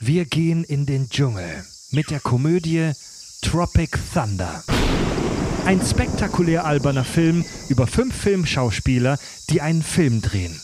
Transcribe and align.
Wir 0.00 0.26
gehen 0.26 0.62
in 0.62 0.86
den 0.86 1.10
Dschungel 1.10 1.64
mit 1.90 2.10
der 2.10 2.20
Komödie 2.20 2.92
Tropic 3.42 3.98
Thunder. 4.14 4.62
Ein 5.66 5.84
spektakulär 5.84 6.64
alberner 6.64 7.04
Film 7.04 7.44
über 7.68 7.88
fünf 7.88 8.14
Filmschauspieler, 8.14 9.18
die 9.50 9.60
einen 9.60 9.82
Film 9.82 10.22
drehen. 10.22 10.60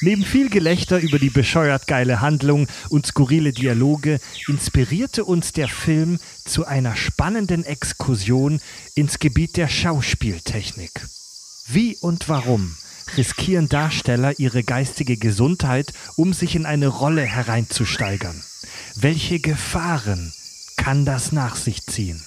Neben 0.00 0.24
viel 0.24 0.48
Gelächter 0.48 0.98
über 1.00 1.18
die 1.18 1.28
bescheuert 1.28 1.86
geile 1.86 2.22
Handlung 2.22 2.66
und 2.88 3.06
skurrile 3.06 3.52
Dialoge 3.52 4.20
inspirierte 4.48 5.26
uns 5.26 5.52
der 5.52 5.68
Film 5.68 6.18
zu 6.46 6.64
einer 6.64 6.96
spannenden 6.96 7.64
Exkursion 7.64 8.58
ins 8.94 9.18
Gebiet 9.18 9.58
der 9.58 9.68
Schauspieltechnik. 9.68 11.06
Wie 11.68 11.98
und 12.00 12.30
warum 12.30 12.74
riskieren 13.18 13.68
Darsteller 13.68 14.38
ihre 14.38 14.64
geistige 14.64 15.18
Gesundheit, 15.18 15.92
um 16.16 16.32
sich 16.32 16.56
in 16.56 16.64
eine 16.64 16.88
Rolle 16.88 17.22
hereinzusteigern? 17.22 18.42
Welche 18.94 19.40
Gefahren 19.40 20.32
kann 20.76 21.04
das 21.04 21.32
nach 21.32 21.56
sich 21.56 21.86
ziehen? 21.86 22.22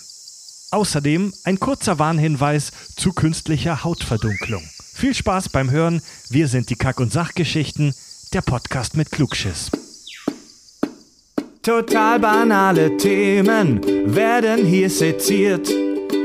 Außerdem 0.72 1.32
ein 1.44 1.60
kurzer 1.60 2.00
Warnhinweis 2.00 2.72
zu 2.96 3.14
künstlicher 3.14 3.84
Hautverdunklung. 3.84 4.64
Viel 4.94 5.14
Spaß 5.14 5.50
beim 5.50 5.70
Hören. 5.70 6.02
Wir 6.30 6.48
sind 6.48 6.70
die 6.70 6.76
Kack- 6.76 7.00
und 7.00 7.12
Sachgeschichten, 7.12 7.94
der 8.34 8.42
Podcast 8.42 8.98
mit 8.98 9.12
Klugschiss. 9.12 9.70
Total 11.62 12.20
banale 12.20 12.98
Themen 12.98 13.82
werden 14.16 14.66
hier 14.66 14.90
seziert. 14.90 15.70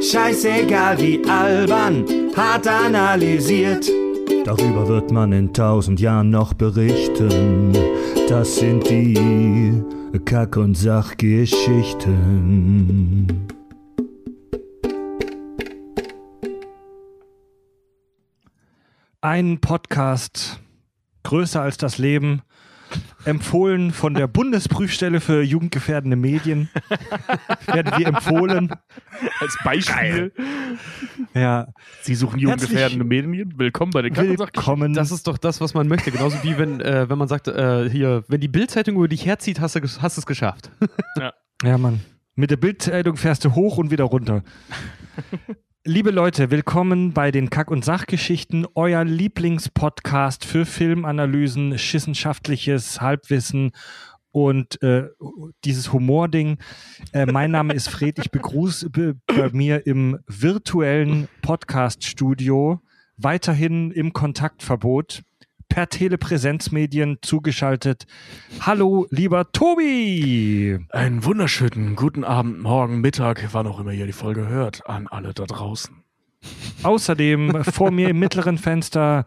Scheißegal 0.02 0.98
wie 1.00 1.22
albern, 1.28 2.04
hart 2.34 2.66
analysiert. 2.66 3.90
Darüber 4.44 4.88
wird 4.88 5.10
man 5.10 5.32
in 5.32 5.52
tausend 5.52 6.00
Jahren 6.00 6.30
noch 6.30 6.54
berichten. 6.54 7.76
Das 8.28 8.56
sind 8.56 8.88
die 8.88 9.99
Kack- 10.18 10.56
und 10.56 10.74
Sachgeschichten. 10.74 13.46
Ein 19.20 19.60
Podcast 19.60 20.60
größer 21.22 21.62
als 21.62 21.76
das 21.76 21.98
Leben, 21.98 22.42
empfohlen 23.24 23.92
von 23.92 24.14
der 24.14 24.26
Bundesprüfstelle 24.26 25.20
für 25.20 25.42
jugendgefährdende 25.42 26.16
Medien. 26.16 26.68
Werden 27.66 27.98
wir 27.98 28.06
empfohlen. 28.06 28.72
Als 29.40 29.56
Beispiel. 29.64 30.32
Ja, 31.34 31.68
Sie 32.02 32.14
suchen 32.14 32.38
jugendgefährdende 32.38 33.04
Medien. 33.04 33.58
Willkommen 33.58 33.92
bei 33.92 34.02
den 34.02 34.16
willkommen. 34.16 34.94
Das 34.94 35.10
ist 35.10 35.26
doch 35.26 35.38
das, 35.38 35.60
was 35.60 35.74
man 35.74 35.88
möchte. 35.88 36.10
Genauso 36.10 36.42
wie 36.42 36.58
wenn, 36.58 36.80
äh, 36.80 37.08
wenn 37.08 37.18
man 37.18 37.28
sagt, 37.28 37.48
äh, 37.48 37.88
hier, 37.90 38.24
wenn 38.28 38.40
die 38.40 38.48
Bildzeitung 38.48 38.96
über 38.96 39.08
dich 39.08 39.26
herzieht, 39.26 39.60
hast 39.60 39.76
du 39.76 39.80
hast 39.80 40.16
du 40.16 40.20
es 40.20 40.26
geschafft. 40.26 40.70
Ja, 41.62 41.78
Mann. 41.78 42.00
Mit 42.36 42.50
der 42.50 42.56
Bildzeitung 42.56 43.16
fährst 43.16 43.44
du 43.44 43.54
hoch 43.54 43.76
und 43.76 43.90
wieder 43.90 44.04
runter. 44.04 44.42
Liebe 45.84 46.10
Leute, 46.10 46.50
willkommen 46.50 47.12
bei 47.14 47.30
den 47.30 47.48
Kack- 47.48 47.70
und 47.70 47.84
Sachgeschichten, 47.86 48.66
euer 48.74 49.02
Lieblingspodcast 49.02 50.44
für 50.44 50.66
Filmanalysen, 50.66 51.78
schissenschaftliches 51.78 53.00
Halbwissen 53.00 53.72
und 54.30 54.82
äh, 54.82 55.08
dieses 55.64 55.90
Humording. 55.92 56.58
Äh, 57.12 57.24
mein 57.24 57.50
Name 57.50 57.72
ist 57.72 57.88
Fred, 57.88 58.18
ich 58.18 58.30
begrüße 58.30 58.90
be- 58.90 59.16
bei 59.26 59.48
mir 59.52 59.86
im 59.86 60.18
virtuellen 60.26 61.28
Podcast-Studio, 61.40 62.80
weiterhin 63.16 63.90
im 63.90 64.12
Kontaktverbot, 64.12 65.22
per 65.70 65.88
Telepräsenzmedien 65.88 67.18
zugeschaltet. 67.22 68.06
Hallo, 68.60 69.06
lieber 69.08 69.50
Tobi! 69.52 70.78
Einen 70.90 71.24
wunderschönen 71.24 71.96
guten 71.96 72.24
Abend, 72.24 72.60
Morgen, 72.60 73.00
Mittag, 73.00 73.48
wann 73.52 73.66
auch 73.66 73.80
immer 73.80 73.92
ihr 73.92 74.04
die 74.04 74.12
Folge 74.12 74.46
hört, 74.48 74.86
an 74.86 75.06
alle 75.06 75.32
da 75.32 75.46
draußen. 75.46 75.96
Außerdem 76.82 77.64
vor 77.64 77.90
mir 77.90 78.10
im 78.10 78.18
mittleren 78.18 78.58
Fenster 78.58 79.24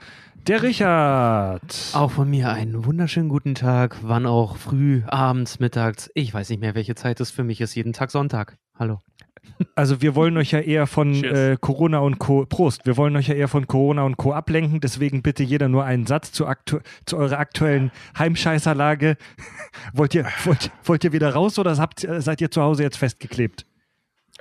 der 0.48 0.62
Richard. 0.62 1.92
Auch 1.94 2.12
von 2.12 2.30
mir 2.30 2.50
einen 2.50 2.86
wunderschönen 2.86 3.30
guten 3.30 3.56
Tag, 3.56 3.98
wann 4.02 4.26
auch 4.26 4.58
früh, 4.58 5.02
abends, 5.08 5.60
mittags. 5.60 6.12
Ich 6.14 6.34
weiß 6.34 6.50
nicht 6.50 6.60
mehr, 6.60 6.76
welche 6.76 6.96
Zeit 6.96 7.20
es 7.22 7.32
für 7.32 7.44
mich 7.44 7.62
ist. 7.62 7.76
Jeden 7.76 7.94
Tag 7.94 8.12
Sonntag. 8.12 8.58
Hallo. 8.78 9.00
Also 9.76 10.02
wir 10.02 10.16
wollen 10.16 10.38
euch 10.38 10.52
ja 10.52 10.60
eher 10.60 10.88
von 10.88 11.24
äh, 11.24 11.58
Corona 11.60 12.00
und 12.00 12.20
Co. 12.20 12.46
Prost. 12.46 12.86
Wir 12.86 12.98
wollen 12.98 13.16
euch 13.16 13.28
ja 13.28 13.36
eher 13.36 13.48
von 13.48 13.68
Corona 13.68 14.04
und 14.04 14.18
Co. 14.18 14.34
ablenken. 14.34 14.80
Deswegen 14.80 15.22
bitte 15.22 15.44
jeder 15.44 15.70
nur 15.70 15.84
einen 15.84 16.06
Satz 16.06 16.32
zu, 16.32 16.48
aktu 16.48 16.80
zu 17.06 17.18
eurer 17.18 17.40
aktuellen 17.40 17.92
Heimscheißerlage. 18.18 19.18
wollt, 19.94 20.16
ihr, 20.16 20.26
wollt, 20.44 20.72
wollt 20.84 21.04
ihr 21.04 21.14
wieder 21.14 21.34
raus 21.34 21.60
oder 21.60 21.78
habt, 21.78 22.04
äh, 22.04 22.22
seid 22.22 22.42
ihr 22.42 22.52
zu 22.52 22.62
Hause 22.62 22.84
jetzt 22.84 22.98
festgeklebt? 22.98 23.66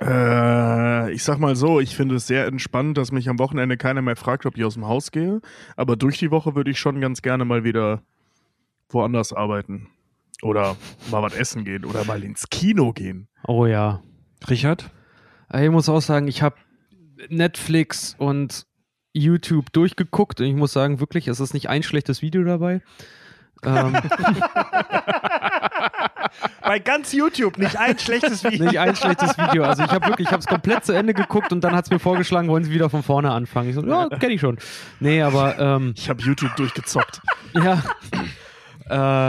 Äh, 0.01 1.11
ich 1.11 1.23
sag 1.23 1.39
mal 1.39 1.55
so, 1.55 1.79
ich 1.79 1.95
finde 1.95 2.15
es 2.15 2.27
sehr 2.27 2.47
entspannt, 2.47 2.97
dass 2.97 3.11
mich 3.11 3.29
am 3.29 3.39
Wochenende 3.39 3.77
keiner 3.77 4.01
mehr 4.01 4.15
fragt, 4.15 4.45
ob 4.45 4.57
ich 4.57 4.65
aus 4.65 4.73
dem 4.73 4.87
Haus 4.87 5.11
gehe. 5.11 5.41
Aber 5.75 5.95
durch 5.95 6.17
die 6.17 6.31
Woche 6.31 6.55
würde 6.55 6.71
ich 6.71 6.79
schon 6.79 6.99
ganz 6.99 7.21
gerne 7.21 7.45
mal 7.45 7.63
wieder 7.63 8.01
woanders 8.89 9.33
arbeiten. 9.33 9.87
Oder 10.41 10.75
mal 11.09 11.21
was 11.21 11.35
essen 11.35 11.63
gehen 11.63 11.85
oder 11.85 12.03
mal 12.03 12.23
ins 12.23 12.49
Kino 12.49 12.91
gehen. 12.91 13.29
Oh 13.47 13.65
ja. 13.65 14.01
Richard? 14.49 14.89
Ich 15.53 15.69
muss 15.69 15.89
auch 15.89 16.01
sagen, 16.01 16.27
ich 16.27 16.41
habe 16.41 16.55
Netflix 17.29 18.15
und 18.17 18.65
YouTube 19.13 19.71
durchgeguckt 19.71 20.39
und 20.41 20.47
ich 20.47 20.55
muss 20.55 20.73
sagen, 20.73 20.99
wirklich, 20.99 21.27
es 21.27 21.39
ist 21.39 21.53
nicht 21.53 21.69
ein 21.69 21.83
schlechtes 21.83 22.21
Video 22.21 22.43
dabei. 22.43 22.81
ähm, 23.63 23.95
Bei 26.61 26.79
ganz 26.79 27.13
YouTube 27.13 27.57
nicht 27.57 27.77
ein 27.77 27.99
schlechtes 27.99 28.43
Video. 28.43 28.65
nicht 28.65 28.79
ein 28.79 28.95
schlechtes 28.95 29.37
Video. 29.37 29.63
Also 29.63 29.83
ich 29.83 29.91
habe 29.91 30.07
wirklich, 30.07 30.27
ich 30.27 30.31
habe 30.31 30.39
es 30.41 30.47
komplett 30.47 30.83
zu 30.85 30.93
Ende 30.93 31.13
geguckt 31.13 31.51
und 31.51 31.61
dann 31.63 31.75
hat 31.75 31.85
es 31.85 31.91
mir 31.91 31.99
vorgeschlagen, 31.99 32.47
wollen 32.47 32.63
Sie 32.63 32.71
wieder 32.71 32.89
von 32.89 33.03
vorne 33.03 33.31
anfangen. 33.31 33.69
Ich 33.69 33.75
so, 33.75 33.85
ja, 33.85 34.09
kenne 34.09 34.33
ich 34.33 34.41
schon. 34.41 34.57
Nee, 34.99 35.21
aber 35.21 35.59
ähm, 35.59 35.93
Ich 35.95 36.09
habe 36.09 36.21
YouTube 36.23 36.55
durchgezockt. 36.55 37.21
Ja. 37.53 37.83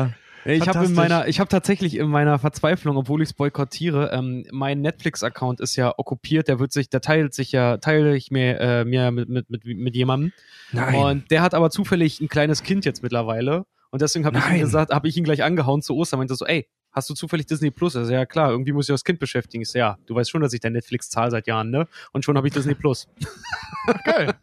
äh, 0.05 0.09
ich 0.45 0.69
habe 0.69 0.85
in 0.85 0.95
meiner, 0.95 1.27
ich 1.29 1.41
habe 1.41 1.49
tatsächlich 1.49 1.97
in 1.97 2.09
meiner 2.09 2.39
Verzweiflung, 2.39 2.97
obwohl 2.97 3.23
ich 3.23 3.31
es 3.31 3.33
boykottiere, 3.33 4.11
ähm, 4.13 4.45
mein 4.51 4.81
Netflix-Account 4.81 5.61
ist 5.61 5.77
ja 5.77 5.95
okkupiert. 5.97 6.49
Der 6.49 6.59
wird 6.59 6.73
sich, 6.73 6.91
der 6.91 7.01
teilt 7.01 7.35
sich 7.35 7.53
ja, 7.53 7.79
teile 7.79 8.17
ich 8.17 8.31
mir, 8.31 8.61
äh, 8.61 8.85
mir 8.85 9.11
mit, 9.11 9.29
mit, 9.29 9.51
mit, 9.51 9.65
mit 9.65 9.97
jemandem. 9.97 10.33
Nein. 10.73 10.95
Und 10.95 11.31
der 11.31 11.43
hat 11.43 11.55
aber 11.55 11.71
zufällig 11.71 12.21
ein 12.21 12.29
kleines 12.29 12.63
Kind 12.63 12.85
jetzt 12.85 13.03
mittlerweile. 13.03 13.65
Und 13.91 14.03
deswegen 14.03 14.27
habe 14.27 14.39
ich 14.39 14.45
ihm 14.47 14.61
gesagt, 14.61 14.93
habe 14.93 15.07
ich 15.09 15.17
ihn 15.17 15.25
gleich 15.25 15.43
angehauen 15.43 15.81
zu 15.81 15.95
Ostern. 15.95 16.19
Meinte 16.19 16.35
so, 16.35 16.45
ey, 16.45 16.69
hast 16.91 17.11
du 17.11 17.15
zufällig 17.15 17.47
Disney 17.47 17.71
Plus? 17.71 17.97
Also 17.97 18.13
ja 18.13 18.27
klar, 18.27 18.51
irgendwie 18.51 18.73
muss 18.73 18.89
ich 18.89 18.93
das 18.93 19.05
Kind 19.05 19.19
beschäftigen. 19.19 19.63
Ich 19.63 19.71
so, 19.71 19.79
ja, 19.79 19.99
du 20.07 20.15
weißt 20.15 20.31
schon, 20.31 20.41
dass 20.41 20.53
ich 20.53 20.61
dein 20.61 20.73
Netflix 20.73 21.11
zahle 21.11 21.31
seit 21.31 21.47
Jahren, 21.47 21.71
ne? 21.71 21.87
Und 22.13 22.25
schon 22.25 22.37
habe 22.37 22.47
ich 22.49 22.55
Disney 22.55 22.75
Plus. 22.75 23.09
Geil. 24.05 24.35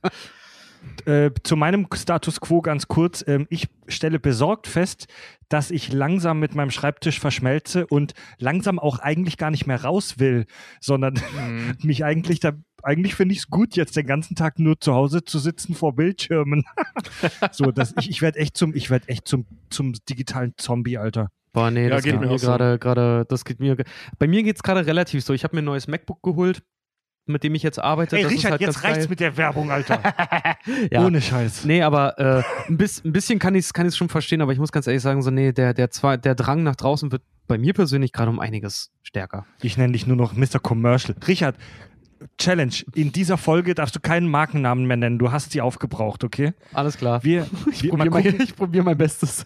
Äh, 1.05 1.31
zu 1.43 1.55
meinem 1.55 1.87
Status 1.93 2.39
quo 2.41 2.61
ganz 2.61 2.87
kurz. 2.87 3.23
Ähm, 3.27 3.47
ich 3.49 3.67
stelle 3.87 4.19
besorgt 4.19 4.67
fest, 4.67 5.07
dass 5.49 5.71
ich 5.71 5.91
langsam 5.91 6.39
mit 6.39 6.55
meinem 6.55 6.71
Schreibtisch 6.71 7.19
verschmelze 7.19 7.85
und 7.87 8.13
langsam 8.39 8.79
auch 8.79 8.99
eigentlich 8.99 9.37
gar 9.37 9.51
nicht 9.51 9.67
mehr 9.67 9.83
raus 9.83 10.19
will, 10.19 10.45
sondern 10.79 11.13
Mhm. 11.13 11.75
mich 11.83 12.03
eigentlich 12.05 12.39
da. 12.39 12.53
Eigentlich 12.83 13.13
finde 13.13 13.33
ich 13.33 13.39
es 13.41 13.47
gut, 13.47 13.75
jetzt 13.75 13.95
den 13.95 14.07
ganzen 14.07 14.35
Tag 14.35 14.57
nur 14.57 14.79
zu 14.79 14.93
Hause 14.95 15.23
zu 15.23 15.37
sitzen 15.37 15.75
vor 15.75 15.95
Bildschirmen. 15.95 16.63
so, 17.51 17.71
dass 17.71 17.93
ich, 17.99 18.09
ich 18.09 18.21
werde 18.23 18.39
echt 18.39 18.57
zum, 18.57 18.73
ich 18.75 18.89
werde 18.89 19.07
echt 19.07 19.27
zum, 19.27 19.45
zum 19.69 19.93
digitalen 20.09 20.53
Zombie, 20.57 20.97
Alter. 20.97 21.29
Boah, 21.53 21.69
nee, 21.69 21.83
Ja, 21.83 21.89
das 21.89 22.03
geht 22.03 22.13
geht 22.13 22.21
mir 22.21 22.29
auch 22.31 22.39
so. 22.39 22.47
gerade, 22.47 22.79
gerade, 22.79 23.25
das 23.27 23.45
geht 23.45 23.59
mir. 23.59 23.75
Bei 24.17 24.27
mir 24.27 24.41
geht's 24.41 24.63
gerade 24.63 24.85
relativ 24.85 25.23
so. 25.23 25.33
Ich 25.33 25.43
habe 25.43 25.55
mir 25.55 25.61
ein 25.61 25.65
neues 25.65 25.87
MacBook 25.87 26.23
geholt, 26.23 26.63
mit 27.25 27.43
dem 27.43 27.55
ich 27.55 27.63
jetzt 27.63 27.79
arbeite. 27.79 28.17
Ey, 28.17 28.23
das 28.23 28.31
ist 28.31 28.39
Richard, 28.39 28.51
halt 28.53 28.61
jetzt 28.61 28.75
ganz 28.75 28.83
reicht's 28.83 28.99
geil. 28.99 29.09
mit 29.09 29.19
der 29.19 29.37
Werbung, 29.37 29.71
Alter. 29.71 30.01
Ja. 30.91 31.05
Ohne 31.05 31.21
Scheiß. 31.21 31.65
Nee, 31.65 31.81
aber 31.81 32.19
äh, 32.19 32.43
ein, 32.67 32.77
bis, 32.77 33.03
ein 33.03 33.11
bisschen 33.11 33.39
kann 33.39 33.55
ich 33.55 33.65
es 33.65 33.73
kann 33.73 33.87
ich's 33.87 33.97
schon 33.97 34.09
verstehen, 34.09 34.41
aber 34.41 34.53
ich 34.53 34.59
muss 34.59 34.71
ganz 34.71 34.85
ehrlich 34.85 35.01
sagen, 35.01 35.21
so, 35.21 35.31
nee, 35.31 35.51
der, 35.51 35.73
der, 35.73 35.89
zwei, 35.89 36.17
der 36.17 36.35
Drang 36.35 36.63
nach 36.63 36.75
draußen 36.75 37.11
wird 37.11 37.23
bei 37.47 37.57
mir 37.57 37.73
persönlich 37.73 38.11
gerade 38.11 38.29
um 38.29 38.39
einiges 38.39 38.91
stärker. 39.01 39.45
Ich 39.61 39.77
nenne 39.77 39.93
dich 39.93 40.05
nur 40.05 40.17
noch 40.17 40.33
Mr. 40.33 40.59
Commercial. 40.61 41.15
Richard, 41.27 41.55
Challenge. 42.37 42.73
In 42.93 43.11
dieser 43.11 43.37
Folge 43.37 43.73
darfst 43.73 43.95
du 43.95 43.99
keinen 43.99 44.27
Markennamen 44.27 44.85
mehr 44.85 44.97
nennen. 44.97 45.19
Du 45.19 45.31
hast 45.31 45.51
sie 45.51 45.61
aufgebraucht, 45.61 46.23
okay? 46.23 46.53
Alles 46.73 46.97
klar. 46.97 47.23
Wir, 47.23 47.47
ich 47.71 47.89
probiere 47.89 48.09
mein, 48.09 48.47
probier 48.55 48.83
mein 48.83 48.97
Bestes. 48.97 49.45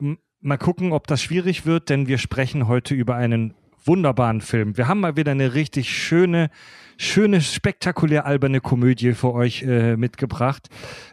mal 0.40 0.58
gucken, 0.58 0.92
ob 0.92 1.06
das 1.06 1.22
schwierig 1.22 1.66
wird, 1.66 1.88
denn 1.88 2.08
wir 2.08 2.18
sprechen 2.18 2.68
heute 2.68 2.94
über 2.94 3.14
einen 3.14 3.54
wunderbaren 3.84 4.40
Film. 4.40 4.76
Wir 4.76 4.88
haben 4.88 5.00
mal 5.00 5.16
wieder 5.16 5.32
eine 5.32 5.54
richtig 5.54 5.90
schöne, 5.90 6.50
schöne, 6.96 7.40
spektakulär 7.40 8.26
alberne 8.26 8.60
Komödie 8.60 9.12
für 9.12 9.32
euch 9.32 9.62
äh, 9.62 9.96
mitgebracht. 9.96 10.68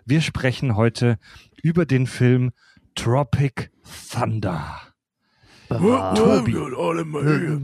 Wir 0.06 0.22
sprechen 0.22 0.76
heute 0.76 1.18
über 1.62 1.86
den 1.86 2.08
Film 2.08 2.52
Tropic 2.96 3.70
Thunder. 4.12 4.82
Tobi. 5.70 6.54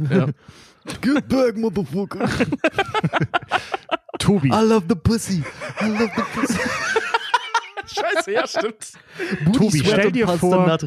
Ja. 0.10 0.28
Get 1.02 1.28
back, 1.28 1.58
motherfucker. 1.58 2.28
Tobi, 4.20 4.48
I 4.50 4.62
love 4.62 4.86
the 4.88 4.96
pussy. 4.96 5.44
I 5.82 5.88
love 5.88 6.12
the 6.16 6.24
pussy. 6.34 6.60
Scheiße, 7.86 8.32
ja, 8.32 8.48
stimmt. 8.48 8.94
Tobi, 9.54 9.80
stell 9.80 10.12
dir 10.12 10.28
vor. 10.28 10.78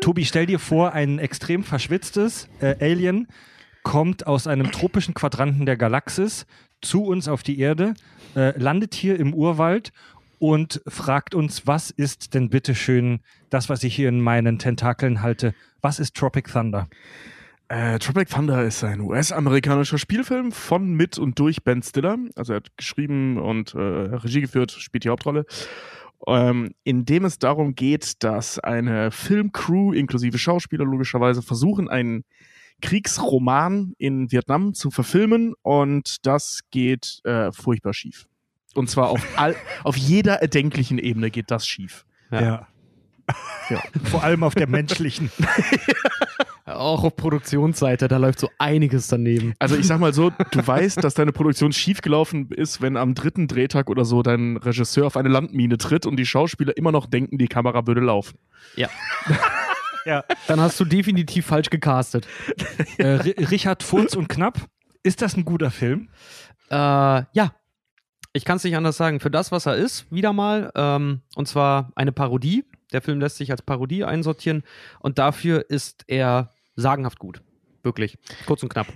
Tobi, 0.00 0.24
stell 0.24 0.46
dir 0.46 0.58
vor, 0.58 0.92
ein 0.92 1.18
extrem 1.18 1.64
verschwitztes 1.64 2.48
äh, 2.60 2.76
Alien 2.80 3.26
kommt 3.82 4.26
aus 4.26 4.46
einem 4.46 4.70
tropischen 4.70 5.14
Quadranten 5.14 5.66
der 5.66 5.76
Galaxis 5.76 6.46
zu 6.80 7.04
uns 7.04 7.28
auf 7.28 7.42
die 7.42 7.58
Erde, 7.58 7.94
äh, 8.36 8.58
landet 8.58 8.94
hier 8.94 9.18
im 9.18 9.34
Urwald 9.34 9.92
und 10.38 10.82
fragt 10.88 11.34
uns, 11.34 11.66
was 11.66 11.90
ist 11.90 12.34
denn 12.34 12.50
bitteschön 12.50 13.20
das, 13.50 13.68
was 13.68 13.84
ich 13.84 13.94
hier 13.94 14.08
in 14.08 14.20
meinen 14.20 14.58
Tentakeln 14.58 15.22
halte? 15.22 15.54
Was 15.80 16.00
ist 16.00 16.16
Tropic 16.16 16.50
Thunder? 16.50 16.88
Äh, 17.68 17.98
Tropic 18.00 18.28
Thunder 18.28 18.64
ist 18.64 18.82
ein 18.84 19.00
US-amerikanischer 19.00 19.98
Spielfilm 19.98 20.52
von, 20.52 20.94
mit 20.94 21.18
und 21.18 21.38
durch 21.38 21.62
Ben 21.62 21.82
Stiller. 21.82 22.18
Also 22.34 22.52
er 22.52 22.56
hat 22.56 22.76
geschrieben 22.76 23.38
und 23.38 23.74
äh, 23.74 23.78
Regie 23.78 24.40
geführt, 24.40 24.72
spielt 24.72 25.04
die 25.04 25.08
Hauptrolle. 25.08 25.46
Ähm, 26.26 26.74
in 26.84 27.04
dem 27.04 27.24
es 27.24 27.38
darum 27.38 27.74
geht, 27.74 28.22
dass 28.22 28.58
eine 28.58 29.10
Filmcrew 29.10 29.92
inklusive 29.92 30.38
Schauspieler 30.38 30.84
logischerweise 30.84 31.40
versuchen, 31.40 31.88
einen 31.88 32.24
Kriegsroman 32.82 33.94
in 33.96 34.30
Vietnam 34.30 34.74
zu 34.74 34.90
verfilmen 34.90 35.54
und 35.62 36.26
das 36.26 36.60
geht 36.70 37.20
äh, 37.24 37.50
furchtbar 37.52 37.94
schief. 37.94 38.26
Und 38.74 38.90
zwar 38.90 39.08
auf, 39.08 39.26
all, 39.36 39.56
auf 39.84 39.96
jeder 39.96 40.42
erdenklichen 40.42 40.98
Ebene 40.98 41.30
geht 41.30 41.50
das 41.50 41.66
schief. 41.66 42.04
Ja. 42.30 42.66
ja. 43.70 43.82
Vor 44.04 44.22
allem 44.22 44.42
auf 44.42 44.54
der 44.54 44.68
menschlichen. 44.68 45.30
Auch 46.64 47.04
auf 47.04 47.16
Produktionsseite, 47.16 48.08
da 48.08 48.16
läuft 48.18 48.38
so 48.38 48.48
einiges 48.58 49.08
daneben. 49.08 49.54
Also 49.58 49.76
ich 49.76 49.86
sag 49.86 49.98
mal 49.98 50.14
so, 50.14 50.30
du 50.30 50.66
weißt, 50.66 51.02
dass 51.02 51.14
deine 51.14 51.32
Produktion 51.32 51.72
schiefgelaufen 51.72 52.50
ist, 52.50 52.80
wenn 52.80 52.96
am 52.96 53.14
dritten 53.14 53.48
Drehtag 53.48 53.90
oder 53.90 54.04
so 54.04 54.22
dein 54.22 54.56
Regisseur 54.56 55.06
auf 55.06 55.16
eine 55.16 55.28
Landmine 55.28 55.76
tritt 55.76 56.06
und 56.06 56.16
die 56.16 56.26
Schauspieler 56.26 56.76
immer 56.76 56.92
noch 56.92 57.06
denken, 57.06 57.36
die 57.36 57.48
Kamera 57.48 57.86
würde 57.86 58.00
laufen. 58.00 58.38
Ja. 58.76 58.88
Ja. 60.04 60.24
Dann 60.46 60.60
hast 60.60 60.78
du 60.80 60.84
definitiv 60.84 61.46
falsch 61.46 61.70
gecastet. 61.70 62.26
äh, 62.98 63.06
Richard 63.06 63.82
Furz 63.82 64.14
und 64.14 64.28
Knapp, 64.28 64.58
ist 65.02 65.22
das 65.22 65.36
ein 65.36 65.44
guter 65.44 65.70
Film? 65.70 66.08
Äh, 66.70 66.74
ja. 66.74 67.54
Ich 68.34 68.46
kann 68.46 68.56
es 68.56 68.64
nicht 68.64 68.76
anders 68.76 68.96
sagen. 68.96 69.20
Für 69.20 69.30
das, 69.30 69.52
was 69.52 69.66
er 69.66 69.76
ist, 69.76 70.10
wieder 70.10 70.32
mal, 70.32 70.72
ähm, 70.74 71.20
und 71.36 71.46
zwar 71.48 71.92
eine 71.96 72.12
Parodie 72.12 72.64
der 72.92 73.02
Film 73.02 73.20
lässt 73.20 73.36
sich 73.36 73.50
als 73.50 73.62
Parodie 73.62 74.04
einsortieren 74.04 74.62
und 75.00 75.18
dafür 75.18 75.68
ist 75.68 76.04
er 76.06 76.52
sagenhaft 76.76 77.18
gut. 77.18 77.42
Wirklich. 77.82 78.18
Kurz 78.46 78.62
und 78.62 78.68
knapp. 78.68 78.86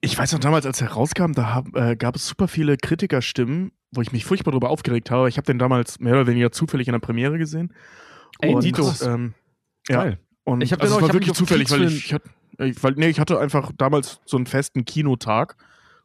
Ich 0.00 0.16
weiß 0.16 0.32
noch 0.32 0.40
damals, 0.40 0.66
als 0.66 0.80
er 0.80 0.88
rauskam, 0.88 1.32
da 1.32 1.54
hab, 1.54 1.74
äh, 1.74 1.96
gab 1.96 2.16
es 2.16 2.26
super 2.26 2.48
viele 2.48 2.76
Kritikerstimmen, 2.76 3.72
wo 3.92 4.02
ich 4.02 4.12
mich 4.12 4.24
furchtbar 4.24 4.50
darüber 4.50 4.70
aufgeregt 4.70 5.10
habe. 5.10 5.28
Ich 5.28 5.36
habe 5.36 5.46
den 5.46 5.58
damals 5.58 6.00
mehr 6.00 6.14
oder 6.14 6.26
weniger 6.26 6.52
zufällig 6.52 6.88
in 6.88 6.92
der 6.92 6.98
Premiere 6.98 7.38
gesehen. 7.38 7.72
Ey, 8.40 8.54
und, 8.54 8.62
Tito. 8.62 8.92
Ähm, 9.02 9.34
ja. 9.88 10.02
Geil. 10.02 10.18
Und 10.46 10.62
ich 10.62 10.70
habe 10.72 10.82
also 10.82 10.94
den 10.94 11.02
es 11.02 11.08
war 11.08 11.14
wirklich 11.14 11.34
zufällig, 11.34 11.70
weil 11.72 11.82
ich, 11.82 12.06
ich, 12.06 12.14
hatte, 12.14 12.30
ich, 12.60 12.82
weil, 12.82 12.92
nee, 12.92 13.08
ich 13.08 13.18
hatte 13.18 13.40
einfach 13.40 13.72
damals 13.76 14.20
so 14.24 14.36
einen 14.36 14.46
festen 14.46 14.84
Kinotag 14.84 15.56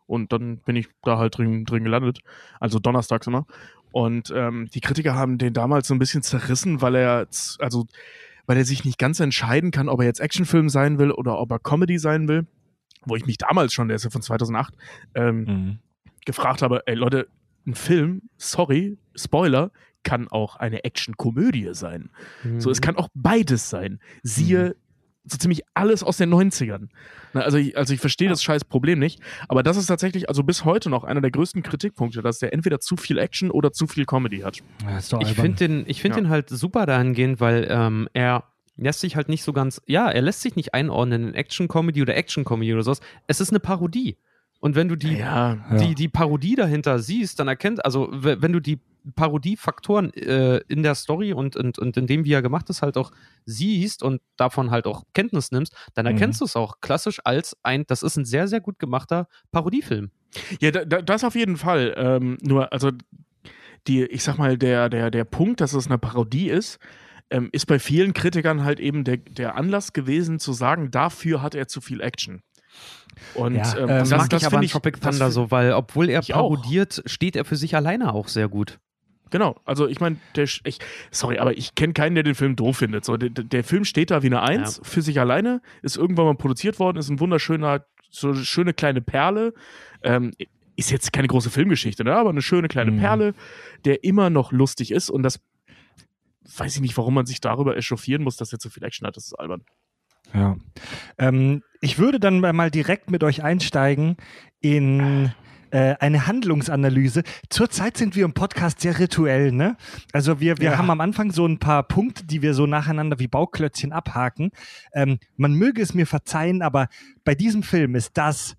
und 0.08 0.34
dann 0.34 0.58
bin 0.58 0.76
ich 0.76 0.88
da 1.04 1.20
halt 1.20 1.38
drin, 1.38 1.64
drin 1.64 1.84
gelandet. 1.84 2.22
Also 2.60 2.80
donnerstags 2.80 3.28
immer. 3.28 3.46
Und 3.92 4.34
ähm, 4.36 4.68
die 4.74 4.82
Kritiker 4.82 5.14
haben 5.14 5.38
den 5.38 5.54
damals 5.54 5.88
so 5.88 5.94
ein 5.94 6.00
bisschen 6.00 6.24
zerrissen, 6.24 6.82
weil 6.82 6.96
er, 6.96 7.28
also, 7.60 7.86
weil 8.48 8.58
er 8.58 8.66
sich 8.66 8.84
nicht 8.84 8.98
ganz 8.98 9.20
entscheiden 9.20 9.70
kann, 9.70 9.88
ob 9.88 10.00
er 10.00 10.08
jetzt 10.08 10.20
Actionfilm 10.20 10.70
sein 10.70 10.98
will 10.98 11.12
oder 11.12 11.38
ob 11.38 11.52
er 11.52 11.60
Comedy 11.60 12.00
sein 12.00 12.28
will. 12.28 12.48
Wo 13.06 13.16
ich 13.16 13.28
mich 13.28 13.38
damals 13.38 13.74
schon, 13.74 13.90
der 13.90 13.96
ist 13.96 14.06
ja 14.06 14.10
von 14.10 14.24
2008, 14.24 14.74
ähm, 15.14 15.44
mhm. 15.44 15.80
gefragt 16.26 16.64
habe, 16.64 16.82
ey 16.88 16.96
Leute, 16.96 17.28
ein 17.68 17.76
Film, 17.76 18.24
sorry, 18.38 18.98
Spoiler, 19.16 19.70
kann 20.04 20.28
auch 20.28 20.56
eine 20.56 20.84
Action-Komödie 20.84 21.70
sein. 21.74 22.10
Mhm. 22.44 22.60
So, 22.60 22.70
es 22.70 22.80
mhm. 22.80 22.84
kann 22.84 22.96
auch 22.98 23.10
beides 23.14 23.70
sein. 23.70 24.00
Siehe 24.24 24.70
mhm 24.70 24.74
so 25.24 25.38
ziemlich 25.38 25.62
alles 25.74 26.04
aus 26.04 26.18
den 26.18 26.34
90ern. 26.34 26.90
Also 27.34 27.58
ich, 27.58 27.78
also 27.78 27.94
ich 27.94 28.00
verstehe 28.00 28.30
das 28.30 28.44
scheiß 28.44 28.66
Problem 28.66 29.00
nicht, 29.00 29.20
aber 29.48 29.64
das 29.64 29.78
ist 29.78 29.86
tatsächlich 29.86 30.30
also 30.30 30.44
bis 30.44 30.66
heute 30.66 30.90
noch 30.90 31.04
einer 31.04 31.22
der 31.22 31.32
größten 31.32 31.64
Kritikpunkte, 31.64 32.22
dass 32.22 32.40
der 32.40 32.54
entweder 32.54 32.80
zu 32.80 32.98
viel 32.98 33.18
Action 33.18 33.52
oder 33.52 33.72
zu 33.72 33.88
viel 33.88 34.06
Comedy 34.06 34.40
hat. 34.40 34.58
Ja, 34.84 34.98
ich 35.20 35.34
finde 35.34 35.68
den, 35.68 35.84
ich 35.88 36.02
find 36.02 36.16
ja. 36.16 36.22
den 36.22 36.30
halt 36.30 36.50
super 36.50 36.86
dahingehend, 36.86 37.40
weil 37.40 37.68
ähm, 37.70 38.10
er 38.14 38.46
lässt 38.78 39.02
sich 39.02 39.16
halt 39.16 39.30
nicht 39.30 39.44
so 39.44 39.54
ganz, 39.54 39.82
ja, 39.86 40.10
er 40.10 40.22
lässt 40.22 40.42
sich 40.42 40.56
nicht 40.56 40.74
einordnen 40.74 41.30
in 41.30 41.34
Action-Comedy 41.36 42.02
oder 42.02 42.16
Action-Comedy 42.16 42.74
oder 42.74 42.84
sowas. 42.84 43.02
Es 43.28 43.40
ist 43.40 43.52
eine 43.52 43.60
Parodie. 43.60 44.18
Und 44.60 44.76
wenn 44.76 44.88
du 44.88 44.96
die, 44.96 45.18
ja, 45.18 45.58
die, 45.80 45.96
die 45.96 46.08
Parodie 46.08 46.56
dahinter 46.56 47.00
siehst, 47.00 47.40
dann 47.40 47.48
erkennt, 47.48 47.84
also 47.84 48.10
wenn 48.12 48.54
du 48.54 48.60
die 48.60 48.80
Parodiefaktoren 49.16 50.14
äh, 50.14 50.58
in 50.68 50.84
der 50.84 50.96
Story 50.96 51.34
und, 51.34 51.56
und, 51.56 51.80
und 51.80 51.98
in 51.98 52.08
dem, 52.08 52.26
wie 52.26 52.34
er 52.34 52.42
gemacht 52.42 52.70
ist, 52.70 52.82
halt 52.82 52.98
auch 52.98 53.12
siehst 53.46 54.04
und 54.04 54.22
davon 54.38 54.72
halt 54.72 54.86
auch 54.86 55.04
Kenntnis 55.14 55.52
nimmst, 55.52 55.76
dann 55.94 56.06
erkennst 56.06 56.40
mhm. 56.40 56.46
du 56.46 56.46
es 56.46 56.56
auch 56.56 56.80
klassisch 56.82 57.20
als 57.24 57.58
ein, 57.64 57.86
das 57.88 58.04
ist 58.04 58.18
ein 58.18 58.26
sehr, 58.26 58.48
sehr 58.48 58.62
gut 58.62 58.80
gemachter 58.80 59.28
Parodiefilm. 59.52 60.12
Ja, 60.60 60.72
da, 60.72 61.02
das 61.02 61.24
auf 61.24 61.36
jeden 61.36 61.58
Fall. 61.58 61.94
Ähm, 61.98 62.38
nur, 62.42 62.72
also 62.72 62.92
die, 63.88 64.04
ich 64.04 64.24
sag 64.24 64.38
mal, 64.38 64.58
der, 64.58 64.90
der, 64.90 65.12
der 65.12 65.24
Punkt, 65.24 65.62
dass 65.62 65.74
es 65.74 65.88
eine 65.88 65.98
Parodie 65.98 66.50
ist, 66.50 66.80
ähm, 67.30 67.50
ist 67.52 67.66
bei 67.66 67.80
vielen 67.80 68.14
Kritikern 68.14 68.64
halt 68.64 68.80
eben 68.80 69.04
der, 69.04 69.18
der 69.18 69.56
Anlass 69.56 69.94
gewesen 69.94 70.40
zu 70.40 70.54
sagen, 70.54 70.92
dafür 70.92 71.42
hat 71.42 71.56
er 71.56 71.68
zu 71.68 71.82
viel 71.82 72.02
Action. 72.02 72.44
Und 73.34 73.56
ja, 73.56 73.78
ähm, 73.78 73.88
das, 73.88 74.10
das 74.10 74.20
mag 74.20 74.30
das 74.30 74.42
ich 74.42 74.48
aber 74.48 74.58
an 74.60 74.68
Tropic 74.68 75.00
Thunder 75.02 75.32
so, 75.32 75.52
weil 75.52 75.74
obwohl 75.74 76.10
er 76.10 76.22
parodiert, 76.22 77.02
auch. 77.04 77.10
steht 77.10 77.36
er 77.36 77.46
für 77.46 77.56
sich 77.56 77.76
alleine 77.76 78.14
auch 78.14 78.28
sehr 78.28 78.48
gut. 78.48 78.80
Genau, 79.32 79.60
also 79.66 79.88
ich 79.88 80.00
meine, 80.00 80.18
ich, 80.36 80.80
sorry, 81.10 81.40
aber 81.40 81.58
ich 81.58 81.74
kenne 81.74 81.94
keinen, 81.94 82.16
der 82.16 82.24
den 82.24 82.36
Film 82.36 82.56
doof 82.56 82.78
findet. 82.78 83.06
So, 83.06 83.18
der, 83.18 83.30
der 83.30 83.64
Film 83.64 83.86
steht 83.86 84.12
da 84.12 84.22
wie 84.22 84.28
eine 84.28 84.42
Eins 84.42 84.78
ja. 84.78 84.84
für 84.84 85.02
sich 85.02 85.20
alleine, 85.20 85.62
ist 85.82 85.98
irgendwann 85.98 86.26
mal 86.26 86.36
produziert 86.36 86.80
worden, 86.80 86.98
ist 86.98 87.10
ein 87.10 87.20
wunderschöner, 87.20 87.86
so 88.10 88.30
eine 88.30 88.44
schöne 88.44 88.74
kleine 88.74 89.02
Perle. 89.02 89.54
Ähm, 90.04 90.32
ist 90.76 90.92
jetzt 90.92 91.14
keine 91.14 91.28
große 91.28 91.50
Filmgeschichte, 91.50 92.04
ne? 92.04 92.16
aber 92.16 92.30
eine 92.30 92.42
schöne 92.42 92.68
kleine 92.68 92.92
mhm. 92.92 93.00
Perle, 93.00 93.34
der 93.86 94.04
immer 94.04 94.30
noch 94.30 94.52
lustig 94.52 94.92
ist 94.92 95.10
und 95.10 95.24
das 95.24 95.40
weiß 96.58 96.76
ich 96.76 96.82
nicht, 96.82 96.98
warum 96.98 97.14
man 97.14 97.26
sich 97.26 97.40
darüber 97.40 97.78
echauffieren 97.78 98.24
muss, 98.24 98.36
dass 98.36 98.52
er 98.52 98.60
zu 98.60 98.70
viel 98.70 98.84
Action 98.84 99.08
hat. 99.08 99.16
Das 99.16 99.26
ist 99.26 99.34
albern. 99.34 99.64
Ja. 100.34 100.58
Ähm, 101.18 101.64
ich 101.82 101.98
würde 101.98 102.20
dann 102.20 102.40
mal 102.40 102.72
direkt 102.72 103.12
mit 103.12 103.24
euch 103.24 103.44
einsteigen 103.44 104.18
in 104.60 105.34
äh, 105.72 105.96
eine 106.00 106.28
Handlungsanalyse. 106.28 107.24
Zurzeit 107.50 107.98
sind 107.98 108.16
wir 108.16 108.26
im 108.26 108.34
Podcast 108.34 108.82
sehr 108.82 109.00
rituell, 109.00 109.52
ne? 109.52 109.78
Also 110.14 110.40
wir, 110.40 110.58
wir 110.58 110.72
ja. 110.72 110.78
haben 110.78 110.90
am 110.90 111.02
Anfang 111.02 111.32
so 111.32 111.46
ein 111.46 111.60
paar 111.60 111.84
Punkte, 111.84 112.26
die 112.26 112.42
wir 112.42 112.54
so 112.54 112.68
nacheinander 112.68 113.20
wie 113.20 113.28
Bauklötzchen 113.28 113.92
abhaken. 113.92 114.52
Ähm, 114.94 115.20
man 115.38 115.54
möge 115.54 115.82
es 115.82 115.94
mir 115.94 116.06
verzeihen, 116.06 116.62
aber 116.62 116.88
bei 117.24 117.36
diesem 117.36 117.64
Film 117.64 117.96
ist 117.96 118.18
das, 118.18 118.56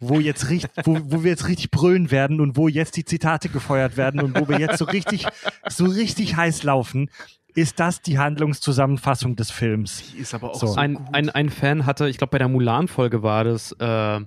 wo 0.00 0.20
jetzt 0.20 0.50
richtig, 0.50 0.70
wo, 0.84 0.98
wo 1.04 1.24
wir 1.24 1.30
jetzt 1.30 1.48
richtig 1.48 1.70
brüllen 1.70 2.10
werden 2.10 2.40
und 2.40 2.56
wo 2.56 2.68
jetzt 2.68 2.96
die 2.96 3.04
Zitate 3.04 3.48
gefeuert 3.48 3.96
werden 3.96 4.20
und 4.20 4.38
wo 4.38 4.48
wir 4.48 4.58
jetzt 4.58 4.78
so 4.78 4.84
richtig, 4.84 5.26
so 5.68 5.86
richtig 5.86 6.36
heiß 6.36 6.62
laufen 6.62 7.08
ist 7.56 7.78
das 7.78 8.02
die 8.02 8.18
Handlungszusammenfassung 8.18 9.36
des 9.36 9.50
Films. 9.52 10.02
Die 10.12 10.18
ist 10.18 10.34
aber 10.34 10.50
auch 10.50 10.58
so, 10.58 10.66
so 10.66 10.74
ein, 10.74 10.98
ein, 11.12 11.30
ein 11.30 11.50
Fan 11.50 11.86
hatte, 11.86 12.08
ich 12.08 12.18
glaube 12.18 12.32
bei 12.32 12.38
der 12.38 12.48
Mulan-Folge 12.48 13.22
war 13.22 13.44
das, 13.44 13.72
äh, 13.78 14.20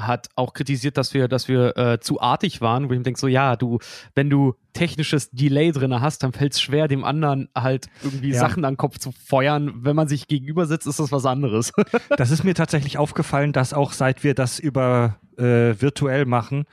hat 0.00 0.28
auch 0.36 0.54
kritisiert, 0.54 0.96
dass 0.96 1.12
wir, 1.12 1.28
dass 1.28 1.48
wir 1.48 1.76
äh, 1.76 2.00
zu 2.00 2.20
artig 2.20 2.60
waren, 2.60 2.88
wo 2.88 2.92
ich 2.92 2.98
mir 2.98 3.04
denke, 3.04 3.20
so 3.20 3.26
ja, 3.26 3.56
du, 3.56 3.78
wenn 4.14 4.30
du 4.30 4.54
technisches 4.72 5.30
Delay 5.30 5.72
drin 5.72 6.00
hast, 6.00 6.22
dann 6.22 6.32
fällt 6.32 6.52
es 6.52 6.60
schwer, 6.60 6.86
dem 6.86 7.04
anderen 7.04 7.48
halt 7.54 7.88
irgendwie 8.02 8.30
ja. 8.30 8.38
Sachen 8.38 8.64
an 8.64 8.74
den 8.74 8.78
Kopf 8.78 8.98
zu 8.98 9.12
feuern. 9.12 9.72
Wenn 9.82 9.96
man 9.96 10.06
sich 10.06 10.28
gegenüber 10.28 10.66
sitzt, 10.66 10.86
ist 10.86 11.00
das 11.00 11.10
was 11.10 11.26
anderes. 11.26 11.72
das 12.16 12.30
ist 12.30 12.44
mir 12.44 12.54
tatsächlich 12.54 12.96
aufgefallen, 12.96 13.52
dass 13.52 13.74
auch 13.74 13.92
seit 13.92 14.22
wir 14.22 14.34
das 14.34 14.60
über 14.60 15.16
äh, 15.36 15.74
virtuell 15.80 16.26
machen, 16.26 16.64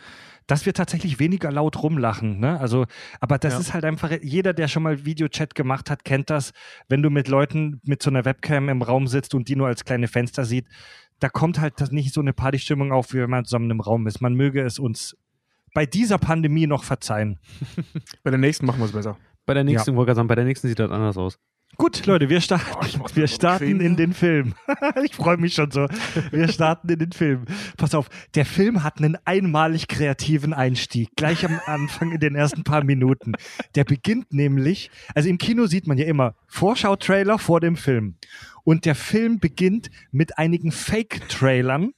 dass 0.48 0.66
wir 0.66 0.74
tatsächlich 0.74 1.20
weniger 1.20 1.52
laut 1.52 1.82
rumlachen. 1.82 2.40
Ne? 2.40 2.60
Also, 2.60 2.86
aber 3.20 3.38
das 3.38 3.54
ja. 3.54 3.60
ist 3.60 3.74
halt 3.74 3.86
einfach, 3.86 4.12
jeder, 4.22 4.54
der 4.54 4.68
schon 4.68 4.84
mal 4.84 5.06
Videochat 5.06 5.56
gemacht 5.56 5.90
hat, 5.90 6.06
kennt 6.06 6.30
das, 6.30 6.52
wenn 6.88 7.02
du 7.02 7.10
mit 7.10 7.28
Leuten 7.28 7.82
mit 7.84 8.04
so 8.04 8.10
einer 8.10 8.26
Webcam 8.26 8.70
im 8.70 8.82
Raum 8.82 9.08
sitzt 9.08 9.34
und 9.34 9.48
die 9.48 9.56
nur 9.56 9.68
als 9.68 9.86
kleine 9.86 10.08
Fenster 10.08 10.46
sieht, 10.46 10.68
da 11.20 11.30
kommt 11.30 11.60
halt 11.60 11.92
nicht 11.92 12.14
so 12.14 12.22
eine 12.22 12.34
Partystimmung 12.34 12.92
auf, 12.92 13.14
wie 13.14 13.20
wenn 13.20 13.30
man 13.30 13.46
zusammen 13.46 13.72
im 13.72 13.80
Raum 13.80 14.08
ist. 14.08 14.22
Man 14.22 14.34
möge 14.34 14.62
es 14.62 14.80
uns 14.80 15.18
bei 15.74 15.86
dieser 15.86 16.18
Pandemie 16.18 16.68
noch 16.68 16.84
verzeihen. 16.84 17.40
bei 18.24 18.32
der 18.32 18.40
nächsten 18.40 18.66
machen 18.66 18.80
wir 18.80 18.86
es 18.86 18.92
besser. 18.92 19.18
Bei 19.46 19.54
der 19.54 19.64
nächsten, 19.64 19.98
ja. 19.98 20.16
sagen, 20.16 20.28
bei 20.28 20.36
der 20.36 20.46
nächsten 20.46 20.68
sieht 20.68 20.80
das 20.80 20.92
anders 20.92 21.18
aus. 21.18 21.38
Gut, 21.78 22.06
Leute, 22.06 22.30
wir, 22.30 22.40
sta 22.42 22.60
oh, 22.80 23.06
wir 23.16 23.28
starten 23.28 23.82
in 23.82 23.96
den 23.98 24.14
Film. 24.14 24.54
ich 25.04 25.16
freue 25.16 25.38
mich 25.38 25.54
schon 25.54 25.72
so. 25.72 25.88
Wir 26.32 26.48
starten 26.48 26.90
in 26.90 27.00
den 27.00 27.12
Film. 27.12 27.46
Pass 27.78 27.94
auf, 27.94 28.10
der 28.34 28.46
Film 28.46 28.84
hat 28.84 28.98
einen 28.98 29.18
einmalig 29.26 29.88
kreativen 29.88 30.54
Einstieg, 30.54 31.10
gleich 31.16 31.46
am 31.46 31.60
Anfang 31.66 32.12
in 32.12 32.20
den 32.20 32.36
ersten 32.36 32.64
paar 32.64 32.84
Minuten. 32.84 33.34
Der 33.76 33.84
beginnt 33.84 34.32
nämlich, 34.34 34.90
also 35.14 35.28
im 35.28 35.38
Kino 35.38 35.66
sieht 35.66 35.88
man 35.88 35.98
ja 35.98 36.06
immer 36.06 36.36
Vorschau-Trailer 36.48 37.40
vor 37.40 37.60
dem 37.60 37.76
Film. 37.76 38.16
Und 38.64 38.86
der 38.86 38.96
Film 38.96 39.40
beginnt 39.40 39.90
mit 40.12 40.38
einigen 40.38 40.72
Fake-Trailern 40.72 41.92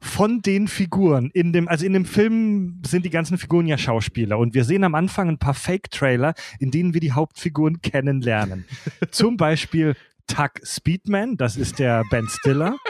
von 0.00 0.42
den 0.42 0.68
Figuren 0.68 1.30
in 1.32 1.52
dem, 1.52 1.68
also 1.68 1.86
in 1.86 1.92
dem 1.92 2.04
Film 2.04 2.80
sind 2.86 3.04
die 3.04 3.10
ganzen 3.10 3.38
Figuren 3.38 3.66
ja 3.66 3.78
Schauspieler 3.78 4.38
und 4.38 4.54
wir 4.54 4.64
sehen 4.64 4.84
am 4.84 4.94
Anfang 4.94 5.28
ein 5.28 5.38
paar 5.38 5.54
Fake-Trailer, 5.54 6.34
in 6.58 6.70
denen 6.70 6.94
wir 6.94 7.00
die 7.00 7.12
Hauptfiguren 7.12 7.80
kennenlernen. 7.82 8.66
Zum 9.10 9.36
Beispiel 9.36 9.96
Tuck 10.26 10.52
Speedman, 10.62 11.36
das 11.36 11.56
ist 11.56 11.78
der 11.78 12.02
Ben 12.10 12.28
Stiller. 12.28 12.76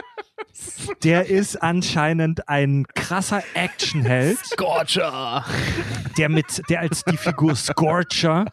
Der 1.03 1.27
ist 1.27 1.55
anscheinend 1.55 2.49
ein 2.49 2.87
krasser 2.87 3.43
Actionheld. 3.53 4.39
Scorcher! 4.39 5.45
Der 6.17 6.29
mit, 6.29 6.63
der 6.69 6.81
als 6.81 7.03
die 7.03 7.17
Figur 7.17 7.55
Scorcher, 7.55 8.45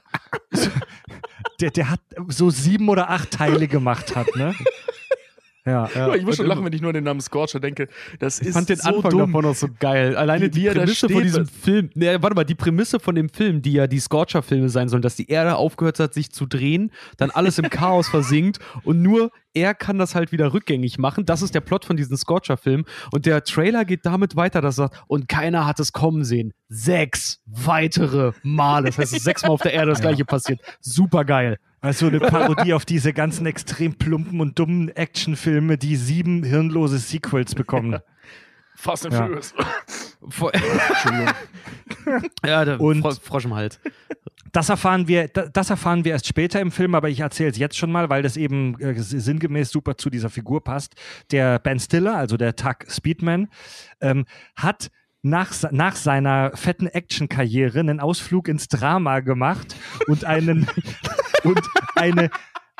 der, 1.60 1.70
der 1.70 1.90
hat 1.90 2.00
so 2.28 2.50
sieben 2.50 2.88
oder 2.88 3.08
acht 3.10 3.30
Teile 3.30 3.68
gemacht 3.68 4.14
hat, 4.14 4.34
ne? 4.36 4.54
Ja, 5.66 5.88
ja. 5.94 6.14
Ich 6.14 6.24
muss 6.24 6.36
schon 6.36 6.46
lachen, 6.46 6.64
wenn 6.64 6.72
ich 6.72 6.80
nur 6.80 6.90
an 6.90 6.94
den 6.94 7.04
Namen 7.04 7.20
Scorcher 7.20 7.60
denke. 7.60 7.88
Das 8.18 8.38
ist 8.38 8.48
ich 8.48 8.52
fand 8.52 8.68
den 8.68 8.76
so 8.76 8.88
Anfang 8.88 9.10
dumm. 9.10 9.20
davon 9.20 9.46
auch 9.46 9.54
so 9.54 9.68
geil. 9.78 10.16
Alleine 10.16 10.50
die, 10.50 10.60
die 10.60 10.68
Prämisse 10.68 11.08
von 11.08 11.22
diesem 11.22 11.46
Film. 11.46 11.90
Ne, 11.94 12.22
warte 12.22 12.36
mal, 12.36 12.44
die 12.44 12.54
Prämisse 12.54 13.00
von 13.00 13.14
dem 13.14 13.28
Film, 13.28 13.62
die 13.62 13.72
ja 13.72 13.86
die 13.86 14.00
Scorcher-Filme 14.00 14.68
sein 14.68 14.88
sollen, 14.88 15.02
dass 15.02 15.16
die 15.16 15.28
Erde 15.28 15.56
aufgehört 15.56 15.98
hat, 16.00 16.12
sich 16.12 16.30
zu 16.32 16.46
drehen, 16.46 16.90
dann 17.16 17.30
alles 17.30 17.58
im 17.58 17.68
Chaos 17.70 18.08
versinkt 18.08 18.58
und 18.82 19.02
nur 19.02 19.30
er 19.54 19.72
kann 19.72 19.98
das 19.98 20.14
halt 20.14 20.32
wieder 20.32 20.52
rückgängig 20.52 20.98
machen. 20.98 21.24
Das 21.24 21.40
ist 21.40 21.54
der 21.54 21.60
Plot 21.60 21.84
von 21.84 21.96
diesem 21.96 22.16
Scorcher-Film. 22.16 22.84
Und 23.12 23.24
der 23.24 23.44
Trailer 23.44 23.84
geht 23.84 24.04
damit 24.04 24.34
weiter, 24.34 24.60
dass 24.60 24.78
er 24.78 24.88
sagt, 24.88 25.04
und 25.06 25.28
keiner 25.28 25.64
hat 25.64 25.78
es 25.78 25.92
kommen 25.92 26.24
sehen. 26.24 26.52
Sechs 26.68 27.40
weitere 27.46 28.32
Male. 28.42 28.86
Das 28.86 28.98
heißt, 28.98 29.12
es 29.12 29.18
ist 29.18 29.24
sechsmal 29.24 29.52
auf 29.52 29.62
der 29.62 29.72
Erde 29.72 29.92
das 29.92 30.00
gleiche 30.02 30.24
passiert. 30.24 30.60
Super 30.80 31.24
geil. 31.24 31.58
Also 31.84 32.06
eine 32.06 32.18
Parodie 32.18 32.72
auf 32.72 32.86
diese 32.86 33.12
ganzen 33.12 33.44
extrem 33.44 33.94
plumpen 33.94 34.40
und 34.40 34.58
dummen 34.58 34.88
Actionfilme, 34.88 35.76
die 35.76 35.96
sieben 35.96 36.42
hirnlose 36.42 36.96
Sequels 36.96 37.54
bekommen. 37.54 37.98
Fast 38.74 39.04
and 39.04 39.14
Furious. 39.14 39.54
Entschuldigung. 40.22 41.34
ja, 42.46 42.64
der 42.64 42.80
und 42.80 43.02
Frosch 43.02 43.44
im 43.44 43.54
Hals. 43.54 43.78
Das 44.50 44.70
erfahren 44.70 45.08
wir, 45.08 45.28
das 45.28 45.68
erfahren 45.68 46.06
wir 46.06 46.12
erst 46.12 46.26
später 46.26 46.58
im 46.58 46.72
Film, 46.72 46.94
aber 46.94 47.10
ich 47.10 47.20
erzähle 47.20 47.50
es 47.50 47.58
jetzt 47.58 47.76
schon 47.76 47.92
mal, 47.92 48.08
weil 48.08 48.22
das 48.22 48.38
eben 48.38 48.80
äh, 48.80 48.94
sinngemäß 48.98 49.70
super 49.70 49.98
zu 49.98 50.08
dieser 50.08 50.30
Figur 50.30 50.64
passt. 50.64 50.94
Der 51.32 51.58
Ben 51.58 51.78
Stiller, 51.78 52.16
also 52.16 52.38
der 52.38 52.56
Tuck 52.56 52.86
Speedman, 52.88 53.48
ähm, 54.00 54.24
hat 54.56 54.90
nach, 55.24 55.52
nach 55.72 55.96
seiner 55.96 56.52
fetten 56.54 56.86
Action-Karriere 56.86 57.80
einen 57.80 57.98
Ausflug 57.98 58.46
ins 58.48 58.68
Drama 58.68 59.20
gemacht 59.20 59.74
und 60.06 60.24
einen 60.24 60.68
und 61.44 61.60
eine 61.96 62.30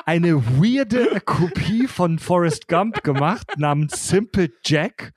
eine 0.05 0.45
weirde 0.45 1.19
Kopie 1.25 1.87
von 1.87 2.19
Forrest 2.19 2.67
Gump 2.67 3.03
gemacht 3.03 3.57
namens 3.57 4.07
Simple 4.07 4.51
Jack, 4.63 5.13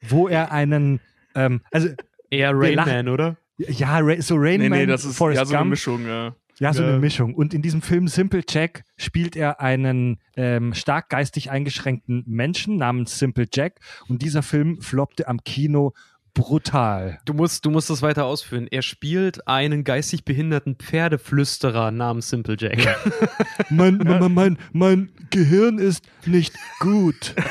wo 0.00 0.26
er 0.26 0.50
einen 0.50 0.98
ähm, 1.36 1.60
also 1.70 1.90
eher 2.30 2.50
Rainman, 2.52 3.08
oder? 3.08 3.36
Ja, 3.56 4.00
so 4.20 4.34
Rain 4.36 4.60
nee, 4.60 4.68
Man, 4.68 4.80
nee, 4.80 4.86
das 4.86 5.04
ist 5.04 5.16
Forrest 5.16 5.38
ja 5.38 5.46
so 5.46 5.54
eine 5.54 5.70
Mischung, 5.70 6.04
ja. 6.06 6.34
Ja, 6.58 6.72
so 6.72 6.82
ja. 6.82 6.88
eine 6.88 6.98
Mischung. 6.98 7.34
Und 7.34 7.54
in 7.54 7.62
diesem 7.62 7.82
Film 7.82 8.08
Simple 8.08 8.42
Jack 8.48 8.84
spielt 8.96 9.36
er 9.36 9.60
einen 9.60 10.18
ähm, 10.36 10.72
stark 10.74 11.08
geistig 11.08 11.50
eingeschränkten 11.50 12.24
Menschen 12.26 12.76
namens 12.76 13.18
Simple 13.18 13.46
Jack. 13.52 13.80
Und 14.08 14.22
dieser 14.22 14.42
Film 14.42 14.80
floppte 14.80 15.26
am 15.26 15.42
Kino 15.42 15.94
brutal. 16.34 17.18
Du 17.24 17.32
musst, 17.32 17.64
du 17.64 17.70
musst 17.70 17.88
das 17.88 18.02
weiter 18.02 18.24
ausführen. 18.24 18.66
Er 18.70 18.82
spielt 18.82 19.46
einen 19.48 19.84
geistig 19.84 20.24
behinderten 20.24 20.74
Pferdeflüsterer 20.76 21.90
namens 21.90 22.28
Simple 22.28 22.56
Jack. 22.58 22.78
mein, 23.70 23.96
mein, 23.98 24.34
mein, 24.34 24.58
mein 24.72 25.12
Gehirn 25.30 25.78
ist 25.78 26.04
nicht 26.26 26.54
gut. 26.80 27.34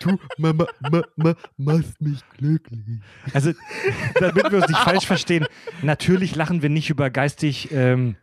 Du 0.00 0.18
Mama, 0.36 0.66
Mama, 0.80 1.34
machst 1.56 2.00
mich 2.00 2.20
glücklich. 2.36 3.00
Also, 3.32 3.52
damit 4.20 4.52
wir 4.52 4.58
uns 4.58 4.68
nicht 4.68 4.80
falsch 4.80 5.06
verstehen, 5.06 5.46
natürlich 5.82 6.36
lachen 6.36 6.60
wir 6.60 6.68
nicht 6.68 6.90
über 6.90 7.08
geistig, 7.08 7.70
ähm, 7.72 8.16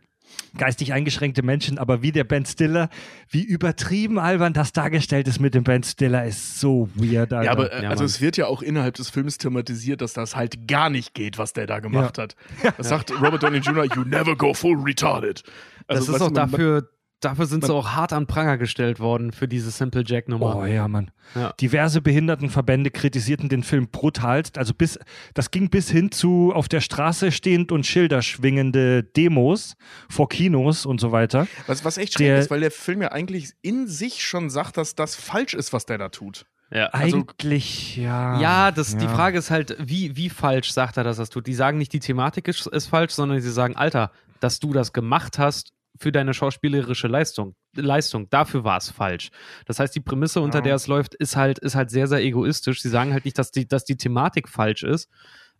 geistig 0.56 0.92
eingeschränkte 0.92 1.42
Menschen, 1.42 1.78
aber 1.78 2.02
wie 2.02 2.12
der 2.12 2.24
Ben 2.24 2.44
Stiller, 2.44 2.88
wie 3.28 3.42
übertrieben 3.42 4.18
albern 4.18 4.52
das 4.52 4.72
dargestellt 4.72 5.28
ist 5.28 5.40
mit 5.40 5.54
dem 5.54 5.64
Ben 5.64 5.82
Stiller, 5.82 6.24
ist 6.24 6.60
so 6.60 6.88
weird. 6.94 7.32
Alter. 7.32 7.44
Ja, 7.44 7.52
aber 7.52 7.72
äh, 7.72 7.86
also 7.86 8.04
es 8.04 8.20
wird 8.20 8.36
ja 8.36 8.46
auch 8.46 8.62
innerhalb 8.62 8.94
des 8.94 9.10
Films 9.10 9.38
thematisiert, 9.38 10.00
dass 10.00 10.12
das 10.12 10.36
halt 10.36 10.68
gar 10.68 10.90
nicht 10.90 11.14
geht, 11.14 11.38
was 11.38 11.52
der 11.52 11.66
da 11.66 11.80
gemacht 11.80 12.18
ja. 12.18 12.24
hat. 12.24 12.36
Das 12.76 12.88
sagt 12.88 13.12
Robert 13.20 13.42
Downey 13.42 13.58
Jr., 13.58 13.84
you 13.94 14.04
never 14.04 14.36
go 14.36 14.54
full 14.54 14.76
retarded. 14.76 15.42
Also, 15.86 16.12
das 16.12 16.20
ist 16.20 16.22
auch 16.22 16.30
dafür 16.30 16.88
Dafür 17.24 17.46
sind 17.46 17.64
sie 17.64 17.72
auch 17.72 17.90
hart 17.90 18.12
an 18.12 18.26
Pranger 18.26 18.58
gestellt 18.58 19.00
worden 19.00 19.32
für 19.32 19.48
diese 19.48 19.70
Simple 19.70 20.02
Jack-Nummer. 20.04 20.56
Oh 20.56 20.64
ja, 20.66 20.86
Mann. 20.88 21.10
Ja. 21.34 21.52
Diverse 21.60 22.00
Behindertenverbände 22.00 22.90
kritisierten 22.90 23.48
den 23.48 23.62
Film 23.62 23.88
brutalst. 23.88 24.58
Also 24.58 24.74
bis, 24.74 24.98
das 25.32 25.50
ging 25.50 25.70
bis 25.70 25.90
hin 25.90 26.12
zu 26.12 26.52
auf 26.54 26.68
der 26.68 26.80
Straße 26.80 27.32
stehend 27.32 27.72
und 27.72 27.86
Schilder 27.86 28.22
schwingende 28.22 29.02
Demos 29.02 29.76
vor 30.10 30.28
Kinos 30.28 30.86
und 30.86 31.00
so 31.00 31.12
weiter. 31.12 31.46
Was, 31.66 31.84
was 31.84 31.98
echt 31.98 32.14
schräg 32.14 32.38
ist, 32.38 32.50
weil 32.50 32.60
der 32.60 32.70
Film 32.70 33.02
ja 33.02 33.12
eigentlich 33.12 33.52
in 33.62 33.86
sich 33.86 34.24
schon 34.24 34.50
sagt, 34.50 34.76
dass 34.76 34.94
das 34.94 35.14
falsch 35.14 35.54
ist, 35.54 35.72
was 35.72 35.86
der 35.86 35.98
da 35.98 36.10
tut. 36.10 36.46
Ja, 36.70 36.86
also, 36.86 37.18
eigentlich, 37.18 37.96
ja. 37.96 38.40
Ja, 38.40 38.70
das, 38.70 38.94
ja. 38.94 38.98
die 38.98 39.08
Frage 39.08 39.38
ist 39.38 39.50
halt, 39.50 39.76
wie, 39.78 40.16
wie 40.16 40.28
falsch 40.28 40.72
sagt 40.72 40.96
er, 40.96 41.04
dass 41.04 41.18
er 41.18 41.22
das 41.22 41.30
tut? 41.30 41.46
Die 41.46 41.54
sagen 41.54 41.78
nicht, 41.78 41.92
die 41.92 42.00
Thematik 42.00 42.48
ist, 42.48 42.66
ist 42.66 42.86
falsch, 42.86 43.12
sondern 43.12 43.40
sie 43.40 43.52
sagen, 43.52 43.76
Alter, 43.76 44.10
dass 44.40 44.58
du 44.60 44.72
das 44.72 44.92
gemacht 44.92 45.38
hast, 45.38 45.73
für 45.96 46.12
deine 46.12 46.34
schauspielerische 46.34 47.08
Leistung. 47.08 47.54
Leistung. 47.74 48.28
Dafür 48.30 48.64
war 48.64 48.78
es 48.78 48.90
falsch. 48.90 49.30
Das 49.66 49.78
heißt, 49.78 49.94
die 49.94 50.00
Prämisse, 50.00 50.40
unter 50.40 50.60
der 50.60 50.74
es 50.74 50.86
läuft, 50.86 51.14
ist 51.14 51.36
halt, 51.36 51.58
ist 51.58 51.74
halt 51.74 51.90
sehr, 51.90 52.08
sehr 52.08 52.22
egoistisch. 52.22 52.82
Sie 52.82 52.88
sagen 52.88 53.12
halt 53.12 53.24
nicht, 53.24 53.38
dass 53.38 53.50
die, 53.50 53.66
dass 53.66 53.84
die 53.84 53.96
Thematik 53.96 54.48
falsch 54.48 54.82
ist, 54.82 55.08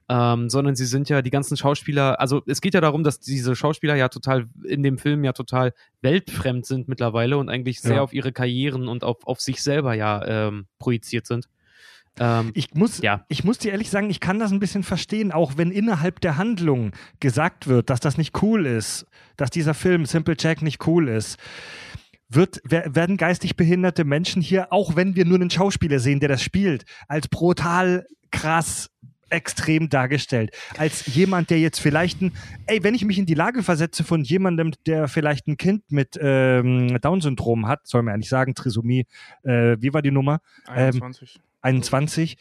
ähm, 0.08 0.50
sondern 0.50 0.74
sie 0.74 0.84
sind 0.84 1.08
ja 1.08 1.22
die 1.22 1.30
ganzen 1.30 1.56
Schauspieler, 1.56 2.20
also 2.20 2.42
es 2.46 2.60
geht 2.60 2.74
ja 2.74 2.80
darum, 2.80 3.04
dass 3.04 3.20
diese 3.20 3.56
Schauspieler 3.56 3.94
ja 3.94 4.08
total 4.08 4.48
in 4.64 4.82
dem 4.82 4.98
Film 4.98 5.24
ja 5.24 5.32
total 5.32 5.72
weltfremd 6.02 6.66
sind 6.66 6.88
mittlerweile 6.88 7.38
und 7.38 7.48
eigentlich 7.48 7.80
sehr 7.80 7.96
ja. 7.96 8.02
auf 8.02 8.12
ihre 8.12 8.32
Karrieren 8.32 8.88
und 8.88 9.02
auf, 9.02 9.26
auf 9.26 9.40
sich 9.40 9.62
selber 9.62 9.94
ja 9.94 10.22
ähm, 10.26 10.66
projiziert 10.78 11.26
sind. 11.26 11.48
Ähm, 12.18 12.52
ich, 12.54 12.74
muss, 12.74 13.00
ja. 13.02 13.24
ich 13.28 13.44
muss 13.44 13.58
dir 13.58 13.72
ehrlich 13.72 13.90
sagen, 13.90 14.10
ich 14.10 14.20
kann 14.20 14.38
das 14.38 14.52
ein 14.52 14.60
bisschen 14.60 14.82
verstehen, 14.82 15.32
auch 15.32 15.56
wenn 15.56 15.70
innerhalb 15.70 16.20
der 16.20 16.36
Handlung 16.36 16.92
gesagt 17.20 17.66
wird, 17.66 17.90
dass 17.90 18.00
das 18.00 18.18
nicht 18.18 18.42
cool 18.42 18.66
ist, 18.66 19.06
dass 19.36 19.50
dieser 19.50 19.74
Film 19.74 20.06
Simple 20.06 20.36
Jack 20.38 20.62
nicht 20.62 20.86
cool 20.86 21.08
ist. 21.08 21.38
Wird, 22.28 22.60
werden 22.64 23.16
geistig 23.16 23.56
behinderte 23.56 24.04
Menschen 24.04 24.42
hier, 24.42 24.72
auch 24.72 24.96
wenn 24.96 25.14
wir 25.14 25.24
nur 25.24 25.38
einen 25.38 25.50
Schauspieler 25.50 25.98
sehen, 25.98 26.20
der 26.20 26.28
das 26.28 26.42
spielt, 26.42 26.84
als 27.06 27.28
brutal 27.28 28.06
krass 28.30 28.90
extrem 29.34 29.88
dargestellt. 29.88 30.50
Als 30.78 31.06
jemand, 31.06 31.50
der 31.50 31.58
jetzt 31.58 31.80
vielleicht 31.80 32.22
ein, 32.22 32.32
ey, 32.66 32.82
wenn 32.82 32.94
ich 32.94 33.04
mich 33.04 33.18
in 33.18 33.26
die 33.26 33.34
Lage 33.34 33.62
versetze 33.62 34.04
von 34.04 34.22
jemandem, 34.22 34.72
der 34.86 35.08
vielleicht 35.08 35.46
ein 35.48 35.56
Kind 35.56 35.82
mit 35.90 36.18
ähm, 36.20 36.98
Down-Syndrom 37.00 37.66
hat, 37.66 37.86
soll 37.86 38.02
man 38.02 38.14
ja 38.14 38.18
nicht 38.18 38.28
sagen, 38.28 38.54
Trisomie, 38.54 39.06
äh, 39.42 39.76
wie 39.80 39.92
war 39.92 40.02
die 40.02 40.10
Nummer? 40.10 40.40
21. 40.66 41.36
Ähm, 41.36 41.42
21. 41.64 42.36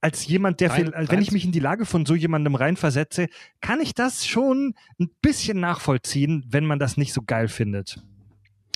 Als 0.00 0.26
jemand, 0.26 0.60
der, 0.60 0.68
Nein, 0.68 1.08
wenn 1.08 1.22
ich 1.22 1.32
mich 1.32 1.44
in 1.44 1.52
die 1.52 1.60
Lage 1.60 1.86
von 1.86 2.04
so 2.04 2.14
jemandem 2.14 2.54
reinversetze, 2.54 3.28
kann 3.60 3.80
ich 3.80 3.94
das 3.94 4.26
schon 4.26 4.74
ein 5.00 5.10
bisschen 5.22 5.60
nachvollziehen, 5.60 6.44
wenn 6.48 6.66
man 6.66 6.78
das 6.78 6.96
nicht 6.96 7.12
so 7.12 7.22
geil 7.22 7.48
findet. 7.48 8.02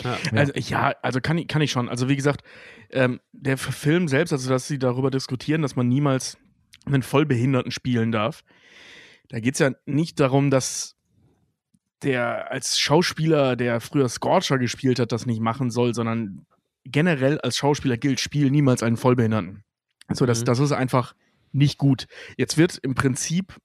Ja. 0.03 0.17
Also 0.35 0.53
ja, 0.57 0.95
also 1.03 1.21
kann 1.21 1.39
ich, 1.39 1.49
kann 1.49 1.63
ich 1.63 1.71
schon. 1.71 1.89
Also 1.89 2.09
wie 2.09 2.17
gesagt, 2.17 2.43
ähm, 2.91 3.21
der 3.33 3.59
Film 3.59 4.09
selbst, 4.09 4.33
also 4.33 4.49
dass 4.49 4.67
sie 4.67 4.79
darüber 4.79 5.11
diskutieren, 5.11 5.63
dass 5.63 5.77
man 5.77 5.89
niemals 5.89 6.39
einen 6.87 7.03
Vollbehinderten 7.03 7.71
spielen 7.71 8.11
darf, 8.11 8.43
da 9.29 9.41
geht 9.41 9.55
es 9.55 9.61
ja 9.61 9.71
nicht 9.87 10.19
darum, 10.19 10.51
dass 10.51 10.97
der 12.03 12.51
als 12.51 12.79
Schauspieler, 12.79 13.55
der 13.55 13.81
früher 13.81 14.09
Scorcher 14.09 14.59
gespielt 14.59 14.99
hat, 14.99 15.13
das 15.13 15.27
nicht 15.27 15.41
machen 15.41 15.71
soll, 15.71 15.95
sondern 15.95 16.47
generell 16.85 17.41
als 17.41 17.57
Schauspieler 17.57 17.97
gilt, 17.97 18.19
spiel 18.19 18.51
niemals 18.51 18.83
einen 18.83 18.97
Vollbehinderten. 18.97 19.65
So, 20.11 20.27
das, 20.27 20.41
mhm. 20.41 20.45
das 20.47 20.59
ist 20.59 20.73
einfach 20.73 21.15
nicht 21.53 21.79
gut. 21.79 22.07
Jetzt 22.37 22.57
wird 22.57 22.79
im 22.79 22.95
Prinzip, 22.95 23.57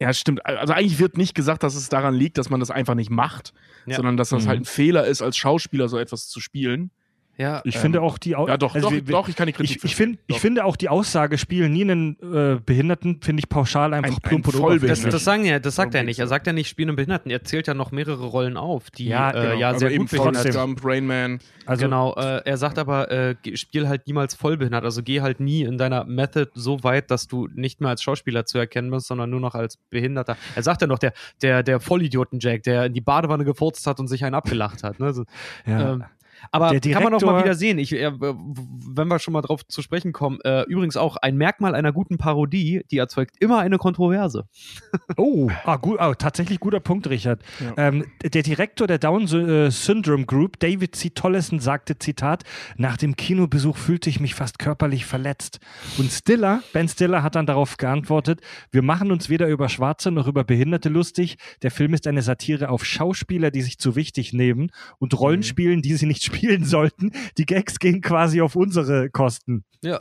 ja, 0.00 0.12
stimmt, 0.12 0.44
also 0.44 0.72
eigentlich 0.72 0.98
wird 0.98 1.16
nicht 1.16 1.34
gesagt, 1.34 1.62
dass 1.62 1.74
es 1.74 1.88
daran 1.88 2.14
liegt, 2.14 2.38
dass 2.38 2.50
man 2.50 2.60
das 2.60 2.70
einfach 2.70 2.94
nicht 2.94 3.10
macht, 3.10 3.52
ja. 3.86 3.96
sondern 3.96 4.16
dass 4.16 4.30
das 4.30 4.44
mhm. 4.44 4.48
halt 4.48 4.60
ein 4.60 4.64
Fehler 4.64 5.06
ist, 5.06 5.22
als 5.22 5.36
Schauspieler 5.36 5.88
so 5.88 5.98
etwas 5.98 6.28
zu 6.28 6.40
spielen. 6.40 6.90
Ja, 7.38 7.62
ich 7.64 7.76
ähm, 7.76 7.80
finde 7.80 8.02
auch 8.02 8.18
die 8.18 8.30
Ja, 8.30 8.56
doch, 8.58 8.74
also 8.74 8.88
doch, 8.88 8.94
wir, 8.94 9.02
doch, 9.02 9.28
ich 9.28 9.36
kann 9.36 9.46
die 9.46 9.54
Kritik. 9.54 9.78
Ich, 9.78 9.84
ich, 9.84 9.96
find, 9.96 10.18
ich 10.26 10.38
finde 10.38 10.66
auch 10.66 10.76
die 10.76 10.90
Aussage, 10.90 11.38
spielen 11.38 11.72
nie 11.72 11.82
einen 11.82 12.16
äh, 12.20 12.60
Behinderten, 12.64 13.20
finde 13.22 13.40
ich 13.40 13.48
pauschal 13.48 13.94
einfach 13.94 14.16
ein, 14.16 14.20
plump 14.20 14.48
ein 14.48 14.54
und 14.54 14.88
das, 14.88 15.00
das, 15.00 15.24
sagen 15.24 15.46
ja, 15.46 15.58
das 15.58 15.74
sagt 15.74 15.94
er 15.94 16.02
nicht. 16.02 16.18
Er 16.18 16.26
sagt 16.26 16.46
ja 16.46 16.52
nicht, 16.52 16.68
spielen 16.68 16.90
einen 16.90 16.96
Behinderten. 16.96 17.30
Er 17.30 17.42
zählt 17.42 17.66
ja 17.66 17.74
noch 17.74 17.90
mehrere 17.90 18.26
Rollen 18.26 18.58
auf, 18.58 18.90
die 18.90 19.06
ja, 19.06 19.30
äh, 19.30 19.32
genau. 19.32 19.58
ja 19.58 19.78
sehr 19.78 19.88
aber 19.88 19.96
gut 19.96 20.10
behindert 20.10 20.52
Gump, 20.52 20.80
Rain 20.84 21.06
Man. 21.06 21.38
Also, 21.64 21.84
genau, 21.84 22.14
äh, 22.16 22.42
er 22.44 22.56
sagt 22.58 22.78
aber, 22.78 23.10
äh, 23.10 23.34
spiel 23.54 23.88
halt 23.88 24.06
niemals 24.06 24.34
vollbehindert. 24.34 24.84
Also 24.84 25.02
geh 25.02 25.22
halt 25.22 25.40
nie 25.40 25.62
in 25.62 25.78
deiner 25.78 26.04
Method 26.04 26.50
so 26.54 26.84
weit, 26.84 27.10
dass 27.10 27.28
du 27.28 27.48
nicht 27.54 27.80
mehr 27.80 27.90
als 27.90 28.02
Schauspieler 28.02 28.44
zu 28.44 28.58
erkennen 28.58 28.90
bist, 28.90 29.06
sondern 29.06 29.30
nur 29.30 29.40
noch 29.40 29.54
als 29.54 29.78
Behinderter. 29.88 30.36
Er 30.54 30.62
sagt 30.62 30.82
ja 30.82 30.86
noch, 30.86 30.98
der, 30.98 31.12
der, 31.40 31.62
der 31.62 31.80
Vollidioten-Jack, 31.80 32.62
der 32.64 32.86
in 32.86 32.92
die 32.92 33.00
Badewanne 33.00 33.44
gefurzt 33.44 33.86
hat 33.86 34.00
und 34.00 34.08
sich 34.08 34.24
einen 34.24 34.34
abgelacht 34.34 34.82
hat. 34.82 35.00
Ne? 35.00 35.06
Also, 35.06 35.24
ja. 35.66 35.92
ähm, 35.92 36.04
aber 36.50 36.78
kann 36.80 37.02
man 37.02 37.14
auch 37.14 37.22
mal 37.22 37.42
wieder 37.42 37.54
sehen. 37.54 37.78
Ich, 37.78 37.92
äh, 37.92 38.12
wenn 38.18 39.08
wir 39.08 39.18
schon 39.18 39.32
mal 39.32 39.42
drauf 39.42 39.66
zu 39.66 39.82
sprechen 39.82 40.12
kommen, 40.12 40.40
äh, 40.44 40.62
übrigens 40.62 40.96
auch 40.96 41.16
ein 41.16 41.36
Merkmal 41.36 41.74
einer 41.74 41.92
guten 41.92 42.18
Parodie, 42.18 42.82
die 42.90 42.98
erzeugt 42.98 43.36
immer 43.40 43.58
eine 43.58 43.78
Kontroverse. 43.78 44.46
Oh, 45.16 45.50
ah, 45.64 45.76
gut, 45.76 45.98
oh, 46.00 46.14
tatsächlich 46.14 46.58
guter 46.58 46.80
Punkt, 46.80 47.08
Richard. 47.08 47.42
Ja. 47.60 47.88
Ähm, 47.88 48.06
der 48.22 48.42
Direktor 48.42 48.86
der 48.86 48.98
Down 48.98 49.24
äh, 49.24 49.70
Syndrome 49.70 50.24
Group, 50.24 50.58
David 50.58 50.96
C. 50.96 51.10
Tollison, 51.10 51.60
sagte, 51.60 51.98
Zitat, 51.98 52.44
nach 52.76 52.96
dem 52.96 53.14
Kinobesuch 53.14 53.76
fühlte 53.76 54.08
ich 54.08 54.20
mich 54.20 54.34
fast 54.34 54.58
körperlich 54.58 55.04
verletzt. 55.04 55.60
Und 55.98 56.10
Stiller, 56.10 56.62
Ben 56.72 56.88
Stiller 56.88 57.22
hat 57.22 57.34
dann 57.34 57.46
darauf 57.46 57.76
geantwortet, 57.76 58.40
wir 58.70 58.82
machen 58.82 59.12
uns 59.12 59.28
weder 59.28 59.48
über 59.48 59.68
Schwarze 59.68 60.10
noch 60.10 60.26
über 60.26 60.44
Behinderte 60.44 60.88
lustig. 60.88 61.36
Der 61.62 61.70
Film 61.70 61.94
ist 61.94 62.06
eine 62.06 62.22
Satire 62.22 62.70
auf 62.70 62.84
Schauspieler, 62.84 63.50
die 63.50 63.62
sich 63.62 63.78
zu 63.78 63.96
wichtig 63.96 64.32
nehmen 64.32 64.70
und 64.98 65.18
Rollen 65.18 65.40
mhm. 65.40 65.44
spielen, 65.44 65.82
die 65.82 65.94
sie 65.94 66.06
nicht 66.06 66.22
spielen 66.32 66.64
sollten. 66.64 67.12
Die 67.38 67.46
Gags 67.46 67.78
gehen 67.78 68.00
quasi 68.00 68.40
auf 68.40 68.56
unsere 68.56 69.10
Kosten. 69.10 69.64
Ja, 69.82 70.00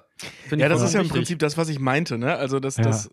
ja 0.52 0.70
das 0.70 0.82
ist 0.82 0.94
ja 0.94 1.02
im 1.02 1.10
Prinzip 1.10 1.40
das, 1.40 1.58
was 1.58 1.70
ich 1.70 1.80
meinte. 1.80 2.18
Ne? 2.18 2.36
Also, 2.36 2.60
das, 2.60 2.78
ja. 2.78 2.84
das, 2.84 3.10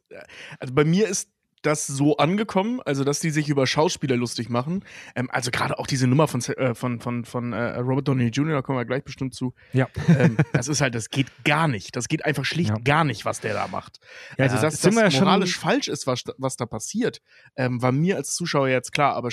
also 0.59 0.75
bei 0.75 0.85
mir 0.85 1.09
ist 1.09 1.31
das 1.63 1.89
so 1.89 2.17
angekommen, 2.19 2.81
also 2.85 3.03
dass 3.03 3.19
die 3.19 3.31
sich 3.31 3.49
über 3.49 3.67
Schauspieler 3.67 4.17
lustig 4.17 4.49
machen. 4.49 4.85
Ähm, 5.17 5.29
also 5.33 5.51
gerade 5.51 5.79
auch 5.79 5.89
diese 5.89 6.07
Nummer 6.07 6.29
von, 6.29 6.41
äh, 6.41 6.75
von, 6.75 7.01
von, 7.01 7.25
von 7.25 7.53
äh, 7.53 7.79
Robert 7.79 8.07
Downey 8.07 8.29
Jr., 8.29 8.55
da 8.55 8.63
kommen 8.63 8.79
wir 8.79 8.85
gleich 8.85 9.03
bestimmt 9.03 9.35
zu. 9.35 9.55
Ja. 9.73 9.89
Ähm, 10.09 10.37
das 10.53 10.69
ist 10.69 10.81
halt, 10.81 10.95
das 10.95 11.11
geht 11.11 11.27
gar 11.45 11.67
nicht. 11.67 11.97
Das 11.97 12.09
geht 12.09 12.25
einfach 12.25 12.45
schlicht 12.45 12.71
ja. 12.71 12.77
gar 12.79 13.03
nicht, 13.03 13.25
was 13.25 13.41
der 13.41 13.55
da 13.55 13.67
macht. 13.67 13.99
Ja, 14.37 14.45
also 14.45 14.61
dass 14.61 14.81
das 14.81 14.95
ja 14.95 15.21
moralisch 15.21 15.59
falsch 15.59 15.89
ist, 15.89 16.07
was, 16.07 16.23
was 16.37 16.57
da 16.57 16.67
passiert, 16.67 17.21
ähm, 17.57 17.83
war 17.83 17.91
mir 17.91 18.17
als 18.17 18.37
Zuschauer 18.37 18.69
jetzt 18.69 18.93
klar. 18.93 19.15
Aber 19.15 19.31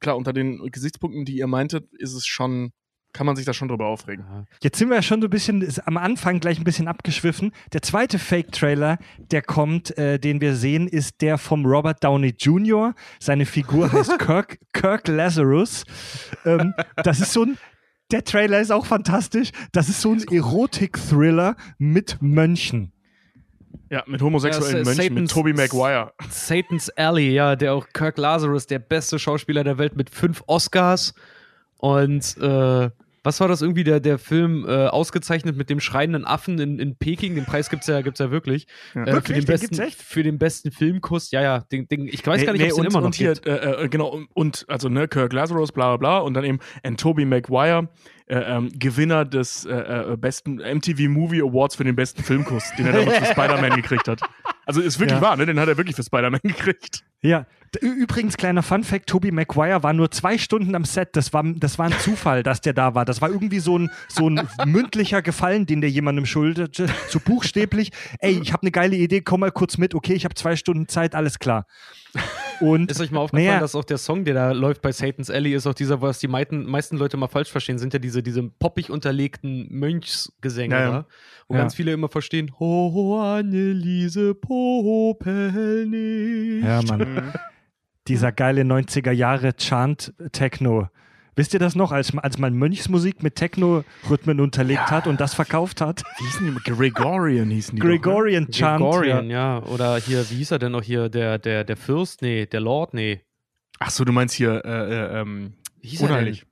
klar, 0.00 0.16
unter 0.16 0.32
den 0.32 0.58
Gesichtspunkten, 0.70 1.24
die 1.24 1.36
ihr 1.36 1.46
meintet, 1.46 1.92
ist 1.94 2.14
es 2.14 2.26
schon 2.26 2.72
kann 3.12 3.26
man 3.26 3.36
sich 3.36 3.44
da 3.44 3.52
schon 3.52 3.68
drüber 3.68 3.86
aufregen. 3.86 4.24
Jetzt 4.62 4.78
sind 4.78 4.88
wir 4.88 4.96
ja 4.96 5.02
schon 5.02 5.20
so 5.20 5.26
ein 5.26 5.30
bisschen 5.30 5.66
am 5.86 5.96
Anfang 5.96 6.40
gleich 6.40 6.58
ein 6.58 6.64
bisschen 6.64 6.88
abgeschwiffen. 6.88 7.52
Der 7.72 7.82
zweite 7.82 8.18
Fake-Trailer, 8.18 8.98
der 9.30 9.42
kommt, 9.42 9.96
äh, 9.98 10.18
den 10.18 10.40
wir 10.40 10.54
sehen, 10.54 10.86
ist 10.86 11.20
der 11.20 11.38
vom 11.38 11.64
Robert 11.64 12.04
Downey 12.04 12.34
Jr. 12.38 12.94
Seine 13.18 13.46
Figur 13.46 13.90
heißt 13.92 14.18
Kirk, 14.18 14.58
Kirk 14.72 15.08
Lazarus. 15.08 15.84
Ähm, 16.44 16.74
das 16.96 17.20
ist 17.20 17.32
so 17.32 17.44
ein, 17.44 17.58
der 18.10 18.24
Trailer 18.24 18.60
ist 18.60 18.70
auch 18.70 18.86
fantastisch. 18.86 19.50
Das 19.72 19.88
ist 19.88 20.00
so 20.00 20.12
ein 20.12 20.22
Erotik-Thriller 20.30 21.56
mit 21.78 22.18
Mönchen. 22.20 22.92
Ja, 23.90 24.02
mit 24.06 24.20
homosexuellen 24.20 24.78
ja, 24.78 24.84
Mönchen, 24.84 25.02
Satan's, 25.02 25.20
mit 25.20 25.30
Tobey 25.30 25.52
Maguire. 25.54 26.12
Satan's 26.28 26.90
Alley, 26.90 27.30
ja, 27.30 27.56
der 27.56 27.74
auch 27.74 27.86
Kirk 27.92 28.18
Lazarus, 28.18 28.66
der 28.66 28.78
beste 28.78 29.18
Schauspieler 29.18 29.64
der 29.64 29.78
Welt 29.78 29.96
mit 29.96 30.10
fünf 30.10 30.42
Oscars. 30.46 31.14
Und 31.78 32.36
äh, 32.38 32.90
was 33.24 33.40
war 33.40 33.48
das 33.48 33.62
irgendwie, 33.62 33.84
der, 33.84 34.00
der 34.00 34.18
Film 34.18 34.64
äh, 34.66 34.86
ausgezeichnet 34.86 35.56
mit 35.56 35.70
dem 35.70 35.80
schreienden 35.80 36.24
Affen 36.24 36.58
in, 36.58 36.78
in 36.78 36.96
Peking? 36.96 37.34
Den 37.34 37.44
Preis 37.44 37.68
gibt 37.68 37.82
es 37.82 37.88
ja, 37.88 38.00
gibt's 38.00 38.20
ja 38.20 38.30
wirklich. 38.30 38.66
Ja. 38.94 39.02
Äh, 39.02 39.12
wirklich? 39.12 39.36
Für, 39.36 39.42
den 39.42 39.46
besten, 39.46 39.90
für 39.90 40.22
den 40.22 40.38
besten 40.38 40.70
Filmkuss. 40.70 41.30
Ja, 41.30 41.42
ja, 41.42 41.60
den, 41.60 41.86
den, 41.88 42.06
ich 42.06 42.26
weiß 42.26 42.40
nee, 42.40 42.46
gar 42.46 42.52
nicht, 42.52 42.62
nee, 42.62 42.66
ob 42.66 42.70
es 42.70 42.76
den 42.76 42.86
immer 42.86 43.00
noch 43.00 43.06
und 43.06 43.14
hier, 43.14 43.34
gibt. 43.34 43.46
Äh, 43.46 43.84
äh, 43.84 43.88
genau, 43.88 44.22
und 44.34 44.64
also 44.68 44.88
ne, 44.88 45.08
Kirk 45.08 45.32
Lazarus, 45.32 45.72
bla 45.72 45.96
bla 45.96 45.96
bla, 45.96 46.18
und 46.18 46.34
dann 46.34 46.44
eben 46.44 46.58
and 46.82 46.98
Toby 46.98 47.24
Maguire. 47.24 47.88
Äh, 48.30 48.40
ähm, 48.40 48.70
Gewinner 48.78 49.24
des 49.24 49.64
äh, 49.64 50.14
besten 50.18 50.56
MTV 50.56 51.08
Movie 51.08 51.40
Awards 51.40 51.76
für 51.76 51.84
den 51.84 51.96
besten 51.96 52.22
Filmkuss, 52.22 52.62
den 52.76 52.84
er 52.84 52.92
damals 52.92 53.16
für 53.16 53.24
Spider-Man 53.32 53.76
gekriegt 53.76 54.06
hat. 54.06 54.20
Also 54.68 54.82
ist 54.82 54.98
wirklich 55.00 55.16
ja. 55.16 55.22
wahr, 55.22 55.36
ne? 55.36 55.46
Den 55.46 55.58
hat 55.58 55.68
er 55.68 55.78
wirklich 55.78 55.96
für 55.96 56.02
Spider-Man 56.02 56.40
gekriegt. 56.44 57.02
Ja, 57.22 57.46
Übrigens, 57.80 58.36
kleiner 58.36 58.62
Fun-Fact: 58.62 59.06
Toby 59.06 59.30
Maguire 59.30 59.82
war 59.82 59.92
nur 59.92 60.10
zwei 60.10 60.38
Stunden 60.38 60.74
am 60.74 60.84
Set. 60.84 61.10
Das 61.12 61.32
war, 61.32 61.42
das 61.44 61.78
war 61.78 61.86
ein 61.86 61.98
Zufall, 62.00 62.42
dass 62.42 62.60
der 62.60 62.72
da 62.72 62.94
war. 62.94 63.04
Das 63.04 63.20
war 63.20 63.28
irgendwie 63.28 63.58
so 63.58 63.78
ein, 63.78 63.90
so 64.08 64.28
ein 64.28 64.48
mündlicher 64.66 65.22
Gefallen, 65.22 65.66
den 65.66 65.80
der 65.80 65.90
jemandem 65.90 66.26
schuldete. 66.26 66.86
So 67.08 67.20
buchstäblich: 67.20 67.90
Ey, 68.18 68.38
ich 68.40 68.52
habe 68.52 68.62
eine 68.62 68.70
geile 68.70 68.96
Idee, 68.96 69.20
komm 69.20 69.40
mal 69.40 69.50
kurz 69.50 69.78
mit. 69.78 69.94
Okay, 69.94 70.14
ich 70.14 70.24
habe 70.24 70.34
zwei 70.34 70.56
Stunden 70.56 70.88
Zeit, 70.88 71.14
alles 71.14 71.38
klar. 71.38 71.66
Und, 72.60 72.90
ist 72.90 73.00
euch 73.00 73.10
mal 73.10 73.20
aufgefallen, 73.20 73.46
naja, 73.46 73.60
dass 73.60 73.74
auch 73.74 73.84
der 73.84 73.98
Song, 73.98 74.24
der 74.24 74.34
da 74.34 74.52
läuft 74.52 74.82
bei 74.82 74.92
Satan's 74.92 75.30
Alley, 75.30 75.54
ist 75.54 75.66
auch 75.66 75.74
dieser, 75.74 76.00
was 76.02 76.18
die 76.18 76.28
meisten, 76.28 76.64
meisten 76.66 76.96
Leute 76.96 77.16
mal 77.16 77.28
falsch 77.28 77.50
verstehen, 77.50 77.78
sind 77.78 77.92
ja 77.92 77.98
diese, 77.98 78.22
diese 78.22 78.42
poppig 78.42 78.90
unterlegten 78.90 79.66
Mönchsgesänge 79.70 80.74
ja, 80.74 80.90
ja. 80.90 81.06
Wo 81.48 81.54
ja. 81.54 81.60
ganz 81.60 81.74
viele 81.74 81.92
immer 81.92 82.08
verstehen, 82.08 82.52
Ho, 82.58 83.20
Anneliese, 83.20 84.34
Popel 84.34 85.86
nicht. 85.86 86.64
Ja, 86.64 86.82
Mann. 86.82 87.14
Mhm 87.14 87.32
dieser 88.08 88.32
geile 88.32 88.62
90er 88.62 89.12
Jahre 89.12 89.54
Chant 89.56 90.14
Techno. 90.32 90.88
Wisst 91.38 91.54
ihr 91.54 91.60
das 91.60 91.76
noch, 91.76 91.92
als, 91.92 92.18
als 92.18 92.36
man 92.38 92.54
Mönchsmusik 92.54 93.22
mit 93.22 93.36
Techno-Rhythmen 93.36 94.40
unterlegt 94.40 94.80
ja. 94.80 94.90
hat 94.90 95.06
und 95.06 95.20
das 95.20 95.34
verkauft 95.34 95.80
hat? 95.80 96.02
Wie 96.18 96.24
hießen 96.24 96.52
die? 96.52 96.72
Gregorian 96.72 97.48
hießen 97.48 97.76
die. 97.76 97.80
Gregorian 97.80 98.46
doch, 98.46 98.48
ne? 98.48 98.58
Chant. 98.58 98.80
Gregorian, 98.80 99.30
ja. 99.30 99.60
ja. 99.60 99.66
Oder 99.66 99.98
hier, 99.98 100.28
wie 100.30 100.34
hieß 100.34 100.50
er 100.50 100.58
denn 100.58 100.72
noch 100.72 100.82
hier? 100.82 101.08
Der, 101.08 101.38
der, 101.38 101.62
der 101.62 101.76
Fürst? 101.76 102.22
Nee, 102.22 102.46
der 102.46 102.58
Lord? 102.58 102.92
Nee. 102.92 103.20
Ach 103.78 103.90
so, 103.90 104.04
du 104.04 104.10
meinst 104.10 104.34
hier, 104.34 104.64
äh, 104.64 104.68
äh, 104.68 105.20
ähm, 105.20 105.52
wie 105.80 105.86
hieß 105.90 106.02
unheilig. 106.02 106.44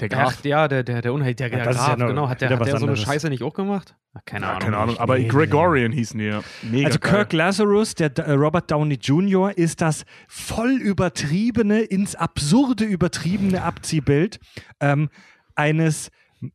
Der 0.00 0.08
Graf. 0.08 0.36
Ach, 0.38 0.44
ja, 0.44 0.66
der, 0.66 0.82
der, 0.82 1.02
der 1.02 1.12
Unheil, 1.12 1.34
der, 1.34 1.50
der 1.50 1.60
Graf, 1.60 1.88
ja 1.88 2.06
genau. 2.06 2.28
Hat 2.28 2.40
der, 2.40 2.50
hat 2.50 2.66
der 2.66 2.78
so 2.78 2.86
eine 2.86 2.96
Scheiße 2.96 3.28
nicht 3.28 3.42
auch 3.42 3.52
gemacht? 3.52 3.94
Ach, 4.14 4.20
keine 4.24 4.46
ja, 4.46 4.50
Ahnung. 4.52 4.62
Keine 4.62 4.76
Ahnung, 4.78 4.98
aber 4.98 5.18
nee, 5.18 5.28
Gregorian 5.28 5.90
nee. 5.90 5.98
hießen 5.98 6.18
die 6.18 6.26
ja. 6.26 6.40
Mega 6.62 6.86
also 6.86 6.98
geil. 6.98 7.12
Kirk 7.12 7.32
Lazarus, 7.32 7.94
der 7.94 8.16
äh, 8.18 8.32
Robert 8.32 8.70
Downey 8.70 8.98
Jr., 9.00 9.56
ist 9.56 9.80
das 9.80 10.04
voll 10.26 10.72
übertriebene, 10.72 11.80
ins 11.82 12.16
Absurde 12.16 12.84
übertriebene 12.84 13.62
Abziehbild 13.62 14.40
ähm, 14.80 15.10
eines 15.54 16.10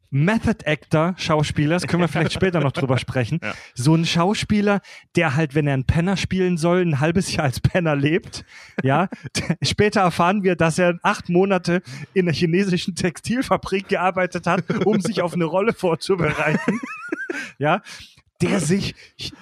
Method 0.09 0.65
Actor 0.65 1.13
Schauspielers, 1.17 1.85
können 1.87 2.01
wir 2.01 2.07
vielleicht 2.07 2.33
später 2.33 2.59
noch 2.59 2.71
drüber 2.71 2.97
sprechen. 2.97 3.39
Ja. 3.41 3.53
So 3.73 3.95
ein 3.95 4.05
Schauspieler, 4.05 4.81
der 5.15 5.35
halt, 5.35 5.55
wenn 5.55 5.67
er 5.67 5.73
einen 5.73 5.85
Penner 5.85 6.17
spielen 6.17 6.57
soll, 6.57 6.81
ein 6.81 6.99
halbes 6.99 7.31
Jahr 7.33 7.45
als 7.45 7.59
Penner 7.59 7.95
lebt. 7.95 8.45
Ja, 8.83 9.09
später 9.61 10.01
erfahren 10.01 10.43
wir, 10.43 10.55
dass 10.55 10.79
er 10.79 10.97
acht 11.03 11.29
Monate 11.29 11.81
in 12.13 12.25
einer 12.25 12.35
chinesischen 12.35 12.95
Textilfabrik 12.95 13.87
gearbeitet 13.87 14.47
hat, 14.47 14.63
um 14.85 14.99
sich 15.01 15.21
auf 15.21 15.33
eine 15.33 15.45
Rolle 15.45 15.73
vorzubereiten. 15.73 16.79
ja, 17.57 17.81
der 18.41 18.59
sich, 18.59 18.95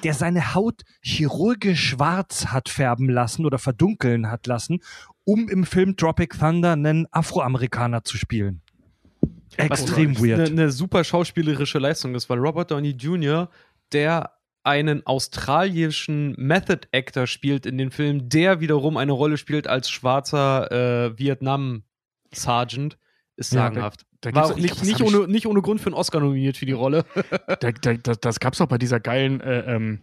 der 0.04 0.14
seine 0.14 0.54
Haut 0.54 0.84
chirurgisch 1.02 1.90
schwarz 1.90 2.48
hat 2.48 2.70
färben 2.70 3.10
lassen 3.10 3.46
oder 3.46 3.58
verdunkeln 3.58 4.30
hat 4.30 4.46
lassen, 4.48 4.82
um 5.26 5.50
im 5.50 5.66
Film 5.66 5.98
Tropic 5.98 6.38
Thunder 6.38 6.74
einen 6.74 7.08
Afroamerikaner 7.12 8.04
zu 8.04 8.18
spielen. 8.18 8.63
Extrem 9.58 10.18
weird. 10.18 10.40
Eine, 10.40 10.50
eine 10.50 10.72
super 10.72 11.04
schauspielerische 11.04 11.80
Leistung 11.80 12.16
ist, 12.16 12.30
weil 12.30 12.40
Robert 12.40 12.72
Downey 12.72 12.92
Jr., 12.92 13.50
der 13.92 14.32
einen 14.64 15.06
australischen 15.06 16.36
Method 16.38 16.88
Actor 16.94 17.28
spielt 17.28 17.66
in 17.66 17.78
den 17.78 17.92
Film, 17.92 18.30
der 18.30 18.62
wiederum 18.62 18.98
eine 18.98 19.12
Rolle 19.12 19.38
spielt 19.38 19.68
als 19.68 19.90
schwarzer 19.90 20.72
äh, 20.72 21.20
Vietnam 21.20 21.84
Sergeant, 22.34 22.98
ist 23.36 23.50
sagenhaft. 23.50 24.02
Ja, 24.02 24.08
da, 24.22 24.32
da 24.32 24.36
War 24.36 24.46
auch 24.46 24.56
nicht, 24.56 24.84
nicht, 24.84 25.02
ohne, 25.02 25.28
nicht 25.28 25.48
ohne 25.48 25.62
Grund 25.62 25.82
für 25.82 25.88
einen 25.88 25.96
Oscar 25.96 26.22
nominiert 26.22 26.56
für 26.56 26.66
die 26.66 26.72
Rolle. 26.72 27.04
da, 27.60 27.72
da, 27.72 28.14
das 28.16 28.40
gab 28.40 28.54
es 28.54 28.62
auch 28.62 28.68
bei 28.68 28.78
dieser 28.78 29.00
geilen 29.00 29.42
äh, 29.42 29.76
ähm, 29.76 30.00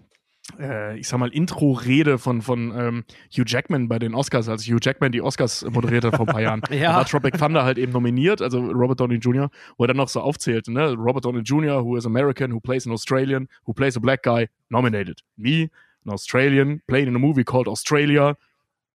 äh, 0.58 0.98
ich 0.98 1.08
sag 1.08 1.18
mal, 1.18 1.30
Intro-Rede 1.30 2.18
von, 2.18 2.42
von 2.42 2.72
ähm, 2.76 3.04
Hugh 3.30 3.44
Jackman 3.46 3.88
bei 3.88 3.98
den 3.98 4.14
Oscars, 4.14 4.48
als 4.48 4.66
Hugh 4.66 4.78
Jackman 4.80 5.12
die 5.12 5.22
Oscars 5.22 5.64
moderiert 5.70 6.04
hat 6.04 6.16
vor 6.16 6.26
ein 6.26 6.32
paar 6.32 6.42
Jahren. 6.42 6.62
ja. 6.70 6.92
Da 6.92 6.96
war 6.96 7.04
Tropic 7.04 7.38
Thunder 7.38 7.64
halt 7.64 7.78
eben 7.78 7.92
nominiert, 7.92 8.42
also 8.42 8.60
Robert 8.60 9.00
Downey 9.00 9.16
Jr., 9.16 9.50
wo 9.76 9.84
er 9.84 9.88
dann 9.88 9.96
noch 9.96 10.08
so 10.08 10.20
aufzählte, 10.20 10.72
ne? 10.72 10.94
Robert 10.94 11.24
Downey 11.24 11.40
Jr., 11.40 11.84
who 11.84 11.96
is 11.96 12.06
American, 12.06 12.52
who 12.52 12.60
plays 12.60 12.86
an 12.86 12.92
Australian, 12.92 13.48
who 13.66 13.72
plays 13.72 13.96
a 13.96 14.00
black 14.00 14.22
guy, 14.22 14.48
nominated. 14.68 15.20
Me, 15.36 15.70
an 16.04 16.12
Australian, 16.12 16.82
playing 16.86 17.08
in 17.08 17.16
a 17.16 17.18
movie 17.18 17.44
called 17.44 17.68
Australia, 17.68 18.36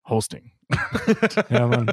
hosting. 0.06 0.52
ja, 1.50 1.68
Mann. 1.68 1.92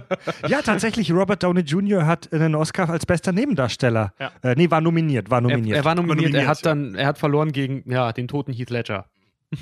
ja, 0.49 0.63
tatsächlich, 0.63 1.13
Robert 1.13 1.43
Downey 1.43 1.61
Jr. 1.61 2.07
hat 2.07 2.33
einen 2.33 2.55
Oscar 2.55 2.89
als 2.89 3.05
bester 3.07 3.33
Nebendarsteller. 3.33 4.15
Ja. 4.19 4.33
Äh, 4.43 4.55
nee, 4.57 4.71
war 4.71 4.81
nominiert, 4.81 5.31
war 5.31 5.41
nominiert. 5.41 5.77
Er, 5.77 5.83
er 5.83 5.85
war 5.85 5.95
nominiert, 5.95 6.19
nominiert, 6.19 6.43
er 6.45 6.49
hat 6.49 6.65
dann, 6.65 6.95
er 6.95 7.07
hat 7.07 7.19
verloren 7.19 7.53
gegen 7.53 7.83
ja, 7.91 8.13
den 8.13 8.29
toten 8.29 8.53
Heath 8.53 8.71
Ledger. 8.71 9.07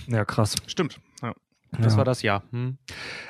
Ja, 0.06 0.24
krass. 0.24 0.54
Stimmt. 0.66 1.00
Ja. 1.22 1.34
Das 1.72 1.92
ja. 1.92 1.98
war 1.98 2.04
das 2.04 2.22
Jahr. 2.22 2.42
Hm. 2.50 2.78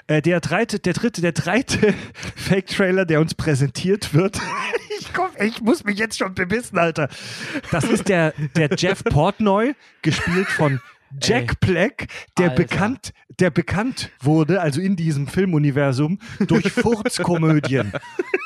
Äh, 0.07 0.23
der, 0.23 0.41
dritte, 0.41 0.79
der 0.79 0.93
dritte, 0.93 1.21
der 1.21 1.33
dritte 1.33 1.95
Fake-Trailer, 2.37 3.05
der 3.05 3.21
uns 3.21 3.35
präsentiert 3.35 4.15
wird. 4.15 4.39
ich, 5.01 5.13
komm, 5.13 5.31
ich 5.41 5.61
muss 5.61 5.85
mich 5.85 5.99
jetzt 5.99 6.19
schon 6.19 6.35
bebissen, 6.35 6.79
Alter. 6.79 7.09
Das 7.71 7.85
ist 7.85 8.09
der, 8.09 8.33
der 8.57 8.71
Jeff 8.77 9.03
Portnoy, 9.05 9.75
gespielt 10.03 10.49
von 10.49 10.81
Jack 11.21 11.51
Ey. 11.51 11.73
Black, 11.73 12.07
der 12.37 12.51
bekannt, 12.51 13.13
der 13.39 13.51
bekannt 13.51 14.11
wurde, 14.21 14.61
also 14.61 14.81
in 14.81 14.97
diesem 14.97 15.27
Filmuniversum, 15.27 16.19
durch 16.47 16.73
Furzkomödien. 16.73 17.93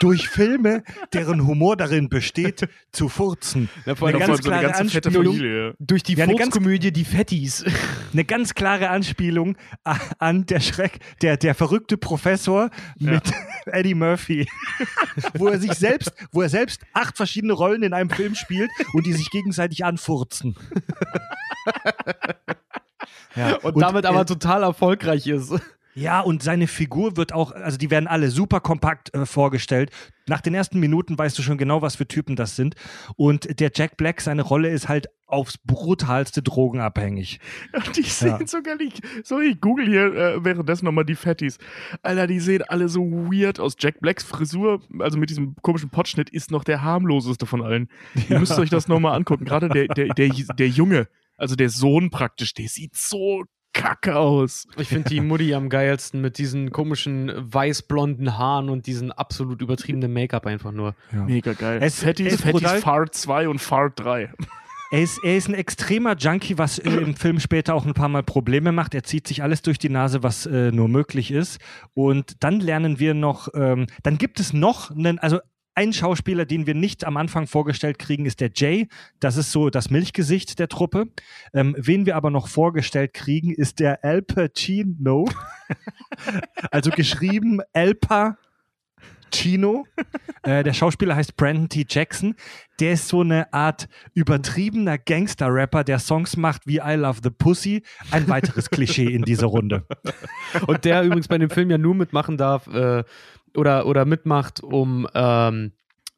durch 0.01 0.29
Filme, 0.29 0.83
deren 1.13 1.47
Humor 1.47 1.77
darin 1.77 2.09
besteht, 2.09 2.69
zu 2.91 3.09
furzen. 3.09 3.69
Ja, 3.87 3.95
eine 4.01 4.19
ganz 4.19 4.39
so 4.39 4.49
klare 4.49 4.67
eine 4.67 4.77
Anspielung. 4.77 5.75
Durch 5.79 6.03
die 6.03 6.15
ja, 6.15 6.27
Furzkomödie 6.27 6.93
Die 6.93 7.05
Fettis. 7.05 7.65
Eine 8.13 8.25
ganz 8.25 8.55
klare 8.55 8.91
Anspielung 8.91 9.57
an 10.19 10.45
der 10.45 10.61
Schreck, 10.61 10.99
der, 11.23 11.39
der 11.39 11.55
verrückte 11.55 11.97
Professor 11.97 12.71
mit 12.99 13.27
ja. 13.27 13.33
Eddie 13.73 13.95
Murphy. 13.95 14.47
wo 15.35 15.49
er 15.49 15.59
sich 15.59 15.73
selbst, 15.73 16.13
wo 16.31 16.43
er 16.43 16.49
selbst 16.49 16.83
acht 16.93 17.17
verschiedene 17.17 17.53
Rollen 17.53 17.83
in 17.83 17.93
einem 17.93 18.11
Film 18.11 18.35
spielt 18.35 18.71
und 18.93 19.07
die 19.07 19.13
sich 19.13 19.31
gegenseitig 19.31 19.85
anfurzen. 19.85 20.57
Ja. 23.37 23.57
und, 23.63 23.75
und, 23.75 23.81
damit 23.81 24.07
aber 24.07 24.27
total 24.27 24.63
erfolgreich 24.63 25.27
ist. 25.27 25.55
Ja, 25.95 26.21
und 26.21 26.43
seine 26.43 26.69
Figur 26.69 27.17
wird 27.19 27.35
auch, 27.35 27.53
also 27.53 27.77
die 27.77 27.91
werden 27.91 28.07
alle 28.07 28.31
super 28.31 28.61
kompakt 28.61 29.15
äh, 29.15 29.27
vorgestellt. 29.27 29.91
Nach 30.27 30.41
den 30.41 30.55
ersten 30.55 30.81
Minuten 30.81 31.19
weißt 31.19 31.39
du 31.39 31.43
schon 31.43 31.59
genau, 31.59 31.83
was 31.83 31.97
für 31.97 32.09
Typen 32.09 32.35
das 32.35 32.57
sind. 32.57 32.77
Und 33.17 33.61
der 33.61 33.71
Jack 33.75 33.99
Black, 33.99 34.23
seine 34.23 34.43
Rolle 34.43 34.71
ist 34.71 34.89
halt 34.89 35.09
aufs 35.27 35.59
brutalste 35.59 36.43
drogenabhängig. 36.43 37.41
Ja, 37.75 37.81
die 37.93 38.03
sehen 38.03 38.37
ja. 38.41 38.47
sogar 38.47 38.77
nicht. 38.77 39.01
So, 39.25 39.41
ich 39.41 39.61
google 39.61 39.87
hier 39.87 40.15
äh, 40.15 40.45
währenddessen 40.45 40.85
nochmal 40.87 41.05
die 41.05 41.15
Fatties. 41.15 41.59
Alter, 42.03 42.27
die 42.27 42.41
sehen 42.41 42.63
alle 42.69 42.89
so 42.89 43.03
weird 43.03 43.61
aus. 43.61 43.77
Jack 43.79 44.01
Blacks 44.01 44.25
Frisur, 44.25 44.81
also 44.99 45.19
mit 45.19 45.31
diesem 45.31 45.57
komischen 45.63 45.91
Potschnitt, 45.91 46.31
ist 46.31 46.51
noch 46.51 46.65
der 46.65 46.83
harmloseste 46.83 47.45
von 47.45 47.63
allen. 47.63 47.89
Ja. 48.15 48.23
Ihr 48.31 48.39
müsst 48.41 48.59
euch 48.59 48.71
das 48.71 48.89
nochmal 48.89 49.15
angucken. 49.15 49.45
Gerade 49.45 49.69
der, 49.69 49.89
der, 49.89 50.09
der, 50.09 50.29
der 50.29 50.69
Junge, 50.69 51.09
also 51.37 51.57
der 51.57 51.71
Sohn 51.71 52.11
praktisch, 52.11 52.55
der 52.55 52.69
sieht 52.69 52.97
so 52.97 53.45
kacke 53.73 54.17
aus. 54.17 54.67
Ich 54.77 54.89
finde 54.89 55.09
die 55.09 55.21
Mutti 55.21 55.55
am 55.55 55.69
geilsten 55.69 56.21
mit 56.21 56.39
diesen 56.39 56.71
komischen 56.71 57.33
weiß-blonden 57.35 58.37
Haaren 58.39 58.69
und 58.69 58.87
diesen 58.87 59.13
absolut 59.13 59.63
übertriebenen 59.63 60.13
Make-up 60.13 60.47
einfach 60.47 60.73
nur. 60.73 60.95
Ja. 61.13 61.25
Mega 61.25 61.53
geil. 61.55 61.81
Es, 61.83 62.03
Fatties, 62.03 62.35
es 62.35 62.41
Fatties 62.43 62.83
Fart 62.83 63.15
2 63.15 63.49
und 63.49 63.61
Fart 63.61 63.99
3. 63.99 64.31
Er 64.93 65.01
ist, 65.01 65.21
er 65.25 65.39
ist 65.39 65.49
ein 65.49 65.55
extremer 65.55 66.17
Junkie, 66.19 66.59
was 66.59 66.79
äh, 66.79 66.91
im 66.91 67.17
Film 67.17 67.41
später 67.41 67.75
auch 67.75 67.87
ein 67.87 67.95
paar 67.95 68.11
Mal 68.11 68.23
Probleme 68.23 68.73
macht. 68.73 68.95
Er 68.95 69.03
zieht 69.03 69.27
sich 69.27 69.43
alles 69.43 69.63
durch 69.63 69.79
die 69.79 69.89
Nase, 69.89 70.23
was 70.23 70.45
äh, 70.45 70.71
nur 70.71 70.89
möglich 70.89 71.31
ist. 71.31 71.61
Und 71.95 72.45
dann 72.45 72.61
lernen 72.61 72.99
wir 72.99 73.15
noch, 73.15 73.49
ähm, 73.55 73.87
dann 74.03 74.19
gibt 74.19 74.39
es 74.39 74.53
noch 74.53 74.91
einen, 74.91 75.19
also 75.19 75.39
ein 75.75 75.93
Schauspieler, 75.93 76.45
den 76.45 76.67
wir 76.67 76.75
nicht 76.75 77.05
am 77.05 77.17
Anfang 77.17 77.47
vorgestellt 77.47 77.99
kriegen, 77.99 78.27
ist 78.27 78.41
der 78.41 78.51
Jay. 78.55 78.89
Das 79.21 79.37
ist 79.37 79.53
so 79.53 79.71
das 79.71 79.91
Milchgesicht 79.91 80.59
der 80.59 80.69
Truppe. 80.69 81.07
Ähm, 81.55 81.75
wen 81.79 82.07
wir 82.07 82.17
aber 82.17 82.31
noch 82.31 82.49
vorgestellt 82.49 83.15
kriegen, 83.15 83.53
ist 83.53 83.81
der 83.81 84.05
Al 84.05 84.23
Pacino. 84.23 85.27
also 86.71 86.91
geschrieben 86.91 87.61
El 87.73 87.95
Pacino. 87.95 89.87
Äh, 90.43 90.63
der 90.63 90.73
Schauspieler 90.75 91.17
heißt 91.17 91.37
Brandon 91.37 91.69
T. 91.69 91.87
Jackson. 91.89 92.35
Der 92.81 92.93
ist 92.93 93.09
so 93.09 93.21
eine 93.21 93.53
Art 93.53 93.89
übertriebener 94.13 94.99
Gangster-Rapper, 94.99 95.85
der 95.85 96.01
Songs 96.01 96.37
macht 96.37 96.67
wie 96.67 96.79
I 96.79 96.95
Love 96.97 97.21
the 97.23 97.31
Pussy. 97.31 97.83
Ein 98.11 98.29
weiteres 98.29 98.69
Klischee 98.69 99.07
in 99.07 99.23
dieser 99.23 99.47
Runde. 99.47 99.87
Und 100.67 100.85
der 100.85 101.03
übrigens 101.05 101.29
bei 101.29 101.39
dem 101.39 101.49
Film 101.49 101.71
ja 101.71 101.79
nur 101.79 101.95
mitmachen 101.95 102.37
darf, 102.37 102.67
äh, 102.67 103.05
oder, 103.57 103.87
oder 103.87 104.05
mitmacht, 104.05 104.63
um 104.63 105.07
ähm, 105.15 105.73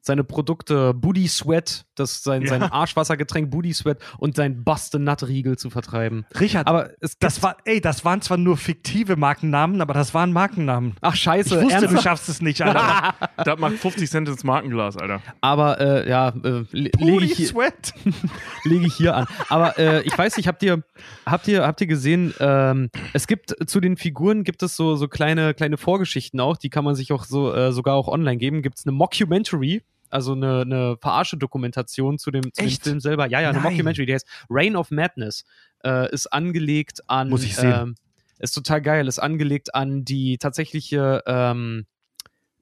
seine 0.04 0.22
Produkte 0.22 0.92
Booty 0.92 1.26
Sweat, 1.28 1.86
das 1.94 2.22
sein, 2.22 2.42
ja. 2.42 2.48
sein 2.48 2.62
Arschwassergetränk 2.62 3.50
Booty 3.50 3.72
Sweat 3.72 3.98
und 4.18 4.36
sein 4.36 4.62
Buste 4.62 4.98
Nut 4.98 5.26
Riegel 5.26 5.56
zu 5.56 5.70
vertreiben. 5.70 6.26
Richard, 6.38 6.66
aber 6.66 6.90
es 7.00 7.18
das 7.18 7.42
war, 7.42 7.56
ey, 7.64 7.80
das 7.80 8.04
waren 8.04 8.20
zwar 8.20 8.36
nur 8.36 8.58
fiktive 8.58 9.16
Markennamen, 9.16 9.80
aber 9.80 9.94
das 9.94 10.12
waren 10.12 10.32
Markennamen. 10.32 10.94
Ach 11.00 11.16
scheiße, 11.16 11.56
ich 11.56 11.62
wusste, 11.62 11.74
ernsthaft? 11.74 11.96
du 11.96 12.02
schaffst 12.02 12.28
es 12.28 12.42
nicht, 12.42 12.60
Alter. 12.60 13.14
das 13.44 13.58
macht 13.58 13.76
50 13.76 14.10
Cent 14.10 14.28
ins 14.28 14.44
Markenglas, 14.44 14.98
Alter. 14.98 15.22
Aber 15.40 15.80
äh, 15.80 16.08
ja, 16.08 16.28
äh, 16.28 16.64
lege 16.72 17.24
ich, 17.24 17.48
Sweat. 17.48 17.94
lege 18.64 18.86
ich 18.86 18.94
hier 18.94 19.16
an. 19.16 19.26
Aber 19.48 19.78
äh, 19.78 20.02
ich 20.02 20.16
weiß 20.16 20.36
nicht, 20.36 20.48
habt 20.48 20.62
ihr, 20.62 20.82
habt 21.24 21.48
ihr, 21.48 21.66
habt 21.66 21.80
ihr 21.80 21.86
gesehen, 21.86 22.34
ähm, 22.40 22.90
es 23.14 23.26
gibt 23.26 23.54
zu 23.66 23.80
den 23.80 23.96
Figuren 23.96 24.44
gibt 24.44 24.62
es 24.62 24.76
so, 24.76 24.96
so 24.96 25.08
kleine, 25.08 25.54
kleine 25.54 25.78
Vorgeschichten 25.78 26.40
auch, 26.40 26.58
die 26.58 26.68
kann 26.68 26.84
man 26.84 26.94
sich 26.94 27.10
auch 27.12 27.24
so 27.24 27.54
äh, 27.54 27.72
sogar 27.72 27.94
auch 27.94 28.08
online 28.08 28.36
geben. 28.36 28.60
Gibt 28.60 28.78
es 28.78 28.86
eine 28.86 28.92
Mockumentary 28.92 29.82
also 30.14 30.33
eine, 30.33 30.61
eine 30.61 30.96
Verarsche-Dokumentation 31.00 32.18
zu, 32.18 32.31
dem, 32.31 32.53
zu 32.53 32.62
dem 32.62 32.70
Film 32.70 33.00
selber. 33.00 33.27
Ja, 33.29 33.40
ja, 33.40 33.50
eine 33.50 33.61
Nein. 33.61 33.72
Mockumentary, 33.72 34.07
die 34.07 34.14
heißt 34.14 34.27
Reign 34.48 34.77
of 34.77 34.90
Madness. 34.90 35.44
Äh, 35.85 36.12
ist 36.12 36.33
angelegt 36.33 37.00
an. 37.09 37.29
Muss 37.31 37.42
ich 37.42 37.57
sehen. 37.57 37.96
Äh, 38.38 38.42
ist 38.44 38.53
total 38.53 38.81
geil, 38.81 39.09
ist 39.09 39.18
angelegt 39.18 39.74
an 39.74 40.05
die 40.05 40.38
tatsächliche. 40.38 41.22
Ähm, 41.27 41.87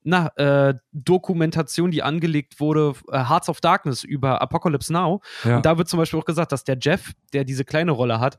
na, 0.04 0.28
äh, 0.36 0.74
Dokumentation, 0.92 1.92
die 1.92 2.02
angelegt 2.02 2.58
wurde, 2.58 2.94
äh, 3.12 3.18
Hearts 3.28 3.48
of 3.48 3.60
Darkness 3.60 4.02
über 4.02 4.42
Apocalypse 4.42 4.92
Now. 4.92 5.20
Ja. 5.44 5.58
Und 5.58 5.66
da 5.66 5.78
wird 5.78 5.88
zum 5.88 5.98
Beispiel 5.98 6.18
auch 6.18 6.24
gesagt, 6.24 6.50
dass 6.50 6.64
der 6.64 6.76
Jeff, 6.80 7.12
der 7.32 7.44
diese 7.44 7.64
kleine 7.64 7.92
Rolle 7.92 8.18
hat, 8.18 8.36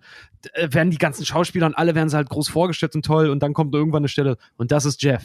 äh, 0.54 0.68
werden 0.72 0.92
die 0.92 0.98
ganzen 0.98 1.26
Schauspieler 1.26 1.68
und 1.68 1.76
alle 1.76 1.96
werden 1.96 2.10
sie 2.10 2.18
halt 2.18 2.30
groß 2.30 2.50
vorgestellt 2.50 2.96
und 2.96 3.06
toll 3.06 3.30
und 3.30 3.42
dann 3.42 3.54
kommt 3.54 3.74
irgendwann 3.74 4.02
eine 4.02 4.10
Stelle 4.10 4.38
und 4.58 4.74
das 4.74 4.84
ist 4.84 5.02
Jeff. 5.04 5.24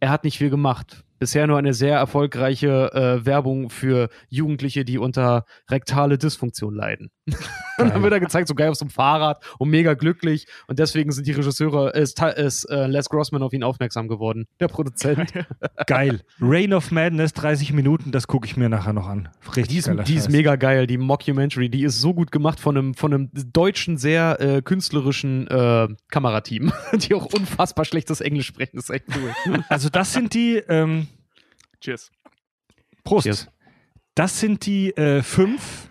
Er 0.00 0.10
hat 0.10 0.24
nicht 0.24 0.38
viel 0.38 0.50
gemacht 0.50 1.04
bisher 1.22 1.46
nur 1.46 1.56
eine 1.56 1.72
sehr 1.72 1.98
erfolgreiche 1.98 2.90
äh, 2.92 3.24
Werbung 3.24 3.70
für 3.70 4.08
Jugendliche, 4.28 4.84
die 4.84 4.98
unter 4.98 5.44
rektale 5.70 6.18
Dysfunktion 6.18 6.74
leiden. 6.74 7.12
und 7.78 7.88
dann 7.88 8.02
wird 8.02 8.12
er 8.12 8.20
gezeigt, 8.20 8.48
so 8.48 8.54
geil 8.54 8.68
auf 8.70 8.76
so 8.76 8.84
einem 8.84 8.90
Fahrrad 8.90 9.44
und 9.58 9.70
mega 9.70 9.94
glücklich. 9.94 10.46
Und 10.66 10.80
deswegen 10.80 11.12
sind 11.12 11.26
die 11.26 11.32
Regisseure, 11.32 11.90
ist, 11.90 12.20
ist 12.20 12.64
äh, 12.64 12.86
Les 12.88 13.08
Grossman 13.08 13.42
auf 13.42 13.52
ihn 13.52 13.62
aufmerksam 13.62 14.08
geworden, 14.08 14.46
der 14.58 14.68
Produzent. 14.68 15.32
geil. 15.86 16.22
Reign 16.40 16.72
of 16.72 16.90
Madness, 16.90 17.32
30 17.34 17.72
Minuten, 17.72 18.10
das 18.10 18.26
gucke 18.26 18.46
ich 18.46 18.56
mir 18.56 18.68
nachher 18.68 18.92
noch 18.92 19.06
an. 19.06 19.28
Richtig 19.54 19.68
die 19.68 19.78
ist, 19.78 20.08
die 20.08 20.14
ist 20.16 20.30
mega 20.30 20.56
geil, 20.56 20.88
die 20.88 20.98
Mockumentary, 20.98 21.68
die 21.68 21.84
ist 21.84 22.00
so 22.00 22.12
gut 22.12 22.32
gemacht 22.32 22.58
von 22.58 22.76
einem, 22.76 22.94
von 22.94 23.14
einem 23.14 23.30
deutschen, 23.32 23.98
sehr 23.98 24.40
äh, 24.40 24.62
künstlerischen 24.62 25.46
äh, 25.46 25.88
Kamerateam, 26.10 26.72
die 26.94 27.14
auch 27.14 27.26
unfassbar 27.26 27.84
schlechtes 27.84 28.20
Englisch 28.20 28.46
sprechen. 28.46 28.76
Das 28.76 28.88
ist 28.88 28.90
echt 28.90 29.04
cool. 29.16 29.64
Also 29.68 29.88
das 29.88 30.12
sind 30.12 30.34
die, 30.34 30.56
ähm, 30.56 31.06
Cheers. 31.80 32.10
Prost. 33.04 33.24
Cheers. 33.24 33.48
Das 34.14 34.40
sind 34.40 34.66
die 34.66 34.90
äh, 34.96 35.22
fünf 35.22 35.88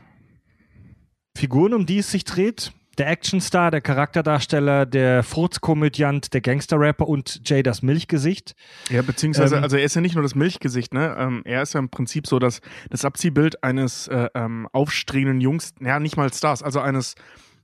Figuren, 1.36 1.74
um 1.74 1.86
die 1.86 2.00
es 2.00 2.12
sich 2.12 2.24
dreht. 2.24 2.72
Der 2.98 3.08
Actionstar, 3.08 3.72
der 3.72 3.80
Charakterdarsteller, 3.80 4.86
der 4.86 5.24
Furzkomödiant, 5.24 6.34
der 6.34 6.41
Gangsterrapper 6.41 7.08
und 7.08 7.41
Jay 7.46 7.63
das 7.63 7.82
Milchgesicht. 7.82 8.54
Ja, 8.89 9.02
beziehungsweise, 9.02 9.56
ähm, 9.56 9.63
also 9.63 9.78
er 9.78 9.86
ist 9.86 9.96
ja 9.96 10.02
nicht 10.02 10.15
nur 10.15 10.24
das 10.24 10.36
Milchgesicht, 10.36 10.94
ne? 10.94 11.15
Ähm, 11.17 11.41
er 11.46 11.62
ist 11.62 11.74
ja 11.74 11.80
im 11.80 11.89
Prinzip 11.89 12.28
so 12.28 12.38
das, 12.38 12.60
das 12.89 13.06
Abziehbild 13.06 13.63
eines 13.63 14.08
äh, 14.10 14.28
ähm, 14.36 14.67
aufstrebenden 14.74 15.39
Jungs, 15.39 15.74
ja, 15.80 16.00
nicht 16.00 16.17
mal 16.17 16.32
Stars, 16.34 16.62
also 16.62 16.82
eines 16.82 17.15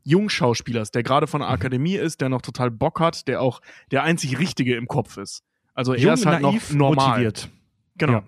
Jungschauspielers, 0.06 0.92
der 0.92 1.04
gerade 1.04 1.28
von 1.28 1.42
der 1.42 1.50
mhm. 1.50 1.56
Akademie 1.56 1.96
ist, 1.96 2.22
der 2.22 2.30
noch 2.30 2.42
total 2.42 2.72
Bock 2.72 3.02
hat, 3.02 3.28
der 3.28 3.42
auch 3.42 3.60
der 3.92 4.04
einzig 4.04 4.40
Richtige 4.40 4.76
im 4.76 4.88
Kopf 4.88 5.18
ist. 5.18 5.44
Also 5.74 5.94
er 5.94 6.00
Jung, 6.00 6.14
ist 6.14 6.26
halt 6.26 6.42
naiv, 6.42 6.72
noch 6.72 6.90
normal. 6.90 7.10
motiviert. 7.10 7.50
Genau. 7.98 8.24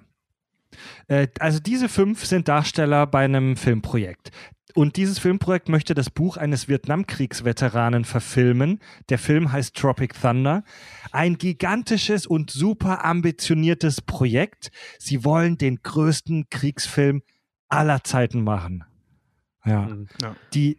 Ja. 1.07 1.15
Äh, 1.21 1.27
also 1.39 1.59
diese 1.59 1.87
fünf 1.87 2.25
sind 2.25 2.47
Darsteller 2.49 3.07
bei 3.07 3.23
einem 3.23 3.55
Filmprojekt. 3.55 4.31
Und 4.75 4.97
dieses 4.97 5.17
Filmprojekt 5.17 5.67
möchte 5.67 5.95
das 5.95 6.09
Buch 6.09 6.37
eines 6.37 6.67
Vietnamkriegsveteranen 6.67 8.05
verfilmen. 8.05 8.79
Der 9.09 9.17
Film 9.17 9.51
heißt 9.51 9.75
Tropic 9.75 10.13
Thunder. 10.19 10.63
Ein 11.11 11.37
gigantisches 11.37 12.27
und 12.27 12.51
super 12.51 13.03
ambitioniertes 13.03 14.01
Projekt. 14.01 14.71
Sie 14.99 15.25
wollen 15.25 15.57
den 15.57 15.81
größten 15.81 16.49
Kriegsfilm 16.49 17.23
aller 17.67 18.03
Zeiten 18.03 18.43
machen. 18.43 18.83
Ja. 19.65 19.81
Mhm. 19.81 20.07
ja. 20.21 20.35
Die 20.53 20.77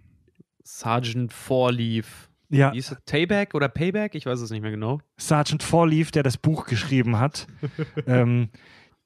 Sergeant 0.62 1.33
Fourleaf. 1.33 2.31
Ja. 2.48 2.72
Hieß 2.72 2.92
es 2.92 2.98
Payback 3.07 3.55
oder 3.55 3.68
Payback? 3.68 4.14
Ich 4.14 4.26
weiß 4.26 4.40
es 4.40 4.50
nicht 4.50 4.62
mehr 4.62 4.72
genau. 4.72 5.00
Sergeant 5.16 5.62
Fourleaf, 5.62 6.11
der 6.11 6.22
das 6.22 6.37
Buch 6.37 6.66
geschrieben 6.66 7.18
hat. 7.18 7.46
ähm, 8.07 8.50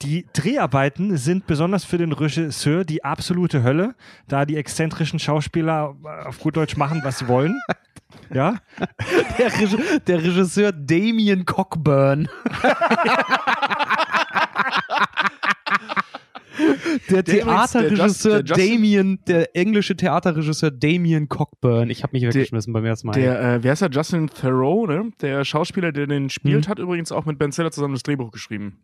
die 0.05 0.27
Dreharbeiten 0.33 1.17
sind 1.17 1.47
besonders 1.47 1.85
für 1.85 1.99
den 1.99 2.13
Regisseur 2.13 2.85
die 2.85 3.05
absolute 3.05 3.63
Hölle, 3.63 3.95
da 4.29 4.45
die 4.45 4.57
exzentrischen 4.57 5.19
Schauspieler 5.19 5.97
auf 6.27 6.39
gut 6.41 6.57
Deutsch 6.57 6.77
machen, 6.77 7.01
was 7.05 7.19
sie 7.19 7.29
wollen. 7.29 7.59
Ja? 8.33 8.59
Der, 9.39 9.53
Reg 9.53 10.05
der 10.07 10.23
Regisseur 10.23 10.73
Damien 10.73 11.45
Cockburn. 11.45 12.29
Der 17.11 17.25
Theaterregisseur 17.25 18.43
Damien, 18.45 19.19
der 19.27 19.55
englische 19.57 19.97
Theaterregisseur 19.97 20.71
Damien 20.71 21.29
Cockburn. 21.29 21.91
Ich 21.91 22.03
habe 22.05 22.17
mich 22.17 22.23
weggeschmissen 22.23 22.73
beim 22.73 22.85
ersten 22.85 23.09
Mal. 23.09 23.13
Der, 23.15 23.41
äh, 23.41 23.63
wer 23.63 23.73
ist 23.73 23.83
der? 23.83 23.91
Justin 23.91 24.29
Theroux, 24.29 24.87
ne? 24.87 25.11
Der 25.21 25.45
Schauspieler, 25.45 25.91
der 25.91 26.07
den 26.07 26.31
spielt, 26.31 26.67
hm. 26.67 26.71
hat 26.71 26.79
übrigens 26.79 27.11
auch 27.11 27.27
mit 27.27 27.39
Ben 27.39 27.53
Stiller 27.53 27.73
zusammen 27.73 27.95
das 27.95 28.05
Drehbuch 28.05 28.31
geschrieben. 28.31 28.79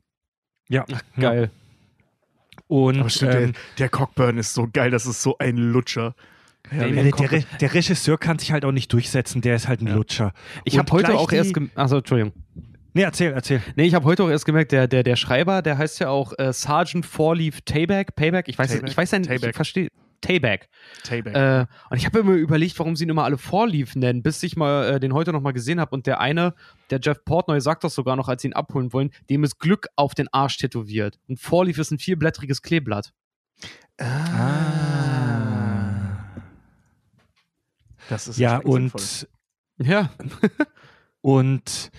Ja, 0.70 0.86
Ach, 0.90 1.02
geil. 1.18 1.50
Und 2.68 3.10
stimmt, 3.10 3.34
ähm, 3.34 3.40
der, 3.40 3.52
der, 3.78 3.88
Cockburn 3.88 4.38
ist 4.38 4.54
so 4.54 4.68
geil, 4.72 4.92
das 4.92 5.04
ist 5.04 5.22
so 5.22 5.36
ein 5.38 5.56
Lutscher. 5.56 6.14
Ja, 6.70 6.86
der, 6.86 7.10
der, 7.10 7.42
der, 7.60 7.74
Regisseur 7.74 8.16
kann 8.16 8.38
sich 8.38 8.52
halt 8.52 8.64
auch 8.64 8.70
nicht 8.70 8.92
durchsetzen, 8.92 9.40
der 9.40 9.56
ist 9.56 9.66
halt 9.66 9.80
ein 9.80 9.88
ja. 9.88 9.94
Lutscher. 9.94 10.32
Ich 10.64 10.78
habe 10.78 10.90
heute 10.92 11.14
auch 11.14 11.32
erst. 11.32 11.52
Achso, 11.74 11.98
Entschuldigung. 11.98 12.32
Nee, 12.92 13.02
erzähl, 13.02 13.32
erzähl. 13.32 13.60
Nee, 13.74 13.84
ich 13.84 13.94
habe 13.94 14.04
heute 14.04 14.22
auch 14.22 14.30
erst 14.30 14.44
gemerkt, 14.44 14.70
der, 14.70 14.86
der, 14.86 15.02
der 15.02 15.16
Schreiber, 15.16 15.62
der 15.62 15.78
heißt 15.78 15.98
ja 15.98 16.10
auch 16.10 16.32
äh, 16.38 16.52
Sergeant 16.52 17.04
Fourleaf 17.04 17.60
Tayback. 17.62 18.14
Payback, 18.14 18.48
ich 18.48 18.56
weiß, 18.56 18.70
Tayback? 18.70 18.90
ich 18.90 18.96
weiß 18.96 19.12
nicht, 19.12 19.30
ich 19.30 19.56
verstehe. 19.56 19.88
Tayback. 20.20 20.68
Tayback. 21.04 21.34
Äh, 21.34 21.66
und 21.90 21.96
ich 21.96 22.06
habe 22.06 22.18
immer 22.20 22.32
überlegt, 22.32 22.78
warum 22.78 22.96
sie 22.96 23.04
ihn 23.04 23.10
immer 23.10 23.24
alle 23.24 23.38
Fourleaf 23.38 23.96
nennen, 23.96 24.22
bis 24.22 24.42
ich 24.42 24.56
mal 24.56 24.94
äh, 24.94 25.00
den 25.00 25.14
heute 25.14 25.32
noch 25.32 25.40
mal 25.40 25.52
gesehen 25.52 25.80
habe. 25.80 25.94
Und 25.94 26.06
der 26.06 26.20
eine, 26.20 26.54
der 26.90 27.00
Jeff 27.02 27.24
Portnoy, 27.24 27.60
sagt 27.60 27.84
das 27.84 27.94
sogar 27.94 28.16
noch, 28.16 28.28
als 28.28 28.42
sie 28.42 28.48
ihn 28.48 28.54
abholen 28.54 28.92
wollen, 28.92 29.10
dem 29.28 29.44
ist 29.44 29.58
Glück 29.58 29.86
auf 29.96 30.14
den 30.14 30.28
Arsch 30.32 30.58
tätowiert. 30.58 31.18
Und 31.28 31.40
Fourleaf 31.40 31.78
ist 31.78 31.90
ein 31.90 31.98
vierblättriges 31.98 32.62
Kleeblatt. 32.62 33.12
Ah. 33.98 34.50
Das 38.08 38.26
ist 38.26 38.38
ja 38.38 38.58
und 38.58 38.90
sinnvoll. 38.90 39.28
ja 39.78 40.10
und 41.20 41.90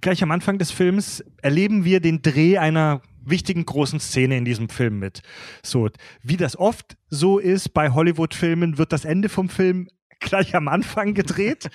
gleich 0.00 0.22
am 0.22 0.30
Anfang 0.30 0.58
des 0.58 0.70
Films 0.70 1.24
erleben 1.42 1.84
wir 1.84 2.00
den 2.00 2.22
Dreh 2.22 2.58
einer 2.58 3.02
wichtigen 3.30 3.64
großen 3.64 4.00
Szene 4.00 4.36
in 4.36 4.44
diesem 4.44 4.68
Film 4.68 4.98
mit. 4.98 5.22
So, 5.62 5.88
wie 6.22 6.36
das 6.36 6.58
oft 6.58 6.96
so 7.08 7.38
ist 7.38 7.72
bei 7.74 7.90
Hollywood-Filmen, 7.90 8.78
wird 8.78 8.92
das 8.92 9.04
Ende 9.04 9.28
vom 9.28 9.48
Film 9.48 9.88
gleich 10.20 10.54
am 10.54 10.68
Anfang 10.68 11.14
gedreht. 11.14 11.70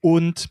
Und 0.00 0.50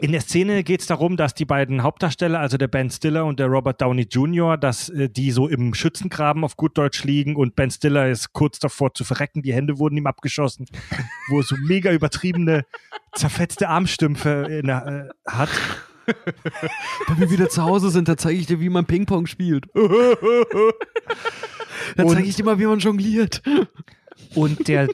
in 0.00 0.12
der 0.12 0.20
Szene 0.20 0.62
geht 0.62 0.82
es 0.82 0.86
darum, 0.86 1.16
dass 1.16 1.32
die 1.32 1.46
beiden 1.46 1.82
Hauptdarsteller, 1.82 2.38
also 2.38 2.58
der 2.58 2.68
Ben 2.68 2.90
Stiller 2.90 3.24
und 3.24 3.40
der 3.40 3.46
Robert 3.46 3.80
Downey 3.80 4.06
Jr., 4.10 4.58
dass 4.58 4.90
äh, 4.90 5.08
die 5.08 5.30
so 5.30 5.48
im 5.48 5.72
Schützengraben 5.72 6.44
auf 6.44 6.56
gut 6.56 6.76
Deutsch 6.76 7.04
liegen 7.04 7.34
und 7.36 7.56
Ben 7.56 7.70
Stiller 7.70 8.08
ist 8.08 8.32
kurz 8.32 8.58
davor 8.58 8.92
zu 8.92 9.04
verrecken, 9.04 9.42
die 9.42 9.54
Hände 9.54 9.78
wurden 9.78 9.96
ihm 9.96 10.06
abgeschossen, 10.06 10.66
wo 11.28 11.38
er 11.38 11.44
so 11.44 11.56
mega 11.66 11.92
übertriebene, 11.92 12.66
zerfetzte 13.14 13.68
Armstümpfe 13.68 14.60
der, 14.62 15.10
äh, 15.26 15.30
hat. 15.30 15.48
Wenn 17.08 17.20
wir 17.20 17.30
wieder 17.30 17.48
zu 17.48 17.62
Hause 17.62 17.90
sind, 17.90 18.08
da 18.08 18.16
zeige 18.16 18.38
ich 18.38 18.46
dir, 18.46 18.60
wie 18.60 18.68
man 18.68 18.84
Ping-Pong 18.86 19.26
spielt. 19.26 19.66
da 21.96 22.06
zeige 22.06 22.28
ich 22.28 22.36
dir 22.36 22.44
mal, 22.44 22.58
wie 22.58 22.66
man 22.66 22.78
jongliert. 22.78 23.42
Und 24.34 24.68
der 24.68 24.88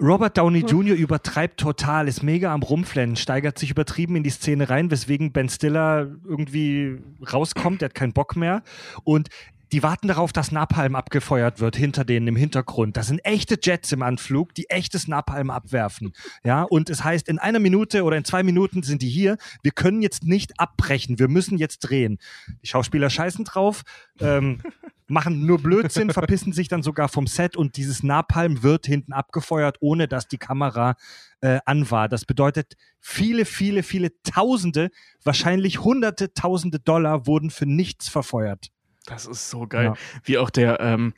Robert 0.00 0.38
Downey 0.38 0.60
Jr. 0.60 0.96
übertreibt 0.96 1.60
total, 1.60 2.08
ist 2.08 2.22
mega 2.22 2.52
am 2.52 2.62
Rumflennen, 2.62 3.16
steigert 3.16 3.58
sich 3.58 3.70
übertrieben 3.70 4.16
in 4.16 4.22
die 4.22 4.30
Szene 4.30 4.70
rein, 4.70 4.90
weswegen 4.90 5.32
Ben 5.32 5.48
Stiller 5.48 6.08
irgendwie 6.24 6.98
rauskommt, 7.32 7.80
der 7.80 7.88
hat 7.88 7.94
keinen 7.94 8.12
Bock 8.12 8.36
mehr. 8.36 8.62
Und 9.04 9.28
die 9.72 9.82
warten 9.82 10.08
darauf, 10.08 10.32
dass 10.32 10.52
Napalm 10.52 10.96
abgefeuert 10.96 11.60
wird 11.60 11.76
hinter 11.76 12.04
denen 12.04 12.26
im 12.28 12.36
Hintergrund. 12.36 12.96
Das 12.96 13.06
sind 13.06 13.24
echte 13.24 13.58
Jets 13.62 13.92
im 13.92 14.02
Anflug, 14.02 14.54
die 14.54 14.68
echtes 14.68 15.06
Napalm 15.06 15.50
abwerfen. 15.50 16.12
Ja, 16.44 16.62
und 16.62 16.90
es 16.90 17.04
heißt, 17.04 17.28
in 17.28 17.38
einer 17.38 17.60
Minute 17.60 18.02
oder 18.04 18.16
in 18.16 18.24
zwei 18.24 18.42
Minuten 18.42 18.82
sind 18.82 19.02
die 19.02 19.08
hier. 19.08 19.36
Wir 19.62 19.72
können 19.72 20.02
jetzt 20.02 20.24
nicht 20.24 20.58
abbrechen. 20.58 21.18
Wir 21.18 21.28
müssen 21.28 21.58
jetzt 21.58 21.80
drehen. 21.80 22.18
Die 22.62 22.66
Schauspieler 22.66 23.10
scheißen 23.10 23.44
drauf, 23.44 23.82
ähm, 24.20 24.60
machen 25.06 25.44
nur 25.44 25.58
Blödsinn, 25.58 26.10
verpissen 26.10 26.52
sich 26.52 26.68
dann 26.68 26.82
sogar 26.82 27.08
vom 27.08 27.26
Set 27.26 27.56
und 27.56 27.76
dieses 27.76 28.02
Napalm 28.02 28.62
wird 28.62 28.86
hinten 28.86 29.12
abgefeuert, 29.12 29.76
ohne 29.80 30.08
dass 30.08 30.28
die 30.28 30.38
Kamera 30.38 30.94
äh, 31.40 31.58
an 31.64 31.90
war. 31.90 32.08
Das 32.08 32.24
bedeutet, 32.24 32.74
viele, 33.00 33.44
viele, 33.44 33.82
viele 33.82 34.10
Tausende, 34.22 34.90
wahrscheinlich 35.24 35.80
Hunderte, 35.80 36.32
Tausende 36.32 36.78
Dollar 36.78 37.26
wurden 37.26 37.50
für 37.50 37.66
nichts 37.66 38.08
verfeuert. 38.08 38.70
Das 39.06 39.26
ist 39.26 39.50
so 39.50 39.66
geil. 39.66 39.86
Ja. 39.86 39.94
Wie 40.24 40.38
auch 40.38 40.50
der, 40.50 40.80
ähm, 40.80 41.14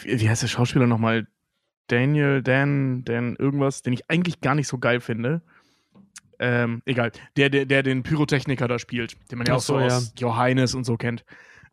wie, 0.00 0.20
wie, 0.20 0.28
heißt 0.28 0.42
der 0.42 0.48
Schauspieler 0.48 0.86
nochmal? 0.86 1.26
Daniel, 1.88 2.42
Dan, 2.42 3.04
Dan, 3.04 3.36
irgendwas, 3.36 3.82
den 3.82 3.92
ich 3.92 4.08
eigentlich 4.08 4.40
gar 4.40 4.54
nicht 4.54 4.68
so 4.68 4.78
geil 4.78 5.00
finde. 5.00 5.42
Ähm, 6.38 6.82
egal. 6.86 7.12
Der, 7.36 7.50
der, 7.50 7.66
der 7.66 7.82
den 7.82 8.02
Pyrotechniker 8.02 8.66
da 8.66 8.78
spielt, 8.78 9.16
den 9.30 9.38
man 9.38 9.46
ja 9.46 9.54
auch 9.54 9.60
so, 9.60 9.78
ja. 9.78 9.86
aus 9.86 10.12
Johannes 10.18 10.74
und 10.74 10.84
so 10.84 10.96
kennt. 10.96 11.24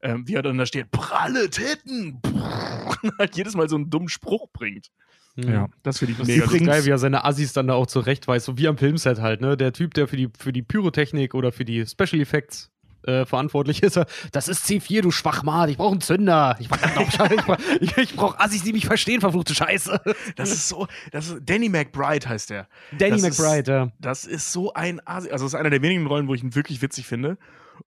Ähm, 0.02 0.28
wie 0.28 0.36
er 0.36 0.42
dann 0.42 0.58
da 0.58 0.66
steht, 0.66 0.92
pralle 0.92 1.50
Titten! 1.50 2.22
halt 3.18 3.36
jedes 3.36 3.56
Mal 3.56 3.68
so 3.68 3.76
einen 3.76 3.90
dummen 3.90 4.10
Spruch 4.10 4.48
bringt. 4.54 4.92
Hm. 5.36 5.52
Ja, 5.52 5.70
das 5.84 6.00
finde 6.00 6.14
ich 6.14 6.18
das 6.18 6.28
mega 6.28 6.46
ist 6.46 6.66
geil, 6.66 6.86
wie 6.86 6.90
er 6.90 6.98
seine 6.98 7.26
Assis 7.26 7.54
dann 7.54 7.68
da 7.68 7.74
auch 7.74 7.88
zurechtweist, 7.88 8.46
so 8.46 8.58
wie 8.58 8.68
am 8.68 8.78
Filmset 8.78 9.20
halt, 9.20 9.42
ne? 9.42 9.58
Der 9.58 9.74
Typ, 9.74 9.94
der 9.94 10.08
für 10.08 10.18
die, 10.18 10.30
für 10.38 10.54
die 10.54 10.62
Pyrotechnik 10.62 11.34
oder 11.34 11.52
für 11.52 11.66
die 11.66 11.86
Special 11.86 12.22
Effects 12.22 12.72
äh, 13.04 13.26
verantwortlich 13.26 13.84
ist. 13.84 14.00
Das 14.32 14.48
ist 14.48 14.66
C4, 14.66 15.02
du 15.02 15.12
Schwachmat. 15.12 15.70
Ich 15.70 15.78
brauche 15.78 15.92
einen 15.92 16.02
Zünder. 16.02 16.58
Ich 16.60 16.70
brauche 16.70 17.58
ich, 17.80 17.98
ich 17.98 18.16
brauch 18.16 18.38
Assis, 18.40 18.64
die 18.64 18.74
mich 18.74 18.86
verstehen, 18.86 19.22
verfluchte 19.22 19.56
Scheiße. 19.56 20.02
Das 20.36 20.52
ist 20.52 20.68
so, 20.70 20.88
das 21.12 21.30
ist, 21.30 21.42
Danny 21.46 21.70
McBride 21.70 22.28
heißt 22.28 22.50
der. 22.50 22.68
Danny 22.98 23.22
das 23.22 23.22
McBride, 23.22 23.60
ist, 23.62 23.68
ja. 23.68 23.92
Das 24.00 24.26
ist 24.26 24.52
so 24.52 24.74
ein 24.74 25.00
Assi. 25.06 25.30
Also, 25.32 25.46
das 25.46 25.54
ist 25.54 25.60
einer 25.60 25.70
der 25.70 25.82
wenigen 25.82 26.08
Rollen, 26.08 26.28
wo 26.28 26.34
ich 26.34 26.44
ihn 26.44 26.56
wirklich 26.56 26.82
witzig 26.82 27.06
finde. 27.06 27.38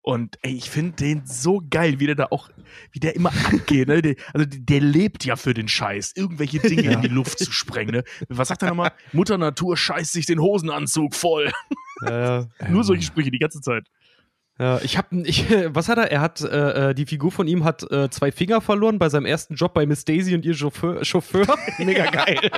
Und 0.00 0.38
ey, 0.42 0.52
ich 0.52 0.70
finde 0.70 0.92
den 0.92 1.26
so 1.26 1.62
geil, 1.68 2.00
wie 2.00 2.06
der 2.06 2.14
da 2.14 2.26
auch, 2.30 2.48
wie 2.92 3.00
der 3.00 3.14
immer 3.14 3.32
angeht. 3.46 3.88
Ne? 3.88 4.02
Der, 4.02 4.14
also 4.32 4.46
der 4.48 4.80
lebt 4.80 5.24
ja 5.24 5.36
für 5.36 5.54
den 5.54 5.68
Scheiß, 5.68 6.12
irgendwelche 6.16 6.60
Dinge 6.60 6.84
ja. 6.84 6.92
in 6.92 7.02
die 7.02 7.08
Luft 7.08 7.38
zu 7.38 7.52
sprengen. 7.52 7.96
Ne? 7.96 8.04
Was 8.28 8.48
sagt 8.48 8.62
er 8.62 8.68
nochmal? 8.68 8.92
Mutter 9.12 9.38
Natur 9.38 9.76
scheißt 9.76 10.12
sich 10.12 10.26
den 10.26 10.40
Hosenanzug 10.40 11.14
voll. 11.14 11.52
Ja, 12.04 12.46
Nur 12.68 12.84
solche 12.84 13.04
Sprüche 13.04 13.30
die 13.30 13.38
ganze 13.38 13.60
Zeit. 13.60 13.86
Ja, 14.58 14.80
ich 14.82 14.98
habe, 14.98 15.22
ich, 15.24 15.50
was 15.74 15.88
hat 15.88 15.98
er? 15.98 16.10
Er 16.10 16.20
hat, 16.20 16.40
äh, 16.40 16.90
äh, 16.90 16.94
die 16.94 17.06
Figur 17.06 17.32
von 17.32 17.46
ihm 17.46 17.64
hat 17.64 17.90
äh, 17.90 18.10
zwei 18.10 18.30
Finger 18.30 18.60
verloren 18.60 18.98
bei 18.98 19.08
seinem 19.08 19.26
ersten 19.26 19.54
Job 19.54 19.74
bei 19.74 19.86
Miss 19.86 20.04
Daisy 20.04 20.34
und 20.34 20.44
ihr 20.44 20.54
Chauffeur. 20.54 21.04
Chauffeur. 21.04 21.46
Mega 21.78 22.06
geil. 22.06 22.38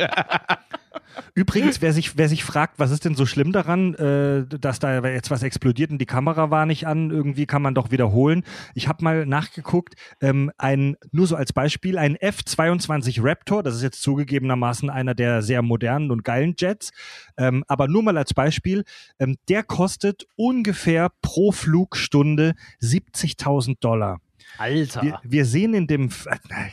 Übrigens, 1.35 1.83
wer 1.83 1.93
sich, 1.93 2.17
wer 2.17 2.29
sich 2.29 2.45
fragt, 2.45 2.79
was 2.79 2.91
ist 2.91 3.05
denn 3.05 3.15
so 3.15 3.27
schlimm 3.27 3.53
daran, 3.53 3.95
äh, 3.95 4.47
dass 4.47 4.79
da 4.79 5.05
jetzt 5.07 5.31
was 5.31 5.43
explodiert 5.43 5.91
und 5.91 5.99
die 5.99 6.07
Kamera 6.07 6.51
war 6.51 6.67
nicht 6.67 6.87
an, 6.87 7.11
irgendwie 7.11 7.47
kann 7.47 7.63
man 7.63 7.75
doch 7.75 7.91
wiederholen. 7.91 8.45
Ich 8.75 8.89
habe 8.89 9.05
mal 9.05 9.27
nachgeguckt, 9.27 9.95
ähm, 10.21 10.51
ein, 10.59 10.97
nur 11.13 11.27
so 11.27 11.37
als 11.37 11.53
Beispiel, 11.53 11.99
ein 11.99 12.17
F-22 12.17 13.21
Raptor, 13.23 13.63
das 13.63 13.75
ist 13.77 13.83
jetzt 13.83 14.03
zugegebenermaßen 14.03 14.91
einer 14.91 15.15
der 15.15 15.43
sehr 15.43 15.63
modernen 15.63 16.11
und 16.11 16.25
geilen 16.25 16.55
Jets, 16.59 16.93
ähm, 17.37 17.65
aber 17.69 17.89
nur 17.89 18.03
mal 18.03 18.17
als 18.17 18.35
Beispiel, 18.35 18.85
ähm, 19.19 19.37
der 19.49 19.63
kostet 19.63 20.27
ungefähr 20.37 21.11
pro 21.23 21.53
Flugstunde 21.53 22.55
70.000 22.81 23.77
Dollar. 23.81 24.21
Alter. 24.59 25.03
Wir, 25.03 25.21
wir, 25.23 25.45
sehen 25.45 25.75
in 25.75 25.87
dem, 25.87 26.11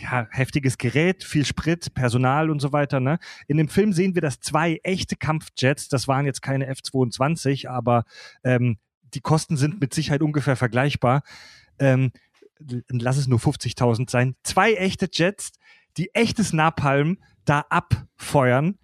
ja, 0.01 0.27
heftiges 0.31 0.77
Gerät, 0.77 1.23
viel 1.23 1.45
Sprit, 1.45 1.93
Personal 1.93 2.49
und 2.49 2.59
so 2.59 2.71
weiter, 2.71 2.99
ne? 2.99 3.19
In 3.47 3.57
dem 3.57 3.67
Film 3.67 3.93
sehen 3.93 4.15
wir, 4.15 4.21
dass 4.21 4.39
zwei 4.39 4.79
echte 4.83 5.15
Kampfjets, 5.15 5.87
das 5.87 6.07
waren 6.07 6.25
jetzt 6.25 6.41
keine 6.41 6.67
F-22, 6.67 7.67
aber 7.67 8.03
ähm, 8.43 8.77
die 9.13 9.21
Kosten 9.21 9.57
sind 9.57 9.81
mit 9.81 9.93
Sicherheit 9.93 10.21
ungefähr 10.21 10.55
vergleichbar. 10.55 11.23
Ähm, 11.79 12.11
lass 12.89 13.17
es 13.17 13.27
nur 13.27 13.39
50.000 13.39 14.09
sein. 14.09 14.35
Zwei 14.43 14.73
echte 14.73 15.09
Jets, 15.11 15.51
die 15.97 16.13
echtes 16.13 16.53
Napalm 16.53 17.17
da 17.45 17.65
abfeuern. 17.69 18.77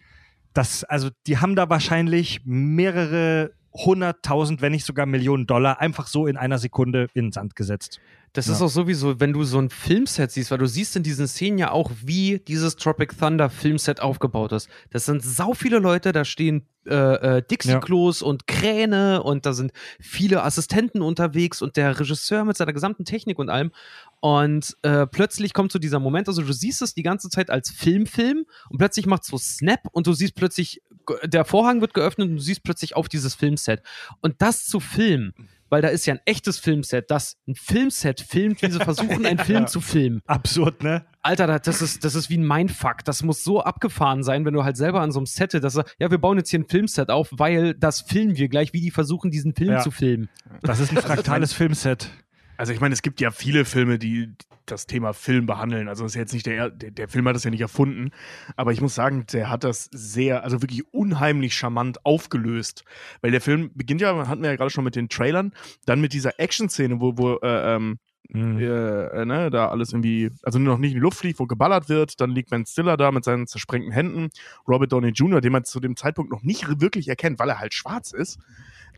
Das, 0.53 0.83
also, 0.83 1.09
die 1.27 1.37
haben 1.37 1.55
da 1.55 1.69
wahrscheinlich 1.69 2.41
mehrere 2.43 3.53
hunderttausend, 3.85 4.61
wenn 4.61 4.71
nicht 4.71 4.85
sogar 4.85 5.05
Millionen 5.05 5.47
Dollar 5.47 5.79
einfach 5.79 6.07
so 6.07 6.27
in 6.27 6.37
einer 6.37 6.57
Sekunde 6.57 7.07
in 7.13 7.27
den 7.27 7.31
Sand 7.31 7.55
gesetzt. 7.55 7.99
Das 8.33 8.47
ja. 8.47 8.53
ist 8.53 8.61
auch 8.61 8.69
sowieso, 8.69 9.19
wenn 9.19 9.33
du 9.33 9.43
so 9.43 9.57
ein 9.57 9.69
Filmset 9.69 10.31
siehst, 10.31 10.51
weil 10.51 10.57
du 10.57 10.67
siehst 10.67 10.95
in 10.95 11.03
diesen 11.03 11.27
Szenen 11.27 11.57
ja 11.57 11.71
auch, 11.71 11.91
wie 12.03 12.39
dieses 12.39 12.75
Tropic 12.75 13.15
Thunder 13.17 13.49
Filmset 13.49 14.01
aufgebaut 14.01 14.51
ist. 14.51 14.69
Das 14.91 15.05
sind 15.05 15.23
sau 15.23 15.53
viele 15.53 15.79
Leute, 15.79 16.11
da 16.11 16.25
stehen 16.25 16.67
äh, 16.85 17.37
äh, 17.37 17.41
Dixie-Klos 17.41 18.21
ja. 18.21 18.27
und 18.27 18.47
Kräne 18.47 19.23
und 19.23 19.45
da 19.45 19.53
sind 19.53 19.71
viele 19.99 20.43
Assistenten 20.43 21.01
unterwegs 21.01 21.61
und 21.61 21.77
der 21.77 21.99
Regisseur 21.99 22.45
mit 22.45 22.57
seiner 22.57 22.73
gesamten 22.73 23.05
Technik 23.05 23.39
und 23.39 23.49
allem. 23.49 23.71
Und 24.19 24.77
äh, 24.83 25.05
plötzlich 25.05 25.53
kommt 25.53 25.71
so 25.71 25.79
dieser 25.79 25.99
Moment, 25.99 26.27
also 26.27 26.41
du 26.41 26.53
siehst 26.53 26.81
es 26.81 26.93
die 26.93 27.03
ganze 27.03 27.29
Zeit 27.29 27.49
als 27.49 27.69
Filmfilm 27.71 28.45
und 28.69 28.77
plötzlich 28.77 29.05
macht 29.05 29.25
so 29.25 29.37
Snap 29.37 29.81
und 29.91 30.07
du 30.07 30.13
siehst 30.13 30.35
plötzlich, 30.35 30.81
der 31.23 31.45
Vorhang 31.45 31.81
wird 31.81 31.93
geöffnet 31.93 32.29
und 32.29 32.35
du 32.35 32.41
siehst 32.41 32.63
plötzlich 32.63 32.95
auf 32.95 33.09
dieses 33.09 33.35
Filmset. 33.35 33.81
Und 34.21 34.41
das 34.41 34.65
zu 34.65 34.79
filmen, 34.79 35.33
weil 35.69 35.81
da 35.81 35.89
ist 35.89 36.05
ja 36.05 36.13
ein 36.13 36.21
echtes 36.25 36.59
Filmset, 36.59 37.11
das 37.11 37.37
ein 37.47 37.55
Filmset 37.55 38.21
filmt, 38.21 38.61
wie 38.61 38.71
sie 38.71 38.79
versuchen, 38.79 39.25
einen 39.25 39.39
Film 39.45 39.61
ja. 39.61 39.67
zu 39.67 39.81
filmen. 39.81 40.21
Absurd, 40.25 40.83
ne? 40.83 41.05
Alter, 41.21 41.59
das 41.59 41.81
ist, 41.81 42.05
das 42.05 42.15
ist 42.15 42.29
wie 42.29 42.37
ein 42.37 42.47
Mindfuck. 42.47 43.03
Das 43.03 43.21
muss 43.21 43.43
so 43.43 43.61
abgefahren 43.61 44.23
sein, 44.23 44.45
wenn 44.45 44.53
du 44.53 44.63
halt 44.63 44.77
selber 44.77 45.01
an 45.01 45.11
so 45.11 45.19
einem 45.19 45.25
Set, 45.25 45.53
dass 45.53 45.75
ja, 45.75 46.11
wir 46.11 46.17
bauen 46.17 46.37
jetzt 46.37 46.49
hier 46.49 46.59
ein 46.59 46.67
Filmset 46.67 47.09
auf, 47.09 47.29
weil 47.31 47.73
das 47.73 48.01
filmen 48.01 48.37
wir 48.37 48.47
gleich, 48.47 48.73
wie 48.73 48.81
die 48.81 48.91
versuchen, 48.91 49.29
diesen 49.29 49.53
Film 49.53 49.71
ja. 49.71 49.81
zu 49.81 49.91
filmen. 49.91 50.29
Das 50.61 50.79
ist 50.79 50.91
ein 50.91 50.97
fraktales 50.97 51.53
Filmset. 51.53 52.09
Also 52.57 52.73
ich 52.73 52.81
meine, 52.81 52.93
es 52.93 53.01
gibt 53.01 53.21
ja 53.21 53.31
viele 53.31 53.65
Filme, 53.65 53.99
die 53.99 54.33
das 54.65 54.85
Thema 54.87 55.13
Film 55.13 55.45
behandeln. 55.45 55.87
Also 55.87 56.03
das 56.03 56.13
ist 56.13 56.17
jetzt 56.17 56.33
nicht 56.33 56.45
der, 56.45 56.69
der, 56.69 56.91
der 56.91 57.07
Film 57.07 57.27
hat 57.27 57.35
das 57.35 57.43
ja 57.43 57.51
nicht 57.51 57.61
erfunden, 57.61 58.11
aber 58.55 58.71
ich 58.73 58.81
muss 58.81 58.95
sagen, 58.95 59.25
der 59.31 59.49
hat 59.49 59.63
das 59.63 59.85
sehr, 59.91 60.43
also 60.43 60.61
wirklich 60.61 60.93
unheimlich 60.93 61.53
charmant 61.53 62.05
aufgelöst. 62.05 62.83
Weil 63.21 63.31
der 63.31 63.41
Film 63.41 63.71
beginnt 63.75 64.01
ja, 64.01 64.27
hatten 64.27 64.41
wir 64.41 64.49
ja 64.49 64.55
gerade 64.55 64.71
schon 64.71 64.83
mit 64.83 64.95
den 64.95 65.09
Trailern, 65.09 65.53
dann 65.85 66.01
mit 66.01 66.13
dieser 66.13 66.39
Action-Szene, 66.39 66.99
wo, 66.99 67.17
wo 67.17 67.35
äh, 67.35 67.75
ähm, 67.75 67.99
mhm. 68.29 68.59
äh, 68.59 69.25
ne, 69.25 69.49
da 69.49 69.69
alles 69.69 69.93
irgendwie, 69.93 70.31
also 70.43 70.59
nur 70.59 70.73
noch 70.73 70.79
nicht 70.79 70.91
in 70.91 70.97
die 70.97 71.01
Luft 71.01 71.19
fliegt, 71.19 71.39
wo 71.39 71.45
geballert 71.45 71.89
wird. 71.89 72.19
Dann 72.19 72.31
liegt 72.31 72.49
Ben 72.49 72.65
Stiller 72.65 72.97
da 72.97 73.11
mit 73.11 73.23
seinen 73.23 73.47
zersprengten 73.47 73.91
Händen. 73.91 74.29
Robert 74.67 74.91
Downey 74.91 75.09
Jr., 75.09 75.41
den 75.41 75.51
man 75.51 75.63
zu 75.63 75.79
dem 75.79 75.95
Zeitpunkt 75.95 76.31
noch 76.31 76.43
nicht 76.43 76.81
wirklich 76.81 77.07
erkennt, 77.07 77.39
weil 77.39 77.49
er 77.49 77.59
halt 77.59 77.73
schwarz 77.73 78.11
ist. 78.11 78.39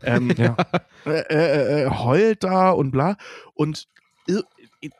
Ähm, 0.02 0.32
ja. 0.36 0.56
äh, 1.06 1.20
äh, 1.30 1.82
äh 1.84 1.90
heult 1.90 2.44
da 2.44 2.70
und 2.70 2.90
bla. 2.90 3.16
Und 3.54 3.88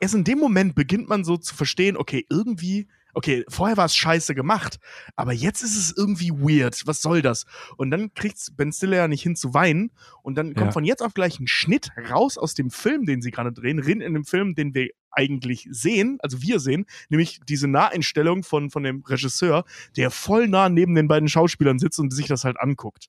erst 0.01 0.15
in 0.15 0.25
dem 0.25 0.39
Moment 0.39 0.75
beginnt 0.75 1.09
man 1.09 1.25
so 1.25 1.37
zu 1.37 1.55
verstehen, 1.55 1.97
okay, 1.97 2.27
irgendwie 2.29 2.89
okay, 3.15 3.45
vorher 3.49 3.77
war 3.77 3.87
es 3.87 3.97
scheiße 3.97 4.35
gemacht, 4.35 4.79
aber 5.17 5.33
jetzt 5.33 5.63
ist 5.63 5.77
es 5.77 5.97
irgendwie 5.97 6.31
weird. 6.31 6.83
Was 6.87 7.03
soll 7.03 7.23
das? 7.23 7.47
Und 7.77 7.91
dann 7.91 8.15
kriegt 8.15 8.39
Ben 8.57 8.73
Stiller 8.73 8.99
ja 8.99 9.09
nicht 9.09 9.23
hin 9.23 9.37
zu 9.37 9.55
weinen 9.55 9.91
und 10.23 10.37
dann 10.37 10.55
kommt 10.55 10.69
ja. 10.69 10.73
von 10.73 10.85
jetzt 10.85 11.03
auf 11.03 11.15
gleich 11.15 11.41
ein 11.41 11.47
Schnitt 11.47 11.91
raus 12.11 12.39
aus 12.39 12.55
dem 12.55 12.71
Film, 12.71 13.07
den 13.07 13.23
sie 13.23 13.31
gerade 13.31 13.53
drehen, 13.53 13.79
rein 13.79 14.01
in 14.01 14.15
dem 14.15 14.25
Film, 14.25 14.55
den 14.55 14.75
wir 14.75 14.91
eigentlich 15.11 15.67
sehen, 15.71 16.19
also 16.21 16.41
wir 16.41 16.61
sehen, 16.61 16.87
nämlich 17.09 17.41
diese 17.49 17.67
Naheinstellung 17.67 18.45
von, 18.45 18.71
von 18.71 18.85
dem 18.85 19.03
Regisseur, 19.03 19.65
der 19.97 20.11
voll 20.11 20.47
nah 20.47 20.69
neben 20.69 20.95
den 20.95 21.09
beiden 21.09 21.29
Schauspielern 21.29 21.79
sitzt 21.79 21.99
und 21.99 22.13
sich 22.13 22.29
das 22.29 22.45
halt 22.45 22.61
anguckt. 22.61 23.09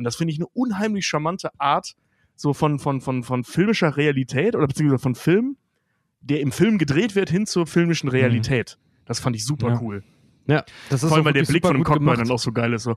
Und 0.00 0.04
das 0.04 0.16
finde 0.16 0.32
ich 0.32 0.38
eine 0.38 0.46
unheimlich 0.46 1.06
charmante 1.06 1.50
Art, 1.58 1.94
so 2.34 2.54
von, 2.54 2.78
von, 2.78 3.02
von, 3.02 3.22
von 3.22 3.44
filmischer 3.44 3.98
Realität 3.98 4.56
oder 4.56 4.66
beziehungsweise 4.66 5.02
von 5.02 5.14
Film, 5.14 5.58
der 6.22 6.40
im 6.40 6.52
Film 6.52 6.78
gedreht 6.78 7.14
wird, 7.14 7.28
hin 7.28 7.44
zur 7.44 7.66
filmischen 7.66 8.08
mhm. 8.08 8.14
Realität. 8.14 8.78
Mhm. 8.78 9.04
Das 9.04 9.20
fand 9.20 9.36
ich 9.36 9.44
super 9.44 9.72
ja. 9.72 9.80
cool. 9.82 10.02
Ja, 10.46 10.64
das 10.88 11.02
ist 11.02 11.10
Vor 11.10 11.18
allem, 11.18 11.26
weil 11.26 11.34
der 11.34 11.42
Blick 11.42 11.66
von 11.66 11.74
dem 11.74 11.84
Cockburn 11.84 12.16
dann 12.16 12.30
auch 12.30 12.38
so 12.38 12.50
geil 12.50 12.72
ist. 12.72 12.84
So. 12.84 12.96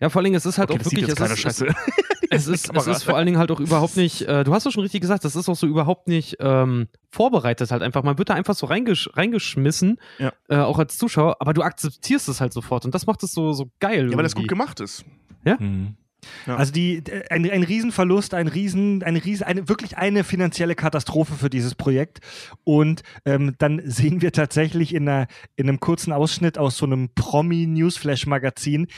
Ja, 0.00 0.10
vor 0.10 0.20
allen 0.20 0.26
Dingen, 0.26 0.36
es 0.36 0.46
ist 0.46 0.58
halt 0.58 0.70
okay, 0.70 0.78
auch 0.80 0.84
wirklich. 0.84 1.08
Es 1.08 1.18
ist, 1.18 1.38
Scheiße. 1.40 1.66
es, 2.30 2.46
ist, 2.46 2.72
es 2.72 2.86
ist 2.86 3.02
vor 3.02 3.16
allen 3.16 3.26
Dingen 3.26 3.38
halt 3.38 3.50
auch 3.50 3.58
überhaupt 3.58 3.96
nicht, 3.96 4.22
äh, 4.22 4.44
du 4.44 4.54
hast 4.54 4.64
es 4.64 4.72
schon 4.72 4.82
richtig 4.82 5.00
gesagt, 5.00 5.24
das 5.24 5.34
ist 5.34 5.48
auch 5.48 5.56
so 5.56 5.66
überhaupt 5.66 6.06
nicht 6.06 6.36
ähm, 6.38 6.86
vorbereitet 7.10 7.72
halt 7.72 7.82
einfach. 7.82 8.04
Man 8.04 8.16
wird 8.16 8.28
da 8.28 8.34
einfach 8.34 8.54
so 8.54 8.66
reingesch 8.66 9.10
reingeschmissen, 9.14 9.98
ja. 10.18 10.32
äh, 10.48 10.58
auch 10.58 10.78
als 10.78 10.96
Zuschauer, 10.96 11.38
aber 11.40 11.52
du 11.52 11.62
akzeptierst 11.62 12.28
es 12.28 12.40
halt 12.40 12.52
sofort 12.52 12.84
und 12.84 12.94
das 12.94 13.06
macht 13.06 13.24
es 13.24 13.32
so, 13.32 13.52
so 13.52 13.72
geil. 13.80 14.10
Ja, 14.12 14.16
weil 14.16 14.22
das 14.22 14.36
gut 14.36 14.46
gemacht 14.46 14.78
ist. 14.78 15.04
Ja. 15.44 15.56
Mhm. 15.58 15.96
Ja. 16.46 16.56
Also 16.56 16.72
die, 16.72 17.02
ein, 17.30 17.48
ein 17.50 17.62
Riesenverlust, 17.62 18.34
ein 18.34 18.48
Riesen, 18.48 19.02
eine 19.02 19.24
Riesen, 19.24 19.44
eine, 19.44 19.68
wirklich 19.68 19.98
eine 19.98 20.24
finanzielle 20.24 20.74
Katastrophe 20.74 21.34
für 21.34 21.50
dieses 21.50 21.74
Projekt. 21.74 22.20
Und 22.64 23.02
ähm, 23.24 23.54
dann 23.58 23.80
sehen 23.84 24.22
wir 24.22 24.32
tatsächlich 24.32 24.94
in, 24.94 25.08
einer, 25.08 25.26
in 25.56 25.68
einem 25.68 25.80
kurzen 25.80 26.12
Ausschnitt 26.12 26.58
aus 26.58 26.76
so 26.76 26.86
einem 26.86 27.10
Promi-Newsflash-Magazin, 27.14 28.88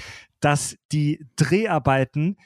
dass 0.41 0.77
die 0.91 1.25
Dreharbeiten 1.37 2.37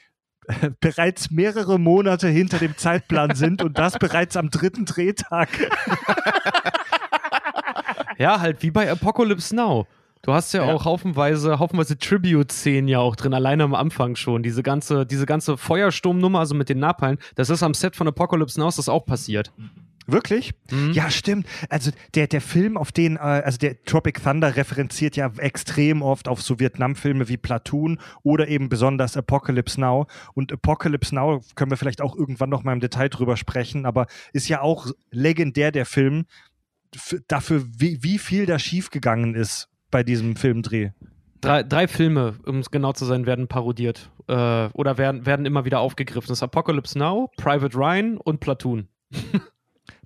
äh, 0.47 0.69
bereits 0.79 1.31
mehrere 1.31 1.79
Monate 1.79 2.27
hinter 2.27 2.59
dem 2.59 2.77
Zeitplan 2.77 3.35
sind 3.35 3.63
und 3.63 3.77
das 3.77 3.97
bereits 3.97 4.37
am 4.37 4.49
dritten 4.49 4.85
Drehtag. 4.85 5.49
ja, 8.17 8.39
halt 8.39 8.61
wie 8.61 8.71
bei 8.71 8.89
Apocalypse 8.91 9.55
Now. 9.55 9.87
Du 10.21 10.33
hast 10.33 10.53
ja, 10.53 10.65
ja, 10.65 10.73
auch 10.73 10.85
haufenweise, 10.85 11.59
haufenweise 11.59 11.97
Tribute-Szenen 11.97 12.87
ja 12.87 12.99
auch 12.99 13.15
drin, 13.15 13.33
alleine 13.33 13.63
am 13.63 13.75
Anfang 13.75 14.15
schon. 14.15 14.43
Diese 14.43 14.63
ganze, 14.63 15.05
diese 15.05 15.25
ganze 15.25 15.57
Feuersturmnummer, 15.57 16.39
also 16.39 16.55
mit 16.55 16.69
den 16.69 16.79
Napalm, 16.79 17.17
das 17.35 17.49
ist 17.49 17.63
am 17.63 17.73
Set 17.73 17.95
von 17.95 18.07
Apocalypse 18.07 18.59
Now, 18.59 18.67
ist 18.67 18.77
das 18.77 18.89
auch 18.89 19.05
passiert. 19.05 19.51
Wirklich? 20.09 20.53
Mhm. 20.71 20.93
Ja, 20.93 21.11
stimmt. 21.11 21.45
Also 21.69 21.91
der, 22.15 22.27
der 22.27 22.39
Film, 22.39 22.77
auf 22.77 22.93
den, 22.93 23.17
äh, 23.17 23.19
also 23.19 23.57
der 23.57 23.83
Tropic 23.83 24.21
Thunder 24.23 24.55
referenziert 24.55 25.17
ja 25.17 25.29
extrem 25.37 26.01
oft 26.01 26.29
auf 26.29 26.41
so 26.41 26.59
Vietnam-Filme 26.59 27.27
wie 27.27 27.35
Platoon 27.35 27.99
oder 28.23 28.47
eben 28.47 28.69
besonders 28.69 29.17
Apocalypse 29.17 29.79
Now. 29.79 30.07
Und 30.33 30.53
Apocalypse 30.53 31.13
Now 31.13 31.41
können 31.55 31.71
wir 31.71 31.77
vielleicht 31.77 32.01
auch 32.01 32.15
irgendwann 32.15 32.49
noch 32.49 32.63
mal 32.63 32.71
im 32.71 32.79
Detail 32.79 33.09
drüber 33.09 33.35
sprechen, 33.35 33.85
aber 33.85 34.07
ist 34.31 34.47
ja 34.47 34.61
auch 34.61 34.87
legendär 35.11 35.73
der 35.73 35.85
Film 35.85 36.25
dafür, 37.27 37.65
wie, 37.77 38.01
wie 38.01 38.17
viel 38.17 38.45
da 38.45 38.59
schiefgegangen 38.59 39.35
ist 39.35 39.67
bei 39.91 40.03
diesem 40.03 40.35
Filmdreh? 40.35 40.91
Drei, 41.41 41.63
drei 41.63 41.87
Filme, 41.87 42.35
um 42.45 42.59
es 42.59 42.71
genau 42.71 42.93
zu 42.93 43.05
sein, 43.05 43.25
werden 43.25 43.47
parodiert 43.47 44.09
äh, 44.27 44.67
oder 44.73 44.97
werden, 44.97 45.25
werden 45.25 45.45
immer 45.45 45.65
wieder 45.65 45.79
aufgegriffen. 45.79 46.27
Das 46.29 46.39
ist 46.39 46.43
Apocalypse 46.43 46.97
Now, 46.97 47.29
Private 47.37 47.77
Ryan 47.77 48.17
und 48.17 48.39
Platoon. 48.39 48.87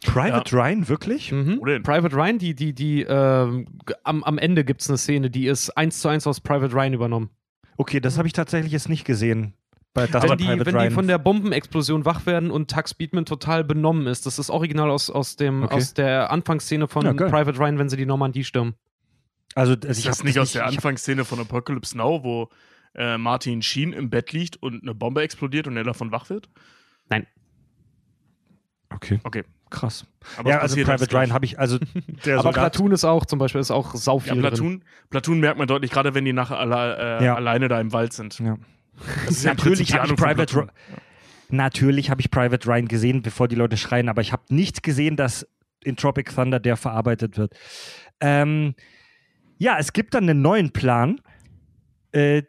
Private 0.05 0.55
ja. 0.55 0.61
Ryan, 0.61 0.89
wirklich? 0.89 1.31
Mhm. 1.31 1.61
Private 1.83 2.15
Ryan, 2.15 2.37
die, 2.37 2.55
die, 2.55 2.73
die, 2.73 3.03
äh, 3.03 3.65
am, 4.03 4.23
am 4.23 4.37
Ende 4.37 4.63
gibt 4.63 4.81
es 4.81 4.89
eine 4.89 4.97
Szene, 4.97 5.29
die 5.29 5.47
ist 5.47 5.69
eins 5.71 6.01
zu 6.01 6.09
eins 6.09 6.27
aus 6.27 6.41
Private 6.41 6.73
Ryan 6.73 6.93
übernommen. 6.93 7.29
Okay, 7.77 7.99
das 7.99 8.17
habe 8.17 8.27
ich 8.27 8.33
tatsächlich 8.33 8.71
jetzt 8.73 8.89
nicht 8.89 9.05
gesehen. 9.05 9.53
Bei 9.93 10.11
wenn 10.11 10.37
die, 10.37 10.47
wenn 10.47 10.79
die 10.79 10.89
von 10.91 11.07
der 11.07 11.17
Bombenexplosion 11.17 12.05
wach 12.05 12.25
werden 12.25 12.49
und 12.49 12.71
Tux 12.71 12.93
Beatman 12.93 13.25
total 13.25 13.65
benommen 13.65 14.07
ist, 14.07 14.25
das 14.25 14.39
ist 14.39 14.49
original 14.49 14.89
aus, 14.89 15.09
aus, 15.09 15.35
dem, 15.35 15.63
okay. 15.63 15.75
aus 15.75 15.93
der 15.93 16.31
Anfangsszene 16.31 16.87
von 16.87 17.05
ja, 17.05 17.13
Private 17.13 17.59
Ryan, 17.59 17.77
wenn 17.77 17.89
sie 17.89 17.97
die 17.97 18.05
Normandie 18.05 18.45
stürmen. 18.45 18.75
Also, 19.55 19.73
also 19.73 19.87
ist 19.87 20.05
das 20.05 20.23
nicht 20.23 20.39
aus 20.39 20.53
der 20.53 20.65
Anfangsszene 20.65 21.25
von 21.25 21.39
Apocalypse 21.39 21.97
Now, 21.97 22.23
wo 22.23 22.49
äh, 22.95 23.17
Martin 23.17 23.61
Sheen 23.61 23.93
im 23.93 24.09
Bett 24.09 24.31
liegt 24.31 24.57
und 24.57 24.83
eine 24.83 24.93
Bombe 24.93 25.21
explodiert 25.21 25.67
und 25.67 25.77
er 25.77 25.83
davon 25.83 26.11
wach 26.11 26.29
wird? 26.29 26.49
Nein. 27.09 27.27
Okay. 28.89 29.19
Okay. 29.23 29.43
Krass. 29.69 30.05
Aber 30.37 30.49
ja, 30.49 30.59
also 30.59 30.75
Private 30.75 31.15
Ryan 31.15 31.31
habe 31.31 31.45
ich, 31.45 31.57
also 31.57 31.79
der 32.25 32.35
Aber 32.35 32.43
Soldat, 32.43 32.73
Platoon 32.73 32.91
ist 32.91 33.05
auch 33.05 33.25
zum 33.25 33.39
Beispiel, 33.39 33.61
ist 33.61 33.71
auch 33.71 33.95
sau 33.95 34.19
viel 34.19 34.35
ja, 34.35 34.39
Platoon, 34.39 34.83
Platoon 35.09 35.39
merkt 35.39 35.57
man 35.57 35.67
deutlich, 35.67 35.91
gerade 35.91 36.13
wenn 36.13 36.25
die 36.25 36.33
nachher 36.33 36.59
alle, 36.59 37.19
äh, 37.19 37.25
ja. 37.25 37.35
alleine 37.35 37.69
da 37.69 37.79
im 37.79 37.93
Wald 37.93 38.11
sind. 38.11 38.37
Ja. 38.39 38.57
Natürlich 39.43 39.93
habe 39.93 40.07
ich 40.07 40.15
Private 40.15 40.55
Ryan. 40.55 40.71
Natürlich 41.49 42.09
habe 42.09 42.21
ich 42.21 42.29
Private 42.29 42.67
Ryan 42.67 42.87
gesehen, 42.87 43.21
bevor 43.21 43.47
die 43.47 43.55
Leute 43.55 43.77
schreien, 43.77 44.09
aber 44.09 44.21
ich 44.21 44.31
habe 44.31 44.43
nicht 44.49 44.83
gesehen, 44.83 45.15
dass 45.15 45.47
in 45.83 45.95
Tropic 45.95 46.33
Thunder 46.33 46.59
der 46.59 46.77
verarbeitet 46.77 47.37
wird. 47.37 47.53
Ähm, 48.19 48.75
ja, 49.61 49.77
es 49.77 49.93
gibt 49.93 50.15
dann 50.15 50.27
einen 50.27 50.41
neuen 50.41 50.71
Plan. 50.71 51.21
Äh, 52.13 52.41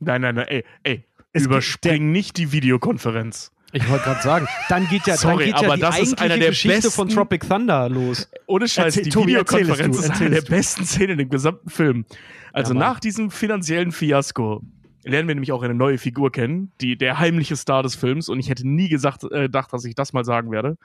nein, 0.00 0.20
nein, 0.20 0.34
nein, 0.34 0.48
ey, 0.48 0.64
ey, 0.82 1.04
überspring 1.32 2.10
nicht 2.10 2.38
die 2.38 2.50
Videokonferenz. 2.50 3.52
Ich 3.72 3.88
wollte 3.88 4.04
gerade 4.04 4.22
sagen, 4.22 4.48
dann 4.68 4.88
geht 4.88 5.06
ja, 5.06 5.16
Sorry, 5.16 5.52
dann 5.52 5.60
geht 5.60 5.68
ja 5.68 5.74
die 5.76 5.80
das 5.80 6.00
ist 6.00 6.20
einer 6.20 6.38
der 6.38 6.48
Geschichte 6.48 6.78
besten, 6.78 6.90
von 6.90 7.08
Tropic 7.08 7.46
Thunder 7.46 7.88
los. 7.88 8.28
Ohne 8.46 8.66
Scheiß, 8.66 8.96
Erzähl, 8.96 9.04
die 9.04 9.10
Tobi, 9.10 9.28
Videokonferenz 9.28 9.98
ist 10.00 10.20
eine 10.20 10.30
der 10.30 10.40
besten 10.40 10.84
Szenen 10.84 11.20
im 11.20 11.28
gesamten 11.28 11.70
Film. 11.70 12.04
Also 12.52 12.74
ja, 12.74 12.80
nach 12.80 12.98
diesem 12.98 13.30
finanziellen 13.30 13.92
Fiasko 13.92 14.62
lernen 15.04 15.28
wir 15.28 15.36
nämlich 15.36 15.52
auch 15.52 15.62
eine 15.62 15.74
neue 15.74 15.98
Figur 15.98 16.32
kennen, 16.32 16.72
die 16.80 16.98
der 16.98 17.20
heimliche 17.20 17.54
Star 17.54 17.84
des 17.84 17.94
Films. 17.94 18.28
Und 18.28 18.40
ich 18.40 18.50
hätte 18.50 18.66
nie 18.66 18.88
gesagt, 18.88 19.22
äh, 19.22 19.42
gedacht, 19.42 19.72
dass 19.72 19.84
ich 19.84 19.94
das 19.94 20.12
mal 20.12 20.24
sagen 20.24 20.50
werde. 20.50 20.78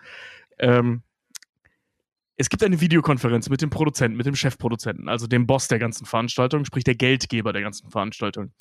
Ähm, 0.60 1.02
es 2.38 2.50
gibt 2.50 2.63
eine 2.63 2.82
Videokonferenz 2.82 3.50
mit 3.50 3.62
dem 3.62 3.70
Produzenten, 3.70 4.17
mit 4.17 4.26
dem 4.26 4.36
Chefproduzenten, 4.36 5.10
also 5.10 5.28
dem 5.28 5.48
Boss 5.48 5.67
der 5.67 5.80
ganzen 5.80 6.06
Veranstaltung, 6.06 6.65
sprich 6.65 6.84
der 6.84 6.96
Geldgeber 6.96 7.54
der 7.54 7.62
ganzen 7.62 7.89
Veranstaltung. 7.91 8.52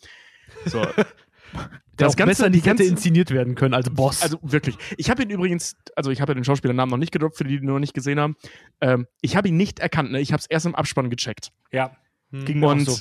So. 0.66 0.82
das 1.96 2.16
Ganze, 2.16 2.26
besser 2.26 2.50
nicht 2.50 2.66
hätte 2.66 2.84
inszeniert 2.84 3.30
werden 3.30 3.54
können 3.54 3.74
als 3.74 3.90
Boss. 3.90 4.22
Also 4.22 4.38
wirklich. 4.42 4.76
Ich 4.96 5.10
habe 5.10 5.22
ihn 5.22 5.30
übrigens, 5.30 5.76
also 5.96 6.10
ich 6.10 6.20
habe 6.20 6.32
ja 6.32 6.34
den 6.34 6.44
Schauspielernamen 6.44 6.90
noch 6.90 6.98
nicht 6.98 7.12
gedroppt, 7.12 7.36
für 7.36 7.44
die, 7.44 7.56
die 7.58 7.64
ihn 7.64 7.66
noch 7.66 7.78
nicht 7.78 7.94
gesehen 7.94 8.20
haben. 8.20 8.36
Ähm, 8.80 9.06
ich 9.20 9.36
habe 9.36 9.48
ihn 9.48 9.56
nicht 9.56 9.78
erkannt, 9.78 10.12
ne? 10.12 10.20
ich 10.20 10.32
habe 10.32 10.40
es 10.40 10.46
erst 10.46 10.66
im 10.66 10.74
Abspann 10.74 11.10
gecheckt. 11.10 11.50
Ja. 11.72 11.96
Hm. 12.30 12.44
Ging 12.44 12.62
und, 12.62 12.84
so. 12.84 12.98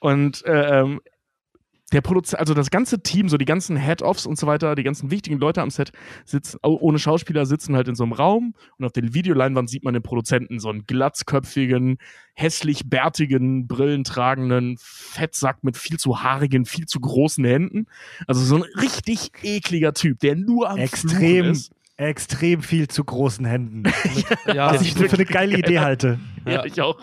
Und 0.00 0.44
äh, 0.46 0.80
ähm, 0.80 1.00
der 1.92 2.00
Produzent, 2.00 2.40
also 2.40 2.54
das 2.54 2.70
ganze 2.70 3.02
Team, 3.02 3.28
so 3.28 3.36
die 3.36 3.44
ganzen 3.44 3.76
Head-Offs 3.76 4.26
und 4.26 4.38
so 4.38 4.46
weiter, 4.46 4.74
die 4.74 4.82
ganzen 4.82 5.10
wichtigen 5.10 5.38
Leute 5.38 5.62
am 5.62 5.70
Set 5.70 5.92
sitzen, 6.24 6.58
ohne 6.62 6.98
Schauspieler 6.98 7.46
sitzen 7.46 7.76
halt 7.76 7.88
in 7.88 7.94
so 7.94 8.04
einem 8.04 8.12
Raum 8.12 8.54
und 8.78 8.84
auf 8.84 8.92
der 8.92 9.14
Videoleinwand 9.14 9.68
sieht 9.68 9.84
man 9.84 9.94
den 9.94 10.02
Produzenten, 10.02 10.58
so 10.58 10.70
einen 10.70 10.86
glatzköpfigen, 10.86 11.98
hässlich 12.34 12.88
bärtigen, 12.88 13.66
brillentragenden 13.66 14.76
Fettsack 14.78 15.62
mit 15.62 15.76
viel 15.76 15.98
zu 15.98 16.22
haarigen, 16.22 16.64
viel 16.64 16.86
zu 16.86 17.00
großen 17.00 17.44
Händen. 17.44 17.86
Also 18.26 18.42
so 18.42 18.56
ein 18.56 18.64
richtig 18.80 19.32
ekliger 19.42 19.92
Typ, 19.92 20.18
der 20.20 20.36
nur 20.36 20.70
am 20.70 20.78
Extrem 20.78 21.10
Fluchen 21.10 21.50
ist 21.50 21.72
extrem 21.96 22.62
viel 22.62 22.88
zu 22.88 23.04
großen 23.04 23.44
Händen. 23.44 23.84
ja, 24.46 24.72
was 24.72 24.82
ich 24.82 24.94
für 24.94 25.12
eine 25.12 25.24
geile 25.24 25.58
Idee 25.58 25.80
halte. 25.80 26.18
Ja, 26.44 26.52
ja. 26.52 26.64
ich 26.64 26.80
auch. 26.80 26.98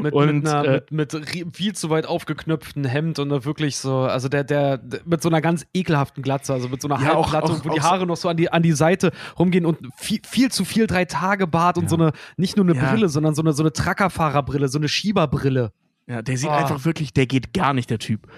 Mit, 0.00 0.12
und, 0.14 0.42
mit, 0.42 0.48
einer, 0.48 0.64
äh, 0.64 0.82
mit, 0.90 1.12
mit, 1.12 1.56
viel 1.56 1.74
zu 1.74 1.90
weit 1.90 2.06
aufgeknöpften 2.06 2.84
Hemd 2.84 3.18
und 3.18 3.44
wirklich 3.44 3.76
so, 3.76 3.98
also 3.98 4.28
der, 4.28 4.42
der, 4.42 4.80
mit 5.04 5.22
so 5.22 5.28
einer 5.28 5.40
ganz 5.40 5.66
ekelhaften 5.74 6.22
Glatze, 6.22 6.52
also 6.52 6.68
mit 6.68 6.80
so 6.82 6.88
einer 6.88 7.00
ja, 7.02 7.14
Halbglatze, 7.14 7.52
auch, 7.52 7.60
auch, 7.60 7.64
wo 7.64 7.74
die 7.74 7.80
Haare 7.80 8.00
so 8.00 8.06
noch 8.06 8.16
so 8.16 8.28
an 8.28 8.36
die, 8.36 8.50
an 8.50 8.62
die 8.62 8.72
Seite 8.72 9.12
rumgehen 9.38 9.66
und 9.66 9.78
viel, 9.96 10.20
viel 10.26 10.50
zu 10.50 10.64
viel 10.64 10.86
Drei-Tage-Bart 10.86 11.78
und 11.78 11.88
so 11.88 11.96
eine, 11.96 12.12
nicht 12.36 12.56
nur 12.56 12.66
eine 12.66 12.74
Brille, 12.74 13.08
sondern 13.08 13.34
so 13.34 13.42
eine, 13.42 13.52
so 13.52 13.62
eine 13.62 13.72
Truckerfahrerbrille, 13.72 14.68
so 14.68 14.78
eine 14.78 14.88
Schieberbrille. 14.88 15.72
Ja, 16.06 16.20
der 16.20 16.36
sieht 16.36 16.50
oh. 16.50 16.52
einfach 16.52 16.84
wirklich, 16.84 17.14
der 17.14 17.26
geht 17.26 17.54
gar 17.54 17.72
nicht, 17.72 17.88
der 17.88 17.98
Typ. 17.98 18.28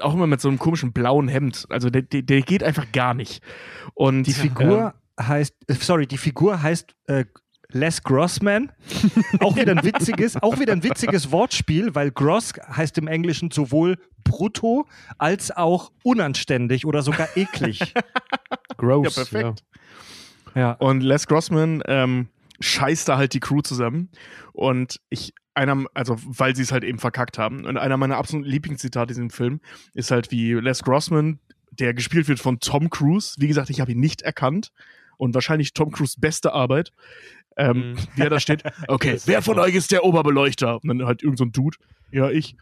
Auch 0.00 0.14
immer 0.14 0.26
mit 0.26 0.40
so 0.40 0.48
einem 0.48 0.58
komischen 0.58 0.92
blauen 0.92 1.28
Hemd. 1.28 1.66
Also 1.68 1.88
der, 1.88 2.02
der, 2.02 2.22
der 2.22 2.42
geht 2.42 2.64
einfach 2.64 2.90
gar 2.90 3.14
nicht. 3.14 3.42
Und 3.94 4.24
die 4.24 4.32
Figur 4.32 4.94
heißt, 5.20 5.54
äh, 5.66 5.74
sorry, 5.74 6.06
die 6.06 6.18
Figur 6.18 6.62
heißt 6.62 6.94
äh, 7.06 7.24
Les 7.72 8.02
Grossman. 8.02 8.70
auch 9.40 9.56
wieder 9.56 9.72
ein 9.72 9.82
witziges, 9.82 10.36
auch 10.42 10.58
wieder 10.58 10.72
ein 10.72 10.82
witziges 10.82 11.30
Wortspiel, 11.30 11.94
weil 11.94 12.10
Gross 12.10 12.52
heißt 12.68 12.98
im 12.98 13.08
Englischen 13.08 13.50
sowohl 13.50 13.96
brutto 14.24 14.86
als 15.18 15.50
auch 15.50 15.90
unanständig 16.04 16.86
oder 16.86 17.02
sogar 17.02 17.28
eklig. 17.36 17.94
Gross. 18.76 19.16
Ja, 19.16 19.24
perfekt. 19.24 19.64
Ja. 20.54 20.60
ja. 20.60 20.72
Und 20.72 21.02
Les 21.02 21.26
Grossman 21.26 21.82
ähm, 21.86 22.28
scheißt 22.60 23.08
da 23.08 23.16
halt 23.16 23.34
die 23.34 23.40
Crew 23.40 23.62
zusammen. 23.62 24.10
Und 24.52 25.00
ich, 25.08 25.34
einer, 25.54 25.84
also 25.94 26.16
weil 26.22 26.54
sie 26.54 26.62
es 26.62 26.72
halt 26.72 26.84
eben 26.84 26.98
verkackt 26.98 27.38
haben. 27.38 27.64
Und 27.64 27.76
einer 27.76 27.96
meiner 27.96 28.16
absoluten 28.16 28.48
Lieblingszitate 28.48 29.12
in 29.12 29.14
diesem 29.14 29.30
Film 29.30 29.60
ist 29.94 30.10
halt 30.10 30.30
wie 30.30 30.52
Les 30.52 30.82
Grossman, 30.82 31.40
der 31.70 31.94
gespielt 31.94 32.28
wird 32.28 32.38
von 32.38 32.60
Tom 32.60 32.90
Cruise. 32.90 33.34
Wie 33.38 33.48
gesagt, 33.48 33.70
ich 33.70 33.80
habe 33.80 33.92
ihn 33.92 34.00
nicht 34.00 34.22
erkannt. 34.22 34.72
Und 35.16 35.34
wahrscheinlich 35.34 35.72
Tom 35.74 35.92
Cruise 35.92 36.18
beste 36.18 36.52
Arbeit. 36.52 36.92
Ähm, 37.56 37.92
mhm. 37.92 37.96
Wie 38.16 38.22
er 38.22 38.30
da 38.30 38.40
steht. 38.40 38.62
Okay, 38.88 39.18
wer 39.26 39.42
von 39.42 39.58
euch 39.58 39.74
ist 39.74 39.92
der 39.92 40.04
Oberbeleuchter? 40.04 40.76
Und 40.82 40.88
dann 40.88 41.06
halt 41.06 41.22
irgend 41.22 41.38
so 41.38 41.44
ein 41.44 41.52
Dude. 41.52 41.76
Ja, 42.10 42.30
ich 42.30 42.56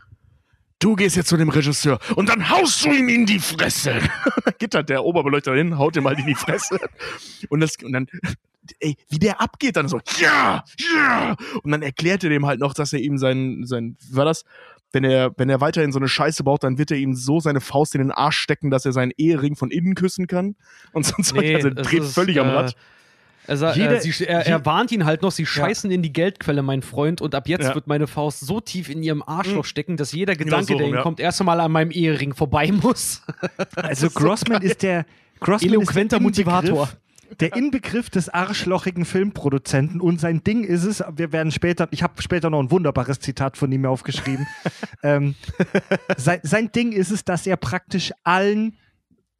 du 0.81 0.97
gehst 0.97 1.15
jetzt 1.15 1.29
zu 1.29 1.37
dem 1.37 1.51
Regisseur 1.51 2.01
und 2.17 2.29
dann 2.29 2.49
haust 2.49 2.85
du 2.85 2.91
ihm 2.91 3.09
in 3.09 3.27
die 3.27 3.39
Fresse. 3.39 4.01
geht 4.59 4.75
halt 4.75 4.89
der 4.89 5.05
Oberbeleuchter 5.05 5.55
hin, 5.55 5.79
haut 5.79 5.97
ihm 5.97 6.07
halt 6.07 6.19
in 6.19 6.27
die 6.27 6.35
Fresse. 6.35 6.79
Und, 7.49 7.61
das, 7.61 7.77
und 7.83 7.93
dann, 7.93 8.07
ey, 8.81 8.97
wie 9.09 9.19
der 9.19 9.41
abgeht, 9.41 9.77
dann 9.77 9.89
so, 9.89 10.01
ja, 10.19 10.65
ja. 10.95 11.37
Und 11.63 11.71
dann 11.71 11.83
erklärt 11.83 12.25
er 12.25 12.31
dem 12.31 12.47
halt 12.47 12.61
noch, 12.61 12.75
dass 12.75 12.93
er 12.93 12.99
ihm 12.99 13.19
sein, 13.19 13.65
sein, 13.65 13.97
war 14.11 14.25
das? 14.25 14.45
Wenn 14.93 15.05
er, 15.05 15.33
wenn 15.37 15.49
er 15.49 15.61
weiterhin 15.61 15.93
so 15.93 15.99
eine 15.99 16.09
Scheiße 16.09 16.43
baut, 16.45 16.65
dann 16.65 16.79
wird 16.79 16.91
er 16.91 16.97
ihm 16.97 17.15
so 17.15 17.39
seine 17.41 17.61
Faust 17.61 17.95
in 17.95 18.01
den 18.01 18.11
Arsch 18.11 18.39
stecken, 18.39 18.71
dass 18.71 18.85
er 18.85 18.93
seinen 18.93 19.13
Ehering 19.17 19.55
von 19.55 19.71
innen 19.71 19.95
küssen 19.95 20.27
kann. 20.27 20.57
Und 20.93 21.07
sonst 21.07 21.35
nee, 21.35 21.55
also 21.55 21.71
dreht 21.71 22.05
völlig 22.05 22.37
ist, 22.37 22.43
am 22.43 22.49
Rad. 22.49 22.73
Äh 22.73 22.77
er, 23.47 23.57
sah, 23.57 23.75
Jede, 23.75 23.97
äh, 23.97 24.01
sie, 24.01 24.25
er, 24.27 24.47
er, 24.47 24.65
warnt 24.65 24.93
ihn 24.93 25.05
halt 25.05 25.23
noch, 25.23 25.33
sie 25.33 25.45
scheißen 25.47 25.91
ja. 25.91 25.95
in 25.97 26.03
die 26.03 26.13
Geldquelle, 26.13 26.63
mein 26.63 26.83
Freund, 26.83 27.21
und 27.21 27.35
ab 27.35 27.49
jetzt 27.49 27.65
ja. 27.65 27.75
wird 27.75 27.87
meine 27.89 28.07
Faust 28.07 28.41
so 28.41 28.61
tief 28.61 28.89
in 28.89 29.03
ihrem 29.03 29.23
Arschloch 29.23 29.65
mhm. 29.65 29.69
stecken, 29.69 29.97
dass 29.97 30.13
jeder 30.13 30.37
Gedanke, 30.37 30.67
genau 30.67 30.79
so, 30.79 30.79
der 30.79 30.87
ihm 30.87 30.95
ja. 30.95 31.03
kommt, 31.03 31.19
erst 31.19 31.41
einmal 31.41 31.59
an 31.59 31.73
meinem 31.73 31.91
Ehering 31.91 32.35
vorbei 32.35 32.71
muss. 32.71 33.23
Also 33.75 34.09
Grossman 34.11 34.63
ist 34.63 34.83
der 34.83 35.05
Grossman 35.41 35.73
eloquenter 35.73 36.03
ist 36.03 36.13
der 36.13 36.21
Motivator. 36.21 36.89
Der 37.39 37.55
Inbegriff 37.55 38.11
des 38.11 38.29
arschlochigen 38.29 39.05
Filmproduzenten 39.05 40.01
und 40.01 40.21
sein 40.21 40.43
Ding 40.43 40.65
ist 40.65 40.85
es, 40.85 41.05
wir 41.15 41.33
werden 41.33 41.53
später, 41.53 41.87
ich 41.91 42.03
habe 42.03 42.21
später 42.23 42.51
noch 42.51 42.61
ein 42.61 42.71
wunderbares 42.71 43.21
Zitat 43.21 43.57
von 43.57 43.71
ihm 43.71 43.87
aufgeschrieben. 43.87 44.47
ähm, 45.03 45.37
sein, 46.17 46.41
sein 46.43 46.73
Ding 46.73 46.93
ist 46.93 47.11
es, 47.11 47.25
dass 47.25 47.47
er 47.47 47.57
praktisch 47.57 48.13
allen 48.25 48.77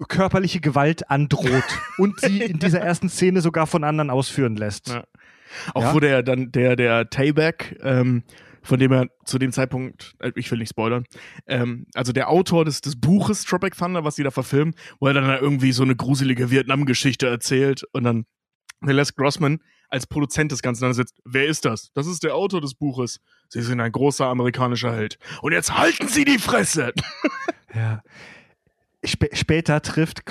körperliche 0.09 0.61
Gewalt 0.61 1.11
androht 1.11 1.65
und 1.99 2.21
sie 2.21 2.41
in 2.43 2.59
dieser 2.59 2.81
ersten 2.81 3.09
Szene 3.09 3.41
sogar 3.41 3.67
von 3.67 3.85
anderen 3.85 4.11
ausführen 4.11 4.57
lässt. 4.57 4.89
Ja. 4.89 5.05
Auch 5.75 5.83
ja? 5.83 5.95
wo 5.95 6.01
der 6.01 6.23
dann 6.23 6.53
der 6.53 6.77
der 6.77 7.11
Tayback, 7.11 7.79
ähm, 7.83 8.23
von 8.63 8.79
dem 8.79 8.93
er 8.93 9.09
zu 9.25 9.39
dem 9.39 9.53
Zeitpunkt, 9.53 10.15
äh, 10.19 10.33
ich 10.37 10.51
will 10.51 10.59
nicht 10.59 10.71
spoilern, 10.71 11.05
ähm, 11.47 11.87
also 11.95 12.13
der 12.13 12.29
Autor 12.29 12.65
des, 12.65 12.81
des 12.81 13.01
Buches 13.01 13.45
Tropic 13.45 13.77
Thunder, 13.77 14.05
was 14.05 14.17
sie 14.17 14.23
da 14.23 14.31
verfilmen, 14.31 14.75
wo 14.99 15.09
er 15.09 15.15
dann 15.15 15.29
irgendwie 15.41 15.73
so 15.73 15.83
eine 15.83 15.97
gruselige 15.97 16.51
Vietnam-Geschichte 16.51 17.27
erzählt 17.29 17.85
und 17.93 18.05
dann 18.05 18.27
Les 18.83 19.15
Grossman 19.15 19.61
als 19.91 20.07
Produzent 20.07 20.53
des 20.53 20.63
Ganzen 20.63 20.85
dann 20.85 20.95
sitzt. 20.95 21.21
Wer 21.25 21.47
ist 21.47 21.65
das? 21.65 21.91
Das 21.95 22.07
ist 22.07 22.23
der 22.23 22.35
Autor 22.35 22.61
des 22.61 22.75
Buches. 22.75 23.21
Sie 23.49 23.61
sind 23.61 23.81
ein 23.81 23.93
großer 23.93 24.27
amerikanischer 24.27 24.95
Held. 24.95 25.19
Und 25.43 25.53
jetzt 25.53 25.77
halten 25.77 26.09
Sie 26.09 26.25
die 26.25 26.39
Fresse! 26.39 26.93
Ja. 27.75 28.03
Sp 29.03 29.33
später 29.33 29.81
trifft, 29.81 30.23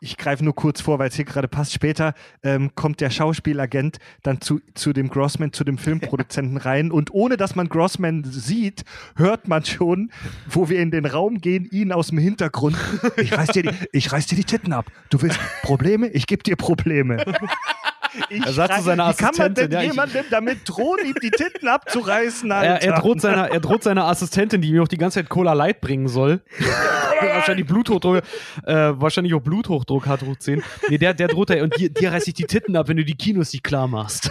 ich 0.00 0.18
greife 0.18 0.44
nur 0.44 0.54
kurz 0.54 0.82
vor, 0.82 0.98
weil 0.98 1.08
es 1.08 1.14
hier 1.14 1.24
gerade 1.24 1.48
passt, 1.48 1.72
später 1.72 2.12
ähm, 2.42 2.74
kommt 2.74 3.00
der 3.00 3.08
Schauspielagent 3.08 3.98
dann 4.22 4.42
zu, 4.42 4.60
zu 4.74 4.92
dem 4.92 5.08
Grossman, 5.08 5.54
zu 5.54 5.64
dem 5.64 5.78
Filmproduzenten 5.78 6.56
rein 6.58 6.90
und 6.90 7.12
ohne 7.14 7.38
dass 7.38 7.54
man 7.54 7.68
Grossman 7.68 8.24
sieht, 8.24 8.84
hört 9.16 9.48
man 9.48 9.64
schon, 9.64 10.10
wo 10.46 10.68
wir 10.68 10.80
in 10.80 10.90
den 10.90 11.06
Raum 11.06 11.40
gehen, 11.40 11.66
ihn 11.70 11.92
aus 11.92 12.08
dem 12.08 12.18
Hintergrund. 12.18 12.76
Ich 13.16 13.32
reiß 13.32 13.48
dir 13.48 13.62
die, 13.64 13.70
ich 13.92 14.12
reiß 14.12 14.26
dir 14.26 14.36
die 14.36 14.44
Titten 14.44 14.72
ab. 14.72 14.86
Du 15.10 15.20
willst 15.20 15.38
Probleme? 15.62 16.08
Ich 16.08 16.26
gebe 16.26 16.42
dir 16.42 16.56
Probleme. 16.56 17.24
Ich 18.28 18.44
er 18.44 18.52
sagt 18.52 18.74
zu 18.74 18.82
seiner 18.82 19.04
Assistentin. 19.06 19.34
Wie 19.34 19.34
kann 19.34 19.46
man 19.46 19.54
denn 19.54 19.70
ja, 19.70 19.82
jemandem 19.82 20.24
damit 20.30 20.58
drohen, 20.64 21.06
ihm 21.06 21.14
die 21.22 21.30
Titten 21.30 21.68
abzureißen? 21.68 22.50
Er, 22.60 22.82
er, 22.82 23.00
droht 23.00 23.20
seiner, 23.20 23.50
er 23.50 23.60
droht 23.60 23.82
seiner 23.82 24.04
Assistentin, 24.04 24.60
die 24.60 24.68
ihm 24.68 24.82
auch 24.82 24.88
die 24.88 24.98
ganze 24.98 25.20
Zeit 25.20 25.28
Cola 25.28 25.52
Light 25.52 25.80
bringen 25.80 26.08
soll. 26.08 26.42
wahrscheinlich 27.34 27.66
Bluthochdruck, 27.66 28.22
äh, 28.64 28.74
wahrscheinlich 28.74 29.34
auch 29.34 29.40
Bluthochdruck 29.40 30.06
hat, 30.06 30.22
hoch 30.22 30.36
10. 30.36 30.62
Nee, 30.88 30.98
der, 30.98 31.14
der 31.14 31.28
droht 31.28 31.50
er 31.50 31.62
und 31.62 31.78
dir, 31.78 31.90
dir 31.90 32.12
reiß 32.12 32.26
ich 32.26 32.34
die 32.34 32.44
Titten 32.44 32.76
ab, 32.76 32.88
wenn 32.88 32.96
du 32.96 33.04
die 33.04 33.14
Kinos 33.14 33.52
nicht 33.52 33.64
klar 33.64 33.88
machst. 33.88 34.30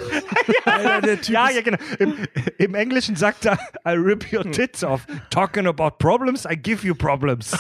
ja, 1.28 1.50
ja, 1.50 1.62
genau. 1.62 1.78
Im, 2.00 2.16
Im, 2.58 2.76
Englischen 2.76 3.16
sagt 3.16 3.46
er, 3.46 3.58
I 3.86 3.92
rip 3.92 4.32
your 4.32 4.50
tits 4.52 4.84
off. 4.84 5.06
Talking 5.30 5.68
about 5.68 5.98
problems, 6.00 6.46
I 6.46 6.56
give 6.56 6.86
you 6.86 6.96
problems. 6.96 7.54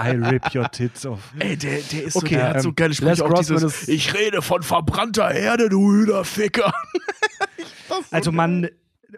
I 0.00 0.10
rip 0.10 0.54
your 0.54 0.70
tits 0.70 1.06
off. 1.06 1.20
Ey, 1.38 1.56
der, 1.56 1.78
der 1.80 2.04
ist 2.04 2.16
okay, 2.16 2.26
so, 2.26 2.36
der 2.36 2.40
ähm, 2.40 2.54
hat 2.54 2.62
so 2.62 2.72
geile 2.72 2.94
Sprüche 2.94 3.24
dieses, 3.38 3.88
ich 3.88 4.14
rede 4.14 4.42
von 4.42 4.62
verbrannter 4.94 5.30
Erde, 5.32 5.68
du 5.68 5.90
Hühnerficker. 5.92 6.72
also 8.10 8.32
man 8.32 8.68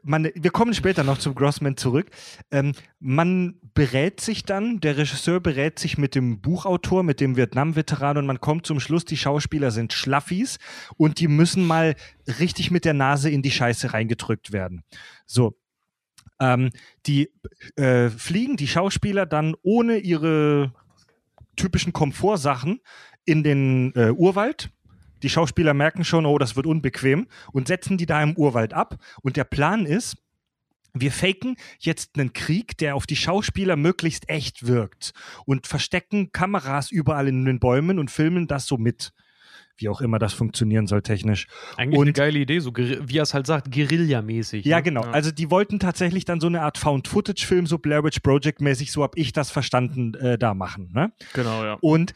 man, 0.02 0.28
wir 0.34 0.50
kommen 0.50 0.74
später 0.74 1.04
noch 1.04 1.16
zum 1.16 1.34
Grossman 1.34 1.78
zurück. 1.78 2.10
Ähm, 2.50 2.72
man 3.00 3.58
berät 3.72 4.20
sich 4.20 4.44
dann, 4.44 4.78
der 4.78 4.98
Regisseur 4.98 5.40
berät 5.40 5.78
sich 5.78 5.96
mit 5.96 6.14
dem 6.14 6.42
Buchautor, 6.42 7.02
mit 7.02 7.18
dem 7.18 7.36
Vietnam-Veteran 7.36 8.18
und 8.18 8.26
man 8.26 8.38
kommt 8.38 8.66
zum 8.66 8.78
Schluss, 8.78 9.06
die 9.06 9.16
Schauspieler 9.16 9.70
sind 9.70 9.94
Schlaffis 9.94 10.58
und 10.98 11.18
die 11.18 11.28
müssen 11.28 11.66
mal 11.66 11.96
richtig 12.38 12.70
mit 12.70 12.84
der 12.84 12.92
Nase 12.92 13.30
in 13.30 13.40
die 13.40 13.50
Scheiße 13.50 13.94
reingedrückt 13.94 14.52
werden. 14.52 14.82
So. 15.24 15.56
Ähm, 16.40 16.70
die 17.06 17.30
äh, 17.76 18.10
fliegen, 18.10 18.58
die 18.58 18.68
Schauspieler, 18.68 19.24
dann 19.24 19.54
ohne 19.62 19.96
ihre 19.96 20.74
typischen 21.56 21.94
Komfortsachen 21.94 22.80
in 23.24 23.42
den 23.42 23.94
äh, 23.94 24.10
Urwald 24.10 24.70
die 25.22 25.28
Schauspieler 25.28 25.74
merken 25.74 26.04
schon, 26.04 26.26
oh, 26.26 26.38
das 26.38 26.56
wird 26.56 26.66
unbequem 26.66 27.26
und 27.52 27.68
setzen 27.68 27.98
die 27.98 28.06
da 28.06 28.22
im 28.22 28.36
Urwald 28.36 28.74
ab. 28.74 28.96
Und 29.22 29.36
der 29.36 29.44
Plan 29.44 29.86
ist, 29.86 30.16
wir 31.00 31.12
faken 31.12 31.56
jetzt 31.78 32.18
einen 32.18 32.32
Krieg, 32.32 32.78
der 32.78 32.96
auf 32.96 33.06
die 33.06 33.16
Schauspieler 33.16 33.76
möglichst 33.76 34.28
echt 34.28 34.66
wirkt 34.66 35.12
und 35.44 35.66
verstecken 35.66 36.32
Kameras 36.32 36.90
überall 36.90 37.28
in 37.28 37.44
den 37.44 37.60
Bäumen 37.60 37.98
und 37.98 38.10
filmen 38.10 38.46
das 38.46 38.66
so 38.66 38.76
mit. 38.76 39.12
Wie 39.78 39.90
auch 39.90 40.00
immer 40.00 40.18
das 40.18 40.32
funktionieren 40.32 40.86
soll 40.86 41.02
technisch. 41.02 41.48
Eigentlich 41.76 41.98
und, 41.98 42.06
eine 42.06 42.12
geile 42.14 42.38
Idee, 42.38 42.60
so 42.60 42.74
wie 42.74 43.18
er 43.18 43.24
es 43.24 43.34
halt 43.34 43.46
sagt, 43.46 43.70
Guerilla-mäßig. 43.70 44.64
Ja, 44.64 44.78
ne? 44.78 44.82
genau. 44.84 45.04
Ja. 45.04 45.10
Also 45.10 45.30
die 45.30 45.50
wollten 45.50 45.78
tatsächlich 45.78 46.24
dann 46.24 46.40
so 46.40 46.46
eine 46.46 46.62
Art 46.62 46.78
Found-Footage-Film, 46.78 47.66
so 47.66 47.76
Blair 47.76 48.02
Witch 48.02 48.20
Project-mäßig, 48.20 48.90
so 48.90 49.02
habe 49.02 49.18
ich 49.18 49.34
das 49.34 49.50
verstanden, 49.50 50.14
äh, 50.14 50.38
da 50.38 50.54
machen. 50.54 50.92
Ne? 50.94 51.12
Genau, 51.34 51.62
ja. 51.62 51.74
Und 51.82 52.14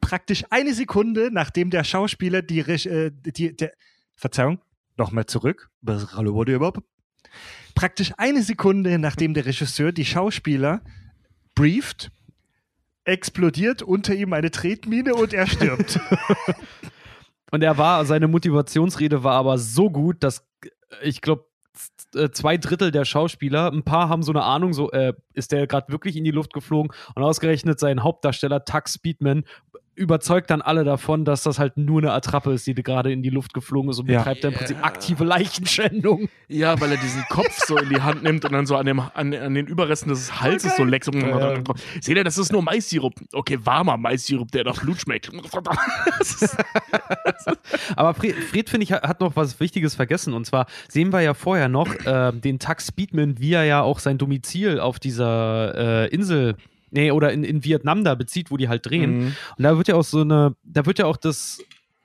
praktisch 0.00 0.44
eine 0.50 0.74
Sekunde, 0.74 1.30
nachdem 1.32 1.70
der 1.70 1.84
Schauspieler 1.84 2.42
die, 2.42 2.60
äh, 2.60 3.10
die 3.12 3.56
der, 3.56 3.72
Verzeihung, 4.14 4.60
nochmal 4.96 5.26
zurück. 5.26 5.70
Hallo, 5.86 6.34
wurde 6.34 6.54
überhaupt? 6.54 6.80
Praktisch 7.74 8.12
eine 8.18 8.42
Sekunde, 8.42 8.98
nachdem 8.98 9.34
der 9.34 9.46
Regisseur 9.46 9.92
die 9.92 10.04
Schauspieler 10.04 10.82
brieft, 11.54 12.10
explodiert 13.04 13.82
unter 13.82 14.14
ihm 14.14 14.32
eine 14.32 14.50
Tretmine 14.50 15.14
und 15.14 15.32
er 15.32 15.46
stirbt. 15.46 16.00
und 17.52 17.62
er 17.62 17.78
war, 17.78 18.04
seine 18.04 18.28
Motivationsrede 18.28 19.22
war 19.22 19.34
aber 19.34 19.58
so 19.58 19.90
gut, 19.90 20.24
dass 20.24 20.44
ich 21.02 21.20
glaube, 21.20 21.44
äh, 22.14 22.30
zwei 22.30 22.56
Drittel 22.56 22.90
der 22.90 23.04
Schauspieler, 23.04 23.72
ein 23.72 23.82
paar 23.82 24.08
haben 24.08 24.22
so 24.22 24.32
eine 24.32 24.44
Ahnung, 24.44 24.72
so 24.72 24.90
äh, 24.90 25.14
ist 25.34 25.52
der 25.52 25.66
gerade 25.66 25.92
wirklich 25.92 26.16
in 26.16 26.24
die 26.24 26.30
Luft 26.30 26.52
geflogen 26.52 26.92
und 27.14 27.22
ausgerechnet 27.22 27.78
sein 27.78 28.02
Hauptdarsteller 28.02 28.64
Tux 28.64 28.94
Speedman 28.94 29.44
überzeugt 29.98 30.50
dann 30.50 30.62
alle 30.62 30.84
davon, 30.84 31.24
dass 31.24 31.42
das 31.42 31.58
halt 31.58 31.76
nur 31.76 32.00
eine 32.00 32.12
Attrappe 32.12 32.52
ist, 32.52 32.66
die 32.66 32.74
gerade 32.74 33.12
in 33.12 33.22
die 33.22 33.30
Luft 33.30 33.52
geflogen 33.52 33.90
ist 33.90 33.98
und 33.98 34.08
ja. 34.08 34.18
betreibt 34.18 34.44
dann 34.44 34.52
im 34.52 34.58
Prinzip 34.58 34.84
aktive 34.84 35.24
Leichenschändung. 35.24 36.28
Ja, 36.46 36.80
weil 36.80 36.92
er 36.92 36.96
diesen 36.98 37.24
Kopf 37.28 37.58
so 37.66 37.76
in 37.76 37.88
die 37.88 38.00
Hand 38.00 38.22
nimmt 38.22 38.44
und 38.44 38.52
dann 38.52 38.64
so 38.66 38.76
an, 38.76 38.86
dem, 38.86 39.00
an, 39.00 39.34
an 39.34 39.54
den 39.54 39.66
Überresten 39.66 40.08
des 40.10 40.40
Halses 40.40 40.76
so 40.76 40.84
leckt. 40.84 41.12
Ja. 41.12 41.54
Seht 42.00 42.16
ihr, 42.16 42.24
das 42.24 42.38
ist 42.38 42.52
nur 42.52 42.62
Maissirup. 42.62 43.14
Okay, 43.32 43.58
warmer 43.64 43.96
Maissirup, 43.96 44.50
der 44.52 44.64
nach 44.64 44.80
Blut 44.80 45.00
schmeckt. 45.00 45.30
Aber 47.96 48.14
Fred, 48.14 48.34
Fred 48.36 48.70
finde 48.70 48.84
ich, 48.84 48.92
hat 48.92 49.20
noch 49.20 49.36
was 49.36 49.58
Wichtiges 49.60 49.94
vergessen. 49.94 50.32
Und 50.32 50.46
zwar 50.46 50.66
sehen 50.88 51.12
wir 51.12 51.20
ja 51.20 51.34
vorher 51.34 51.68
noch 51.68 51.92
äh, 52.06 52.32
den 52.32 52.58
Tux 52.58 52.86
Speedman, 52.88 53.38
wie 53.38 53.52
er 53.52 53.64
ja 53.64 53.82
auch 53.82 53.98
sein 53.98 54.18
Domizil 54.18 54.80
auf 54.80 54.98
dieser 54.98 56.04
äh, 56.04 56.08
Insel 56.08 56.56
nee, 56.90 57.10
oder 57.10 57.32
in, 57.32 57.44
in 57.44 57.64
Vietnam 57.64 58.04
da 58.04 58.14
bezieht, 58.14 58.50
wo 58.50 58.56
die 58.56 58.68
halt 58.68 58.86
drehen. 58.86 59.18
Mhm. 59.18 59.36
Und 59.56 59.64
da 59.64 59.76
wird 59.76 59.88
ja 59.88 59.94
auch 59.94 60.04
so 60.04 60.20
eine, 60.20 60.54
da 60.62 60.86
wird 60.86 60.98
ja 60.98 61.06
auch 61.06 61.16
das 61.16 61.60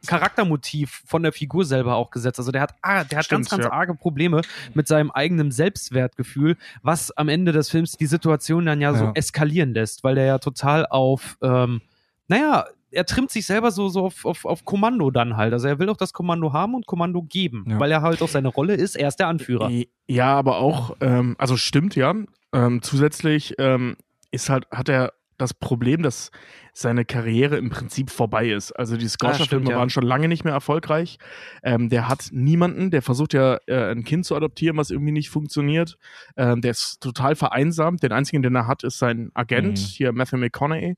Charaktermotiv 0.05 1.01
von 1.05 1.23
der 1.23 1.31
Figur 1.31 1.63
selber 1.65 1.95
auch 1.95 2.11
gesetzt. 2.11 2.39
Also 2.39 2.51
der 2.51 2.61
hat, 2.61 2.75
ah, 2.81 3.03
der 3.03 3.19
hat 3.19 3.25
Stimmt, 3.25 3.49
ganz, 3.49 3.49
ganz 3.49 3.63
ja. 3.65 3.71
arge 3.71 3.95
Probleme 3.95 4.41
mit 4.73 4.87
seinem 4.87 5.11
eigenen 5.11 5.51
Selbstwertgefühl, 5.51 6.57
was 6.81 7.11
am 7.11 7.29
Ende 7.29 7.51
des 7.51 7.69
Films 7.69 7.93
die 7.93 8.05
Situation 8.05 8.65
dann 8.65 8.81
ja, 8.81 8.91
ja. 8.91 8.97
so 8.97 9.11
eskalieren 9.13 9.73
lässt, 9.73 10.03
weil 10.03 10.15
der 10.15 10.25
ja 10.25 10.37
total 10.39 10.85
auf, 10.87 11.37
ähm, 11.41 11.81
naja, 12.27 12.65
er 12.91 13.05
trimmt 13.05 13.31
sich 13.31 13.45
selber 13.45 13.71
so, 13.71 13.89
so 13.89 14.05
auf, 14.05 14.25
auf, 14.25 14.45
auf 14.45 14.65
Kommando 14.65 15.09
dann 15.09 15.37
halt. 15.37 15.53
Also 15.53 15.67
er 15.67 15.79
will 15.79 15.89
auch 15.89 15.97
das 15.97 16.13
Kommando 16.13 16.53
haben 16.53 16.75
und 16.75 16.85
Kommando 16.85 17.23
geben, 17.23 17.65
ja. 17.67 17.79
weil 17.79 17.91
er 17.91 18.01
halt 18.01 18.21
auch 18.21 18.27
seine 18.27 18.49
Rolle 18.49 18.75
ist, 18.75 18.95
er 18.95 19.07
ist 19.07 19.17
der 19.17 19.27
Anführer. 19.27 19.71
Ja, 20.07 20.35
aber 20.35 20.57
auch, 20.57 20.95
ähm, 21.01 21.35
also 21.39 21.57
stimmt 21.57 21.95
ja. 21.95 22.13
Ähm, 22.51 22.83
zusätzlich 22.83 23.55
ähm, 23.57 23.95
ist 24.33 24.49
halt, 24.49 24.65
hat 24.71 24.89
er 24.89 25.13
das 25.37 25.53
Problem, 25.53 26.03
dass 26.03 26.31
seine 26.73 27.05
Karriere 27.05 27.57
im 27.57 27.69
Prinzip 27.69 28.09
vorbei 28.09 28.49
ist. 28.49 28.71
Also 28.71 28.97
die 28.97 29.07
Scorcher-Filme 29.07 29.71
ja. 29.71 29.77
waren 29.77 29.89
schon 29.89 30.03
lange 30.03 30.27
nicht 30.27 30.43
mehr 30.43 30.53
erfolgreich. 30.53 31.17
Ähm, 31.63 31.89
der 31.89 32.07
hat 32.07 32.29
niemanden, 32.31 32.91
der 32.91 33.01
versucht 33.01 33.33
ja 33.33 33.57
äh, 33.67 33.91
ein 33.91 34.03
Kind 34.03 34.25
zu 34.25 34.35
adoptieren, 34.35 34.77
was 34.77 34.89
irgendwie 34.89 35.11
nicht 35.11 35.29
funktioniert. 35.29 35.97
Ähm, 36.37 36.61
der 36.61 36.71
ist 36.71 36.99
total 37.01 37.35
vereinsamt. 37.35 38.03
Den 38.03 38.11
einzigen, 38.11 38.41
den 38.41 38.55
er 38.55 38.67
hat, 38.67 38.83
ist 38.83 38.99
sein 38.99 39.31
Agent, 39.33 39.79
mhm. 39.79 39.85
hier 39.85 40.11
Matthew 40.13 40.37
McConaughey. 40.37 40.95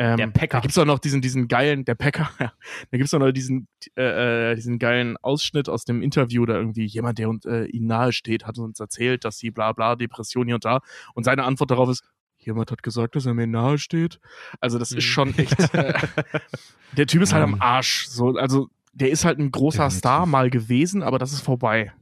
Ähm, 0.00 0.16
der 0.16 0.28
Packer. 0.28 0.58
Da 0.58 0.60
gibt 0.60 0.70
es 0.70 0.78
auch 0.78 0.84
noch 0.84 1.00
diesen, 1.00 1.20
diesen 1.20 1.48
geilen, 1.48 1.84
der 1.84 1.96
Packer, 1.96 2.30
ja. 2.38 2.52
Da 2.90 2.96
gibt 2.96 3.06
es 3.06 3.14
auch 3.14 3.18
noch 3.18 3.32
diesen, 3.32 3.66
äh, 3.96 4.52
äh, 4.52 4.54
diesen 4.54 4.78
geilen 4.78 5.16
Ausschnitt 5.16 5.68
aus 5.68 5.84
dem 5.84 6.02
Interview, 6.02 6.46
da 6.46 6.54
irgendwie 6.54 6.86
jemand, 6.86 7.18
der 7.18 7.28
äh, 7.46 7.66
ihnen 7.66 7.88
nahe 7.88 8.12
steht, 8.12 8.46
hat 8.46 8.58
uns 8.58 8.78
erzählt, 8.78 9.24
dass 9.24 9.38
sie 9.38 9.50
bla 9.50 9.72
bla, 9.72 9.96
Depression 9.96 10.46
hier 10.46 10.54
und 10.54 10.64
da. 10.64 10.80
Und 11.14 11.24
seine 11.24 11.42
Antwort 11.42 11.72
darauf 11.72 11.90
ist, 11.90 12.04
jemand 12.48 12.72
hat 12.72 12.82
gesagt, 12.82 13.14
dass 13.14 13.26
er 13.26 13.34
mir 13.34 13.46
nahe 13.46 13.78
steht. 13.78 14.18
Also 14.60 14.78
das 14.78 14.90
mhm. 14.90 14.98
ist 14.98 15.04
schon 15.04 15.34
echt. 15.38 15.74
Äh, 15.74 15.94
der 16.96 17.06
Typ 17.06 17.22
ist 17.22 17.32
halt 17.32 17.44
am 17.44 17.60
Arsch. 17.60 18.08
So, 18.08 18.36
also 18.36 18.68
der 18.92 19.10
ist 19.10 19.24
halt 19.24 19.38
ein 19.38 19.52
großer 19.52 19.84
Definitiv. 19.84 19.98
Star 19.98 20.26
mal 20.26 20.50
gewesen, 20.50 21.02
aber 21.02 21.18
das 21.18 21.32
ist 21.32 21.42
vorbei. 21.42 21.92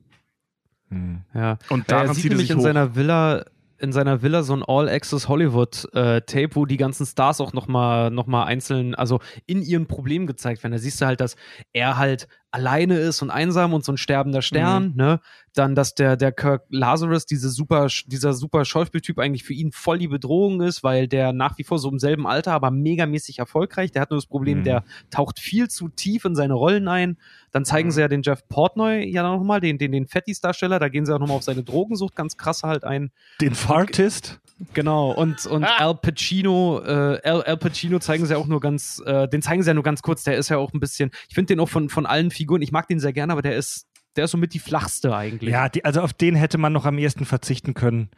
Mhm. 0.89 1.23
Ja. 1.35 1.59
Und 1.69 1.91
da 1.91 2.05
ja, 2.05 2.15
sieht 2.15 2.33
er 2.33 2.39
sich 2.39 2.51
in 2.51 2.59
hoch. 2.59 2.63
seiner 2.63 2.97
Villa 2.97 3.45
in 3.79 3.93
seiner 3.93 4.23
Villa 4.23 4.43
so 4.43 4.55
ein 4.55 4.63
All-Access 4.67 5.29
Hollywood-Tape, 5.29 6.43
äh, 6.43 6.55
wo 6.55 6.65
die 6.65 6.79
ganzen 6.79 7.05
Stars 7.05 7.43
auch 7.43 7.53
nochmal 7.53 8.11
noch 8.11 8.27
mal 8.27 8.45
einzeln, 8.45 8.95
also 8.95 9.21
in 9.45 9.61
ihren 9.61 9.87
Problemen 9.87 10.27
gezeigt 10.27 10.63
werden. 10.63 10.73
Da 10.73 10.79
siehst 10.79 10.99
du 11.01 11.05
halt, 11.05 11.21
dass 11.21 11.37
er 11.75 11.99
halt 11.99 12.27
alleine 12.57 12.97
ist 12.97 13.21
und 13.21 13.31
einsam 13.31 13.75
und 13.75 13.85
so 13.85 13.93
ein 13.93 13.99
sterbender 13.99 14.41
Stern, 14.41 14.91
mhm. 14.91 14.97
ne? 14.97 15.21
Dann, 15.53 15.75
dass 15.75 15.95
der, 15.95 16.17
der 16.17 16.33
Kirk 16.33 16.65
Lazarus, 16.71 17.27
diese 17.27 17.51
super, 17.51 17.89
dieser 18.07 18.33
super 18.33 18.65
Schauspieltyp 18.65 19.19
eigentlich 19.19 19.45
für 19.45 19.53
ihn 19.53 19.73
voll 19.73 19.99
die 19.99 20.09
Bedrohung 20.09 20.61
ist, 20.63 20.83
weil 20.83 21.07
der 21.07 21.33
nach 21.33 21.57
wie 21.59 21.65
vor 21.65 21.79
so 21.79 21.91
im 21.91 21.99
selben 21.99 22.27
Alter, 22.27 22.53
aber 22.53 22.71
megamäßig 22.71 23.39
erfolgreich. 23.39 23.91
Der 23.91 24.03
hat 24.03 24.11
nur 24.11 24.19
das 24.19 24.27
Problem, 24.27 24.61
mhm. 24.61 24.65
der 24.65 24.85
taucht 25.11 25.39
viel 25.39 25.69
zu 25.69 25.89
tief 25.89 26.25
in 26.25 26.35
seine 26.35 26.55
Rollen 26.55 26.89
ein. 26.89 27.19
Dann 27.53 27.65
zeigen 27.65 27.89
mhm. 27.89 27.93
sie 27.93 28.01
ja 28.01 28.09
den 28.09 28.23
Jeff 28.23 28.47
Portnoy 28.49 29.07
ja 29.07 29.23
nochmal, 29.23 29.61
den, 29.61 29.79
den, 29.79 29.93
den 29.93 30.07
Fettis-Darsteller, 30.07 30.79
da 30.79 30.89
gehen 30.89 31.07
sie 31.07 31.15
auch 31.15 31.21
nochmal 31.21 31.37
auf 31.37 31.43
seine 31.43 31.63
Drogensucht 31.63 32.17
ganz 32.17 32.37
krass 32.37 32.63
halt 32.63 32.85
ein. 32.85 33.11
Den 33.41 33.55
Fartist? 33.55 34.41
Genau, 34.73 35.11
und, 35.11 35.45
und 35.47 35.65
ah. 35.65 35.77
Al 35.79 35.95
Pacino, 35.97 36.81
äh, 36.83 37.21
Al, 37.23 37.43
Al 37.43 37.57
Pacino 37.59 37.99
zeigen 37.99 38.25
sie 38.25 38.35
auch 38.35 38.47
nur 38.47 38.61
ganz, 38.61 39.03
äh, 39.05 39.29
den 39.29 39.43
zeigen 39.43 39.63
sie 39.63 39.69
ja 39.69 39.75
nur 39.75 39.83
ganz 39.83 40.01
kurz, 40.01 40.25
der 40.25 40.39
ist 40.39 40.49
ja 40.49 40.57
auch 40.57 40.73
ein 40.73 40.81
bisschen, 40.81 41.11
ich 41.29 41.35
finde 41.35 41.49
den 41.49 41.61
auch 41.61 41.69
von, 41.69 41.91
von 41.91 42.07
allen 42.07 42.31
Figuren, 42.31 42.46
ich 42.63 42.73
mag 42.73 42.89
den 42.89 43.01
sehr 43.01 43.13
gerne, 43.13 43.33
aber 43.33 43.43
der 43.43 43.57
ist, 43.57 43.87
der 44.17 44.25
ist 44.25 44.31
somit 44.31 44.55
die 44.55 44.59
flachste 44.59 45.15
eigentlich. 45.15 45.51
Ja, 45.51 45.69
die, 45.69 45.85
also 45.85 46.01
auf 46.01 46.13
den 46.13 46.35
hätte 46.35 46.59
man 46.59 46.73
noch 46.73 46.87
am 46.87 46.99
ehesten 46.99 47.25
verzichten 47.25 47.75
können. 47.75 48.11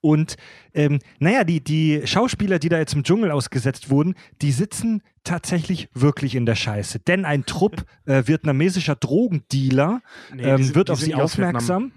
Und 0.00 0.36
ähm, 0.74 0.98
naja, 1.18 1.44
die, 1.44 1.62
die 1.62 2.02
Schauspieler, 2.06 2.58
die 2.58 2.68
da 2.68 2.78
jetzt 2.78 2.94
im 2.94 3.02
Dschungel 3.02 3.30
ausgesetzt 3.30 3.90
wurden, 3.90 4.14
die 4.42 4.52
sitzen 4.52 5.02
tatsächlich 5.24 5.88
wirklich 5.94 6.34
in 6.34 6.46
der 6.46 6.54
Scheiße. 6.54 7.00
Denn 7.00 7.24
ein 7.24 7.46
Trupp 7.46 7.84
äh, 8.04 8.22
vietnamesischer 8.26 8.96
Drogendealer 8.96 10.02
nee, 10.34 10.42
ähm, 10.42 10.62
sind, 10.62 10.74
wird 10.74 10.90
auf 10.90 11.00
sie 11.00 11.14
aufmerksam. 11.14 11.92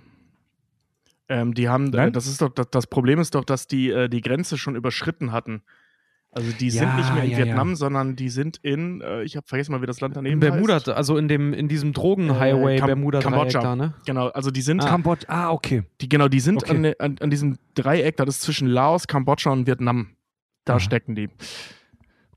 Ähm, 1.28 1.54
die 1.54 1.70
haben, 1.70 1.94
äh, 1.94 2.12
das 2.12 2.26
ist 2.26 2.42
doch, 2.42 2.50
das, 2.50 2.68
das, 2.72 2.88
Problem 2.88 3.20
ist 3.20 3.36
doch, 3.36 3.46
dass 3.46 3.68
die 3.68 3.92
äh, 3.92 4.10
die 4.10 4.22
Grenze 4.22 4.58
schon 4.58 4.76
überschritten 4.76 5.32
hatten. 5.32 5.62
Also 6.32 6.52
die 6.52 6.68
ja, 6.68 6.82
sind 6.82 6.96
nicht 6.98 7.14
mehr 7.14 7.24
in 7.24 7.32
ja, 7.32 7.38
Vietnam, 7.40 7.70
ja. 7.70 7.76
sondern 7.76 8.16
die 8.16 8.30
sind 8.30 8.58
in, 8.58 9.02
äh, 9.02 9.24
ich 9.24 9.36
habe 9.36 9.48
vergessen 9.48 9.72
mal, 9.72 9.82
wie 9.82 9.88
das 9.88 10.00
Land 10.00 10.16
daneben 10.16 10.34
in 10.34 10.40
Bermuda, 10.40 10.76
heißt. 10.76 10.90
also 10.90 11.18
in 11.18 11.28
dem 11.28 11.54
in 11.54 11.68
diesem 11.68 11.92
Drogenhighway 11.92 12.78
äh, 12.78 12.86
Bermuda 12.86 13.20
Kambodscha. 13.20 13.62
Da, 13.62 13.76
ne? 13.76 13.96
Genau, 14.06 14.28
also 14.28 14.52
die 14.52 14.62
sind 14.62 14.84
ah. 14.84 14.90
Kambodsch, 14.90 15.26
ah 15.28 15.50
okay. 15.50 15.84
Die 16.02 16.10
genau, 16.10 16.28
die 16.28 16.40
sind 16.40 16.64
okay. 16.64 16.72
an, 16.72 16.86
an, 17.00 17.16
an, 17.20 17.30
diesem 17.32 17.58
Dreieck, 17.74 18.18
das 18.18 18.30
ist 18.30 18.42
zwischen 18.42 18.68
Laos, 18.68 19.08
Kambodscha 19.08 19.50
und 19.50 19.66
Vietnam. 19.66 20.10
Da 20.66 20.74
Aha. 20.74 20.80
stecken 20.80 21.16
die. 21.16 21.30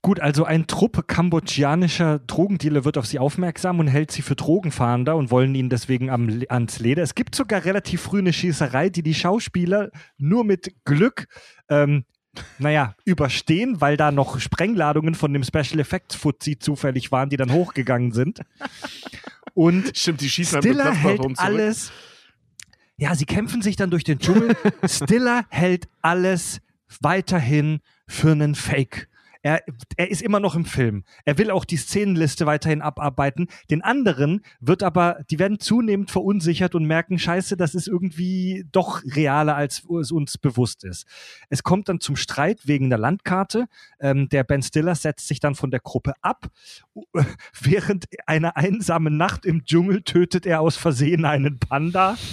Gut, 0.00 0.18
also 0.18 0.44
ein 0.44 0.66
Trupp 0.66 1.06
kambodschanischer 1.06 2.18
Drogendealer 2.20 2.84
wird 2.84 2.98
auf 2.98 3.06
sie 3.06 3.20
aufmerksam 3.20 3.78
und 3.78 3.86
hält 3.86 4.10
sie 4.10 4.22
für 4.22 4.34
Drogenfahnder 4.34 5.14
und 5.14 5.30
wollen 5.30 5.54
ihnen 5.54 5.68
deswegen 5.68 6.10
am, 6.10 6.42
ans 6.48 6.80
Leder. 6.80 7.04
Es 7.04 7.14
gibt 7.14 7.34
sogar 7.36 7.64
relativ 7.64 8.00
früh 8.00 8.18
eine 8.18 8.32
Schießerei, 8.32 8.88
die 8.88 9.04
die 9.04 9.14
Schauspieler 9.14 9.90
nur 10.16 10.44
mit 10.44 10.74
Glück 10.84 11.26
ähm, 11.68 12.04
naja, 12.58 12.94
überstehen, 13.04 13.80
weil 13.80 13.96
da 13.96 14.10
noch 14.10 14.40
Sprengladungen 14.40 15.14
von 15.14 15.32
dem 15.32 15.44
Special 15.44 15.80
Effects 15.80 16.14
Fuzzi 16.14 16.58
zufällig 16.58 17.12
waren, 17.12 17.28
die 17.28 17.36
dann 17.36 17.52
hochgegangen 17.52 18.12
sind. 18.12 18.40
Und 19.54 19.92
Stimmt, 19.96 20.20
die 20.20 20.30
schießen 20.30 20.62
Stiller 20.62 20.94
hält 20.94 21.20
alles. 21.38 21.92
Ja, 22.96 23.14
sie 23.14 23.26
kämpfen 23.26 23.62
sich 23.62 23.76
dann 23.76 23.90
durch 23.90 24.04
den 24.04 24.18
Dschungel. 24.18 24.56
Stiller 24.86 25.44
hält 25.50 25.88
alles 26.00 26.60
weiterhin 27.00 27.80
für 28.06 28.32
einen 28.32 28.54
Fake. 28.54 29.08
Er, 29.42 29.60
er 29.96 30.10
ist 30.10 30.22
immer 30.22 30.38
noch 30.38 30.54
im 30.54 30.64
Film. 30.64 31.04
Er 31.24 31.36
will 31.36 31.50
auch 31.50 31.64
die 31.64 31.76
Szenenliste 31.76 32.46
weiterhin 32.46 32.80
abarbeiten. 32.80 33.48
Den 33.70 33.82
anderen 33.82 34.42
wird 34.60 34.82
aber, 34.84 35.18
die 35.30 35.38
werden 35.38 35.58
zunehmend 35.58 36.10
verunsichert 36.12 36.74
und 36.76 36.84
merken, 36.84 37.18
scheiße, 37.18 37.56
das 37.56 37.74
ist 37.74 37.88
irgendwie 37.88 38.64
doch 38.70 39.02
realer, 39.04 39.56
als 39.56 39.82
es 40.00 40.12
uns 40.12 40.38
bewusst 40.38 40.84
ist. 40.84 41.06
Es 41.48 41.64
kommt 41.64 41.88
dann 41.88 42.00
zum 42.00 42.14
Streit 42.14 42.68
wegen 42.68 42.88
der 42.88 42.98
Landkarte. 42.98 43.66
Ähm, 44.00 44.28
der 44.28 44.44
Ben 44.44 44.62
Stiller 44.62 44.94
setzt 44.94 45.26
sich 45.26 45.40
dann 45.40 45.56
von 45.56 45.72
der 45.72 45.80
Gruppe 45.80 46.14
ab. 46.22 46.46
Während 47.60 48.06
einer 48.26 48.56
einsamen 48.56 49.16
Nacht 49.16 49.44
im 49.44 49.64
Dschungel 49.64 50.02
tötet 50.02 50.46
er 50.46 50.60
aus 50.60 50.76
Versehen 50.76 51.24
einen 51.24 51.58
Panda. 51.58 52.16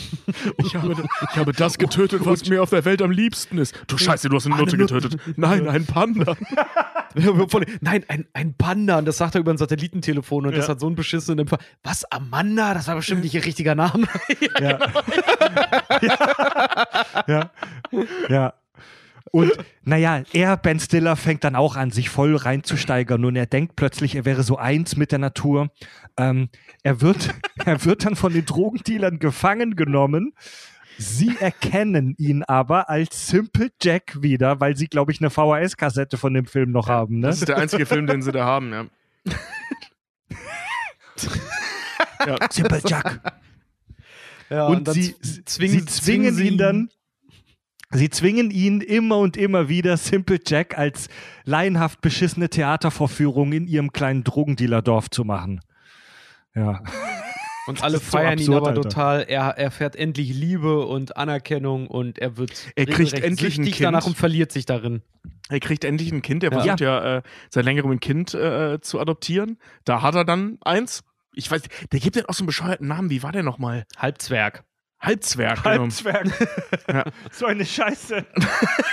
Ich 0.57 0.75
habe, 0.75 0.95
ich 1.31 1.37
habe 1.37 1.53
das 1.53 1.77
getötet, 1.77 2.25
was 2.25 2.47
mir 2.47 2.61
auf 2.61 2.69
der 2.69 2.85
Welt 2.85 3.01
am 3.01 3.11
liebsten 3.11 3.57
ist. 3.57 3.73
Du 3.87 3.97
Scheiße, 3.97 4.29
du 4.29 4.35
hast 4.35 4.45
eine 4.45 4.57
Nutte 4.57 4.77
getötet. 4.77 5.17
Nein, 5.37 5.67
ein 5.67 5.85
Panda. 5.85 6.35
Nein, 7.81 8.05
ein, 8.07 8.27
ein 8.33 8.53
Panda. 8.55 8.97
Und 8.99 9.05
das 9.05 9.17
sagt 9.17 9.35
er 9.35 9.41
über 9.41 9.51
ein 9.51 9.57
Satellitentelefon 9.57 10.45
und 10.45 10.53
ja. 10.53 10.57
das 10.57 10.69
hat 10.69 10.79
so 10.79 10.87
einen 10.87 10.95
beschissenen 10.95 11.39
Empfang. 11.39 11.59
Was, 11.83 12.05
Amanda? 12.11 12.73
Das 12.73 12.87
war 12.87 12.95
bestimmt 12.95 13.23
nicht 13.23 13.33
ihr 13.33 13.45
richtiger 13.45 13.75
Name. 13.75 14.07
ja, 14.59 14.79
ja. 16.01 16.29
Genau. 17.19 17.25
ja. 17.27 17.51
ja. 18.29 18.53
Und 19.31 19.51
naja, 19.83 20.23
er, 20.33 20.57
Ben 20.57 20.79
Stiller, 20.79 21.15
fängt 21.15 21.43
dann 21.43 21.55
auch 21.55 21.75
an, 21.75 21.91
sich 21.91 22.09
voll 22.09 22.35
reinzusteigern 22.35 23.23
und 23.25 23.35
er 23.35 23.45
denkt 23.45 23.75
plötzlich, 23.75 24.15
er 24.15 24.25
wäre 24.25 24.41
so 24.43 24.57
eins 24.57 24.95
mit 24.95 25.11
der 25.11 25.19
Natur. 25.19 25.69
Ähm, 26.17 26.49
er, 26.81 27.01
wird, 27.01 27.29
er 27.63 27.85
wird 27.85 28.05
dann 28.05 28.15
von 28.15 28.33
den 28.33 28.45
Drogendealern 28.45 29.19
gefangen 29.19 29.75
genommen 29.75 30.33
Sie 30.99 31.37
erkennen 31.39 32.13
ihn 32.17 32.43
aber 32.43 32.89
als 32.89 33.29
Simple 33.29 33.71
Jack 33.81 34.21
wieder, 34.21 34.59
weil 34.59 34.75
sie, 34.75 34.87
glaube 34.87 35.13
ich, 35.13 35.21
eine 35.21 35.29
VHS-Kassette 35.29 36.17
von 36.17 36.33
dem 36.33 36.45
Film 36.45 36.71
noch 36.71 36.89
ja, 36.89 36.95
haben. 36.95 37.19
Ne? 37.19 37.27
Das 37.27 37.39
ist 37.39 37.47
der 37.47 37.57
einzige 37.57 37.85
Film, 37.85 38.05
den 38.05 38.21
sie 38.21 38.33
da 38.33 38.43
haben, 38.43 38.73
ja. 38.73 38.85
ja. 42.27 42.35
Simple 42.51 42.81
Jack. 42.85 43.21
Ja, 44.49 44.67
und, 44.67 44.89
und 44.89 44.93
sie, 44.93 45.15
zwingen, 45.45 45.79
sie 45.79 45.85
zwingen 45.85 46.37
ihn 46.37 46.57
dann. 46.57 46.89
Sie 47.91 48.09
zwingen 48.09 48.51
ihn 48.51 48.81
immer 48.81 49.19
und 49.19 49.37
immer 49.37 49.69
wieder, 49.69 49.95
Simple 49.95 50.39
Jack 50.45 50.77
als 50.77 51.07
laienhaft 51.45 52.01
beschissene 52.01 52.49
Theatervorführung 52.49 53.53
in 53.53 53.67
ihrem 53.67 53.93
kleinen 53.93 54.25
Drogendealer-Dorf 54.25 55.09
zu 55.09 55.23
machen. 55.23 55.61
Ja. 56.53 56.83
Und 57.69 57.83
alle 57.83 57.99
feiern 57.99 58.39
so 58.39 58.41
absurd, 58.41 58.49
ihn 58.49 58.53
aber 58.55 58.67
Alter. 58.69 58.81
total. 58.81 59.25
Er 59.27 59.49
erfährt 59.49 59.95
endlich 59.95 60.33
Liebe 60.33 60.87
und 60.87 61.17
Anerkennung 61.17 61.85
und 61.85 62.17
er 62.17 62.35
wird 62.35 62.71
er 62.75 62.87
kriegt 62.87 63.13
endlich 63.13 63.59
ein 63.59 63.65
kind. 63.65 63.81
danach 63.81 64.07
und 64.07 64.17
verliert 64.17 64.51
sich 64.51 64.65
darin. 64.65 65.03
Er 65.49 65.59
kriegt 65.59 65.83
endlich 65.83 66.11
ein 66.11 66.23
Kind. 66.23 66.43
Er 66.43 66.51
ja. 66.51 66.57
versucht 66.59 66.79
ja, 66.79 67.17
äh, 67.17 67.21
seit 67.51 67.65
längerem 67.65 67.91
ein 67.91 67.99
Kind 67.99 68.33
äh, 68.33 68.81
zu 68.81 68.99
adoptieren. 68.99 69.59
Da 69.85 70.01
hat 70.01 70.15
er 70.15 70.25
dann 70.25 70.57
eins. 70.61 71.03
Ich 71.35 71.51
weiß, 71.51 71.61
der 71.91 71.99
gibt 71.99 72.15
ja 72.15 72.23
auch 72.27 72.33
so 72.33 72.41
einen 72.41 72.47
bescheuerten 72.47 72.87
Namen. 72.87 73.11
Wie 73.11 73.21
war 73.21 73.31
der 73.31 73.43
nochmal? 73.43 73.85
Halbzwerg. 73.97 74.63
Halbzwerg. 74.99 75.61
Genau. 75.61 75.81
Halbzwerg. 75.81 76.27
ja. 76.87 77.03
So 77.31 77.45
eine 77.45 77.65
Scheiße. 77.65 78.25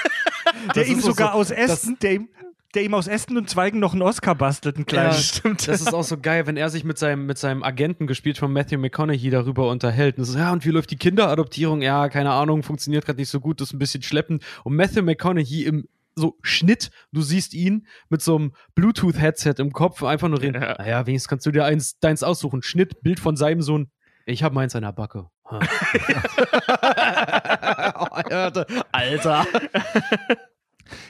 der 0.75 0.87
ihm 0.87 1.01
sogar 1.01 1.33
so, 1.33 1.39
aus 1.39 1.51
Essen, 1.51 1.99
der 2.01 2.13
ihm, 2.13 2.29
der 2.77 2.85
ihm 2.85 2.95
aus 2.95 3.09
Ästen 3.09 3.37
und 3.37 3.49
Zweigen 3.49 3.81
noch 3.81 3.93
einen 3.93 4.03
Oscar 4.03 4.35
bastelt, 4.35 4.77
einen 4.77 4.87
kleinen. 4.87 5.13
Ja, 5.13 5.15
stimmt. 5.15 5.67
Das 5.67 5.81
ist 5.81 5.95
auch 5.95 6.05
so 6.05 6.19
geil, 6.19 6.47
wenn 6.47 6.57
er 6.57 6.71
sich 6.71 6.85
mit 6.85 6.99
seinem, 6.99 7.27
mit 7.27 7.39
seinem 7.39 7.63
Agenten, 7.63 8.07
gespielt 8.07 8.39
von 8.39 8.53
Matthew 8.53 8.79
McConaughey, 8.79 9.31
darüber 9.31 9.71
unterhält. 9.71 10.19
Und 10.19 10.25
so, 10.25 10.39
ja, 10.39 10.53
und 10.53 10.65
wie 10.65 10.71
läuft 10.71 10.91
die 10.91 10.97
Kinderadoptierung? 10.97 11.83
Ja, 11.83 12.09
keine 12.09 12.33
Ahnung, 12.33 12.63
funktioniert 12.63 13.07
gerade 13.07 13.19
nicht 13.19 13.31
so 13.31 13.41
gut, 13.41 13.61
das 13.61 13.69
ist 13.69 13.75
ein 13.75 13.79
bisschen 13.79 14.03
schleppend. 14.03 14.45
Und 14.63 14.77
Matthew 14.77 15.03
McConaughey 15.03 15.65
im 15.65 15.89
so 16.15 16.39
Schnitt, 16.43 16.91
du 17.13 17.23
siehst 17.23 17.53
ihn 17.53 17.87
mit 18.09 18.23
so 18.23 18.37
einem 18.37 18.53
Bluetooth-Headset 18.75 19.55
im 19.59 19.73
Kopf, 19.73 20.03
einfach 20.03 20.29
nur 20.29 20.41
reden. 20.41 20.63
Ja. 20.63 20.77
Naja, 20.79 21.07
wenigstens 21.07 21.29
kannst 21.29 21.47
du 21.47 21.51
dir 21.51 21.65
eins, 21.65 21.99
deins 21.99 22.23
aussuchen. 22.23 22.63
Schnitt, 22.63 23.03
Bild 23.03 23.21
von 23.21 23.37
seinem 23.37 23.63
Sohn. 23.63 23.91
Ich 24.25 24.43
habe 24.43 24.55
meins 24.55 24.75
an 24.75 24.83
der 24.83 24.93
Backe. 24.93 25.27
Alter. 28.93 29.47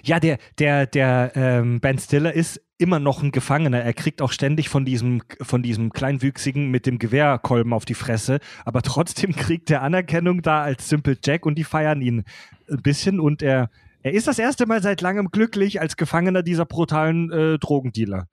Ja, 0.02 0.20
der, 0.20 0.38
der, 0.58 0.86
der 0.86 1.32
ähm, 1.34 1.80
Ben 1.80 1.98
Stiller 1.98 2.32
ist 2.32 2.60
immer 2.78 2.98
noch 2.98 3.22
ein 3.22 3.32
Gefangener. 3.32 3.80
Er 3.80 3.94
kriegt 3.94 4.20
auch 4.20 4.32
ständig 4.32 4.68
von 4.68 4.84
diesem, 4.84 5.22
von 5.40 5.62
diesem 5.62 5.92
Kleinwüchsigen 5.92 6.70
mit 6.70 6.86
dem 6.86 6.98
Gewehrkolben 6.98 7.72
auf 7.72 7.84
die 7.84 7.94
Fresse. 7.94 8.38
Aber 8.64 8.82
trotzdem 8.82 9.32
kriegt 9.36 9.70
er 9.70 9.82
Anerkennung 9.82 10.42
da 10.42 10.62
als 10.62 10.88
Simple 10.88 11.16
Jack 11.22 11.46
und 11.46 11.56
die 11.56 11.64
feiern 11.64 12.02
ihn 12.02 12.24
ein 12.70 12.82
bisschen 12.82 13.20
und 13.20 13.42
er, 13.42 13.70
Er 14.02 14.12
ist 14.12 14.26
das 14.26 14.38
erste 14.38 14.66
Mal 14.66 14.82
seit 14.82 15.00
langem 15.00 15.30
glücklich 15.30 15.80
als 15.80 15.96
Gefangener 15.96 16.42
dieser 16.42 16.66
brutalen 16.66 17.30
äh, 17.32 17.58
Drogendealer. 17.58 18.28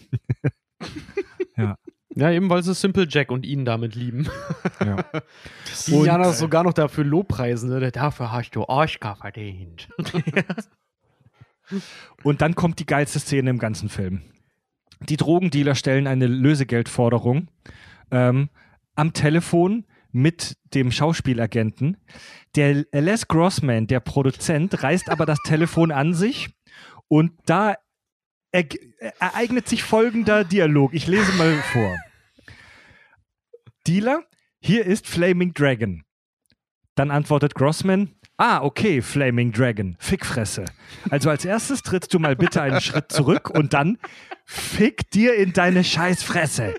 ja. 1.56 1.76
Ja, 2.14 2.32
eben 2.32 2.50
weil 2.50 2.64
sie 2.64 2.74
Simple 2.74 3.06
Jack 3.08 3.30
und 3.30 3.46
ihn 3.46 3.64
damit 3.64 3.94
lieben. 3.94 4.28
Ja. 4.84 5.04
Die 5.86 5.92
und, 5.92 6.06
ja 6.06 6.32
sogar 6.32 6.62
noch 6.62 6.72
dafür 6.72 7.04
Lobpreisen. 7.04 7.68
Ne? 7.68 7.90
Dafür 7.90 8.30
hast 8.30 8.50
du 8.50 8.62
Oscar 8.62 9.16
verdient. 9.16 9.88
Und 12.22 12.40
dann 12.40 12.54
kommt 12.54 12.78
die 12.78 12.86
geilste 12.86 13.20
Szene 13.20 13.50
im 13.50 13.58
ganzen 13.58 13.88
Film. 13.88 14.22
Die 15.00 15.16
Drogendealer 15.16 15.74
stellen 15.74 16.06
eine 16.06 16.26
Lösegeldforderung 16.26 17.48
ähm, 18.10 18.48
am 18.94 19.12
Telefon 19.12 19.86
mit 20.10 20.56
dem 20.74 20.90
Schauspielagenten. 20.90 21.98
Der 22.56 22.84
Les 22.92 23.28
Grossman, 23.28 23.86
der 23.86 24.00
Produzent, 24.00 24.82
reißt 24.82 25.10
aber 25.10 25.26
das 25.26 25.38
Telefon 25.44 25.92
an 25.92 26.14
sich 26.14 26.50
und 27.08 27.32
da 27.46 27.76
ereignet 28.50 29.68
sich 29.68 29.82
folgender 29.82 30.44
Dialog. 30.44 30.94
Ich 30.94 31.06
lese 31.06 31.32
mal 31.32 31.52
vor. 31.72 31.96
Dealer, 33.86 34.24
hier 34.60 34.84
ist 34.84 35.06
Flaming 35.06 35.52
Dragon. 35.52 36.02
Dann 36.94 37.10
antwortet 37.10 37.54
Grossman, 37.54 38.17
Ah, 38.40 38.62
okay, 38.62 39.02
Flaming 39.02 39.50
Dragon. 39.50 39.96
Fickfresse. 39.98 40.64
Also 41.10 41.28
als 41.28 41.44
erstes 41.44 41.82
trittst 41.82 42.14
du 42.14 42.20
mal 42.20 42.36
bitte 42.36 42.62
einen 42.62 42.80
Schritt 42.80 43.10
zurück 43.10 43.50
und 43.50 43.74
dann 43.74 43.98
fick 44.44 45.10
dir 45.10 45.34
in 45.34 45.52
deine 45.52 45.82
Scheißfresse. 45.82 46.74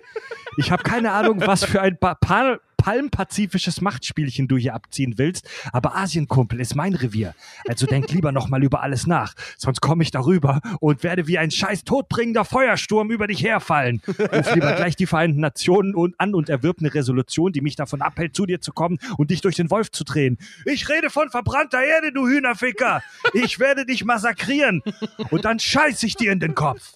Ich 0.57 0.71
habe 0.71 0.83
keine 0.83 1.11
Ahnung, 1.11 1.41
was 1.45 1.65
für 1.65 1.81
ein 1.81 1.97
ba 1.99 2.15
pa 2.15 2.59
palmpazifisches 2.79 3.81
Machtspielchen 3.81 4.47
du 4.47 4.57
hier 4.57 4.73
abziehen 4.73 5.17
willst, 5.17 5.47
aber 5.71 5.95
Asienkumpel 5.95 6.59
ist 6.59 6.75
mein 6.75 6.95
Revier. 6.95 7.35
Also 7.67 7.85
denk 7.85 8.09
lieber 8.11 8.31
nochmal 8.31 8.63
über 8.63 8.81
alles 8.81 9.05
nach, 9.05 9.33
sonst 9.57 9.81
komme 9.81 10.01
ich 10.01 10.11
darüber 10.11 10.61
und 10.79 11.03
werde 11.03 11.27
wie 11.27 11.37
ein 11.37 11.51
scheiß 11.51 11.83
todbringender 11.83 12.45
Feuersturm 12.45 13.11
über 13.11 13.27
dich 13.27 13.43
herfallen. 13.43 14.01
Ruf 14.07 14.55
lieber 14.55 14.73
gleich 14.73 14.95
die 14.95 15.05
Vereinten 15.05 15.41
Nationen 15.41 15.93
an 16.17 16.33
und 16.33 16.49
erwirb 16.49 16.77
eine 16.79 16.93
Resolution, 16.93 17.51
die 17.51 17.61
mich 17.61 17.75
davon 17.75 18.01
abhält, 18.01 18.35
zu 18.35 18.45
dir 18.45 18.61
zu 18.61 18.71
kommen 18.71 18.97
und 19.17 19.29
dich 19.29 19.41
durch 19.41 19.57
den 19.57 19.69
Wolf 19.69 19.91
zu 19.91 20.03
drehen. 20.03 20.37
Ich 20.65 20.87
rede 20.87 21.09
von 21.09 21.29
verbrannter 21.29 21.83
Erde, 21.83 22.13
du 22.13 22.27
Hühnerficker. 22.27 23.03
Ich 23.33 23.59
werde 23.59 23.85
dich 23.85 24.05
massakrieren 24.05 24.81
und 25.29 25.43
dann 25.45 25.59
scheiß 25.59 26.01
ich 26.03 26.15
dir 26.15 26.31
in 26.31 26.39
den 26.39 26.55
Kopf. 26.55 26.93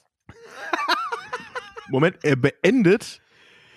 Moment, 1.89 2.17
er 2.23 2.37
beendet 2.37 3.21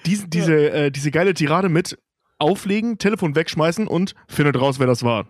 diese, 0.07 0.29
diese, 0.29 0.55
ja. 0.55 0.75
äh, 0.75 0.91
diese 0.91 1.11
geile 1.11 1.35
Tirade 1.35 1.69
mit 1.69 1.99
auflegen, 2.39 2.99
Telefon 2.99 3.35
wegschmeißen 3.35 3.89
und 3.89 4.15
findet 4.29 4.61
raus, 4.61 4.79
wer 4.79 4.87
das 4.87 5.03
war. 5.03 5.27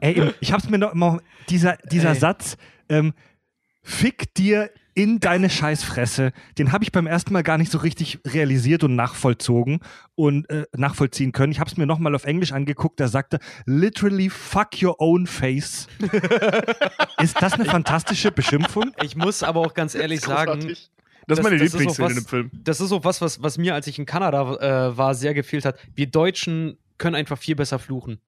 Ey, 0.00 0.32
ich 0.40 0.52
hab's 0.52 0.68
mir 0.68 0.78
noch 0.78 0.92
immer, 0.92 1.20
dieser, 1.48 1.76
dieser 1.90 2.14
Satz, 2.14 2.56
ähm, 2.88 3.12
fick 3.82 4.34
dir 4.34 4.70
in 4.94 5.20
deine 5.20 5.48
Scheißfresse, 5.48 6.32
den 6.58 6.72
habe 6.72 6.84
ich 6.84 6.92
beim 6.92 7.06
ersten 7.06 7.32
Mal 7.32 7.42
gar 7.42 7.58
nicht 7.58 7.72
so 7.72 7.78
richtig 7.78 8.20
realisiert 8.26 8.84
und 8.84 8.94
nachvollzogen 8.94 9.80
und 10.14 10.48
äh, 10.50 10.66
nachvollziehen 10.76 11.32
können. 11.32 11.52
Ich 11.52 11.60
habe 11.60 11.70
es 11.70 11.76
mir 11.76 11.86
nochmal 11.86 12.14
auf 12.14 12.24
Englisch 12.24 12.52
angeguckt, 12.52 13.00
da 13.00 13.08
sagte 13.08 13.38
literally 13.64 14.28
fuck 14.28 14.82
your 14.82 15.00
own 15.00 15.26
face. 15.26 15.86
ist 17.22 17.40
das 17.40 17.54
eine 17.54 17.64
fantastische 17.64 18.32
Beschimpfung? 18.32 18.92
Ich 19.02 19.16
muss 19.16 19.42
aber 19.42 19.60
auch 19.60 19.74
ganz 19.74 19.94
ehrlich 19.94 20.20
sagen, 20.20 20.74
das 21.26 21.38
ist 21.38 21.44
meine 21.44 21.56
Lieblingsszene 21.56 22.18
im 22.18 22.26
Film. 22.26 22.50
Das 22.52 22.80
ist 22.80 22.92
auch 22.92 23.04
was, 23.04 23.20
was, 23.20 23.42
was 23.42 23.58
mir, 23.58 23.74
als 23.74 23.86
ich 23.86 23.98
in 23.98 24.06
Kanada 24.06 24.88
äh, 24.88 24.96
war, 24.96 25.14
sehr 25.14 25.34
gefehlt 25.34 25.64
hat. 25.64 25.78
Wir 25.94 26.06
Deutschen 26.06 26.78
können 26.98 27.14
einfach 27.14 27.38
viel 27.38 27.56
besser 27.56 27.78
fluchen. 27.78 28.20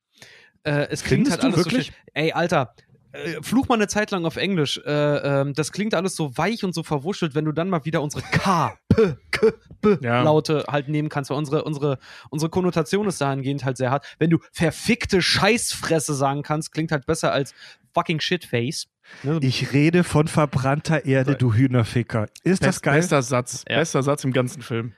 Äh, 0.62 0.87
es 0.91 1.03
klingt 1.03 1.29
Findest 1.29 1.43
halt 1.43 1.45
alles 1.45 1.57
wirklich? 1.57 1.87
so 1.89 1.93
schön. 1.93 2.03
Ey, 2.15 2.33
Alter, 2.33 2.75
äh, 3.15 3.43
fluch 3.43 3.69
mal 3.69 3.77
eine 3.77 3.89
Zeit 3.89 4.11
lang 4.11 4.25
auf 4.27 4.37
Englisch. 4.37 4.81
Äh, 4.85 4.91
ähm, 4.91 5.55
das 5.55 5.73
klingt 5.73 5.95
alles 5.95 6.17
so 6.17 6.37
weich 6.37 6.65
und 6.65 6.75
so 6.75 6.83
verwuschelt, 6.83 7.35
wenn 7.35 7.45
du 7.45 7.53
dann 7.53 7.71
mal 7.71 7.85
wieder 7.85 8.03
unsere 8.03 8.23
K, 8.23 8.77
P, 8.89 9.15
K, 9.31 9.53
B 9.81 9.97
ja. 10.01 10.23
Laute 10.23 10.65
halt 10.69 10.89
nehmen 10.89 11.09
kannst. 11.09 11.31
Weil 11.31 11.39
unsere, 11.39 11.65
unsere, 11.65 11.99
unsere 12.31 12.51
Konnotation 12.51 13.07
ist 13.07 13.21
dahingehend 13.21 13.65
halt 13.65 13.77
sehr 13.77 13.91
hart. 13.91 14.05
Wenn 14.19 14.31
du 14.31 14.39
verfickte 14.53 15.23
Scheißfresse 15.23 16.15
sagen 16.15 16.43
kannst, 16.43 16.73
klingt 16.73 16.93
halt 16.93 17.07
besser 17.07 17.33
als 17.33 17.55
fucking 17.95 18.21
Shitface. 18.21 18.89
Ne? 19.23 19.39
Ich 19.43 19.73
rede 19.73 20.03
von 20.03 20.29
verbrannter 20.29 21.05
Erde, 21.05 21.37
du 21.37 21.55
Hühnerficker. 21.55 22.27
Ist 22.43 22.61
Best, 22.61 22.62
das 22.62 22.83
geil? 22.83 22.97
Bester 22.97 23.23
Satz. 23.23 23.65
Ja. 23.69 23.79
Bester 23.79 24.03
Satz 24.03 24.25
im 24.25 24.33
ganzen 24.33 24.62
Film. 24.62 24.93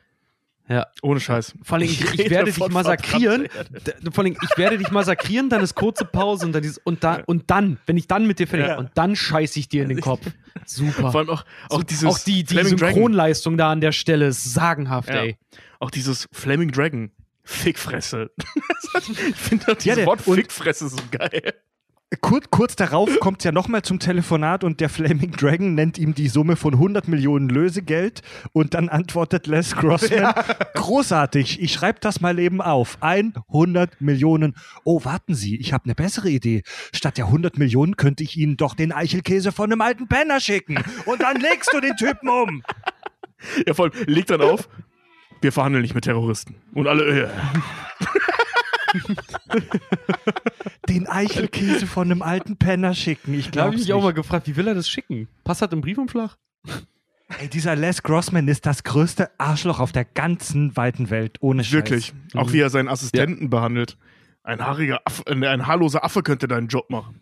Ja. 0.69 0.87
Ohne 1.03 1.21
Scheiß. 1.21 1.55
Vor 1.63 1.79
allem, 1.79 1.85
ich, 1.85 2.01
ich 2.15 2.31
werde 2.31 2.51
dich 2.51 2.69
massakrieren. 2.69 3.49
Vor 4.13 4.25
allem, 4.25 4.37
ich 4.43 4.59
werde 4.59 4.79
dich 4.79 4.91
massakrieren, 4.91 5.49
dann 5.49 5.63
ist 5.63 5.75
kurze 5.75 6.05
Pause 6.05 6.47
und 6.47 6.53
dann 6.53 6.63
dieses, 6.63 6.79
und, 6.79 7.05
da, 7.05 7.23
und 7.27 7.51
dann, 7.51 7.79
wenn 7.87 7.97
ich 7.97 8.09
dann 8.09 8.27
mit 8.27 8.39
dir 8.39 8.49
fertig 8.49 8.69
ja. 8.69 8.79
und 8.79 8.91
dann 8.95 9.15
scheiße 9.15 9.59
ich 9.61 9.69
dir 9.69 9.85
in 9.85 9.91
den 9.91 10.01
Kopf. 10.01 10.27
Super. 10.65 11.13
Vor 11.13 11.21
allem 11.21 11.31
auch, 11.31 11.45
auch 11.69 11.83
dieses. 11.83 12.05
Auch 12.05 12.19
die, 12.19 12.43
die 12.43 12.65
Synchronleistung 12.65 13.57
da 13.57 13.71
an 13.71 13.81
der 13.81 13.93
Stelle 13.93 14.27
ist 14.27 14.43
sagenhaft, 14.45 15.09
ja. 15.09 15.23
ey. 15.23 15.39
Auch 15.79 15.91
dieses 15.91 16.29
Flaming 16.33 16.73
Dragon. 16.73 17.11
Fickfresse. 17.45 18.33
ich 19.09 19.37
finde 19.37 19.67
das 19.67 19.85
ja, 19.85 20.05
Wort 20.05 20.23
Fickfresse 20.23 20.89
so 20.89 20.99
geil. 21.13 21.55
Kurz, 22.21 22.47
kurz 22.51 22.77
darauf 22.77 23.19
kommt 23.19 23.39
es 23.39 23.45
ja 23.45 23.51
nochmal 23.51 23.83
zum 23.83 23.99
Telefonat 23.99 24.63
und 24.63 24.81
der 24.81 24.89
Flaming 24.89 25.33
Dragon 25.33 25.75
nennt 25.75 25.99
ihm 25.99 26.15
die 26.15 26.29
Summe 26.29 26.55
von 26.55 26.75
100 26.75 27.09
Millionen 27.09 27.49
Lösegeld 27.49 28.23
und 28.53 28.75
dann 28.75 28.89
antwortet 28.89 29.49
Les 29.49 29.75
Grossman, 29.75 30.21
ja. 30.21 30.33
großartig, 30.75 31.61
ich 31.61 31.73
schreibe 31.73 31.99
das 32.01 32.21
mal 32.21 32.39
eben 32.39 32.63
auf, 32.63 32.99
100 33.01 34.01
Millionen. 34.01 34.55
Oh, 34.85 35.05
warten 35.05 35.35
Sie, 35.35 35.57
ich 35.57 35.73
habe 35.73 35.87
eine 35.87 35.97
bessere 35.97 36.29
Idee. 36.31 36.63
Statt 36.95 37.19
der 37.19 37.25
100 37.27 37.59
Millionen 37.59 37.97
könnte 37.97 38.23
ich 38.23 38.37
Ihnen 38.37 38.57
doch 38.57 38.75
den 38.75 38.93
Eichelkäse 38.93 39.51
von 39.51 39.73
einem 39.73 39.81
alten 39.81 40.07
Penner 40.07 40.39
schicken 40.39 40.79
und 41.07 41.23
dann 41.23 41.41
legst 41.41 41.73
du 41.73 41.81
den 41.81 41.97
Typen 41.97 42.29
um. 42.29 42.63
Ja, 43.67 43.75
vor 43.75 43.87
allem, 43.87 44.05
leg 44.07 44.27
dann 44.27 44.43
auf, 44.43 44.69
wir 45.41 45.51
verhandeln 45.51 45.83
nicht 45.83 45.97
mit 45.97 46.05
Terroristen. 46.05 46.55
Und 46.73 46.87
alle, 46.87 47.25
äh. 47.25 47.29
Den 50.89 51.09
Eichelkäse 51.09 51.87
von 51.87 52.11
einem 52.11 52.23
alten 52.23 52.57
Penner 52.57 52.95
schicken. 52.95 53.35
Ich 53.35 53.51
glaube. 53.51 53.57
Da 53.57 53.65
habe 53.65 53.75
ich 53.75 53.83
mich 53.83 53.93
auch 53.93 54.03
mal 54.03 54.13
gefragt, 54.13 54.47
wie 54.47 54.57
will 54.57 54.69
er 54.69 54.75
das 54.75 54.89
schicken? 54.89 55.29
Passt 55.45 55.63
das 55.63 55.73
im 55.73 55.81
Briefumschlag? 55.81 56.37
Ey, 57.41 57.49
dieser 57.49 57.75
Les 57.75 58.03
Grossman 58.03 58.47
ist 58.47 58.67
das 58.67 58.85
größte 58.85 59.31
Arschloch 59.39 59.81
auf 59.81 59.91
der 59.93 60.05
ganzen 60.05 60.77
weiten 60.77 61.11
Welt, 61.11 61.39
ohne 61.41 61.65
Scheiß. 61.65 61.73
Wirklich. 61.73 62.13
Auch 62.35 62.53
wie 62.53 62.61
er 62.61 62.71
seinen 62.71 62.89
Assistenten 62.89 63.45
ja. 63.45 63.49
behandelt. 63.49 63.97
Ein 64.45 64.65
haariger 64.65 65.01
Affe, 65.05 65.25
äh, 65.27 65.47
ein 65.47 65.67
haarloser 65.67 66.05
Affe 66.05 66.23
könnte 66.23 66.47
deinen 66.47 66.69
Job 66.69 66.89
machen. 66.89 67.21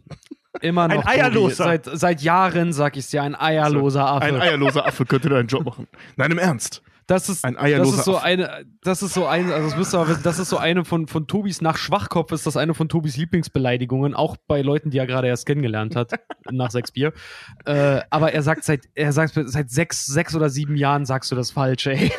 Immer 0.60 0.88
noch. 0.88 1.06
Ein 1.06 1.20
eierloser. 1.20 1.64
Seit, 1.64 1.86
seit 1.86 2.20
Jahren 2.20 2.72
sag 2.74 2.96
ich 2.96 3.04
es 3.04 3.10
dir, 3.10 3.22
ein 3.22 3.34
eierloser 3.34 4.06
Affe. 4.06 4.26
Ein 4.26 4.40
eierloser 4.40 4.86
Affe 4.86 5.06
könnte 5.06 5.30
deinen 5.30 5.48
Job 5.48 5.64
machen. 5.64 5.88
Nein, 6.16 6.30
im 6.30 6.38
Ernst. 6.38 6.82
Das 7.06 7.28
ist, 7.28 7.44
ein 7.44 7.56
das 7.56 7.92
ist 7.92 8.04
so 8.04 8.16
eine, 8.16 8.64
das 8.82 9.02
ist 9.02 9.14
so 9.14 9.26
ein, 9.26 9.50
also 9.52 9.68
das, 9.68 9.78
wisst 9.78 9.94
ihr, 9.94 10.18
das 10.22 10.38
ist 10.38 10.48
so 10.48 10.56
eine 10.56 10.84
von, 10.84 11.06
von 11.06 11.26
Tobis 11.26 11.60
nach 11.60 11.76
Schwachkopf 11.76 12.32
ist 12.32 12.46
das 12.46 12.56
eine 12.56 12.74
von 12.74 12.88
Tobis 12.88 13.16
Lieblingsbeleidigungen, 13.16 14.14
auch 14.14 14.36
bei 14.46 14.62
Leuten, 14.62 14.90
die 14.90 14.98
er 14.98 15.06
gerade 15.06 15.28
erst 15.28 15.46
kennengelernt 15.46 15.96
hat, 15.96 16.12
nach 16.50 16.70
sechs 16.70 16.92
Bier. 16.92 17.12
Äh, 17.66 18.00
aber 18.10 18.32
er 18.32 18.42
sagt 18.42 18.64
seit, 18.64 18.88
er 18.94 19.12
sagt 19.12 19.34
seit 19.34 19.70
sechs, 19.70 20.06
sechs 20.06 20.34
oder 20.34 20.48
sieben 20.48 20.76
Jahren 20.76 21.04
sagst 21.04 21.30
du 21.30 21.36
das 21.36 21.50
Falsche, 21.50 21.92
ey. 21.92 22.12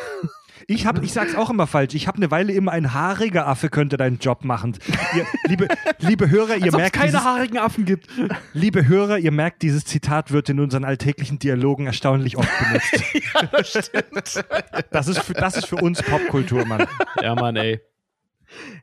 Ich, 0.68 0.84
hab, 0.84 1.02
ich 1.02 1.12
sag's 1.12 1.36
auch 1.36 1.48
immer 1.48 1.68
falsch. 1.68 1.94
Ich 1.94 2.08
habe 2.08 2.16
eine 2.16 2.30
Weile 2.32 2.52
immer 2.52 2.72
ein 2.72 2.92
haariger 2.92 3.46
Affe 3.46 3.68
könnte 3.68 3.96
deinen 3.96 4.18
Job 4.18 4.44
machen. 4.44 4.76
Ihr, 5.14 5.24
liebe, 5.46 5.68
liebe 6.00 6.28
Hörer, 6.28 6.56
ihr 6.56 6.64
Als 6.64 6.76
merkt. 6.76 6.96
Es 6.96 7.00
keine 7.00 7.12
dieses, 7.12 7.24
haarigen 7.24 7.58
Affen 7.58 7.84
gibt. 7.84 8.08
Liebe 8.52 8.88
Hörer, 8.88 9.18
ihr 9.18 9.30
merkt, 9.30 9.62
dieses 9.62 9.84
Zitat 9.84 10.32
wird 10.32 10.48
in 10.48 10.58
unseren 10.58 10.84
alltäglichen 10.84 11.38
Dialogen 11.38 11.86
erstaunlich 11.86 12.36
oft 12.36 12.50
benutzt. 12.58 13.14
ja, 13.34 13.42
das 13.46 13.68
stimmt. 13.68 14.44
Das 14.90 15.08
ist, 15.08 15.20
für, 15.20 15.34
das 15.34 15.56
ist 15.56 15.66
für 15.66 15.76
uns 15.76 16.02
Popkultur, 16.02 16.64
Mann. 16.64 16.86
Ja, 17.22 17.36
Mann, 17.36 17.54
ey. 17.54 17.80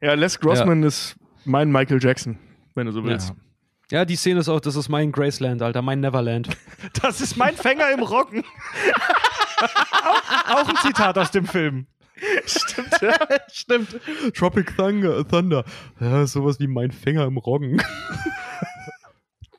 Ja, 0.02 0.14
Les 0.14 0.40
Grossman 0.40 0.82
ja. 0.82 0.88
ist 0.88 1.18
mein 1.44 1.70
Michael 1.70 2.02
Jackson, 2.02 2.38
wenn 2.76 2.86
du 2.86 2.94
so 2.94 3.04
willst. 3.04 3.30
Ja. 3.30 3.36
Ja, 3.92 4.06
die 4.06 4.16
Szene 4.16 4.40
ist 4.40 4.50
auch, 4.50 4.62
das 4.62 4.76
ist 4.76 4.90
mein 4.90 5.12
Graceland, 5.12 5.62
Alter, 5.62 5.82
mein 5.82 6.00
Neverland. 6.00 6.50
Das 7.02 7.22
ist 7.22 7.38
mein 7.38 7.56
Fänger 7.56 7.92
im 7.92 8.02
Roggen 8.02 8.44
auch, 9.58 10.50
auch 10.50 10.70
ein 10.70 10.78
Zitat 10.78 11.18
aus 11.18 11.32
dem 11.32 11.46
Film. 11.46 11.88
Stimmt, 12.46 13.02
ja. 13.02 13.16
Stimmt. 13.52 14.00
Tropic 14.34 14.76
Thunder. 14.76 15.28
Thunder. 15.28 15.66
Ja, 16.00 16.26
sowas 16.26 16.60
wie 16.60 16.68
mein 16.68 16.92
Fänger 16.92 17.26
im 17.26 17.38
Roggen. 17.38 17.82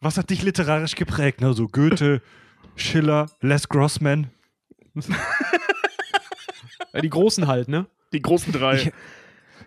Was 0.01 0.19
hat 0.19 0.31
dich 0.31 0.43
literarisch 0.43 0.95
geprägt? 0.95 1.41
Ne? 1.41 1.53
So 1.55 1.67
Goethe, 1.67 2.23
Schiller, 2.77 3.27
Les 3.41 3.69
Grossman. 3.69 4.31
Ja, 6.93 7.01
die 7.01 7.11
Großen 7.11 7.47
halt, 7.47 7.69
ne? 7.69 7.87
Die 8.13 8.23
großen 8.23 8.53
drei. 8.53 8.77
Ich, 8.77 8.93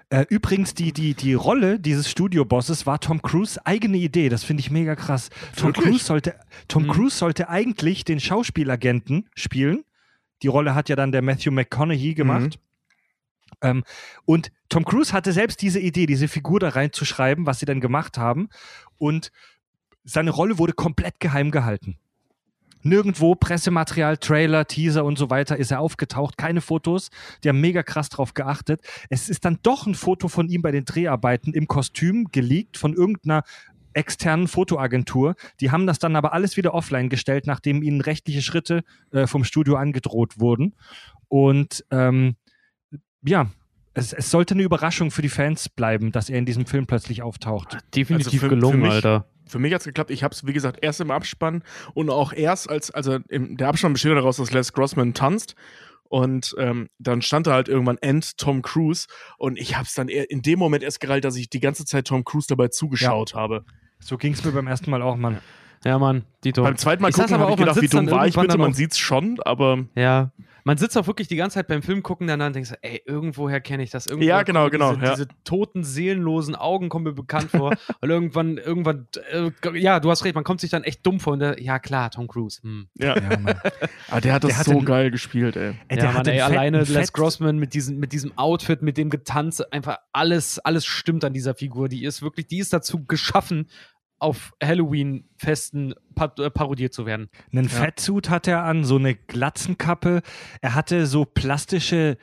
äh, 0.09 0.25
übrigens, 0.29 0.73
die, 0.73 0.93
die, 0.93 1.13
die 1.13 1.33
Rolle 1.33 1.79
dieses 1.79 2.09
Studiobosses 2.09 2.85
war 2.85 2.99
Tom 3.01 3.21
Cruise 3.21 3.59
eigene 3.65 3.97
Idee. 3.97 4.29
Das 4.29 4.45
finde 4.45 4.61
ich 4.61 4.71
mega 4.71 4.95
krass. 4.95 5.29
Tom, 5.57 5.73
Cruise 5.73 6.05
sollte, 6.05 6.35
Tom 6.69 6.83
mhm. 6.83 6.91
Cruise 6.91 7.17
sollte 7.17 7.49
eigentlich 7.49 8.05
den 8.05 8.21
Schauspielagenten 8.21 9.29
spielen 9.35 9.83
die 10.41 10.47
Rolle 10.47 10.75
hat 10.75 10.89
ja 10.89 10.95
dann 10.95 11.11
der 11.11 11.21
Matthew 11.21 11.51
McConaughey 11.51 12.13
gemacht. 12.13 12.59
Ähm, 13.61 13.83
und 14.25 14.51
Tom 14.69 14.85
Cruise 14.85 15.13
hatte 15.13 15.31
selbst 15.31 15.61
diese 15.61 15.79
Idee, 15.79 16.05
diese 16.05 16.27
Figur 16.27 16.59
da 16.59 16.69
reinzuschreiben, 16.69 17.45
was 17.45 17.59
sie 17.59 17.65
dann 17.65 17.81
gemacht 17.81 18.17
haben. 18.17 18.49
Und 18.97 19.31
seine 20.03 20.31
Rolle 20.31 20.57
wurde 20.57 20.73
komplett 20.73 21.19
geheim 21.19 21.51
gehalten. 21.51 21.97
Nirgendwo 22.83 23.35
Pressematerial, 23.35 24.17
Trailer, 24.17 24.65
Teaser 24.65 25.03
und 25.03 25.17
so 25.17 25.29
weiter 25.29 25.57
ist 25.57 25.71
er 25.71 25.79
aufgetaucht. 25.79 26.37
Keine 26.37 26.61
Fotos. 26.61 27.09
Die 27.43 27.49
haben 27.49 27.59
mega 27.59 27.83
krass 27.83 28.09
drauf 28.09 28.33
geachtet. 28.33 28.81
Es 29.09 29.29
ist 29.29 29.45
dann 29.45 29.59
doch 29.63 29.87
ein 29.87 29.95
Foto 29.95 30.27
von 30.27 30.47
ihm 30.47 30.61
bei 30.61 30.71
den 30.71 30.85
Dreharbeiten 30.85 31.53
im 31.53 31.67
Kostüm 31.67 32.29
geleakt 32.31 32.77
von 32.77 32.93
irgendeiner 32.93 33.43
externen 33.97 34.47
Fotoagentur. 34.47 35.35
Die 35.59 35.71
haben 35.71 35.87
das 35.87 35.99
dann 35.99 36.15
aber 36.15 36.33
alles 36.33 36.55
wieder 36.55 36.73
offline 36.73 37.09
gestellt, 37.09 37.47
nachdem 37.47 37.83
ihnen 37.83 38.01
rechtliche 38.01 38.41
Schritte 38.41 38.83
äh, 39.11 39.27
vom 39.27 39.43
Studio 39.43 39.75
angedroht 39.75 40.39
wurden. 40.39 40.75
Und 41.27 41.83
ähm, 41.91 42.35
ja, 43.25 43.47
es, 43.93 44.13
es, 44.13 44.29
sollte 44.29 44.53
eine 44.53 44.63
Überraschung 44.63 45.11
für 45.11 45.21
die 45.21 45.29
Fans 45.29 45.69
bleiben, 45.69 46.11
dass 46.11 46.29
er 46.29 46.37
in 46.37 46.45
diesem 46.45 46.65
Film 46.65 46.85
plötzlich 46.85 47.23
auftaucht. 47.23 47.77
Definitiv 47.95 48.33
also 48.33 48.37
für, 48.37 48.49
gelungen, 48.49 48.81
für 48.81 48.85
mich, 48.85 48.91
Alter. 48.91 49.25
Für 49.47 49.59
mich 49.59 49.73
hat 49.73 49.81
es 49.81 49.85
geklappt. 49.85 50.11
Ich 50.11 50.23
habe 50.23 50.33
es, 50.33 50.45
wie 50.45 50.53
gesagt, 50.53 50.79
erst 50.81 51.01
im 51.01 51.11
Abspann 51.11 51.63
und 51.93 52.09
auch 52.09 52.31
erst 52.31 52.69
als, 52.69 52.91
also 52.91 53.17
im, 53.29 53.57
der 53.57 53.69
Abspann 53.69 53.93
besteht 53.93 54.11
daraus, 54.11 54.37
dass 54.37 54.51
Les 54.51 54.71
Grossman 54.73 55.13
tanzt. 55.13 55.55
Und 56.09 56.55
ähm, 56.57 56.89
dann 56.99 57.21
stand 57.21 57.47
da 57.47 57.53
halt 57.53 57.67
irgendwann 57.67 57.97
End 57.97 58.37
Tom 58.37 58.61
Cruise. 58.61 59.07
Und 59.37 59.59
ich 59.59 59.75
habe 59.75 59.85
es 59.85 59.93
dann 59.93 60.07
in 60.07 60.41
dem 60.41 60.59
Moment 60.59 60.83
erst 60.83 61.01
gereilt, 61.01 61.25
dass 61.25 61.35
ich 61.35 61.49
die 61.49 61.59
ganze 61.59 61.83
Zeit 61.85 62.07
Tom 62.07 62.23
Cruise 62.23 62.47
dabei 62.47 62.69
zugeschaut 62.69 63.31
ja. 63.31 63.37
habe. 63.37 63.65
So 63.99 64.17
ging 64.17 64.33
es 64.33 64.43
mir 64.43 64.51
beim 64.51 64.67
ersten 64.67 64.91
Mal 64.91 65.01
auch, 65.01 65.15
Mann. 65.15 65.39
Ja, 65.85 65.99
Mann, 65.99 66.23
Dito. 66.43 66.63
Beim 66.63 66.77
zweiten 66.77 67.01
Mal 67.01 67.09
ich 67.09 67.15
gucken 67.15 67.37
habe 67.37 67.51
ich 67.51 67.57
gedacht, 67.57 67.81
wie 67.81 67.87
dumm 67.87 68.09
war 68.11 68.27
ich 68.27 68.35
bitte? 68.35 68.57
Man 68.57 68.73
sieht's 68.73 68.97
schon, 68.97 69.39
aber... 69.43 69.85
Ja, 69.95 70.31
man 70.67 70.75
sitzt 70.75 70.97
auch 70.97 71.07
wirklich 71.07 71.29
die 71.29 71.37
ganze 71.37 71.53
Zeit 71.53 71.69
beim 71.69 71.81
Film 71.81 72.03
gucken 72.03 72.27
dann 72.27 72.41
und 72.41 72.53
denkt 72.53 72.67
so, 72.67 72.75
ey, 72.81 73.01
irgendwoher 73.05 73.61
kenne 73.61 73.83
ich 73.83 73.89
das. 73.89 74.05
Irgendwoher 74.05 74.35
ja, 74.39 74.43
genau, 74.43 74.69
genau. 74.69 74.95
Diese, 74.95 75.05
ja. 75.05 75.11
diese, 75.11 75.27
toten, 75.45 75.85
seelenlosen 75.85 76.55
Augen 76.55 76.89
kommen 76.89 77.05
mir 77.05 77.13
bekannt 77.13 77.51
vor. 77.51 77.71
und 78.01 78.09
irgendwann, 78.09 78.57
irgendwann, 78.57 79.07
äh, 79.31 79.49
ja, 79.79 80.01
du 80.01 80.11
hast 80.11 80.25
recht, 80.25 80.35
man 80.35 80.43
kommt 80.43 80.59
sich 80.59 80.69
dann 80.69 80.83
echt 80.83 81.05
dumm 81.05 81.21
vor. 81.21 81.31
Und 81.31 81.39
der, 81.39 81.61
ja, 81.63 81.79
klar, 81.79 82.11
Tom 82.11 82.27
Cruise. 82.27 82.61
Hm. 82.63 82.89
Ja, 82.95 83.15
ja 83.15 83.39
Mann. 83.39 83.47
Aber 83.47 83.61
ah, 84.09 84.19
der 84.19 84.33
hat 84.33 84.43
das 84.43 84.61
der 84.61 84.73
so 84.73 84.81
geil 84.81 85.09
gespielt, 85.09 85.55
ey. 85.55 85.71
ey 85.87 85.99
ja, 85.99 86.11
Mann, 86.11 86.27
ey, 86.27 86.41
alleine 86.41 86.83
Les 86.83 87.13
Grossman 87.13 87.57
mit 87.59 87.73
diesem, 87.73 87.97
mit 87.97 88.11
diesem 88.11 88.37
Outfit, 88.37 88.81
mit 88.81 88.97
dem 88.97 89.09
Getanze, 89.09 89.71
einfach 89.71 89.99
alles, 90.11 90.59
alles 90.59 90.85
stimmt 90.85 91.23
an 91.23 91.31
dieser 91.31 91.55
Figur. 91.55 91.87
Die 91.87 92.03
ist 92.03 92.21
wirklich, 92.21 92.47
die 92.47 92.57
ist 92.57 92.73
dazu 92.73 93.05
geschaffen, 93.05 93.69
auf 94.19 94.53
Halloween-Festen 94.63 95.93
äh, 95.93 96.49
parodiert 96.49 96.93
zu 96.93 97.05
werden. 97.05 97.29
Einen 97.51 97.65
ja. 97.65 97.69
Fettsuit 97.69 98.29
hat 98.29 98.47
er 98.47 98.63
an, 98.63 98.83
so 98.83 98.95
eine 98.95 99.15
Glatzenkappe. 99.15 100.21
Er 100.61 100.75
hatte 100.75 101.05
so 101.05 101.25
plastische 101.25 102.17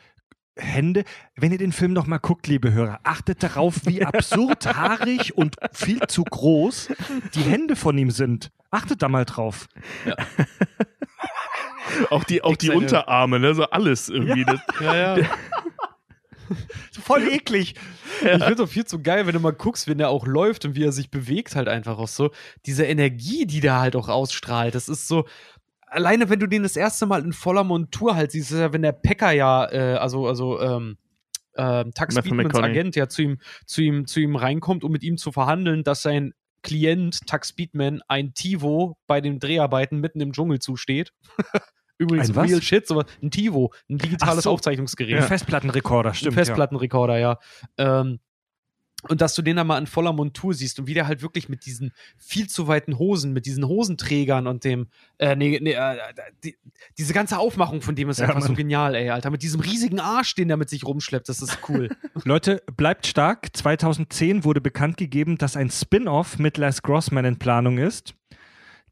Hände. 0.56 1.04
Wenn 1.36 1.52
ihr 1.52 1.58
den 1.58 1.72
Film 1.72 1.92
noch 1.92 2.06
mal 2.06 2.18
guckt, 2.18 2.46
liebe 2.46 2.72
Hörer, 2.72 3.00
achtet 3.02 3.42
darauf, 3.42 3.86
wie 3.86 4.04
absurd 4.04 4.66
haarig 4.66 5.36
und 5.36 5.56
viel 5.72 6.00
zu 6.06 6.24
groß 6.24 6.90
die 7.34 7.42
Hände 7.42 7.76
von 7.76 7.96
ihm 7.98 8.10
sind. 8.10 8.50
Achtet 8.70 9.02
da 9.02 9.08
mal 9.08 9.24
drauf. 9.24 9.68
Ja. 10.04 10.16
auch 12.10 12.24
die, 12.24 12.42
auch 12.42 12.56
die 12.56 12.70
Unterarme, 12.70 13.38
ne? 13.38 13.54
so 13.54 13.64
alles 13.64 14.08
irgendwie. 14.08 14.44
Ja, 14.80 14.94
ja. 14.94 15.18
ja. 15.18 15.28
Voll 17.02 17.28
eklig. 17.28 17.74
Ja. 18.22 18.36
Ich 18.36 18.44
finde 18.44 18.54
es 18.54 18.60
auch 18.60 18.72
viel 18.72 18.84
zu 18.84 19.02
geil, 19.02 19.26
wenn 19.26 19.34
du 19.34 19.40
mal 19.40 19.52
guckst, 19.52 19.88
wenn 19.88 20.00
er 20.00 20.10
auch 20.10 20.26
läuft 20.26 20.64
und 20.64 20.74
wie 20.74 20.84
er 20.84 20.92
sich 20.92 21.10
bewegt, 21.10 21.56
halt 21.56 21.68
einfach 21.68 21.98
auch 21.98 22.08
so. 22.08 22.30
Diese 22.66 22.84
Energie, 22.84 23.46
die 23.46 23.60
der 23.60 23.80
halt 23.80 23.96
auch 23.96 24.08
ausstrahlt, 24.08 24.74
das 24.74 24.88
ist 24.88 25.08
so. 25.08 25.26
Alleine, 25.86 26.28
wenn 26.28 26.40
du 26.40 26.48
den 26.48 26.64
das 26.64 26.76
erste 26.76 27.06
Mal 27.06 27.22
in 27.22 27.32
voller 27.32 27.62
Montur 27.62 28.16
halt 28.16 28.32
siehst, 28.32 28.50
ist 28.50 28.58
ja, 28.58 28.72
wenn 28.72 28.82
der 28.82 28.92
Packer 28.92 29.30
ja, 29.30 29.70
äh, 29.70 29.96
also, 29.96 30.26
also, 30.26 30.60
ähm, 30.60 30.98
äh, 31.52 31.84
Tux 31.94 32.16
Speedmans 32.16 32.54
Agent 32.56 32.96
ja 32.96 33.08
zu 33.08 33.22
ihm, 33.22 33.38
zu 33.64 33.80
ihm, 33.80 34.06
zu 34.06 34.20
ihm 34.20 34.34
reinkommt, 34.34 34.82
um 34.82 34.90
mit 34.90 35.04
ihm 35.04 35.16
zu 35.16 35.30
verhandeln, 35.30 35.84
dass 35.84 36.02
sein 36.02 36.34
Klient, 36.62 37.26
Tux 37.28 37.50
Speedman, 37.50 38.00
ein 38.08 38.34
Tivo 38.34 38.96
bei 39.06 39.20
den 39.20 39.38
Dreharbeiten 39.38 40.00
mitten 40.00 40.20
im 40.20 40.32
Dschungel 40.32 40.58
zusteht. 40.58 41.12
Übrigens 41.98 42.30
ein 42.30 42.38
Real 42.38 42.62
Shit, 42.62 42.86
sowas, 42.86 43.06
ein 43.22 43.30
TiVo, 43.30 43.72
ein 43.88 43.98
digitales 43.98 44.44
so. 44.44 44.50
Aufzeichnungsgerät. 44.50 45.16
Ein 45.16 45.22
Festplattenrekorder, 45.22 46.14
stimmt. 46.14 46.32
Ein 46.32 46.44
Festplattenrekorder, 46.44 47.18
ja. 47.18 47.38
ja. 47.78 48.00
Ähm, 48.02 48.18
und 49.08 49.20
dass 49.20 49.34
du 49.34 49.42
den 49.42 49.56
dann 49.56 49.66
mal 49.66 49.78
in 49.78 49.86
voller 49.86 50.12
Montur 50.12 50.54
siehst 50.54 50.78
und 50.78 50.86
wie 50.86 50.94
der 50.94 51.06
halt 51.06 51.22
wirklich 51.22 51.48
mit 51.48 51.66
diesen 51.66 51.92
viel 52.16 52.48
zu 52.48 52.68
weiten 52.68 52.98
Hosen, 52.98 53.32
mit 53.32 53.46
diesen 53.46 53.66
Hosenträgern 53.66 54.46
und 54.46 54.64
dem, 54.64 54.88
äh, 55.18 55.36
nee, 55.36 55.58
nee, 55.60 55.72
äh, 55.72 55.96
die, 56.42 56.56
diese 56.96 57.12
ganze 57.12 57.38
Aufmachung 57.38 57.82
von 57.82 57.94
dem 57.94 58.08
ist 58.08 58.18
ja, 58.18 58.26
einfach 58.26 58.40
Mann. 58.40 58.48
so 58.48 58.54
genial, 58.54 58.94
ey, 58.94 59.10
Alter. 59.10 59.30
Mit 59.30 59.42
diesem 59.42 59.60
riesigen 59.60 60.00
Arsch, 60.00 60.34
den 60.34 60.48
der 60.48 60.56
mit 60.56 60.70
sich 60.70 60.84
rumschleppt, 60.86 61.28
das 61.28 61.42
ist 61.42 61.58
cool. 61.68 61.90
Leute, 62.24 62.62
bleibt 62.76 63.06
stark. 63.06 63.54
2010 63.54 64.44
wurde 64.44 64.60
bekannt 64.60 64.96
gegeben, 64.96 65.36
dass 65.36 65.56
ein 65.56 65.70
Spin-off 65.70 66.38
mit 66.38 66.56
Les 66.56 66.82
Grossman 66.82 67.24
in 67.24 67.38
Planung 67.38 67.78
ist. 67.78 68.14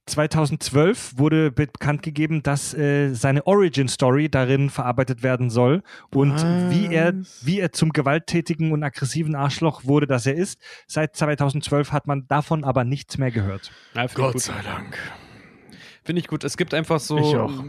2012 0.06 1.16
wurde 1.16 1.52
bekannt 1.52 2.02
gegeben, 2.02 2.42
dass 2.42 2.74
äh, 2.74 3.14
seine 3.14 3.46
Origin 3.46 3.86
Story 3.88 4.28
darin 4.28 4.68
verarbeitet 4.68 5.22
werden 5.22 5.48
soll 5.48 5.82
und 6.12 6.34
wie 6.70 6.92
er, 6.92 7.14
wie 7.42 7.60
er 7.60 7.72
zum 7.72 7.90
gewalttätigen 7.90 8.72
und 8.72 8.82
aggressiven 8.82 9.36
Arschloch 9.36 9.84
wurde, 9.84 10.06
das 10.08 10.26
er 10.26 10.34
ist. 10.34 10.60
Seit 10.88 11.14
2012 11.14 11.92
hat 11.92 12.06
man 12.08 12.26
davon 12.26 12.64
aber 12.64 12.84
nichts 12.84 13.16
mehr 13.16 13.30
gehört. 13.30 13.70
Ja, 13.94 14.06
Gott 14.06 14.40
sei 14.40 14.60
Dank. 14.64 14.98
Finde 16.04 16.20
ich 16.20 16.26
gut. 16.26 16.42
Es 16.42 16.56
gibt 16.56 16.74
einfach 16.74 16.98
so. 16.98 17.18
Ich 17.18 17.36
auch. 17.36 17.62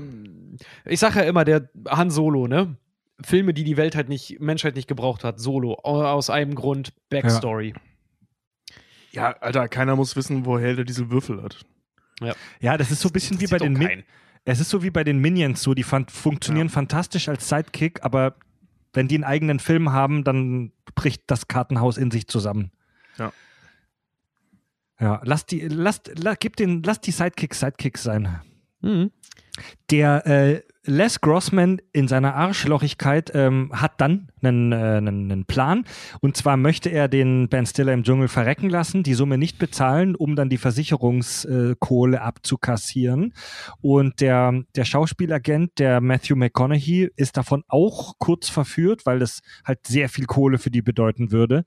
Ich 0.85 0.99
sage 0.99 1.19
ja 1.19 1.25
immer, 1.25 1.45
der 1.45 1.69
Han 1.87 2.09
Solo, 2.09 2.47
ne? 2.47 2.77
Filme, 3.21 3.53
die 3.53 3.63
die 3.63 3.77
Welt 3.77 3.95
halt 3.95 4.09
nicht, 4.09 4.39
Menschheit 4.39 4.75
nicht 4.75 4.87
gebraucht 4.87 5.23
hat. 5.23 5.39
Solo. 5.39 5.75
Aus 5.75 6.31
einem 6.31 6.55
Grund. 6.55 6.93
Backstory. 7.09 7.75
Ja, 9.11 9.29
ja 9.29 9.37
Alter, 9.39 9.67
keiner 9.67 9.95
muss 9.95 10.15
wissen, 10.15 10.45
woher 10.45 10.75
der 10.75 10.85
diese 10.85 11.11
Würfel 11.11 11.43
hat. 11.43 11.63
Ja. 12.21 12.33
ja, 12.59 12.77
das 12.77 12.91
ist 12.91 13.01
so 13.01 13.09
ein 13.09 13.13
bisschen 13.13 13.39
wie 13.41 13.47
bei 13.47 13.57
den 13.57 13.73
Min 13.73 14.03
Es 14.45 14.59
ist 14.59 14.69
so 14.69 14.83
wie 14.83 14.91
bei 14.91 15.03
den 15.03 15.19
Minions 15.19 15.61
so, 15.61 15.73
die 15.73 15.83
funktionieren 15.83 16.67
ja. 16.67 16.73
fantastisch 16.73 17.29
als 17.29 17.49
Sidekick, 17.49 18.03
aber 18.03 18.35
wenn 18.93 19.07
die 19.07 19.15
einen 19.15 19.23
eigenen 19.23 19.59
Film 19.59 19.91
haben, 19.91 20.23
dann 20.23 20.71
bricht 20.95 21.23
das 21.27 21.47
Kartenhaus 21.47 21.97
in 21.97 22.11
sich 22.11 22.27
zusammen. 22.27 22.71
Ja. 23.17 23.33
Ja, 24.99 25.21
lass 25.23 25.45
die, 25.45 25.61
lass, 25.61 26.01
lass, 26.15 26.37
gib 26.39 26.55
den, 26.55 26.83
lass 26.83 27.01
die 27.01 27.11
Sidekicks 27.11 27.59
Sidekicks 27.59 28.03
sein. 28.03 28.39
Mhm. 28.81 29.11
Der 29.89 30.25
äh, 30.27 30.61
Les 30.85 31.21
Grossman 31.21 31.81
in 31.93 32.09
seiner 32.09 32.35
Arschlochigkeit 32.35 33.31
ähm, 33.33 33.71
hat 33.73 34.01
dann 34.01 34.27
einen, 34.41 34.73
äh, 34.73 34.75
einen, 34.75 35.31
einen, 35.31 35.45
Plan. 35.45 35.85
Und 36.19 36.35
zwar 36.35 36.57
möchte 36.57 36.89
er 36.89 37.07
den 37.07 37.47
Ben 37.47 37.65
Stiller 37.65 37.93
im 37.93 38.03
Dschungel 38.03 38.27
verrecken 38.27 38.69
lassen, 38.69 39.01
die 39.01 39.13
Summe 39.13 39.37
nicht 39.37 39.59
bezahlen, 39.59 40.13
um 40.13 40.35
dann 40.35 40.49
die 40.49 40.57
Versicherungskohle 40.57 42.21
abzukassieren. 42.21 43.33
Und 43.81 44.19
der, 44.19 44.63
der 44.75 44.83
Schauspielagent, 44.83 45.79
der 45.79 46.01
Matthew 46.01 46.35
McConaughey, 46.35 47.11
ist 47.15 47.37
davon 47.37 47.63
auch 47.69 48.15
kurz 48.17 48.49
verführt, 48.49 49.05
weil 49.05 49.19
das 49.19 49.41
halt 49.63 49.87
sehr 49.87 50.09
viel 50.09 50.25
Kohle 50.25 50.57
für 50.57 50.71
die 50.71 50.81
bedeuten 50.81 51.31
würde. 51.31 51.63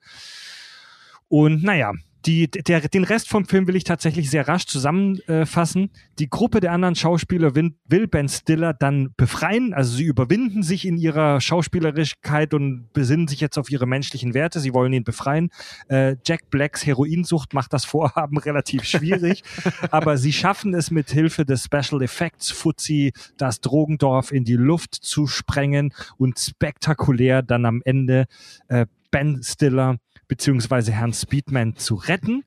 Und 1.27 1.63
naja, 1.63 1.91
die, 2.25 2.49
der, 2.49 2.81
den 2.81 3.03
Rest 3.03 3.29
vom 3.29 3.45
Film 3.45 3.67
will 3.67 3.75
ich 3.75 3.83
tatsächlich 3.83 4.29
sehr 4.29 4.47
rasch 4.47 4.65
zusammenfassen. 4.65 5.91
die 6.19 6.29
Gruppe 6.29 6.59
der 6.59 6.71
anderen 6.71 6.95
Schauspieler 6.95 7.55
will, 7.55 8.07
Ben 8.07 8.27
Stiller 8.27 8.73
dann 8.73 9.13
befreien. 9.17 9.73
Also 9.73 9.95
sie 9.95 10.05
überwinden 10.05 10.63
sich 10.63 10.85
in 10.85 10.97
ihrer 10.97 11.39
Schauspielerigkeit 11.39 12.53
und 12.53 12.91
besinnen 12.93 13.27
sich 13.27 13.39
jetzt 13.39 13.57
auf 13.57 13.69
ihre 13.69 13.85
menschlichen 13.85 14.33
Werte. 14.33 14.59
Sie 14.59 14.73
wollen 14.73 14.93
ihn 14.93 15.03
befreien. 15.03 15.49
Äh, 15.89 16.15
Jack 16.25 16.49
Blacks 16.49 16.85
Heroinsucht 16.85 17.53
macht 17.53 17.73
das 17.73 17.85
Vorhaben 17.85 18.37
relativ 18.47 18.83
schwierig, 18.83 19.43
aber 19.91 20.17
sie 20.17 20.33
schaffen 20.33 20.73
es 20.73 20.91
mit 20.91 21.11
Hilfe 21.11 21.45
des 21.45 21.65
Special 21.65 22.01
Effects 22.01 22.51
Fuzzi, 22.51 23.13
das 23.37 23.61
Drogendorf 23.61 24.31
in 24.31 24.43
die 24.43 24.55
Luft 24.55 24.95
zu 24.95 25.27
sprengen 25.27 25.93
und 26.17 26.39
spektakulär 26.39 27.41
dann 27.41 27.65
am 27.65 27.81
Ende 27.85 28.25
äh, 28.67 28.85
Ben 29.11 29.41
Stiller 29.43 29.97
beziehungsweise 30.27 30.91
Herrn 30.91 31.13
Speedman 31.13 31.75
zu 31.75 31.95
retten. 31.95 32.43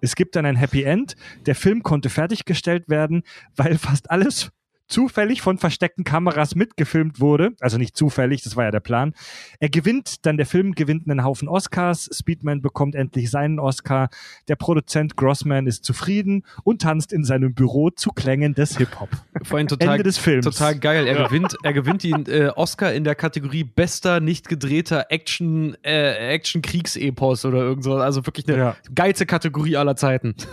Es 0.00 0.14
gibt 0.14 0.36
dann 0.36 0.46
ein 0.46 0.56
Happy 0.56 0.82
End. 0.82 1.14
Der 1.46 1.54
Film 1.54 1.82
konnte 1.82 2.08
fertiggestellt 2.08 2.88
werden, 2.88 3.22
weil 3.56 3.78
fast 3.78 4.10
alles 4.10 4.50
zufällig 4.90 5.40
von 5.42 5.58
versteckten 5.58 6.04
Kameras 6.04 6.54
mitgefilmt 6.54 7.20
wurde. 7.20 7.50
Also 7.60 7.78
nicht 7.78 7.96
zufällig, 7.96 8.42
das 8.42 8.56
war 8.56 8.64
ja 8.64 8.70
der 8.70 8.80
Plan. 8.80 9.14
Er 9.58 9.70
gewinnt, 9.70 10.26
dann 10.26 10.36
der 10.36 10.46
Film 10.46 10.74
gewinnt 10.74 11.08
einen 11.08 11.24
Haufen 11.24 11.48
Oscars. 11.48 12.10
Speedman 12.12 12.60
bekommt 12.60 12.94
endlich 12.94 13.30
seinen 13.30 13.58
Oscar. 13.58 14.10
Der 14.48 14.56
Produzent 14.56 15.16
Grossman 15.16 15.66
ist 15.66 15.84
zufrieden 15.84 16.44
und 16.64 16.82
tanzt 16.82 17.12
in 17.12 17.24
seinem 17.24 17.54
Büro 17.54 17.90
zu 17.90 18.10
Klängen 18.10 18.54
des 18.54 18.76
Hip-Hop. 18.76 19.08
Vorhin 19.44 19.68
total, 19.68 19.94
Ende 19.94 20.04
des 20.04 20.18
Films. 20.18 20.44
total 20.44 20.78
geil. 20.78 21.06
Er, 21.06 21.16
ja. 21.16 21.26
gewinnt, 21.26 21.56
er 21.62 21.72
gewinnt 21.72 22.02
den 22.02 22.26
äh, 22.26 22.50
Oscar 22.54 22.92
in 22.92 23.04
der 23.04 23.14
Kategorie 23.14 23.64
bester, 23.64 24.20
nicht 24.20 24.48
gedrehter 24.48 25.06
Action, 25.10 25.76
äh, 25.82 26.34
Action-Kriegsepos 26.34 27.44
oder 27.44 27.58
irgend 27.58 27.84
so. 27.84 27.96
Also 27.96 28.26
wirklich 28.26 28.48
eine 28.48 28.58
ja. 28.58 28.76
geilste 28.94 29.26
Kategorie 29.26 29.76
aller 29.76 29.96
Zeiten. 29.96 30.34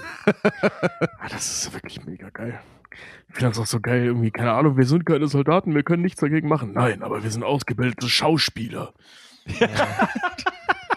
Ah, 1.19 1.29
das 1.29 1.65
ist 1.65 1.73
wirklich 1.73 2.05
mega 2.05 2.29
geil. 2.29 2.59
Ich 3.29 3.35
finde 3.35 3.49
das 3.49 3.59
auch 3.59 3.65
so 3.65 3.79
geil, 3.79 4.05
irgendwie, 4.05 4.31
keine 4.31 4.53
Ahnung, 4.53 4.77
wir 4.77 4.85
sind 4.85 5.05
keine 5.05 5.27
Soldaten, 5.27 5.75
wir 5.75 5.83
können 5.83 6.01
nichts 6.01 6.21
dagegen 6.21 6.47
machen. 6.47 6.73
Nein, 6.73 7.03
aber 7.03 7.23
wir 7.23 7.31
sind 7.31 7.43
ausgebildete 7.43 8.07
Schauspieler. 8.07 8.93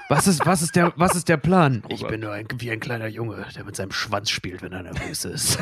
Was 0.08 0.26
ist, 0.26 0.44
was, 0.44 0.60
ist 0.62 0.74
der, 0.74 0.92
was 0.96 1.14
ist 1.14 1.28
der 1.28 1.36
Plan? 1.36 1.84
Ich 1.88 2.04
bin 2.04 2.20
nur 2.20 2.32
ein, 2.32 2.48
wie 2.58 2.70
ein 2.70 2.80
kleiner 2.80 3.06
Junge, 3.06 3.46
der 3.54 3.64
mit 3.64 3.76
seinem 3.76 3.92
Schwanz 3.92 4.30
spielt, 4.30 4.60
wenn 4.62 4.72
er 4.72 4.82
nervös 4.82 5.24
ist. 5.24 5.58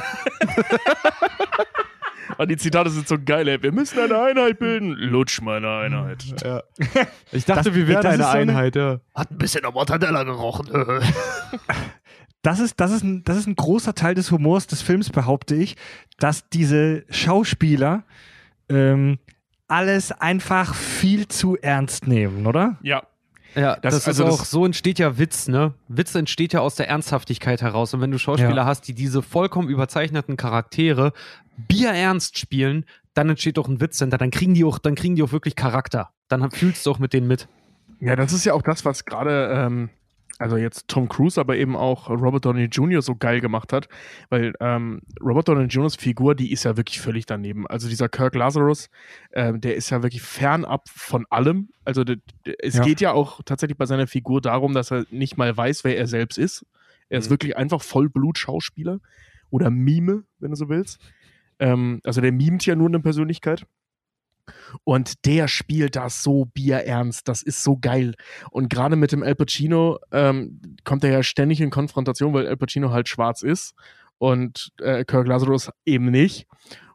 Ah, 2.38 2.46
die 2.46 2.56
Zitate 2.56 2.90
sind 2.90 3.08
so 3.08 3.16
geil, 3.18 3.48
ey. 3.48 3.60
Wir 3.60 3.72
müssen 3.72 3.98
eine 3.98 4.20
Einheit 4.20 4.60
bilden. 4.60 4.90
Lutsch 4.90 5.40
meine 5.40 5.68
Einheit. 5.68 6.24
Ja. 6.40 6.62
Ich 7.32 7.44
dachte, 7.44 7.70
das, 7.70 7.74
wir 7.74 7.88
wären 7.88 8.06
eine 8.06 8.22
so 8.22 8.28
Einheit, 8.28 8.76
ja. 8.76 9.00
Hat 9.12 9.32
ein 9.32 9.38
bisschen 9.38 9.64
am 9.64 9.74
Mortadella 9.74 10.22
gerochen. 10.22 10.68
das 12.42 12.60
ist, 12.60 12.78
das, 12.80 12.92
ist 12.92 13.02
ein, 13.02 13.24
das 13.24 13.36
ist 13.36 13.46
ein 13.46 13.56
großer 13.56 13.94
Teil 13.94 14.14
des 14.14 14.30
Humors 14.30 14.66
des 14.66 14.82
Films, 14.82 15.10
behaupte 15.10 15.54
ich, 15.54 15.76
dass 16.18 16.48
diese 16.48 17.04
Schauspieler 17.10 18.04
ähm, 18.68 19.18
alles 19.66 20.12
einfach 20.12 20.74
viel 20.74 21.28
zu 21.28 21.56
ernst 21.56 22.06
nehmen, 22.06 22.46
oder? 22.46 22.78
Ja. 22.82 23.02
Ja, 23.54 23.76
das, 23.76 23.94
das 23.94 24.08
also 24.08 24.24
ist 24.24 24.30
auch, 24.30 24.38
das 24.40 24.50
so 24.50 24.66
entsteht 24.66 24.98
ja 24.98 25.18
Witz, 25.18 25.48
ne? 25.48 25.74
Witz 25.88 26.14
entsteht 26.14 26.52
ja 26.52 26.60
aus 26.60 26.76
der 26.76 26.88
Ernsthaftigkeit 26.88 27.62
heraus. 27.62 27.94
Und 27.94 28.00
wenn 28.02 28.10
du 28.10 28.18
Schauspieler 28.18 28.54
ja. 28.56 28.64
hast, 28.66 28.82
die 28.82 28.94
diese 28.94 29.22
vollkommen 29.22 29.68
überzeichneten 29.68 30.36
Charaktere 30.36 31.12
bierernst 31.56 32.38
spielen, 32.38 32.84
dann 33.14 33.30
entsteht 33.30 33.56
doch 33.56 33.66
ein 33.66 33.80
Witz, 33.80 33.98
denn 33.98 34.10
dann 34.10 34.30
kriegen 34.30 34.54
die 34.54 34.64
auch, 34.64 34.78
dann 34.78 34.94
kriegen 34.94 35.16
die 35.16 35.22
auch 35.22 35.32
wirklich 35.32 35.56
Charakter. 35.56 36.10
Dann 36.28 36.50
fühlst 36.50 36.86
du 36.86 36.90
auch 36.90 36.98
mit 36.98 37.12
denen 37.14 37.26
mit. 37.26 37.48
Ja, 38.00 38.14
das 38.14 38.32
ist 38.32 38.44
ja 38.44 38.52
auch 38.52 38.62
das, 38.62 38.84
was 38.84 39.06
gerade 39.06 39.50
ähm, 39.52 39.90
also 40.38 40.56
jetzt 40.56 40.88
Tom 40.88 41.08
Cruise, 41.08 41.40
aber 41.40 41.56
eben 41.56 41.76
auch 41.76 42.08
Robert 42.08 42.44
Downey 42.44 42.64
Jr. 42.64 43.02
so 43.02 43.16
geil 43.16 43.40
gemacht 43.40 43.72
hat, 43.72 43.88
weil 44.30 44.54
ähm, 44.60 45.02
Robert 45.20 45.48
Downey 45.48 45.64
Jr.'s 45.64 45.96
Figur, 45.96 46.34
die 46.34 46.52
ist 46.52 46.64
ja 46.64 46.76
wirklich 46.76 47.00
völlig 47.00 47.26
daneben. 47.26 47.66
Also 47.66 47.88
dieser 47.88 48.08
Kirk 48.08 48.34
Lazarus, 48.34 48.88
ähm, 49.32 49.60
der 49.60 49.74
ist 49.74 49.90
ja 49.90 50.02
wirklich 50.02 50.22
fernab 50.22 50.88
von 50.88 51.26
allem. 51.30 51.70
Also 51.84 52.04
es 52.62 52.76
ja. 52.76 52.84
geht 52.84 53.00
ja 53.00 53.12
auch 53.12 53.40
tatsächlich 53.44 53.76
bei 53.76 53.86
seiner 53.86 54.06
Figur 54.06 54.40
darum, 54.40 54.74
dass 54.74 54.92
er 54.92 55.04
nicht 55.10 55.36
mal 55.36 55.56
weiß, 55.56 55.84
wer 55.84 55.98
er 55.98 56.06
selbst 56.06 56.38
ist. 56.38 56.64
Er 57.08 57.18
ist 57.18 57.26
mhm. 57.26 57.30
wirklich 57.30 57.56
einfach 57.56 57.82
Vollblut-Schauspieler 57.82 59.00
oder 59.50 59.70
Mime, 59.70 60.24
wenn 60.38 60.50
du 60.50 60.56
so 60.56 60.68
willst. 60.68 61.00
Ähm, 61.58 62.00
also 62.04 62.20
der 62.20 62.32
mimt 62.32 62.64
ja 62.64 62.76
nur 62.76 62.88
eine 62.88 63.00
Persönlichkeit. 63.00 63.66
Und 64.84 65.24
der 65.26 65.48
spielt 65.48 65.96
das 65.96 66.22
so 66.22 66.46
bierernst. 66.46 67.28
Das 67.28 67.42
ist 67.42 67.62
so 67.62 67.78
geil. 67.80 68.14
Und 68.50 68.70
gerade 68.70 68.96
mit 68.96 69.12
dem 69.12 69.22
Al 69.22 69.34
Pacino 69.34 69.98
ähm, 70.12 70.60
kommt 70.84 71.04
er 71.04 71.10
ja 71.10 71.22
ständig 71.22 71.60
in 71.60 71.70
Konfrontation, 71.70 72.32
weil 72.32 72.46
Al 72.46 72.56
Pacino 72.56 72.90
halt 72.90 73.08
schwarz 73.08 73.42
ist 73.42 73.74
und 74.18 74.72
äh, 74.80 75.04
Kirk 75.04 75.26
Lazarus 75.26 75.70
eben 75.84 76.10
nicht. 76.10 76.46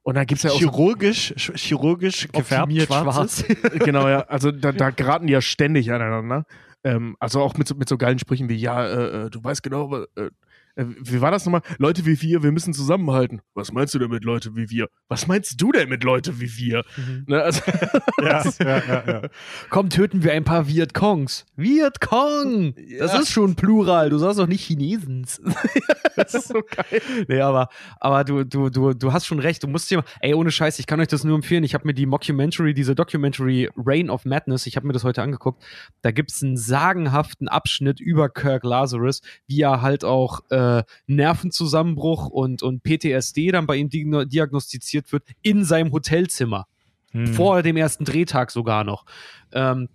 Und 0.03 0.15
dann 0.15 0.25
gibt 0.25 0.39
es 0.39 0.43
ja 0.43 0.51
auch. 0.51 0.59
Chirurgisch, 0.59 1.33
so 1.37 1.53
chirurgisch 1.53 2.27
gefärbt 2.31 2.73
schwarz. 2.73 3.45
genau, 3.79 4.07
ja. 4.09 4.21
Also 4.27 4.51
da, 4.51 4.73
da 4.73 4.89
geraten 4.89 5.27
die 5.27 5.33
ja 5.33 5.41
ständig 5.41 5.91
aneinander. 5.91 6.45
Ähm, 6.83 7.15
also 7.19 7.41
auch 7.41 7.55
mit 7.55 7.67
so, 7.69 7.75
mit 7.75 7.87
so 7.87 7.97
geilen 7.97 8.19
Sprüchen 8.19 8.49
wie, 8.49 8.55
ja, 8.55 8.85
äh, 8.85 9.25
äh 9.25 9.29
du 9.29 9.41
weißt 9.41 9.63
genau, 9.63 10.03
äh, 10.15 10.29
wie 10.75 11.21
war 11.21 11.29
das 11.29 11.45
nochmal? 11.45 11.61
Leute 11.77 12.05
wie 12.05 12.19
wir, 12.21 12.41
wir 12.41 12.51
müssen 12.51 12.73
zusammenhalten. 12.73 13.41
Was 13.53 13.71
meinst 13.71 13.93
du 13.93 13.99
denn 13.99 14.09
mit 14.09 14.23
Leute 14.23 14.55
wie 14.55 14.71
wir? 14.71 14.89
Was 15.07 15.27
meinst 15.27 15.61
du 15.61 15.71
denn 15.71 15.87
mit 15.87 16.03
Leute 16.03 16.39
wie 16.39 16.57
wir? 16.57 16.83
Mhm. 16.97 17.25
Ne, 17.27 17.43
also, 17.43 17.61
ja, 18.21 18.43
ja, 18.59 18.83
ja, 18.87 19.03
ja, 19.05 19.21
Komm, 19.69 19.89
töten 19.89 20.23
wir 20.23 20.33
ein 20.33 20.43
paar 20.43 20.67
Vietkongs. 20.67 21.45
Vietcong! 21.55 22.73
Das 22.97 23.19
ist 23.19 23.29
schon 23.29 23.55
Plural. 23.55 24.09
Du 24.09 24.17
sagst 24.17 24.39
doch 24.39 24.47
nicht 24.47 24.65
Chinesens. 24.65 25.41
das 26.15 26.33
ist 26.33 26.47
so 26.47 26.61
geil. 26.61 27.01
Nee, 27.27 27.41
aber, 27.41 27.69
aber 27.99 28.23
du, 28.23 28.43
du, 28.43 28.69
du, 28.71 28.93
du 28.93 29.13
hast 29.13 29.27
schon 29.27 29.39
recht. 29.39 29.61
Du 29.61 29.67
musst 29.67 29.91
dir, 29.91 30.03
ey, 30.21 30.33
ohne 30.33 30.49
Scheiß, 30.49 30.79
ich 30.79 30.87
kann 30.87 30.99
euch 30.99 31.07
das 31.07 31.23
nur 31.23 31.35
empfehlen. 31.35 31.63
Ich 31.63 31.75
habe 31.75 31.85
mir 31.85 31.93
die 31.93 32.07
Mockumentary, 32.07 32.73
diese 32.73 32.95
Documentary 32.95 33.69
Reign 33.77 34.09
of 34.09 34.25
Madness, 34.25 34.65
ich 34.65 34.75
habe 34.75 34.87
mir 34.87 34.93
das 34.93 35.03
heute 35.03 35.21
angeguckt. 35.21 35.63
Da 36.01 36.09
gibt 36.09 36.31
es 36.31 36.41
einen 36.41 36.57
sagenhaften 36.57 37.47
Abschnitt 37.47 37.99
über 37.99 38.29
Kirk 38.29 38.63
Lazarus, 38.63 39.21
wie 39.45 39.61
er 39.61 39.83
halt 39.83 40.03
auch 40.03 40.41
äh, 40.49 40.62
äh, 40.63 40.83
Nervenzusammenbruch 41.07 42.27
und, 42.27 42.63
und 42.63 42.83
PTSD 42.83 43.51
dann 43.51 43.65
bei 43.65 43.75
ihm 43.75 43.89
diagnostiziert 43.89 45.11
wird 45.11 45.23
in 45.41 45.63
seinem 45.63 45.91
Hotelzimmer. 45.91 46.67
Hm. 47.11 47.27
Vor 47.27 47.61
dem 47.61 47.77
ersten 47.77 48.05
Drehtag 48.05 48.51
sogar 48.51 48.83
noch. 48.83 49.05
Ähm, 49.51 49.89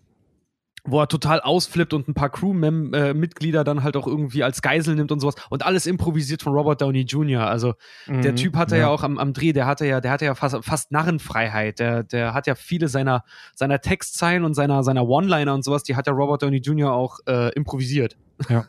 wo 0.90 1.00
er 1.00 1.08
total 1.08 1.40
ausflippt 1.40 1.92
und 1.92 2.08
ein 2.08 2.14
paar 2.14 2.30
Crew-Mitglieder 2.30 3.64
dann 3.64 3.82
halt 3.82 3.96
auch 3.96 4.06
irgendwie 4.06 4.42
als 4.42 4.62
Geisel 4.62 4.94
nimmt 4.94 5.12
und 5.12 5.20
sowas 5.20 5.34
und 5.50 5.64
alles 5.64 5.86
improvisiert 5.86 6.42
von 6.42 6.52
Robert 6.52 6.80
Downey 6.80 7.02
Jr. 7.02 7.46
Also 7.46 7.74
mhm, 8.06 8.22
der 8.22 8.34
Typ 8.34 8.56
hatte 8.56 8.76
ja, 8.76 8.82
ja 8.82 8.88
auch 8.88 9.02
am, 9.02 9.18
am, 9.18 9.32
Dreh, 9.32 9.52
der 9.52 9.66
hatte 9.66 9.86
ja, 9.86 10.00
der 10.00 10.10
hatte 10.10 10.24
ja 10.24 10.34
fast, 10.34 10.64
fast 10.64 10.90
Narrenfreiheit. 10.90 11.78
Der, 11.78 12.02
der 12.02 12.34
hat 12.34 12.46
ja 12.46 12.54
viele 12.54 12.88
seiner, 12.88 13.24
seiner 13.54 13.80
Textzeilen 13.80 14.44
und 14.44 14.54
seiner, 14.54 14.82
seiner 14.82 15.06
One-Liner 15.06 15.54
und 15.54 15.64
sowas, 15.64 15.82
die 15.82 15.96
hat 15.96 16.06
ja 16.06 16.12
Robert 16.12 16.42
Downey 16.42 16.58
Jr. 16.58 16.92
auch 16.92 17.18
äh, 17.26 17.52
improvisiert. 17.54 18.16
Ja. 18.48 18.66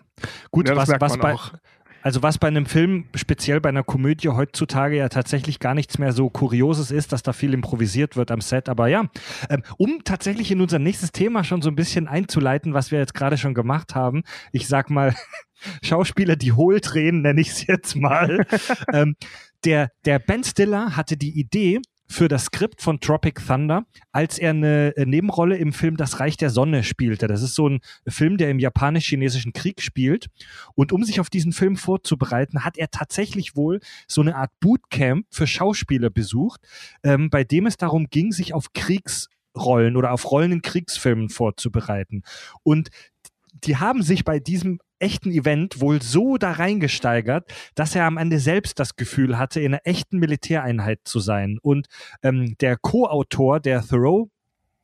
Gut, 0.52 0.68
ja, 0.68 0.76
was, 0.76 0.90
was 1.00 1.18
bei, 1.18 1.34
auch. 1.34 1.54
Also 2.02 2.24
was 2.24 2.38
bei 2.38 2.48
einem 2.48 2.66
Film, 2.66 3.06
speziell 3.16 3.60
bei 3.60 3.70
einer 3.70 3.84
Komödie 3.84 4.30
heutzutage 4.30 4.98
ja 4.98 5.10
tatsächlich 5.10 5.60
gar 5.60 5.74
nichts 5.74 5.98
mehr 5.98 6.14
so 6.14 6.30
Kurioses 6.30 6.92
ist, 6.92 7.12
dass 7.12 7.24
da 7.24 7.34
viel 7.34 7.54
improvisiert 7.54 8.16
wird 8.16 8.32
am 8.32 8.42
Set. 8.42 8.70
Aber 8.70 8.88
ja, 8.88 9.10
ähm, 9.50 9.64
um 9.78 10.04
tatsächlich 10.04 10.52
in 10.52 10.62
unser 10.62 10.80
nächstes 10.80 11.12
Thema 11.12 11.44
schon 11.44 11.62
so 11.62 11.70
ein 11.70 11.76
bisschen 11.76 12.08
einzuleiten, 12.08 12.74
was 12.74 12.92
wir 12.92 13.00
jetzt 13.00 13.14
gerade 13.14 13.38
schon 13.38 13.54
gemacht 13.54 13.96
haben, 13.96 14.24
ich 14.52 14.68
sag 14.68 14.90
mal, 14.90 15.14
Schauspieler, 15.84 16.38
die 16.38 16.54
hohl 16.54 16.80
drehen, 16.80 17.22
nenne 17.22 17.42
ich 17.42 17.50
es 17.50 17.68
jetzt 17.68 17.96
mal. 17.96 18.46
ähm, 18.94 19.16
der, 19.66 19.90
der 20.06 20.20
Ben 20.20 20.44
Stiller 20.44 20.96
hatte 20.96 21.18
die 21.18 21.38
Idee, 21.38 21.82
für 22.10 22.28
das 22.28 22.46
Skript 22.46 22.82
von 22.82 23.00
Tropic 23.00 23.40
Thunder, 23.46 23.86
als 24.12 24.40
er 24.40 24.50
eine 24.50 24.98
äh, 24.98 25.06
Nebenrolle 25.06 25.58
im 25.58 25.72
Film 25.72 25.96
Das 25.96 26.20
Reich 26.20 26.38
der 26.38 26.50
Sonne 26.50 26.84
spielte. 26.84 27.28
Das 27.28 27.44
ist 27.44 27.54
so 27.54 27.70
ein 27.70 27.82
Film, 28.08 28.38
der 28.38 28.50
im 28.50 28.58
japanisch-chinesischen 28.58 29.54
Krieg 29.54 29.82
spielt. 29.82 30.28
Und 30.74 30.92
um 30.92 31.04
sich 31.04 31.20
auf 31.20 31.30
diesen 31.30 31.54
Film 31.54 31.78
vorzubereiten, 31.78 32.66
hat 32.66 32.78
er 32.78 32.90
tatsächlich 32.90 33.56
wohl 33.56 33.80
so 34.08 34.22
eine 34.22 34.36
Art 34.36 34.52
Bootcamp 34.60 35.28
für 35.30 35.46
Schauspieler 35.46 36.10
besucht, 36.10 36.62
ähm, 37.04 37.30
bei 37.30 37.44
dem 37.44 37.68
es 37.68 37.78
darum 37.78 38.08
ging, 38.10 38.32
sich 38.32 38.56
auf 38.56 38.74
Kriegsrollen 38.74 39.96
oder 39.96 40.12
auf 40.12 40.32
Rollen 40.32 40.52
in 40.52 40.62
Kriegsfilmen 40.64 41.30
vorzubereiten. 41.30 42.24
Und 42.64 42.90
die 43.54 43.78
haben 43.78 44.04
sich 44.04 44.24
bei 44.24 44.40
diesem 44.40 44.80
echten 45.00 45.32
Event 45.32 45.82
wohl 45.82 46.02
so 46.02 46.38
da 46.38 46.52
reingesteigert, 46.52 47.52
dass 47.76 47.96
er 47.96 48.06
am 48.06 48.18
Ende 48.18 48.40
selbst 48.40 48.80
das 48.80 48.96
Gefühl 48.96 49.38
hatte, 49.38 49.60
in 49.60 49.74
einer 49.74 49.82
echten 49.86 50.20
Militäreinheit 50.20 51.02
zu 51.06 51.20
sein. 51.20 51.58
Und 51.62 51.88
ähm, 52.22 52.56
der 52.60 52.78
Co-Autor, 52.78 53.60
der 53.60 53.86
Thoreau, 53.86 54.30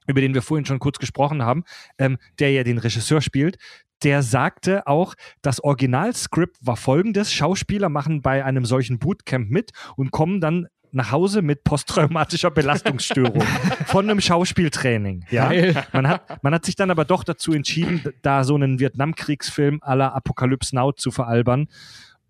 über 0.07 0.21
den 0.21 0.33
wir 0.33 0.41
vorhin 0.41 0.65
schon 0.65 0.79
kurz 0.79 0.99
gesprochen 0.99 1.43
haben, 1.43 1.63
ähm, 1.97 2.17
der 2.39 2.51
ja 2.51 2.63
den 2.63 2.77
Regisseur 2.77 3.21
spielt, 3.21 3.57
der 4.03 4.23
sagte 4.23 4.87
auch, 4.87 5.15
das 5.41 5.63
Originalskript 5.63 6.57
war 6.61 6.77
folgendes: 6.77 7.33
Schauspieler 7.33 7.89
machen 7.89 8.21
bei 8.21 8.43
einem 8.43 8.65
solchen 8.65 8.99
Bootcamp 8.99 9.49
mit 9.49 9.71
und 9.95 10.11
kommen 10.11 10.41
dann 10.41 10.67
nach 10.95 11.11
Hause 11.11 11.41
mit 11.41 11.63
posttraumatischer 11.63 12.51
Belastungsstörung 12.51 13.41
von 13.85 14.09
einem 14.09 14.21
Schauspieltraining. 14.21 15.25
Ja? 15.29 15.51
Man, 15.91 16.07
hat, 16.07 16.41
man 16.41 16.53
hat 16.53 16.65
sich 16.65 16.75
dann 16.75 16.89
aber 16.89 17.03
doch 17.03 17.23
dazu 17.23 17.51
entschieden, 17.51 18.01
da 18.21 18.45
so 18.45 18.55
einen 18.55 18.79
Vietnamkriegsfilm 18.79 19.79
aller 19.81 20.15
Apokalypse 20.15 20.73
Now 20.73 20.93
zu 20.93 21.11
veralbern. 21.11 21.67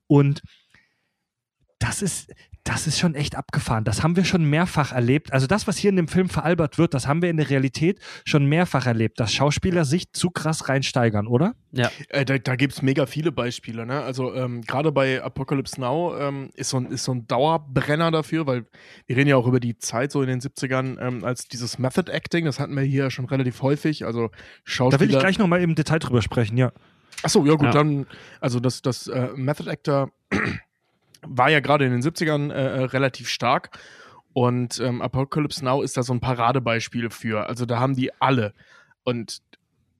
Und 0.07 0.41
das 1.77 2.01
ist, 2.01 2.33
das 2.65 2.87
ist 2.87 2.99
schon 2.99 3.13
echt 3.13 3.35
abgefahren. 3.35 3.83
Das 3.83 4.01
haben 4.01 4.15
wir 4.15 4.25
schon 4.25 4.43
mehrfach 4.43 4.91
erlebt. 4.91 5.31
Also 5.31 5.45
das, 5.45 5.67
was 5.67 5.77
hier 5.77 5.91
in 5.91 5.97
dem 5.97 6.07
Film 6.07 6.29
veralbert 6.29 6.79
wird, 6.79 6.95
das 6.95 7.07
haben 7.07 7.21
wir 7.21 7.29
in 7.29 7.37
der 7.37 7.49
Realität 7.51 7.99
schon 8.25 8.47
mehrfach 8.47 8.87
erlebt, 8.87 9.19
dass 9.19 9.31
Schauspieler 9.31 9.85
sich 9.85 10.11
zu 10.13 10.31
krass 10.31 10.67
reinsteigern, 10.67 11.27
oder? 11.27 11.53
Ja. 11.71 11.91
Äh, 12.09 12.25
da 12.25 12.39
da 12.39 12.55
gibt 12.55 12.73
es 12.73 12.81
mega 12.81 13.05
viele 13.05 13.31
Beispiele. 13.31 13.85
Ne? 13.85 14.01
Also 14.01 14.33
ähm, 14.33 14.61
gerade 14.61 14.91
bei 14.91 15.21
Apocalypse 15.21 15.79
Now 15.79 16.17
ähm, 16.17 16.49
ist, 16.55 16.71
so 16.71 16.77
ein, 16.77 16.87
ist 16.87 17.03
so 17.03 17.13
ein 17.13 17.27
Dauerbrenner 17.27 18.09
dafür, 18.09 18.47
weil 18.47 18.65
wir 19.05 19.15
reden 19.15 19.29
ja 19.29 19.35
auch 19.35 19.45
über 19.45 19.59
die 19.59 19.77
Zeit 19.77 20.11
so 20.11 20.23
in 20.23 20.27
den 20.27 20.41
70ern, 20.41 20.99
ähm, 20.99 21.23
als 21.23 21.47
dieses 21.47 21.77
Method 21.77 22.11
Acting, 22.11 22.45
das 22.45 22.59
hatten 22.59 22.75
wir 22.75 22.83
hier 22.83 23.11
schon 23.11 23.25
relativ 23.25 23.61
häufig. 23.61 24.05
Also 24.05 24.31
Schauspieler. 24.63 24.97
Da 24.97 24.99
will 25.01 25.11
ich 25.11 25.19
gleich 25.19 25.37
nochmal 25.37 25.61
im 25.61 25.75
Detail 25.75 25.99
drüber 25.99 26.23
sprechen, 26.23 26.57
ja. 26.57 26.71
Achso, 27.21 27.45
ja 27.45 27.53
gut, 27.53 27.67
ja. 27.67 27.71
dann, 27.71 28.07
also 28.41 28.59
das, 28.59 28.81
das 28.81 29.05
äh, 29.07 29.29
Method 29.35 29.69
Actor 29.69 30.09
war 31.27 31.49
ja 31.49 31.59
gerade 31.59 31.85
in 31.85 31.91
den 31.91 32.01
70ern 32.01 32.51
äh, 32.51 32.55
äh, 32.55 32.83
relativ 32.85 33.29
stark. 33.29 33.77
Und 34.33 34.79
ähm, 34.79 35.01
Apocalypse 35.01 35.63
Now 35.63 35.81
ist 35.81 35.95
da 35.95 36.03
so 36.03 36.13
ein 36.13 36.19
Paradebeispiel 36.19 37.09
für. 37.09 37.47
Also 37.47 37.65
da 37.65 37.79
haben 37.79 37.95
die 37.95 38.11
alle. 38.19 38.53
Und 39.03 39.41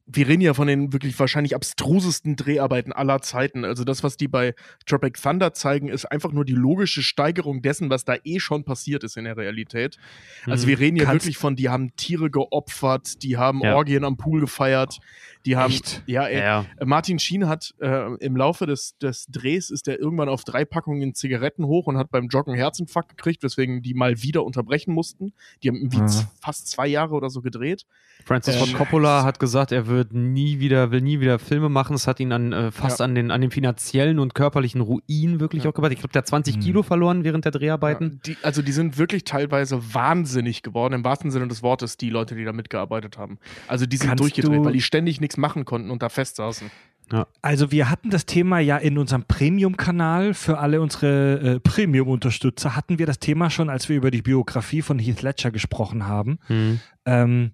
wir 0.08 0.28
reden 0.28 0.42
ja 0.42 0.54
von 0.54 0.68
den 0.68 0.94
wirklich 0.94 1.20
wahrscheinlich 1.20 1.56
abstrusesten 1.56 2.36
Dreharbeiten 2.36 2.94
aller 2.94 3.22
Zeiten. 3.22 3.66
Also 3.66 3.84
das, 3.84 4.04
was 4.04 4.18
die 4.18 4.28
bei 4.28 4.54
Tropic 4.86 5.20
Thunder 5.20 5.54
zeigen, 5.54 5.88
ist 5.88 6.06
einfach 6.06 6.32
nur 6.32 6.46
die 6.46 6.54
logische 6.54 7.02
Steigerung 7.02 7.64
dessen, 7.64 7.90
was 7.90 8.06
da 8.06 8.16
eh 8.24 8.40
schon 8.40 8.66
passiert 8.66 9.04
ist 9.04 9.18
in 9.18 9.24
der 9.24 9.36
Realität. 9.36 9.98
Also 10.46 10.66
mhm. 10.66 10.70
wir 10.70 10.80
reden 10.80 10.98
ja 10.98 11.12
wirklich 11.12 11.38
von, 11.38 11.56
die 11.56 11.70
haben 11.70 11.96
Tiere 11.96 12.30
geopfert, 12.30 13.24
die 13.24 13.38
haben 13.38 13.62
ja. 13.62 13.76
Orgien 13.76 14.04
am 14.04 14.18
Pool 14.18 14.42
gefeiert, 14.42 15.00
die 15.46 15.56
haben, 15.56 15.74
Echt? 15.74 16.04
ja, 16.06 16.26
ey, 16.28 16.40
ja, 16.40 16.66
Martin 16.84 17.18
Sheen 17.18 17.48
hat 17.48 17.74
äh, 17.80 18.16
im 18.18 18.36
Laufe 18.36 18.68
des, 18.68 18.98
des 18.98 19.26
Drehs 19.28 19.72
ist 19.72 19.88
er 19.88 20.00
irgendwann 20.00 20.30
auf 20.30 20.44
drei 20.44 20.66
Packungen 20.66 21.16
Zigaretten 21.16 21.66
hoch 21.66 21.88
und 21.88 21.98
hat 21.98 22.12
beim 22.12 22.28
Joggen 22.28 22.54
Herzinfarkt 22.54 23.10
gekriegt, 23.10 23.42
weswegen 23.44 23.82
die 23.82 23.94
mal 23.96 24.22
wieder 24.22 24.44
unterbrechen 24.44 24.94
mussten. 24.94 25.34
Die 25.64 25.70
haben 25.70 25.78
irgendwie 25.78 26.02
mhm. 26.02 26.28
fast 26.42 26.68
zwei 26.68 26.88
Jahre 26.88 27.16
oder 27.16 27.30
so 27.30 27.42
gedreht. 27.42 27.86
Francis 28.24 28.56
äh, 28.56 28.60
Ford 28.60 28.74
Coppola 28.76 29.24
hat 29.24 29.40
gesagt, 29.40 29.72
er 29.72 29.88
würde 29.88 29.95
wird 29.96 30.14
nie 30.14 30.60
wieder, 30.60 30.92
will 30.92 31.02
nie 31.02 31.20
wieder 31.20 31.40
Filme 31.40 31.70
machen. 31.70 31.96
Es 31.96 32.08
hat 32.08 32.20
ihn 32.20 32.32
an, 32.32 32.54
äh, 32.54 32.72
fast 32.72 33.00
ja. 33.00 33.06
an, 33.06 33.16
den, 33.16 33.32
an 33.32 33.42
den 33.42 33.52
finanziellen 33.52 34.20
und 34.20 34.36
körperlichen 34.36 34.82
Ruin 34.82 35.40
wirklich 35.40 35.64
ja. 35.64 35.70
auch 35.70 35.74
gebracht. 35.74 35.92
Ich 35.94 36.00
glaube, 36.00 36.14
der 36.14 36.22
hat 36.22 36.28
20 36.28 36.58
mhm. 36.58 36.60
Kilo 36.62 36.84
verloren 36.84 37.24
während 37.24 37.46
der 37.46 37.52
Dreharbeiten. 37.52 38.22
Ja, 38.26 38.34
die, 38.34 38.38
also 38.44 38.62
die 38.62 38.72
sind 38.72 38.98
wirklich 38.98 39.24
teilweise 39.24 39.94
wahnsinnig 39.94 40.62
geworden, 40.64 40.94
im 40.94 41.04
wahrsten 41.04 41.32
Sinne 41.32 41.48
des 41.48 41.64
Wortes, 41.64 41.98
die 41.98 42.10
Leute, 42.10 42.36
die 42.36 42.46
da 42.46 42.54
mitgearbeitet 42.54 43.18
haben. 43.18 43.40
Also 43.68 43.86
die 43.86 43.98
sind 43.98 44.10
Kannst 44.10 44.24
durchgedreht, 44.24 44.64
weil 44.64 44.74
die 44.74 44.82
ständig 44.82 45.22
nichts 45.22 45.38
machen 45.38 45.66
konnten 45.66 45.92
und 45.92 46.02
da 46.04 46.10
fest 46.10 46.36
saßen. 46.36 46.70
Ja. 47.12 47.28
Also 47.42 47.72
wir 47.72 47.90
hatten 47.90 48.10
das 48.10 48.26
Thema 48.26 48.60
ja 48.60 48.78
in 48.78 48.98
unserem 48.98 49.24
Premium-Kanal 49.24 50.34
für 50.34 50.58
alle 50.58 50.82
unsere 50.82 51.56
äh, 51.56 51.60
Premium-Unterstützer 51.60 52.76
hatten 52.76 52.98
wir 52.98 53.06
das 53.06 53.20
Thema 53.20 53.50
schon, 53.50 53.70
als 53.70 53.90
wir 53.90 53.96
über 53.96 54.12
die 54.12 54.22
Biografie 54.22 54.82
von 54.82 54.98
Heath 54.98 55.22
Ledger 55.22 55.52
gesprochen 55.52 56.08
haben. 56.08 56.40
Mhm. 56.48 56.80
Ähm, 57.06 57.52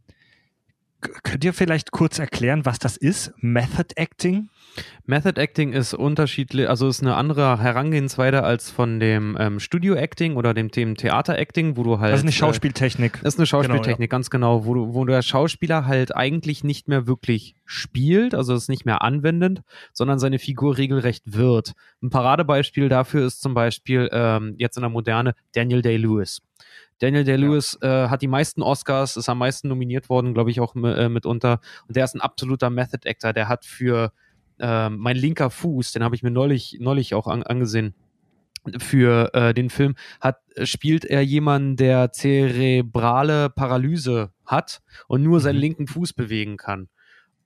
könnt 1.01 1.43
ihr 1.43 1.53
vielleicht 1.53 1.91
kurz 1.91 2.19
erklären, 2.19 2.65
was 2.65 2.79
das 2.79 2.97
ist? 2.97 3.33
Method 3.37 3.93
Acting? 3.95 4.49
Method 5.05 5.39
Acting 5.39 5.73
ist 5.73 5.93
unterschiedlich, 5.93 6.69
also 6.69 6.87
ist 6.87 7.01
eine 7.01 7.15
andere 7.15 7.59
Herangehensweise 7.59 8.43
als 8.43 8.69
von 8.69 8.99
dem 8.99 9.35
ähm, 9.39 9.59
Studio 9.59 9.95
Acting 9.95 10.37
oder 10.37 10.53
dem, 10.53 10.69
dem 10.69 10.95
Theater 10.95 11.37
Acting, 11.37 11.75
wo 11.75 11.83
du 11.83 11.99
halt. 11.99 12.13
Das 12.13 12.19
ist 12.21 12.23
eine 12.23 12.31
äh, 12.31 12.33
Schauspieltechnik. 12.33 13.15
Äh, 13.17 13.19
das 13.23 13.33
ist 13.33 13.39
eine 13.39 13.47
Schauspieltechnik, 13.47 13.97
genau, 13.97 14.03
ja. 14.03 14.07
ganz 14.07 14.29
genau, 14.29 14.65
wo, 14.65 14.73
du, 14.73 14.93
wo 14.93 15.03
der 15.05 15.21
Schauspieler 15.21 15.85
halt 15.85 16.15
eigentlich 16.15 16.63
nicht 16.63 16.87
mehr 16.87 17.07
wirklich 17.07 17.55
spielt, 17.65 18.33
also 18.33 18.53
ist 18.53 18.69
nicht 18.69 18.85
mehr 18.85 19.01
anwendend, 19.01 19.61
sondern 19.93 20.19
seine 20.19 20.39
Figur 20.39 20.77
regelrecht 20.77 21.23
wird. 21.25 21.73
Ein 22.01 22.09
Paradebeispiel 22.09 22.87
dafür 22.87 23.25
ist 23.25 23.41
zum 23.41 23.53
Beispiel 23.53 24.09
ähm, 24.11 24.55
jetzt 24.57 24.77
in 24.77 24.81
der 24.81 24.89
Moderne 24.89 25.35
Daniel 25.53 25.81
Day-Lewis. 25.81 26.41
Daniel 27.01 27.23
Day-Lewis 27.23 27.79
ja. 27.81 28.05
äh, 28.05 28.09
hat 28.09 28.21
die 28.21 28.27
meisten 28.27 28.61
Oscars, 28.61 29.17
ist 29.17 29.27
am 29.27 29.39
meisten 29.39 29.67
nominiert 29.67 30.07
worden, 30.07 30.33
glaube 30.33 30.51
ich, 30.51 30.59
auch 30.59 30.75
äh, 30.75 31.09
mitunter. 31.09 31.59
Und 31.87 31.95
der 31.95 32.05
ist 32.05 32.15
ein 32.15 32.21
absoluter 32.21 32.69
Method 32.69 33.09
Actor. 33.09 33.33
Der 33.33 33.49
hat 33.49 33.65
für 33.65 34.13
äh, 34.59 34.89
mein 34.89 35.15
linker 35.15 35.49
Fuß, 35.49 35.93
den 35.93 36.03
habe 36.03 36.15
ich 36.15 36.21
mir 36.21 36.31
neulich, 36.31 36.77
neulich 36.79 37.15
auch 37.15 37.27
an, 37.27 37.43
angesehen, 37.43 37.95
für 38.77 39.33
äh, 39.33 39.53
den 39.55 39.71
Film 39.71 39.95
hat 40.19 40.37
spielt 40.63 41.05
er 41.05 41.21
jemanden, 41.21 41.77
der 41.77 42.11
zerebrale 42.11 43.49
Paralyse 43.49 44.31
hat 44.45 44.81
und 45.07 45.23
nur 45.23 45.39
seinen 45.39 45.55
mhm. 45.55 45.61
linken 45.61 45.87
Fuß 45.87 46.13
bewegen 46.13 46.57
kann. 46.57 46.87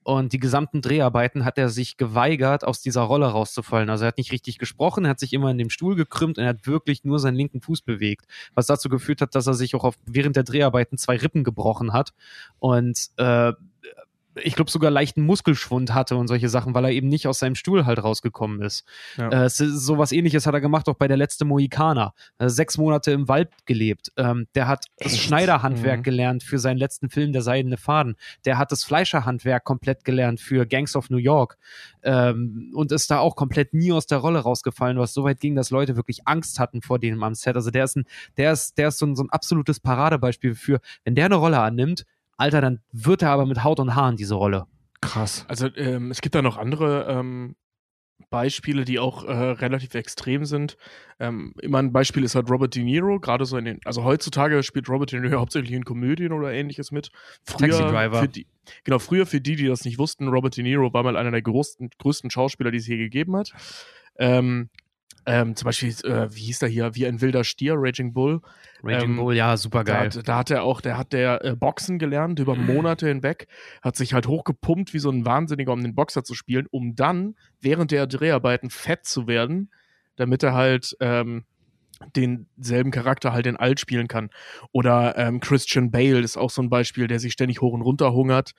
Und 0.06 0.32
die 0.32 0.38
gesamten 0.38 0.82
Dreharbeiten 0.82 1.44
hat 1.44 1.58
er 1.58 1.68
sich 1.68 1.96
geweigert, 1.96 2.62
aus 2.62 2.80
dieser 2.80 3.00
Rolle 3.00 3.26
rauszufallen. 3.26 3.90
Also 3.90 4.04
er 4.04 4.08
hat 4.08 4.18
nicht 4.18 4.30
richtig 4.30 4.56
gesprochen, 4.56 5.04
er 5.04 5.10
hat 5.10 5.18
sich 5.18 5.32
immer 5.32 5.50
in 5.50 5.58
dem 5.58 5.68
Stuhl 5.68 5.96
gekrümmt 5.96 6.38
und 6.38 6.44
er 6.44 6.50
hat 6.50 6.64
wirklich 6.64 7.02
nur 7.02 7.18
seinen 7.18 7.34
linken 7.34 7.60
Fuß 7.60 7.82
bewegt. 7.82 8.24
Was 8.54 8.66
dazu 8.66 8.88
geführt 8.88 9.20
hat, 9.20 9.34
dass 9.34 9.48
er 9.48 9.54
sich 9.54 9.74
auch 9.74 9.82
auf, 9.82 9.98
während 10.06 10.36
der 10.36 10.44
Dreharbeiten 10.44 10.96
zwei 10.96 11.16
Rippen 11.16 11.42
gebrochen 11.42 11.92
hat. 11.92 12.12
Und 12.60 13.08
äh, 13.16 13.52
ich 14.42 14.54
glaube, 14.54 14.70
sogar 14.70 14.90
leichten 14.90 15.22
Muskelschwund 15.22 15.94
hatte 15.94 16.16
und 16.16 16.28
solche 16.28 16.48
Sachen, 16.48 16.74
weil 16.74 16.84
er 16.84 16.90
eben 16.90 17.08
nicht 17.08 17.26
aus 17.26 17.38
seinem 17.38 17.54
Stuhl 17.54 17.86
halt 17.86 18.02
rausgekommen 18.02 18.62
ist. 18.62 18.84
Ja. 19.16 19.44
Äh, 19.44 19.48
so 19.48 19.98
was 19.98 20.12
ähnliches 20.12 20.46
hat 20.46 20.54
er 20.54 20.60
gemacht 20.60 20.88
auch 20.88 20.94
bei 20.94 21.08
der 21.08 21.16
letzte 21.16 21.44
Mohikaner. 21.44 22.14
Äh, 22.38 22.48
sechs 22.48 22.78
Monate 22.78 23.12
im 23.12 23.28
Wald 23.28 23.50
gelebt. 23.64 24.12
Ähm, 24.16 24.46
der 24.54 24.68
hat 24.68 24.86
Echt? 24.96 25.12
das 25.12 25.18
Schneiderhandwerk 25.18 26.00
mhm. 26.00 26.04
gelernt 26.04 26.42
für 26.42 26.58
seinen 26.58 26.78
letzten 26.78 27.08
Film, 27.08 27.32
Der 27.32 27.42
Seidene 27.42 27.76
Faden. 27.76 28.16
Der 28.44 28.58
hat 28.58 28.72
das 28.72 28.84
Fleischerhandwerk 28.84 29.64
komplett 29.64 30.04
gelernt 30.04 30.40
für 30.40 30.66
Gangs 30.66 30.96
of 30.96 31.10
New 31.10 31.16
York. 31.16 31.56
Ähm, 32.02 32.72
und 32.74 32.92
ist 32.92 33.10
da 33.10 33.18
auch 33.18 33.36
komplett 33.36 33.74
nie 33.74 33.92
aus 33.92 34.06
der 34.06 34.18
Rolle 34.18 34.40
rausgefallen, 34.40 34.98
was 34.98 35.14
so 35.14 35.24
weit 35.24 35.40
ging, 35.40 35.54
dass 35.54 35.70
Leute 35.70 35.96
wirklich 35.96 36.26
Angst 36.26 36.58
hatten 36.58 36.82
vor 36.82 36.98
dem 36.98 37.22
am 37.22 37.34
Set. 37.34 37.56
Also 37.56 37.70
der 37.70 37.84
ist 37.84 37.96
ein, 37.96 38.04
der 38.36 38.52
ist, 38.52 38.78
der 38.78 38.88
ist 38.88 38.98
so 38.98 39.06
ein, 39.06 39.16
so 39.16 39.22
ein 39.22 39.30
absolutes 39.30 39.80
Paradebeispiel 39.80 40.54
für, 40.54 40.80
wenn 41.04 41.14
der 41.14 41.26
eine 41.26 41.36
Rolle 41.36 41.60
annimmt, 41.60 42.04
Alter, 42.36 42.60
dann 42.60 42.80
wird 42.92 43.22
er 43.22 43.30
aber 43.30 43.46
mit 43.46 43.64
Haut 43.64 43.80
und 43.80 43.94
Haaren 43.94 44.16
diese 44.16 44.34
Rolle. 44.34 44.66
Krass. 45.00 45.44
Also 45.48 45.68
ähm, 45.76 46.10
es 46.10 46.20
gibt 46.20 46.34
da 46.34 46.42
noch 46.42 46.56
andere 46.56 47.06
ähm, 47.08 47.56
Beispiele, 48.30 48.84
die 48.84 48.98
auch 48.98 49.24
äh, 49.24 49.32
relativ 49.32 49.94
extrem 49.94 50.44
sind. 50.44 50.76
Ähm, 51.20 51.54
immer 51.60 51.78
ein 51.78 51.92
Beispiel 51.92 52.24
ist 52.24 52.34
halt 52.34 52.50
Robert 52.50 52.74
De 52.74 52.82
Niro, 52.82 53.20
gerade 53.20 53.44
so 53.44 53.56
in 53.56 53.64
den, 53.64 53.80
also 53.84 54.04
heutzutage 54.04 54.62
spielt 54.62 54.88
Robert 54.88 55.12
De 55.12 55.20
Niro 55.20 55.38
hauptsächlich 55.40 55.72
in 55.72 55.84
Komödien 55.84 56.32
oder 56.32 56.52
ähnliches 56.52 56.90
mit. 56.90 57.10
Früher 57.44 57.70
Taxi 57.70 57.82
Driver. 57.82 58.20
Für 58.20 58.28
die, 58.28 58.46
genau, 58.84 58.98
früher 58.98 59.26
für 59.26 59.40
die, 59.40 59.56
die 59.56 59.66
das 59.66 59.84
nicht 59.84 59.98
wussten, 59.98 60.28
Robert 60.28 60.56
De 60.56 60.64
Niro 60.64 60.92
war 60.92 61.02
mal 61.02 61.16
einer 61.16 61.30
der 61.30 61.42
größten, 61.42 61.90
größten 61.98 62.30
Schauspieler, 62.30 62.70
die 62.70 62.78
es 62.78 62.86
je 62.86 62.96
gegeben 62.96 63.36
hat. 63.36 63.52
Ähm, 64.18 64.70
ähm, 65.26 65.56
zum 65.56 65.66
Beispiel, 65.66 65.90
äh, 66.04 66.34
wie 66.34 66.44
hieß 66.44 66.60
der 66.60 66.68
hier, 66.68 66.94
wie 66.94 67.06
ein 67.06 67.20
wilder 67.20 67.42
Stier, 67.42 67.74
Raging 67.76 68.12
Bull. 68.12 68.40
Raging 68.82 69.10
ähm, 69.10 69.16
Bull, 69.16 69.34
ja, 69.34 69.56
super 69.56 69.82
geil. 69.82 70.08
Da, 70.10 70.22
da, 70.22 70.38
hat 70.38 70.50
er 70.50 70.62
auch, 70.62 70.80
der 70.80 70.96
hat 70.96 71.12
der 71.12 71.44
äh, 71.44 71.56
Boxen 71.56 71.98
gelernt 71.98 72.38
über 72.38 72.54
Monate 72.54 73.08
hinweg, 73.08 73.48
hat 73.82 73.96
sich 73.96 74.14
halt 74.14 74.28
hochgepumpt 74.28 74.94
wie 74.94 75.00
so 75.00 75.10
ein 75.10 75.26
Wahnsinniger, 75.26 75.72
um 75.72 75.82
den 75.82 75.96
Boxer 75.96 76.22
zu 76.22 76.34
spielen, 76.34 76.66
um 76.70 76.94
dann 76.94 77.34
während 77.60 77.90
der 77.90 78.06
Dreharbeiten 78.06 78.70
fett 78.70 79.04
zu 79.04 79.26
werden, 79.26 79.70
damit 80.14 80.44
er 80.44 80.54
halt 80.54 80.96
ähm, 81.00 81.44
denselben 82.14 82.90
Charakter 82.90 83.32
halt 83.32 83.46
in 83.46 83.56
alt 83.56 83.80
spielen 83.80 84.08
kann. 84.08 84.30
Oder 84.72 85.16
ähm, 85.16 85.40
Christian 85.40 85.90
Bale 85.90 86.20
ist 86.20 86.36
auch 86.36 86.50
so 86.50 86.62
ein 86.62 86.70
Beispiel, 86.70 87.06
der 87.06 87.20
sich 87.20 87.32
ständig 87.32 87.60
hoch 87.60 87.72
und 87.72 87.82
runter 87.82 88.12
hungert. 88.12 88.52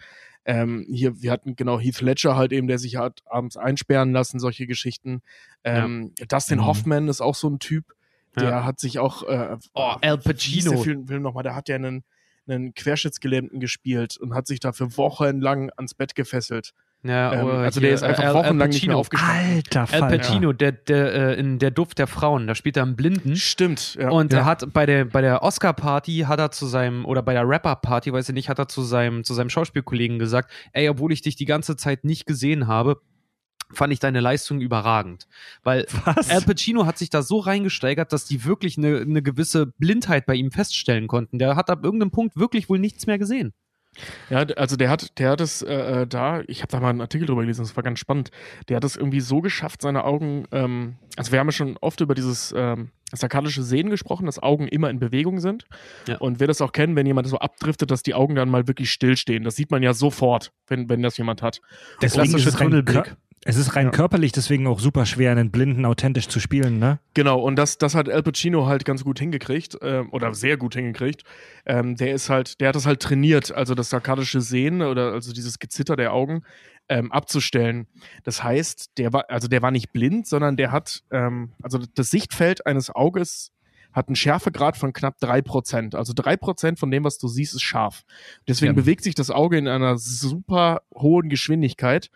Ähm, 0.46 0.86
hier, 0.90 1.22
wir 1.22 1.32
hatten 1.32 1.56
genau 1.56 1.80
Heath 1.80 2.02
Ledger 2.02 2.38
halt 2.38 2.54
eben, 2.54 2.68
der 2.68 2.80
sich 2.80 2.96
hat 2.96 3.22
abends 3.26 3.58
einsperren 3.58 4.14
lassen, 4.14 4.40
solche 4.40 4.66
Geschichten. 4.66 5.22
Ähm, 5.64 6.14
ja. 6.18 6.26
Dustin 6.26 6.60
mhm. 6.60 6.66
Hoffman 6.66 7.08
ist 7.10 7.22
auch 7.22 7.36
so 7.36 7.50
ein 7.50 7.60
Typ, 7.60 7.94
der 8.36 8.50
ja. 8.50 8.64
hat 8.64 8.80
sich 8.80 9.00
auch. 9.00 9.24
Äh, 9.24 9.58
oh, 9.74 9.96
Al 10.02 10.18
Pacino. 10.18 10.72
Der 10.72 10.80
Film, 10.80 11.08
Film 11.08 11.22
nochmal, 11.22 11.44
der 11.44 11.54
hat 11.54 11.68
ja 11.68 11.76
einen, 11.76 12.04
einen 12.48 12.74
Querschnittsgelähmten 12.74 13.60
gespielt 13.60 14.18
und 14.18 14.34
hat 14.34 14.48
sich 14.48 14.62
dafür 14.62 14.96
wochenlang 14.96 15.70
ans 15.76 15.94
Bett 15.94 16.16
gefesselt. 16.16 16.74
Ja, 17.04 17.34
ähm, 17.34 17.48
also 17.48 17.80
der 17.80 17.92
ist 17.94 18.04
einfach 18.04 18.24
Al, 18.24 18.34
wochenlang 18.34 18.62
Al 18.62 18.68
nicht 18.70 18.88
mehr 18.88 18.98
aufgestanden. 18.98 19.56
Alter 19.56 19.88
Fall. 19.88 20.04
Al 20.04 20.18
Pacino, 20.18 20.52
der, 20.52 20.72
der, 20.72 21.14
äh, 21.14 21.40
in 21.40 21.60
Der 21.60 21.72
Duft 21.72 22.00
der 22.00 22.08
Frauen, 22.08 22.48
da 22.48 22.56
spielt 22.56 22.76
er 22.76 22.84
einen 22.84 22.96
Blinden. 22.96 23.36
Stimmt, 23.36 23.96
ja. 24.00 24.10
Und 24.10 24.34
er 24.34 24.46
hat 24.46 24.74
bei 24.74 24.86
der, 24.86 25.06
bei 25.06 25.22
der 25.22 25.44
Oscar-Party 25.44 26.26
hat 26.28 26.40
er 26.40 26.52
zu 26.52 26.66
seinem, 26.66 27.06
oder 27.06 27.22
bei 27.22 27.34
der 27.34 27.48
Rapper-Party, 27.48 28.12
weiß 28.12 28.30
ich 28.30 28.36
nicht, 28.36 28.50
hat 28.50 28.60
er 28.60 28.68
zu 28.68 28.82
seinem, 28.82 29.24
zu 29.24 29.34
seinem 29.34 29.50
Schauspielkollegen 29.50 30.20
gesagt, 30.20 30.52
ey, 30.74 30.90
obwohl 30.90 31.14
ich 31.14 31.22
dich 31.22 31.36
die 31.36 31.46
ganze 31.46 31.78
Zeit 31.78 32.04
nicht 32.04 32.26
gesehen 32.26 32.68
habe, 32.68 33.00
fand 33.72 33.94
ich 33.94 34.00
deine 34.00 34.20
Leistung 34.20 34.62
überragend. 34.62 35.28
Weil 35.64 35.86
Was? 36.06 36.30
Al 36.30 36.42
Pacino 36.42 36.86
hat 36.86 36.98
sich 36.98 37.10
da 37.10 37.22
so 37.22 37.40
reingesteigert, 37.40 38.12
dass 38.12 38.26
die 38.26 38.46
wirklich 38.46 38.78
eine, 38.78 38.98
eine 39.02 39.22
gewisse 39.22 39.68
Blindheit 39.68 40.26
bei 40.26 40.36
ihm 40.36 40.52
feststellen 40.52 41.08
konnten. 41.08 41.38
Der 41.38 41.56
hat 41.56 41.70
ab 41.70 41.84
irgendeinem 41.84 42.12
Punkt 42.12 42.38
wirklich 42.38 42.70
wohl 42.70 42.80
nichts 42.80 43.08
mehr 43.08 43.18
gesehen. 43.18 43.54
Ja, 44.30 44.40
also 44.56 44.76
der 44.76 44.90
hat, 44.90 45.18
der 45.20 45.30
hat 45.30 45.42
es 45.42 45.62
äh, 45.62 46.02
äh, 46.02 46.08
da, 46.08 46.42
ich 46.48 46.62
habe 46.62 46.72
da 46.72 46.80
mal 46.80 46.90
einen 46.90 47.02
Artikel 47.02 47.26
drüber 47.26 47.42
gelesen, 47.42 47.62
das 47.62 47.76
war 47.76 47.84
ganz 47.84 48.00
spannend. 48.00 48.32
Der 48.70 48.78
hat 48.78 48.84
es 48.84 48.96
irgendwie 48.96 49.22
so 49.22 49.42
geschafft, 49.42 49.82
seine 49.82 50.04
Augen, 50.04 50.46
ähm, 50.52 50.96
also 51.16 51.32
wir 51.32 51.40
haben 51.40 51.48
ja 51.48 51.52
schon 51.52 51.78
oft 51.82 52.02
über 52.02 52.16
dieses 52.16 52.54
ähm, 52.56 52.92
sarkadische 53.14 53.64
Sehen 53.64 53.90
gesprochen, 53.90 54.26
dass 54.26 54.42
Augen 54.42 54.68
immer 54.68 54.90
in 54.90 55.00
Bewegung 55.00 55.40
sind. 55.40 55.66
Ja. 56.08 56.18
Und 56.18 56.40
wir 56.40 56.48
das 56.48 56.62
auch 56.62 56.72
kennen, 56.72 56.96
wenn 56.96 57.06
jemand 57.06 57.28
so 57.28 57.40
abdriftet, 57.40 57.90
dass 57.92 58.04
die 58.04 58.14
Augen 58.14 58.36
dann 58.36 58.50
mal 58.50 58.68
wirklich 58.68 58.92
stillstehen. 58.92 59.44
Das 59.44 59.56
sieht 59.56 59.72
man 59.72 59.84
ja 59.84 59.94
sofort, 59.94 60.52
wenn, 60.68 60.90
wenn 60.90 61.02
das 61.02 61.18
jemand 61.18 61.42
hat. 61.42 61.62
Der 62.02 62.10
klassische 62.10 62.52
Tunnelblick. 62.52 63.16
Es 63.46 63.56
ist 63.56 63.76
rein 63.76 63.88
ja. 63.88 63.92
körperlich 63.92 64.32
deswegen 64.32 64.68
auch 64.68 64.80
super 64.80 65.06
schwer, 65.06 65.32
einen 65.32 65.52
Blinden 65.52 65.86
authentisch 65.86 66.28
zu 66.28 66.40
spielen, 66.40 66.80
ne? 66.80 67.00
Genau, 67.14 67.40
und 67.40 67.56
das, 67.56 67.78
das 67.78 67.96
hat 67.96 68.10
Al 68.10 68.24
Pacino 68.24 68.66
halt 68.66 68.84
ganz 68.84 69.04
gut 69.04 69.20
hingekriegt, 69.20 69.82
äh, 69.82 70.04
oder 70.12 70.34
sehr 70.34 70.58
gut 70.58 70.74
hingekriegt. 70.74 71.24
Ähm, 71.66 71.96
der 71.96 72.14
ist 72.14 72.30
halt, 72.30 72.60
der 72.60 72.70
hat 72.70 72.76
das 72.76 72.86
halt 72.86 73.02
trainiert, 73.02 73.52
also 73.52 73.76
das 73.76 73.90
sarkadische 73.90 74.42
Sehen 74.42 74.82
oder 74.82 75.14
also 75.14 75.32
dieses 75.34 75.60
Gezitter 75.60 75.96
der 75.96 76.14
Augen 76.14 76.44
ähm, 76.90 77.12
abzustellen. 77.12 77.88
Das 78.24 78.44
heißt, 78.44 78.98
der 78.98 79.14
war, 79.14 79.30
also 79.30 79.48
der 79.48 79.62
war 79.62 79.72
nicht 79.72 79.94
blind, 79.94 80.28
sondern 80.28 80.58
der 80.58 80.72
hat, 80.72 81.04
ähm, 81.12 81.52
also 81.62 81.80
das 81.96 82.10
Sichtfeld 82.10 82.66
eines 82.66 82.94
Auges 82.94 83.52
hat 83.94 84.10
einen 84.10 84.16
Schärfegrad 84.16 84.78
von 84.78 84.94
knapp 84.94 85.18
3%. 85.22 85.96
Also 85.96 86.14
3% 86.14 86.78
von 86.78 86.92
dem, 86.92 87.04
was 87.04 87.18
du 87.18 87.28
siehst, 87.28 87.56
ist 87.56 87.64
scharf. 87.64 88.04
Deswegen 88.48 88.74
ja. 88.74 88.82
bewegt 88.82 89.04
sich 89.04 89.16
das 89.16 89.32
Auge 89.32 89.58
in 89.58 89.68
einer 89.68 89.98
super 89.98 90.82
hohen 90.94 91.30
Geschwindigkeit 91.30 92.12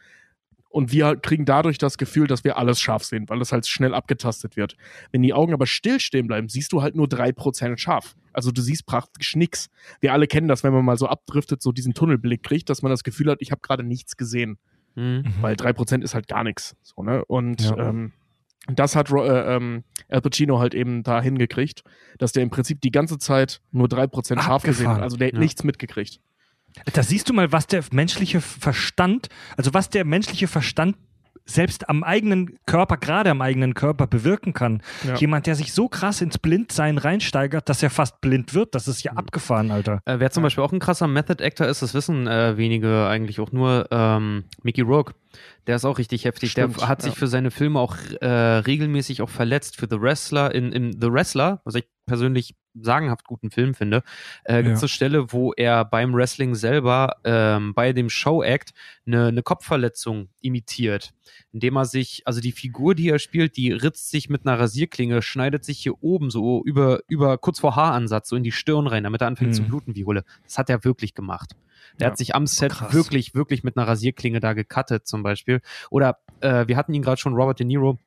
und 0.71 0.91
wir 0.91 1.17
kriegen 1.17 1.45
dadurch 1.45 1.77
das 1.77 1.97
Gefühl, 1.97 2.27
dass 2.27 2.43
wir 2.43 2.57
alles 2.57 2.79
scharf 2.79 3.03
sehen, 3.03 3.27
weil 3.27 3.39
das 3.39 3.51
halt 3.51 3.67
schnell 3.67 3.93
abgetastet 3.93 4.55
wird. 4.55 4.77
Wenn 5.11 5.21
die 5.21 5.33
Augen 5.33 5.53
aber 5.53 5.67
stillstehen 5.67 6.27
bleiben, 6.27 6.47
siehst 6.47 6.71
du 6.71 6.81
halt 6.81 6.95
nur 6.95 7.07
drei 7.07 7.31
Prozent 7.31 7.79
scharf. 7.79 8.15
Also 8.33 8.51
du 8.51 8.61
siehst 8.61 8.85
praktisch 8.85 9.35
nichts. 9.35 9.69
Wir 9.99 10.13
alle 10.13 10.27
kennen 10.27 10.47
das, 10.47 10.63
wenn 10.63 10.73
man 10.73 10.85
mal 10.85 10.97
so 10.97 11.07
abdriftet, 11.07 11.61
so 11.61 11.71
diesen 11.71 11.93
Tunnelblick 11.93 12.43
kriegt, 12.43 12.69
dass 12.69 12.81
man 12.81 12.89
das 12.89 13.03
Gefühl 13.03 13.29
hat, 13.29 13.39
ich 13.41 13.51
habe 13.51 13.61
gerade 13.61 13.83
nichts 13.83 14.15
gesehen. 14.15 14.57
Mhm. 14.95 15.23
Weil 15.41 15.55
drei 15.55 15.73
Prozent 15.73 16.03
ist 16.03 16.13
halt 16.15 16.27
gar 16.27 16.43
nichts. 16.43 16.75
So, 16.83 17.03
ne? 17.03 17.23
Und 17.25 17.61
ja. 17.61 17.89
ähm, 17.89 18.13
das 18.67 18.95
hat 18.95 19.11
äh, 19.11 19.55
ähm, 19.55 19.83
Al 20.09 20.21
Pacino 20.21 20.59
halt 20.59 20.73
eben 20.73 21.03
da 21.03 21.21
hingekriegt, 21.21 21.83
dass 22.17 22.31
der 22.31 22.43
im 22.43 22.49
Prinzip 22.49 22.79
die 22.81 22.91
ganze 22.91 23.17
Zeit 23.17 23.61
nur 23.71 23.87
drei 23.87 24.07
Prozent 24.07 24.41
scharf 24.41 24.63
gesehen 24.63 24.87
hat. 24.89 25.01
Also 25.01 25.17
der 25.17 25.27
hat 25.27 25.33
ja. 25.33 25.39
nichts 25.39 25.63
mitgekriegt. 25.63 26.19
Da 26.93 27.03
siehst 27.03 27.29
du 27.29 27.33
mal, 27.33 27.51
was 27.51 27.67
der 27.67 27.83
menschliche 27.91 28.41
Verstand, 28.41 29.29
also 29.57 29.73
was 29.73 29.89
der 29.89 30.05
menschliche 30.05 30.47
Verstand 30.47 30.95
selbst 31.45 31.89
am 31.89 32.03
eigenen 32.03 32.57
Körper, 32.65 32.97
gerade 32.97 33.29
am 33.29 33.41
eigenen 33.41 33.73
Körper 33.73 34.07
bewirken 34.07 34.53
kann. 34.53 34.81
Ja. 35.03 35.15
Jemand, 35.15 35.47
der 35.47 35.55
sich 35.55 35.73
so 35.73 35.87
krass 35.87 36.21
ins 36.21 36.37
Blindsein 36.37 36.97
reinsteigert, 36.97 37.67
dass 37.67 37.83
er 37.83 37.89
fast 37.89 38.21
blind 38.21 38.53
wird, 38.53 38.75
das 38.75 38.87
ist 38.87 39.03
ja 39.03 39.13
abgefahren, 39.13 39.71
Alter. 39.71 40.01
Äh, 40.05 40.19
wer 40.19 40.31
zum 40.31 40.43
Beispiel 40.43 40.63
auch 40.63 40.71
ein 40.71 40.79
krasser 40.79 41.07
Method 41.07 41.43
Actor 41.43 41.67
ist, 41.67 41.81
das 41.81 41.93
wissen 41.93 42.27
äh, 42.27 42.57
wenige 42.57 43.07
eigentlich 43.07 43.39
auch 43.39 43.51
nur, 43.51 43.87
ähm, 43.91 44.45
Mickey 44.63 44.81
Rourke. 44.81 45.13
Der 45.67 45.75
ist 45.75 45.85
auch 45.85 45.97
richtig 45.97 46.25
heftig. 46.25 46.51
Stimmt, 46.51 46.79
der 46.79 46.87
hat 46.87 47.01
sich 47.01 47.13
ja. 47.13 47.19
für 47.19 47.27
seine 47.27 47.51
Filme 47.51 47.79
auch 47.79 47.95
äh, 48.21 48.25
regelmäßig 48.27 49.21
auch 49.21 49.29
verletzt. 49.29 49.77
Für 49.77 49.87
The 49.89 50.01
Wrestler, 50.01 50.53
in, 50.53 50.71
in 50.71 50.93
The 50.99 51.11
Wrestler, 51.11 51.61
was 51.65 51.75
ich 51.75 51.85
persönlich 52.05 52.55
sagenhaft 52.73 53.25
guten 53.25 53.51
Film 53.51 53.73
finde, 53.73 54.01
äh, 54.45 54.63
gibt 54.63 54.75
es 54.75 54.81
Ja. 54.81 54.83
eine 54.85 54.89
Stelle, 54.89 55.33
wo 55.33 55.51
er 55.53 55.83
beim 55.85 56.13
Wrestling 56.13 56.55
selber 56.55 57.17
ähm, 57.25 57.73
bei 57.73 57.91
dem 57.93 58.09
Show-Act 58.09 58.71
eine, 59.05 59.27
eine 59.27 59.43
Kopfverletzung 59.43 60.29
imitiert. 60.39 61.11
Indem 61.51 61.75
er 61.75 61.85
sich, 61.85 62.21
also 62.25 62.39
die 62.39 62.53
Figur, 62.53 62.95
die 62.95 63.09
er 63.09 63.19
spielt, 63.19 63.57
die 63.57 63.71
ritzt 63.73 64.09
sich 64.09 64.29
mit 64.29 64.45
einer 64.47 64.57
Rasierklinge, 64.57 65.21
schneidet 65.21 65.65
sich 65.65 65.79
hier 65.79 66.01
oben 66.01 66.29
so 66.29 66.63
über, 66.63 67.01
über 67.09 67.37
kurz 67.37 67.59
vor 67.59 67.75
Haaransatz 67.75 68.29
so 68.29 68.35
in 68.37 68.43
die 68.43 68.51
Stirn 68.53 68.87
rein, 68.87 69.03
damit 69.03 69.21
er 69.21 69.27
anfängt 69.27 69.51
Mhm. 69.51 69.55
zu 69.55 69.63
bluten 69.63 69.95
wie 69.95 70.05
Hulle. 70.05 70.23
Das 70.45 70.57
hat 70.57 70.69
er 70.69 70.83
wirklich 70.85 71.13
gemacht. 71.13 71.51
Der 71.99 72.07
Ja. 72.07 72.11
hat 72.11 72.17
sich 72.17 72.35
am 72.35 72.47
Set 72.47 72.71
krass. 72.71 72.93
wirklich, 72.93 73.35
wirklich 73.35 73.63
mit 73.63 73.75
einer 73.75 73.85
Rasierklinge 73.87 74.39
da 74.39 74.53
gecuttet 74.53 75.07
zum 75.07 75.20
Beispiel. 75.23 75.61
Oder 75.89 76.17
äh, 76.41 76.67
wir 76.67 76.77
hatten 76.77 76.93
ihn 76.93 77.01
gerade 77.01 77.19
schon, 77.19 77.33
Robert 77.33 77.59
De 77.59 77.65
Niro, 77.65 77.97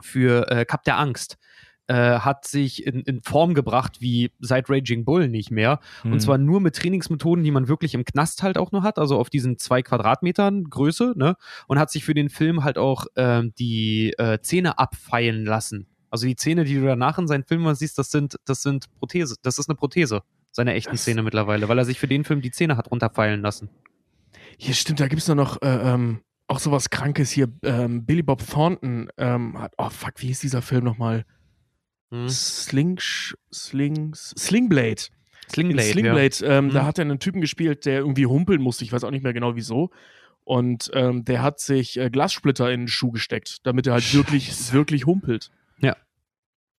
für 0.00 0.50
äh, 0.50 0.64
Cup 0.64 0.84
der 0.84 0.98
Angst. 0.98 1.38
Äh, 1.86 2.20
hat 2.20 2.46
sich 2.46 2.86
in, 2.86 3.02
in 3.02 3.20
Form 3.20 3.52
gebracht 3.52 4.00
wie 4.00 4.32
seit 4.40 4.70
Raging 4.70 5.04
Bull 5.04 5.28
nicht 5.28 5.50
mehr. 5.50 5.80
Mhm. 6.02 6.12
Und 6.14 6.20
zwar 6.20 6.38
nur 6.38 6.62
mit 6.62 6.76
Trainingsmethoden, 6.76 7.44
die 7.44 7.50
man 7.50 7.68
wirklich 7.68 7.92
im 7.92 8.06
Knast 8.06 8.42
halt 8.42 8.56
auch 8.56 8.72
nur 8.72 8.82
hat, 8.82 8.98
also 8.98 9.18
auf 9.18 9.28
diesen 9.28 9.58
zwei 9.58 9.82
Quadratmetern 9.82 10.64
Größe, 10.64 11.12
ne? 11.14 11.36
Und 11.66 11.78
hat 11.78 11.90
sich 11.90 12.02
für 12.02 12.14
den 12.14 12.30
Film 12.30 12.64
halt 12.64 12.78
auch 12.78 13.04
ähm, 13.16 13.52
die 13.58 14.14
äh, 14.16 14.38
Zähne 14.40 14.78
abfeilen 14.78 15.44
lassen. 15.44 15.86
Also 16.08 16.26
die 16.26 16.36
Zähne, 16.36 16.64
die 16.64 16.76
du 16.76 16.86
danach 16.86 17.18
in 17.18 17.28
seinen 17.28 17.44
Filmen 17.44 17.74
siehst, 17.74 17.98
das 17.98 18.10
sind, 18.10 18.36
das 18.46 18.62
sind 18.62 18.86
Prothese, 18.98 19.34
das 19.42 19.58
ist 19.58 19.68
eine 19.68 19.76
Prothese, 19.76 20.22
seine 20.52 20.72
echten 20.72 20.92
Das- 20.92 21.04
Zähne 21.04 21.22
mittlerweile, 21.22 21.68
weil 21.68 21.76
er 21.76 21.84
sich 21.84 21.98
für 21.98 22.08
den 22.08 22.24
Film 22.24 22.40
die 22.40 22.50
Zähne 22.50 22.78
hat 22.78 22.90
runterfeilen 22.90 23.42
lassen. 23.42 23.68
Hier 24.56 24.72
stimmt, 24.72 25.00
da 25.00 25.08
gibt 25.08 25.20
es 25.20 25.28
noch 25.28 25.60
äh, 25.60 25.66
ähm, 25.66 26.20
auch 26.46 26.58
sowas 26.58 26.90
Krankes 26.90 27.30
hier. 27.30 27.48
Ähm, 27.62 28.04
Billy 28.04 28.22
Bob 28.22 28.46
Thornton 28.46 29.08
ähm, 29.16 29.58
hat, 29.58 29.72
oh 29.78 29.90
fuck, 29.90 30.14
wie 30.18 30.26
hieß 30.28 30.40
dieser 30.40 30.62
Film 30.62 30.84
nochmal? 30.84 31.24
Hm? 32.10 32.28
Sling, 32.28 32.98
Slings, 33.52 34.34
Slingblade. 34.38 35.02
Slingblade, 35.50 35.86
In 35.88 35.92
Slingblade, 35.92 36.36
ähm, 36.44 36.70
da 36.70 36.82
Mhm. 36.82 36.86
hat 36.86 36.98
er 36.98 37.02
einen 37.02 37.18
Typen 37.18 37.40
gespielt, 37.40 37.84
der 37.86 37.98
irgendwie 37.98 38.26
humpeln 38.26 38.62
musste. 38.62 38.84
Ich 38.84 38.92
weiß 38.92 39.04
auch 39.04 39.10
nicht 39.10 39.22
mehr 39.24 39.32
genau 39.34 39.56
wieso. 39.56 39.90
Und 40.44 40.90
ähm, 40.94 41.24
der 41.24 41.42
hat 41.42 41.60
sich 41.60 41.98
äh, 41.98 42.10
Glassplitter 42.10 42.70
in 42.70 42.82
den 42.82 42.88
Schuh 42.88 43.10
gesteckt, 43.10 43.58
damit 43.66 43.86
er 43.86 43.94
halt 43.94 44.14
wirklich, 44.14 44.46
Scheiße. 44.46 44.72
wirklich 44.74 45.06
humpelt. 45.06 45.50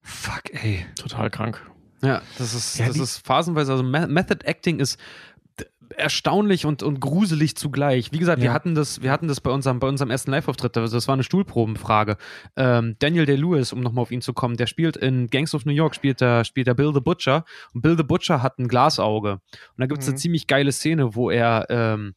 Fuck, 0.06 0.52
ey. 0.52 0.84
Total 0.96 1.30
krank. 1.30 1.64
Ja, 2.02 2.20
das 2.36 2.52
ist, 2.52 2.78
Ja, 2.78 2.86
das 2.88 2.98
ist 2.98 3.26
phasenweise, 3.26 3.72
also 3.72 3.82
Me- 3.82 4.06
Method 4.06 4.44
Acting 4.44 4.78
ist 4.80 4.98
erstaunlich 5.96 6.66
und, 6.66 6.82
und 6.82 7.00
gruselig 7.00 7.56
zugleich. 7.56 8.12
Wie 8.12 8.18
gesagt, 8.18 8.40
wir 8.40 8.46
Ja. 8.48 8.52
hatten 8.52 8.74
das, 8.74 9.02
wir 9.02 9.10
hatten 9.10 9.28
das 9.28 9.40
bei 9.40 9.50
unserem, 9.50 9.78
bei 9.80 9.88
unserem 9.88 10.10
ersten 10.10 10.30
Live-Auftritt, 10.30 10.76
also 10.76 10.96
das 10.96 11.08
war 11.08 11.12
eine 11.14 11.22
Stuhlprobenfrage. 11.22 12.16
Ähm, 12.56 12.96
Daniel 12.98 13.26
Day-Lewis, 13.26 13.72
um 13.72 13.80
nochmal 13.80 14.02
auf 14.02 14.10
ihn 14.10 14.20
zu 14.22 14.32
kommen, 14.32 14.56
der 14.56 14.66
spielt 14.66 14.96
in 14.96 15.28
Gangs 15.28 15.54
of 15.54 15.64
New 15.66 15.72
York, 15.72 15.94
spielt 15.94 16.20
er, 16.22 16.44
spielt 16.44 16.68
er 16.68 16.74
Bill 16.74 16.92
the 16.94 17.00
Butcher 17.00 17.44
und 17.72 17.82
Bill 17.82 17.96
the 17.96 18.02
Butcher 18.02 18.42
hat 18.42 18.58
ein 18.58 18.68
Glasauge. 18.68 19.32
Und 19.32 19.40
da 19.78 19.86
gibt 19.86 20.00
es 20.02 20.08
eine 20.08 20.14
Mhm. 20.14 20.18
ziemlich 20.18 20.46
geile 20.46 20.72
Szene, 20.72 21.14
wo 21.14 21.30
er, 21.30 21.66
ähm, 21.68 22.14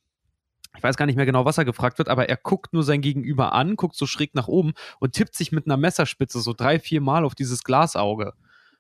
ich 0.76 0.84
weiß 0.84 0.96
gar 0.98 1.06
nicht 1.08 1.16
mehr 1.16 1.26
genau, 1.26 1.44
was 1.46 1.58
er 1.58 1.66
gefragt 1.66 1.98
wird, 1.98 2.08
aber 2.10 2.30
er 2.30 2.38
guckt 2.38 2.72
nur 2.74 2.84
sein 2.84 3.02
Gegenüber 3.02 3.54
an, 3.54 3.76
guckt 3.76 3.96
so 3.96 4.06
schräg 4.06 4.36
nach 4.36 4.48
oben 4.48 4.74
und 5.00 5.14
tippt 5.14 5.36
sich 5.36 5.52
mit 5.52 5.66
einer 5.66 5.78
Messerspitze 5.78 6.40
so 6.40 6.54
drei, 6.54 6.80
vier 6.80 7.02
Mal 7.02 7.26
auf 7.26 7.34
dieses 7.36 7.64
Glasauge. 7.64 8.34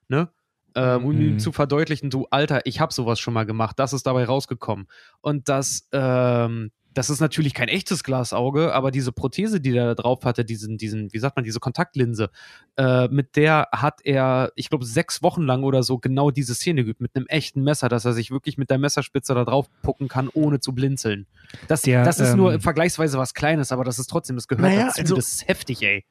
Ne? 0.07 0.29
Ähm, 0.77 1.05
um 1.05 1.11
ihm 1.19 1.33
Mhm. 1.33 1.39
zu 1.39 1.51
verdeutlichen, 1.51 2.11
du 2.11 2.27
Alter, 2.29 2.61
ich 2.65 2.79
habe 2.79 2.93
sowas 2.93 3.19
schon 3.19 3.33
mal 3.33 3.45
gemacht, 3.47 3.79
das 3.79 3.93
ist 3.93 4.05
dabei 4.05 4.25
rausgekommen. 4.25 4.87
Und 5.21 5.49
das, 5.49 5.87
ähm, 5.91 6.69
das 6.93 7.09
ist 7.09 7.19
natürlich 7.19 7.53
kein 7.53 7.67
echtes 7.67 8.03
Glasauge, 8.03 8.73
aber 8.73 8.89
diese 8.91 9.11
Prothese, 9.11 9.59
die 9.61 9.75
er 9.75 9.85
da 9.87 9.95
drauf 9.95 10.23
hatte, 10.23 10.43
diesen, 10.45 10.77
diesen, 10.77 11.11
wie 11.13 11.19
sagt 11.19 11.35
man, 11.35 11.43
diese 11.45 11.59
Kontaktlinse, 11.59 12.29
äh, 12.75 13.07
mit 13.09 13.35
der 13.35 13.67
hat 13.71 14.01
er, 14.03 14.51
ich 14.55 14.69
glaube, 14.69 14.85
sechs 14.85 15.21
Wochen 15.23 15.43
lang 15.43 15.63
oder 15.63 15.83
so 15.83 15.97
genau 15.99 16.31
diese 16.31 16.53
Szene 16.55 16.83
geübt, 16.83 17.01
mit 17.01 17.15
einem 17.15 17.25
echten 17.27 17.63
Messer, 17.63 17.87
dass 17.89 18.05
er 18.05 18.13
sich 18.13 18.31
wirklich 18.31 18.57
mit 18.57 18.69
der 18.69 18.77
Messerspitze 18.79 19.33
da 19.35 19.45
drauf 19.45 19.67
pucken 19.83 20.07
kann, 20.07 20.29
ohne 20.33 20.59
zu 20.59 20.73
blinzeln. 20.73 21.27
Das, 21.67 21.81
Der, 21.83 22.03
das 22.03 22.19
ist 22.19 22.31
ähm, 22.31 22.37
nur 22.37 22.59
vergleichsweisweise 22.59 23.17
was 23.19 23.33
Kleines, 23.35 23.71
aber 23.71 23.83
das 23.83 23.99
ist 23.99 24.07
trotzdem, 24.09 24.35
das 24.35 24.47
gehört 24.47 24.67
Naja, 24.67 24.87
dazu, 24.87 25.01
also- 25.01 25.15
das 25.15 25.27
ist 25.33 25.47
heftig, 25.47 25.81
ey. 25.83 26.03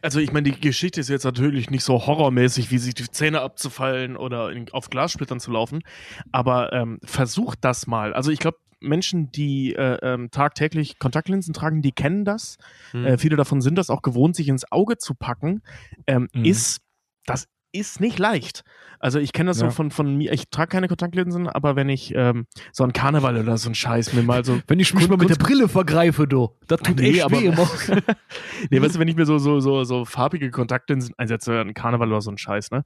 Also 0.00 0.20
ich 0.20 0.32
meine, 0.32 0.50
die 0.50 0.60
Geschichte 0.60 1.00
ist 1.00 1.08
jetzt 1.08 1.24
natürlich 1.24 1.70
nicht 1.70 1.84
so 1.84 2.06
horrormäßig, 2.06 2.70
wie 2.70 2.78
sich 2.78 2.94
die 2.94 3.10
Zähne 3.10 3.40
abzufallen 3.40 4.16
oder 4.16 4.50
in, 4.50 4.70
auf 4.72 4.90
Glassplittern 4.90 5.40
zu 5.40 5.50
laufen, 5.50 5.82
aber 6.30 6.72
ähm, 6.72 6.98
versucht 7.04 7.58
das 7.62 7.86
mal. 7.86 8.14
Also 8.14 8.30
ich 8.30 8.38
glaube, 8.38 8.58
Menschen, 8.80 9.30
die 9.30 9.74
äh, 9.74 9.98
ähm, 10.02 10.30
tagtäglich 10.30 10.98
Kontaktlinsen 10.98 11.54
tragen, 11.54 11.82
die 11.82 11.92
kennen 11.92 12.24
das. 12.24 12.58
Hm. 12.90 13.06
Äh, 13.06 13.18
viele 13.18 13.36
davon 13.36 13.60
sind 13.60 13.76
das 13.76 13.90
auch 13.90 14.02
gewohnt, 14.02 14.34
sich 14.34 14.48
ins 14.48 14.70
Auge 14.72 14.98
zu 14.98 15.14
packen. 15.14 15.62
Ähm, 16.06 16.28
Mhm. 16.32 16.44
Ist, 16.44 16.80
das 17.26 17.46
ist 17.72 18.00
nicht 18.00 18.18
leicht. 18.18 18.64
Also 19.00 19.18
ich 19.18 19.32
kenne 19.32 19.50
das 19.50 19.60
Ja. 19.60 19.66
so 19.68 19.74
von, 19.74 19.90
von 19.90 20.16
mir, 20.16 20.32
ich 20.32 20.48
trage 20.50 20.68
keine 20.68 20.86
Kontaktlinsen, 20.88 21.48
aber 21.48 21.74
wenn 21.74 21.88
ich 21.88 22.14
ähm, 22.14 22.46
so 22.70 22.84
ein 22.84 22.92
Karneval 22.92 23.36
oder 23.36 23.58
so 23.58 23.68
ein 23.70 23.74
Scheiß 23.74 24.12
mir 24.12 24.22
mal 24.22 24.44
so 24.44 24.60
Wenn 24.68 24.78
ich 24.78 24.94
mich 24.94 25.08
mal 25.08 25.16
mit 25.16 25.28
der 25.30 25.34
Brille 25.36 25.68
vergreife, 25.68 26.28
du, 26.28 26.50
das 26.68 26.80
tut 26.80 26.98
Nee, 26.98 27.10
echt 27.12 27.24
aber- 27.24 27.40
weh. 27.40 27.46
immer. 27.46 27.68
nee, 28.70 28.80
weißt 28.80 28.94
du, 28.94 28.98
wenn 29.00 29.08
ich 29.08 29.16
mir 29.16 29.26
so, 29.26 29.38
so, 29.38 29.58
so, 29.60 29.82
so 29.84 30.04
farbige 30.04 30.50
Kontaktlinsen 30.50 31.14
einsetze, 31.18 31.60
ein 31.60 31.74
Karneval 31.74 32.08
oder 32.08 32.20
so 32.20 32.30
ein 32.30 32.38
Scheiß, 32.38 32.70
ne? 32.70 32.84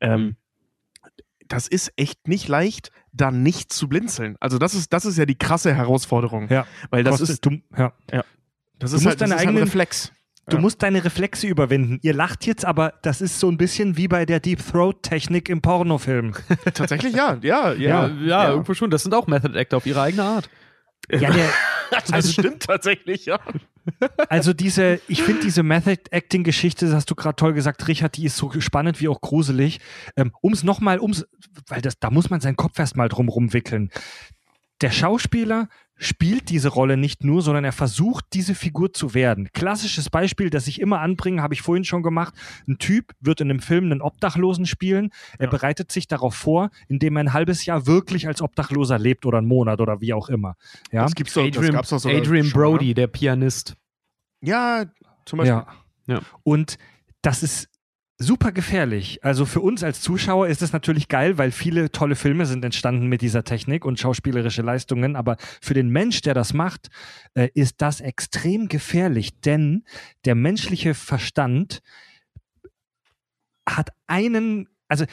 Ähm, 0.00 0.20
Mhm. 0.20 0.36
Das 1.48 1.68
ist 1.68 1.92
echt 1.96 2.26
nicht 2.26 2.48
leicht, 2.48 2.90
da 3.12 3.30
nicht 3.30 3.72
zu 3.72 3.88
blinzeln. 3.88 4.36
Also 4.40 4.58
das 4.58 4.74
ist, 4.74 4.92
das 4.92 5.04
ist 5.04 5.16
ja 5.16 5.26
die 5.26 5.36
krasse 5.38 5.72
Herausforderung. 5.72 6.48
Ja. 6.48 6.66
Weil 6.90 7.04
das 7.04 7.20
Kostet- 7.20 7.28
ist, 7.34 7.46
du, 7.46 7.50
ja. 7.78 7.92
das 8.10 8.90
du 8.90 8.96
ist 8.96 9.04
musst 9.04 9.06
halt, 9.06 9.20
deine 9.20 9.36
halt 9.36 9.42
eigenen- 9.46 9.62
Reflex. 9.62 10.10
Du 10.48 10.56
Ja. 10.56 10.60
musst 10.60 10.82
deine 10.82 11.04
Reflexe 11.04 11.46
überwinden. 11.48 11.98
Ihr 12.02 12.14
lacht 12.14 12.46
jetzt, 12.46 12.64
aber 12.64 12.94
das 13.02 13.20
ist 13.20 13.40
so 13.40 13.48
ein 13.50 13.56
bisschen 13.56 13.96
wie 13.96 14.06
bei 14.06 14.24
der 14.26 14.38
Deep 14.38 14.60
Throat 14.64 15.02
Technik 15.02 15.48
im 15.48 15.60
Pornofilm. 15.60 16.34
Tatsächlich 16.74 17.14
ja, 17.14 17.36
ja, 17.42 17.72
Ja, 17.72 18.06
ja. 18.06 18.14
ja, 18.24 18.50
irgendwo 18.50 18.74
schon. 18.74 18.90
Das 18.90 19.02
sind 19.02 19.12
auch 19.14 19.26
Method 19.26 19.58
Actor 19.58 19.78
auf 19.78 19.86
ihre 19.86 20.02
eigene 20.02 20.22
Art. 20.22 20.48
Ja, 21.10 21.30
der, 21.32 21.48
das 22.10 22.32
stimmt 22.32 22.62
tatsächlich, 22.62 23.26
ja. 23.26 23.38
also 24.28 24.52
diese, 24.52 25.00
ich 25.06 25.22
finde 25.22 25.42
diese 25.42 25.62
Method 25.62 26.00
Acting 26.10 26.42
Geschichte, 26.42 26.86
das 26.86 26.94
hast 26.94 27.10
du 27.10 27.14
gerade 27.14 27.36
toll 27.36 27.52
gesagt, 27.52 27.86
Richard, 27.86 28.16
die 28.16 28.24
ist 28.24 28.36
so 28.36 28.50
spannend 28.60 29.00
wie 29.00 29.06
auch 29.08 29.20
gruselig. 29.20 29.78
Ähm, 30.16 30.32
um's 30.40 30.64
nochmal, 30.64 30.98
um's, 30.98 31.24
weil 31.68 31.80
das, 31.82 31.98
da 32.00 32.10
muss 32.10 32.30
man 32.30 32.40
seinen 32.40 32.56
Kopf 32.56 32.78
erstmal 32.78 33.08
drum 33.08 33.28
rumwickeln. 33.28 33.90
Der 34.82 34.90
Schauspieler 34.90 35.68
spielt 35.98 36.50
diese 36.50 36.68
Rolle 36.68 36.98
nicht 36.98 37.24
nur, 37.24 37.40
sondern 37.40 37.64
er 37.64 37.72
versucht, 37.72 38.26
diese 38.34 38.54
Figur 38.54 38.92
zu 38.92 39.14
werden. 39.14 39.48
Klassisches 39.54 40.10
Beispiel, 40.10 40.50
das 40.50 40.66
ich 40.66 40.78
immer 40.80 41.00
anbringe, 41.00 41.40
habe 41.40 41.54
ich 41.54 41.62
vorhin 41.62 41.84
schon 41.84 42.02
gemacht. 42.02 42.34
Ein 42.68 42.76
Typ 42.76 43.12
wird 43.20 43.40
in 43.40 43.48
einem 43.48 43.60
Film 43.60 43.84
einen 43.86 44.02
Obdachlosen 44.02 44.66
spielen. 44.66 45.10
Er 45.38 45.46
Ja. 45.46 45.50
bereitet 45.50 45.90
sich 45.90 46.06
darauf 46.06 46.34
vor, 46.34 46.68
indem 46.88 47.16
er 47.16 47.20
ein 47.24 47.32
halbes 47.32 47.64
Jahr 47.64 47.86
wirklich 47.86 48.26
als 48.26 48.42
Obdachloser 48.42 48.98
lebt 48.98 49.24
oder 49.24 49.38
einen 49.38 49.48
Monat 49.48 49.80
oder 49.80 50.02
wie 50.02 50.12
auch 50.12 50.28
immer. 50.28 50.56
Ja, 50.92 51.04
Das 51.04 51.14
gibt's 51.14 51.32
doch, 51.32 51.46
das 51.46 51.56
Adrian, 51.56 51.72
gab's 51.74 51.88
doch 51.88 51.98
sogar 51.98 52.18
Adrian 52.18 52.44
schon, 52.44 52.60
ne? 52.60 52.66
Brody, 52.68 52.92
der 52.92 53.06
Pianist. 53.06 53.74
Ja, 54.42 54.84
zum 55.24 55.38
Beispiel. 55.38 55.56
Ja. 55.56 55.66
Ja. 56.06 56.20
Und 56.42 56.76
das 57.22 57.42
ist 57.42 57.68
super 58.18 58.52
gefährlich. 58.52 59.22
Also 59.22 59.44
für 59.44 59.60
uns 59.60 59.82
als 59.82 60.00
Zuschauer 60.00 60.48
ist 60.48 60.62
es 60.62 60.72
natürlich 60.72 61.08
geil, 61.08 61.36
weil 61.38 61.50
viele 61.50 61.92
tolle 61.92 62.16
Filme 62.16 62.46
sind 62.46 62.64
entstanden 62.64 63.06
mit 63.08 63.20
dieser 63.20 63.44
Technik 63.44 63.84
und 63.84 64.00
schauspielerische 64.00 64.62
Leistungen. 64.62 65.16
Aber 65.16 65.36
für 65.60 65.74
den 65.74 65.90
Mensch, 65.90 66.22
der 66.22 66.34
das 66.34 66.54
macht, 66.54 66.88
äh, 67.34 67.48
ist 67.54 67.82
das 67.82 68.00
extrem 68.00 68.68
gefährlich, 68.68 69.40
denn 69.40 69.84
der 70.24 70.34
menschliche 70.34 70.94
Verstand 70.94 71.82
hat 73.68 73.90
einen, 74.06 74.68
also 74.88 75.04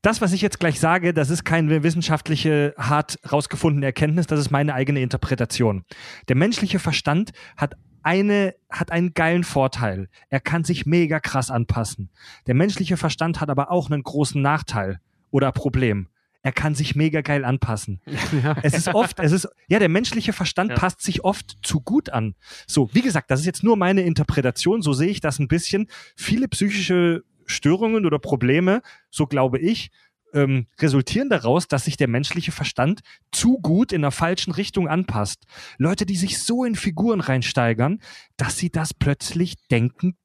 das, 0.00 0.20
was 0.20 0.32
ich 0.32 0.40
jetzt 0.40 0.58
gleich 0.58 0.80
sage, 0.80 1.12
das 1.12 1.30
ist 1.30 1.44
keine 1.44 1.82
wissenschaftliche, 1.82 2.74
hart 2.76 3.18
rausgefundene 3.30 3.86
Erkenntnis, 3.86 4.26
das 4.26 4.40
ist 4.40 4.50
meine 4.50 4.74
eigene 4.74 5.00
Interpretation. 5.00 5.84
Der 6.28 6.36
menschliche 6.36 6.78
Verstand 6.78 7.30
hat 7.56 7.76
eine, 8.04 8.54
hat 8.70 8.90
einen 8.92 9.14
geilen 9.14 9.44
Vorteil. 9.44 10.08
Er 10.28 10.40
kann 10.40 10.64
sich 10.64 10.86
mega 10.86 11.20
krass 11.20 11.50
anpassen. 11.50 12.10
Der 12.46 12.54
menschliche 12.54 12.96
Verstand 12.96 13.40
hat 13.40 13.50
aber 13.50 13.70
auch 13.70 13.90
einen 13.90 14.02
großen 14.02 14.40
Nachteil 14.40 15.00
oder 15.30 15.52
Problem. 15.52 16.08
Er 16.44 16.52
kann 16.52 16.74
sich 16.74 16.96
mega 16.96 17.20
geil 17.20 17.44
anpassen. 17.44 18.00
Ja. 18.42 18.56
Es 18.62 18.74
ist 18.74 18.88
oft, 18.94 19.20
es 19.20 19.30
ist, 19.32 19.48
ja, 19.68 19.78
der 19.78 19.88
menschliche 19.88 20.32
Verstand 20.32 20.70
Ja. 20.70 20.76
passt 20.76 21.00
sich 21.02 21.22
oft 21.24 21.58
zu 21.62 21.80
gut 21.80 22.10
an. 22.10 22.34
So, 22.66 22.92
wie 22.94 23.02
gesagt, 23.02 23.30
das 23.30 23.40
ist 23.40 23.46
jetzt 23.46 23.62
nur 23.62 23.76
meine 23.76 24.02
Interpretation, 24.02 24.82
so 24.82 24.92
sehe 24.92 25.10
ich 25.10 25.20
das 25.20 25.38
ein 25.38 25.48
bisschen. 25.48 25.86
Viele 26.16 26.48
psychische 26.48 27.22
Störungen 27.46 28.06
oder 28.06 28.18
Probleme, 28.18 28.82
so 29.10 29.26
glaube 29.26 29.58
ich, 29.58 29.90
ähm, 30.32 30.66
resultieren 30.80 31.28
daraus, 31.28 31.68
dass 31.68 31.84
sich 31.84 31.96
der 31.96 32.08
menschliche 32.08 32.52
Verstand 32.52 33.00
zu 33.30 33.58
gut 33.58 33.92
in 33.92 34.02
der 34.02 34.10
falschen 34.10 34.52
Richtung 34.52 34.88
anpasst. 34.88 35.44
Leute, 35.78 36.06
die 36.06 36.16
sich 36.16 36.42
so 36.42 36.64
in 36.64 36.74
Figuren 36.74 37.20
reinsteigern, 37.20 38.00
dass 38.36 38.56
sie 38.58 38.70
das 38.70 38.94
plötzlich 38.94 39.56
denken, 39.68 40.16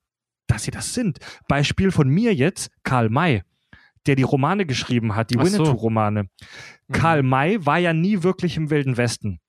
dass 0.48 0.64
sie 0.64 0.72
das 0.72 0.94
sind. 0.94 1.20
Beispiel 1.48 1.92
von 1.92 2.08
mir 2.08 2.34
jetzt, 2.34 2.70
Karl 2.84 3.10
May, 3.10 3.44
der 4.06 4.16
die 4.16 4.24
Romane 4.24 4.66
geschrieben 4.66 5.16
hat, 5.16 5.32
die 5.32 5.38
Ach 5.38 5.46
so. 5.46 5.54
Winnetou-Romane. 5.60 6.24
Mhm. 6.24 6.94
Karl 6.94 7.24
May 7.24 7.66
war 7.66 7.78
ja 7.78 7.94
nie 7.94 8.24
wirklich 8.24 8.56
im 8.58 8.70
Wilden 8.70 8.96
Westen. 8.98 9.40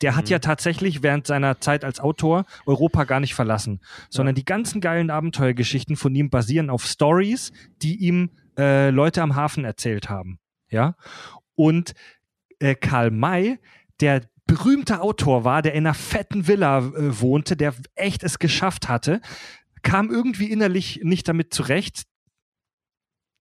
Der 0.00 0.16
hat 0.16 0.26
Mhm. 0.26 0.30
ja 0.30 0.38
tatsächlich 0.38 1.02
während 1.02 1.26
seiner 1.26 1.60
Zeit 1.60 1.84
als 1.84 2.00
Autor 2.00 2.46
Europa 2.64 3.04
gar 3.04 3.20
nicht 3.20 3.34
verlassen, 3.34 3.80
sondern 4.08 4.34
die 4.34 4.46
ganzen 4.46 4.80
geilen 4.80 5.10
Abenteuergeschichten 5.10 5.96
von 5.96 6.14
ihm 6.14 6.30
basieren 6.30 6.70
auf 6.70 6.86
Stories, 6.86 7.52
die 7.82 7.96
ihm 7.96 8.30
äh, 8.60 8.90
Leute 8.90 9.22
am 9.22 9.34
Hafen 9.34 9.64
erzählt 9.64 10.08
haben. 10.08 10.38
Ja. 10.68 10.94
Und 11.54 11.94
äh, 12.58 12.74
Karl 12.74 13.10
May, 13.10 13.58
der 14.00 14.22
berühmter 14.46 15.02
Autor 15.02 15.44
war, 15.44 15.62
der 15.62 15.74
in 15.74 15.86
einer 15.86 15.94
fetten 15.94 16.46
Villa 16.46 16.78
äh, 16.78 17.20
wohnte, 17.20 17.56
der 17.56 17.74
echt 17.94 18.22
es 18.22 18.38
geschafft 18.38 18.88
hatte, 18.88 19.20
kam 19.82 20.10
irgendwie 20.10 20.50
innerlich 20.50 21.00
nicht 21.02 21.26
damit 21.28 21.54
zurecht, 21.54 22.04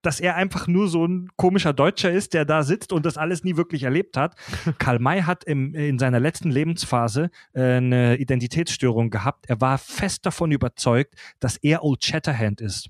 dass 0.02 0.20
er 0.20 0.36
einfach 0.36 0.68
nur 0.68 0.88
so 0.88 1.06
ein 1.06 1.30
komischer 1.36 1.74
Deutscher 1.74 2.12
ist, 2.12 2.34
der 2.34 2.46
da 2.46 2.64
sitzt 2.64 2.94
und 2.94 3.06
das 3.06 3.18
alles 3.18 3.44
nie 3.44 3.58
wirklich 3.58 3.84
erlebt 3.84 4.16
hat. 4.16 4.36
Karl 4.78 5.00
May 5.00 5.22
hat 5.22 5.44
im, 5.44 5.74
in 5.74 6.00
seiner 6.00 6.20
letzten 6.20 6.52
Lebensphase 6.52 7.30
äh, 7.54 7.62
eine 7.62 8.18
Identitätsstörung 8.18 9.10
gehabt. 9.10 9.50
Er 9.50 9.60
war 9.60 9.78
fest 9.78 10.26
davon 10.26 10.52
überzeugt, 10.52 11.16
dass 11.40 11.58
er 11.58 11.84
Old 11.84 12.04
Shatterhand 12.04 12.62
ist. 12.62 12.90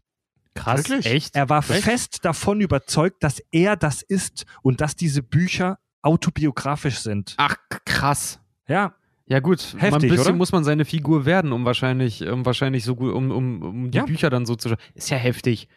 Krass. 0.55 0.89
Wirklich? 0.89 1.05
Echt? 1.05 1.35
Er 1.35 1.49
war 1.49 1.59
Echt? 1.69 1.83
fest 1.83 2.25
davon 2.25 2.61
überzeugt, 2.61 3.23
dass 3.23 3.41
er 3.51 3.75
das 3.75 4.01
ist 4.01 4.45
und 4.61 4.81
dass 4.81 4.95
diese 4.95 5.23
Bücher 5.23 5.79
autobiografisch 6.01 6.99
sind. 6.99 7.35
Ach, 7.37 7.55
krass. 7.85 8.39
Ja, 8.67 8.93
Ja 9.25 9.39
gut, 9.39 9.73
mal 9.73 9.85
ein 9.85 9.91
Heftig, 9.93 10.09
bisschen 10.09 10.27
oder? 10.27 10.35
muss 10.35 10.51
man 10.51 10.63
seine 10.63 10.85
Figur 10.85 11.25
werden, 11.25 11.51
um 11.51 11.65
wahrscheinlich, 11.65 12.25
um 12.27 12.45
wahrscheinlich 12.45 12.83
so 12.83 12.95
gut, 12.95 13.13
um, 13.13 13.31
um, 13.31 13.61
um 13.61 13.91
die 13.91 13.97
Ja. 13.99 14.05
Bücher 14.05 14.29
dann 14.29 14.45
so 14.45 14.55
zu 14.55 14.75
Ist 14.95 15.09
ja 15.09 15.17
heftig. 15.17 15.67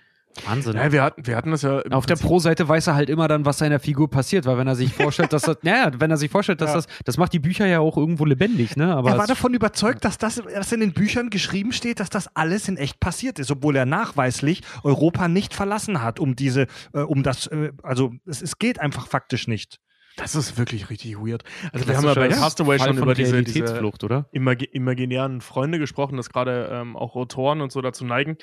Wahnsinn. 0.47 0.75
Ja, 0.77 0.91
wir 0.93 1.03
hatten, 1.03 1.27
wir 1.27 1.37
hatten 1.37 1.51
das 1.51 1.63
ja. 1.63 1.79
Auf 1.91 2.07
der 2.07 2.15
Prinzip- 2.15 2.27
Pro-Seite 2.27 2.69
weiß 2.69 2.87
er 2.87 2.95
halt 2.95 3.11
immer 3.11 3.29
dann, 3.29 3.45
was 3.45 3.59
seiner 3.59 3.79
Figur 3.79 4.11
passiert, 4.11 4.47
weil 4.47 4.57
wenn 4.59 4.67
er 4.67 4.75
sich 4.77 4.93
vorstellt, 4.95 5.33
dass 5.33 5.43
das, 5.43 5.59
naja, 5.63 5.91
wenn 5.99 6.11
er 6.11 6.17
sich 6.17 6.31
vorstellt, 6.31 6.61
dass 6.61 6.71
Ja. 6.71 6.77
das, 6.77 6.87
das 7.05 7.19
macht 7.19 7.33
die 7.33 7.39
Bücher 7.39 7.67
ja 7.67 7.81
auch 7.81 7.97
irgendwo 7.97 8.25
lebendig, 8.25 8.77
ne? 8.77 8.95
Aber 8.95 9.11
er 9.11 9.19
war 9.19 9.27
davon 9.27 9.53
überzeugt, 9.55 10.05
dass 10.05 10.19
das, 10.19 10.43
was 10.45 10.73
in 10.73 10.81
den 10.81 10.93
Büchern 10.93 11.29
geschrieben 11.31 11.73
steht, 11.73 12.01
dass 12.01 12.09
das 12.11 12.35
alles 12.35 12.69
in 12.69 12.77
echt 12.77 12.99
passiert 13.01 13.39
ist, 13.39 13.51
obwohl 13.51 13.77
er 13.77 13.85
nachweislich 13.87 14.63
Europa 14.83 15.29
nicht 15.29 15.55
verlassen 15.55 16.03
hat, 16.03 16.19
um 16.19 16.35
diese, 16.35 16.67
äh, 16.95 17.01
um 17.01 17.23
das, 17.23 17.47
äh, 17.49 17.73
also 17.83 18.13
es, 18.27 18.41
es 18.43 18.59
geht 18.59 18.81
einfach 18.81 19.07
faktisch 19.07 19.49
nicht. 19.49 19.79
Das 20.17 20.35
ist 20.35 20.59
wirklich 20.59 20.91
richtig 20.91 21.17
weird. 21.19 21.43
Also 21.73 21.89
wir 21.89 21.97
haben 21.97 22.05
ja 22.05 22.13
bei 22.15 22.29
Castaway 22.29 22.79
schon 22.79 22.95
von 22.95 23.05
über 23.05 23.15
diese, 23.15 23.43
diese 23.43 23.61
Realitätsflucht, 23.61 24.05
oder? 24.05 24.29
imagi 24.33 24.67
imaginären 24.67 25.41
Freunde 25.41 25.79
gesprochen, 25.79 26.19
dass 26.19 26.29
gerade 26.29 26.69
ähm, 26.71 26.97
auch 26.97 27.17
Autoren 27.17 27.63
und 27.63 27.73
so 27.73 27.81
dazu 27.81 28.05
neigen, 28.05 28.37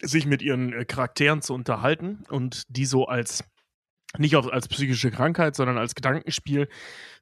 sich 0.00 0.26
mit 0.26 0.42
ihren 0.42 0.72
äh, 0.72 0.84
Charakteren 0.84 1.42
zu 1.42 1.54
unterhalten 1.54 2.24
und 2.28 2.64
die 2.68 2.86
so 2.86 3.06
als 3.06 3.44
nicht 4.18 4.36
auf, 4.36 4.52
als 4.52 4.68
psychische 4.68 5.10
Krankheit, 5.10 5.56
sondern 5.56 5.78
als 5.78 5.94
Gedankenspiel 5.94 6.68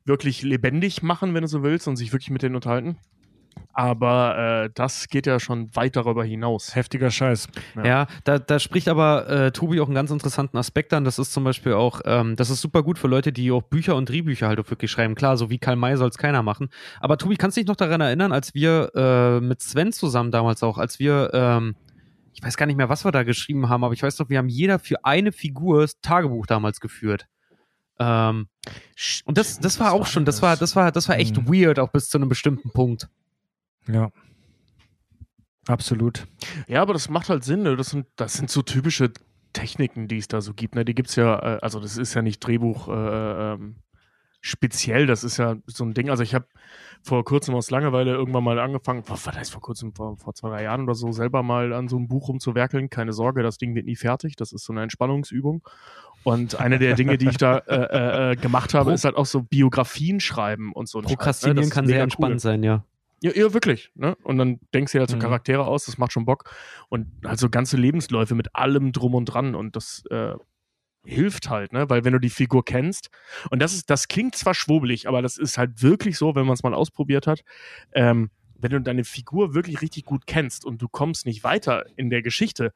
wirklich 0.04 0.42
lebendig 0.42 1.02
machen, 1.02 1.34
wenn 1.34 1.42
du 1.42 1.48
so 1.48 1.62
willst, 1.62 1.86
und 1.86 1.96
sich 1.96 2.12
wirklich 2.12 2.30
mit 2.30 2.42
denen 2.42 2.56
unterhalten. 2.56 2.98
Aber 3.72 4.64
äh, 4.64 4.70
das 4.74 5.08
geht 5.08 5.26
ja 5.26 5.38
schon 5.38 5.74
weit 5.74 5.96
darüber 5.96 6.24
hinaus. 6.24 6.74
Heftiger 6.74 7.10
Scheiß. 7.10 7.48
Ja. 7.76 7.84
Ja, 7.84 8.06
da, 8.24 8.38
da 8.38 8.58
spricht 8.58 8.88
aber 8.88 9.28
äh, 9.28 9.52
Tobi 9.52 9.80
auch 9.80 9.86
einen 9.86 9.94
ganz 9.94 10.10
interessanten 10.10 10.56
Aspekt 10.56 10.92
an. 10.92 11.04
Das 11.04 11.18
ist 11.18 11.32
zum 11.32 11.44
Beispiel 11.44 11.74
auch, 11.74 12.00
ähm, 12.04 12.36
das 12.36 12.50
ist 12.50 12.60
super 12.60 12.82
gut 12.82 12.98
für 12.98 13.08
Leute, 13.08 13.32
die 13.32 13.50
auch 13.50 13.62
Bücher 13.62 13.96
und 13.96 14.08
Drehbücher 14.08 14.48
halt 14.48 14.58
auch 14.60 14.70
wirklich 14.70 14.90
schreiben. 14.90 15.14
Klar, 15.14 15.36
so 15.36 15.50
wie 15.50 15.58
Karl 15.58 15.76
May 15.76 15.96
soll 15.96 16.08
es 16.08 16.18
keiner 16.18 16.42
machen. 16.42 16.68
Aber 17.00 17.16
Tobi, 17.16 17.36
kannst 17.36 17.56
du 17.56 17.60
dich 17.60 17.68
noch 17.68 17.76
daran 17.76 18.00
erinnern, 18.00 18.32
als 18.32 18.54
wir 18.54 18.90
äh, 18.94 19.40
mit 19.40 19.60
Sven 19.62 19.92
zusammen 19.92 20.30
damals 20.30 20.62
auch, 20.62 20.78
als 20.78 20.98
wir, 20.98 21.30
ähm, 21.32 21.76
ich 22.32 22.42
weiß 22.42 22.56
gar 22.56 22.66
nicht 22.66 22.76
mehr, 22.76 22.88
was 22.88 23.04
wir 23.04 23.12
da 23.12 23.22
geschrieben 23.22 23.68
haben, 23.68 23.84
aber 23.84 23.94
ich 23.94 24.02
weiß 24.02 24.18
noch, 24.18 24.28
wir 24.28 24.38
haben 24.38 24.48
jeder 24.48 24.78
für 24.78 25.04
eine 25.04 25.32
Figur 25.32 25.82
das 25.82 26.00
Tagebuch 26.00 26.46
damals 26.46 26.80
geführt. 26.80 27.26
Ähm, 27.98 28.48
und 29.24 29.36
das, 29.36 29.60
das 29.60 29.78
war 29.78 29.92
auch 29.92 30.06
schon, 30.06 30.24
das 30.24 30.40
war, 30.40 30.56
das 30.56 30.74
war, 30.76 30.90
das 30.92 31.08
war 31.08 31.18
echt 31.18 31.36
Mhm. 31.36 31.48
weird, 31.52 31.78
auch 31.78 31.90
bis 31.90 32.08
zu 32.08 32.18
einem 32.18 32.28
bestimmten 32.28 32.70
Punkt. 32.70 33.08
Ja. 33.88 34.10
Absolut. 35.66 36.26
Ja, 36.66 36.82
aber 36.82 36.94
das 36.94 37.08
macht 37.10 37.28
halt 37.28 37.44
Sinn. 37.44 37.62
Ne? 37.62 37.76
Das, 37.76 37.90
sind, 37.90 38.06
das 38.16 38.34
sind 38.34 38.50
so 38.50 38.62
typische 38.62 39.12
Techniken, 39.52 40.08
die 40.08 40.18
es 40.18 40.28
da 40.28 40.40
so 40.40 40.54
gibt. 40.54 40.74
Ne? 40.74 40.84
Die 40.84 40.94
gibt 40.94 41.10
es 41.10 41.16
ja, 41.16 41.38
äh, 41.38 41.58
also 41.60 41.80
das 41.80 41.96
ist 41.96 42.14
ja 42.14 42.22
nicht 42.22 42.40
Drehbuch 42.40 42.88
äh, 42.88 43.52
ähm, 43.52 43.76
speziell, 44.40 45.06
das 45.06 45.24
ist 45.24 45.36
ja 45.36 45.56
so 45.66 45.84
ein 45.84 45.94
Ding. 45.94 46.10
Also 46.10 46.22
ich 46.22 46.34
habe 46.34 46.46
vor 47.02 47.24
kurzem 47.24 47.54
aus 47.54 47.70
Langeweile 47.70 48.12
irgendwann 48.12 48.44
mal 48.44 48.58
angefangen, 48.58 49.02
was 49.06 49.24
war 49.26 49.32
das 49.32 49.50
vor 49.50 49.60
kurzem, 49.60 49.94
vor, 49.94 50.16
vor 50.16 50.34
zwei, 50.34 50.48
drei 50.50 50.62
Jahren 50.64 50.82
oder 50.84 50.94
so, 50.94 51.12
selber 51.12 51.42
mal 51.42 51.72
an 51.72 51.88
so 51.88 51.96
einem 51.96 52.08
Buch 52.08 52.28
rumzuwerkeln. 52.28 52.90
Keine 52.90 53.12
Sorge, 53.12 53.42
das 53.42 53.58
Ding 53.58 53.74
wird 53.74 53.86
nie 53.86 53.96
fertig. 53.96 54.36
Das 54.36 54.52
ist 54.52 54.64
so 54.64 54.72
eine 54.72 54.82
Entspannungsübung. 54.82 55.62
Und 56.22 56.60
eine 56.60 56.78
der 56.78 56.94
Dinge, 56.94 57.16
die 57.16 57.28
ich 57.28 57.38
da 57.38 57.58
äh, 57.58 57.74
äh, 57.76 58.32
äh, 58.32 58.36
gemacht 58.36 58.74
habe, 58.74 58.90
Pro- 58.90 58.94
ist 58.94 59.04
halt 59.04 59.16
auch 59.16 59.24
so 59.26 59.42
Biografien 59.42 60.20
schreiben 60.20 60.72
und 60.72 60.88
so. 60.88 60.98
ein 60.98 61.02
Scheiß, 61.04 61.10
ne? 61.10 61.16
Prokrastinieren 61.16 61.70
kann 61.70 61.86
sehr 61.86 61.96
cool. 61.98 62.02
entspannt 62.02 62.40
sein, 62.42 62.62
ja. 62.62 62.84
Ja, 63.22 63.32
ja, 63.34 63.52
wirklich. 63.54 63.90
Ne? 63.94 64.16
Und 64.22 64.38
dann 64.38 64.60
denkst 64.72 64.92
du 64.92 64.96
dir 64.98 65.00
halt 65.00 65.10
so 65.10 65.16
Mhm. 65.16 65.20
Charaktere 65.20 65.66
aus, 65.66 65.84
das 65.86 65.98
macht 65.98 66.12
schon 66.12 66.24
Bock. 66.24 66.44
Und 66.88 67.06
also 67.24 67.50
ganze 67.50 67.76
Lebensläufe 67.76 68.34
mit 68.34 68.54
allem 68.54 68.92
drum 68.92 69.14
und 69.14 69.26
dran. 69.26 69.54
Und 69.54 69.76
das 69.76 70.04
äh, 70.10 70.34
hilft 71.04 71.48
halt, 71.48 71.72
ne? 71.72 71.88
Weil 71.88 72.04
wenn 72.04 72.12
du 72.12 72.18
die 72.18 72.30
Figur 72.30 72.64
kennst, 72.64 73.10
und 73.50 73.60
das 73.60 73.72
ist, 73.72 73.88
das 73.90 74.08
klingt 74.08 74.34
zwar 74.36 74.54
schwurbelig, 74.54 75.08
aber 75.08 75.22
das 75.22 75.38
ist 75.38 75.56
halt 75.58 75.82
wirklich 75.82 76.18
so, 76.18 76.34
wenn 76.34 76.44
man 76.46 76.54
es 76.54 76.62
mal 76.62 76.74
ausprobiert 76.74 77.26
hat. 77.26 77.42
Ähm, 77.92 78.30
wenn 78.58 78.70
du 78.72 78.80
deine 78.80 79.04
Figur 79.04 79.54
wirklich 79.54 79.80
richtig 79.80 80.04
gut 80.04 80.26
kennst 80.26 80.64
und 80.66 80.82
du 80.82 80.88
kommst 80.88 81.24
nicht 81.24 81.42
weiter 81.44 81.86
in 81.96 82.10
der 82.10 82.20
Geschichte, 82.22 82.72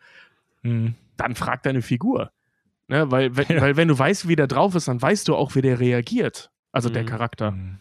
Mhm. 0.63 0.95
dann 1.19 1.35
frag 1.35 1.63
deine 1.63 1.83
Figur. 1.83 2.33
Ne? 2.89 3.11
Weil, 3.11 3.37
wenn, 3.37 3.47
Ja. 3.51 3.61
weil 3.61 3.77
wenn 3.77 3.89
du 3.89 3.99
weißt, 3.99 4.27
wie 4.29 4.37
der 4.37 4.47
drauf 4.47 4.75
ist, 4.75 4.89
dann 4.89 5.01
weißt 5.03 5.29
du 5.29 5.37
auch, 5.37 5.55
wie 5.55 5.61
der 5.63 5.79
reagiert. 5.81 6.51
Also 6.73 6.89
der 6.89 7.03
Mhm. 7.03 7.07
Charakter. 7.07 7.51
Mhm. 7.51 7.79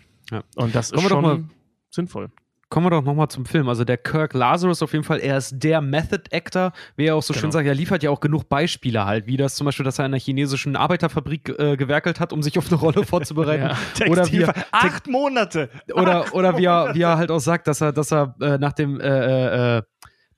Und 0.55 0.75
das 0.75 0.87
ist 0.91 0.95
Kommen 0.95 1.09
doch 1.09 1.21
mal- 1.21 1.35
schon 1.35 1.49
sinnvoll. 1.91 2.29
Kommen 2.73 2.87
wir 2.87 2.89
doch 2.89 3.03
nochmal 3.03 3.27
zum 3.27 3.45
Film. 3.45 3.69
Also 3.69 3.83
der 3.83 3.97
Kirk 3.97 4.33
Lazarus 4.33 4.81
auf 4.81 4.93
jeden 4.93 5.03
Fall, 5.03 5.19
er 5.19 5.37
ist 5.37 5.53
der 5.61 5.79
Method 5.79 6.23
Actor, 6.31 6.71
wie 6.95 7.05
er 7.05 7.15
auch 7.15 7.21
so 7.21 7.31
schön 7.31 7.43
Genau. 7.43 7.51
sagt, 7.51 7.67
er 7.67 7.75
liefert 7.75 8.01
ja 8.01 8.09
auch 8.09 8.19
genug 8.19 8.49
Beispiele 8.49 9.05
halt, 9.05 9.27
wie 9.27 9.37
das 9.37 9.53
zum 9.53 9.65
Beispiel, 9.65 9.83
dass 9.83 9.99
er 9.99 10.07
in 10.07 10.11
einer 10.11 10.19
chinesischen 10.19 10.75
Arbeiterfabrik 10.75 11.49
äh, 11.59 11.77
gewerkelt 11.77 12.19
hat, 12.19 12.33
um 12.33 12.41
sich 12.41 12.57
auf 12.57 12.71
eine 12.71 12.79
Rolle 12.79 13.03
vorzubereiten. 13.05 13.77
Oder 14.09 14.31
wie 14.31 14.41
er, 14.41 14.55
Acht 14.71 15.05
Monate. 15.05 15.69
oder, 15.93 16.33
oder 16.33 16.57
wie 16.57 16.65
er, 16.65 16.95
wie 16.95 17.03
er 17.03 17.15
halt 17.19 17.29
auch 17.29 17.37
sagt, 17.37 17.67
dass 17.67 17.79
er, 17.79 17.91
dass 17.91 18.11
er 18.11 18.33
äh, 18.41 18.57
nach 18.57 18.73
dem 18.73 18.99
äh, 18.99 19.77
äh, 19.77 19.81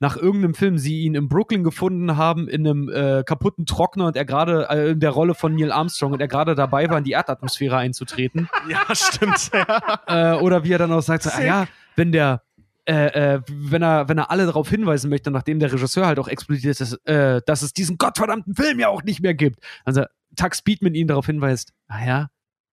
nach 0.02 0.18
irgendeinem 0.18 0.56
Film 0.56 0.78
sie 0.78 1.04
ihn 1.04 1.16
in 1.16 1.30
Brooklyn 1.30 1.64
gefunden 1.64 2.18
haben 2.18 2.50
in 2.50 2.68
einem 2.68 2.90
äh, 2.90 3.24
kaputten 3.24 3.66
Trockner 3.66 4.08
und 4.08 4.18
er 4.18 4.26
gerade 4.26 4.68
äh, 4.70 4.92
in 4.92 5.00
der 5.00 5.12
Rolle 5.12 5.36
von 5.36 5.56
Neil 5.56 5.72
Armstrong 5.72 6.12
und 6.12 6.20
er 6.20 6.28
gerade 6.28 6.54
dabei 6.54 6.90
war, 6.90 6.98
in 6.98 7.06
die 7.06 7.14
Erdatmosphäre 7.14 7.78
einzutreten. 7.78 8.50
Ja, 8.68 8.94
stimmt. 8.94 9.52
ja. 9.54 10.34
äh, 10.36 10.42
oder 10.42 10.66
wie 10.66 10.74
er 10.74 10.80
dann 10.80 10.92
auch 10.92 11.02
sagt, 11.02 11.24
so, 11.24 11.30
ah, 11.34 11.42
ja, 11.42 11.68
wenn 11.96 12.12
der, 12.12 12.44
äh, 12.86 13.36
äh, 13.36 13.42
wenn 13.50 13.82
er, 13.82 14.08
wenn 14.10 14.18
er 14.18 14.32
alle 14.32 14.46
darauf 14.46 14.70
hinweisen 14.70 15.10
möchte, 15.10 15.32
nachdem 15.32 15.60
der 15.60 15.72
Regisseur 15.72 16.06
halt 16.06 16.20
auch 16.20 16.28
explodiert 16.28 16.80
ist, 16.80 16.94
äh, 17.08 17.42
dass 17.46 17.62
es 17.62 17.74
diesen 17.74 17.98
gottverdammten 17.98 18.56
Film 18.56 18.80
ja 18.80 18.90
auch 18.90 19.04
nicht 19.04 19.22
mehr 19.22 19.34
gibt. 19.34 19.60
Also 19.84 20.04
Tux 20.36 20.60
Speedman 20.60 20.96
ihn 20.96 21.08
darauf 21.08 21.26
hinweist, 21.26 21.74
ah 21.88 22.06
ja, 22.06 22.30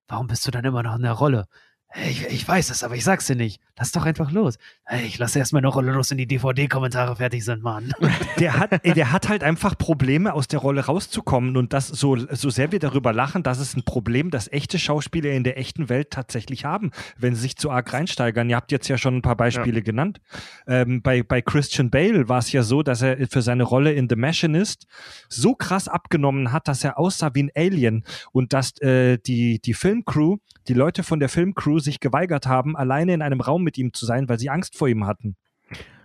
warum 0.09 0.27
bist 0.27 0.47
du 0.47 0.51
dann 0.51 0.65
immer 0.65 0.83
noch 0.83 0.97
in 0.97 1.03
der 1.03 1.13
Rolle? 1.13 1.47
Ich, 1.95 2.27
ich 2.27 2.49
weiß 2.49 2.71
es, 2.71 2.83
aber 2.85 2.95
ich 2.95 3.05
sag's 3.05 3.27
dir 3.27 3.37
nicht. 3.37 3.61
Lass 3.79 3.93
doch 3.93 4.07
einfach 4.07 4.31
los. 4.31 4.59
Hey, 4.85 5.05
ich 5.07 5.19
lasse 5.19 5.39
erstmal 5.39 5.61
eine 5.61 5.69
Rolle 5.69 5.93
los, 5.93 6.11
wenn 6.11 6.19
die 6.19 6.27
DVD-Kommentare 6.27 7.17
fertig 7.17 7.45
sind, 7.45 7.63
Mann. 7.63 7.93
Der 8.39 8.59
hat, 8.59 8.71
ey, 8.83 8.93
der 8.95 9.13
hat 9.13 9.29
halt 9.29 9.45
einfach 9.45 9.77
Probleme, 9.77 10.33
aus 10.33 10.49
der 10.49 10.59
Rolle 10.59 10.87
rauszukommen. 10.87 11.57
Und 11.57 11.73
das 11.73 11.89
so, 11.89 12.17
so 12.17 12.51
sehr 12.51 12.73
wir 12.73 12.79
darüber 12.79 13.13
lachen, 13.13 13.43
das 13.43 13.59
ist 13.59 13.77
ein 13.77 13.85
Problem, 13.85 14.31
das 14.31 14.51
echte 14.51 14.79
Schauspieler 14.79 15.31
in 15.33 15.45
der 15.45 15.59
echten 15.59 15.89
Welt 15.89 16.11
tatsächlich 16.11 16.65
haben, 16.65 16.91
wenn 17.19 17.35
sie 17.35 17.43
sich 17.43 17.57
zu 17.57 17.71
arg 17.71 17.93
reinsteigern. 17.93 18.49
Ihr 18.49 18.57
habt 18.57 18.73
jetzt 18.73 18.89
ja 18.89 18.99
schon 18.99 19.17
ein 19.17 19.23
paar 19.23 19.37
Beispiele 19.37 19.83
genannt. 19.83 20.21
Ähm, 20.67 21.03
bei, 21.03 21.23
bei 21.23 21.43
Christian 21.43 21.91
Bale 21.91 22.29
war 22.29 22.39
es 22.39 22.53
ja 22.53 22.63
so, 22.63 22.83
dass 22.83 23.03
er 23.03 23.29
für 23.29 23.43
seine 23.43 23.65
Rolle 23.65 23.93
in 23.93 24.09
The 24.09 24.17
Machinist 24.17 24.87
so 25.29 25.55
krass 25.55 25.89
abgenommen 25.89 26.53
hat, 26.53 26.69
dass 26.69 26.85
er 26.85 26.99
aussah 26.99 27.31
wie 27.35 27.45
ein 27.45 27.51
Alien 27.55 28.05
und 28.33 28.53
dass 28.53 28.81
äh, 28.81 29.19
die, 29.19 29.61
die 29.61 29.75
Filmcrew, 29.75 30.39
die 30.69 30.75
Leute 30.75 31.03
von 31.03 31.21
der 31.21 31.29
Filmcrew 31.29 31.81
sich 31.83 32.01
geweigert 32.01 32.47
haben, 32.47 32.77
alleine 32.77 33.13
in 33.15 33.23
einem 33.23 33.41
Raum 33.43 33.63
mit 33.63 33.77
ihm 33.79 33.93
zu 33.93 34.07
sein, 34.07 34.29
weil 34.29 34.39
sie 34.39 34.49
Angst 34.51 34.77
vor 34.77 34.89
ihm 34.89 35.07
hatten. 35.07 35.37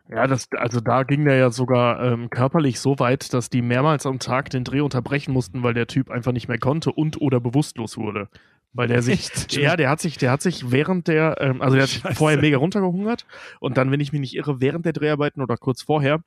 Ja, 0.09 0.25
das, 0.25 0.47
also 0.53 0.79
da 0.79 1.03
ging 1.03 1.25
der 1.25 1.35
ja 1.35 1.49
sogar 1.51 2.01
ähm, 2.01 2.29
körperlich 2.29 2.79
so 2.79 2.97
weit, 2.99 3.33
dass 3.33 3.49
die 3.49 3.61
mehrmals 3.61 4.05
am 4.05 4.19
Tag 4.19 4.49
den 4.49 4.63
Dreh 4.63 4.79
unterbrechen 4.79 5.33
mussten, 5.33 5.63
weil 5.63 5.73
der 5.73 5.87
Typ 5.87 6.09
einfach 6.09 6.31
nicht 6.31 6.47
mehr 6.47 6.59
konnte 6.59 6.91
und 6.93 7.19
oder 7.19 7.41
bewusstlos 7.41 7.97
wurde. 7.97 8.29
Weil 8.73 8.87
der 8.87 9.01
sich, 9.01 9.29
Echt? 9.29 9.57
ja, 9.57 9.75
der 9.75 9.89
hat 9.89 9.99
sich, 9.99 10.17
der 10.17 10.31
hat 10.31 10.41
sich 10.41 10.71
während 10.71 11.07
der, 11.09 11.37
ähm, 11.41 11.61
also 11.61 11.75
der 11.75 11.83
hat 11.83 11.89
sich 11.89 12.01
Scheiße. 12.01 12.15
vorher 12.15 12.39
mega 12.39 12.57
runtergehungert 12.57 13.25
und 13.59 13.75
dann, 13.77 13.91
wenn 13.91 13.99
ich 13.99 14.11
mich 14.13 14.21
nicht 14.21 14.35
irre, 14.35 14.61
während 14.61 14.85
der 14.85 14.93
Dreharbeiten 14.93 15.41
oder 15.41 15.57
kurz 15.57 15.81
vorher, 15.81 16.21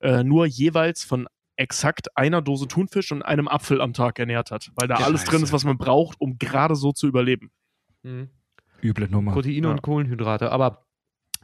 äh, 0.00 0.24
nur 0.24 0.46
jeweils 0.46 1.04
von 1.04 1.28
exakt 1.56 2.16
einer 2.16 2.42
Dose 2.42 2.66
Thunfisch 2.66 3.12
und 3.12 3.22
einem 3.22 3.46
Apfel 3.46 3.80
am 3.80 3.92
Tag 3.92 4.18
ernährt 4.18 4.50
hat, 4.50 4.72
weil 4.74 4.88
da 4.88 4.98
Ja, 4.98 5.04
alles 5.04 5.22
drin 5.24 5.34
Scheiße. 5.40 5.44
ist, 5.44 5.52
was 5.52 5.64
man 5.64 5.78
braucht, 5.78 6.20
um 6.20 6.38
gerade 6.38 6.74
so 6.74 6.90
zu 6.92 7.06
überleben. 7.06 7.50
Mhm. 8.02 8.28
Üble 8.82 9.08
Nummer. 9.08 9.32
Proteine 9.32 9.66
Ja. 9.66 9.70
und 9.70 9.82
Kohlenhydrate. 9.82 10.50
Aber 10.52 10.86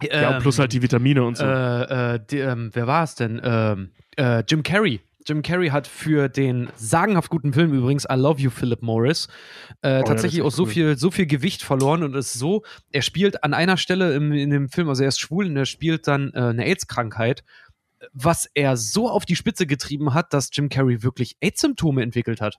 ja, 0.02 0.36
und 0.36 0.42
plus 0.42 0.58
halt 0.58 0.72
die 0.72 0.82
Vitamine 0.82 1.24
und 1.24 1.36
so. 1.38 1.44
Äh, 1.44 2.14
äh, 2.14 2.20
die, 2.30 2.38
ähm, 2.38 2.70
wer 2.74 2.86
war 2.86 3.04
es 3.04 3.14
denn? 3.14 3.40
Ähm, 3.42 3.90
äh, 4.16 4.42
Jim 4.48 4.62
Carrey. 4.62 5.00
Jim 5.26 5.42
Carrey 5.42 5.70
hat 5.70 5.88
für 5.88 6.28
den 6.28 6.68
sagenhaft 6.76 7.30
guten 7.30 7.52
Film 7.52 7.72
übrigens 7.72 8.04
I 8.04 8.14
Love 8.14 8.40
You, 8.40 8.50
Philip 8.50 8.80
Morris, 8.82 9.26
äh, 9.82 9.94
ja, 9.96 10.02
tatsächlich 10.04 10.38
ist 10.40 10.46
auch 10.46 10.52
so 10.52 10.62
cool. 10.64 10.68
viel, 10.68 10.98
so 10.98 11.10
viel 11.10 11.26
Gewicht 11.26 11.64
verloren 11.64 12.04
und 12.04 12.14
ist 12.14 12.34
so, 12.34 12.62
er 12.92 13.02
spielt 13.02 13.42
an 13.42 13.52
einer 13.52 13.76
Stelle 13.76 14.14
im, 14.14 14.32
in 14.32 14.50
dem 14.50 14.68
Film, 14.68 14.88
also 14.88 15.02
er 15.02 15.08
ist 15.08 15.18
schwul 15.18 15.46
und 15.46 15.56
er 15.56 15.66
spielt 15.66 16.06
dann 16.06 16.30
äh, 16.32 16.38
eine 16.38 16.64
AIDS-Krankheit, 16.64 17.42
was 18.12 18.48
er 18.54 18.76
so 18.76 19.10
auf 19.10 19.24
die 19.24 19.34
Spitze 19.34 19.66
getrieben 19.66 20.14
hat, 20.14 20.32
dass 20.32 20.50
Jim 20.52 20.68
Carrey 20.68 21.02
wirklich 21.02 21.36
AIDS-Symptome 21.40 22.02
entwickelt 22.02 22.40
hat. 22.40 22.58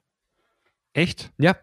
Echt? 0.92 1.32
Ja. 1.38 1.56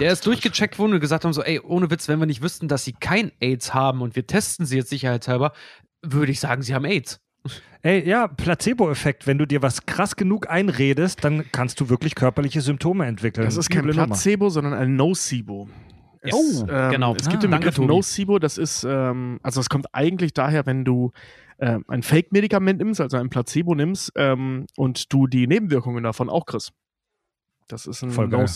Der 0.00 0.12
ist 0.12 0.26
durchgecheckt 0.26 0.78
worden 0.78 0.94
und 0.94 1.00
gesagt 1.00 1.24
haben 1.24 1.32
so, 1.32 1.42
ey, 1.42 1.60
ohne 1.60 1.90
Witz, 1.90 2.08
wenn 2.08 2.18
wir 2.18 2.26
nicht 2.26 2.42
wüssten, 2.42 2.66
dass 2.66 2.84
sie 2.84 2.92
kein 2.92 3.30
AIDS 3.40 3.74
haben 3.74 4.00
und 4.00 4.16
wir 4.16 4.26
testen 4.26 4.66
sie 4.66 4.76
jetzt 4.78 4.90
sicherheitshalber, 4.90 5.52
würde 6.02 6.32
ich 6.32 6.40
sagen, 6.40 6.62
sie 6.62 6.74
haben 6.74 6.84
AIDS. 6.84 7.20
Ey, 7.82 8.08
ja, 8.08 8.28
Placebo-Effekt. 8.28 9.26
Wenn 9.26 9.38
du 9.38 9.46
dir 9.46 9.60
was 9.62 9.84
krass 9.86 10.16
genug 10.16 10.48
einredest, 10.48 11.24
dann 11.24 11.44
kannst 11.52 11.80
du 11.80 11.88
wirklich 11.88 12.14
körperliche 12.14 12.60
Symptome 12.60 13.06
entwickeln. 13.06 13.44
Das 13.44 13.56
ist 13.56 13.70
kein 13.70 13.80
Üble 13.84 13.94
Nummer. 13.94 14.06
Placebo, 14.06 14.48
sondern 14.48 14.72
ein 14.74 14.96
Nocebo. 14.96 15.68
Es, 16.20 16.32
Oh, 16.32 16.66
ähm, 16.70 16.90
genau. 16.92 17.14
Es 17.16 17.28
gibt 17.28 17.38
Ah, 17.44 17.48
den 17.48 17.50
Begriff 17.50 17.74
Tobi. 17.74 17.88
Nocebo, 17.88 18.38
das 18.38 18.56
ist, 18.58 18.84
ähm, 18.84 19.40
also 19.42 19.60
es 19.60 19.68
kommt 19.68 19.86
eigentlich 19.92 20.32
daher, 20.32 20.66
wenn 20.66 20.84
du 20.84 21.10
ähm, 21.58 21.84
ein 21.88 22.02
Fake-Medikament 22.04 22.78
nimmst, 22.78 23.00
also 23.00 23.16
ein 23.16 23.28
Placebo 23.28 23.74
nimmst 23.74 24.12
ähm, 24.14 24.66
und 24.76 25.12
du 25.12 25.26
die 25.26 25.48
Nebenwirkungen 25.48 26.04
davon 26.04 26.30
auch 26.30 26.46
kriegst. 26.46 26.72
Das 27.66 27.86
ist 27.86 28.02
ein 28.02 28.10
Voll 28.10 28.28
geil. 28.28 28.46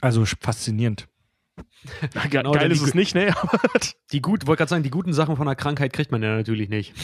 Also 0.00 0.24
faszinierend. 0.40 1.08
Ge 2.12 2.28
Genau, 2.30 2.52
geil 2.52 2.70
ist 2.72 2.82
die- 2.82 2.88
es 2.88 2.94
nicht, 2.94 3.14
ne? 3.14 3.34
Die 4.12 4.22
gut, 4.22 4.46
wollte 4.46 4.58
gerade 4.60 4.70
sagen, 4.70 4.82
die 4.82 4.90
guten 4.90 5.12
Sachen 5.12 5.36
von 5.36 5.46
der 5.46 5.56
Krankheit 5.56 5.92
kriegt 5.92 6.10
man 6.12 6.22
ja 6.22 6.34
natürlich 6.36 6.68
nicht. 6.68 6.94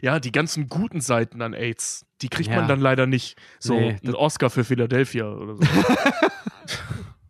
ja, 0.00 0.18
die 0.20 0.32
ganzen 0.32 0.68
guten 0.68 1.00
Seiten 1.00 1.42
an 1.42 1.52
AIDS, 1.54 2.06
die 2.22 2.28
kriegt 2.28 2.48
Ja. 2.48 2.56
man 2.56 2.68
dann 2.68 2.80
leider 2.80 3.06
nicht. 3.06 3.36
So 3.58 3.74
Nee, 3.78 3.98
ein 4.04 4.14
Oscar 4.14 4.48
für 4.50 4.64
Philadelphia 4.64 5.26
oder 5.28 5.56
so. 5.56 5.62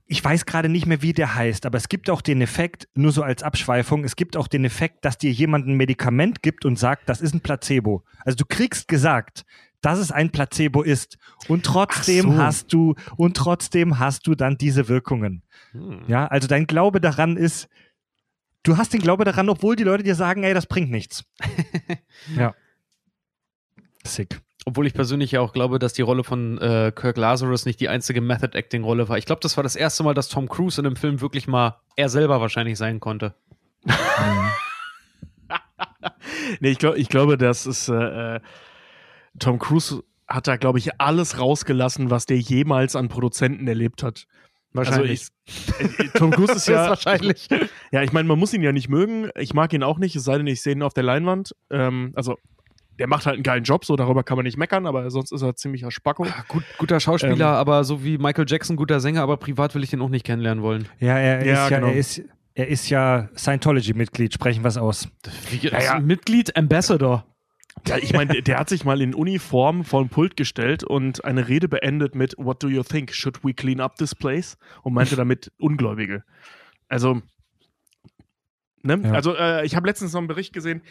Ich 0.08 0.24
weiß 0.24 0.46
gerade 0.46 0.68
nicht 0.68 0.86
mehr, 0.86 1.02
wie 1.02 1.12
der 1.12 1.34
heißt, 1.34 1.66
aber 1.66 1.78
es 1.78 1.88
gibt 1.88 2.08
auch 2.10 2.20
den 2.22 2.40
Effekt, 2.40 2.86
nur 2.94 3.10
so 3.10 3.24
als 3.24 3.42
Abschweifung, 3.42 4.04
es 4.04 4.14
gibt 4.14 4.36
auch 4.36 4.46
den 4.46 4.64
Effekt, 4.64 5.04
dass 5.04 5.18
dir 5.18 5.32
jemand 5.32 5.66
ein 5.66 5.74
Medikament 5.74 6.42
gibt 6.44 6.64
und 6.64 6.78
sagt, 6.78 7.08
das 7.08 7.20
ist 7.20 7.34
ein 7.34 7.40
Placebo. 7.40 8.04
Also 8.24 8.36
du 8.36 8.44
kriegst 8.46 8.86
gesagt, 8.86 9.44
dass 9.86 10.00
es 10.00 10.10
ein 10.10 10.30
Placebo 10.30 10.82
ist 10.82 11.16
und 11.46 11.64
trotzdem 11.64 12.32
so. 12.32 12.38
hast 12.38 12.72
du 12.72 12.96
und 13.16 13.36
trotzdem 13.36 14.00
hast 14.00 14.26
du 14.26 14.34
dann 14.34 14.58
diese 14.58 14.88
Wirkungen. 14.88 15.44
Hm. 15.70 16.02
Ja, 16.08 16.26
also 16.26 16.48
dein 16.48 16.66
Glaube 16.66 17.00
daran 17.00 17.36
ist, 17.36 17.68
du 18.64 18.78
hast 18.78 18.92
den 18.92 19.00
Glaube 19.00 19.24
daran, 19.24 19.48
obwohl 19.48 19.76
die 19.76 19.84
Leute 19.84 20.02
dir 20.02 20.16
sagen, 20.16 20.42
ey, 20.42 20.54
das 20.54 20.66
bringt 20.66 20.90
nichts. 20.90 21.24
ja. 22.36 22.52
Sick. 24.02 24.40
Obwohl 24.64 24.88
ich 24.88 24.94
persönlich 24.94 25.30
ja 25.30 25.40
auch 25.40 25.52
glaube, 25.52 25.78
dass 25.78 25.92
die 25.92 26.02
Rolle 26.02 26.24
von 26.24 26.58
äh, 26.58 26.90
Kirk 26.92 27.16
Lazarus 27.16 27.64
nicht 27.64 27.78
die 27.78 27.88
einzige 27.88 28.20
Method-Acting-Rolle 28.20 29.08
war. 29.08 29.18
Ich 29.18 29.26
glaube, 29.26 29.40
das 29.40 29.56
war 29.56 29.62
das 29.62 29.76
erste 29.76 30.02
Mal, 30.02 30.14
dass 30.14 30.28
Tom 30.28 30.48
Cruise 30.48 30.80
in 30.80 30.86
einem 30.88 30.96
Film 30.96 31.20
wirklich 31.20 31.46
mal 31.46 31.80
er 31.94 32.08
selber 32.08 32.40
wahrscheinlich 32.40 32.76
sein 32.76 32.98
konnte. 32.98 33.36
Nee, 36.60 36.70
ich, 36.70 36.78
glaub, 36.78 36.96
ich 36.96 37.08
glaube, 37.08 37.36
das 37.36 37.66
ist 37.66 37.88
äh, 37.88 38.36
äh, 38.36 38.40
Tom 39.38 39.58
Cruise 39.58 40.02
hat 40.28 40.46
da, 40.48 40.56
glaube 40.56 40.78
ich, 40.78 41.00
alles 41.00 41.38
rausgelassen, 41.38 42.10
was 42.10 42.26
der 42.26 42.38
jemals 42.38 42.96
an 42.96 43.08
Produzenten 43.08 43.66
erlebt 43.68 44.02
hat. 44.02 44.26
Wahrscheinlich. 44.72 45.28
Also 45.46 45.90
ich, 45.96 45.98
äh, 46.00 46.08
Tom 46.18 46.30
Cruise 46.32 46.52
ist 46.54 46.68
ja. 46.68 46.88
wahrscheinlich. 46.90 47.48
Ja, 47.92 48.02
ich 48.02 48.12
meine, 48.12 48.28
man 48.28 48.38
muss 48.38 48.52
ihn 48.52 48.62
ja 48.62 48.72
nicht 48.72 48.88
mögen. 48.88 49.30
Ich 49.36 49.54
mag 49.54 49.72
ihn 49.72 49.82
auch 49.82 49.98
nicht, 49.98 50.14
es 50.16 50.24
sei 50.24 50.36
denn, 50.36 50.46
ich 50.46 50.60
sehe 50.62 50.72
ihn 50.74 50.82
auf 50.82 50.92
der 50.92 51.04
Leinwand. 51.04 51.54
Ähm, 51.70 52.12
also, 52.14 52.36
der 52.98 53.06
macht 53.06 53.26
halt 53.26 53.34
einen 53.34 53.42
geilen 53.42 53.64
Job, 53.64 53.84
so 53.84 53.94
darüber 53.96 54.22
kann 54.24 54.36
man 54.36 54.44
nicht 54.44 54.56
meckern, 54.58 54.86
aber 54.86 55.10
sonst 55.10 55.30
ist 55.32 55.42
er 55.42 55.54
ziemlicher 55.54 55.90
Spacko. 55.90 56.24
Ah, 56.24 56.44
Gut, 56.48 56.64
guter 56.78 56.98
Schauspieler, 56.98 57.34
Ähm. 57.50 57.56
aber 57.56 57.84
so 57.84 58.02
wie 58.04 58.18
Michael 58.18 58.46
Jackson, 58.48 58.76
guter 58.76 59.00
Sänger, 59.00 59.22
aber 59.22 59.36
privat 59.36 59.74
will 59.74 59.82
ich 59.84 59.90
den 59.90 60.00
auch 60.02 60.08
nicht 60.08 60.24
kennenlernen 60.24 60.62
wollen. 60.62 60.88
Ja, 60.98 61.16
er 61.18 61.44
Ja, 61.46 61.64
ist 61.64 61.70
ja, 61.70 61.78
genau. 61.78 61.92
er 61.92 61.96
ist, 61.96 62.22
er 62.54 62.68
ist 62.68 62.88
ja 62.90 63.28
Scientology-Mitglied, 63.36 64.32
sprechen 64.34 64.64
wir 64.64 64.68
es 64.68 64.76
aus. 64.78 65.08
Wie, 65.50 65.58
Ja, 65.68 65.80
ja. 65.82 66.00
Mitglied, 66.00 66.56
Ambassador. 66.56 67.24
Ja, 67.88 67.98
ich 67.98 68.12
meine, 68.12 68.32
der, 68.32 68.42
der 68.42 68.58
hat 68.58 68.68
sich 68.68 68.84
mal 68.84 69.00
in 69.00 69.14
Uniform 69.14 69.84
vor 69.84 70.00
ein 70.00 70.08
Pult 70.08 70.36
gestellt 70.36 70.82
und 70.84 71.24
eine 71.24 71.48
Rede 71.48 71.68
beendet 71.68 72.14
mit 72.14 72.34
What 72.36 72.62
do 72.62 72.68
you 72.68 72.82
think? 72.82 73.12
Should 73.14 73.44
we 73.44 73.54
clean 73.54 73.80
up 73.80 73.96
this 73.96 74.14
place? 74.14 74.56
Und 74.82 74.92
meinte 74.94 75.14
damit 75.16 75.52
Ungläubige. 75.58 76.24
Also, 76.88 77.22
ne? 78.82 79.00
Ja. 79.04 79.12
Also, 79.12 79.34
äh, 79.36 79.64
ich 79.64 79.76
habe 79.76 79.86
letztens 79.86 80.12
noch 80.12 80.18
einen 80.20 80.28
Bericht 80.28 80.52
gesehen. 80.52 80.82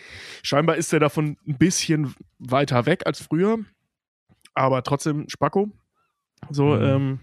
Scheinbar 0.43 0.75
ist 0.77 0.91
er 0.93 0.99
davon 0.99 1.37
ein 1.47 1.57
bisschen 1.57 2.13
weiter 2.39 2.85
weg 2.85 3.03
als 3.05 3.21
früher, 3.21 3.59
aber 4.53 4.83
trotzdem 4.83 5.27
Spacko. 5.29 5.71
So, 6.49 6.75
Mhm. 6.75 6.81
ähm, 6.83 7.19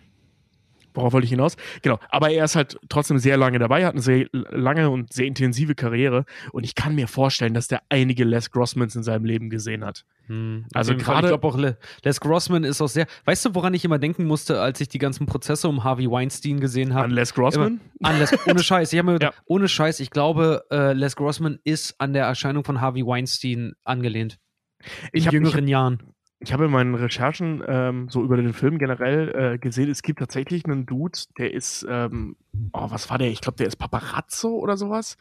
worauf 0.94 1.12
wollte 1.12 1.24
ich 1.24 1.30
hinaus? 1.30 1.56
Genau, 1.82 1.98
aber 2.08 2.30
er 2.30 2.44
ist 2.44 2.56
halt 2.56 2.78
trotzdem 2.88 3.18
sehr 3.18 3.36
lange 3.36 3.58
dabei, 3.58 3.84
hat 3.86 3.92
eine 3.92 4.02
sehr 4.02 4.26
lange 4.32 4.90
und 4.90 5.12
sehr 5.12 5.26
intensive 5.26 5.74
Karriere 5.74 6.24
und 6.52 6.64
ich 6.64 6.74
kann 6.74 6.94
mir 6.94 7.08
vorstellen, 7.08 7.54
dass 7.54 7.68
der 7.68 7.82
einige 7.88 8.24
Les 8.24 8.50
Grossmans 8.50 8.94
in 8.96 9.02
seinem 9.02 9.24
Leben 9.24 9.50
gesehen 9.50 9.84
hat. 9.84 10.04
Hm, 10.26 10.66
Also 10.72 10.94
gerade- 10.96 11.26
ich 11.26 11.30
glaube 11.30 11.46
auch, 11.46 11.56
Le 11.56 11.76
Les 12.04 12.20
Grossman 12.20 12.62
ist 12.64 12.80
auch 12.80 12.88
sehr. 12.88 13.06
Weißt 13.24 13.44
du, 13.44 13.54
woran 13.54 13.74
ich 13.74 13.84
immer 13.84 13.98
denken 13.98 14.24
musste, 14.24 14.60
als 14.60 14.80
ich 14.80 14.88
die 14.88 14.98
ganzen 14.98 15.26
Prozesse 15.26 15.68
um 15.68 15.82
Harvey 15.84 16.08
Weinstein 16.10 16.60
gesehen 16.60 16.94
habe? 16.94 17.04
An 17.06 17.10
Les 17.10 17.34
Grossman? 17.34 17.80
An 18.02 18.18
Les, 18.18 18.32
ohne 18.46 18.62
Scheiß. 18.62 18.92
Ich 18.92 18.98
habe 18.98 19.12
mir 19.12 19.18
Ja. 19.22 19.32
ohne 19.46 19.68
Scheiß, 19.68 19.98
ich 20.00 20.10
glaube, 20.10 20.64
äh, 20.70 20.92
Les 20.92 21.16
Grossman 21.16 21.58
ist 21.64 21.94
an 21.98 22.12
der 22.12 22.24
Erscheinung 22.26 22.64
von 22.64 22.80
Harvey 22.80 23.04
Weinstein 23.04 23.72
angelehnt. 23.84 24.38
In 24.80 24.88
Ich 25.12 25.26
hab- 25.26 25.32
jüngeren 25.34 25.66
Jahren. 25.68 26.02
Ich 26.42 26.52
habe 26.52 26.64
in 26.64 26.70
meinen 26.70 26.94
Recherchen 26.94 27.62
ähm, 27.66 28.08
so 28.08 28.22
über 28.22 28.36
den 28.36 28.52
Film 28.52 28.78
generell 28.78 29.54
äh, 29.54 29.58
gesehen, 29.58 29.90
es 29.90 30.02
gibt 30.02 30.18
tatsächlich 30.18 30.64
einen 30.64 30.86
Dude, 30.86 31.18
der 31.38 31.54
ist, 31.54 31.86
ähm, 31.88 32.36
oh, 32.72 32.90
was 32.90 33.08
war 33.10 33.18
der? 33.18 33.30
Ich 33.30 33.40
glaube, 33.40 33.56
der 33.56 33.68
ist 33.68 33.76
Paparazzo 33.76 34.56
oder 34.56 34.76
sowas. 34.76 35.16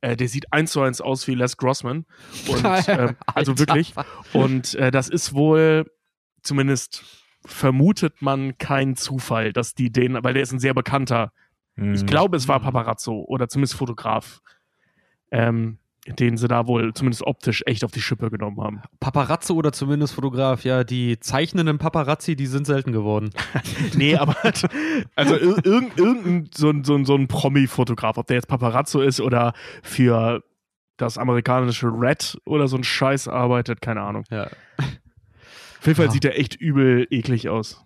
Äh, 0.00 0.16
der 0.16 0.28
sieht 0.28 0.52
eins 0.52 0.72
zu 0.72 0.82
eins 0.82 1.00
aus 1.00 1.26
wie 1.28 1.34
Les 1.34 1.56
Grossman. 1.56 2.04
Und, 2.48 2.64
ähm, 2.88 3.16
also 3.26 3.58
wirklich. 3.58 3.94
Und 4.32 4.74
äh, 4.74 4.90
das 4.90 5.08
ist 5.08 5.32
wohl, 5.32 5.90
zumindest 6.42 7.04
vermutet 7.46 8.20
man 8.20 8.58
kein 8.58 8.96
Zufall, 8.96 9.52
dass 9.52 9.74
die 9.74 9.92
den, 9.92 10.18
weil 10.22 10.34
der 10.34 10.42
ist 10.42 10.52
ein 10.52 10.58
sehr 10.58 10.74
bekannter 10.74 11.32
Mhm. 11.76 11.94
Ich 11.94 12.06
glaube, 12.06 12.36
es 12.36 12.48
war 12.48 12.58
Mhm. 12.60 12.64
Paparazzo 12.64 13.24
oder 13.26 13.48
zumindest 13.48 13.74
Fotograf, 13.74 14.40
ähm, 15.30 15.78
den 16.06 16.36
sie 16.36 16.48
da 16.48 16.66
wohl 16.66 16.92
zumindest 16.92 17.22
optisch 17.26 17.62
echt 17.66 17.82
auf 17.84 17.90
die 17.90 18.02
Schippe 18.02 18.30
genommen 18.30 18.60
haben. 18.60 18.82
Paparazzo 19.00 19.54
oder 19.54 19.72
zumindest 19.72 20.12
Fotograf, 20.14 20.62
ja, 20.64 20.84
die 20.84 21.18
zeichnenden 21.18 21.78
Paparazzi, 21.78 22.36
die 22.36 22.46
sind 22.46 22.66
selten 22.66 22.92
geworden. 22.92 23.30
Nee, 23.96 24.16
aber 24.16 24.34
halt, 24.42 24.66
also 25.14 25.36
ir 25.36 25.64
irgend, 25.64 25.98
irgendein 25.98 26.50
so, 26.54 26.68
ein- 26.70 26.84
so, 26.84 26.94
ein- 26.94 27.04
so 27.04 27.14
ein 27.14 27.28
Promi-Fotograf, 27.28 28.18
ob 28.18 28.26
der 28.26 28.36
jetzt 28.36 28.48
Paparazzo 28.48 29.00
ist 29.00 29.20
oder 29.20 29.52
für 29.82 30.42
das 30.96 31.16
amerikanische 31.18 31.86
Red 31.88 32.38
oder 32.44 32.68
so 32.68 32.76
ein 32.76 32.84
Scheiß 32.84 33.26
arbeitet, 33.28 33.80
keine 33.80 34.02
Ahnung. 34.02 34.24
Ja. 34.30 34.44
Auf 34.78 35.86
jeden 35.86 35.96
Fall 35.96 36.06
Ja. 36.06 36.10
sieht 36.12 36.24
der 36.24 36.38
echt 36.38 36.54
übel 36.56 37.06
eklig 37.10 37.48
aus. 37.48 37.84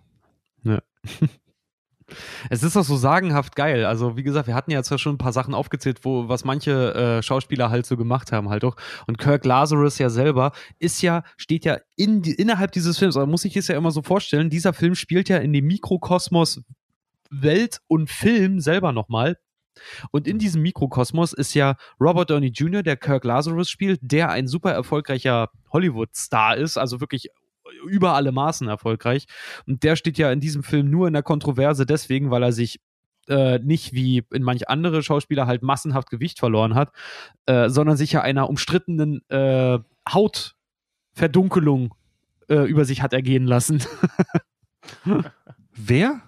Es 2.49 2.63
ist 2.63 2.75
doch 2.75 2.83
so 2.83 2.97
sagenhaft 2.97 3.55
geil. 3.55 3.85
Also, 3.85 4.17
wie 4.17 4.23
gesagt, 4.23 4.47
wir 4.47 4.55
hatten 4.55 4.71
ja 4.71 4.83
zwar 4.83 4.97
schon 4.97 5.15
ein 5.15 5.17
paar 5.17 5.33
Sachen 5.33 5.53
aufgezählt, 5.53 5.99
wo, 6.03 6.29
was 6.29 6.43
manche 6.43 6.93
äh, 6.93 7.23
Schauspieler 7.23 7.69
halt 7.69 7.85
so 7.85 7.97
gemacht 7.97 8.31
haben, 8.31 8.49
halt 8.49 8.63
auch. 8.63 8.75
Und 9.07 9.17
Kirk 9.17 9.45
Lazarus 9.45 9.97
ja 9.97 10.09
selber 10.09 10.51
ist 10.79 11.01
ja, 11.01 11.23
steht 11.37 11.65
ja 11.65 11.77
in, 11.95 12.23
innerhalb 12.23 12.71
dieses 12.71 12.97
Films, 12.97 13.17
aber 13.17 13.27
muss 13.27 13.45
ich 13.45 13.55
es 13.57 13.67
ja 13.67 13.77
immer 13.77 13.91
so 13.91 14.01
vorstellen, 14.01 14.49
dieser 14.49 14.73
Film 14.73 14.95
spielt 14.95 15.29
ja 15.29 15.37
in 15.37 15.53
dem 15.53 15.65
Mikrokosmos 15.65 16.61
Welt 17.29 17.79
und 17.87 18.09
Film 18.09 18.59
selber 18.59 18.91
nochmal. 18.91 19.37
Und 20.11 20.27
in 20.27 20.39
diesem 20.39 20.61
Mikrokosmos 20.61 21.33
ist 21.33 21.53
ja 21.53 21.75
Robert 21.99 22.29
Downey 22.29 22.47
Jr., 22.47 22.83
der 22.83 22.97
Kirk 22.97 23.23
Lazarus 23.23 23.69
spielt, 23.69 23.99
der 24.01 24.29
ein 24.29 24.47
super 24.47 24.71
erfolgreicher 24.71 25.49
Hollywood-Star 25.71 26.57
ist, 26.57 26.77
also 26.77 26.99
wirklich 26.99 27.29
über 27.87 28.13
alle 28.13 28.31
Maßen 28.31 28.67
erfolgreich. 28.67 29.25
Und 29.65 29.83
der 29.83 29.95
steht 29.95 30.17
ja 30.17 30.31
in 30.31 30.39
diesem 30.39 30.63
Film 30.63 30.89
nur 30.89 31.07
in 31.07 31.13
der 31.13 31.23
Kontroverse 31.23 31.85
deswegen, 31.85 32.31
weil 32.31 32.43
er 32.43 32.51
sich 32.51 32.79
äh, 33.27 33.59
nicht 33.59 33.93
wie 33.93 34.23
in 34.33 34.43
manch 34.43 34.69
andere 34.69 35.03
Schauspieler 35.03 35.47
halt 35.47 35.61
massenhaft 35.61 36.09
Gewicht 36.09 36.39
verloren 36.39 36.75
hat, 36.75 36.91
äh, 37.45 37.69
sondern 37.69 37.97
sich 37.97 38.11
ja 38.11 38.21
einer 38.21 38.49
umstrittenen 38.49 39.21
äh, 39.29 39.79
Hautverdunkelung 40.11 41.93
äh, 42.49 42.67
über 42.67 42.85
sich 42.85 43.01
hat 43.01 43.13
ergehen 43.13 43.45
lassen. 43.45 43.83
Wer? 45.75 46.21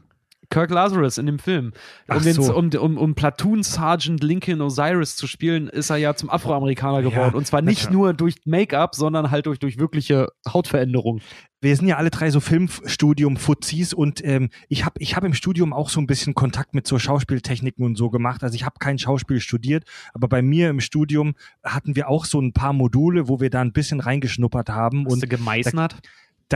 Kirk 0.52 0.70
Lazarus 0.70 1.18
in 1.18 1.26
dem 1.26 1.40
Film. 1.40 1.68
Um, 2.08 2.18
Ach 2.18 2.22
den, 2.22 2.34
so. 2.34 2.56
um, 2.56 2.70
um, 2.70 2.98
um 2.98 3.16
Platoon 3.16 3.64
Sergeant 3.64 4.24
Lincoln 4.24 4.62
Osiris 4.62 5.16
zu 5.16 5.26
spielen, 5.26 5.68
ist 5.68 5.90
er 5.90 5.98
ja 5.98 6.14
zum 6.14 6.30
Afroamerikaner 6.30 7.02
geworden. 7.02 7.36
Und 7.36 7.48
zwar 7.48 7.62
nicht 7.64 7.90
nur 7.90 8.14
durch 8.14 8.36
Make-up, 8.46 8.94
sondern 8.94 9.32
halt 9.32 9.48
durch, 9.48 9.58
durch 9.58 9.80
wirkliche 9.80 10.28
Hautveränderung. 10.48 11.22
wir 11.62 11.76
sind 11.76 11.88
ja 11.88 11.98
alle 11.98 12.10
drei 12.10 12.30
so 12.30 12.40
Filmstudium-Fuzis 12.40 13.94
und 13.94 14.24
ähm, 14.26 14.50
ich 14.68 14.84
habe 14.84 14.96
ich 15.00 15.16
hab 15.16 15.24
im 15.24 15.34
Studium 15.34 15.74
auch 15.74 15.90
so 15.90 16.02
ein 16.02 16.08
bisschen 16.08 16.34
Kontakt 16.34 16.74
mit 16.74 16.86
so 16.86 17.00
Schauspieltechniken 17.00 17.86
und 17.86 17.96
so 17.96 18.10
gemacht. 18.10 18.44
Also 18.44 18.56
ich 18.56 18.66
habe 18.66 18.76
kein 18.80 19.00
Schauspiel 19.00 19.40
studiert, 19.40 19.86
aber 20.14 20.28
bei 20.28 20.42
mir 20.42 20.70
im 20.70 20.82
Studium 20.82 21.34
hatten 21.64 21.96
wir 21.96 22.10
auch 22.10 22.26
so 22.26 22.42
ein 22.42 22.52
paar 22.52 22.74
Module, 22.74 23.28
wo 23.28 23.40
wir 23.40 23.50
da 23.50 23.62
ein 23.62 23.74
bisschen 23.74 24.00
reingeschnuppert 24.00 24.70
haben. 24.70 25.06
Hast 25.06 25.14
und 25.14 25.24
du 25.24 25.28
gemeißnert? 25.28 25.94
da 25.94 26.10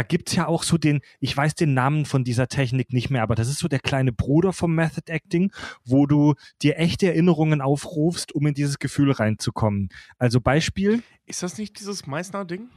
gibt's 0.04 0.36
ja 0.36 0.48
auch 0.48 0.64
so 0.64 0.78
den, 0.78 1.02
ich 1.20 1.36
weiß 1.36 1.56
den 1.56 1.74
Namen 1.74 2.06
von 2.06 2.24
dieser 2.24 2.48
Technik 2.48 2.94
nicht 2.94 3.10
mehr, 3.10 3.24
aber 3.24 3.36
das 3.36 3.48
ist 3.48 3.60
so 3.60 3.68
der 3.68 3.80
kleine 3.80 4.12
Bruder 4.12 4.54
vom 4.54 4.76
Method 4.76 5.12
Acting, 5.12 5.52
wo 5.84 6.06
du 6.06 6.36
dir 6.62 6.78
echte 6.78 7.08
Erinnerungen 7.08 7.62
aufrufst, 7.62 8.34
um 8.34 8.48
in 8.48 8.54
dieses 8.54 8.80
Gefühl 8.80 9.12
reinzukommen. 9.12 9.90
Also 10.18 10.42
Beispiel, 10.42 11.04
Ist 11.26 11.44
das 11.44 11.58
nicht 11.58 11.80
dieses 11.80 12.08
Meißner-Ding? 12.08 12.70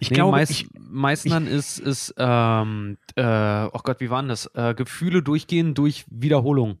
ich 0.00 0.10
nee, 0.10 0.14
glaube, 0.14 0.32
Meiß, 0.32 0.50
ich, 0.50 0.68
Meißnern 0.78 1.46
ist, 1.46 1.78
ist 1.78 2.14
ähm, 2.16 2.96
äh, 3.14 3.66
oh 3.66 3.80
Gott, 3.82 4.00
wie 4.00 4.10
war 4.10 4.22
denn 4.22 4.28
das? 4.28 4.50
Äh, 4.54 4.74
Gefühle 4.74 5.22
durchgehen 5.22 5.74
durch 5.74 6.04
Wiederholung. 6.10 6.78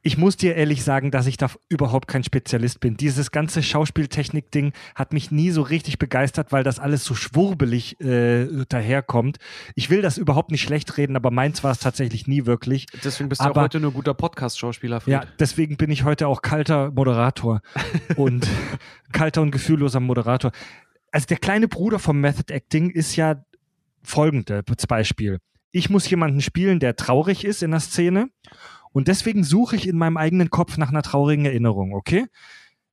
Ich 0.00 0.16
muss 0.16 0.36
dir 0.36 0.54
ehrlich 0.56 0.82
sagen, 0.84 1.10
dass 1.10 1.26
ich 1.26 1.36
da 1.36 1.50
überhaupt 1.68 2.08
kein 2.08 2.24
Spezialist 2.24 2.80
bin. 2.80 2.96
Dieses 2.96 3.30
ganze 3.30 3.62
Schauspieltechnik-Ding 3.62 4.72
hat 4.94 5.12
mich 5.12 5.30
nie 5.30 5.50
so 5.50 5.62
richtig 5.62 5.98
begeistert, 5.98 6.52
weil 6.52 6.64
das 6.64 6.78
alles 6.78 7.04
so 7.04 7.14
schwurbelig 7.14 8.00
äh, 8.00 8.46
daherkommt. 8.68 9.38
Ich 9.74 9.90
will 9.90 10.02
das 10.02 10.18
überhaupt 10.18 10.50
nicht 10.50 10.62
schlecht 10.62 10.96
reden, 10.96 11.16
aber 11.16 11.30
meins 11.30 11.62
war 11.62 11.72
es 11.72 11.78
tatsächlich 11.78 12.26
nie 12.26 12.46
wirklich. 12.46 12.86
Deswegen 13.04 13.28
bist 13.28 13.40
du 13.40 13.44
Aber- 13.44 13.60
auch 13.60 13.64
heute 13.64 13.80
nur 13.80 13.92
guter 13.92 14.14
Podcast-Schauspieler. 14.14 15.02
Ja, 15.06 15.24
deswegen 15.38 15.76
bin 15.76 15.90
ich 15.90 16.04
heute 16.04 16.28
auch 16.28 16.42
kalter 16.42 16.90
Moderator 16.90 17.60
und 18.16 18.46
kalter 19.12 19.42
und 19.42 19.50
gefühlloser 19.50 20.00
Moderator. 20.00 20.52
Also 21.10 21.26
der 21.26 21.36
kleine 21.36 21.68
Bruder 21.68 21.98
vom 21.98 22.20
Method 22.20 22.52
Acting 22.52 22.90
ist 22.90 23.16
ja 23.16 23.44
folgende 24.02 24.62
Beispiel. 24.88 25.38
Ich 25.70 25.88
muss 25.90 26.08
jemanden 26.10 26.40
spielen, 26.40 26.80
der 26.80 26.96
traurig 26.96 27.44
ist 27.44 27.62
in 27.62 27.70
der 27.70 27.80
Szene 27.80 28.28
und 28.92 29.08
deswegen 29.08 29.44
suche 29.44 29.76
ich 29.76 29.88
in 29.88 29.96
meinem 29.98 30.16
eigenen 30.16 30.50
Kopf 30.50 30.76
nach 30.78 30.90
einer 30.90 31.02
traurigen 31.02 31.44
Erinnerung, 31.44 31.94
okay? 31.94 32.26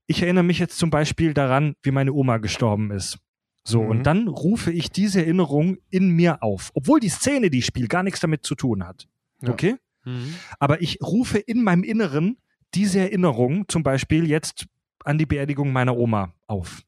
Ich 0.08 0.22
erinnere 0.24 0.44
mich 0.44 0.60
jetzt 0.60 0.78
zum 0.78 0.90
Beispiel 0.90 1.34
daran, 1.34 1.76
wie 1.84 1.92
meine 1.92 2.14
Oma 2.14 2.38
gestorben 2.38 2.92
ist. 2.92 3.20
So, 3.64 3.84
Mhm. 3.84 3.90
und 3.90 4.04
dann 4.04 4.28
rufe 4.28 4.72
ich 4.72 4.90
diese 4.92 5.22
Erinnerung 5.22 5.78
in 5.90 6.10
mir 6.10 6.42
auf, 6.42 6.72
obwohl 6.74 7.00
die 7.00 7.10
Szene, 7.10 7.50
die 7.50 7.60
ich 7.60 7.66
spiele, 7.66 7.88
gar 7.88 8.04
nichts 8.04 8.20
damit 8.20 8.46
zu 8.46 8.56
tun 8.56 8.86
hat. 8.88 9.08
Ja. 9.42 9.50
Okay? 9.52 9.76
Mhm. 10.06 10.34
aber 10.60 10.82
ich 10.82 11.00
rufe 11.04 11.38
in 11.40 11.62
meinem 11.62 11.84
Inneren 11.84 12.38
diese 12.74 13.00
Erinnerung, 13.02 13.68
zum 13.68 13.84
Beispiel 13.84 14.28
jetzt 14.30 14.66
an 15.04 15.18
die 15.18 15.26
Beerdigung 15.26 15.74
meiner 15.74 15.98
Oma 15.98 16.34
auf. 16.48 16.84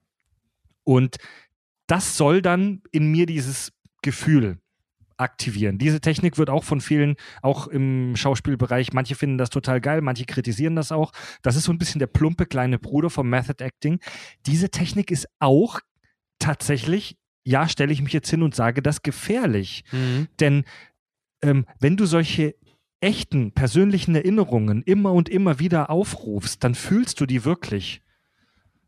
Und 0.85 1.17
das 1.87 2.15
soll 2.15 2.41
dann 2.41 2.81
in 2.91 3.11
mir 3.11 3.25
dieses 3.25 3.73
Gefühl 4.01 4.59
aktivieren. 5.21 5.77
Diese 5.77 6.01
Technik 6.01 6.37
wird 6.37 6.49
auch 6.49 6.63
von 6.63 6.81
vielen, 6.81 7.15
auch 7.41 7.67
im 7.67 8.15
Schauspielbereich, 8.15 8.93
manche 8.93 9.15
finden 9.15 9.37
das 9.37 9.49
total 9.49 9.79
geil, 9.79 10.01
manche 10.01 10.25
kritisieren 10.25 10.75
das 10.75 10.91
auch. 10.91 11.11
Das 11.41 11.55
ist 11.55 11.63
so 11.63 11.71
ein 11.71 11.77
bisschen 11.77 11.99
der 11.99 12.07
plumpe 12.07 12.45
kleine 12.45 12.79
Bruder 12.79 13.09
vom 13.09 13.29
Method 13.29 13.63
Acting. 13.63 13.99
Diese 14.45 14.69
Technik 14.69 15.11
ist 15.11 15.27
auch 15.39 15.79
tatsächlich, 16.39 17.17
ja, 17.43 17.67
stelle 17.67 17.93
ich 17.93 18.01
mich 18.01 18.13
jetzt 18.13 18.29
hin 18.29 18.43
und 18.43 18.55
sage 18.55 18.81
das 18.81 19.01
gefährlich. 19.01 19.83
Mhm. 19.91 20.27
Denn 20.39 20.63
ähm, 21.41 21.65
wenn 21.79 21.97
du 21.97 22.05
solche 22.05 22.55
echten, 22.99 23.51
persönlichen 23.51 24.15
Erinnerungen 24.15 24.83
immer 24.83 25.11
und 25.13 25.27
immer 25.27 25.59
wieder 25.59 25.89
aufrufst, 25.89 26.63
dann 26.63 26.75
fühlst 26.75 27.19
du 27.19 27.25
die 27.25 27.45
wirklich. 27.45 28.01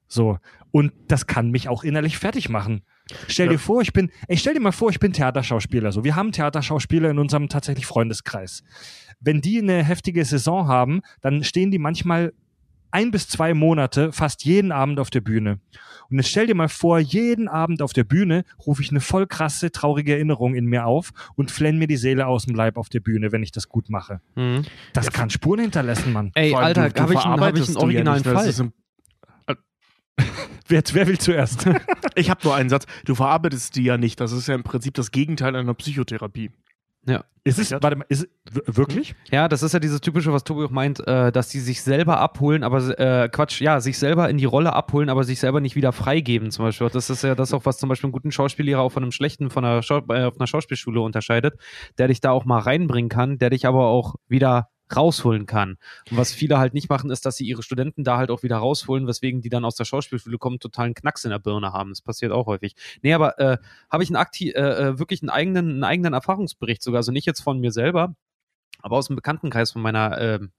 So. 0.07 0.37
Und 0.71 0.93
das 1.07 1.27
kann 1.27 1.51
mich 1.51 1.67
auch 1.67 1.83
innerlich 1.83 2.17
fertig 2.17 2.49
machen. 2.49 2.83
Stell 3.27 3.47
Ja. 3.47 3.51
dir 3.53 3.59
vor, 3.59 3.81
ich 3.81 3.91
bin, 3.93 4.09
ey, 4.27 4.37
stell 4.37 4.53
dir 4.53 4.59
mal 4.61 4.71
vor, 4.71 4.89
ich 4.89 4.99
bin 4.99 5.11
Theaterschauspieler. 5.13 5.91
So, 5.91 6.03
wir 6.03 6.15
haben 6.15 6.31
Theaterschauspieler 6.31 7.09
in 7.11 7.19
unserem 7.19 7.49
tatsächlich 7.49 7.85
Freundeskreis. 7.85 8.63
Wenn 9.19 9.41
die 9.41 9.59
eine 9.61 9.83
heftige 9.83 10.23
Saison 10.25 10.67
haben, 10.67 11.01
dann 11.21 11.43
stehen 11.43 11.71
die 11.71 11.79
manchmal 11.79 12.33
ein 12.91 13.09
bis 13.09 13.27
zwei 13.27 13.55
Monate 13.55 14.11
fast 14.11 14.45
jeden 14.45 14.71
Abend 14.71 14.99
auf 14.99 15.09
der 15.09 15.21
Bühne. 15.21 15.59
Und 16.11 16.17
jetzt 16.17 16.29
stell 16.29 16.45
dir 16.45 16.53
mal 16.53 16.69
vor, 16.69 16.99
jeden 16.99 17.47
Abend 17.47 17.81
auf 17.81 17.91
der 17.91 18.03
Bühne 18.03 18.43
rufe 18.67 18.83
ich 18.83 18.91
eine 18.91 18.99
voll 19.01 19.25
krasse, 19.25 19.71
traurige 19.71 20.13
Erinnerung 20.13 20.53
in 20.53 20.65
mir 20.65 20.85
auf 20.85 21.09
und 21.35 21.49
flenn 21.49 21.79
mir 21.79 21.87
die 21.87 21.97
Seele 21.97 22.27
aus 22.27 22.45
dem 22.45 22.53
Leib 22.55 22.77
auf 22.77 22.89
der 22.89 22.99
Bühne, 22.99 23.31
wenn 23.31 23.41
ich 23.41 23.51
das 23.51 23.67
gut 23.67 23.89
mache. 23.89 24.21
Mhm. 24.35 24.63
Das 24.93 25.11
kann 25.11 25.31
Spuren 25.31 25.59
hinterlassen, 25.61 26.13
Mann. 26.13 26.31
Ey, 26.35 26.53
Alter, 26.53 26.83
habe 26.83 27.13
ich, 27.13 27.19
einen- 27.25 27.41
hab 27.41 27.55
ich 27.55 27.63
einen 27.63 27.65
die 27.65 27.71
ja 27.73 27.79
originalen 27.79 28.17
nicht, 28.21 28.25
ne? 28.27 28.33
Fall. 28.33 28.71
Wer, 30.67 30.83
wer 30.91 31.07
will 31.07 31.17
zuerst? 31.17 31.67
Ich 32.15 32.29
habe 32.29 32.41
nur 32.43 32.53
einen 32.53 32.69
Satz. 32.69 32.85
Du 33.05 33.15
verarbeitest 33.15 33.75
die 33.75 33.85
ja 33.85 33.97
nicht. 33.97 34.19
Das 34.19 34.31
ist 34.31 34.47
ja 34.47 34.53
im 34.53 34.61
Prinzip 34.61 34.93
das 34.93 35.09
Gegenteil 35.09 35.55
einer 35.55 35.73
Psychotherapie. 35.73 36.51
Ja. 37.05 37.25
ist 37.43 37.59
es, 37.59 37.71
warte 37.71 37.97
mal, 37.97 38.05
ist 38.07 38.27
es 38.45 38.77
wirklich? 38.77 39.13
Ja, 39.29 39.49
das 39.49 39.61
ist 39.61 39.73
ja 39.73 39.79
dieses 39.79 39.99
typische, 39.99 40.31
was 40.31 40.45
Tobi 40.45 40.63
auch 40.63 40.69
meint, 40.69 41.05
äh, 41.05 41.33
dass 41.33 41.49
die 41.49 41.59
sich 41.59 41.81
selber 41.81 42.19
abholen, 42.19 42.63
aber 42.63 42.97
äh, 42.97 43.27
Quatsch, 43.29 43.59
ja, 43.59 43.81
sich 43.81 43.97
selber 43.97 44.29
in 44.29 44.37
die 44.37 44.45
Rolle 44.45 44.73
abholen, 44.73 45.09
aber 45.09 45.25
sich 45.25 45.39
selber 45.39 45.59
nicht 45.59 45.75
wieder 45.75 45.91
freigeben, 45.91 46.51
zum 46.51 46.65
Beispiel. 46.65 46.87
Das 46.89 47.09
ist 47.09 47.23
ja 47.23 47.35
das 47.35 47.53
auch, 47.53 47.65
was 47.65 47.77
zum 47.77 47.89
Beispiel 47.89 48.07
einen 48.07 48.13
guten 48.13 48.31
Schauspiellehrer 48.31 48.81
auch 48.81 48.91
von 48.91 49.03
einem 49.03 49.11
schlechten 49.11 49.49
von 49.49 49.65
einer 49.65 49.83
Schau 49.83 50.01
äh, 50.09 50.23
auf 50.23 50.37
einer 50.37 50.47
Schauspielschule 50.47 51.01
unterscheidet, 51.01 51.55
der 51.97 52.07
dich 52.07 52.21
da 52.21 52.31
auch 52.31 52.45
mal 52.45 52.59
reinbringen 52.59 53.09
kann, 53.09 53.37
der 53.37 53.49
dich 53.49 53.65
aber 53.65 53.87
auch 53.87 54.15
wieder 54.29 54.69
rausholen 54.95 55.45
kann. 55.45 55.77
Und 56.09 56.17
was 56.17 56.33
viele 56.33 56.57
halt 56.57 56.73
nicht 56.73 56.89
machen, 56.89 57.09
ist, 57.09 57.25
dass 57.25 57.37
sie 57.37 57.45
ihre 57.45 57.63
Studenten 57.63 58.03
da 58.03 58.17
halt 58.17 58.31
auch 58.31 58.43
wieder 58.43 58.57
rausholen, 58.57 59.07
weswegen 59.07 59.41
die 59.41 59.49
dann 59.49 59.65
aus 59.65 59.75
der 59.75 59.85
Schauspielschule 59.85 60.37
kommen, 60.37 60.59
totalen 60.59 60.93
Knacks 60.93 61.25
in 61.25 61.31
der 61.31 61.39
Birne 61.39 61.73
haben. 61.73 61.89
Das 61.89 62.01
passiert 62.01 62.31
auch 62.31 62.47
häufig. 62.47 62.75
Nee, 63.01 63.13
aber 63.13 63.39
äh, 63.39 63.57
habe 63.89 64.03
ich 64.03 64.09
einen 64.09 64.17
akti 64.17 64.51
äh, 64.51 64.61
äh, 64.61 64.99
wirklich 64.99 65.21
einen 65.21 65.29
eigenen, 65.29 65.69
einen 65.69 65.83
eigenen 65.83 66.13
Erfahrungsbericht 66.13 66.81
sogar, 66.81 66.99
also 66.99 67.11
nicht 67.11 67.25
jetzt 67.25 67.41
von 67.41 67.59
mir 67.59 67.71
selber, 67.71 68.15
aber 68.81 68.97
aus 68.97 69.07
dem 69.07 69.15
Bekanntenkreis 69.15 69.71
von 69.71 69.81
meiner 69.81 70.19
ähm, 70.19 70.51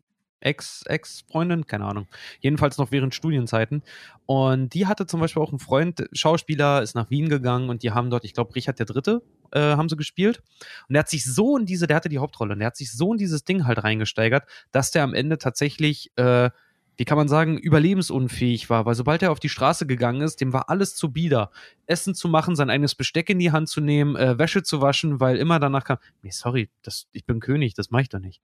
Ex, 0.44 0.82
Ex-Freundin, 0.86 1.66
keine 1.66 1.86
Ahnung. 1.86 2.06
Jedenfalls 2.40 2.78
noch 2.78 2.92
während 2.92 3.14
Studienzeiten. 3.14 3.82
Und 4.26 4.74
die 4.74 4.86
hatte 4.86 5.06
zum 5.06 5.20
Beispiel 5.20 5.42
auch 5.42 5.50
einen 5.50 5.58
Freund, 5.58 6.06
Schauspieler, 6.12 6.82
ist 6.82 6.94
nach 6.94 7.10
Wien 7.10 7.28
gegangen 7.28 7.68
und 7.70 7.82
die 7.82 7.92
haben 7.92 8.10
dort, 8.10 8.24
ich 8.24 8.34
glaube, 8.34 8.54
Richard 8.54 8.78
der 8.78 8.86
Dritte 8.86 9.22
äh, 9.52 9.60
haben 9.60 9.88
sie 9.88 9.96
gespielt. 9.96 10.42
Und 10.88 10.94
der 10.94 11.00
hat 11.00 11.08
sich 11.08 11.24
so 11.24 11.56
in 11.56 11.66
diese, 11.66 11.86
der 11.86 11.96
hatte 11.96 12.08
die 12.08 12.18
Hauptrolle, 12.18 12.52
und 12.52 12.58
der 12.58 12.66
hat 12.66 12.76
sich 12.76 12.92
so 12.92 13.12
in 13.12 13.18
dieses 13.18 13.44
Ding 13.44 13.66
halt 13.66 13.82
reingesteigert, 13.82 14.44
dass 14.70 14.90
der 14.90 15.02
am 15.02 15.14
Ende 15.14 15.38
tatsächlich, 15.38 16.10
äh, 16.16 16.50
wie 16.96 17.04
kann 17.04 17.18
man 17.18 17.28
sagen, 17.28 17.58
überlebensunfähig 17.58 18.70
war, 18.70 18.86
weil 18.86 18.94
sobald 18.94 19.22
er 19.22 19.32
auf 19.32 19.40
die 19.40 19.48
Straße 19.48 19.86
gegangen 19.86 20.20
ist, 20.20 20.40
dem 20.40 20.52
war 20.52 20.70
alles 20.70 20.94
zu 20.94 21.12
bieder. 21.12 21.50
Essen 21.86 22.14
zu 22.14 22.28
machen, 22.28 22.54
sein 22.54 22.70
eigenes 22.70 22.94
Besteck 22.94 23.30
in 23.30 23.38
die 23.38 23.50
Hand 23.50 23.68
zu 23.68 23.80
nehmen, 23.80 24.14
äh, 24.14 24.38
Wäsche 24.38 24.62
zu 24.62 24.80
waschen, 24.80 25.20
weil 25.20 25.36
immer 25.36 25.58
danach 25.58 25.84
kam, 25.84 25.98
nee, 26.22 26.30
sorry, 26.30 26.70
das, 26.82 27.08
ich 27.12 27.24
bin 27.24 27.40
König, 27.40 27.74
das 27.74 27.90
mache 27.90 28.02
ich 28.02 28.08
doch 28.10 28.20
nicht. 28.20 28.40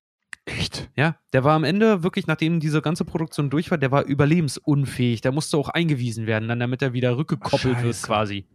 Echt? 0.59 0.91
Ja, 0.97 1.17
der 1.33 1.45
war 1.45 1.55
am 1.55 1.65
Ende 1.65 2.03
wirklich, 2.03 2.27
nachdem 2.27 2.61
diese 2.61 2.83
ganze 2.83 3.05
Produktion 3.05 3.51
durch 3.51 3.71
war, 3.71 3.79
der 3.79 3.91
war 3.91 4.05
überlebensunfähig. 4.05 5.21
Der 5.21 5.33
musste 5.33 5.57
auch 5.57 5.69
eingewiesen 5.69 6.27
werden, 6.27 6.49
dann 6.49 6.61
damit 6.61 6.83
er 6.83 6.93
wieder 6.93 7.17
rückgekoppelt 7.17 7.77
wird 7.83 7.95
Scheiße. 7.97 8.07
quasi. 8.07 8.47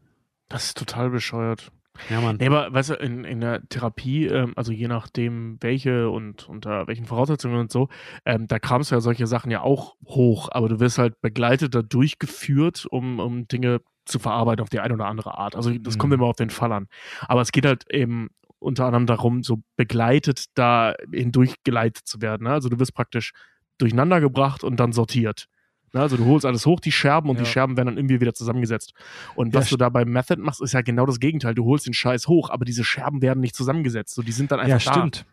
Das 0.50 0.66
ist 0.66 0.78
total 0.78 1.10
bescheuert. 1.10 1.72
Ja, 2.10 2.20
Mann. 2.20 2.36
Nee, 2.38 2.48
aber 2.48 2.74
weißt 2.74 2.90
du, 2.90 2.94
in, 2.96 3.24
in 3.24 3.40
der 3.40 3.62
Therapie, 3.70 4.26
ähm, 4.26 4.52
also 4.58 4.74
je 4.74 4.90
nachdem 4.90 5.58
welche 5.62 6.10
und 6.10 6.50
unter 6.50 6.88
welchen 6.88 7.06
Voraussetzungen 7.06 7.56
und 7.58 7.72
so, 7.72 7.88
ähm, 8.26 8.48
da 8.48 8.60
kramst 8.60 8.92
du 8.92 8.96
ja 8.96 9.02
solche 9.02 9.28
Sachen 9.28 9.50
ja 9.50 9.62
auch 9.62 9.96
hoch, 10.06 10.50
aber 10.52 10.68
du 10.68 10.82
wirst 10.82 10.98
halt 10.98 11.22
begleitet 11.22 11.74
da 11.74 11.82
durchgeführt, 11.82 12.86
um, 12.90 13.20
um 13.20 13.48
Dinge 13.48 13.80
zu 14.04 14.20
verarbeiten 14.20 14.62
auf 14.62 14.70
die 14.70 14.82
eine 14.82 14.94
oder 14.94 15.06
andere 15.08 15.38
Art. 15.38 15.56
Also 15.56 15.72
das 15.80 15.96
Mhm. 15.96 16.00
kommt 16.00 16.14
immer 16.14 16.26
auf 16.26 16.36
den 16.36 16.50
Fall 16.50 16.74
an. 16.74 16.88
Aber 17.30 17.40
es 17.42 17.54
geht 17.54 17.66
halt 17.66 17.86
eben 17.90 18.30
unter 18.60 18.86
anderem 18.86 19.06
darum, 19.06 19.44
so 19.44 19.61
begleitet 19.76 20.45
da 20.56 20.94
hindurchgeleitet 21.11 22.06
zu 22.07 22.22
werden. 22.22 22.44
Ne? 22.45 22.52
Also 22.52 22.69
du 22.69 22.80
wirst 22.80 22.94
praktisch 22.94 23.32
durcheinander 23.77 24.22
gebracht 24.22 24.64
und 24.64 24.80
dann 24.80 24.94
sortiert. 24.94 25.48
Ne? 25.94 26.02
Also 26.02 26.18
du 26.18 26.26
holst 26.26 26.45
alles 26.45 26.65
hoch, 26.65 26.80
die 26.80 26.91
Scherben 26.91 27.30
und 27.30 27.38
die 27.40 27.44
Ja. 27.44 27.49
Scherben 27.49 27.77
werden 27.77 27.88
dann 27.88 27.98
irgendwie 27.98 28.22
wieder 28.22 28.34
zusammengesetzt. 28.34 28.94
Und 29.36 29.53
Ja, 29.53 29.60
was 29.60 29.69
du 29.69 29.77
da 29.77 29.90
beim 29.90 30.10
Method 30.10 30.41
machst, 30.41 30.61
ist 30.61 30.73
ja 30.73 30.82
genau 30.82 31.06
das 31.06 31.19
Gegenteil. 31.19 31.53
Du 31.56 31.65
holst 31.65 31.86
den 31.86 31.94
Scheiß 31.94 32.27
hoch, 32.27 32.49
aber 32.49 32.65
diese 32.65 32.84
Scherben 32.84 33.22
werden 33.22 33.40
nicht 33.41 33.56
zusammengesetzt. 33.56 34.15
So, 34.15 34.22
die 34.22 34.32
sind 34.32 34.52
dann 34.52 34.60
einfach 34.60 34.84
Ja, 34.86 34.91
stimmt. 34.94 35.26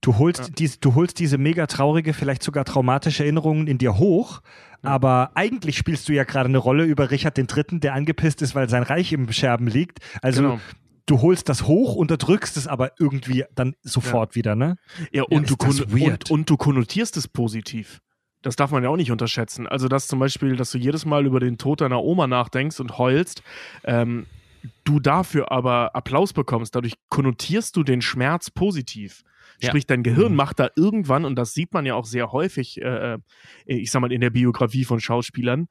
Du 0.00 0.18
holst, 0.18 0.40
Ja. 0.40 0.46
dies, 0.56 0.78
du 0.80 0.94
holst 0.94 1.18
diese 1.18 1.38
mega 1.38 1.66
traurige, 1.66 2.12
vielleicht 2.14 2.42
sogar 2.42 2.64
traumatische 2.64 3.24
Erinnerungen 3.24 3.66
in 3.66 3.78
dir 3.78 3.98
hoch, 3.98 4.40
aber 4.82 5.32
eigentlich 5.34 5.76
spielst 5.76 6.08
du 6.08 6.12
ja 6.12 6.22
gerade 6.24 6.48
eine 6.48 6.58
Rolle 6.58 6.84
über 6.84 7.10
Richard 7.10 7.36
III., 7.36 7.80
der 7.80 7.94
angepisst 7.94 8.42
ist, 8.42 8.54
weil 8.54 8.68
sein 8.68 8.84
Reich 8.84 9.12
im 9.12 9.30
Scherben 9.32 9.66
liegt. 9.66 9.98
da. 10.00 10.18
Also 10.22 10.42
Genau. 10.42 10.60
Du 11.08 11.22
holst 11.22 11.48
das 11.48 11.64
hoch, 11.64 11.94
unterdrückst 11.94 12.56
es 12.56 12.66
aber 12.66 12.92
irgendwie 12.98 13.44
dann 13.54 13.74
sofort 13.82 14.34
wieder, 14.34 14.54
ne? 14.54 14.76
Ja, 15.10 15.22
und, 15.24 15.50
ist 15.50 15.60
du 15.60 16.04
und, 16.04 16.30
und 16.30 16.50
du 16.50 16.56
konnotierst 16.56 17.16
es 17.16 17.26
positiv. 17.26 18.00
Das 18.42 18.56
darf 18.56 18.70
man 18.70 18.84
ja 18.84 18.90
auch 18.90 18.96
nicht 18.96 19.10
unterschätzen. 19.10 19.66
Also, 19.66 19.88
dass 19.88 20.06
zum 20.06 20.18
Beispiel, 20.18 20.56
dass 20.56 20.70
du 20.70 20.78
jedes 20.78 21.04
Mal 21.04 21.26
über 21.26 21.40
den 21.40 21.58
Tod 21.58 21.80
deiner 21.80 22.02
Oma 22.02 22.26
nachdenkst 22.26 22.78
und 22.78 22.98
heulst, 22.98 23.42
ähm, 23.84 24.26
du 24.84 25.00
dafür 25.00 25.50
aber 25.50 25.96
Applaus 25.96 26.32
bekommst, 26.32 26.74
dadurch 26.74 26.94
konnotierst 27.08 27.74
du 27.76 27.82
den 27.82 28.02
Schmerz 28.02 28.50
positiv. 28.50 29.22
Ja. 29.60 29.70
Sprich, 29.70 29.86
dein 29.86 30.02
Gehirn 30.02 30.32
mhm. 30.32 30.36
macht 30.36 30.60
da 30.60 30.68
irgendwann, 30.76 31.24
und 31.24 31.36
das 31.36 31.52
sieht 31.52 31.72
man 31.72 31.84
ja 31.84 31.94
auch 31.94 32.04
sehr 32.04 32.30
häufig, 32.30 32.80
äh, 32.80 33.14
äh 33.14 33.18
ich 33.64 33.90
sag 33.90 34.00
mal, 34.00 34.12
in 34.12 34.20
der 34.20 34.30
Biografie 34.30 34.84
von 34.84 35.00
Schauspielern, 35.00 35.68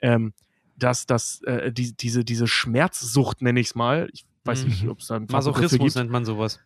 ähm, 0.00 0.32
dass 0.76 1.06
das, 1.06 1.42
äh, 1.42 1.70
die, 1.72 1.94
diese, 1.94 2.24
diese 2.24 2.48
Schmerzsucht, 2.48 3.42
nenne 3.42 3.60
ich 3.60 3.68
es 3.68 3.74
mal, 3.74 4.08
ich 4.12 4.24
weiß 4.48 4.62
mhm. 4.62 4.68
nicht, 4.70 4.88
ob 4.88 4.98
es 4.98 5.06
da 5.06 5.20
Masochismus 5.20 5.94
nennt 5.94 6.10
man 6.10 6.24
sowas. 6.24 6.60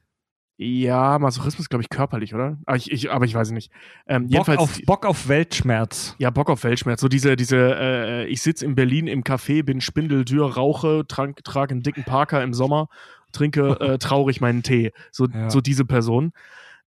Ja, 0.59 1.19
Masochismus, 1.19 1.69
glaube 1.69 1.83
ich, 1.83 1.89
körperlich, 1.89 2.35
oder? 2.35 2.59
Aber 2.67 2.77
ich, 2.77 2.93
ich, 2.93 3.11
aber 3.11 3.25
ich 3.25 3.35
weiß 3.35 3.51
nicht. 3.51 3.73
Ähm, 4.07 4.29
Bock, 4.29 4.49
auf, 4.49 4.81
Bock 4.85 5.07
auf 5.07 5.27
Weltschmerz. 5.29 6.15
Ja, 6.19 6.31
Bock 6.31 6.51
auf 6.51 6.63
Weltschmerz. 6.63 7.01
So 7.01 7.09
diese, 7.09 7.37
diese, 7.37 7.57
äh, 7.57 8.27
ich 8.27 8.43
sitze 8.43 8.65
in 8.65 8.75
Berlin 8.75 9.07
im 9.07 9.25
Café, 9.25 9.65
bin 9.65 9.81
spindeldür, 9.81 10.55
rauche, 10.55 11.05
trank, 11.09 11.43
trage 11.43 11.73
einen 11.73 11.83
dicken 11.83 12.05
Parker 12.05 12.43
im 12.43 12.55
Sommer, 12.55 12.89
trinke 13.33 13.81
äh, 13.81 13.99
traurig 13.99 14.41
meinen 14.41 14.63
Tee. 14.63 14.93
So, 15.11 15.27
ja. 15.35 15.51
so 15.51 15.61
diese 15.61 15.85
Person. 15.85 16.33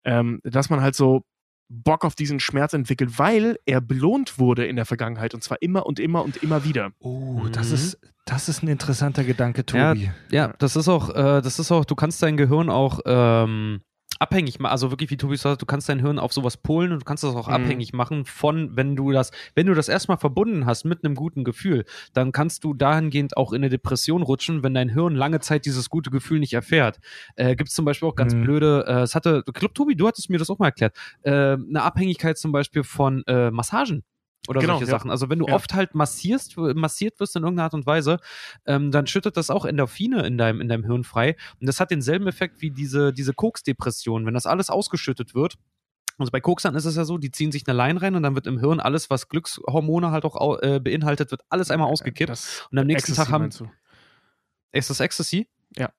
Ähm, 0.04 0.40
dass 0.44 0.68
man 0.68 0.82
halt 0.82 0.94
so 0.94 1.24
Bock 1.68 2.04
auf 2.04 2.14
diesen 2.14 2.40
Schmerz 2.40 2.72
entwickelt, 2.72 3.18
weil 3.18 3.58
er 3.66 3.80
belohnt 3.80 4.38
wurde 4.38 4.66
in 4.66 4.76
der 4.76 4.84
Vergangenheit 4.84 5.34
und 5.34 5.42
zwar 5.42 5.60
immer 5.62 5.86
und 5.86 5.98
immer 5.98 6.24
und 6.24 6.36
immer 6.42 6.64
wieder. 6.64 6.92
Oh, 7.00 7.46
das 7.50 7.68
mhm. 7.68 7.74
ist 7.74 7.98
das 8.26 8.48
ist 8.48 8.62
ein 8.62 8.68
interessanter 8.68 9.22
Gedanke, 9.22 9.66
Tobi. 9.66 9.80
Ja, 9.80 10.14
ja 10.30 10.54
das 10.58 10.76
ist 10.76 10.88
auch, 10.88 11.10
äh, 11.10 11.42
das 11.42 11.58
ist 11.58 11.70
auch, 11.70 11.84
du 11.84 11.94
kannst 11.94 12.22
dein 12.22 12.36
Gehirn 12.36 12.70
auch 12.70 13.00
ähm, 13.04 13.82
abhängig 14.20 14.58
machen, 14.58 14.72
also 14.72 14.90
wirklich, 14.90 15.10
wie 15.10 15.16
Tobi 15.16 15.36
sagt, 15.36 15.62
du 15.62 15.66
kannst 15.66 15.88
dein 15.88 16.00
Hirn 16.00 16.18
auf 16.18 16.32
sowas 16.32 16.56
polen 16.56 16.92
und 16.92 17.00
du 17.00 17.04
kannst 17.04 17.24
das 17.24 17.34
auch 17.34 17.48
mhm. 17.48 17.54
abhängig 17.54 17.92
machen 17.92 18.24
von, 18.24 18.76
wenn 18.76 18.96
du 18.96 19.12
das, 19.12 19.30
wenn 19.54 19.66
du 19.66 19.74
das 19.74 19.88
erstmal 19.88 20.18
verbunden 20.18 20.66
hast 20.66 20.84
mit 20.84 21.04
einem 21.04 21.14
guten 21.14 21.44
Gefühl, 21.44 21.84
dann 22.12 22.32
kannst 22.32 22.64
du 22.64 22.74
dahingehend 22.74 23.36
auch 23.36 23.52
in 23.52 23.62
eine 23.62 23.70
Depression 23.70 24.22
rutschen, 24.22 24.62
wenn 24.62 24.74
dein 24.74 24.88
Hirn 24.88 25.14
lange 25.14 25.40
Zeit 25.40 25.66
dieses 25.66 25.90
gute 25.90 26.10
Gefühl 26.10 26.40
nicht 26.40 26.52
erfährt. 26.52 26.98
Äh, 27.36 27.56
Gibt 27.56 27.70
es 27.70 27.74
zum 27.74 27.84
Beispiel 27.84 28.08
auch 28.08 28.16
ganz 28.16 28.34
mhm. 28.34 28.42
blöde, 28.42 28.84
äh, 28.86 29.02
es 29.02 29.14
hatte, 29.14 29.42
ich 29.46 29.54
glaube, 29.54 29.74
Tobi, 29.74 29.96
du 29.96 30.06
hattest 30.06 30.30
mir 30.30 30.38
das 30.38 30.50
auch 30.50 30.58
mal 30.58 30.66
erklärt, 30.66 30.96
äh, 31.22 31.30
eine 31.30 31.82
Abhängigkeit 31.82 32.38
zum 32.38 32.52
Beispiel 32.52 32.84
von 32.84 33.24
äh, 33.26 33.50
Massagen 33.50 34.04
oder 34.48 34.60
genau, 34.60 34.74
solche 34.74 34.90
ja. 34.90 34.98
Sachen. 34.98 35.10
Also 35.10 35.30
wenn 35.30 35.38
du 35.38 35.46
ja. 35.46 35.54
oft 35.54 35.74
halt 35.74 35.94
massierst, 35.94 36.56
massiert 36.56 37.18
wirst 37.20 37.36
in 37.36 37.42
irgendeiner 37.42 37.64
Art 37.64 37.74
und 37.74 37.86
Weise, 37.86 38.18
ähm, 38.66 38.90
dann 38.90 39.06
schüttet 39.06 39.36
das 39.36 39.50
auch 39.50 39.64
Endorphine 39.64 40.26
in 40.26 40.38
deinem, 40.38 40.60
in 40.60 40.68
deinem 40.68 40.84
Hirn 40.84 41.04
frei. 41.04 41.36
Und 41.60 41.66
das 41.66 41.80
hat 41.80 41.90
denselben 41.90 42.26
Effekt 42.26 42.60
wie 42.60 42.70
diese, 42.70 43.12
diese 43.12 43.32
Koksdepression. 43.32 44.26
Wenn 44.26 44.34
das 44.34 44.46
alles 44.46 44.70
ausgeschüttet 44.70 45.34
wird, 45.34 45.56
also 46.18 46.30
bei 46.30 46.40
Koksern 46.40 46.74
ist 46.76 46.84
es 46.84 46.96
ja 46.96 47.04
so, 47.04 47.18
die 47.18 47.30
ziehen 47.30 47.50
sich 47.50 47.66
eine 47.66 47.76
Line 47.76 48.00
rein 48.00 48.14
und 48.14 48.22
dann 48.22 48.34
wird 48.34 48.46
im 48.46 48.58
Hirn 48.58 48.80
alles, 48.80 49.10
was 49.10 49.28
Glückshormone 49.28 50.10
halt 50.10 50.24
auch 50.24 50.62
äh, 50.62 50.78
beinhaltet, 50.78 51.30
wird 51.30 51.42
alles 51.48 51.70
einmal 51.70 51.90
ausgekippt. 51.90 52.30
Das 52.30 52.66
und 52.70 52.78
am 52.78 52.86
nächsten 52.86 53.12
Ecstasy 53.12 53.30
Tag 53.30 53.32
haben. 53.32 53.50
Ist 54.72 54.90
das 54.90 55.00
Ecstasy? 55.00 55.48
Ja. 55.76 55.90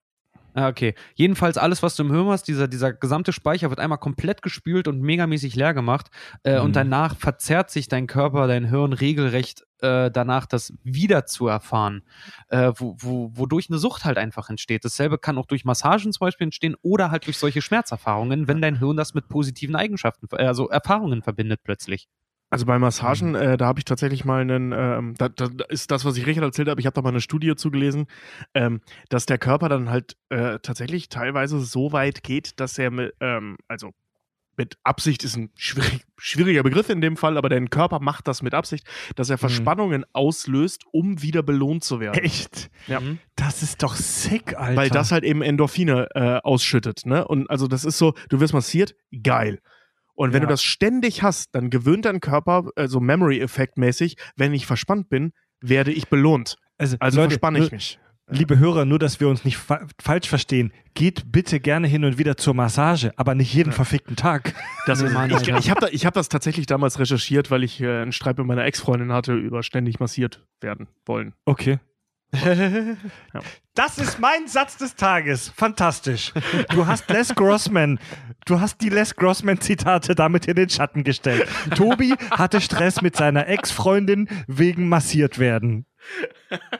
Ah, 0.57 0.69
okay. 0.69 0.95
Jedenfalls 1.15 1.57
alles, 1.57 1.83
was 1.83 1.97
du 1.97 2.03
im 2.03 2.11
Hirn 2.11 2.27
hast, 2.27 2.43
dieser, 2.43 2.69
dieser 2.69 2.93
gesamte 2.93 3.33
Speicher 3.33 3.69
wird 3.69 3.81
einmal 3.81 3.97
komplett 3.97 4.41
gespült 4.41 4.87
und 4.87 5.01
megamäßig 5.01 5.57
leer 5.57 5.73
gemacht. 5.73 6.07
Äh, 6.43 6.59
mhm. 6.59 6.65
Und 6.65 6.75
danach 6.77 7.17
verzerrt 7.17 7.69
sich 7.69 7.89
dein 7.89 8.07
Körper, 8.07 8.47
dein 8.47 8.63
Hirn 8.63 8.93
regelrecht 8.93 9.65
äh, 9.81 10.09
danach, 10.09 10.45
das 10.45 10.73
wieder 10.83 11.25
zu 11.25 11.47
erfahren, 11.47 12.03
äh, 12.47 12.71
wo, 12.77 12.95
wo, 12.99 13.31
wodurch 13.33 13.69
eine 13.69 13.79
Sucht 13.79 14.05
halt 14.05 14.17
einfach 14.17 14.49
entsteht. 14.49 14.85
Dasselbe 14.85 15.17
kann 15.17 15.37
auch 15.37 15.45
durch 15.45 15.65
Massagen 15.65 16.13
zum 16.13 16.25
Beispiel 16.25 16.45
entstehen 16.45 16.77
oder 16.81 17.11
halt 17.11 17.25
durch 17.25 17.37
solche 17.37 17.61
Schmerzerfahrungen, 17.61 18.47
wenn 18.47 18.61
dein 18.61 18.79
Hirn 18.79 18.95
das 18.95 19.13
mit 19.13 19.27
positiven 19.27 19.75
Eigenschaften, 19.75 20.27
also 20.31 20.69
Erfahrungen 20.69 21.21
verbindet 21.21 21.61
plötzlich. 21.65 22.07
Also 22.55 22.67
bei 22.67 22.79
Massagen, 22.79 23.31
mhm. 23.31 23.35
äh, 23.35 23.57
da 23.57 23.65
habe 23.65 23.79
ich 23.79 23.83
tatsächlich 23.83 24.23
mal 24.23 24.39
einen, 24.39 24.71
ähm, 24.71 25.13
da, 25.17 25.27
da, 25.27 25.49
ist 25.67 25.91
das, 25.91 26.05
was 26.05 26.15
ich 26.15 26.25
Richard 26.25 26.45
erzählt 26.45 26.69
habe, 26.69 26.79
ich 26.79 26.85
habe 26.85 26.93
da 26.93 27.01
mal 27.01 27.09
eine 27.09 27.19
Studie 27.19 27.53
zugelesen, 27.57 28.05
ähm, 28.53 28.79
dass 29.09 29.25
der 29.25 29.37
Körper 29.37 29.67
dann 29.67 29.89
halt 29.89 30.15
äh, 30.29 30.59
tatsächlich 30.59 31.09
teilweise 31.09 31.59
so 31.59 31.91
weit 31.91 32.23
geht, 32.23 32.61
dass 32.61 32.77
er 32.77 32.91
mit, 32.91 33.13
ähm, 33.19 33.57
also 33.67 33.91
mit 34.55 34.77
Absicht 34.85 35.25
ist 35.25 35.35
ein 35.35 35.49
schwierig, 35.57 36.05
schwieriger 36.17 36.63
Begriff 36.63 36.89
in 36.89 37.01
dem 37.01 37.17
Fall, 37.17 37.37
aber 37.37 37.49
dein 37.49 37.69
Körper 37.69 37.99
macht 37.99 38.25
das 38.25 38.41
mit 38.41 38.53
Absicht, 38.53 38.87
dass 39.17 39.29
er 39.29 39.35
mhm. 39.35 39.39
Verspannungen 39.39 40.01
mhm. 40.01 40.13
auslöst, 40.13 40.85
um 40.93 41.21
wieder 41.21 41.43
belohnt 41.43 41.83
zu 41.83 41.99
werden. 41.99 42.23
Echt? 42.23 42.69
Ja. 42.87 43.01
Mhm. 43.01 43.19
Das 43.35 43.63
ist 43.63 43.83
doch 43.83 43.97
sick, 43.97 44.57
Alter. 44.57 44.77
Weil 44.77 44.89
das 44.89 45.11
halt 45.11 45.25
eben 45.25 45.41
Endorphine 45.41 46.07
äh, 46.15 46.39
ausschüttet, 46.41 47.05
ne? 47.05 47.27
Und 47.27 47.49
also 47.49 47.67
das 47.67 47.83
ist 47.83 47.97
so, 47.97 48.13
du 48.29 48.39
wirst 48.39 48.53
massiert, 48.53 48.95
geil. 49.23 49.59
Und 50.15 50.33
wenn 50.33 50.41
ja. 50.41 50.47
du 50.47 50.53
das 50.53 50.63
ständig 50.63 51.23
hast, 51.23 51.53
dann 51.53 51.69
gewöhnt 51.69 52.05
dein 52.05 52.21
Körper, 52.21 52.63
so 52.63 52.71
also 52.75 52.99
Memory-Effekt-mäßig, 52.99 54.17
wenn 54.35 54.53
ich 54.53 54.65
verspannt 54.65 55.09
bin, 55.09 55.33
werde 55.61 55.91
ich 55.91 56.07
belohnt. 56.07 56.57
Also, 56.77 56.97
also 56.99 57.19
Leute, 57.19 57.31
verspanne 57.31 57.59
ich 57.59 57.71
mich. 57.71 57.99
Liebe 58.27 58.57
Hörer, 58.57 58.85
nur 58.85 58.97
dass 58.97 59.19
wir 59.19 59.27
uns 59.27 59.45
nicht 59.45 59.57
fa 59.57 59.85
falsch 60.01 60.27
verstehen, 60.27 60.73
geht 60.95 61.31
bitte 61.31 61.59
gerne 61.59 61.87
hin 61.87 62.03
und 62.05 62.17
wieder 62.17 62.37
zur 62.37 62.55
Massage, 62.55 63.11
aber 63.17 63.35
nicht 63.35 63.53
jeden 63.53 63.69
ja. 63.69 63.75
verfickten 63.75 64.15
Tag. 64.15 64.55
Das 64.87 64.99
ist, 65.03 65.13
ich 65.13 65.47
ich 65.47 65.69
habe 65.69 65.81
da, 65.81 65.87
hab 65.87 66.13
das 66.15 66.27
tatsächlich 66.27 66.65
damals 66.65 66.97
recherchiert, 66.97 67.51
weil 67.51 67.63
ich 67.63 67.79
äh, 67.81 68.01
einen 68.01 68.11
Streit 68.11 68.39
mit 68.39 68.47
meiner 68.47 68.65
Ex-Freundin 68.65 69.11
hatte 69.11 69.33
über 69.33 69.61
ständig 69.61 69.99
massiert 69.99 70.43
werden 70.59 70.87
wollen. 71.05 71.33
Okay. 71.45 71.77
Das 73.73 73.97
ist 73.97 74.19
mein 74.19 74.47
Satz 74.47 74.77
des 74.77 74.95
Tages. 74.95 75.51
Fantastisch. 75.55 76.31
Du 76.69 76.87
hast 76.87 77.09
Les 77.09 77.35
Grossman, 77.35 77.99
du 78.45 78.61
hast 78.61 78.79
die 78.81 78.89
Les 78.89 79.15
Grossman-Zitate 79.15 80.15
damit 80.15 80.47
in 80.47 80.55
den 80.55 80.69
Schatten 80.69 81.03
gestellt. 81.03 81.47
Tobi 81.75 82.15
hatte 82.31 82.61
Stress 82.61 83.01
mit 83.01 83.15
seiner 83.17 83.47
Ex-Freundin 83.47 84.29
wegen 84.47 84.87
massiert 84.87 85.39
werden. 85.39 85.85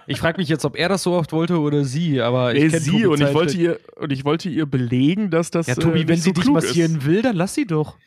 Ich 0.07 0.19
frage 0.19 0.37
mich 0.37 0.47
jetzt, 0.47 0.63
ob 0.65 0.77
er 0.77 0.87
das 0.89 1.03
so 1.03 1.13
oft 1.13 1.31
wollte 1.33 1.59
oder 1.59 1.83
sie, 1.83 2.21
aber 2.21 2.53
ich 2.55 2.69
kenne 2.71 2.79
sie 2.79 3.05
und 3.05 3.21
ich 3.21 3.33
wollte 3.33 3.57
ihr 3.57 3.79
und 3.95 4.11
ich 4.11 4.23
wollte 4.23 4.49
ihr 4.49 4.65
belegen, 4.65 5.29
dass 5.31 5.51
das 5.51 5.67
Ja, 5.67 5.75
Tobi, 5.75 6.01
äh, 6.01 6.07
wenn 6.07 6.17
sie 6.17 6.29
so 6.29 6.33
dich 6.33 6.45
massieren 6.45 6.97
ist. 6.97 7.05
will, 7.05 7.21
dann 7.21 7.35
lass 7.35 7.53
sie 7.55 7.65
doch. 7.65 7.97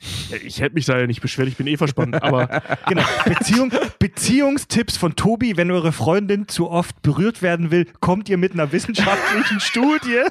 Ich 0.45 0.61
hätte 0.61 0.75
mich 0.75 0.87
da 0.87 0.99
ja 0.99 1.07
nicht 1.07 1.21
beschwert, 1.21 1.49
ich 1.49 1.57
bin 1.57 1.67
eh 1.67 1.77
verspannt, 1.77 2.23
aber 2.23 2.63
genau, 2.89 3.03
Beziehung, 3.25 3.73
Beziehungstipps 3.99 4.97
von 4.97 5.17
Tobi, 5.17 5.57
wenn 5.57 5.71
eure 5.71 5.93
Freundin 5.93 6.49
zu 6.49 6.71
oft 6.71 7.03
berührt 7.03 7.43
werden 7.43 7.71
will, 7.71 7.87
kommt 8.01 8.29
ihr 8.29 8.39
mit 8.39 8.53
einer 8.53 8.71
wissenschaftlichen 8.73 9.61
Studie. 9.61 10.23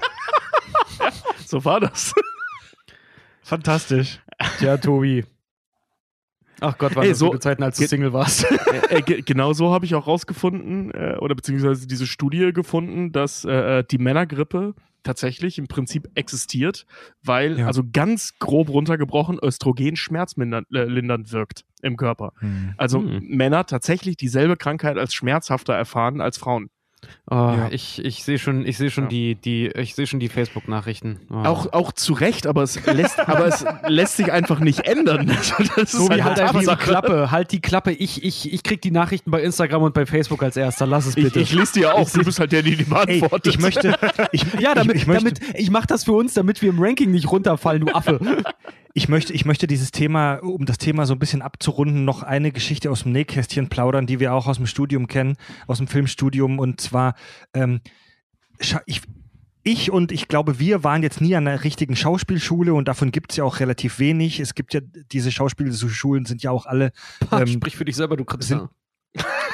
so 1.45 1.63
war 1.65 1.79
das. 1.79 2.13
Fantastisch. 3.43 4.19
Tja, 4.59 4.77
Tobi. 4.77 5.25
Ach 6.59 6.77
Gott, 6.77 6.95
waren 6.95 7.03
Ey, 7.03 7.09
das 7.09 7.19
so, 7.19 7.27
gute 7.27 7.39
Zeiten, 7.39 7.63
als 7.63 7.77
du 7.77 7.87
Single 7.87 8.13
warst. 8.13 8.45
Äh, 8.89 8.99
äh, 8.99 9.21
genau 9.21 9.53
so 9.53 9.71
habe 9.71 9.85
ich 9.85 9.95
auch 9.95 10.07
rausgefunden, 10.07 10.91
äh, 10.91 11.15
oder 11.19 11.35
beziehungsweise 11.35 11.87
diese 11.87 12.05
Studie 12.05 12.51
gefunden, 12.53 13.11
dass 13.11 13.45
äh, 13.45 13.83
die 13.89 13.97
Männergrippe 13.97 14.75
tatsächlich 15.03 15.57
im 15.57 15.67
Prinzip 15.67 16.09
existiert, 16.15 16.85
weil, 17.23 17.59
ja. 17.59 17.67
also 17.67 17.81
ganz 17.91 18.33
grob 18.39 18.69
runtergebrochen, 18.69 19.39
Östrogen 19.41 19.95
schmerzlindernd 19.95 20.67
äh, 20.73 21.31
wirkt 21.31 21.63
im 21.81 21.95
Körper. 21.95 22.33
Hm. 22.39 22.73
Also 22.77 22.99
hm. 22.99 23.21
Männer 23.23 23.65
tatsächlich 23.65 24.17
dieselbe 24.17 24.57
Krankheit 24.57 24.97
als 24.97 25.13
schmerzhafter 25.13 25.73
erfahren 25.73 26.21
als 26.21 26.37
Frauen. 26.37 26.69
Oh, 27.29 27.35
ja. 27.35 27.67
Ich, 27.71 28.03
ich 28.03 28.23
sehe 28.23 28.39
schon, 28.39 28.65
ich 28.65 28.77
sehe 28.77 28.89
schon 28.89 29.05
ja. 29.05 29.09
die, 29.09 29.35
die, 29.35 29.67
ich 29.67 29.95
sehe 29.95 30.07
schon 30.07 30.19
die 30.19 30.29
Facebook-Nachrichten. 30.29 31.19
Oh. 31.29 31.35
Auch, 31.35 31.73
auch 31.73 31.91
zu 31.91 32.13
Recht, 32.13 32.47
aber 32.47 32.63
es 32.63 32.83
lässt, 32.85 33.19
aber 33.19 33.47
es 33.47 33.65
lässt 33.87 34.17
sich 34.17 34.31
einfach 34.31 34.59
nicht 34.59 34.87
ändern. 34.87 35.31
Das 35.75 35.91
so 35.91 36.09
wie 36.09 36.23
halt, 36.23 36.41
halt 36.41 36.61
die 36.61 36.75
Klappe, 36.75 37.31
halt 37.31 37.51
die 37.51 37.59
Klappe. 37.59 37.91
Ich, 37.91 38.23
ich, 38.23 38.51
ich 38.51 38.63
krieg 38.63 38.81
die 38.81 38.91
Nachrichten 38.91 39.31
bei 39.31 39.41
Instagram 39.41 39.83
und 39.83 39.93
bei 39.93 40.05
Facebook 40.05 40.41
als 40.41 40.57
erster. 40.57 40.87
Lass 40.87 41.05
es 41.05 41.15
bitte. 41.15 41.39
Ich, 41.39 41.51
ich 41.51 41.57
lese 41.57 41.73
dir 41.73 41.93
auch. 41.93 42.09
Du 42.09 42.23
bist 42.23 42.39
halt 42.39 42.51
der, 42.51 42.63
der 42.63 42.75
die 42.75 42.83
beantwortet. 42.83 43.45
Ey, 43.45 43.51
ich 43.51 43.59
möchte, 43.59 43.97
ich, 44.31 44.45
ja, 44.59 44.73
damit, 44.73 44.95
ich, 44.95 45.01
ich 45.03 45.07
möchte, 45.07 45.33
damit, 45.33 45.59
ich 45.59 45.69
mach 45.69 45.85
das 45.85 46.05
für 46.05 46.13
uns, 46.13 46.33
damit 46.33 46.61
wir 46.61 46.69
im 46.69 46.79
Ranking 46.79 47.11
nicht 47.11 47.29
runterfallen, 47.29 47.85
du 47.85 47.93
Affe. 47.93 48.19
Ich 48.93 49.09
möchte, 49.09 49.33
ich 49.33 49.45
möchte 49.45 49.67
dieses 49.67 49.91
Thema, 49.91 50.35
um 50.35 50.65
das 50.65 50.77
Thema 50.77 51.05
so 51.05 51.13
ein 51.13 51.19
bisschen 51.19 51.41
abzurunden, 51.41 52.05
noch 52.05 52.23
eine 52.23 52.51
Geschichte 52.51 52.89
aus 52.91 53.03
dem 53.03 53.11
Nähkästchen 53.11 53.69
plaudern, 53.69 54.07
die 54.07 54.19
wir 54.19 54.33
auch 54.33 54.47
aus 54.47 54.57
dem 54.57 54.67
Studium 54.67 55.07
kennen, 55.07 55.35
aus 55.67 55.77
dem 55.77 55.87
Filmstudium. 55.87 56.59
Und 56.59 56.81
zwar, 56.81 57.15
ähm, 57.53 57.81
ich, 58.85 59.01
ich 59.63 59.91
und 59.91 60.11
ich 60.11 60.27
glaube, 60.27 60.59
wir 60.59 60.83
waren 60.83 61.03
jetzt 61.03 61.21
nie 61.21 61.35
an 61.35 61.47
einer 61.47 61.63
richtigen 61.63 61.95
Schauspielschule 61.95 62.73
und 62.73 62.87
davon 62.87 63.11
gibt 63.11 63.31
es 63.31 63.37
ja 63.37 63.43
auch 63.43 63.59
relativ 63.59 63.99
wenig. 63.99 64.39
Es 64.39 64.55
gibt 64.55 64.73
ja, 64.73 64.79
diese 65.11 65.31
Schauspielschulen 65.31 66.25
sind 66.25 66.41
ja 66.41 66.51
auch 66.51 66.65
alle. 66.65 66.91
Ähm, 67.31 67.47
Sprich 67.47 67.75
für 67.75 67.85
dich 67.85 67.95
selber, 67.95 68.15
du 68.15 68.25
kannst 68.25 68.47
sind, 68.47 68.69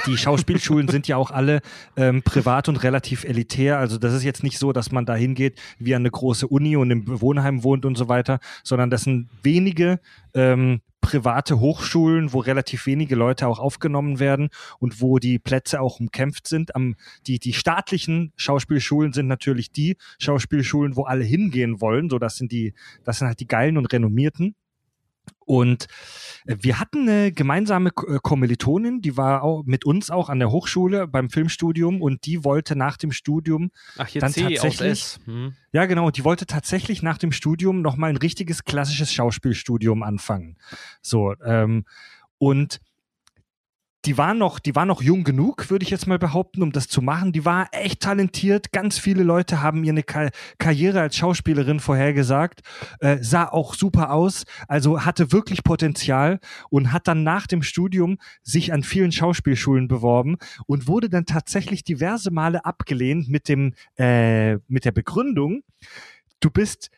die 0.06 0.18
Schauspielschulen 0.18 0.88
sind 0.88 1.08
ja 1.08 1.18
auch 1.18 1.32
alle 1.32 1.62
ähm, 1.96 2.24
privat 2.24 2.70
und 2.70 2.84
relativ 2.84 3.24
elitär. 3.24 3.80
Also 3.80 3.98
das 3.98 4.14
ist 4.14 4.24
jetzt 4.24 4.44
nicht 4.44 4.60
so, 4.60 4.74
dass 4.74 4.92
man 4.92 5.06
da 5.06 5.16
hingeht 5.16 5.60
wie 5.80 5.96
an 5.96 6.02
eine 6.02 6.12
große 6.12 6.48
Uni 6.48 6.76
und 6.76 6.92
im 6.92 7.22
Wohnheim 7.22 7.64
wohnt 7.64 7.86
und 7.86 7.98
so 7.98 8.10
weiter, 8.10 8.40
sondern 8.64 8.90
das 8.90 9.04
sind 9.04 9.30
wenige 9.44 10.00
ähm, 10.34 10.82
private 11.02 11.60
Hochschulen, 11.60 12.32
wo 12.32 12.40
relativ 12.40 12.86
wenige 12.86 13.16
Leute 13.16 13.48
auch 13.48 13.60
aufgenommen 13.60 14.20
werden 14.20 14.50
und 14.80 15.02
wo 15.02 15.20
die 15.20 15.38
Plätze 15.38 15.82
auch 15.82 16.00
umkämpft 16.00 16.48
sind. 16.48 16.76
Am, 16.76 16.96
die, 17.28 17.40
die 17.40 17.54
staatlichen 17.54 18.32
Schauspielschulen 18.38 19.12
sind 19.12 19.28
natürlich 19.28 19.72
die 19.72 19.98
Schauspielschulen, 20.20 20.96
wo 20.96 21.04
alle 21.04 21.26
hingehen 21.26 21.82
wollen. 21.82 22.10
So, 22.10 22.20
das 22.20 22.38
sind 22.38 22.52
die, 22.52 22.74
das 23.04 23.20
sind 23.20 23.28
halt 23.28 23.42
die 23.42 23.48
geilen 23.48 23.78
und 23.78 23.92
renommierten. 23.92 24.56
Und 25.46 25.88
äh, 26.46 26.56
wir 26.60 26.80
hatten 26.80 27.08
eine 27.08 27.32
gemeinsame 27.32 27.90
äh, 27.90 28.20
Kommilitonin, 28.22 29.02
die 29.02 29.18
war 29.18 29.44
auch 29.44 29.64
mit 29.66 29.86
uns 29.86 30.10
auch 30.10 30.30
an 30.30 30.40
der 30.40 30.52
Hochschule 30.52 31.08
beim 31.08 31.30
Filmstudium 31.30 32.02
und 32.02 32.26
die 32.26 32.44
wollte 32.44 32.76
nach 32.76 32.98
dem 32.98 33.12
Studium 33.12 33.72
Ach, 33.98 34.10
dann 34.12 34.32
C 34.32 34.44
tatsächlich, 34.44 35.20
hm. 35.26 35.54
ja 35.72 35.86
genau, 35.86 36.12
die 36.12 36.24
wollte 36.24 36.46
tatsächlich 36.46 37.04
nach 37.04 37.18
dem 37.18 37.32
Studium 37.32 37.82
nochmal 37.82 38.10
ein 38.10 38.18
richtiges 38.18 38.64
klassisches 38.64 39.14
Schauspielstudium 39.14 40.04
anfangen. 40.04 40.58
So, 41.02 41.34
ähm, 41.46 41.86
und 42.38 42.80
die 44.06 44.18
war 44.18 44.34
noch, 44.34 44.60
die 44.60 44.76
war 44.76 44.86
noch 44.86 45.02
jung 45.02 45.24
genug, 45.24 45.70
würde 45.70 45.84
ich 45.84 45.90
jetzt 45.90 46.08
mal 46.08 46.20
behaupten, 46.20 46.62
um 46.62 46.72
das 46.72 46.88
zu 46.88 47.02
machen. 47.02 47.32
Die 47.32 47.46
war 47.46 47.68
echt 47.72 48.02
talentiert. 48.02 48.72
Ganz 48.72 48.98
viele 48.98 49.24
Leute 49.24 49.62
haben 49.62 49.84
ihr 49.84 49.92
eine 49.92 50.04
Ka 50.04 50.30
Karriere 50.58 51.00
als 51.02 51.16
Schauspielerin 51.16 51.80
vorhergesagt. 51.80 52.62
Äh, 53.00 53.18
sah 53.22 53.48
auch 53.48 53.74
super 53.74 54.12
aus, 54.12 54.44
also 54.68 55.06
hatte 55.06 55.32
wirklich 55.32 55.64
Potenzial 55.64 56.40
und 56.70 56.92
hat 56.92 57.08
dann 57.08 57.24
nach 57.24 57.48
dem 57.48 57.64
Studium 57.64 58.18
sich 58.42 58.74
an 58.74 58.84
vielen 58.84 59.12
Schauspielschulen 59.12 59.88
beworben 59.88 60.38
und 60.68 60.88
wurde 60.88 61.10
dann 61.10 61.26
tatsächlich 61.26 61.84
diverse 61.84 62.32
Male 62.32 62.66
abgelehnt 62.66 63.30
mit 63.30 63.48
dem, 63.48 63.74
äh, 63.98 64.56
mit 64.68 64.86
der 64.86 64.92
Begründung, 64.92 65.64
du 66.40 66.50
bist 66.50 66.90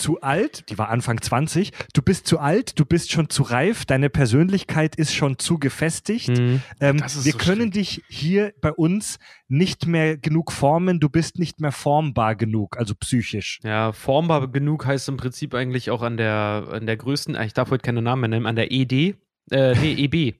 zu 0.00 0.20
alt, 0.22 0.68
die 0.70 0.78
war 0.78 0.88
Anfang 0.88 1.20
20, 1.20 1.72
du 1.92 2.02
bist 2.02 2.26
zu 2.26 2.38
alt, 2.38 2.78
du 2.78 2.84
bist 2.84 3.12
schon 3.12 3.28
zu 3.28 3.42
reif, 3.42 3.84
deine 3.84 4.10
Persönlichkeit 4.10 4.96
ist 4.96 5.14
schon 5.14 5.38
zu 5.38 5.58
gefestigt. 5.58 6.28
Mhm. 6.28 6.62
Ähm, 6.80 7.00
wir 7.00 7.08
so 7.08 7.38
können 7.38 7.56
schlimm. 7.56 7.70
dich 7.70 8.02
hier 8.08 8.52
bei 8.60 8.72
uns 8.72 9.18
nicht 9.48 9.86
mehr 9.86 10.16
genug 10.16 10.52
formen, 10.52 10.98
du 10.98 11.08
bist 11.08 11.38
nicht 11.38 11.60
mehr 11.60 11.72
formbar 11.72 12.34
genug, 12.34 12.78
also 12.78 12.94
psychisch. 12.94 13.60
Ja, 13.62 13.92
formbar 13.92 14.48
genug 14.48 14.86
heißt 14.86 15.08
im 15.08 15.16
Prinzip 15.16 15.54
eigentlich 15.54 15.90
auch 15.90 16.02
an 16.02 16.16
der, 16.16 16.68
an 16.72 16.86
der 16.86 16.96
größten, 16.96 17.36
ich 17.42 17.52
darf 17.52 17.70
heute 17.70 17.82
keine 17.82 18.02
Namen 18.02 18.22
mehr 18.22 18.28
nennen, 18.28 18.46
an 18.46 18.56
der 18.56 18.72
ED, 18.72 19.14
äh, 19.50 19.74
nee, 19.74 19.92
EB, 20.04 20.34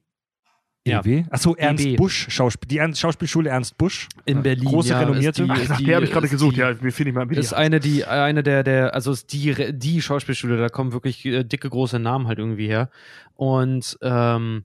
ja. 0.87 1.01
EW? 1.01 1.25
Achso, 1.31 1.55
Ernst 1.55 1.85
EW. 1.85 1.97
Busch, 1.97 2.27
Schauspiel, 2.31 2.69
die 2.69 2.79
Ernst, 2.79 3.01
Schauspielschule 3.01 3.51
Ernst 3.51 3.77
Busch. 3.77 4.09
In 4.25 4.43
Berlin. 4.43 4.65
Große, 4.65 4.91
ja, 4.91 5.01
renommierte. 5.01 5.45
Die, 5.45 5.51
Ach, 5.51 5.79
die 5.79 5.95
habe 5.95 6.05
ich 6.05 6.13
gerade 6.13 6.29
gesucht, 6.29 6.57
die, 6.57 6.61
ja, 6.61 6.75
mir 6.81 6.93
finde 6.93 7.11
ich 7.11 7.15
mal 7.15 7.31
Ist 7.33 7.53
eine, 7.53 7.81
die, 7.81 8.05
eine 8.05 8.43
der, 8.43 8.63
der, 8.63 8.95
also 8.95 9.13
ist 9.13 9.33
die, 9.33 9.73
die 9.73 10.01
Schauspielschule, 10.01 10.57
da 10.57 10.69
kommen 10.69 10.93
wirklich 10.93 11.25
äh, 11.27 11.45
dicke, 11.45 11.69
große 11.69 11.99
Namen 11.99 12.27
halt 12.27 12.39
irgendwie 12.39 12.67
her. 12.67 12.91
Und, 13.35 13.99
ähm, 14.03 14.65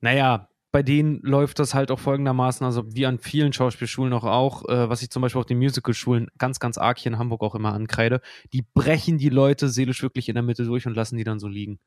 naja, 0.00 0.48
bei 0.70 0.82
denen 0.82 1.20
läuft 1.22 1.58
das 1.58 1.74
halt 1.74 1.90
auch 1.90 1.98
folgendermaßen, 1.98 2.64
also 2.64 2.84
wie 2.94 3.06
an 3.06 3.18
vielen 3.18 3.52
Schauspielschulen 3.52 4.12
auch, 4.12 4.24
auch 4.24 4.68
äh, 4.68 4.88
was 4.88 5.00
ich 5.02 5.10
zum 5.10 5.22
Beispiel 5.22 5.40
auch 5.40 5.46
den 5.46 5.58
Musicalschulen 5.58 6.28
ganz, 6.36 6.60
ganz 6.60 6.76
arg 6.76 6.98
hier 6.98 7.12
in 7.12 7.18
Hamburg 7.18 7.42
auch 7.42 7.54
immer 7.54 7.72
ankreide, 7.72 8.20
die 8.52 8.62
brechen 8.74 9.16
die 9.16 9.30
Leute 9.30 9.68
seelisch 9.70 10.02
wirklich 10.02 10.28
in 10.28 10.34
der 10.34 10.42
Mitte 10.42 10.64
durch 10.64 10.86
und 10.86 10.94
lassen 10.94 11.16
die 11.16 11.24
dann 11.24 11.38
so 11.38 11.48
liegen. 11.48 11.78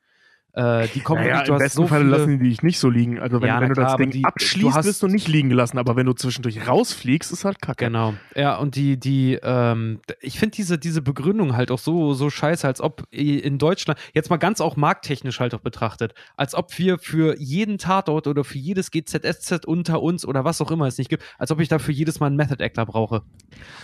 Äh, 0.54 0.90
die 0.90 1.00
kommen 1.00 1.22
naja, 1.22 1.36
wirklich, 1.36 1.50
Im 1.50 1.58
besten 1.58 1.78
so 1.78 1.88
Fall 1.88 2.06
lassen 2.06 2.40
die 2.40 2.50
dich 2.50 2.62
nicht 2.62 2.80
so 2.80 2.90
liegen. 2.90 3.20
Also 3.20 3.42
wenn, 3.42 3.48
ja, 3.48 3.62
wenn 3.62 3.70
du 3.70 3.76
klar, 3.76 3.88
das 3.88 3.98
Ding 3.98 4.10
die, 4.12 4.26
abschließt, 4.26 4.78
du 4.78 4.84
wirst 4.84 5.04
du 5.04 5.08
nicht 5.08 5.28
liegen 5.28 5.50
gelassen. 5.50 5.78
Aber 5.78 5.96
wenn 5.96 6.06
du 6.06 6.14
zwischendurch 6.14 6.68
rausfliegst, 6.68 7.32
ist 7.32 7.46
halt 7.46 7.62
kacke. 7.62 7.86
Genau. 7.86 8.16
Ja, 8.36 8.58
und 8.58 8.76
die, 8.76 9.00
die, 9.00 9.40
ähm, 9.42 10.02
ich 10.20 10.40
finde 10.40 10.56
diese, 10.56 10.78
diese 10.78 11.02
Begründung 11.02 11.56
halt 11.56 11.72
auch 11.72 11.80
so, 11.80 12.14
so 12.14 12.30
scheiße, 12.30 12.68
als 12.68 12.82
ob 12.82 13.04
in 13.12 13.58
Deutschland, 13.60 14.00
jetzt 14.14 14.30
mal 14.30 14.38
ganz 14.38 14.60
auch 14.60 14.76
markttechnisch 14.76 15.40
halt 15.40 15.54
auch 15.54 15.62
betrachtet, 15.62 16.14
als 16.36 16.54
ob 16.54 16.78
wir 16.78 16.98
für 16.98 17.38
jeden 17.40 17.78
Tatort 17.78 18.28
oder 18.28 18.44
für 18.44 18.58
jedes 18.58 18.92
GZSZ 18.92 19.66
unter 19.66 20.02
uns 20.02 20.26
oder 20.26 20.44
was 20.44 20.60
auch 20.60 20.72
immer 20.72 20.88
es 20.88 20.98
nicht 20.98 21.10
gibt, 21.10 21.24
als 21.38 21.52
ob 21.52 21.62
ich 21.62 21.70
dafür 21.70 21.94
jedes 21.94 22.20
Mal 22.20 22.28
einen 22.28 22.36
Method 22.36 22.62
Actor 22.62 22.86
brauche. 22.86 23.22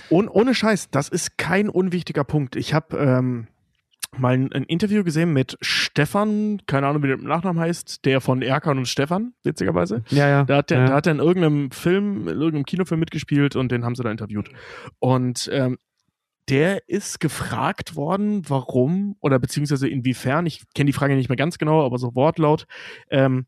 Und 0.10 0.28
ohne 0.28 0.54
Scheiß, 0.54 0.90
das 0.90 1.08
ist 1.08 1.38
kein 1.38 1.70
unwichtiger 1.70 2.26
Punkt. 2.26 2.56
Ich 2.58 2.74
habe 2.74 2.98
ähm, 2.98 3.48
mal 4.18 4.34
ein, 4.34 4.52
ein, 4.52 4.64
Interview 4.64 5.04
gesehen 5.04 5.34
mit 5.34 5.58
Stefan, 5.62 6.62
keine 6.66 6.88
Ahnung, 6.88 7.04
wie 7.04 7.08
der 7.08 7.18
Nachname 7.18 7.60
heißt, 7.60 8.06
der 8.06 8.22
von 8.22 8.42
Erkan 8.42 8.78
und 8.78 8.88
Stefan, 8.88 9.34
witzigerweise. 9.44 10.04
Ja, 10.10 10.28
ja. 10.28 10.44
Da 10.44 10.58
hat 10.58 10.70
der, 10.70 10.80
ja. 10.80 10.86
Da 10.88 10.94
hat 10.96 11.08
er 11.08 11.14
in 11.14 11.20
irgendeinem 11.20 11.72
Film, 11.72 12.28
in 12.28 12.36
irgendeinem 12.36 12.66
Kinofilm 12.66 13.00
mitgespielt 13.00 13.56
und 13.56 13.72
den 13.72 13.84
haben 13.84 13.96
sie 13.96 14.04
da 14.04 14.12
interviewt. 14.12 14.50
Und 15.00 15.50
ähm, 15.52 15.78
der 16.50 16.88
ist 16.88 17.20
gefragt 17.20 17.96
worden, 17.96 18.44
warum 18.48 19.18
oder 19.20 19.38
beziehungsweise 19.38 19.88
inwiefern, 19.88 20.46
ich 20.46 20.64
kenne 20.74 20.88
die 20.88 20.94
Frage 20.94 21.16
nicht 21.16 21.30
mehr 21.30 21.36
ganz 21.36 21.58
genau, 21.58 21.86
aber 21.86 21.98
so 21.98 22.16
Wortlaut, 22.16 22.66
ähm, 23.10 23.48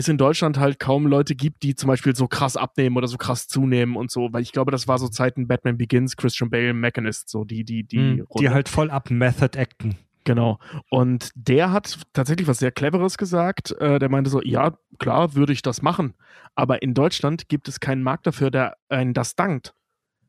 es 0.00 0.08
in 0.08 0.18
Deutschland 0.18 0.58
halt 0.58 0.78
kaum 0.78 1.06
Leute 1.06 1.34
gibt, 1.34 1.62
die 1.62 1.74
zum 1.74 1.88
Beispiel 1.88 2.14
so 2.14 2.26
krass 2.26 2.56
abnehmen 2.56 2.96
oder 2.96 3.08
so 3.08 3.16
krass 3.16 3.48
zunehmen 3.48 3.96
und 3.96 4.10
so, 4.10 4.32
weil 4.32 4.42
ich 4.42 4.52
glaube, 4.52 4.70
das 4.70 4.88
war 4.88 4.98
so 4.98 5.08
Zeiten 5.08 5.48
Batman 5.48 5.78
Begins, 5.78 6.16
Christian 6.16 6.50
Bale, 6.50 6.74
Mechanist, 6.74 7.28
so 7.28 7.44
die, 7.44 7.64
die, 7.64 7.84
die. 7.84 7.98
Mhm, 7.98 8.26
die 8.38 8.50
halt 8.50 8.68
voll 8.68 8.90
ab 8.90 9.10
Method 9.10 9.58
acten. 9.58 9.96
Genau. 10.24 10.58
Und 10.90 11.30
der 11.34 11.72
hat 11.72 11.98
tatsächlich 12.12 12.46
was 12.46 12.58
sehr 12.58 12.70
Cleveres 12.70 13.16
gesagt. 13.16 13.72
Äh, 13.80 13.98
der 13.98 14.08
meinte 14.10 14.30
so, 14.30 14.42
ja, 14.42 14.76
klar, 14.98 15.34
würde 15.34 15.52
ich 15.52 15.62
das 15.62 15.82
machen. 15.82 16.14
Aber 16.54 16.82
in 16.82 16.94
Deutschland 16.94 17.48
gibt 17.48 17.68
es 17.68 17.80
keinen 17.80 18.02
Markt 18.02 18.26
dafür, 18.26 18.50
der 18.50 18.76
einen 18.88 19.14
das 19.14 19.34
dankt. 19.34 19.74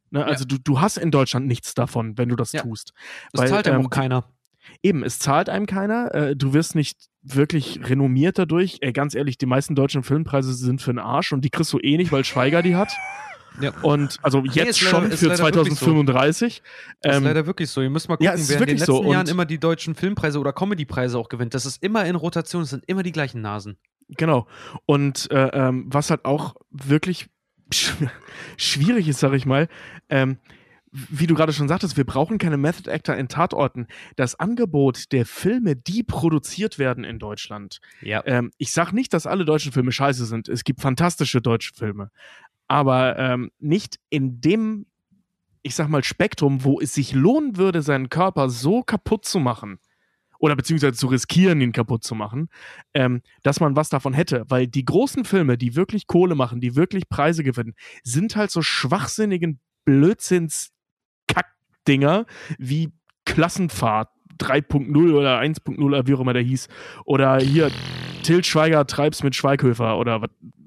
Ne? 0.09 0.25
Also 0.25 0.43
ja. 0.43 0.47
du, 0.49 0.57
du 0.59 0.81
hast 0.81 0.97
in 0.97 1.11
Deutschland 1.11 1.47
nichts 1.47 1.73
davon, 1.73 2.17
wenn 2.17 2.29
du 2.29 2.35
das 2.35 2.51
ja. 2.51 2.61
tust. 2.61 2.93
Das 3.31 3.41
Weil, 3.41 3.49
zahlt 3.49 3.67
ja 3.67 3.75
ähm, 3.75 3.85
auch 3.85 3.89
keiner. 3.89 4.25
Eben, 4.83 5.03
es 5.03 5.19
zahlt 5.19 5.49
einem 5.49 5.65
keiner. 5.65 6.13
Äh, 6.13 6.35
du 6.35 6.53
wirst 6.53 6.75
nicht 6.75 6.97
wirklich 7.21 7.79
renommiert 7.87 8.39
dadurch. 8.39 8.79
Ey, 8.81 8.93
ganz 8.93 9.13
ehrlich, 9.13 9.37
die 9.37 9.45
meisten 9.45 9.75
deutschen 9.75 10.03
Filmpreise 10.03 10.53
sind 10.53 10.81
für 10.81 10.91
den 10.91 10.99
Arsch 10.99 11.31
und 11.33 11.45
die 11.45 11.49
kriegst 11.49 11.71
du 11.71 11.79
eh 11.79 11.97
nicht, 11.97 12.11
weil 12.11 12.23
Schweiger 12.23 12.61
die 12.61 12.75
hat. 12.75 12.91
Ja. 13.59 13.73
Und 13.81 14.17
also 14.21 14.43
jetzt 14.45 14.81
nee, 14.81 14.89
schon 14.89 15.03
leider, 15.03 15.17
für 15.17 15.33
2035. 15.33 16.63
So. 17.03 17.09
Ähm, 17.09 17.17
ist 17.17 17.23
leider 17.23 17.45
wirklich 17.45 17.69
so. 17.69 17.81
Ihr 17.81 17.89
müsst 17.89 18.07
mal 18.07 18.15
gucken, 18.15 18.25
ja, 18.25 18.33
wer 18.35 18.61
in 18.61 18.65
den 18.65 18.77
letzten 18.77 18.91
so. 18.91 19.11
Jahren 19.11 19.27
immer 19.27 19.45
die 19.45 19.59
deutschen 19.59 19.93
Filmpreise 19.93 20.39
oder 20.39 20.53
Comedypreise 20.53 21.17
auch 21.17 21.29
gewinnt. 21.29 21.53
Das 21.53 21.65
ist 21.65 21.83
immer 21.83 22.05
in 22.05 22.15
Rotation, 22.15 22.63
es 22.63 22.69
sind 22.69 22.85
immer 22.87 23.03
die 23.03 23.11
gleichen 23.11 23.41
Nasen. 23.41 23.77
Genau. 24.17 24.47
Und 24.85 25.29
äh, 25.31 25.47
ähm, 25.53 25.85
was 25.87 26.09
halt 26.09 26.25
auch 26.25 26.55
wirklich 26.69 27.29
schwierig 28.57 29.07
ist, 29.07 29.19
sag 29.19 29.33
ich 29.33 29.45
mal, 29.45 29.67
ähm, 30.09 30.37
wie 30.91 31.27
du 31.27 31.35
gerade 31.35 31.53
schon 31.53 31.67
sagtest, 31.67 31.95
wir 31.95 32.03
brauchen 32.03 32.37
keine 32.37 32.57
Method 32.57 32.91
Actor 32.91 33.15
in 33.15 33.29
Tatorten. 33.29 33.87
Das 34.17 34.39
Angebot 34.39 35.11
der 35.11 35.25
Filme, 35.25 35.75
die 35.75 36.03
produziert 36.03 36.79
werden 36.79 37.03
in 37.03 37.17
Deutschland. 37.17 37.79
Ja. 38.01 38.21
Ähm, 38.25 38.51
ich 38.57 38.71
sage 38.73 38.93
nicht, 38.93 39.13
dass 39.13 39.25
alle 39.25 39.45
deutschen 39.45 39.71
Filme 39.71 39.91
scheiße 39.91 40.25
sind. 40.25 40.49
Es 40.49 40.63
gibt 40.63 40.81
fantastische 40.81 41.41
deutsche 41.41 41.73
Filme. 41.73 42.11
Aber 42.67 43.17
ähm, 43.17 43.51
nicht 43.59 43.99
in 44.09 44.41
dem, 44.41 44.85
ich 45.61 45.75
sag 45.75 45.87
mal, 45.87 46.03
Spektrum, 46.03 46.63
wo 46.63 46.81
es 46.81 46.93
sich 46.93 47.13
lohnen 47.13 47.57
würde, 47.57 47.81
seinen 47.81 48.09
Körper 48.09 48.49
so 48.49 48.83
kaputt 48.83 49.25
zu 49.25 49.39
machen 49.39 49.79
oder 50.39 50.55
beziehungsweise 50.55 50.93
zu 50.93 51.07
riskieren, 51.07 51.61
ihn 51.61 51.71
kaputt 51.71 52.03
zu 52.03 52.15
machen, 52.15 52.49
ähm, 52.93 53.21
dass 53.43 53.59
man 53.59 53.75
was 53.75 53.89
davon 53.89 54.13
hätte. 54.13 54.43
Weil 54.49 54.67
die 54.67 54.83
großen 54.83 55.23
Filme, 55.23 55.57
die 55.57 55.75
wirklich 55.75 56.07
Kohle 56.07 56.35
machen, 56.35 56.59
die 56.59 56.75
wirklich 56.75 57.07
Preise 57.07 57.43
gewinnen, 57.43 57.75
sind 58.03 58.35
halt 58.35 58.51
so 58.51 58.61
schwachsinnigen 58.61 59.59
Blödsinns 59.85 60.71
Kackdinger 61.33 62.25
wie 62.57 62.91
Klassenfahrt 63.25 64.09
3.0 64.39 65.13
oder 65.13 65.39
1.0 65.39 65.79
oder 65.81 66.07
wie 66.07 66.13
auch 66.15 66.19
immer 66.19 66.33
der 66.33 66.41
hieß. 66.41 66.67
Oder 67.05 67.37
hier 67.37 67.71
Til 68.23 68.43
Schweiger 68.43 68.85
treib's 68.85 69.23
mit 69.23 69.35
Schweighöfer 69.35 69.97
oder 69.97 70.21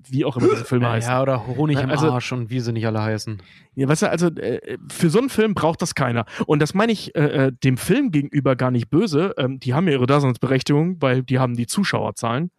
wie 0.08 0.24
auch 0.24 0.36
immer 0.36 0.48
diese 0.48 0.64
Filme 0.64 0.88
heißen. 0.88 1.10
Ja, 1.10 1.22
oder 1.22 1.46
Honig 1.46 1.80
im 1.80 1.90
also, 1.90 2.10
Arsch 2.10 2.32
und 2.32 2.50
wie 2.50 2.60
sie 2.60 2.72
nicht 2.72 2.86
alle 2.86 3.02
heißen. 3.02 3.42
Ja, 3.74 3.88
weißt 3.88 4.02
du, 4.02 4.10
also 4.10 4.28
äh, 4.28 4.78
für 4.90 5.10
so 5.10 5.18
einen 5.18 5.30
Film 5.30 5.54
braucht 5.54 5.82
das 5.82 5.94
keiner. 5.94 6.26
Und 6.46 6.60
das 6.60 6.74
meine 6.74 6.92
ich 6.92 7.14
äh, 7.14 7.46
äh, 7.46 7.52
dem 7.52 7.76
Film 7.76 8.10
gegenüber 8.10 8.56
gar 8.56 8.70
nicht 8.70 8.90
böse. 8.90 9.34
Ähm, 9.38 9.60
die 9.60 9.74
haben 9.74 9.86
ja 9.86 9.94
ihre 9.94 10.06
Daseinsberechtigung, 10.06 11.00
weil 11.00 11.22
die 11.22 11.38
haben 11.38 11.54
die 11.54 11.66
Zuschauerzahlen. 11.66 12.50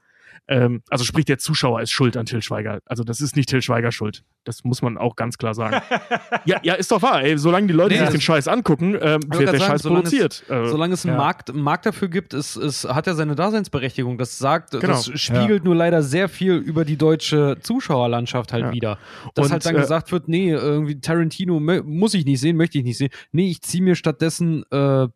Ähm, 0.47 0.81
also 0.89 1.03
sprich, 1.03 1.25
der 1.25 1.37
Zuschauer 1.37 1.81
ist 1.81 1.91
schuld 1.91 2.17
an 2.17 2.25
Till 2.25 2.41
Schweiger. 2.41 2.79
Also 2.85 3.03
das 3.03 3.21
ist 3.21 3.35
nicht 3.35 3.49
Till 3.49 3.61
Schweiger 3.61 3.91
schuld. 3.91 4.23
Das 4.43 4.63
muss 4.63 4.81
man 4.81 4.97
auch 4.97 5.15
ganz 5.15 5.37
klar 5.37 5.53
sagen. 5.53 5.81
ja, 6.45 6.59
ja, 6.63 6.75
ist 6.75 6.91
doch 6.91 7.01
wahr. 7.01 7.23
Ey, 7.23 7.37
solange 7.37 7.67
die 7.67 7.73
Leute 7.73 7.95
nee, 7.95 8.01
sich 8.01 8.09
den 8.09 8.21
Scheiß 8.21 8.47
angucken, 8.47 8.95
ähm, 8.99 9.21
wird 9.27 9.41
der 9.41 9.59
sagen, 9.59 9.71
Scheiß 9.71 9.83
produziert. 9.83 10.43
Es, 10.47 10.49
äh, 10.49 10.67
solange 10.67 10.93
es 10.93 11.05
einen 11.05 11.15
ja. 11.15 11.21
Markt, 11.21 11.53
Markt 11.53 11.85
dafür 11.85 12.09
gibt, 12.09 12.33
ist, 12.33 12.55
ist, 12.55 12.87
hat 12.87 13.07
er 13.07 13.15
seine 13.15 13.35
Daseinsberechtigung. 13.35 14.17
Das 14.17 14.37
sagt, 14.37 14.71
genau. 14.71 14.87
das 14.87 15.11
spiegelt 15.19 15.63
ja. 15.63 15.65
nur 15.65 15.75
leider 15.75 16.03
sehr 16.03 16.29
viel 16.29 16.53
über 16.53 16.85
die 16.85 16.97
deutsche 16.97 17.57
Zuschauerlandschaft 17.61 18.53
halt 18.53 18.65
ja. 18.65 18.71
wieder. 18.71 18.97
Dass 19.33 19.47
Und, 19.47 19.51
halt 19.51 19.65
dann 19.65 19.75
äh, 19.75 19.79
gesagt 19.79 20.11
wird, 20.11 20.27
nee, 20.27 20.51
irgendwie 20.51 20.99
Tarantino 20.99 21.59
muss 21.59 22.13
ich 22.13 22.25
nicht 22.25 22.39
sehen, 22.39 22.57
möchte 22.57 22.77
ich 22.77 22.83
nicht 22.83 22.97
sehen. 22.97 23.09
Nee, 23.31 23.49
ich 23.49 23.61
ziehe 23.61 23.83
mir 23.83 23.95
stattdessen 23.95 24.63
äh, 24.71 25.07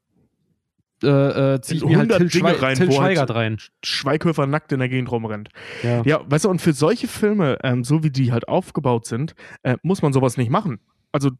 äh, 1.03 1.55
äh, 1.55 1.61
ziehe 1.61 1.77
ich 1.77 1.85
mir 1.85 1.97
halt 1.97 2.11
Till, 2.11 2.31
Schwe 2.31 2.61
rein, 2.61 2.75
Till 2.75 2.91
Schweigert 2.91 3.29
halt 3.29 3.35
rein. 3.35 3.57
Schweighöfer 3.83 4.47
nackt 4.47 4.71
in 4.71 4.79
der 4.79 4.89
Gegend 4.89 5.11
rumrennt. 5.11 5.49
Ja. 5.83 6.01
ja, 6.03 6.21
weißt 6.29 6.45
du, 6.45 6.49
und 6.49 6.61
für 6.61 6.73
solche 6.73 7.07
Filme, 7.07 7.57
ähm, 7.63 7.83
so 7.83 8.03
wie 8.03 8.09
die 8.09 8.31
halt 8.31 8.47
aufgebaut 8.47 9.05
sind, 9.05 9.35
äh, 9.63 9.77
muss 9.83 10.01
man 10.01 10.13
sowas 10.13 10.37
nicht 10.37 10.49
machen. 10.49 10.79
Also, 11.11 11.31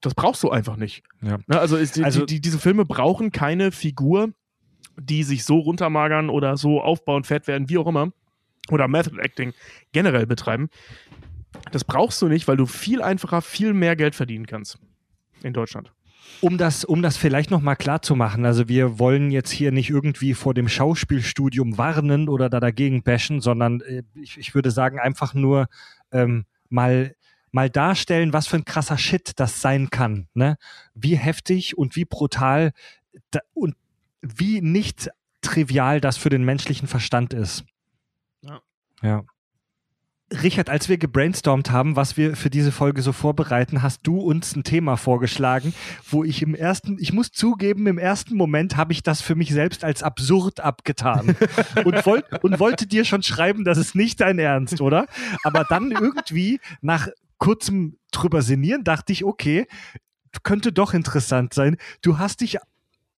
das 0.00 0.14
brauchst 0.14 0.42
du 0.42 0.50
einfach 0.50 0.76
nicht. 0.76 1.02
Ja. 1.22 1.38
Ne, 1.46 1.58
also, 1.58 1.76
ist, 1.76 1.98
also 2.00 2.20
die, 2.20 2.34
die, 2.34 2.40
diese 2.40 2.58
Filme 2.58 2.84
brauchen 2.84 3.32
keine 3.32 3.72
Figur, 3.72 4.30
die 4.98 5.22
sich 5.22 5.44
so 5.44 5.58
runtermagern 5.58 6.30
oder 6.30 6.56
so 6.56 6.80
aufbauen, 6.80 7.24
fett 7.24 7.46
werden, 7.46 7.68
wie 7.68 7.78
auch 7.78 7.86
immer. 7.86 8.12
Oder 8.70 8.88
Method 8.88 9.18
Acting 9.20 9.52
generell 9.92 10.26
betreiben. 10.26 10.68
Das 11.70 11.84
brauchst 11.84 12.20
du 12.20 12.28
nicht, 12.28 12.48
weil 12.48 12.56
du 12.56 12.66
viel 12.66 13.00
einfacher, 13.00 13.42
viel 13.42 13.72
mehr 13.72 13.96
Geld 13.96 14.14
verdienen 14.14 14.46
kannst. 14.46 14.78
In 15.42 15.52
Deutschland. 15.52 15.92
Um 16.40 16.58
das, 16.58 16.84
um 16.84 17.02
das 17.02 17.16
vielleicht 17.16 17.50
nochmal 17.50 17.76
klar 17.76 18.02
zu 18.02 18.14
machen, 18.14 18.44
also 18.44 18.68
wir 18.68 18.98
wollen 18.98 19.30
jetzt 19.30 19.50
hier 19.50 19.72
nicht 19.72 19.90
irgendwie 19.90 20.34
vor 20.34 20.54
dem 20.54 20.68
Schauspielstudium 20.68 21.78
warnen 21.78 22.28
oder 22.28 22.48
da 22.48 22.60
dagegen 22.60 23.02
bashen, 23.02 23.40
sondern 23.40 23.80
äh, 23.80 24.02
ich, 24.14 24.38
ich 24.38 24.54
würde 24.54 24.70
sagen, 24.70 24.98
einfach 24.98 25.34
nur 25.34 25.68
ähm, 26.12 26.44
mal, 26.68 27.14
mal 27.50 27.70
darstellen, 27.70 28.32
was 28.32 28.46
für 28.46 28.56
ein 28.56 28.64
krasser 28.64 28.98
Shit 28.98 29.32
das 29.36 29.60
sein 29.60 29.90
kann. 29.90 30.28
Ne? 30.34 30.56
Wie 30.94 31.16
heftig 31.16 31.76
und 31.78 31.96
wie 31.96 32.04
brutal 32.04 32.72
da, 33.30 33.40
und 33.54 33.74
wie 34.20 34.60
nicht 34.60 35.10
trivial 35.40 36.00
das 36.00 36.16
für 36.16 36.28
den 36.28 36.44
menschlichen 36.44 36.88
Verstand 36.88 37.32
ist. 37.32 37.64
Ja. 38.42 38.60
ja. 39.02 39.24
Richard, 40.30 40.68
als 40.68 40.88
wir 40.88 40.98
gebrainstormt 40.98 41.70
haben, 41.70 41.94
was 41.94 42.16
wir 42.16 42.34
für 42.34 42.50
diese 42.50 42.72
Folge 42.72 43.00
so 43.00 43.12
vorbereiten, 43.12 43.82
hast 43.82 44.00
du 44.02 44.18
uns 44.18 44.56
ein 44.56 44.64
Thema 44.64 44.96
vorgeschlagen, 44.96 45.72
wo 46.10 46.24
ich 46.24 46.42
im 46.42 46.56
ersten, 46.56 46.96
ich 46.98 47.12
muss 47.12 47.30
zugeben, 47.30 47.86
im 47.86 47.98
ersten 47.98 48.36
Moment 48.36 48.76
habe 48.76 48.92
ich 48.92 49.04
das 49.04 49.20
für 49.20 49.36
mich 49.36 49.50
selbst 49.50 49.84
als 49.84 50.02
absurd 50.02 50.58
abgetan 50.58 51.36
und, 51.84 52.04
wollt, 52.06 52.24
und 52.42 52.58
wollte 52.58 52.88
dir 52.88 53.04
schon 53.04 53.22
schreiben, 53.22 53.64
das 53.64 53.78
ist 53.78 53.94
nicht 53.94 54.20
dein 54.20 54.40
Ernst, 54.40 54.80
oder? 54.80 55.06
Aber 55.44 55.64
dann 55.68 55.92
irgendwie 55.92 56.60
nach 56.80 57.08
kurzem 57.38 57.96
drüber 58.10 58.42
sinnieren 58.42 58.82
dachte 58.82 59.12
ich, 59.12 59.24
okay, 59.24 59.66
könnte 60.42 60.72
doch 60.72 60.92
interessant 60.92 61.54
sein. 61.54 61.76
Du 62.02 62.18
hast 62.18 62.40
dich 62.40 62.58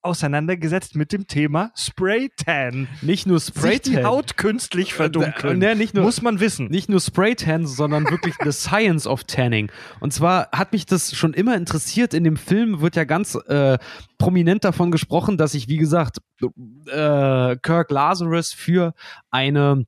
auseinandergesetzt 0.03 0.97
mit 0.97 1.13
dem 1.13 1.27
Thema 1.27 1.71
Spray 1.75 2.31
Tan. 2.37 2.89
Nicht 3.03 3.27
nur 3.27 3.41
Spray 3.41 3.73
Sich 3.73 3.83
die 3.83 4.05
Haut 4.05 4.37
künstlich 4.37 4.95
verdunkeln. 4.95 5.61
Äh, 5.63 5.73
äh, 5.73 5.75
nicht 5.75 5.95
nur, 5.95 6.05
Muss 6.05 6.23
man 6.23 6.41
wissen. 6.41 6.69
Nicht 6.69 6.89
nur 6.89 7.01
Spray 7.01 7.35
Tan, 7.35 7.67
sondern 7.67 8.09
wirklich 8.11 8.35
the 8.43 8.53
science 8.53 9.07
of 9.07 9.25
tanning. 9.25 9.71
Und 10.01 10.13
zwar 10.13 10.49
hat 10.53 10.73
mich 10.73 10.87
das 10.87 11.15
schon 11.15 11.35
immer 11.35 11.57
interessiert. 11.57 12.15
In 12.15 12.25
dem 12.25 12.37
Film 12.37 12.81
wird 12.81 12.97
ja 12.97 13.05
ganz 13.05 13.35
äh, 13.35 13.79
prominent 14.19 14.65
davon 14.65 14.91
gesprochen, 14.91 15.37
dass 15.37 15.53
sich, 15.53 15.69
wie 15.69 15.79
gesagt, 15.79 16.19
äh, 16.41 17.57
Kirk 17.57 17.91
Lazarus 17.91 18.53
für 18.53 18.95
eine 19.31 19.87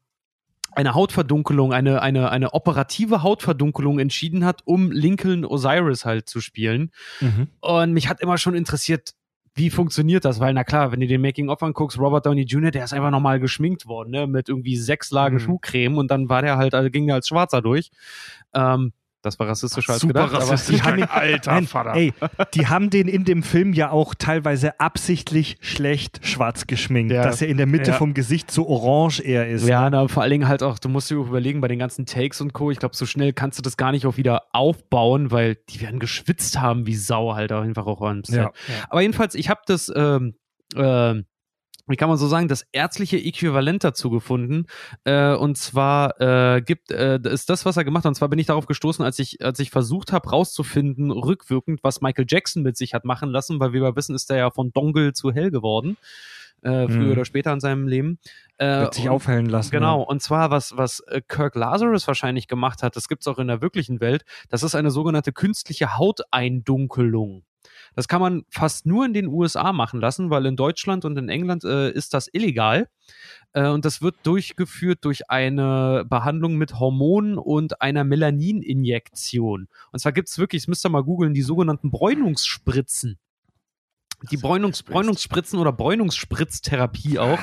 eine 0.72 0.94
Hautverdunkelung, 0.94 1.72
eine, 1.72 2.00
eine, 2.00 2.30
eine 2.30 2.54
operative 2.54 3.22
Hautverdunkelung 3.22 3.98
entschieden 3.98 4.44
hat, 4.44 4.62
um 4.64 4.92
Lincoln 4.92 5.44
Osiris 5.44 6.04
halt 6.04 6.28
zu 6.28 6.40
spielen. 6.40 6.92
Mhm. 7.20 7.48
Und 7.60 7.92
mich 7.92 8.08
hat 8.08 8.20
immer 8.20 8.38
schon 8.38 8.54
interessiert, 8.54 9.14
wie 9.60 9.68
funktioniert 9.68 10.24
das? 10.24 10.40
Weil, 10.40 10.54
na 10.54 10.64
klar, 10.64 10.90
wenn 10.90 11.00
du 11.00 11.06
den 11.06 11.20
Making-of 11.20 11.62
anguckst, 11.62 11.98
Robert 11.98 12.24
Downey 12.24 12.42
Jr., 12.44 12.70
der 12.70 12.84
ist 12.84 12.94
einfach 12.94 13.10
nochmal 13.10 13.38
geschminkt 13.38 13.86
worden, 13.86 14.10
ne, 14.10 14.26
mit 14.26 14.48
irgendwie 14.48 14.76
sechs 14.76 15.10
Lagen 15.10 15.34
mhm. 15.34 15.40
Schuhcreme 15.40 15.98
und 15.98 16.10
dann 16.10 16.30
war 16.30 16.40
der 16.40 16.56
halt, 16.56 16.74
also 16.74 16.88
ging 16.88 17.06
der 17.06 17.16
als 17.16 17.28
Schwarzer 17.28 17.60
durch. 17.60 17.90
Ähm, 18.54 18.94
das 19.22 19.38
war 19.38 19.48
rassistischer 19.48 19.92
als 19.92 20.02
Super 20.02 20.28
gedacht. 20.28 20.50
Rassistisch, 20.50 20.82
aber 20.82 20.96
die 20.96 21.02
haben 21.02 21.10
alter 21.10 21.52
nein, 21.52 21.66
Vater. 21.66 21.94
Ey, 21.94 22.12
die 22.54 22.66
haben 22.66 22.90
den 22.90 23.08
in 23.08 23.24
dem 23.24 23.42
Film 23.42 23.72
ja 23.72 23.90
auch 23.90 24.14
teilweise 24.14 24.80
absichtlich 24.80 25.58
schlecht 25.60 26.26
schwarz 26.26 26.66
geschminkt, 26.66 27.12
ja. 27.12 27.22
dass 27.22 27.42
er 27.42 27.48
in 27.48 27.56
der 27.56 27.66
Mitte 27.66 27.90
ja. 27.90 27.96
vom 27.96 28.14
Gesicht 28.14 28.50
so 28.50 28.66
orange 28.68 29.20
eher 29.20 29.48
ist. 29.48 29.66
Ja, 29.66 29.84
ne? 29.84 29.96
na, 29.96 30.08
vor 30.08 30.22
allen 30.22 30.32
Dingen 30.32 30.48
halt 30.48 30.62
auch, 30.62 30.78
du 30.78 30.88
musst 30.88 31.10
dir 31.10 31.16
überlegen, 31.16 31.60
bei 31.60 31.68
den 31.68 31.78
ganzen 31.78 32.06
Takes 32.06 32.40
und 32.40 32.52
Co., 32.52 32.70
ich 32.70 32.78
glaube, 32.78 32.96
so 32.96 33.06
schnell 33.06 33.32
kannst 33.32 33.58
du 33.58 33.62
das 33.62 33.76
gar 33.76 33.92
nicht 33.92 34.06
auch 34.06 34.16
wieder 34.16 34.44
aufbauen, 34.52 35.30
weil 35.30 35.56
die 35.68 35.80
werden 35.80 36.00
geschwitzt 36.00 36.60
haben 36.60 36.86
wie 36.86 36.94
Sau 36.94 37.34
halt 37.34 37.52
auch 37.52 37.62
einfach 37.62 37.86
auch 37.86 38.00
Set. 38.24 38.36
Ja. 38.36 38.52
Aber 38.88 39.02
jedenfalls, 39.02 39.34
ich 39.34 39.50
habe 39.50 39.60
das 39.66 39.92
ähm, 39.94 40.34
ähm, 40.74 41.26
wie 41.90 41.96
kann 41.96 42.08
man 42.08 42.18
so 42.18 42.28
sagen, 42.28 42.48
das 42.48 42.66
ärztliche 42.72 43.18
Äquivalent 43.18 43.84
dazu 43.84 44.10
gefunden. 44.10 44.66
Äh, 45.04 45.34
und 45.34 45.58
zwar 45.58 46.20
äh, 46.20 46.62
gibt 46.62 46.90
äh, 46.90 47.18
ist 47.24 47.50
das, 47.50 47.64
was 47.64 47.76
er 47.76 47.84
gemacht 47.84 48.04
hat. 48.04 48.10
Und 48.10 48.14
zwar 48.14 48.28
bin 48.28 48.38
ich 48.38 48.46
darauf 48.46 48.66
gestoßen, 48.66 49.04
als 49.04 49.18
ich, 49.18 49.44
als 49.44 49.58
ich 49.58 49.70
versucht 49.70 50.12
habe, 50.12 50.30
rauszufinden, 50.30 51.10
rückwirkend, 51.10 51.80
was 51.82 52.00
Michael 52.00 52.26
Jackson 52.28 52.62
mit 52.62 52.76
sich 52.76 52.94
hat 52.94 53.04
machen 53.04 53.30
lassen, 53.30 53.60
weil 53.60 53.72
wie 53.72 53.82
wir 53.82 53.96
wissen, 53.96 54.14
ist 54.14 54.30
er 54.30 54.38
ja 54.38 54.50
von 54.50 54.72
Dongle 54.72 55.12
zu 55.12 55.32
hell 55.32 55.50
geworden. 55.50 55.96
Äh, 56.62 56.88
früher 56.88 57.06
mhm. 57.06 57.12
oder 57.12 57.24
später 57.24 57.52
in 57.52 57.60
seinem 57.60 57.88
Leben. 57.88 58.18
Äh, 58.58 58.80
Wird 58.80 58.94
sich 58.94 59.04
und, 59.04 59.10
aufhellen 59.10 59.46
lassen. 59.46 59.70
Genau, 59.70 60.00
ja. 60.00 60.04
und 60.04 60.20
zwar 60.20 60.50
was, 60.50 60.76
was 60.76 61.00
äh, 61.00 61.22
Kirk 61.26 61.54
Lazarus 61.54 62.06
wahrscheinlich 62.06 62.48
gemacht 62.48 62.82
hat, 62.82 62.96
das 62.96 63.08
gibt 63.08 63.22
es 63.22 63.28
auch 63.28 63.38
in 63.38 63.48
der 63.48 63.62
wirklichen 63.62 64.00
Welt, 64.00 64.24
das 64.50 64.62
ist 64.62 64.74
eine 64.74 64.90
sogenannte 64.90 65.32
künstliche 65.32 65.96
Hauteindunkelung. 65.96 67.44
Das 67.94 68.08
kann 68.08 68.20
man 68.20 68.44
fast 68.50 68.86
nur 68.86 69.04
in 69.04 69.12
den 69.12 69.26
USA 69.26 69.72
machen 69.72 70.00
lassen, 70.00 70.30
weil 70.30 70.46
in 70.46 70.56
Deutschland 70.56 71.04
und 71.04 71.16
in 71.16 71.28
England 71.28 71.64
äh, 71.64 71.90
ist 71.90 72.14
das 72.14 72.28
illegal. 72.32 72.88
Äh, 73.52 73.68
und 73.68 73.84
das 73.84 74.02
wird 74.02 74.16
durchgeführt 74.24 75.04
durch 75.04 75.30
eine 75.30 76.04
Behandlung 76.08 76.56
mit 76.56 76.78
Hormonen 76.78 77.38
und 77.38 77.80
einer 77.82 78.04
Melanininjektion. 78.04 79.68
Und 79.92 79.98
zwar 79.98 80.12
gibt 80.12 80.28
es 80.28 80.38
wirklich, 80.38 80.62
das 80.62 80.68
müsst 80.68 80.86
ihr 80.86 80.90
mal 80.90 81.04
googeln, 81.04 81.34
die 81.34 81.42
sogenannten 81.42 81.90
Bräunungsspritzen 81.90 83.18
die 84.30 84.36
Bräunungs 84.36 84.82
Bräunungsspritzen 84.82 85.58
oder 85.58 85.72
Bräunungsspritztherapie 85.72 87.18
auch. 87.18 87.38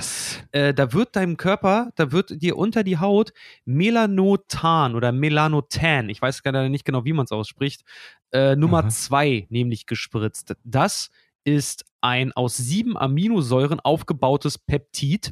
Äh, 0.52 0.74
da 0.74 0.94
wird 0.94 1.16
deinem 1.16 1.38
Körper, 1.38 1.91
da 1.95 2.12
wird 2.12 2.41
dir 2.41 2.58
unter 2.58 2.84
die 2.84 2.98
Haut 2.98 3.34
Melanotan 3.66 4.95
oder 4.95 5.12
Melanotan, 5.12 6.10
ich 6.10 6.22
weiß 6.22 6.44
gerade 6.44 6.70
nicht 6.70 6.86
genau, 6.86 7.06
wie 7.06 7.14
man 7.14 7.26
es 7.26 7.32
ausspricht, 7.32 7.84
äh, 8.32 8.56
Nummer 8.56 8.90
2 8.90 9.48
nämlich 9.49 9.86
gespritzt. 9.86 10.56
Das 10.64 11.10
ist 11.44 11.86
ein 12.02 12.34
aus 12.34 12.58
sieben 12.58 12.98
Aminosäuren 12.98 13.80
aufgebautes 13.80 14.58
Peptid. 14.58 15.32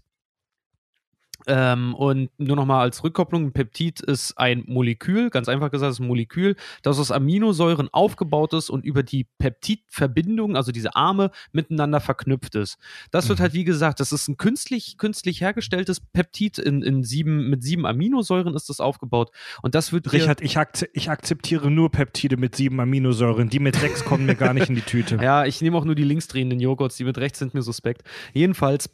Ähm, 1.48 1.94
und 1.96 2.30
nur 2.38 2.56
nochmal 2.56 2.82
als 2.82 3.04
Rückkopplung, 3.04 3.46
ein 3.46 3.52
Peptid 3.52 4.02
ist 4.02 4.38
ein 4.38 4.64
Molekül, 4.68 5.30
ganz 5.30 5.48
einfach 5.48 5.72
gesagt, 5.72 5.92
ist 5.92 6.00
ein 6.00 6.08
Molekül, 6.08 6.56
das 6.82 7.00
aus 7.00 7.12
Aminosäuren 7.12 7.90
aufgebaut 7.92 8.54
ist 8.54 8.70
und 8.70 8.86
über 8.86 9.04
die 9.04 9.28
Peptidverbindung, 9.38 10.56
also 10.56 10.72
diese 10.72 10.96
Arme, 10.96 11.32
miteinander 11.52 12.00
verknüpft 12.00 12.56
ist. 12.56 12.78
Das 13.12 13.26
mhm. 13.26 13.30
wird 13.30 13.40
halt, 13.40 13.54
wie 13.54 13.64
gesagt, 13.64 14.00
das 14.00 14.12
ist 14.12 14.28
ein 14.28 14.38
künstlich, 14.38 14.98
künstlich 14.98 15.42
hergestelltes 15.42 16.00
Peptid 16.00 16.58
in, 16.58 16.82
in 16.82 17.04
sieben, 17.04 17.50
mit 17.50 17.64
sieben 17.64 17.86
Aminosäuren 17.86 18.56
ist 18.56 18.70
das 18.70 18.80
aufgebaut. 18.80 19.32
Und 19.62 19.76
das 19.76 19.92
wird. 19.92 20.12
Richard, 20.14 20.42
ich, 20.42 20.58
ak 20.58 20.88
ich 20.94 21.10
akzeptiere 21.10 21.70
nur 21.72 21.92
Peptide 21.92 22.38
mit 22.38 22.56
sieben 22.56 22.80
Aminosäuren. 22.80 23.50
Die 23.50 23.60
mit 23.60 23.76
sechs 23.76 24.04
kommen 24.04 24.26
mir 24.26 24.36
gar 24.36 24.54
nicht 24.54 24.70
in 24.70 24.76
die 24.76 24.82
Tüte. 24.82 25.20
Ja, 25.26 25.46
ich 25.46 25.60
nehme 25.62 25.76
auch 25.78 25.86
nur 25.86 25.96
die 25.96 26.04
linksdrehenden 26.04 26.60
Joghurts, 26.60 26.98
die 26.98 27.04
mit 27.04 27.18
rechts 27.18 27.40
sind 27.40 27.56
mir 27.56 27.64
suspekt. 27.64 28.04
Jedenfalls 28.34 28.90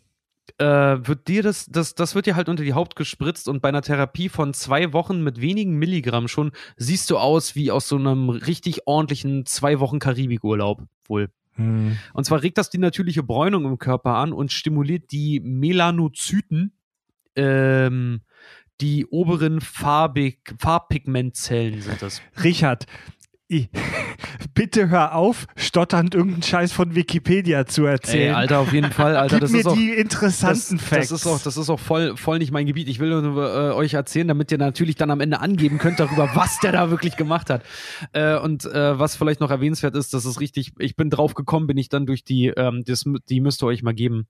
äh, 0.57 0.65
wird 0.65 1.27
dir 1.27 1.43
das, 1.43 1.65
das, 1.68 1.95
das 1.95 2.15
wird 2.15 2.26
dir 2.26 2.35
halt 2.35 2.49
unter 2.49 2.63
die 2.63 2.73
Haut 2.73 2.95
gespritzt 2.95 3.47
und 3.47 3.61
bei 3.61 3.69
einer 3.69 3.81
Therapie 3.81 4.30
von 4.30 4.53
zwei 4.53 4.93
Wochen 4.93 5.23
mit 5.23 5.41
wenigen 5.41 5.77
Milligramm 5.77 6.27
schon 6.27 6.51
siehst 6.77 7.09
du 7.09 7.18
aus 7.18 7.55
wie 7.55 7.72
aus 7.72 7.88
so 7.88 7.97
einem 7.97 8.30
richtig 8.30 8.88
ordentlichen 8.88 9.45
zwei 9.45 9.80
Wochen 9.80 9.99
Karibikurlaub 9.99 10.84
wohl. 11.05 11.30
Hm. 11.55 11.97
Und 12.13 12.26
zwar 12.26 12.43
regt 12.43 12.57
das 12.57 12.69
die 12.69 12.77
natürliche 12.77 13.23
Bräunung 13.23 13.65
im 13.65 13.77
Körper 13.77 14.15
an 14.15 14.34
und 14.34 14.51
stimuliert 14.51 15.11
die 15.11 15.39
Melanozyten, 15.41 16.73
ähm, 17.35 18.22
die 18.80 19.05
oberen 19.05 19.61
Farbig, 19.61 20.55
Farbpigmentzellen 20.57 21.81
sind 21.81 22.01
das. 22.01 22.22
Richard, 22.43 22.88
bitte 24.53 24.90
hör 24.90 25.15
auf, 25.15 25.48
stotternd 25.56 26.15
irgendeinen 26.15 26.44
Scheiß 26.44 26.72
von 26.72 26.95
Wikipedia 26.95 27.65
zu 27.65 27.86
erzählen. 27.86 28.30
Ey, 28.30 28.34
Alter, 28.34 28.60
auf 28.60 28.73
jeden 28.73 28.91
Fall, 28.91 29.15
Alter. 29.15 29.36
Gib 29.36 29.41
das 29.41 29.52
mir 29.52 29.60
ist 29.60 29.68
auch, 29.68 29.73
die 29.76 29.91
interessanten 29.91 30.78
das, 30.78 30.88
Facts. 30.88 31.10
Das 31.10 31.22
ist 31.22 31.28
auch, 31.28 31.41
das 31.41 31.57
ist 31.57 31.69
auch 31.69 31.80
voll, 31.80 32.18
voll 32.18 32.40
nicht 32.40 32.52
mein 32.52 32.65
Gebiet. 32.65 32.88
Ich 32.88 32.99
will 32.99 33.22
nur, 33.22 33.44
äh, 33.44 33.73
euch 33.73 33.94
erzählen, 33.94 34.28
damit 34.28 34.52
ihr 34.52 34.57
natürlich 34.57 34.95
dann 34.95 35.11
am 35.11 35.19
Ende 35.19 35.40
angeben 35.40 35.78
könnt 35.78 35.99
darüber, 35.99 36.30
was 36.36 36.60
der 36.60 36.72
da 36.72 36.90
wirklich 36.90 37.18
gemacht 37.18 37.49
hat. 37.49 37.64
Äh, 38.14 38.38
und 38.38 38.65
äh, 38.65 38.98
was 38.99 39.15
vielleicht 39.15 39.40
noch 39.40 39.52
erwähnenswert 39.52 39.95
ist, 39.95 40.14
das 40.14 40.26
ist 40.26 40.40
richtig, 40.40 40.73
ich 40.80 40.95
bin 40.95 41.10
drauf 41.10 41.34
gekommen, 41.34 41.68
bin 41.68 41.78
ich 41.78 41.90
dann 41.90 42.06
durch 42.06 42.23
die, 42.23 42.48
ähm, 42.48 42.84
das, 42.86 43.03
die 43.30 43.41
müsst 43.41 43.64
ihr 43.64 43.68
euch 43.68 43.84
mal 43.84 43.94
geben. 43.94 44.28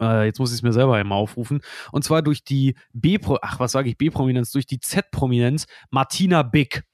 Äh, 0.00 0.26
jetzt 0.26 0.38
muss 0.38 0.50
ich 0.50 0.56
es 0.56 0.62
mir 0.62 0.72
selber 0.72 0.96
einmal 0.96 1.18
aufrufen. 1.18 1.60
Und 1.92 2.04
zwar 2.04 2.22
durch 2.22 2.44
die 2.44 2.74
B, 2.92 3.18
ach, 3.42 3.60
was 3.60 3.72
sage 3.72 3.88
ich, 3.88 3.96
B-Prominenz, 3.96 4.50
durch 4.50 4.66
die 4.66 4.80
Z-Prominenz 4.80 5.66
Martina 5.90 6.42
Big. 6.42 6.84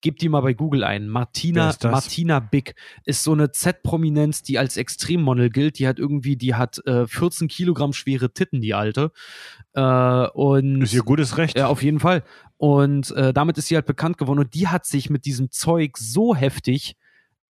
Gebt 0.00 0.22
die 0.22 0.28
mal 0.28 0.42
bei 0.42 0.52
Google 0.52 0.84
ein. 0.84 1.08
Martina, 1.08 1.74
Martina 1.82 2.38
Big 2.38 2.74
ist 3.04 3.24
so 3.24 3.32
eine 3.32 3.50
Z-Prominenz, 3.50 4.42
die 4.42 4.58
als 4.58 4.76
Extremmodel 4.76 5.50
gilt. 5.50 5.78
Die 5.80 5.88
hat 5.88 5.98
irgendwie, 5.98 6.36
die 6.36 6.54
hat 6.54 6.78
äh, 6.86 7.06
14 7.06 7.48
Kilogramm 7.48 7.92
schwere 7.92 8.32
Titten, 8.32 8.60
die 8.60 8.74
alte. 8.74 9.10
Äh, 9.74 9.82
und 9.82 10.82
ist 10.82 10.94
ihr 10.94 11.02
gutes 11.02 11.36
Recht. 11.36 11.58
Ja, 11.58 11.66
auf 11.66 11.82
jeden 11.82 11.98
Fall. 11.98 12.22
Und 12.58 13.10
äh, 13.12 13.32
damit 13.32 13.58
ist 13.58 13.68
sie 13.68 13.74
halt 13.74 13.86
bekannt 13.86 14.18
geworden. 14.18 14.38
Und 14.38 14.54
die 14.54 14.68
hat 14.68 14.86
sich 14.86 15.10
mit 15.10 15.24
diesem 15.24 15.50
Zeug 15.50 15.98
so 15.98 16.34
heftig 16.34 16.96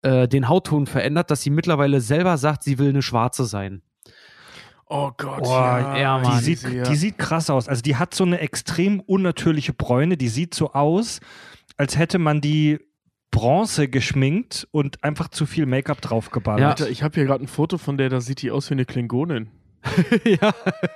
äh, 0.01 0.27
den 0.27 0.47
Hautton 0.47 0.87
verändert, 0.87 1.31
dass 1.31 1.41
sie 1.41 1.49
mittlerweile 1.49 1.99
selber 2.01 2.37
sagt, 2.37 2.63
sie 2.63 2.79
will 2.79 2.89
eine 2.89 3.01
Schwarze 3.01 3.45
sein. 3.45 3.81
Oh 4.89 5.11
Gott, 5.17 5.41
oh, 5.43 5.49
ja, 5.49 5.97
ja 5.97 6.21
die, 6.21 6.43
sieht, 6.43 6.63
die 6.63 6.95
sieht 6.95 7.17
krass 7.17 7.49
aus. 7.49 7.67
Also 7.67 7.81
die 7.81 7.97
hat 7.97 8.13
so 8.13 8.23
eine 8.23 8.39
extrem 8.39 9.01
unnatürliche 9.01 9.73
Bräune. 9.73 10.15
Die 10.15 10.29
sieht 10.29 10.53
so 10.53 10.71
aus, 10.71 11.19
als 11.77 11.97
hätte 11.97 12.19
man 12.19 12.41
die 12.41 12.79
Bronze 13.31 13.87
geschminkt 13.87 14.67
und 14.71 15.03
einfach 15.03 15.27
zu 15.27 15.45
viel 15.45 15.65
Make-up 15.65 16.01
draufgeballert. 16.01 16.61
Ja, 16.61 16.69
Alter, 16.69 16.89
ich 16.89 17.03
habe 17.03 17.15
hier 17.15 17.25
gerade 17.25 17.43
ein 17.43 17.47
Foto 17.47 17.77
von 17.77 17.97
der, 17.97 18.09
da 18.09 18.21
sieht 18.21 18.41
die 18.41 18.51
aus 18.51 18.69
wie 18.69 18.73
eine 18.73 18.85
Klingonin. 18.85 19.49
ja. 20.23 20.53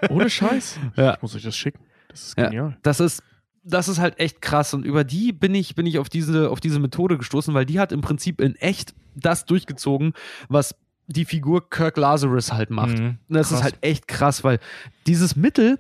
Ohne 0.10 0.30
Scheiß. 0.30 0.80
Ja. 0.96 1.16
Ich 1.16 1.22
muss 1.22 1.36
euch 1.36 1.44
das 1.44 1.56
schicken. 1.56 1.80
Das 2.10 2.28
ist 2.28 2.36
genial. 2.36 2.72
Ja, 2.72 2.78
das 2.82 3.00
ist 3.00 3.24
das 3.64 3.88
ist 3.88 4.00
halt 4.00 4.20
echt 4.20 4.42
krass. 4.42 4.74
Und 4.74 4.86
über 4.86 5.04
die 5.04 5.32
bin 5.34 5.54
ich, 5.54 5.76
bin 5.76 5.86
ich 5.86 6.00
auf 6.00 6.10
diese, 6.10 6.50
auf 6.50 6.60
diese 6.60 6.80
Methode 6.80 7.18
gestoßen, 7.18 7.54
weil 7.54 7.66
die 7.66 7.80
hat 7.80 7.92
im 7.92 8.02
Prinzip 8.02 8.42
in 8.42 8.56
echt 8.56 8.94
das 9.16 9.46
durchgezogen, 9.46 10.14
was 10.50 10.76
die 11.08 11.26
Figur 11.26 11.70
Kirk 11.70 11.98
Lazarus 11.98 12.54
halt 12.54 12.70
macht. 12.70 12.98
Mhm, 12.98 13.18
das 13.28 13.52
ist 13.52 13.64
halt 13.64 13.78
echt 13.82 14.08
krass, 14.08 14.44
weil 14.44 14.60
dieses 15.08 15.36
Mittel 15.36 15.80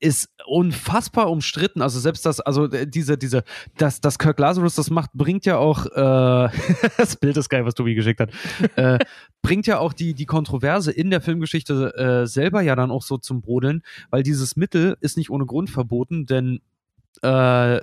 ist 0.00 0.28
unfassbar 0.46 1.30
umstritten. 1.30 1.82
Also 1.82 2.00
selbst 2.00 2.26
das, 2.26 2.40
also 2.40 2.70
äh, 2.70 2.86
diese, 2.86 3.16
diese, 3.16 3.44
das, 3.76 4.00
das 4.00 4.18
Kirk 4.18 4.38
Lazarus 4.38 4.74
das 4.74 4.90
macht, 4.90 5.12
bringt 5.12 5.46
ja 5.46 5.56
auch, 5.56 5.86
äh, 5.86 6.48
das 6.98 7.16
Bild 7.16 7.36
ist 7.36 7.48
geil, 7.48 7.64
was 7.64 7.74
Tobi 7.74 7.94
geschickt 7.94 8.20
hat, 8.20 8.30
äh, 8.76 8.98
bringt 9.42 9.66
ja 9.66 9.78
auch 9.78 9.92
die, 9.92 10.14
die 10.14 10.26
Kontroverse 10.26 10.90
in 10.90 11.10
der 11.10 11.20
Filmgeschichte 11.20 11.94
äh, 11.96 12.26
selber 12.26 12.62
ja 12.62 12.76
dann 12.76 12.90
auch 12.90 13.02
so 13.02 13.18
zum 13.18 13.40
Brodeln, 13.40 13.82
weil 14.10 14.22
dieses 14.22 14.56
Mittel 14.56 14.96
ist 15.00 15.16
nicht 15.16 15.30
ohne 15.30 15.46
Grund 15.46 15.70
verboten, 15.70 16.26
denn 16.26 16.60
äh, 17.22 17.80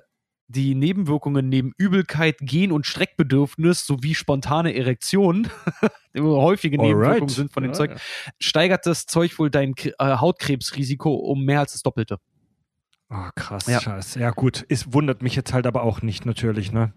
die 0.52 0.76
Nebenwirkungen 0.76 1.50
neben 1.50 1.74
Übelkeit, 1.78 2.38
Gen- 2.42 2.72
und 2.72 2.86
Streckbedürfnis 2.86 3.86
sowie 3.86 4.16
spontane 4.16 4.76
Erektionen, 4.76 5.50
häufige 6.18 6.78
Nebenwirkungen 6.78 7.30
sind 7.30 7.54
von 7.54 7.64
dem 7.64 7.72
ja, 7.72 7.78
Zeug, 7.78 7.92
ja. 7.92 7.98
steigert 8.40 8.86
das 8.86 9.06
Zeug 9.06 9.38
wohl 9.40 9.50
dein 9.50 9.74
äh, 9.78 9.92
Hautkrebsrisiko 10.00 11.14
um 11.14 11.46
mehr 11.46 11.62
als 11.62 11.74
das 11.74 11.84
Doppelte. 11.84 12.18
Oh, 13.10 13.30
krass, 13.36 13.68
ja. 13.68 13.82
scheiße. 13.82 14.20
Ja, 14.20 14.32
gut. 14.32 14.66
Es 14.70 14.94
wundert 14.94 15.22
mich 15.22 15.36
jetzt 15.36 15.54
halt 15.54 15.68
aber 15.68 15.84
auch 15.84 16.02
nicht, 16.02 16.26
natürlich, 16.26 16.72
ne? 16.72 16.94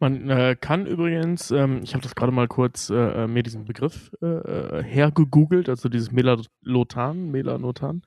Man 0.00 0.30
äh, 0.30 0.56
kann 0.58 0.86
übrigens, 0.86 1.50
ähm, 1.50 1.80
ich 1.82 1.92
habe 1.94 2.02
das 2.02 2.14
gerade 2.14 2.30
mal 2.30 2.46
kurz 2.46 2.88
äh, 2.88 3.24
äh 3.24 3.26
mir 3.26 3.42
diesen 3.42 3.64
Begriff 3.64 4.12
äh, 4.22 4.26
äh, 4.26 4.84
hergegoogelt, 4.84 5.68
also 5.68 5.88
dieses 5.88 6.12
Melanotan, 6.12 7.30
Melanotan. 7.30 8.02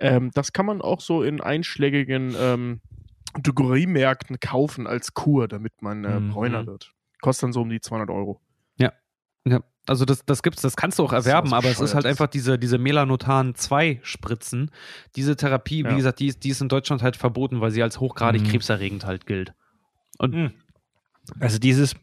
Ähm, 0.00 0.30
das 0.32 0.52
kann 0.52 0.64
man 0.64 0.80
auch 0.80 1.00
so 1.00 1.22
in 1.22 1.40
einschlägigen 1.40 2.34
ähm, 2.38 2.80
Drogeriemärkten 3.42 4.40
kaufen 4.40 4.86
als 4.86 5.14
Kur, 5.14 5.48
damit 5.48 5.82
man 5.82 6.04
äh, 6.04 6.20
mhm. 6.20 6.30
bräuner 6.30 6.66
wird. 6.66 6.92
Kostet 7.20 7.44
dann 7.44 7.52
so 7.52 7.62
um 7.62 7.68
die 7.68 7.80
200 7.80 8.10
Euro. 8.10 8.40
Ja. 8.76 8.92
Ja, 9.44 9.60
also 9.86 10.04
das, 10.04 10.24
das 10.24 10.42
gibt's, 10.42 10.60
das 10.62 10.76
kannst 10.76 10.98
du 10.98 11.04
auch 11.04 11.12
erwerben, 11.12 11.54
aber 11.54 11.68
es 11.68 11.80
ist 11.80 11.94
halt 11.94 12.04
einfach 12.04 12.26
diese, 12.26 12.58
diese 12.58 12.78
Melanotan 12.78 13.54
2 13.54 14.00
Spritzen. 14.02 14.70
Diese 15.16 15.36
Therapie, 15.36 15.82
ja. 15.82 15.90
wie 15.90 15.96
gesagt, 15.96 16.20
die 16.20 16.26
ist, 16.26 16.44
die 16.44 16.50
ist 16.50 16.60
in 16.60 16.68
Deutschland 16.68 17.02
halt 17.02 17.16
verboten, 17.16 17.60
weil 17.60 17.70
sie 17.70 17.82
als 17.82 17.98
hochgradig 17.98 18.42
mhm. 18.42 18.48
krebserregend 18.48 19.06
halt 19.06 19.26
gilt. 19.26 19.54
Und 20.18 20.34
mhm. 20.34 20.52
also 21.40 21.58
dieses, 21.58 21.94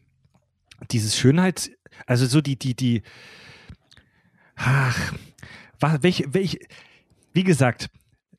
dieses 0.90 1.16
Schönheits, 1.16 1.70
also 2.06 2.26
so 2.26 2.40
die, 2.40 2.58
die, 2.58 2.74
die, 2.74 3.02
ach, 4.56 5.12
welche, 6.00 6.34
welche, 6.34 6.58
wie 7.32 7.44
gesagt, 7.44 7.88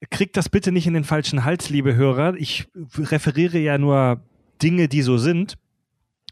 kriegt 0.09 0.37
das 0.37 0.49
bitte 0.49 0.71
nicht 0.71 0.87
in 0.87 0.93
den 0.93 1.03
falschen 1.03 1.43
Hals, 1.43 1.69
liebe 1.69 1.95
Hörer. 1.95 2.35
Ich 2.35 2.67
referiere 2.97 3.57
ja 3.57 3.77
nur 3.77 4.21
Dinge, 4.61 4.87
die 4.87 5.01
so 5.01 5.17
sind. 5.17 5.57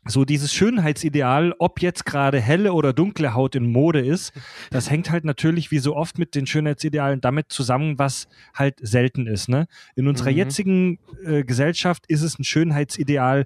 So 0.08 0.24
dieses 0.24 0.54
Schönheitsideal, 0.54 1.56
ob 1.58 1.82
jetzt 1.82 2.06
gerade 2.06 2.40
helle 2.40 2.74
oder 2.74 2.94
dunkle 2.94 3.34
Haut 3.34 3.56
in 3.56 3.72
Mode 3.72 4.06
ist, 4.06 4.34
das 4.70 4.92
hängt 4.92 5.10
halt 5.10 5.26
natürlich 5.26 5.72
wie 5.72 5.80
so 5.80 5.96
oft 5.96 6.20
mit 6.20 6.36
den 6.36 6.46
Schönheitsidealen 6.46 7.22
damit 7.22 7.52
zusammen, 7.52 7.98
was 7.98 8.28
halt 8.54 8.76
selten 8.82 9.26
ist. 9.26 9.50
Ne? 9.50 9.66
In 9.96 10.08
unserer 10.08 10.30
mhm. 10.30 10.38
jetzigen 10.38 11.00
äh, 11.26 11.44
Gesellschaft 11.44 12.06
ist 12.08 12.22
es 12.22 12.38
ein 12.38 12.44
Schönheitsideal, 12.44 13.46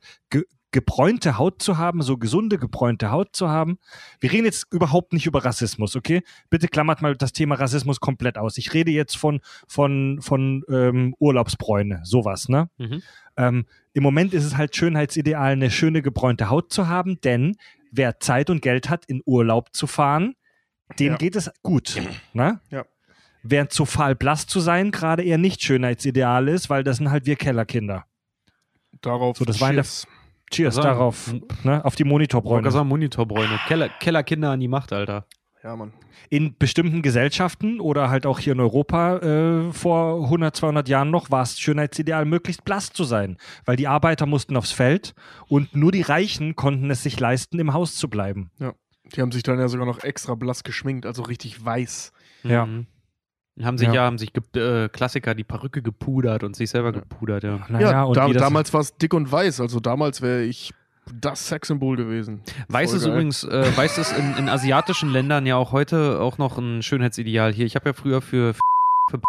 gebräunte 0.72 1.38
Haut 1.38 1.62
zu 1.62 1.78
haben, 1.78 2.02
so 2.02 2.18
gesunde 2.18 2.58
gebräunte 2.58 3.12
Haut 3.12 3.36
zu 3.36 3.50
haben. 3.50 3.80
Wir 4.20 4.32
reden 4.32 4.46
jetzt 4.46 4.72
überhaupt 4.72 5.14
nicht 5.14 5.26
über 5.26 5.44
Rassismus, 5.44 5.96
okay? 5.96 6.22
Bitte 6.50 6.68
klammert 6.68 7.02
mal 7.02 7.16
das 7.16 7.34
Thema 7.34 7.56
Rassismus 7.56 8.00
komplett 8.00 8.38
aus. 8.38 8.58
Ich 8.58 8.74
rede 8.74 8.91
jetzt 8.91 9.18
von, 9.18 9.41
von, 9.68 10.20
von 10.22 10.64
ähm, 10.70 11.16
Urlaubsbräune, 11.20 12.02
sowas, 12.04 12.50
ne? 12.50 12.70
Mhm. 12.78 13.02
Ähm, 13.38 13.66
Im 13.94 14.04
Moment 14.04 14.34
ist 14.34 14.44
es 14.44 14.58
halt 14.58 14.76
Schönheitsideal, 14.76 15.54
eine 15.54 15.72
schöne 15.72 16.02
gebräunte 16.02 16.50
Haut 16.50 16.72
zu 16.72 16.88
haben, 16.88 17.20
denn 17.22 17.56
wer 17.91 18.20
Zeit 18.20 18.50
und 18.50 18.62
Geld 18.62 18.90
hat, 18.90 19.06
in 19.06 19.22
Urlaub 19.26 19.74
zu 19.74 19.88
fahren, 19.88 20.36
dem 21.00 21.14
ja. 21.14 21.18
geht 21.18 21.36
es 21.36 21.52
gut, 21.62 22.02
ne? 22.34 22.60
Ja. 22.70 22.86
Während 23.41 23.72
zu 23.72 23.86
fahl 23.86 24.16
blass 24.16 24.48
zu 24.48 24.60
sein 24.60 24.91
gerade 24.91 25.24
eher 25.24 25.38
nicht 25.38 25.64
Schönheitsideal 25.64 26.48
ist, 26.50 26.70
weil 26.70 26.84
das 26.84 26.98
sind 26.98 27.10
halt 27.10 27.26
wir 27.26 27.38
Kellerkinder. 27.38 28.06
Darauf 29.02 29.38
so, 29.38 29.46
das 29.46 29.62
war 29.62 29.70
in 29.70 29.78
der, 29.78 29.86
Cheers 30.52 30.78
also, 30.78 30.90
darauf, 30.90 31.34
ne, 31.64 31.84
auf 31.84 31.96
die 31.96 32.04
Monitorbräune. 32.04 32.66
Also 32.66 32.84
Monitorbräune. 32.84 33.60
Keller, 33.68 33.90
Kellerkinder 33.90 34.52
an 34.52 34.60
die 34.60 34.68
Macht, 34.68 34.94
Alter. 34.94 35.26
Ja, 35.64 35.76
Mann. 35.76 35.92
In 36.30 36.58
bestimmten 36.58 37.02
Gesellschaften 37.02 37.82
oder 37.82 38.10
halt 38.10 38.26
auch 38.26 38.40
hier 38.40 38.54
in 38.54 38.60
Europa 38.62 39.18
äh, 39.18 39.74
vor 39.74 40.24
100, 40.24 40.56
200 40.56 40.88
Jahren 40.88 41.12
noch 41.12 41.32
war 41.32 41.44
es 41.44 41.60
Schönheitsideal, 41.60 42.24
möglichst 42.26 42.64
blass 42.64 42.94
zu 42.94 43.04
sein, 43.04 43.38
weil 43.66 43.76
die 43.76 43.88
Arbeiter 43.88 44.26
mussten 44.26 44.56
aufs 44.56 44.72
Feld 44.72 45.14
und 45.48 45.76
nur 45.76 45.92
die 45.92 46.02
Reichen 46.02 46.56
konnten 46.56 46.90
es 46.92 47.04
sich 47.04 47.20
leisten, 47.20 47.60
im 47.60 47.74
Haus 47.74 47.96
zu 47.96 48.10
bleiben. 48.10 48.52
Ja, 48.60 48.74
die 49.16 49.22
haben 49.22 49.34
sich 49.34 49.44
dann 49.44 49.60
ja 49.60 49.68
sogar 49.68 49.86
noch 49.86 50.04
extra 50.04 50.36
blass 50.36 50.64
geschminkt, 50.64 51.06
also 51.06 51.24
richtig 51.24 51.64
weiß. 51.64 52.14
Ja. 52.44 52.66
Mhm. 52.66 52.88
Haben 53.61 53.77
sich 53.77 53.88
ja, 53.88 53.94
ja 53.94 54.02
haben 54.03 54.18
sich 54.18 54.31
äh, 54.56 54.88
Klassiker 54.90 55.36
die 55.36 55.44
Perücke 55.44 55.81
gepudert 55.81 56.44
und 56.44 56.56
sich 56.56 56.69
selber 56.69 56.91
gepudert, 56.91 57.44
ja. 57.44 57.60
Naja, 57.68 57.91
ja, 57.91 58.14
da, 58.14 58.27
damals 58.30 58.73
war 58.73 58.81
es 58.81 58.95
dick 58.95 59.14
und 59.14 59.31
weiß, 59.31 59.60
also 59.60 59.80
damals 59.80 60.22
wäre 60.22 60.44
ich 60.44 60.73
das 61.14 61.48
Sexsymbol 61.48 61.98
gewesen. 61.98 62.41
Weiß 62.68 62.94
ist 62.94 63.06
übrigens, 63.06 63.44
äh, 63.44 63.65
weiß 63.76 63.98
ist 63.98 64.18
in, 64.18 64.38
in, 64.38 64.49
asiatischen 64.49 65.10
Ländern 65.10 65.45
ja 65.45 65.56
auch 65.56 65.72
heute 65.72 66.19
auch 66.19 66.38
noch 66.38 66.57
ein 66.57 66.84
Schönheitsideal 66.84 67.52
hier. 67.53 67.65
Ich 67.65 67.76
habe 67.76 67.90
ja 67.90 67.94
früher 67.94 68.22
für, 68.22 68.53
für 69.10 69.19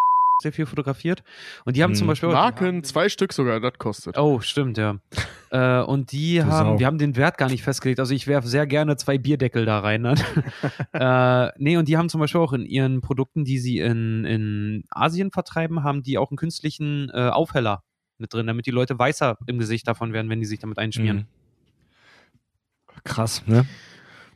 sehr 0.41 0.51
viel 0.51 0.65
fotografiert. 0.65 1.23
Und 1.65 1.75
die 1.75 1.83
haben 1.83 1.91
hm. 1.91 1.97
zum 1.97 2.07
Beispiel. 2.07 2.29
Marken, 2.29 2.83
zwei 2.83 3.09
Stück 3.09 3.33
sogar, 3.33 3.59
das 3.59 3.73
kostet. 3.77 4.17
Oh, 4.17 4.39
stimmt, 4.39 4.77
ja. 4.77 4.97
äh, 5.51 5.81
und 5.83 6.11
die 6.11 6.43
haben, 6.43 6.79
wir 6.79 6.85
haben 6.85 6.97
den 6.97 7.15
Wert 7.15 7.37
gar 7.37 7.49
nicht 7.49 7.63
festgelegt. 7.63 7.99
Also 7.99 8.13
ich 8.13 8.27
werfe 8.27 8.47
sehr 8.47 8.67
gerne 8.67 8.97
zwei 8.97 9.17
Bierdeckel 9.17 9.65
da 9.65 9.79
rein. 9.79 10.01
Ne? 10.01 10.15
äh, 10.93 11.51
nee, 11.57 11.77
und 11.77 11.87
die 11.87 11.97
haben 11.97 12.09
zum 12.09 12.19
Beispiel 12.19 12.41
auch 12.41 12.53
in 12.53 12.65
ihren 12.65 13.01
Produkten, 13.01 13.45
die 13.45 13.59
sie 13.59 13.79
in, 13.79 14.25
in 14.25 14.83
Asien 14.89 15.31
vertreiben, 15.31 15.83
haben 15.83 16.03
die 16.03 16.17
auch 16.17 16.31
einen 16.31 16.37
künstlichen 16.37 17.09
äh, 17.13 17.29
Aufheller 17.29 17.83
mit 18.17 18.33
drin, 18.33 18.47
damit 18.47 18.65
die 18.65 18.71
Leute 18.71 18.97
weißer 18.97 19.37
im 19.47 19.57
Gesicht 19.57 19.87
davon 19.87 20.13
werden, 20.13 20.29
wenn 20.29 20.39
die 20.39 20.45
sich 20.45 20.59
damit 20.59 20.77
einschmieren. 20.77 21.17
Mhm. 21.17 23.01
Krass, 23.03 23.47
ne? 23.47 23.65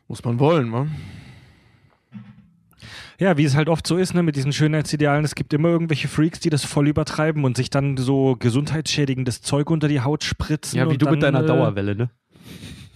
Muss 0.08 0.24
man 0.24 0.38
wollen, 0.38 0.68
man 0.68 0.90
ja, 3.18 3.36
wie 3.36 3.44
es 3.44 3.56
halt 3.56 3.68
oft 3.68 3.86
so 3.86 3.96
ist, 3.96 4.14
ne, 4.14 4.22
mit 4.22 4.36
diesen 4.36 4.52
Schönheitsidealen, 4.52 5.24
es 5.24 5.34
gibt 5.34 5.52
immer 5.52 5.68
irgendwelche 5.68 6.08
Freaks, 6.08 6.40
die 6.40 6.50
das 6.50 6.64
voll 6.64 6.88
übertreiben 6.88 7.44
und 7.44 7.56
sich 7.56 7.70
dann 7.70 7.96
so 7.96 8.36
gesundheitsschädigendes 8.38 9.42
Zeug 9.42 9.70
unter 9.70 9.88
die 9.88 10.00
Haut 10.00 10.24
spritzen. 10.24 10.78
Ja, 10.78 10.90
wie 10.90 10.98
du 10.98 11.06
dann, 11.06 11.14
mit 11.14 11.22
deiner 11.22 11.42
äh, 11.42 11.46
Dauerwelle, 11.46 11.94
ne? 11.94 12.10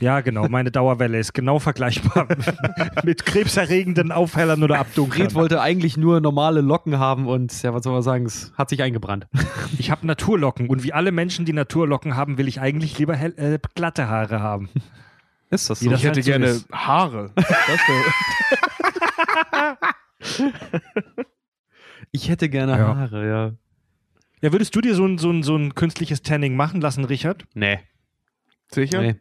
Ja, 0.00 0.22
genau. 0.22 0.48
Meine 0.48 0.70
Dauerwelle 0.70 1.18
ist 1.18 1.34
genau 1.34 1.58
vergleichbar 1.58 2.26
mit 3.04 3.26
krebserregenden 3.26 4.12
Aufhellern 4.12 4.62
oder 4.62 4.78
Abdunklern. 4.78 5.28
Fred 5.28 5.34
wollte 5.34 5.60
eigentlich 5.60 5.98
nur 5.98 6.20
normale 6.20 6.62
Locken 6.62 6.98
haben 6.98 7.26
und 7.26 7.62
ja, 7.62 7.74
was 7.74 7.84
soll 7.84 7.92
man 7.92 8.02
sagen, 8.02 8.24
es 8.24 8.50
hat 8.56 8.70
sich 8.70 8.82
eingebrannt. 8.82 9.26
Ich 9.78 9.90
habe 9.90 10.06
Naturlocken 10.06 10.70
und 10.70 10.84
wie 10.84 10.94
alle 10.94 11.12
Menschen, 11.12 11.44
die 11.44 11.52
Naturlocken 11.52 12.16
haben, 12.16 12.38
will 12.38 12.48
ich 12.48 12.62
eigentlich 12.62 12.98
lieber 12.98 13.14
hell, 13.14 13.34
äh, 13.36 13.58
glatte 13.74 14.08
Haare 14.08 14.40
haben. 14.40 14.70
Ist 15.50 15.68
das 15.68 15.80
so? 15.80 15.90
ich 15.90 16.02
hätte 16.02 16.14
halt 16.14 16.24
so 16.24 16.30
gerne 16.30 16.46
ist. 16.46 16.66
Haare. 16.72 17.32
ich 22.12 22.28
hätte 22.28 22.48
gerne 22.48 22.72
ja. 22.72 22.78
Haare, 22.78 23.28
ja. 23.28 23.52
Ja, 24.42 24.52
würdest 24.52 24.74
du 24.74 24.80
dir 24.80 24.94
so 24.94 25.04
ein, 25.04 25.18
so, 25.18 25.30
ein, 25.30 25.42
so 25.42 25.56
ein 25.56 25.74
künstliches 25.74 26.22
Tanning 26.22 26.56
machen 26.56 26.80
lassen, 26.80 27.04
Richard? 27.04 27.44
Nee. 27.54 27.80
Sicher? 28.72 29.02
Nee. 29.02 29.16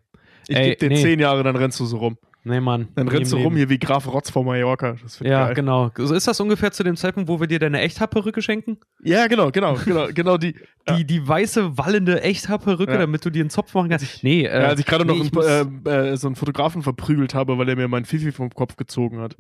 Ich 0.48 0.56
gebe 0.56 0.76
dir 0.78 0.90
nee. 0.90 1.02
zehn 1.02 1.20
Jahre, 1.20 1.44
dann 1.44 1.56
rennst 1.56 1.80
du 1.80 1.86
so 1.86 1.98
rum. 1.98 2.18
Nee, 2.44 2.62
Mann. 2.62 2.88
Dann 2.96 3.10
rennst 3.10 3.34
du 3.34 3.38
rum 3.38 3.56
hier 3.56 3.70
wie 3.70 3.78
Graf 3.78 4.08
Rotz 4.08 4.30
vor 4.30 4.46
Mallorca. 4.46 4.96
ja, 5.20 5.48
geil. 5.48 5.56
genau. 5.56 5.92
So 5.98 6.14
ist 6.14 6.28
das 6.28 6.40
ungefähr 6.40 6.72
zu 6.72 6.84
dem 6.84 6.96
Zeitpunkt, 6.96 7.28
wo 7.28 7.40
wir 7.40 7.48
dir 7.48 7.60
deine 7.60 7.82
Echthaarperücke 7.82 8.42
schenken? 8.42 8.78
Ja, 9.04 9.28
genau, 9.28 9.52
genau, 9.52 9.76
genau, 9.86 10.08
genau 10.14 10.38
die. 10.38 10.56
Die, 10.88 10.94
ja. 10.94 11.04
die 11.04 11.28
weiße, 11.28 11.78
wallende 11.78 12.22
Echthaarperücke, 12.22 12.94
ja. 12.94 12.98
damit 12.98 13.24
du 13.24 13.30
dir 13.30 13.42
einen 13.42 13.50
Zopf 13.50 13.74
machen 13.74 13.90
kannst. 13.90 14.24
Nee, 14.24 14.46
äh, 14.46 14.62
ja, 14.62 14.70
als 14.70 14.80
ich 14.80 14.86
gerade 14.86 15.06
nee, 15.06 15.20
noch 15.20 15.46
einen, 15.46 15.86
äh, 15.86 16.12
äh, 16.12 16.18
so 16.18 16.28
einen 16.28 16.36
Fotografen 16.36 16.82
verprügelt 16.82 17.36
habe, 17.36 17.58
weil 17.58 17.70
er 17.70 17.76
mir 17.76 17.88
meinen 17.88 18.06
Fifi 18.06 18.32
vom 18.32 18.50
Kopf 18.50 18.76
gezogen 18.76 19.20
hat. 19.20 19.36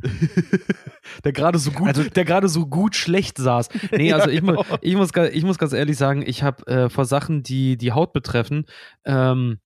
der 1.23 1.31
gerade 1.31 1.57
so 1.57 1.71
gut, 1.71 1.87
also, 1.87 2.03
der 2.03 2.25
gerade 2.25 2.49
so 2.49 2.67
gut 2.67 2.95
schlecht 2.95 3.37
saß. 3.37 3.69
Nee, 3.91 4.13
also 4.13 4.29
ich, 4.29 4.41
genau. 4.41 4.63
ich, 4.81 4.95
muss, 4.95 5.09
ich 5.31 5.43
muss 5.43 5.57
ganz 5.57 5.73
ehrlich 5.73 5.97
sagen, 5.97 6.23
ich 6.23 6.43
habe 6.43 6.67
äh, 6.67 6.89
vor 6.89 7.05
Sachen, 7.05 7.41
die 7.41 7.77
die 7.77 7.93
Haut 7.93 8.13
betreffen, 8.13 8.65
ähm, 9.05 9.59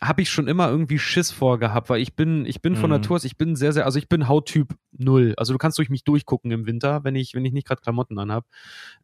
habe 0.00 0.22
ich 0.22 0.30
schon 0.30 0.48
immer 0.48 0.68
irgendwie 0.68 0.98
Schiss 0.98 1.30
vorgehabt, 1.30 1.88
weil 1.88 2.00
ich 2.00 2.14
bin, 2.14 2.46
ich 2.46 2.60
bin 2.60 2.76
von 2.76 2.90
mhm. 2.90 2.96
Natur 2.96 3.16
aus, 3.16 3.24
ich 3.24 3.36
bin 3.36 3.56
sehr, 3.56 3.72
sehr, 3.72 3.84
also 3.84 3.98
ich 3.98 4.08
bin 4.08 4.28
Hauttyp 4.28 4.74
null. 4.92 5.34
Also 5.36 5.52
du 5.52 5.58
kannst 5.58 5.78
durch 5.78 5.88
mich 5.88 6.04
durchgucken 6.04 6.50
im 6.50 6.66
Winter, 6.66 7.04
wenn 7.04 7.14
ich, 7.14 7.34
wenn 7.34 7.44
ich 7.44 7.52
nicht 7.52 7.66
gerade 7.66 7.80
Klamotten 7.80 8.18
anhab. 8.18 8.44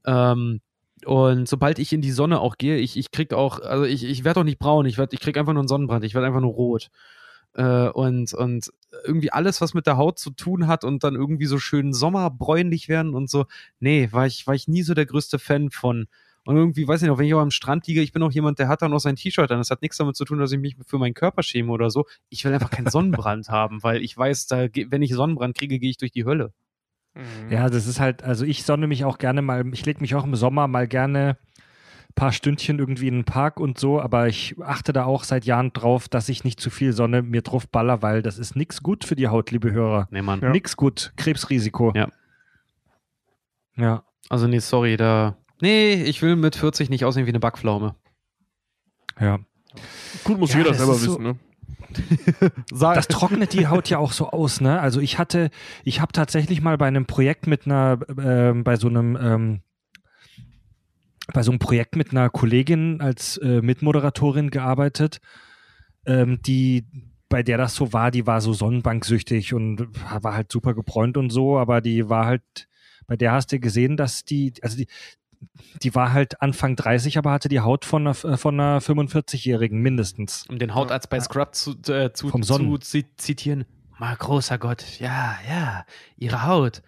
Ähm, 0.04 0.60
und 1.06 1.48
sobald 1.48 1.78
ich 1.78 1.92
in 1.92 2.02
die 2.02 2.12
Sonne 2.12 2.40
auch 2.40 2.58
gehe, 2.58 2.76
ich, 2.76 2.96
ich 2.96 3.10
krieg 3.10 3.32
auch, 3.32 3.60
also 3.60 3.84
ich, 3.84 4.04
ich 4.04 4.24
werde 4.24 4.40
auch 4.40 4.44
nicht 4.44 4.58
braun, 4.58 4.84
ich, 4.84 4.98
werd, 4.98 5.12
ich 5.14 5.20
krieg 5.20 5.36
einfach 5.38 5.52
nur 5.52 5.62
einen 5.62 5.68
Sonnenbrand, 5.68 6.04
ich 6.04 6.14
werde 6.14 6.26
einfach 6.26 6.40
nur 6.40 6.52
rot. 6.52 6.90
Äh, 7.54 7.88
und, 7.88 8.34
und 8.34 8.70
irgendwie 9.04 9.32
alles, 9.32 9.60
was 9.60 9.74
mit 9.74 9.86
der 9.86 9.96
Haut 9.96 10.18
zu 10.18 10.30
tun 10.30 10.66
hat 10.66 10.84
und 10.84 11.02
dann 11.02 11.14
irgendwie 11.14 11.46
so 11.46 11.58
schön 11.58 11.92
sommerbräunlich 11.92 12.88
werden 12.88 13.14
und 13.14 13.30
so, 13.30 13.46
nee, 13.78 14.08
war 14.12 14.26
ich, 14.26 14.46
war 14.46 14.54
ich 14.54 14.68
nie 14.68 14.82
so 14.82 14.94
der 14.94 15.06
größte 15.06 15.38
Fan 15.38 15.70
von 15.70 16.06
Und 16.44 16.56
irgendwie, 16.56 16.88
weiß 16.88 17.02
ich 17.02 17.08
noch, 17.08 17.18
wenn 17.18 17.26
ich 17.26 17.34
auch 17.34 17.40
am 17.40 17.50
Strand 17.50 17.86
liege, 17.86 18.00
ich 18.00 18.12
bin 18.12 18.22
auch 18.22 18.32
jemand, 18.32 18.58
der 18.58 18.68
hat 18.68 18.82
dann 18.82 18.90
noch 18.90 18.98
sein 18.98 19.16
T-Shirt 19.16 19.50
an. 19.50 19.58
Das 19.58 19.70
hat 19.70 19.82
nichts 19.82 19.98
damit 19.98 20.16
zu 20.16 20.24
tun, 20.24 20.38
dass 20.38 20.52
ich 20.52 20.58
mich 20.58 20.76
für 20.86 20.98
meinen 20.98 21.14
Körper 21.14 21.42
schäme 21.42 21.70
oder 21.70 21.90
so. 21.90 22.06
Ich 22.30 22.44
will 22.44 22.52
einfach 22.52 22.70
keinen 22.70 22.86
Sonnenbrand 22.90 23.48
haben, 23.50 23.82
weil 23.82 24.02
ich 24.02 24.16
weiß, 24.16 24.46
da, 24.46 24.66
wenn 24.88 25.02
ich 25.02 25.12
Sonnenbrand 25.12 25.56
kriege, 25.56 25.78
gehe 25.78 25.90
ich 25.90 25.98
durch 25.98 26.12
die 26.12 26.24
Hölle. 26.24 26.52
Mhm. 27.14 27.50
Ja, 27.50 27.68
das 27.68 27.86
ist 27.86 28.00
halt, 28.00 28.22
also 28.22 28.44
ich 28.44 28.64
sonne 28.64 28.86
mich 28.86 29.04
auch 29.04 29.18
gerne 29.18 29.42
mal, 29.42 29.66
ich 29.72 29.84
lege 29.84 30.00
mich 30.00 30.14
auch 30.14 30.24
im 30.24 30.34
Sommer 30.34 30.68
mal 30.68 30.88
gerne 30.88 31.36
ein 32.10 32.14
paar 32.14 32.32
Stündchen 32.32 32.78
irgendwie 32.78 33.08
in 33.08 33.14
den 33.14 33.24
Park 33.24 33.60
und 33.60 33.78
so, 33.78 34.00
aber 34.00 34.26
ich 34.26 34.56
achte 34.60 34.92
da 34.92 35.04
auch 35.04 35.24
seit 35.24 35.44
Jahren 35.44 35.72
drauf, 35.72 36.08
dass 36.08 36.28
ich 36.28 36.44
nicht 36.44 36.60
zu 36.60 36.70
viel 36.70 36.92
Sonne 36.92 37.22
mir 37.22 37.42
drauf 37.42 37.68
baller, 37.68 38.02
weil 38.02 38.22
das 38.22 38.38
ist 38.38 38.56
nichts 38.56 38.82
gut 38.82 39.04
für 39.04 39.14
die 39.14 39.28
Haut, 39.28 39.50
liebe 39.50 39.72
Hörer. 39.72 40.08
Nee, 40.10 40.22
Mann. 40.22 40.40
Ja. 40.40 40.50
Nix 40.50 40.76
gut. 40.76 41.12
Krebsrisiko. 41.16 41.92
Ja. 41.94 42.08
Ja. 43.76 44.04
Also 44.28 44.46
nee, 44.46 44.58
sorry, 44.58 44.96
da. 44.96 45.36
Nee, 45.60 45.94
ich 46.04 46.22
will 46.22 46.36
mit 46.36 46.56
40 46.56 46.90
nicht 46.90 47.04
aussehen 47.04 47.26
wie 47.26 47.30
eine 47.30 47.40
Backpflaume. 47.40 47.94
Ja. 49.20 49.38
Gut, 50.24 50.38
muss 50.38 50.52
Ja, 50.52 50.58
jeder 50.58 50.70
das 50.70 50.78
selber 50.78 50.94
ist 50.94 51.02
so- 51.02 51.12
wissen, 51.12 51.22
ne? 51.24 51.38
Das 52.70 53.08
trocknet 53.08 53.52
die 53.52 53.66
Haut 53.66 53.88
ja 53.88 53.98
auch 53.98 54.12
so 54.12 54.28
aus, 54.30 54.60
ne? 54.60 54.80
Also 54.80 55.00
ich 55.00 55.18
hatte, 55.18 55.50
ich 55.84 56.00
habe 56.00 56.12
tatsächlich 56.12 56.60
mal 56.60 56.78
bei 56.78 56.86
einem 56.86 57.06
Projekt 57.06 57.46
mit 57.46 57.66
einer, 57.66 57.98
ähm, 58.18 58.62
bei 58.64 58.76
so 58.76 58.88
einem, 58.88 59.16
ähm, 59.20 59.60
bei 61.32 61.42
so 61.42 61.50
einem 61.52 61.58
Projekt 61.58 61.96
mit 61.96 62.10
einer 62.12 62.30
Kollegin 62.30 63.00
als 63.00 63.36
äh, 63.38 63.60
Mitmoderatorin 63.60 64.50
gearbeitet, 64.50 65.20
ähm, 66.06 66.40
die, 66.42 66.86
bei 67.28 67.42
der 67.42 67.58
das 67.58 67.74
so 67.74 67.92
war, 67.92 68.10
die 68.10 68.26
war 68.26 68.40
so 68.40 68.52
sonnenbanksüchtig 68.52 69.54
und 69.54 69.86
war 70.22 70.34
halt 70.34 70.50
super 70.50 70.74
gebräunt 70.74 71.16
und 71.16 71.30
so, 71.30 71.58
aber 71.58 71.80
die 71.80 72.08
war 72.08 72.26
halt, 72.26 72.42
bei 73.06 73.16
der 73.16 73.32
hast 73.32 73.52
du 73.52 73.60
gesehen, 73.60 73.96
dass 73.96 74.24
die, 74.24 74.52
also 74.62 74.76
die, 74.76 74.86
die 75.82 75.94
war 75.94 76.12
halt 76.12 76.40
Anfang 76.42 76.76
30, 76.76 77.18
aber 77.18 77.32
hatte 77.32 77.48
die 77.48 77.60
Haut 77.60 77.84
von 77.84 78.06
einer, 78.06 78.14
von 78.14 78.60
einer 78.60 78.80
45-Jährigen 78.80 79.80
mindestens. 79.80 80.44
Um 80.48 80.58
den 80.58 80.74
Hautarzt 80.74 81.10
bei 81.10 81.20
Scrub 81.20 81.54
zu, 81.54 81.72
äh, 81.88 82.12
zu, 82.12 82.28
Vom 82.28 82.42
zu 82.42 82.78
zitieren. 82.80 83.64
Mal 83.98 84.16
großer 84.16 84.58
Gott, 84.58 84.98
ja, 84.98 85.38
ja, 85.48 85.84
ihre 86.16 86.46
Haut, 86.46 86.82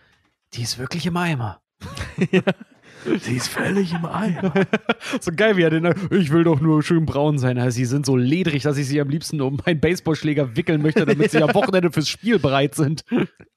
die 0.54 0.62
ist 0.62 0.78
wirklich 0.78 1.06
im 1.06 1.16
Eimer. 1.16 1.60
Sie 3.20 3.36
ist 3.36 3.48
völlig 3.48 3.92
im 3.92 4.06
Eimer. 4.06 4.52
So 5.20 5.30
geil, 5.34 5.56
wie 5.56 5.62
er 5.62 5.70
den, 5.70 5.92
ich 6.10 6.30
will 6.30 6.44
doch 6.44 6.60
nur 6.60 6.82
schön 6.82 7.04
braun 7.06 7.38
sein. 7.38 7.58
Also, 7.58 7.76
sie 7.76 7.84
sind 7.84 8.06
so 8.06 8.16
ledrig, 8.16 8.62
dass 8.62 8.78
ich 8.78 8.86
sie 8.86 9.00
am 9.00 9.08
liebsten 9.08 9.40
um 9.40 9.58
meinen 9.64 9.80
Baseballschläger 9.80 10.56
wickeln 10.56 10.82
möchte, 10.82 11.04
damit 11.04 11.30
sie 11.30 11.42
am 11.42 11.54
Wochenende 11.54 11.90
fürs 11.90 12.08
Spiel 12.08 12.38
bereit 12.38 12.74
sind. 12.74 13.04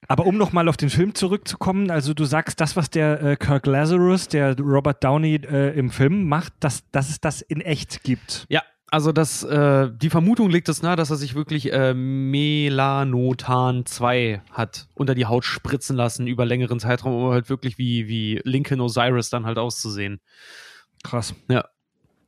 Aber 0.07 0.25
um 0.25 0.37
nochmal 0.37 0.67
auf 0.67 0.77
den 0.77 0.89
Film 0.89 1.15
zurückzukommen, 1.15 1.91
also 1.91 2.13
du 2.13 2.25
sagst, 2.25 2.59
das, 2.61 2.75
was 2.75 2.89
der 2.89 3.21
äh, 3.21 3.35
Kirk 3.35 3.65
Lazarus, 3.65 4.27
der 4.27 4.57
Robert 4.59 5.03
Downey 5.03 5.35
äh, 5.35 5.77
im 5.77 5.89
Film 5.89 6.27
macht, 6.27 6.53
dass, 6.59 6.83
dass 6.91 7.09
es 7.09 7.19
das 7.21 7.41
in 7.41 7.61
echt 7.61 8.03
gibt. 8.03 8.45
Ja, 8.49 8.61
also 8.91 9.11
das, 9.11 9.43
äh, 9.43 9.89
die 9.91 10.09
Vermutung 10.09 10.49
liegt 10.49 10.69
es 10.69 10.81
nahe, 10.81 10.95
dass 10.95 11.09
er 11.09 11.15
sich 11.15 11.35
wirklich 11.35 11.73
äh, 11.73 11.93
Melanotan 11.93 13.85
2 13.85 14.41
hat 14.51 14.87
unter 14.93 15.15
die 15.15 15.25
Haut 15.25 15.43
spritzen 15.43 15.95
lassen 15.95 16.27
über 16.27 16.45
längeren 16.45 16.79
Zeitraum, 16.79 17.13
um 17.13 17.31
halt 17.31 17.49
wirklich 17.49 17.77
wie, 17.77 18.07
wie 18.07 18.41
Lincoln 18.43 18.81
Osiris 18.81 19.29
dann 19.29 19.45
halt 19.45 19.57
auszusehen. 19.57 20.21
Krass. 21.03 21.35
Ja. 21.49 21.65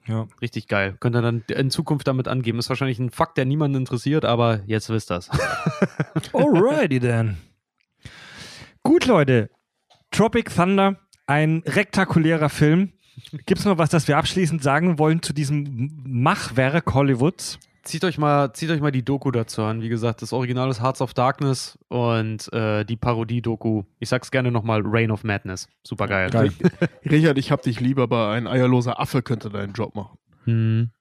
Ja. 0.07 0.27
Richtig 0.41 0.67
geil. 0.67 0.95
Könnt 0.99 1.15
ihr 1.15 1.21
dann 1.21 1.43
in 1.49 1.69
Zukunft 1.69 2.07
damit 2.07 2.27
angeben. 2.27 2.59
Ist 2.59 2.69
wahrscheinlich 2.69 2.99
ein 2.99 3.11
Fakt, 3.11 3.37
der 3.37 3.45
niemanden 3.45 3.77
interessiert, 3.77 4.23
aber 4.25 4.61
jetzt 4.65 4.89
wisst 4.89 5.09
das. 5.09 5.29
Alrighty 6.33 6.99
then. 6.99 7.37
Gut, 8.83 9.05
Leute. 9.05 9.49
Tropic 10.11 10.49
Thunder, 10.53 10.95
ein 11.25 11.61
rektakulärer 11.65 12.49
Film. 12.49 12.93
Gibt 13.45 13.59
es 13.59 13.65
noch 13.65 13.77
was, 13.77 13.89
das 13.89 14.07
wir 14.07 14.17
abschließend 14.17 14.61
sagen 14.61 14.99
wollen 14.99 15.21
zu 15.21 15.33
diesem 15.33 15.91
Machwerk 16.05 16.93
Hollywoods? 16.93 17.59
zieht 17.87 18.03
euch 18.03 18.17
mal, 18.17 18.53
zieht 18.53 18.69
euch 18.69 18.81
mal 18.81 18.91
die 18.91 19.03
Doku 19.03 19.31
dazu 19.31 19.63
an. 19.63 19.81
Wie 19.81 19.89
gesagt, 19.89 20.21
das 20.21 20.33
Original 20.33 20.69
ist 20.69 20.81
Hearts 20.81 21.01
of 21.01 21.13
Darkness 21.13 21.77
und 21.87 22.51
äh, 22.53 22.85
die 22.85 22.97
Parodie-Doku. 22.97 23.83
Ich 23.99 24.09
sag's 24.09 24.29
gerne 24.29 24.51
nochmal, 24.51 24.81
Reign 24.83 25.11
of 25.11 25.23
Madness. 25.23 25.67
Super 25.83 26.07
geil. 26.07 26.29
Geil. 26.29 26.51
Richard, 27.05 27.37
ich 27.37 27.51
hab 27.51 27.61
dich 27.63 27.79
lieber, 27.79 28.03
aber 28.03 28.31
ein 28.31 28.47
eierloser 28.47 28.99
Affe 28.99 29.21
könnte 29.21 29.49
deinen 29.49 29.73
Job 29.73 29.95
machen. 29.95 30.17
Hm. 30.43 30.91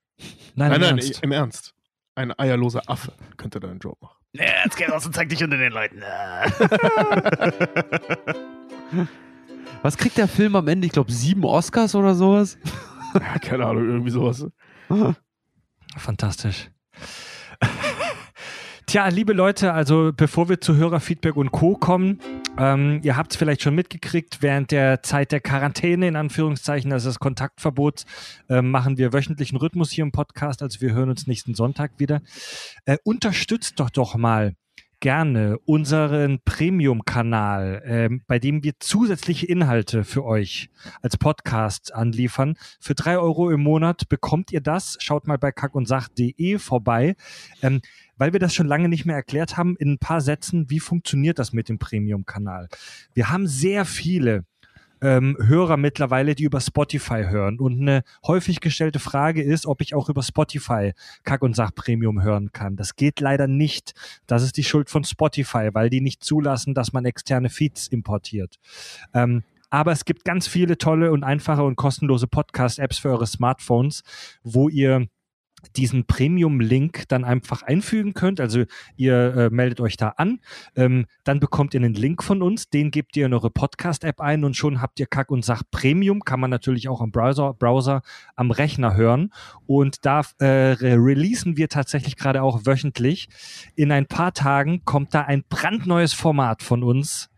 Nein, 0.55 0.55
Nein, 0.55 0.73
im 0.73 0.81
nein, 0.81 0.97
Ernst. 0.97 1.23
im 1.23 1.31
Ernst. 1.31 1.73
Ein 2.15 2.39
eierloser 2.39 2.81
Affe 2.87 3.13
könnte 3.37 3.59
deinen 3.59 3.79
Job 3.79 4.01
machen. 4.01 4.15
Ja, 4.33 4.45
jetzt 4.63 4.77
geh 4.77 4.85
raus 4.85 5.05
und 5.05 5.13
zeig 5.13 5.29
dich 5.29 5.43
unter 5.43 5.57
den 5.57 5.71
Leuten. 5.71 6.01
Was 9.81 9.97
kriegt 9.97 10.17
der 10.17 10.27
Film 10.27 10.55
am 10.55 10.67
Ende? 10.67 10.87
Ich 10.87 10.93
glaube, 10.93 11.11
sieben 11.11 11.43
Oscars 11.43 11.95
oder 11.95 12.15
sowas. 12.15 12.57
Ja, 13.13 13.39
keine 13.39 13.65
Ahnung, 13.65 13.87
irgendwie 13.87 14.11
sowas. 14.11 14.45
Fantastisch. 15.97 16.69
Tja, 18.85 19.07
liebe 19.09 19.33
Leute, 19.33 19.73
also 19.73 20.11
bevor 20.15 20.47
wir 20.47 20.61
zu 20.61 20.77
Hörerfeedback 20.77 21.35
und 21.35 21.51
Co. 21.51 21.75
kommen, 21.75 22.19
ähm, 22.57 23.01
ihr 23.03 23.17
habt 23.17 23.31
es 23.31 23.37
vielleicht 23.37 23.61
schon 23.61 23.75
mitgekriegt, 23.75 24.41
während 24.41 24.71
der 24.71 25.03
Zeit 25.03 25.33
der 25.33 25.41
Quarantäne, 25.41 26.07
in 26.07 26.15
Anführungszeichen, 26.15 26.93
also 26.93 27.09
des 27.09 27.19
Kontaktverbots, 27.19 28.05
ähm, 28.49 28.71
machen 28.71 28.97
wir 28.97 29.11
wöchentlichen 29.11 29.57
Rhythmus 29.57 29.91
hier 29.91 30.03
im 30.03 30.13
Podcast, 30.13 30.61
also 30.61 30.79
wir 30.79 30.93
hören 30.93 31.09
uns 31.09 31.27
nächsten 31.27 31.53
Sonntag 31.53 31.91
wieder. 31.97 32.21
Äh, 32.85 32.97
unterstützt 33.03 33.79
doch 33.79 33.89
doch 33.89 34.15
mal 34.15 34.55
gerne 34.99 35.57
unseren 35.65 36.39
Premium-Kanal, 36.43 37.81
ähm, 37.85 38.21
bei 38.27 38.39
dem 38.39 38.63
wir 38.63 38.73
zusätzliche 38.79 39.45
Inhalte 39.45 40.03
für 40.03 40.25
euch 40.25 40.69
als 41.01 41.17
Podcast 41.17 41.93
anliefern. 41.93 42.55
Für 42.79 42.95
drei 42.95 43.17
Euro 43.17 43.51
im 43.51 43.61
Monat 43.61 44.09
bekommt 44.09 44.51
ihr 44.51 44.61
das. 44.61 44.97
Schaut 44.99 45.27
mal 45.27 45.37
bei 45.37 45.51
kackundsach.de 45.51 46.57
vorbei. 46.59 47.15
Ähm, 47.61 47.81
weil 48.17 48.33
wir 48.33 48.39
das 48.39 48.53
schon 48.53 48.67
lange 48.67 48.89
nicht 48.89 49.05
mehr 49.05 49.15
erklärt 49.15 49.57
haben, 49.57 49.75
in 49.77 49.93
ein 49.93 49.99
paar 49.99 50.21
Sätzen, 50.21 50.69
wie 50.69 50.79
funktioniert 50.79 51.37
das 51.39 51.53
mit 51.53 51.69
dem 51.69 51.77
Premium-Kanal? 51.77 52.67
Wir 53.13 53.29
haben 53.29 53.47
sehr 53.47 53.85
viele 53.85 54.45
ähm, 55.01 55.37
Hörer 55.39 55.77
mittlerweile, 55.77 56.35
die 56.35 56.43
über 56.43 56.61
Spotify 56.61 57.25
hören. 57.27 57.59
Und 57.59 57.81
eine 57.81 58.03
häufig 58.25 58.59
gestellte 58.59 58.99
Frage 58.99 59.43
ist, 59.43 59.65
ob 59.65 59.81
ich 59.81 59.93
auch 59.93 60.09
über 60.09 60.23
Spotify 60.23 60.93
Kack 61.23 61.41
und 61.41 61.55
Sach 61.55 61.73
Premium 61.73 62.21
hören 62.21 62.51
kann. 62.51 62.75
Das 62.75 62.95
geht 62.95 63.19
leider 63.19 63.47
nicht. 63.47 63.93
Das 64.27 64.43
ist 64.43 64.57
die 64.57 64.63
Schuld 64.63 64.89
von 64.89 65.03
Spotify, 65.03 65.69
weil 65.73 65.89
die 65.89 66.01
nicht 66.01 66.23
zulassen, 66.23 66.73
dass 66.73 66.93
man 66.93 67.05
externe 67.05 67.49
Feeds 67.49 67.87
importiert. 67.87 68.59
Ähm, 69.13 69.43
aber 69.69 69.91
es 69.91 70.05
gibt 70.05 70.23
ganz 70.23 70.47
viele 70.47 70.77
tolle 70.77 71.11
und 71.11 71.23
einfache 71.23 71.63
und 71.63 71.75
kostenlose 71.75 72.27
Podcast-Apps 72.27 72.99
für 72.99 73.09
eure 73.09 73.27
Smartphones, 73.27 74.03
wo 74.43 74.69
ihr 74.69 75.07
diesen 75.75 76.05
Premium-Link 76.05 77.05
dann 77.07 77.23
einfach 77.23 77.61
einfügen 77.63 78.13
könnt. 78.13 78.39
Also 78.39 78.63
ihr 78.95 79.35
äh, 79.35 79.49
meldet 79.49 79.81
euch 79.81 79.97
da 79.97 80.09
an, 80.09 80.39
ähm, 80.75 81.05
dann 81.23 81.39
bekommt 81.39 81.73
ihr 81.73 81.79
einen 81.81 81.93
Link 81.93 82.23
von 82.23 82.41
uns, 82.41 82.69
den 82.69 82.91
gebt 82.91 83.17
ihr 83.17 83.25
in 83.25 83.33
eure 83.33 83.49
Podcast-App 83.49 84.21
ein 84.21 84.43
und 84.43 84.55
schon 84.55 84.81
habt 84.81 84.99
ihr 84.99 85.07
Kack 85.07 85.31
und 85.31 85.43
Sach 85.43 85.63
Premium, 85.71 86.23
kann 86.23 86.39
man 86.39 86.49
natürlich 86.49 86.87
auch 86.89 87.01
am 87.01 87.11
Browser, 87.11 87.53
Browser 87.53 88.01
am 88.35 88.51
Rechner 88.51 88.95
hören. 88.95 89.33
Und 89.65 90.05
da 90.05 90.21
äh, 90.39 90.45
re- 90.45 90.97
releasen 90.97 91.57
wir 91.57 91.69
tatsächlich 91.69 92.15
gerade 92.15 92.43
auch 92.43 92.65
wöchentlich. 92.65 93.29
In 93.75 93.91
ein 93.91 94.05
paar 94.05 94.33
Tagen 94.33 94.85
kommt 94.85 95.13
da 95.13 95.21
ein 95.23 95.43
brandneues 95.49 96.13
Format 96.13 96.63
von 96.63 96.83
uns 96.83 97.29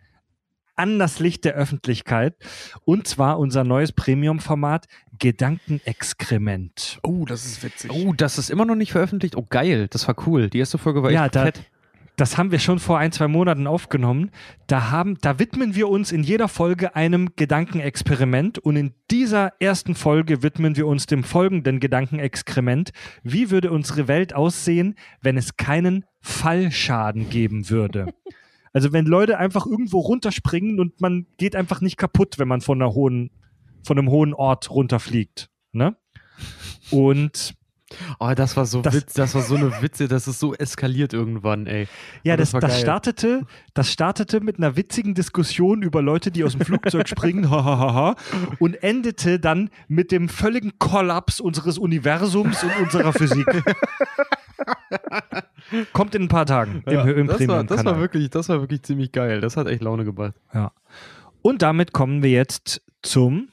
an 0.76 0.98
das 0.98 1.20
Licht 1.20 1.44
der 1.44 1.56
Öffentlichkeit. 1.56 2.38
Und 2.86 3.06
zwar 3.06 3.38
unser 3.38 3.66
neues 3.66 3.92
Premium-Format 3.92 4.88
Gedankenexkrement. 5.20 7.00
Oh, 7.04 7.26
das 7.26 7.46
ist 7.46 7.64
witzig. 7.64 7.92
Oh, 7.94 8.14
das 8.14 8.38
ist 8.38 8.50
immer 8.50 8.66
noch 8.66 8.76
nicht 8.76 8.92
veröffentlicht. 8.92 9.36
Oh, 9.36 9.46
geil. 9.50 9.88
Das 9.90 10.08
war 10.08 10.16
cool. 10.28 10.50
Die 10.50 10.60
erste 10.60 10.78
Folge 10.78 11.04
war 11.04 11.12
Ja, 11.12 11.26
echt 11.26 11.36
da- 11.36 11.44
fett. 11.46 11.64
Das 12.16 12.38
haben 12.38 12.52
wir 12.52 12.60
schon 12.60 12.80
vor 12.80 12.98
ein, 13.00 13.14
zwei 13.14 13.30
Monaten 13.30 13.66
aufgenommen. 13.66 14.32
Da, 14.68 14.92
haben, 14.92 15.18
da 15.22 15.40
widmen 15.40 15.74
wir 15.74 15.88
uns 15.88 16.12
in 16.12 16.22
jeder 16.24 16.50
Folge 16.50 16.94
einem 16.94 17.30
Gedankenexperiment. 17.38 18.60
Und 18.60 18.76
in 18.76 18.92
dieser 19.10 19.54
ersten 19.62 19.96
Folge 19.96 20.44
widmen 20.44 20.76
wir 20.76 20.86
uns 20.86 21.06
dem 21.06 21.24
folgenden 21.24 21.80
Gedankenexperiment. 21.80 22.92
Wie 23.24 23.52
würde 23.52 23.72
unsere 23.72 24.10
Welt 24.10 24.36
aussehen, 24.36 24.96
wenn 25.22 25.38
es 25.38 25.56
keinen 25.56 26.04
Fallschaden 26.20 27.30
geben 27.30 27.70
würde? 27.70 28.08
Also 28.72 28.94
wenn 28.94 29.08
Leute 29.08 29.40
einfach 29.40 29.66
irgendwo 29.66 29.98
runterspringen 30.00 30.80
und 30.80 31.02
man 31.02 31.26
geht 31.38 31.56
einfach 31.56 31.82
nicht 31.82 31.98
kaputt, 31.98 32.38
wenn 32.38 32.48
man 32.48 32.62
von 32.62 32.80
einer 32.80 32.94
hohen, 32.94 33.32
von 33.84 33.98
einem 33.98 34.10
hohen 34.10 34.34
Ort 34.34 34.70
runterfliegt. 34.72 35.50
Ne? 35.72 35.96
Und 36.92 37.56
Oh, 38.20 38.32
das 38.36 38.56
war 38.56 38.68
so 38.68 38.84
Das- 38.84 38.94
witz, 38.94 39.14
das 39.14 39.34
war 39.34 39.42
so 39.42 39.56
eine 39.56 39.82
Witze, 39.82 40.08
das 40.08 40.28
ist 40.28 40.40
so 40.40 40.54
eskaliert 40.54 41.12
irgendwann, 41.12 41.66
ey. 41.66 41.88
Ja, 42.24 42.36
Oh, 42.36 42.38
das 42.38 42.52
das, 42.52 42.62
das, 42.62 42.80
startete, 42.80 43.48
das 43.74 43.92
startete 43.92 44.42
mit 44.42 44.60
einer 44.60 44.76
witzigen 44.76 45.16
Diskussion 45.16 45.82
über 45.82 46.04
Leute, 46.04 46.30
die 46.30 46.44
aus 46.44 46.52
dem 46.52 46.62
Flugzeug 46.62 47.10
springen, 47.10 47.50
hahaha, 47.50 48.16
und 48.60 48.76
endete 48.84 49.40
dann 49.40 49.72
mit 49.88 50.12
dem 50.12 50.30
völligen 50.30 50.78
Kollaps 50.78 51.40
unseres 51.40 51.80
Universums 51.80 52.64
und 52.64 52.76
unserer 52.80 53.12
Physik. 53.12 53.48
Kommt 55.94 56.14
in 56.14 56.24
ein 56.24 56.28
paar 56.28 56.46
Tagen 56.46 56.84
im, 56.86 56.94
Ja, 56.94 57.04
im 57.06 57.26
das, 57.28 57.48
war, 57.48 57.64
das 57.64 57.84
war 57.86 58.00
wirklich, 58.00 58.30
das 58.30 58.50
war 58.50 58.60
wirklich 58.62 58.84
ziemlich 58.84 59.12
geil. 59.12 59.42
Das 59.42 59.58
hat 59.58 59.68
echt 59.68 59.82
Laune 59.82 60.06
gebracht. 60.06 60.34
Und 61.42 61.62
damit 61.62 61.92
kommen 61.94 62.22
wir 62.22 62.30
jetzt 62.32 62.82
zum 63.02 63.50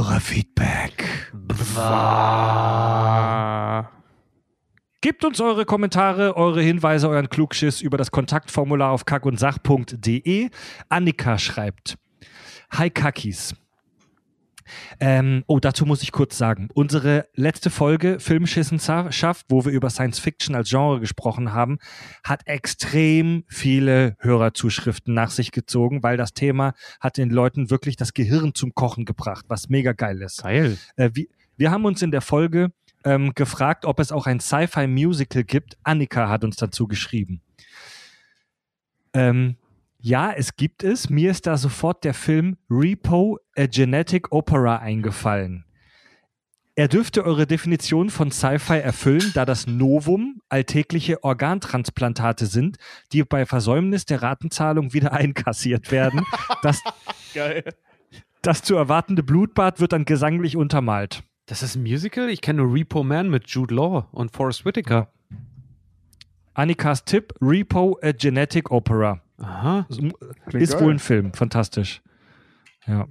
Hörerfeedback. 0.00 1.30
Gebt 5.02 5.24
uns 5.26 5.42
eure 5.42 5.66
Kommentare, 5.66 6.38
eure 6.38 6.62
Hinweise, 6.62 7.06
euren 7.10 7.28
Klugschiss 7.28 7.82
über 7.82 7.98
das 7.98 8.10
Kontaktformular 8.10 8.92
auf 8.92 9.04
kackundsach.de. 9.04 10.48
Annika 10.88 11.36
schreibt: 11.36 11.98
Hi 12.72 12.88
Kakis. 12.88 13.54
Ähm, 14.98 15.44
oh, 15.46 15.60
dazu 15.60 15.86
muss 15.86 16.02
ich 16.02 16.12
kurz 16.12 16.36
sagen. 16.36 16.68
Unsere 16.74 17.28
letzte 17.34 17.70
Folge 17.70 18.20
Filmschissenschaft, 18.20 19.46
wo 19.48 19.64
wir 19.64 19.72
über 19.72 19.90
Science 19.90 20.18
Fiction 20.18 20.54
als 20.54 20.70
Genre 20.70 21.00
gesprochen 21.00 21.52
haben, 21.52 21.78
hat 22.24 22.46
extrem 22.46 23.44
viele 23.48 24.16
Hörerzuschriften 24.18 25.14
nach 25.14 25.30
sich 25.30 25.52
gezogen, 25.52 26.02
weil 26.02 26.16
das 26.16 26.34
Thema 26.34 26.74
hat 27.00 27.16
den 27.16 27.30
Leuten 27.30 27.70
wirklich 27.70 27.96
das 27.96 28.14
Gehirn 28.14 28.54
zum 28.54 28.74
Kochen 28.74 29.04
gebracht, 29.04 29.46
was 29.48 29.68
mega 29.68 29.92
geil 29.92 30.20
ist. 30.22 30.42
Geil. 30.42 30.78
Äh, 30.96 31.10
wir, 31.14 31.26
wir 31.56 31.70
haben 31.70 31.84
uns 31.84 32.02
in 32.02 32.10
der 32.10 32.22
Folge 32.22 32.72
ähm, 33.04 33.32
gefragt, 33.34 33.84
ob 33.84 34.00
es 34.00 34.12
auch 34.12 34.26
ein 34.26 34.40
Sci-Fi-Musical 34.40 35.44
gibt. 35.44 35.76
Annika 35.82 36.28
hat 36.28 36.44
uns 36.44 36.56
dazu 36.56 36.86
geschrieben. 36.86 37.42
Ähm, 39.12 39.56
ja, 40.02 40.32
es 40.32 40.56
gibt 40.56 40.82
es. 40.82 41.10
Mir 41.10 41.30
ist 41.30 41.46
da 41.46 41.56
sofort 41.56 42.04
der 42.04 42.14
Film 42.14 42.56
Repo, 42.70 43.38
a 43.56 43.66
Genetic 43.66 44.32
Opera 44.32 44.78
eingefallen. 44.78 45.64
Er 46.74 46.88
dürfte 46.88 47.24
eure 47.26 47.46
Definition 47.46 48.08
von 48.08 48.30
Sci-Fi 48.30 48.78
erfüllen, 48.78 49.32
da 49.34 49.44
das 49.44 49.66
Novum 49.66 50.40
alltägliche 50.48 51.22
Organtransplantate 51.22 52.46
sind, 52.46 52.78
die 53.12 53.22
bei 53.24 53.44
Versäumnis 53.44 54.06
der 54.06 54.22
Ratenzahlung 54.22 54.94
wieder 54.94 55.12
einkassiert 55.12 55.92
werden. 55.92 56.24
Das, 56.62 56.80
Geil. 57.34 57.64
das 58.40 58.62
zu 58.62 58.76
erwartende 58.76 59.22
Blutbad 59.22 59.80
wird 59.80 59.92
dann 59.92 60.06
gesanglich 60.06 60.56
untermalt. 60.56 61.22
Das 61.44 61.62
ist 61.62 61.74
ein 61.74 61.82
Musical? 61.82 62.30
Ich 62.30 62.40
kenne 62.40 62.62
nur 62.62 62.72
Repo 62.72 63.02
Man 63.02 63.28
mit 63.28 63.48
Jude 63.48 63.74
Law 63.74 64.08
und 64.12 64.30
Forrest 64.32 64.64
Whitaker. 64.64 65.12
Annikas 66.54 67.04
Tipp: 67.04 67.34
Repo, 67.42 67.98
a 68.02 68.12
Genetic 68.12 68.70
Opera. 68.70 69.20
Aha. 69.40 69.86
ist 69.88 70.72
geil. 70.72 70.80
wohl 70.80 70.94
ein 70.94 70.98
Film, 70.98 71.32
fantastisch. 71.32 72.02
Ja. 72.86 73.06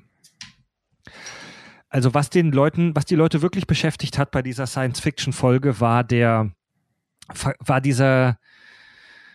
Also 1.90 2.14
was 2.14 2.30
den 2.30 2.52
Leuten, 2.52 2.96
was 2.96 3.06
die 3.06 3.16
Leute 3.16 3.42
wirklich 3.42 3.66
beschäftigt 3.66 4.18
hat 4.18 4.32
bei 4.32 4.42
dieser 4.42 4.68
Science-Fiction-Folge, 4.68 5.80
war 5.80 6.04
der, 6.04 6.52
war 7.60 7.82
dieser 7.82 8.38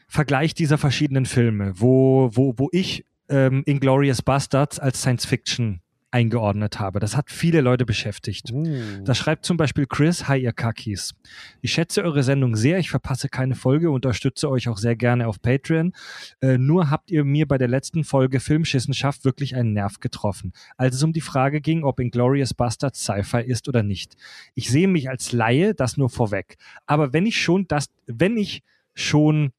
Vergleich 0.06 0.54
dieser 0.54 0.78
verschiedenen 0.78 1.26
Filme, 1.26 1.72
wo, 1.80 2.30
wo, 2.32 2.54
wo 2.56 2.68
ich 2.70 3.04
ähm, 3.28 3.62
Inglorious 3.66 4.22
Bastards 4.22 4.78
als 4.78 5.00
Science-Fiction 5.00 5.80
eingeordnet 6.14 6.78
habe. 6.78 7.00
Das 7.00 7.16
hat 7.16 7.28
viele 7.28 7.60
Leute 7.60 7.84
beschäftigt. 7.84 8.52
Uh. 8.52 9.02
Das 9.04 9.18
schreibt 9.18 9.44
zum 9.44 9.56
Beispiel 9.56 9.86
Chris, 9.86 10.28
hi 10.28 10.38
ihr 10.38 10.52
Kakis. 10.52 11.12
Ich 11.60 11.72
schätze 11.72 12.04
eure 12.04 12.22
Sendung 12.22 12.54
sehr, 12.54 12.78
ich 12.78 12.88
verpasse 12.88 13.28
keine 13.28 13.56
Folge, 13.56 13.90
unterstütze 13.90 14.48
euch 14.48 14.68
auch 14.68 14.78
sehr 14.78 14.94
gerne 14.94 15.26
auf 15.26 15.42
Patreon. 15.42 15.92
Äh, 16.40 16.56
nur 16.56 16.88
habt 16.88 17.10
ihr 17.10 17.24
mir 17.24 17.48
bei 17.48 17.58
der 17.58 17.66
letzten 17.66 18.04
Folge 18.04 18.38
Filmschissenschaft 18.38 19.24
wirklich 19.24 19.56
einen 19.56 19.72
Nerv 19.72 19.98
getroffen, 19.98 20.52
als 20.76 20.94
es 20.94 21.02
um 21.02 21.12
die 21.12 21.20
Frage 21.20 21.60
ging, 21.60 21.82
ob 21.82 21.98
Inglourious 21.98 22.54
Bastards 22.54 23.02
Sci-Fi 23.02 23.40
ist 23.40 23.68
oder 23.68 23.82
nicht. 23.82 24.14
Ich 24.54 24.70
sehe 24.70 24.86
mich 24.86 25.10
als 25.10 25.32
Laie, 25.32 25.74
das 25.74 25.96
nur 25.96 26.10
vorweg. 26.10 26.58
Aber 26.86 27.12
wenn 27.12 27.26
ich 27.26 27.42
schon 27.42 27.66
das, 27.66 27.86
wenn 28.06 28.36
ich 28.36 28.62
schon 28.94 29.50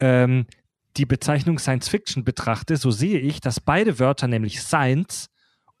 ähm, 0.00 0.46
die 0.96 1.06
Bezeichnung 1.06 1.60
Science 1.60 1.88
Fiction 1.88 2.24
betrachte, 2.24 2.76
so 2.76 2.90
sehe 2.90 3.20
ich, 3.20 3.40
dass 3.40 3.60
beide 3.60 4.00
Wörter, 4.00 4.26
nämlich 4.26 4.60
Science 4.60 5.30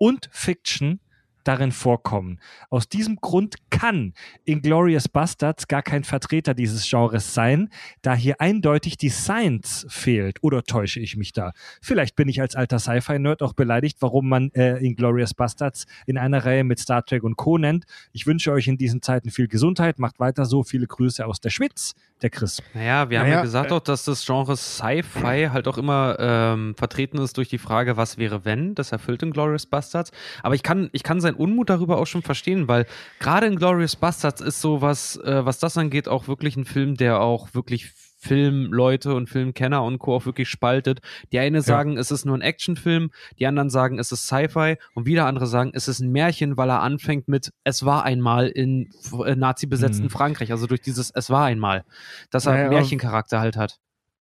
und 0.00 0.28
Fiction, 0.32 0.98
darin 1.44 1.72
vorkommen. 1.72 2.38
Aus 2.68 2.88
diesem 2.88 3.16
Grund 3.16 3.56
kann 3.70 4.14
Inglorious 4.44 5.08
Bastards 5.08 5.68
gar 5.68 5.82
kein 5.82 6.04
Vertreter 6.04 6.54
dieses 6.54 6.88
Genres 6.88 7.34
sein, 7.34 7.70
da 8.02 8.14
hier 8.14 8.40
eindeutig 8.40 8.96
die 8.96 9.08
Science 9.08 9.86
fehlt. 9.88 10.38
Oder 10.42 10.62
täusche 10.62 11.00
ich 11.00 11.16
mich 11.16 11.32
da? 11.32 11.52
Vielleicht 11.80 12.16
bin 12.16 12.28
ich 12.28 12.40
als 12.40 12.56
alter 12.56 12.78
Sci-Fi-Nerd 12.78 13.42
auch 13.42 13.54
beleidigt, 13.54 13.98
warum 14.00 14.28
man 14.28 14.50
äh, 14.52 14.78
Inglorious 14.78 15.34
Bastards 15.34 15.86
in 16.06 16.18
einer 16.18 16.44
Reihe 16.44 16.64
mit 16.64 16.78
Star 16.78 17.04
Trek 17.04 17.22
und 17.22 17.36
Co. 17.36 17.58
nennt. 17.58 17.84
Ich 18.12 18.26
wünsche 18.26 18.52
euch 18.52 18.68
in 18.68 18.76
diesen 18.76 19.02
Zeiten 19.02 19.30
viel 19.30 19.48
Gesundheit, 19.48 19.98
macht 19.98 20.20
weiter 20.20 20.44
so. 20.44 20.62
Viele 20.62 20.86
Grüße 20.86 21.24
aus 21.24 21.40
der 21.40 21.50
Schwitz, 21.50 21.94
der 22.22 22.30
Chris. 22.30 22.62
Naja, 22.74 23.10
wir 23.10 23.18
haben 23.18 23.26
Naja, 23.26 23.36
ja 23.38 23.42
gesagt 23.42 23.72
auch, 23.72 23.80
dass 23.80 24.04
das 24.04 24.24
Genre 24.24 24.56
Sci-Fi 24.56 25.48
halt 25.52 25.66
auch 25.68 25.78
immer 25.78 26.16
ähm, 26.18 26.74
vertreten 26.76 27.18
ist 27.18 27.36
durch 27.36 27.48
die 27.48 27.58
Frage, 27.58 27.96
was 27.96 28.18
wäre 28.18 28.44
wenn? 28.44 28.74
Das 28.74 28.92
erfüllt 28.92 29.22
in 29.22 29.32
Glorious 29.32 29.66
Bastards. 29.66 30.10
Aber 30.42 30.54
ich 30.54 30.62
kann, 30.62 30.90
ich 30.92 31.02
kann 31.02 31.20
seinen 31.20 31.34
Unmut 31.34 31.70
darüber 31.70 31.98
auch 31.98 32.06
schon 32.06 32.22
verstehen, 32.22 32.68
weil 32.68 32.86
gerade 33.18 33.46
in 33.46 33.56
Glorious 33.56 33.96
Bastards 33.96 34.40
ist 34.40 34.60
so 34.60 34.82
was, 34.82 35.16
äh, 35.16 35.44
was 35.44 35.58
das 35.58 35.76
angeht, 35.76 36.08
auch 36.08 36.28
wirklich 36.28 36.56
ein 36.56 36.64
Film, 36.64 36.96
der 36.96 37.20
auch 37.20 37.54
wirklich 37.54 37.92
Filmleute 38.20 39.14
und 39.14 39.28
Filmkenner 39.28 39.82
und 39.82 39.98
Co. 39.98 40.14
auch 40.14 40.26
wirklich 40.26 40.48
spaltet. 40.48 41.00
Die 41.32 41.38
eine 41.38 41.62
sagen, 41.62 41.96
es 41.98 42.10
ist 42.10 42.24
nur 42.26 42.36
ein 42.36 42.42
Actionfilm, 42.42 43.10
die 43.38 43.46
anderen 43.46 43.70
sagen, 43.70 43.98
es 43.98 44.12
ist 44.12 44.26
Sci-Fi 44.26 44.76
und 44.94 45.06
wieder 45.06 45.26
andere 45.26 45.46
sagen, 45.46 45.72
es 45.74 45.88
ist 45.88 46.00
ein 46.00 46.10
Märchen, 46.12 46.56
weil 46.56 46.70
er 46.70 46.82
anfängt 46.82 47.28
mit 47.28 47.50
Es 47.64 47.84
war 47.84 48.04
einmal 48.04 48.48
in 48.48 48.90
äh, 49.26 49.34
nazi-besetzten 49.34 50.04
Mhm. 50.04 50.10
Frankreich, 50.10 50.52
also 50.52 50.66
durch 50.66 50.80
dieses 50.82 51.10
Es 51.10 51.30
war 51.30 51.46
einmal, 51.46 51.84
dass 52.30 52.46
er 52.46 52.52
Naja, 52.52 52.66
aber- 52.66 52.76
Märchencharakter 52.76 53.40
halt 53.40 53.56
hat. 53.56 53.78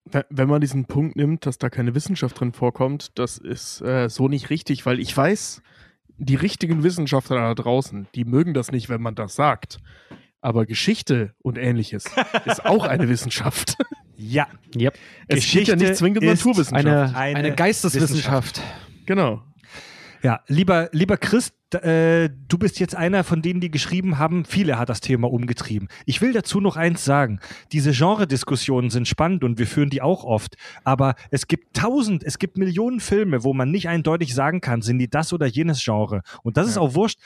Wenn- 0.06 0.24
Wenn 0.28 0.48
man 0.48 0.60
diesen 0.60 0.84
Punkt 0.84 1.16
nimmt, 1.16 1.46
dass 1.46 1.56
da 1.58 1.70
keine 1.70 1.94
Wissenschaft 1.94 2.38
drin 2.38 2.52
vorkommt, 2.52 3.18
das 3.18 3.38
ist 3.38 3.80
äh, 3.80 4.08
so 4.10 4.28
nicht 4.28 4.50
richtig, 4.50 4.84
weil 4.84 5.00
ich 5.00 5.16
weiß, 5.16 5.62
die 6.18 6.34
richtigen 6.36 6.82
Wissenschaftler 6.82 7.36
da 7.36 7.54
draußen, 7.54 8.06
die 8.14 8.24
mögen 8.24 8.52
das 8.54 8.70
nicht, 8.70 8.88
wenn 8.88 9.00
man 9.02 9.14
das 9.14 9.34
sagt. 9.34 9.78
Aber 10.44 10.66
Geschichte 10.66 11.32
und 11.38 11.56
ähnliches 11.56 12.04
ist 12.44 12.66
auch 12.66 12.84
eine 12.86 13.08
Wissenschaft. 13.08 13.78
Ja, 14.18 14.46
Yep. 14.76 14.94
Es 15.26 15.36
Geschichte 15.36 15.72
geht 15.72 15.80
ja 15.80 15.88
nicht 15.88 15.96
zwingend 15.98 16.18
um 16.22 16.28
ist 16.28 16.44
Naturwissenschaft. 16.44 16.86
Eine, 16.86 17.16
Eine 17.16 17.38
eine, 17.38 17.54
Geisteswissenschaft. 17.54 18.60
genau. 19.06 19.42
Ja, 20.22 20.42
lieber, 20.46 20.90
lieber 20.92 21.16
Chris, 21.16 21.48
d- 21.50 21.54
äh, 21.74 22.30
du 22.48 22.58
bist 22.58 22.78
jetzt 22.80 22.94
einer 22.96 23.24
von 23.24 23.42
denen, 23.42 23.60
die 23.60 23.70
geschrieben 23.70 24.18
haben, 24.18 24.44
viele 24.44 24.78
hat 24.78 24.88
das 24.88 25.00
Thema 25.00 25.30
umgetrieben. 25.30 25.88
Ich 26.06 26.20
will 26.20 26.32
dazu 26.32 26.60
noch 26.60 26.76
eins 26.76 27.04
sagen. 27.04 27.40
Diese 27.72 27.92
Genre-Diskussionen 27.92 28.90
sind 28.90 29.08
spannend 29.08 29.44
und 29.44 29.58
wir 29.58 29.66
führen 29.66 29.90
die 29.90 30.02
auch 30.02 30.24
oft. 30.24 30.56
Aber 30.84 31.14
es 31.30 31.46
gibt 31.46 31.76
tausend, 31.76 32.22
es 32.24 32.38
gibt 32.38 32.56
Millionen 32.58 33.00
Filme, 33.00 33.44
wo 33.44 33.52
man 33.54 33.70
nicht 33.70 33.88
eindeutig 33.88 34.34
sagen 34.34 34.60
kann, 34.60 34.82
sind 34.82 34.98
die 34.98 35.08
das 35.08 35.32
oder 35.32 35.46
jenes 35.46 35.82
Genre. 35.84 36.22
Und 36.42 36.56
das 36.56 36.68
ist 36.68 36.76
Ja. 36.76 36.82
auch 36.82 36.94
wurscht. 36.94 37.18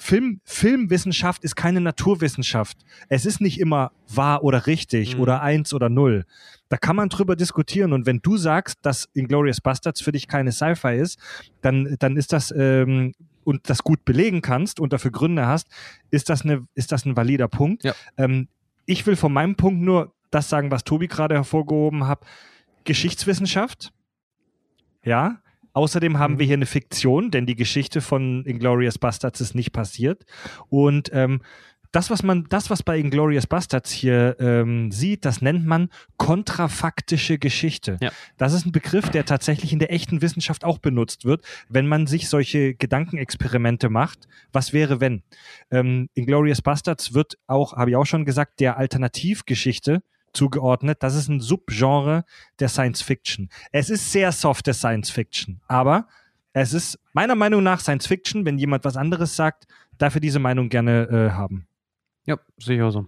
Film, 0.00 0.40
Filmwissenschaft 0.44 1.42
ist 1.42 1.56
keine 1.56 1.80
Naturwissenschaft. 1.80 2.76
Es 3.08 3.26
ist 3.26 3.40
nicht 3.40 3.58
immer 3.58 3.90
wahr 4.08 4.44
oder 4.44 4.66
richtig 4.68 5.16
Mhm. 5.16 5.20
oder 5.22 5.42
eins 5.42 5.74
oder 5.74 5.88
null. 5.88 6.24
Da 6.68 6.76
kann 6.76 6.94
man 6.96 7.08
drüber 7.08 7.34
diskutieren. 7.34 7.92
Und 7.92 8.06
wenn 8.06 8.20
du 8.20 8.36
sagst, 8.36 8.78
dass 8.82 9.08
Inglourious 9.14 9.60
Bastards 9.60 10.00
für 10.00 10.12
dich 10.12 10.28
keine 10.28 10.52
Sci-Fi 10.52 10.96
ist, 10.96 11.18
dann, 11.62 11.96
dann 11.98 12.16
ist 12.16 12.32
das 12.32 12.54
ähm, 12.56 13.12
und 13.48 13.70
das 13.70 13.82
gut 13.82 14.04
belegen 14.04 14.42
kannst 14.42 14.78
und 14.78 14.92
dafür 14.92 15.10
Gründe 15.10 15.46
hast, 15.46 15.68
ist 16.10 16.28
das, 16.28 16.42
eine, 16.42 16.66
ist 16.74 16.92
das 16.92 17.06
ein 17.06 17.16
valider 17.16 17.48
Punkt. 17.48 17.82
Ja. 17.82 17.94
Ähm, 18.18 18.48
ich 18.84 19.06
will 19.06 19.16
von 19.16 19.32
meinem 19.32 19.54
Punkt 19.56 19.80
nur 19.80 20.12
das 20.30 20.50
sagen, 20.50 20.70
was 20.70 20.84
Tobi 20.84 21.08
gerade 21.08 21.34
hervorgehoben 21.34 22.06
hat. 22.06 22.20
Geschichtswissenschaft. 22.84 23.90
Ja. 25.02 25.40
Außerdem 25.72 26.18
haben 26.18 26.34
Mhm. 26.34 26.38
wir 26.40 26.46
hier 26.46 26.56
eine 26.56 26.66
Fiktion, 26.66 27.30
denn 27.30 27.46
die 27.46 27.56
Geschichte 27.56 28.00
von 28.02 28.44
Inglorious 28.44 28.98
Bastards 28.98 29.40
ist 29.40 29.54
nicht 29.54 29.72
passiert. 29.72 30.24
Und 30.68 31.10
ähm, 31.14 31.40
das, 31.98 32.10
was 32.10 32.22
man, 32.22 32.44
das, 32.48 32.70
was 32.70 32.84
bei 32.84 32.96
Inglorious 32.96 33.48
Bastards 33.48 33.90
hier 33.90 34.36
ähm, 34.38 34.92
sieht, 34.92 35.24
das 35.24 35.42
nennt 35.42 35.66
man 35.66 35.88
kontrafaktische 36.16 37.38
Geschichte. 37.40 37.96
Ja. 38.00 38.12
Das 38.36 38.52
ist 38.52 38.66
ein 38.66 38.70
Begriff, 38.70 39.08
der 39.08 39.24
tatsächlich 39.24 39.72
in 39.72 39.80
der 39.80 39.92
echten 39.92 40.22
Wissenschaft 40.22 40.62
auch 40.62 40.78
benutzt 40.78 41.24
wird, 41.24 41.44
wenn 41.68 41.88
man 41.88 42.06
sich 42.06 42.28
solche 42.28 42.74
Gedankenexperimente 42.74 43.88
macht. 43.88 44.28
Was 44.52 44.72
wäre, 44.72 45.00
wenn? 45.00 45.24
Ähm, 45.72 46.08
Inglorious 46.14 46.62
Bastards 46.62 47.14
wird 47.14 47.36
auch, 47.48 47.72
habe 47.72 47.90
ich 47.90 47.96
auch 47.96 48.06
schon 48.06 48.24
gesagt, 48.24 48.60
der 48.60 48.76
Alternativgeschichte 48.76 50.00
zugeordnet. 50.32 50.98
Das 51.02 51.16
ist 51.16 51.26
ein 51.26 51.40
Subgenre 51.40 52.24
der 52.60 52.68
Science 52.68 53.02
Fiction. 53.02 53.48
Es 53.72 53.90
ist 53.90 54.12
sehr 54.12 54.30
softe 54.30 54.72
Science 54.72 55.10
Fiction, 55.10 55.62
aber 55.66 56.06
es 56.52 56.74
ist 56.74 57.00
meiner 57.12 57.34
Meinung 57.34 57.64
nach 57.64 57.80
Science 57.80 58.06
Fiction. 58.06 58.44
Wenn 58.44 58.56
jemand 58.56 58.84
was 58.84 58.96
anderes 58.96 59.34
sagt, 59.34 59.66
darf 59.98 60.14
er 60.14 60.20
diese 60.20 60.38
Meinung 60.38 60.68
gerne 60.68 61.08
äh, 61.08 61.30
haben. 61.32 61.67
Ja, 62.28 62.36
auch 62.36 62.90
so. 62.90 63.06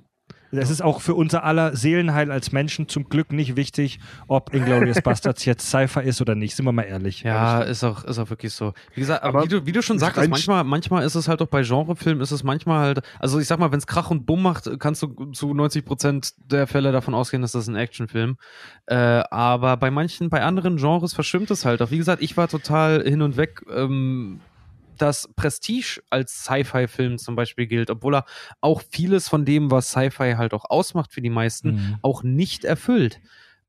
Es 0.52 0.70
ist 0.70 0.82
auch 0.82 1.00
für 1.00 1.14
unser 1.14 1.44
aller 1.44 1.76
Seelenheil 1.76 2.32
als 2.32 2.50
Menschen 2.50 2.88
zum 2.88 3.08
Glück 3.08 3.32
nicht 3.32 3.54
wichtig, 3.54 4.00
ob 4.26 4.52
Inglourious 4.52 5.00
Bastards 5.02 5.44
jetzt 5.44 5.70
Cypher 5.70 6.02
ist 6.02 6.20
oder 6.20 6.34
nicht. 6.34 6.56
Sind 6.56 6.64
wir 6.64 6.72
mal 6.72 6.82
ehrlich. 6.82 7.22
Ja, 7.22 7.60
ist 7.60 7.84
auch, 7.84 8.04
ist 8.04 8.18
auch 8.18 8.30
wirklich 8.30 8.52
so. 8.52 8.72
Wie 8.94 9.00
gesagt, 9.00 9.22
aber, 9.22 9.38
Aber 9.38 9.44
wie, 9.44 9.48
du, 9.48 9.66
wie 9.66 9.72
du 9.72 9.82
schon 9.82 9.98
sagtest, 9.98 10.28
manchmal, 10.28 10.64
manchmal 10.64 11.04
ist 11.04 11.14
es 11.14 11.28
halt 11.28 11.40
auch 11.40 11.46
bei 11.46 11.62
Genrefilmen, 11.62 12.20
ist 12.20 12.32
es 12.32 12.42
manchmal 12.42 12.80
halt, 12.80 13.02
also 13.20 13.38
ich 13.38 13.46
sag 13.46 13.60
mal, 13.60 13.70
wenn 13.70 13.78
es 13.78 13.86
Krach 13.86 14.10
und 14.10 14.26
Bumm 14.26 14.42
macht, 14.42 14.68
kannst 14.80 15.02
du 15.02 15.30
zu 15.32 15.54
90 15.54 15.84
Prozent 15.84 16.32
der 16.50 16.66
Fälle 16.66 16.90
davon 16.90 17.14
ausgehen, 17.14 17.42
dass 17.42 17.52
das 17.52 17.68
ein 17.68 17.76
Actionfilm. 17.76 18.36
Äh, 18.86 18.96
aber 18.96 19.76
bei 19.76 19.90
manchen, 19.92 20.30
bei 20.30 20.42
anderen 20.42 20.78
Genres 20.78 21.14
verschwimmt 21.14 21.50
es 21.52 21.64
halt 21.64 21.80
auch. 21.80 21.92
Wie 21.92 21.98
gesagt, 21.98 22.22
ich 22.22 22.36
war 22.36 22.48
total 22.48 23.02
hin 23.04 23.22
und 23.22 23.36
weg, 23.36 23.62
ähm, 23.72 24.40
dass 25.00 25.28
Prestige 25.36 26.00
als 26.10 26.44
Sci-Fi-Film 26.44 27.18
zum 27.18 27.36
Beispiel 27.36 27.66
gilt, 27.66 27.90
obwohl 27.90 28.16
er 28.16 28.24
auch 28.60 28.82
vieles 28.90 29.28
von 29.28 29.44
dem, 29.44 29.70
was 29.70 29.90
Sci-Fi 29.90 30.34
halt 30.36 30.54
auch 30.54 30.64
ausmacht 30.68 31.12
für 31.12 31.22
die 31.22 31.30
meisten, 31.30 31.72
mhm. 31.72 31.96
auch 32.02 32.22
nicht 32.22 32.64
erfüllt. 32.64 33.20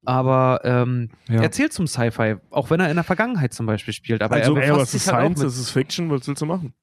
Aber 0.03 0.61
ähm, 0.63 1.09
ja. 1.29 1.41
er 1.41 1.51
zählt 1.51 1.73
zum 1.73 1.85
Sci-Fi, 1.87 2.37
auch 2.49 2.69
wenn 2.69 2.79
er 2.79 2.89
in 2.89 2.95
der 2.95 3.03
Vergangenheit 3.03 3.53
zum 3.53 3.67
Beispiel 3.67 3.93
spielt. 3.93 4.23
Aber 4.23 4.35
also, 4.35 4.55
er 4.55 4.63
ey, 4.63 4.71
was 4.71 4.93
ist 4.93 5.11
halt 5.11 5.35
Science, 5.35 5.41
das 5.41 5.57
ist 5.57 5.69
Fiction, 5.69 6.09
was 6.09 6.27
willst 6.27 6.41
du 6.41 6.45
machen? 6.45 6.73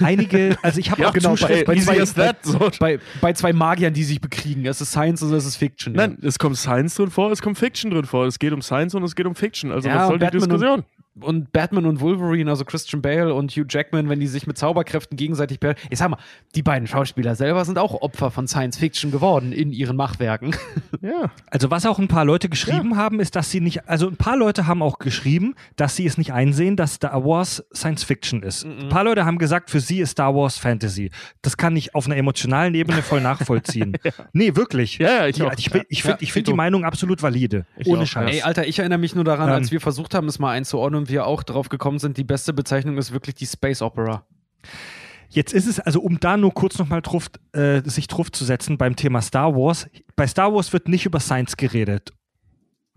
einige, 0.00 0.56
also 0.62 0.78
ich 0.78 0.90
habe 0.90 1.02
ja, 1.02 1.08
auch 1.08 1.12
genau, 1.12 1.34
bei, 1.36 1.64
bei, 1.64 1.76
zwei, 1.76 2.04
bei, 2.04 2.70
bei, 2.78 2.98
bei, 3.20 3.32
zwei 3.32 3.52
Magiern, 3.52 3.92
die 3.92 4.04
sich 4.04 4.20
bekriegen. 4.20 4.66
Es 4.66 4.80
ist 4.80 4.90
Science 4.90 5.22
und 5.22 5.32
es 5.32 5.46
ist 5.46 5.56
Fiction. 5.56 5.94
Nein, 5.94 6.18
ja. 6.20 6.28
es 6.28 6.38
kommt 6.38 6.56
Science 6.56 6.94
drin 6.96 7.10
vor, 7.10 7.30
es 7.32 7.40
kommt 7.42 7.58
Fiction 7.58 7.90
drin 7.90 8.04
vor. 8.04 8.26
Es 8.26 8.38
geht 8.38 8.52
um 8.52 8.62
Science 8.62 8.94
und 8.94 9.02
es 9.04 9.14
geht 9.14 9.26
um 9.26 9.34
Fiction. 9.34 9.72
Also 9.72 9.88
ja, 9.88 9.96
was 9.96 10.08
soll 10.08 10.18
die 10.18 10.30
Diskussion? 10.30 10.80
und 10.80 10.86
Batman 11.14 11.86
und 11.86 12.00
Wolverine, 12.00 12.50
also 12.50 12.64
Christian 12.64 13.02
Bale 13.02 13.34
und 13.34 13.50
Hugh 13.50 13.66
Jackman, 13.68 14.08
wenn 14.08 14.20
die 14.20 14.28
sich 14.28 14.46
mit 14.46 14.56
Zauberkräften 14.56 15.16
gegenseitig. 15.16 15.58
Ich 15.90 15.98
sag 15.98 16.08
mal, 16.08 16.18
die 16.54 16.62
beiden 16.62 16.86
Schauspieler 16.86 17.34
selber 17.34 17.64
sind 17.64 17.78
auch 17.78 18.00
Opfer 18.00 18.30
von 18.30 18.46
Science 18.46 18.78
Fiction 18.78 19.10
geworden 19.10 19.52
in 19.52 19.72
ihren 19.72 19.96
Machwerken. 19.96 20.54
Ja. 21.02 21.30
Also, 21.46 21.70
was 21.70 21.86
auch 21.86 21.98
ein 21.98 22.08
paar 22.08 22.26
Leute 22.26 22.50
geschrieben 22.50 22.90
ja. 22.90 22.96
haben, 22.96 23.20
ist, 23.20 23.34
dass 23.34 23.50
sie 23.50 23.60
nicht. 23.60 23.88
Also, 23.88 24.06
ein 24.06 24.16
paar 24.16 24.36
Leute 24.36 24.66
haben 24.66 24.82
auch 24.82 24.98
geschrieben, 24.98 25.54
dass 25.76 25.96
sie 25.96 26.04
es 26.04 26.18
nicht 26.18 26.34
einsehen, 26.34 26.76
dass 26.76 26.94
Star 26.94 27.24
Wars 27.24 27.64
Science 27.74 28.04
Fiction 28.04 28.42
ist. 28.42 28.66
Mhm. 28.66 28.80
Ein 28.80 28.88
paar 28.90 29.04
Leute 29.04 29.24
haben 29.24 29.38
gesagt, 29.38 29.70
für 29.70 29.80
sie 29.80 30.00
ist 30.00 30.10
Star 30.10 30.34
Wars 30.34 30.58
Fantasy. 30.58 31.10
Das 31.40 31.56
kann 31.56 31.74
ich 31.74 31.94
auf 31.94 32.04
einer 32.04 32.16
emotionalen 32.16 32.74
Ebene 32.74 33.00
voll 33.00 33.22
nachvollziehen. 33.22 33.96
ja. 34.04 34.12
Nee, 34.34 34.56
wirklich. 34.56 34.98
Ja, 34.98 35.08
ja 35.08 35.26
ich, 35.28 35.42
auch. 35.42 35.52
ich, 35.56 35.70
ich, 35.88 36.02
finde 36.02 36.26
find 36.26 36.48
die 36.48 36.52
Meinung 36.52 36.84
absolut 36.84 37.22
valide. 37.22 37.64
Ich 37.78 37.86
ohne 37.86 38.06
Scheiß. 38.06 38.34
Ey, 38.34 38.42
Alter, 38.42 38.66
ich 38.66 38.78
erinnere 38.78 38.98
mich 38.98 39.14
nur 39.14 39.24
daran, 39.24 39.48
ähm, 39.48 39.54
als 39.54 39.72
wir 39.72 39.80
versucht 39.80 40.14
haben, 40.14 40.28
es 40.28 40.38
mal 40.38 40.50
einzuordnen 40.52 40.99
wir 41.08 41.26
auch 41.26 41.42
drauf 41.42 41.68
gekommen 41.68 41.98
sind, 41.98 42.16
die 42.16 42.24
beste 42.24 42.52
Bezeichnung 42.52 42.98
ist 42.98 43.12
wirklich 43.12 43.34
die 43.34 43.46
Space 43.46 43.82
Opera. 43.82 44.26
Jetzt 45.28 45.52
ist 45.52 45.66
es, 45.66 45.78
also 45.78 46.00
um 46.00 46.18
da 46.18 46.36
nur 46.36 46.52
kurz 46.52 46.78
nochmal 46.78 47.02
äh, 47.52 47.82
sich 47.88 48.08
drauf 48.08 48.32
zu 48.32 48.44
setzen 48.44 48.78
beim 48.78 48.96
Thema 48.96 49.22
Star 49.22 49.54
Wars. 49.54 49.88
Bei 50.16 50.26
Star 50.26 50.52
Wars 50.52 50.72
wird 50.72 50.88
nicht 50.88 51.06
über 51.06 51.20
Science 51.20 51.56
geredet. 51.56 52.12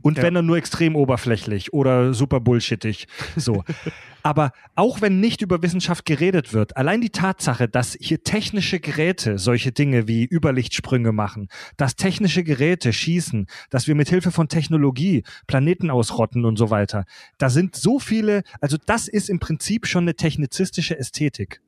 Und 0.04 0.18
ja. 0.18 0.24
wenn 0.24 0.36
dann 0.36 0.46
nur 0.46 0.58
extrem 0.58 0.96
oberflächlich 0.96 1.74
oder 1.74 2.14
super 2.14 2.40
bullshittig. 2.40 3.08
So. 3.36 3.64
Aber 4.24 4.52
auch 4.76 5.02
wenn 5.02 5.20
nicht 5.20 5.42
über 5.42 5.62
Wissenschaft 5.62 6.06
geredet 6.06 6.54
wird, 6.54 6.78
allein 6.78 7.02
die 7.02 7.10
Tatsache, 7.10 7.68
dass 7.68 7.98
hier 8.00 8.24
technische 8.24 8.80
Geräte 8.80 9.38
solche 9.38 9.72
Dinge 9.72 10.08
wie 10.08 10.24
Überlichtsprünge 10.24 11.12
machen, 11.12 11.50
dass 11.76 11.96
technische 11.96 12.44
Geräte 12.44 12.94
schießen, 12.94 13.48
dass 13.70 13.88
wir 13.88 13.96
mit 13.96 14.10
Hilfe 14.10 14.32
von 14.32 14.48
Technologie 14.48 15.24
Planeten 15.48 15.90
ausrotten 15.90 16.46
und 16.46 16.58
so 16.58 16.70
weiter, 16.70 17.06
da 17.38 17.50
sind 17.50 17.76
so 17.76 18.00
viele, 18.00 18.44
also 18.62 18.78
das 18.86 19.08
ist 19.08 19.30
im 19.30 19.40
Prinzip 19.40 19.88
schon 19.88 20.04
eine 20.04 20.16
technizistische 20.16 20.98
Ästhetik. 20.98 21.62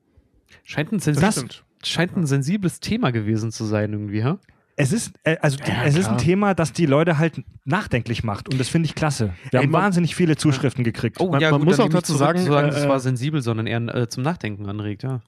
Scheint 0.64 0.91
ein, 0.91 0.99
sensibles, 0.99 1.64
scheint 1.84 2.16
ein 2.16 2.26
sensibles 2.26 2.80
Thema 2.80 3.12
gewesen 3.12 3.52
zu 3.52 3.66
sein 3.66 3.91
irgendwie, 3.94 4.24
ha? 4.24 4.40
Es 4.77 4.91
ist, 4.91 5.14
äh, 5.23 5.38
also 5.41 5.57
ja, 5.65 5.85
es 5.85 5.95
ist 5.95 6.07
ein 6.07 6.18
Thema, 6.18 6.53
das 6.53 6.73
die 6.73 6.85
Leute 6.85 7.18
halt 7.18 7.41
nachdenklich 7.64 8.23
macht 8.23 8.49
und 8.49 8.60
das 8.60 8.68
finde 8.68 8.88
ich 8.88 8.95
klasse. 8.95 9.34
Wir 9.49 9.60
Ey, 9.60 9.65
haben 9.65 9.72
man, 9.72 9.84
wahnsinnig 9.84 10.15
viele 10.15 10.35
Zuschriften 10.35 10.84
gekriegt. 10.84 11.22
Oh, 11.22 11.30
man, 11.30 11.39
ja, 11.39 11.52
man 11.52 11.61
gut, 11.61 11.69
muss 11.69 11.80
auch 11.80 11.88
dazu 11.88 12.14
sagen, 12.14 12.39
sagen 12.39 12.69
äh, 12.69 12.76
es 12.76 12.88
war 12.88 12.99
sensibel, 12.99 13.41
sondern 13.41 13.68
eher 13.68 13.95
äh, 13.95 14.10
zum 14.10 14.23
Nachdenken 14.23 14.68
anregt, 14.68 15.03
ja. 15.03 15.22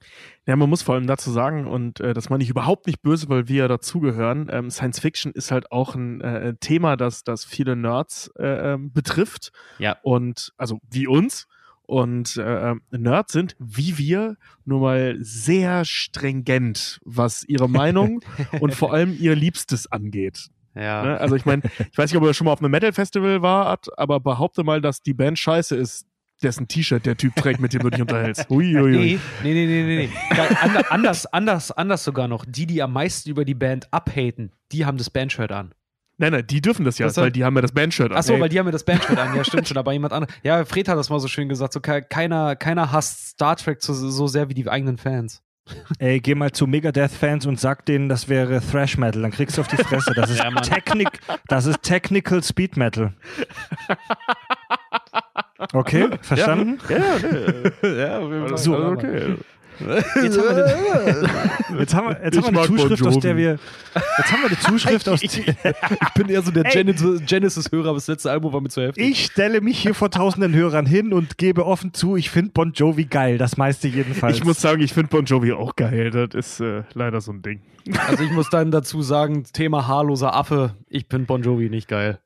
Ja, 0.46 0.56
man 0.56 0.68
muss 0.68 0.82
vor 0.82 0.94
allem 0.94 1.06
dazu 1.06 1.30
sagen, 1.30 1.66
und 1.66 2.00
äh, 2.00 2.12
das 2.12 2.28
meine 2.28 2.42
ich 2.42 2.50
überhaupt 2.50 2.86
nicht 2.86 3.00
böse, 3.02 3.28
weil 3.28 3.48
wir 3.48 3.56
ja 3.56 3.68
dazugehören. 3.68 4.48
Ähm, 4.50 4.70
Science 4.70 5.00
Fiction 5.00 5.32
ist 5.32 5.50
halt 5.50 5.72
auch 5.72 5.94
ein 5.94 6.20
äh, 6.20 6.54
Thema, 6.60 6.96
das, 6.96 7.24
das 7.24 7.44
viele 7.44 7.74
Nerds 7.74 8.30
äh, 8.38 8.72
ähm, 8.74 8.92
betrifft. 8.92 9.52
Ja. 9.78 9.96
Und 10.02 10.52
also 10.58 10.78
wie 10.90 11.06
uns. 11.06 11.46
Und 11.88 12.36
äh, 12.36 12.74
Nerds 12.90 13.32
sind, 13.32 13.56
wie 13.58 13.96
wir, 13.96 14.36
nur 14.66 14.80
mal 14.80 15.16
sehr 15.20 15.86
stringent, 15.86 17.00
was 17.02 17.44
ihre 17.44 17.66
Meinung 17.82 18.20
und 18.60 18.74
vor 18.74 18.92
allem 18.92 19.16
ihr 19.18 19.34
Liebstes 19.34 19.90
angeht. 19.90 20.50
Ja. 20.74 21.02
Ne? 21.02 21.18
Also 21.18 21.34
ich 21.34 21.46
meine, 21.46 21.62
ich 21.90 21.96
weiß 21.96 22.12
nicht, 22.12 22.20
ob 22.20 22.28
er 22.28 22.34
schon 22.34 22.44
mal 22.44 22.52
auf 22.52 22.60
einem 22.60 22.72
Metal-Festival 22.72 23.40
war, 23.40 23.78
aber 23.96 24.20
behaupte 24.20 24.64
mal, 24.64 24.82
dass 24.82 25.00
die 25.00 25.14
Band 25.14 25.38
scheiße 25.38 25.76
ist, 25.76 26.06
dessen 26.42 26.68
T-Shirt 26.68 27.06
der 27.06 27.16
Typ 27.16 27.34
trägt, 27.36 27.58
mit 27.58 27.72
dem 27.72 27.80
du 27.80 27.88
dich 27.88 28.02
unterhältst. 28.02 28.46
Uiuiui. 28.50 29.18
Nee, 29.42 29.54
nee, 29.54 29.66
nee, 29.66 29.82
nee, 29.82 30.10
nee. 30.10 30.40
anders, 30.90 31.24
anders, 31.24 31.72
anders 31.72 32.04
sogar 32.04 32.28
noch. 32.28 32.44
Die, 32.46 32.66
die 32.66 32.82
am 32.82 32.92
meisten 32.92 33.30
über 33.30 33.46
die 33.46 33.54
Band 33.54 33.90
abhaten, 33.94 34.52
die 34.72 34.84
haben 34.84 34.98
das 34.98 35.08
Bandshirt 35.08 35.52
an. 35.52 35.72
Nein, 36.18 36.32
nein, 36.32 36.46
die 36.46 36.60
dürfen 36.60 36.84
das 36.84 36.98
ja, 36.98 37.06
das 37.06 37.16
weil 37.16 37.30
die 37.30 37.44
haben 37.44 37.54
ja 37.54 37.62
das 37.62 37.72
Bandshirt 37.72 38.10
an. 38.10 38.18
Achso, 38.18 38.38
weil 38.40 38.48
die 38.48 38.58
haben 38.58 38.66
ja 38.66 38.72
das 38.72 38.84
Bandshirt 38.84 39.18
an. 39.18 39.36
Ja, 39.36 39.44
stimmt 39.44 39.68
schon. 39.68 39.76
Aber 39.76 39.92
jemand 39.92 40.12
anderes. 40.12 40.34
Ja, 40.42 40.64
Fred 40.64 40.88
hat 40.88 40.98
das 40.98 41.10
mal 41.10 41.20
so 41.20 41.28
schön 41.28 41.48
gesagt. 41.48 41.72
So, 41.72 41.80
keiner, 41.80 42.56
keiner 42.56 42.90
hasst 42.90 43.28
Star 43.28 43.56
Trek 43.56 43.82
so, 43.82 43.94
so 43.94 44.26
sehr 44.26 44.48
wie 44.48 44.54
die 44.54 44.68
eigenen 44.68 44.98
Fans. 44.98 45.42
Ey, 45.98 46.20
geh 46.20 46.34
mal 46.34 46.52
zu 46.52 46.66
Megadeth-Fans 46.66 47.46
und 47.46 47.60
sag 47.60 47.86
denen, 47.86 48.08
das 48.08 48.28
wäre 48.28 48.60
Thrash 48.60 48.98
Metal. 48.98 49.22
Dann 49.22 49.30
kriegst 49.30 49.56
du 49.56 49.60
auf 49.60 49.68
die 49.68 49.76
Fresse. 49.76 50.12
Das 50.14 50.30
ist, 50.30 50.38
ja, 50.42 50.50
Technik, 50.50 51.20
das 51.46 51.66
ist 51.66 51.82
Technical 51.82 52.42
Speed 52.42 52.76
Metal. 52.76 53.12
Okay, 55.72 56.08
verstanden? 56.22 56.78
Ja, 56.88 56.96
ja, 56.96 57.80
ja, 57.82 58.20
ja 58.20 58.56
so, 58.56 58.74
also 58.74 58.88
okay. 58.88 59.36
Jetzt 59.80 60.38
haben 60.38 60.56
wir, 60.56 60.64
eine, 60.64 61.78
jetzt 61.78 61.94
haben 61.94 62.08
wir, 62.08 62.20
jetzt 62.24 62.36
haben 62.36 62.54
wir 62.54 62.60
eine 62.60 62.66
Zuschrift, 62.68 63.06
aus 63.06 63.18
der 63.18 63.36
wir. 63.36 63.58
Jetzt 64.18 64.32
haben 64.32 64.42
wir 64.42 64.48
eine 64.48 64.58
Zuschrift 64.58 65.08
aus. 65.08 65.22
ich, 65.22 65.46
ich 65.46 66.14
bin 66.14 66.28
eher 66.28 66.42
so 66.42 66.50
der 66.50 66.64
Genesis-Hörer, 66.64 67.88
aber 67.88 67.96
das 67.96 68.08
letzte 68.08 68.30
Album 68.30 68.52
war 68.52 68.60
mir 68.60 68.68
zu 68.68 68.82
heftig. 68.82 69.04
Ich 69.04 69.24
stelle 69.26 69.60
mich 69.60 69.78
hier 69.78 69.94
vor 69.94 70.10
tausenden 70.10 70.54
Hörern 70.54 70.86
hin 70.86 71.12
und 71.12 71.38
gebe 71.38 71.66
offen 71.66 71.94
zu, 71.94 72.16
ich 72.16 72.30
finde 72.30 72.50
Bon 72.52 72.72
Jovi 72.72 73.04
geil. 73.04 73.38
Das 73.38 73.56
meiste 73.56 73.88
jedenfalls. 73.88 74.36
Ich 74.36 74.44
muss 74.44 74.60
sagen, 74.60 74.82
ich 74.82 74.92
finde 74.92 75.10
Bon 75.10 75.24
Jovi 75.24 75.52
auch 75.52 75.76
geil. 75.76 76.10
Das 76.10 76.34
ist 76.34 76.60
äh, 76.60 76.82
leider 76.94 77.20
so 77.20 77.32
ein 77.32 77.42
Ding. 77.42 77.60
Also 78.08 78.24
ich 78.24 78.30
muss 78.30 78.50
dann 78.50 78.70
dazu 78.70 79.02
sagen, 79.02 79.44
Thema 79.52 79.86
haarloser 79.86 80.34
Affe, 80.34 80.74
ich 80.88 81.06
finde 81.08 81.26
Bon 81.26 81.42
Jovi 81.42 81.70
nicht 81.70 81.88
geil. 81.88 82.18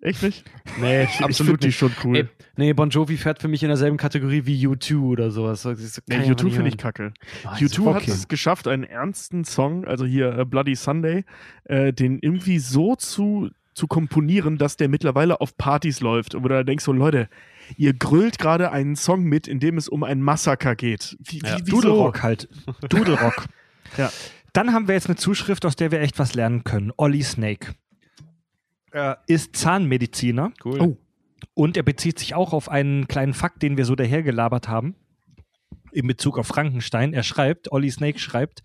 Echt 0.00 0.22
nicht? 0.22 0.44
Nee, 0.80 1.08
absolut 1.20 1.62
die 1.62 1.72
schon 1.72 1.92
cool. 2.04 2.16
Ey, 2.16 2.28
nee, 2.56 2.72
Bon 2.72 2.88
Jovi 2.88 3.16
fährt 3.16 3.40
für 3.40 3.48
mich 3.48 3.62
in 3.62 3.68
derselben 3.68 3.96
Kategorie 3.96 4.46
wie 4.46 4.66
U2 4.66 5.00
oder 5.00 5.30
sowas. 5.30 5.64
Nee, 5.64 6.30
U2 6.30 6.50
finde 6.50 6.68
ich 6.68 6.76
kacke. 6.76 7.12
Oh, 7.44 7.48
U2 7.48 7.80
okay. 7.80 7.94
hat 7.94 8.08
es 8.08 8.28
geschafft, 8.28 8.68
einen 8.68 8.84
ernsten 8.84 9.44
Song, 9.44 9.84
also 9.84 10.04
hier 10.04 10.38
uh, 10.38 10.44
Bloody 10.44 10.76
Sunday, 10.76 11.24
äh, 11.64 11.92
den 11.92 12.18
irgendwie 12.20 12.58
so 12.60 12.94
zu, 12.94 13.50
zu 13.74 13.86
komponieren, 13.88 14.56
dass 14.56 14.76
der 14.76 14.88
mittlerweile 14.88 15.40
auf 15.40 15.56
Partys 15.56 16.00
läuft. 16.00 16.34
Und 16.34 16.44
wo 16.44 16.48
du 16.48 16.54
da 16.54 16.62
denkst, 16.62 16.84
so 16.84 16.92
Leute, 16.92 17.28
ihr 17.76 17.92
grölt 17.92 18.38
gerade 18.38 18.70
einen 18.70 18.94
Song 18.94 19.24
mit, 19.24 19.48
in 19.48 19.58
dem 19.58 19.78
es 19.78 19.88
um 19.88 20.04
ein 20.04 20.22
Massaker 20.22 20.76
geht. 20.76 21.16
Wie, 21.20 21.40
ja. 21.40 21.58
wie, 21.58 21.70
Dudelrock 21.70 22.22
halt. 22.22 22.48
Dudelrock. 22.88 23.46
ja. 23.96 24.10
Dann 24.52 24.72
haben 24.72 24.86
wir 24.86 24.94
jetzt 24.94 25.06
eine 25.06 25.16
Zuschrift, 25.16 25.66
aus 25.66 25.76
der 25.76 25.90
wir 25.90 26.00
echt 26.00 26.18
was 26.18 26.34
lernen 26.34 26.62
können. 26.62 26.92
Olli 26.96 27.22
Snake 27.22 27.74
äh, 28.92 29.14
ist 29.26 29.56
Zahnmediziner. 29.56 30.52
Cool. 30.64 30.80
Oh. 30.80 30.96
Und 31.54 31.76
er 31.76 31.82
bezieht 31.82 32.18
sich 32.18 32.34
auch 32.34 32.52
auf 32.52 32.68
einen 32.68 33.08
kleinen 33.08 33.34
Fakt, 33.34 33.62
den 33.62 33.76
wir 33.76 33.84
so 33.84 33.94
dahergelabert 33.94 34.68
haben, 34.68 34.94
in 35.92 36.06
Bezug 36.06 36.38
auf 36.38 36.46
Frankenstein. 36.46 37.12
Er 37.12 37.22
schreibt, 37.22 37.72
Olli 37.72 37.90
Snake 37.90 38.18
schreibt, 38.18 38.62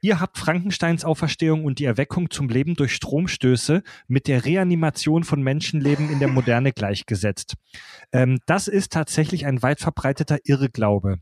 Ihr 0.00 0.20
habt 0.20 0.38
Frankensteins 0.38 1.04
Auferstehung 1.04 1.64
und 1.64 1.80
die 1.80 1.84
Erweckung 1.84 2.30
zum 2.30 2.48
Leben 2.48 2.74
durch 2.74 2.94
Stromstöße 2.94 3.82
mit 4.06 4.28
der 4.28 4.44
Reanimation 4.44 5.24
von 5.24 5.42
Menschenleben 5.42 6.10
in 6.10 6.20
der 6.20 6.28
Moderne 6.28 6.72
gleichgesetzt. 6.72 7.54
Ähm, 8.12 8.38
das 8.46 8.68
ist 8.68 8.92
tatsächlich 8.92 9.44
ein 9.44 9.60
weit 9.62 9.80
verbreiteter 9.80 10.38
Irrglaube. 10.44 11.18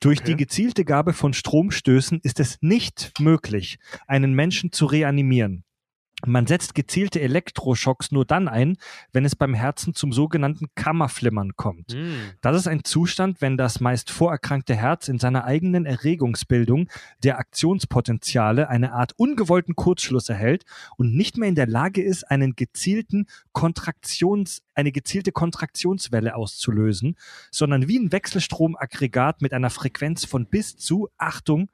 Durch 0.00 0.20
okay. 0.20 0.32
die 0.32 0.36
gezielte 0.36 0.84
Gabe 0.84 1.12
von 1.12 1.32
Stromstößen 1.32 2.18
ist 2.24 2.40
es 2.40 2.58
nicht 2.60 3.12
möglich, 3.20 3.78
einen 4.08 4.34
Menschen 4.34 4.72
zu 4.72 4.86
reanimieren. 4.86 5.62
Man 6.24 6.46
setzt 6.46 6.74
gezielte 6.74 7.20
Elektroschocks 7.20 8.12
nur 8.12 8.24
dann 8.24 8.48
ein, 8.48 8.76
wenn 9.12 9.24
es 9.24 9.34
beim 9.34 9.54
Herzen 9.54 9.94
zum 9.94 10.12
sogenannten 10.12 10.66
Kammerflimmern 10.74 11.56
kommt. 11.56 11.94
Mm. 11.94 12.30
Das 12.40 12.56
ist 12.56 12.68
ein 12.68 12.84
Zustand, 12.84 13.40
wenn 13.40 13.56
das 13.56 13.80
meist 13.80 14.10
vorerkrankte 14.10 14.74
Herz 14.76 15.08
in 15.08 15.18
seiner 15.18 15.44
eigenen 15.44 15.84
Erregungsbildung 15.84 16.88
der 17.22 17.38
Aktionspotenziale 17.38 18.68
eine 18.68 18.92
Art 18.92 19.12
ungewollten 19.16 19.74
Kurzschluss 19.74 20.28
erhält 20.28 20.64
und 20.96 21.14
nicht 21.14 21.38
mehr 21.38 21.48
in 21.48 21.56
der 21.56 21.66
Lage 21.66 22.02
ist, 22.02 22.30
einen 22.30 22.54
gezielten 22.54 23.26
Kontraktions, 23.52 24.62
eine 24.74 24.92
gezielte 24.92 25.32
Kontraktionswelle 25.32 26.36
auszulösen, 26.36 27.16
sondern 27.50 27.88
wie 27.88 27.98
ein 27.98 28.12
Wechselstromaggregat 28.12 29.42
mit 29.42 29.52
einer 29.52 29.70
Frequenz 29.70 30.24
von 30.24 30.46
bis 30.46 30.76
zu, 30.76 31.08
Achtung, 31.18 31.70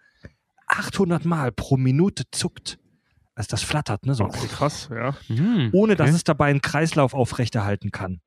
800 0.67 1.25
Mal 1.25 1.53
pro 1.53 1.77
Minute 1.77 2.25
zuckt 2.31 2.79
also 3.39 3.51
das 3.51 3.63
flattert, 3.63 4.05
ne? 4.05 4.15
So. 4.15 4.25
Okay, 4.25 4.49
krass, 4.49 4.89
ja. 4.93 5.15
Mhm, 5.29 5.71
ohne 5.73 5.95
dass 5.95 6.11
es 6.11 6.25
dabei 6.25 6.51
einen 6.51 6.61
Kreislauf 6.61 7.15
aufrechterhalten 7.15 7.93
kann. 7.93 8.21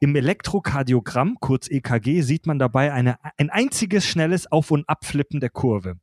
Im 0.00 0.16
Elektrokardiogramm, 0.16 1.36
kurz 1.38 1.68
EKG, 1.70 2.22
sieht 2.22 2.46
man 2.46 2.58
dabei 2.58 2.92
eine, 2.92 3.18
ein 3.36 3.50
einziges 3.50 4.04
schnelles 4.04 4.50
Auf- 4.50 4.72
und 4.72 4.88
Abflippen 4.88 5.38
der 5.38 5.50
Kurve. 5.50 5.94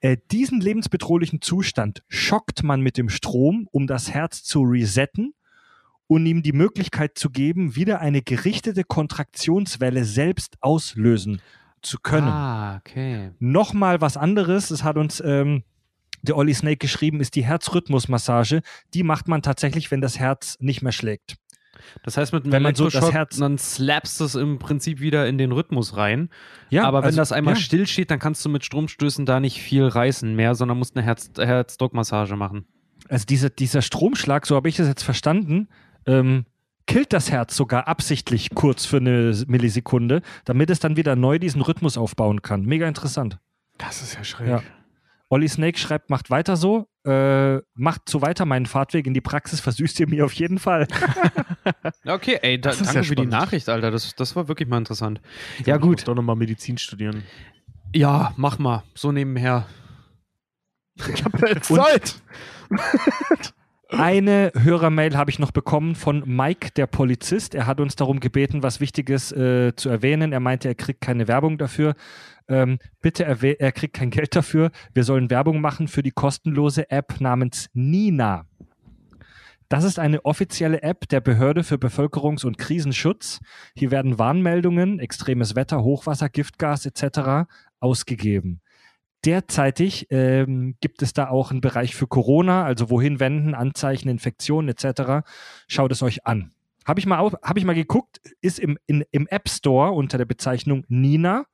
Äh, 0.00 0.16
diesen 0.30 0.62
lebensbedrohlichen 0.62 1.42
Zustand 1.42 2.02
schockt 2.08 2.62
man 2.62 2.80
mit 2.80 2.96
dem 2.96 3.10
Strom, 3.10 3.68
um 3.70 3.86
das 3.86 4.10
Herz 4.10 4.42
zu 4.42 4.62
resetten 4.62 5.34
und 6.06 6.24
ihm 6.24 6.42
die 6.42 6.52
Möglichkeit 6.52 7.18
zu 7.18 7.28
geben, 7.28 7.76
wieder 7.76 8.00
eine 8.00 8.22
gerichtete 8.22 8.84
Kontraktionswelle 8.84 10.04
selbst 10.04 10.56
auslösen 10.62 11.42
zu 11.82 11.98
können. 11.98 12.28
Ah, 12.28 12.76
okay. 12.78 13.32
Nochmal 13.38 14.00
was 14.00 14.16
anderes, 14.16 14.70
es 14.70 14.82
hat 14.82 14.96
uns 14.96 15.22
ähm, 15.24 15.62
der 16.22 16.36
Olli 16.36 16.54
Snake 16.54 16.76
geschrieben, 16.76 17.20
ist 17.20 17.34
die 17.34 17.44
Herzrhythmusmassage. 17.44 18.62
Die 18.94 19.02
macht 19.02 19.28
man 19.28 19.42
tatsächlich, 19.42 19.90
wenn 19.90 20.00
das 20.00 20.18
Herz 20.18 20.56
nicht 20.60 20.82
mehr 20.82 20.92
schlägt. 20.92 21.36
Das 22.02 22.16
heißt, 22.16 22.32
mit 22.32 22.44
einem 22.44 22.52
Wenn 22.52 22.62
man 22.62 22.74
so 22.74 22.88
das 22.88 23.12
Herz- 23.12 23.38
dann 23.38 23.58
slappst 23.58 24.20
du 24.20 24.24
es 24.24 24.34
im 24.34 24.58
Prinzip 24.58 25.00
wieder 25.00 25.26
in 25.26 25.38
den 25.38 25.52
Rhythmus 25.52 25.96
rein. 25.96 26.28
Ja, 26.68 26.84
Aber 26.84 26.98
wenn 26.98 27.06
also, 27.06 27.18
das 27.18 27.32
einmal 27.32 27.54
ja. 27.54 27.60
still 27.60 27.86
steht, 27.86 28.10
dann 28.10 28.18
kannst 28.18 28.44
du 28.44 28.48
mit 28.48 28.64
Stromstößen 28.64 29.26
da 29.26 29.40
nicht 29.40 29.60
viel 29.60 29.84
reißen 29.84 30.34
mehr, 30.34 30.54
sondern 30.54 30.78
musst 30.78 30.96
eine 30.96 31.04
Herz 31.04 31.30
Herzdruckmassage 31.36 32.36
machen. 32.36 32.66
Also 33.08 33.24
dieser, 33.26 33.50
dieser 33.50 33.82
Stromschlag, 33.82 34.46
so 34.46 34.56
habe 34.56 34.68
ich 34.68 34.76
das 34.76 34.88
jetzt 34.88 35.02
verstanden, 35.02 35.68
ähm, 36.06 36.44
killt 36.86 37.12
das 37.12 37.30
Herz 37.30 37.56
sogar 37.56 37.88
absichtlich 37.88 38.50
kurz 38.54 38.84
für 38.84 38.98
eine 38.98 39.32
Millisekunde, 39.46 40.22
damit 40.44 40.70
es 40.70 40.80
dann 40.80 40.96
wieder 40.96 41.16
neu 41.16 41.38
diesen 41.38 41.62
Rhythmus 41.62 41.96
aufbauen 41.96 42.42
kann. 42.42 42.62
Mega 42.62 42.86
interessant. 42.88 43.38
Das 43.78 44.02
ist 44.02 44.14
ja 44.14 44.24
schräg. 44.24 44.48
Ja. 44.48 44.62
Olli 45.32 45.48
Snake 45.48 45.78
schreibt, 45.78 46.10
macht 46.10 46.28
weiter 46.28 46.56
so, 46.56 46.88
äh, 47.06 47.58
macht 47.74 48.08
so 48.08 48.20
weiter 48.20 48.44
meinen 48.46 48.66
Fahrtweg 48.66 49.06
in 49.06 49.14
die 49.14 49.20
Praxis, 49.20 49.60
versüßt 49.60 50.00
ihr 50.00 50.08
mir 50.08 50.24
auf 50.24 50.32
jeden 50.32 50.58
Fall. 50.58 50.86
Okay, 52.06 52.38
ey, 52.40 52.58
da, 52.60 52.70
Das 52.70 52.80
ist 52.80 52.86
danke 52.88 53.00
ja 53.00 53.02
für 53.04 53.14
die. 53.14 53.26
Nachricht, 53.26 53.68
Alter. 53.68 53.90
Das, 53.90 54.14
das 54.16 54.34
war 54.34 54.48
wirklich 54.48 54.66
mal 54.68 54.78
interessant. 54.78 55.20
Ich 55.58 55.66
Ja, 55.66 55.76
ich 55.76 55.82
gut. 55.82 55.98
muss 55.98 56.04
Doch 56.04 56.14
nochmal 56.14 56.34
Medizin 56.34 56.78
studieren. 56.78 57.22
Ja, 57.94 58.32
mach 58.36 58.58
mal. 58.58 58.82
So 58.94 59.12
nebenher. 59.12 59.66
Ich 60.96 61.22
habe 61.24 61.48
ja 61.48 61.60
Zeit. 61.60 62.14
Eine 63.90 64.52
Hörermail 64.56 65.16
habe 65.16 65.30
ich 65.30 65.38
noch 65.40 65.50
bekommen 65.50 65.96
von 65.96 66.22
Mike, 66.24 66.70
der 66.76 66.86
Polizist. 66.86 67.54
Er 67.54 67.66
hat 67.66 67.80
uns 67.80 67.96
darum 67.96 68.20
gebeten, 68.20 68.62
was 68.62 68.80
Wichtiges 68.80 69.32
äh, 69.32 69.74
zu 69.74 69.88
erwähnen. 69.90 70.32
Er 70.32 70.40
meinte, 70.40 70.68
er 70.68 70.76
kriegt 70.76 71.00
keine 71.00 71.26
Werbung 71.28 71.58
dafür. 71.58 71.94
Ähm, 72.50 72.78
bitte, 73.00 73.24
erwäh- 73.26 73.56
er 73.58 73.72
kriegt 73.72 73.94
kein 73.94 74.10
Geld 74.10 74.34
dafür. 74.34 74.72
Wir 74.92 75.04
sollen 75.04 75.30
Werbung 75.30 75.60
machen 75.60 75.88
für 75.88 76.02
die 76.02 76.10
kostenlose 76.10 76.90
App 76.90 77.20
namens 77.20 77.70
Nina. 77.72 78.44
Das 79.68 79.84
ist 79.84 80.00
eine 80.00 80.24
offizielle 80.24 80.82
App 80.82 81.08
der 81.08 81.20
Behörde 81.20 81.62
für 81.62 81.76
Bevölkerungs- 81.76 82.44
und 82.44 82.58
Krisenschutz. 82.58 83.38
Hier 83.76 83.92
werden 83.92 84.18
Warnmeldungen, 84.18 84.98
extremes 84.98 85.54
Wetter, 85.54 85.84
Hochwasser, 85.84 86.28
Giftgas 86.28 86.86
etc. 86.86 87.48
ausgegeben. 87.78 88.62
Derzeitig 89.24 90.08
ähm, 90.10 90.74
gibt 90.80 91.02
es 91.02 91.12
da 91.12 91.28
auch 91.28 91.52
einen 91.52 91.60
Bereich 91.60 91.94
für 91.94 92.08
Corona, 92.08 92.64
also 92.64 92.90
wohin 92.90 93.20
wenden, 93.20 93.54
Anzeichen, 93.54 94.08
Infektionen 94.08 94.68
etc. 94.70 95.24
Schaut 95.68 95.92
es 95.92 96.02
euch 96.02 96.26
an. 96.26 96.50
Habe 96.84 96.98
ich, 96.98 97.06
mal 97.06 97.30
hab 97.42 97.56
ich 97.56 97.64
mal 97.64 97.74
geguckt, 97.74 98.20
ist 98.40 98.58
im, 98.58 98.76
in, 98.86 99.04
im 99.12 99.28
App 99.28 99.48
Store 99.48 99.92
unter 99.92 100.18
der 100.18 100.24
Bezeichnung 100.24 100.84
Nina 100.88 101.44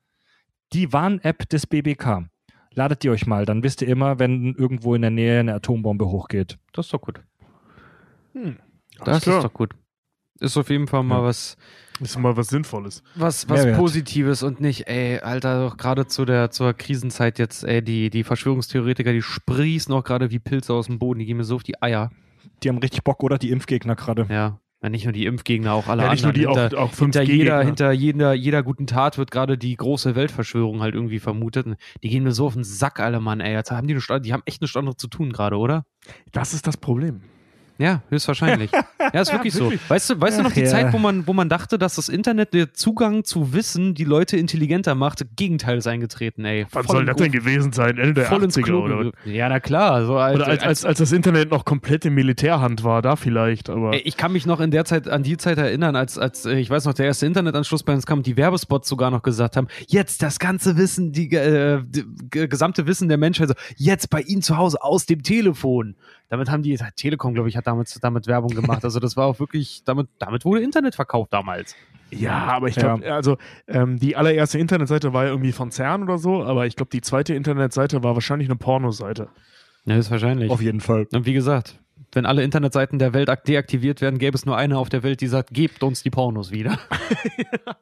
die 0.76 0.92
Warn-App 0.92 1.48
des 1.48 1.66
BBK. 1.66 2.28
Ladet 2.72 3.02
die 3.02 3.10
euch 3.10 3.26
mal, 3.26 3.46
dann 3.46 3.62
wisst 3.62 3.80
ihr 3.82 3.88
immer, 3.88 4.18
wenn 4.18 4.54
irgendwo 4.54 4.94
in 4.94 5.02
der 5.02 5.10
Nähe 5.10 5.40
eine 5.40 5.54
Atombombe 5.54 6.06
hochgeht. 6.06 6.58
Das 6.72 6.86
ist 6.86 6.92
doch 6.92 7.00
gut. 7.00 7.20
Hm. 8.34 8.56
Das 9.04 9.22
klar. 9.22 9.38
ist 9.38 9.44
doch 9.44 9.54
gut. 9.54 9.74
Ist 10.40 10.56
auf 10.58 10.68
jeden 10.68 10.86
Fall 10.86 11.02
mal 11.02 11.20
Ja. 11.20 11.24
was, 11.24 11.56
Ist 12.00 12.18
mal 12.18 12.36
was 12.36 12.48
Sinnvolles. 12.48 13.02
was, 13.14 13.48
was 13.48 13.60
Mehrwert. 13.60 13.78
Positives 13.78 14.42
und 14.42 14.60
nicht, 14.60 14.86
ey, 14.86 15.18
Alter, 15.20 15.64
doch 15.70 15.78
gerade 15.78 16.06
zu 16.06 16.26
der 16.26 16.50
zur 16.50 16.74
Krisenzeit 16.74 17.38
jetzt, 17.38 17.64
ey, 17.64 17.80
die, 17.82 18.10
die 18.10 18.22
Verschwörungstheoretiker, 18.24 19.12
die 19.12 19.22
sprießen 19.22 19.94
auch 19.94 20.04
gerade 20.04 20.30
wie 20.30 20.38
Pilze 20.38 20.74
aus 20.74 20.86
dem 20.86 20.98
Boden, 20.98 21.20
die 21.20 21.24
gehen 21.26 21.38
mir 21.38 21.44
so 21.44 21.56
auf 21.56 21.62
die 21.62 21.80
Eier. 21.82 22.10
Die 22.62 22.68
haben 22.68 22.78
richtig 22.78 23.02
Bock, 23.02 23.22
oder? 23.22 23.38
Die 23.38 23.50
Impfgegner 23.50 23.96
gerade. 23.96 24.26
Ja. 24.28 24.60
Ja, 24.82 24.90
nicht 24.90 25.04
nur 25.04 25.12
die 25.12 25.24
Impfgegner, 25.24 25.72
auch 25.72 25.88
alle 25.88 26.02
Ja, 26.02 26.10
nicht 26.10 26.22
nur 26.22 26.34
anderen. 26.34 26.54
die, 26.54 26.60
hinter, 26.60 26.78
auch, 26.78 26.90
auch 26.90 26.92
5G 26.92 27.00
hinter 27.00 27.22
jeder, 27.22 27.62
hinter 27.62 27.92
jeder, 27.92 28.32
jeder 28.34 28.62
guten 28.62 28.86
Tat 28.86 29.16
wird 29.16 29.30
gerade 29.30 29.56
die 29.56 29.74
große 29.74 30.14
Weltverschwörung 30.14 30.82
halt 30.82 30.94
irgendwie 30.94 31.18
vermutet. 31.18 31.66
Die 32.02 32.08
gehen 32.10 32.24
mir 32.24 32.32
so 32.32 32.46
auf 32.46 32.54
den 32.54 32.64
Sack, 32.64 33.00
alle 33.00 33.20
Mann, 33.20 33.40
ey. 33.40 33.54
Jetzt 33.54 33.70
haben 33.70 33.88
die, 33.88 33.94
eine, 33.94 34.20
die 34.20 34.32
haben 34.32 34.42
echt 34.44 34.60
nichts 34.60 34.76
anderes 34.76 34.98
zu 34.98 35.08
tun 35.08 35.32
gerade, 35.32 35.56
oder? 35.56 35.86
Das 36.30 36.52
ist 36.52 36.66
das 36.66 36.76
Problem. 36.76 37.22
Ja, 37.78 38.02
höchstwahrscheinlich. 38.10 38.70
Ja, 38.98 39.20
ist 39.20 39.32
wirklich 39.32 39.54
so. 39.54 39.64
wirklich. 39.64 39.80
Weißt 39.88 40.10
du, 40.10 40.20
weißt 40.20 40.38
du 40.38 40.42
noch 40.42 40.50
Ach 40.50 40.54
die 40.54 40.60
ja. 40.60 40.66
Zeit, 40.66 40.92
wo 40.92 40.98
man, 40.98 41.26
wo 41.26 41.32
man 41.32 41.48
dachte, 41.48 41.78
dass 41.78 41.96
das 41.96 42.08
Internet 42.08 42.54
der 42.54 42.72
Zugang 42.72 43.24
zu 43.24 43.52
Wissen 43.52 43.94
die 43.94 44.04
Leute 44.04 44.36
intelligenter 44.36 44.94
macht? 44.94 45.24
Gegenteil 45.36 45.78
ist 45.78 45.86
eingetreten, 45.86 46.44
ey. 46.44 46.66
Wann 46.70 46.86
soll 46.86 47.04
das 47.04 47.16
denn 47.16 47.32
gewesen 47.32 47.72
sein? 47.72 47.98
Ende 47.98 48.14
der 48.14 48.24
voll 48.24 48.42
ins 48.42 48.56
80er 48.56 48.62
Klo 48.62 48.84
oder. 48.84 49.12
Ja, 49.24 49.48
na 49.48 49.60
klar. 49.60 50.06
So 50.06 50.16
als, 50.16 50.36
Oder 50.36 50.48
als, 50.48 50.62
als, 50.62 50.84
als 50.84 50.98
das 50.98 51.12
Internet 51.12 51.50
noch 51.50 51.64
komplett 51.64 52.04
in 52.04 52.14
Militärhand 52.14 52.84
war, 52.84 53.02
da 53.02 53.16
vielleicht, 53.16 53.70
aber. 53.70 53.92
Ey, 53.92 54.00
ich 54.00 54.16
kann 54.16 54.32
mich 54.32 54.46
noch 54.46 54.60
in 54.60 54.70
der 54.70 54.84
Zeit 54.84 55.08
an 55.08 55.22
die 55.22 55.36
Zeit 55.36 55.58
erinnern, 55.58 55.96
als, 55.96 56.18
als 56.18 56.46
äh, 56.46 56.58
ich 56.58 56.70
weiß 56.70 56.84
noch, 56.84 56.94
der 56.94 57.06
erste 57.06 57.26
Internetanschluss 57.26 57.82
bei 57.82 57.94
uns 57.94 58.06
kam, 58.06 58.22
die 58.22 58.36
Werbespots 58.36 58.88
sogar 58.88 59.10
noch 59.10 59.22
gesagt 59.22 59.56
haben, 59.56 59.68
jetzt 59.88 60.22
das 60.22 60.38
ganze 60.38 60.76
Wissen, 60.76 61.12
die, 61.12 61.30
äh, 61.32 61.82
die 61.84 62.04
gesamte 62.48 62.86
Wissen 62.86 63.08
der 63.08 63.18
Menschheit, 63.18 63.48
so, 63.48 63.54
jetzt 63.76 64.10
bei 64.10 64.20
Ihnen 64.22 64.42
zu 64.42 64.56
Hause 64.56 64.82
aus 64.82 65.06
dem 65.06 65.22
Telefon. 65.22 65.96
Damit 66.28 66.50
haben 66.50 66.62
die, 66.62 66.76
Telekom, 66.96 67.34
glaube 67.34 67.48
ich, 67.48 67.56
hat 67.56 67.66
damit, 67.68 67.96
damit 68.02 68.26
Werbung 68.26 68.50
gemacht. 68.50 68.84
Also 68.86 69.00
das 69.00 69.16
war 69.16 69.26
auch 69.26 69.38
wirklich, 69.40 69.82
damit, 69.84 70.08
damit 70.18 70.44
wurde 70.44 70.62
Internet 70.62 70.94
verkauft 70.94 71.32
damals. 71.32 71.76
Ja, 72.10 72.44
aber 72.46 72.68
ich 72.68 72.76
glaube, 72.76 73.12
also 73.12 73.36
ähm, 73.66 73.98
die 73.98 74.16
allererste 74.16 74.58
Internetseite 74.58 75.12
war 75.12 75.24
ja 75.24 75.30
irgendwie 75.30 75.52
von 75.52 75.70
CERN 75.72 76.04
oder 76.04 76.18
so, 76.18 76.42
aber 76.44 76.64
ich 76.66 76.76
glaube, 76.76 76.90
die 76.90 77.00
zweite 77.00 77.34
Internetseite 77.34 78.02
war 78.04 78.14
wahrscheinlich 78.14 78.48
eine 78.48 78.56
Pornoseite. 78.56 79.28
Ja, 79.86 79.96
ist 79.96 80.10
wahrscheinlich. 80.10 80.50
Auf 80.50 80.62
jeden 80.62 80.80
Fall. 80.80 81.06
Und 81.12 81.26
wie 81.26 81.32
gesagt, 81.32 81.78
wenn 82.12 82.24
alle 82.24 82.42
Internetseiten 82.44 82.98
der 83.00 83.12
Welt 83.12 83.28
ak- 83.28 83.44
deaktiviert 83.44 84.00
werden, 84.00 84.18
gäbe 84.18 84.36
es 84.36 84.46
nur 84.46 84.56
eine 84.56 84.78
auf 84.78 84.88
der 84.88 85.02
Welt, 85.02 85.20
die 85.20 85.26
sagt, 85.26 85.50
gebt 85.52 85.82
uns 85.82 86.02
die 86.02 86.10
Pornos 86.10 86.50
wieder. 86.52 86.78
Ja, 87.38 87.76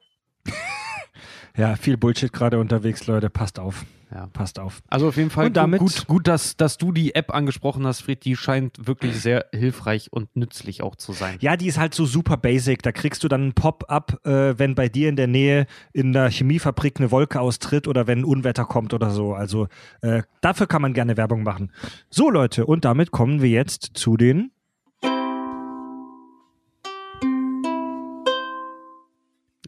viel 1.77 1.97
Bullshit 1.97 2.33
gerade 2.33 2.59
unterwegs, 2.59 3.07
Leute. 3.07 3.31
Passt 3.31 3.59
auf. 3.59 3.85
Ja. 4.13 4.29
Passt 4.33 4.61
auf. 4.61 4.81
Also 4.89 5.09
auf 5.09 5.17
jeden 5.17 5.31
Fall 5.31 5.47
Und 5.47 5.57
damit- 5.57 5.81
gut, 5.81 6.07
gut 6.07 6.29
dass, 6.29 6.57
dass 6.57 6.79
du 6.79 6.93
die 6.93 7.17
App 7.17 7.35
angesprochen 7.35 7.85
hast, 7.85 8.03
Fried. 8.03 8.25
Die 8.25 8.37
scheint 8.37 8.87
wirklich 8.87 9.21
sehr 9.21 9.47
hilfreich 9.53 10.13
und 10.13 10.37
nützlich 10.37 10.83
auch 10.83 10.95
zu 10.95 11.13
sein. 11.13 11.37
Ja, 11.41 11.57
die 11.57 11.67
ist 11.67 11.79
halt 11.79 11.95
so 11.95 12.07
super 12.07 12.37
basic. 12.37 12.83
Da 12.83 12.93
kriegst 12.93 13.25
du 13.25 13.29
dann 13.29 13.49
ein 13.49 13.53
Pop-up, 13.55 14.25
äh, 14.25 14.57
wenn 14.57 14.77
bei 14.77 14.89
dir 14.89 15.09
in 15.09 15.17
der 15.17 15.27
Nähe 15.27 15.67
in 15.93 16.13
der 16.13 16.31
Chemiefabrik 16.31 17.01
eine 17.01 17.11
Wolke 17.11 17.41
austritt 17.41 17.89
oder 17.89 18.07
wenn 18.07 18.21
ein 18.21 18.25
Unwetter 18.25 18.67
kommt 18.67 18.95
oder 18.95 19.11
so. 19.11 19.35
Also 19.35 19.67
äh, 20.01 20.23
dafür 20.41 20.69
kann 20.69 20.83
man 20.83 20.93
gerne 20.95 21.17
Werbung 21.17 21.43
machen. 21.43 21.73
So 22.09 22.31
Leute, 22.31 22.67
und 22.67 22.85
damit 22.85 23.11
kommen 23.11 23.43
wir 23.43 23.51
jetzt 23.51 23.91
zu 23.95 24.17
den 24.17 24.53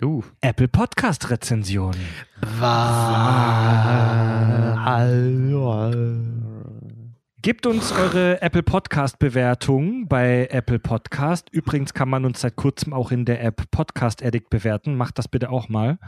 Uh. 0.02 0.22
Apple 0.42 0.68
Podcast 0.68 1.30
Rezensionen. 1.30 2.00
Gebt 7.42 7.66
uns 7.66 7.92
eure 7.92 8.42
Apple 8.42 8.62
Podcast 8.62 9.18
Bewertung 9.18 10.08
bei 10.08 10.48
Apple 10.50 10.78
Podcast. 10.80 11.48
Übrigens 11.50 11.94
kann 11.94 12.08
man 12.08 12.24
uns 12.24 12.40
seit 12.40 12.56
kurzem 12.56 12.92
auch 12.92 13.10
in 13.10 13.24
der 13.24 13.42
App 13.42 13.70
Podcast 13.70 14.22
Addict 14.22 14.50
bewerten. 14.50 14.96
Macht 14.96 15.18
das 15.18 15.28
bitte 15.28 15.50
auch 15.50 15.68
mal. 15.68 15.98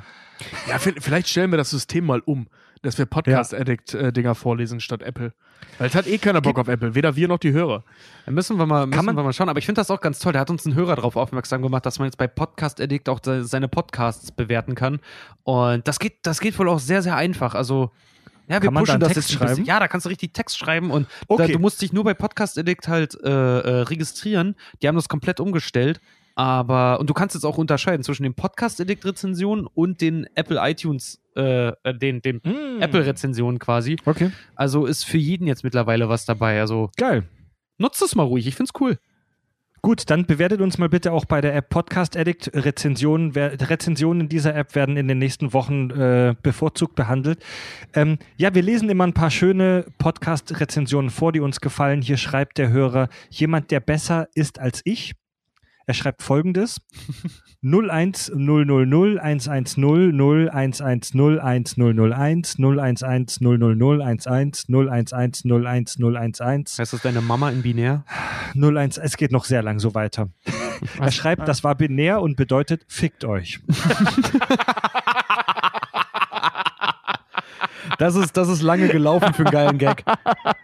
Ja, 0.69 0.77
vi- 0.77 1.01
vielleicht 1.01 1.29
stellen 1.29 1.51
wir 1.51 1.57
das 1.59 1.71
System 1.71 2.07
mal 2.07 2.21
um, 2.21 2.49
dass 2.83 2.99
wir 2.99 3.07
Podcast-Addict-Dinger 3.07 4.35
vorlesen 4.35 4.81
statt 4.81 5.03
Apple. 5.03 5.33
Weil 5.79 5.89
es 5.89 5.95
hat 5.95 6.07
eh 6.07 6.19
keiner 6.19 6.41
Bock 6.41 6.59
auf 6.59 6.69
Apple, 6.69 6.95
weder 6.95 7.17
wir 7.17 7.29
noch 7.29 7.39
die 7.39 7.53
Hörer. 7.53 7.85
Da 8.27 8.33
müssen 8.33 8.57
wir 8.59 8.67
mal, 8.67 8.87
müssen 8.87 9.05
man- 9.05 9.17
wir 9.17 9.23
mal 9.25 9.33
schauen. 9.33 9.49
Aber 9.49 9.59
ich 9.59 9.67
finde 9.67 9.81
das 9.81 9.91
auch 9.91 10.01
ganz 10.01 10.19
toll. 10.19 10.33
Da 10.33 10.41
hat 10.41 10.51
uns 10.51 10.65
ein 10.67 10.75
Hörer 10.75 10.97
darauf 10.97 11.17
aufmerksam 11.17 11.63
gemacht, 11.63 11.85
dass 11.87 11.99
man 11.99 12.07
jetzt 12.07 12.17
bei 12.19 12.27
Podcast 12.27 12.81
Addict 12.81 13.09
auch 13.09 13.21
se- 13.25 13.45
seine 13.45 13.69
Podcasts 13.69 14.31
bewerten 14.33 14.75
kann. 14.75 15.01
Und 15.45 15.87
das 15.89 15.99
geht, 15.99 16.19
das 16.25 16.41
geht 16.41 16.59
wohl 16.59 16.69
auch 16.69 16.79
sehr, 16.79 17.03
sehr 17.03 17.17
einfach. 17.17 17.55
Also, 17.55 17.91
ja, 18.49 18.63
wir 18.63 18.71
Kann 18.71 18.75
pushen 18.83 19.01
das 19.01 19.13
Text 19.13 19.31
jetzt 19.31 19.39
schreiben? 19.39 19.65
Ja, 19.65 19.79
da 19.79 19.89
kannst 19.89 20.07
du 20.07 20.09
richtig 20.09 20.33
Text 20.33 20.57
schreiben 20.59 20.91
und 20.91 21.07
Okay. 21.27 21.49
da, 21.49 21.53
du 21.53 21.59
musst 21.59 21.83
dich 21.83 21.93
nur 21.93 22.05
bei 22.05 22.15
Podcast 22.15 22.59
Addict 22.59 22.89
halt 22.89 23.15
äh, 23.23 23.29
äh, 23.29 23.81
registrieren. 23.83 24.55
Die 24.81 24.89
haben 24.89 24.97
das 24.97 25.09
komplett 25.09 25.39
umgestellt. 25.41 26.01
Aber, 26.39 27.01
und 27.01 27.11
du 27.11 27.15
kannst 27.15 27.35
jetzt 27.35 27.43
auch 27.43 27.59
unterscheiden 27.59 28.05
zwischen 28.05 28.23
den 28.23 28.33
Podcast 28.33 28.81
Addict 28.81 29.05
Rezensionen 29.05 29.67
und 29.67 30.01
den 30.01 30.25
Apple 30.37 30.61
iTunes, 30.63 31.21
äh, 31.35 31.71
äh, 31.83 31.93
den, 31.93 32.23
den 32.23 32.37
Mm. 32.45 32.81
Apple 32.81 33.05
Rezensionen 33.05 33.59
quasi. 33.59 33.97
Okay. 34.07 34.31
Also 34.55 34.87
ist 34.87 35.03
für 35.03 35.19
jeden 35.19 35.49
jetzt 35.49 35.65
mittlerweile 35.65 36.09
was 36.09 36.27
dabei. 36.27 36.61
Also 36.61 36.91
Geil. 36.97 37.25
nutzt 37.79 38.01
es 38.03 38.15
mal 38.15 38.23
ruhig. 38.23 38.47
Ich 38.47 38.55
find's 38.55 38.71
cool. 38.79 38.99
Gut, 39.83 40.11
dann 40.11 40.27
bewertet 40.27 40.61
uns 40.61 40.79
mal 40.79 40.89
bitte 40.89 41.11
auch 41.11 41.25
bei 41.25 41.41
der 41.41 41.57
App 41.57 41.71
Podcast 41.71 42.17
Addict. 42.17 42.53
Rezensionen, 42.55 43.33
Rezensionen 43.33 44.21
in 44.21 44.29
dieser 44.29 44.55
App 44.55 44.77
werden 44.77 44.97
in 44.97 45.09
den 45.09 45.19
nächsten 45.19 45.53
Wochen 45.53 45.91
äh, 45.91 46.37
bevorzugt 46.41 46.95
behandelt. 46.95 47.45
Ähm, 47.95 48.17
ja, 48.37 48.55
wir 48.55 48.63
lesen 48.63 48.89
immer 48.91 49.09
ein 49.09 49.13
paar 49.13 49.33
schöne 49.33 49.87
Podcast-Rezensionen 49.99 51.11
vor, 51.11 51.33
die 51.33 51.41
uns 51.41 51.61
gefallen. 51.61 52.01
Hier 52.01 52.17
schreibt 52.17 52.59
der 52.59 52.71
Hörer, 52.71 53.09
jemand, 53.29 53.73
der 53.73 53.81
besser 53.81 54.29
ist 54.35 54.61
als 54.61 54.83
ich. 54.85 55.15
Er 55.89 55.95
schreibt 55.95 56.23
folgendes. 56.23 56.83
01000 57.63 58.31
110 59.19 59.83
0110 59.83 61.17
1001 61.17 61.79
011 61.79 62.59
000 62.59 62.83
11 62.83 64.65
011 64.69 65.45
011 65.49 65.97
011 65.99 66.79
Heißt 66.79 66.93
das 66.93 67.01
deine 67.01 67.23
Mama 67.23 67.49
in 67.49 67.63
binär? 67.63 68.05
01, 68.55 68.99
es 68.99 69.17
geht 69.17 69.33
noch 69.33 69.47
sehr 69.47 69.63
lang 69.63 69.79
so 69.79 69.95
weiter. 69.95 70.29
Er 71.01 71.11
schreibt, 71.11 71.49
das 71.49 71.65
war 71.65 71.75
binär 71.75 72.21
und 72.21 72.37
bedeutet 72.37 72.85
fickt 72.87 73.25
euch. 73.25 73.61
Das 77.99 78.15
ist, 78.15 78.37
das 78.37 78.49
ist 78.49 78.63
lange 78.63 78.89
gelaufen 78.89 79.35
für 79.35 79.45
einen 79.45 79.51
geilen 79.51 79.79
Gag. 79.79 80.05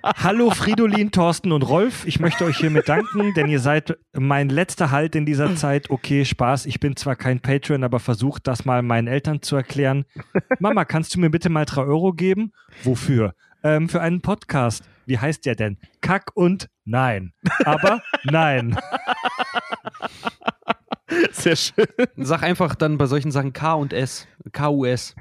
Hallo 0.03 0.51
Fridolin, 0.51 1.11
Thorsten 1.11 1.51
und 1.53 1.63
Rolf. 1.63 2.07
Ich 2.07 2.21
möchte 2.21 2.45
euch 2.45 2.57
hiermit 2.57 2.89
danken, 2.89 3.35
denn 3.35 3.49
ihr 3.49 3.61
seid 3.61 3.99
mein 4.13 4.49
letzter 4.49 4.91
Halt 4.91 5.17
in 5.17 5.27
dieser 5.27 5.57
Zeit. 5.57 5.91
Okay, 5.91 6.25
Spaß. 6.25 6.67
Ich 6.67 6.79
bin 6.81 6.97
zwar 6.97 7.17
kein 7.17 7.41
Patreon, 7.41 7.83
aber 7.83 7.99
versucht 7.99 8.47
das 8.47 8.65
mal 8.65 8.83
meinen 8.83 9.09
Eltern 9.09 9.43
zu 9.43 9.57
erklären. 9.57 10.05
Mama, 10.61 10.85
kannst 10.85 11.15
du 11.15 11.21
mir 11.21 11.31
bitte 11.31 11.51
mal 11.51 11.65
drei 11.65 11.83
Euro 11.83 12.13
geben? 12.13 12.53
Wofür? 12.85 13.35
Ähm, 13.63 13.89
für 13.89 14.01
einen 14.01 14.21
Podcast. 14.21 14.85
Wie 15.07 15.19
heißt 15.19 15.45
der 15.45 15.57
denn? 15.57 15.79
Kack 16.01 16.31
und 16.35 16.69
Nein. 16.85 17.33
Aber 17.65 18.03
nein. 18.25 18.77
Sehr 21.33 21.57
schön. 21.57 21.87
Sag 22.17 22.43
einfach 22.43 22.75
dann 22.75 22.97
bei 22.99 23.07
solchen 23.07 23.31
Sachen 23.31 23.53
K 23.53 23.75
und 23.75 23.93
S. 23.93 24.27
KUS. 24.53 25.15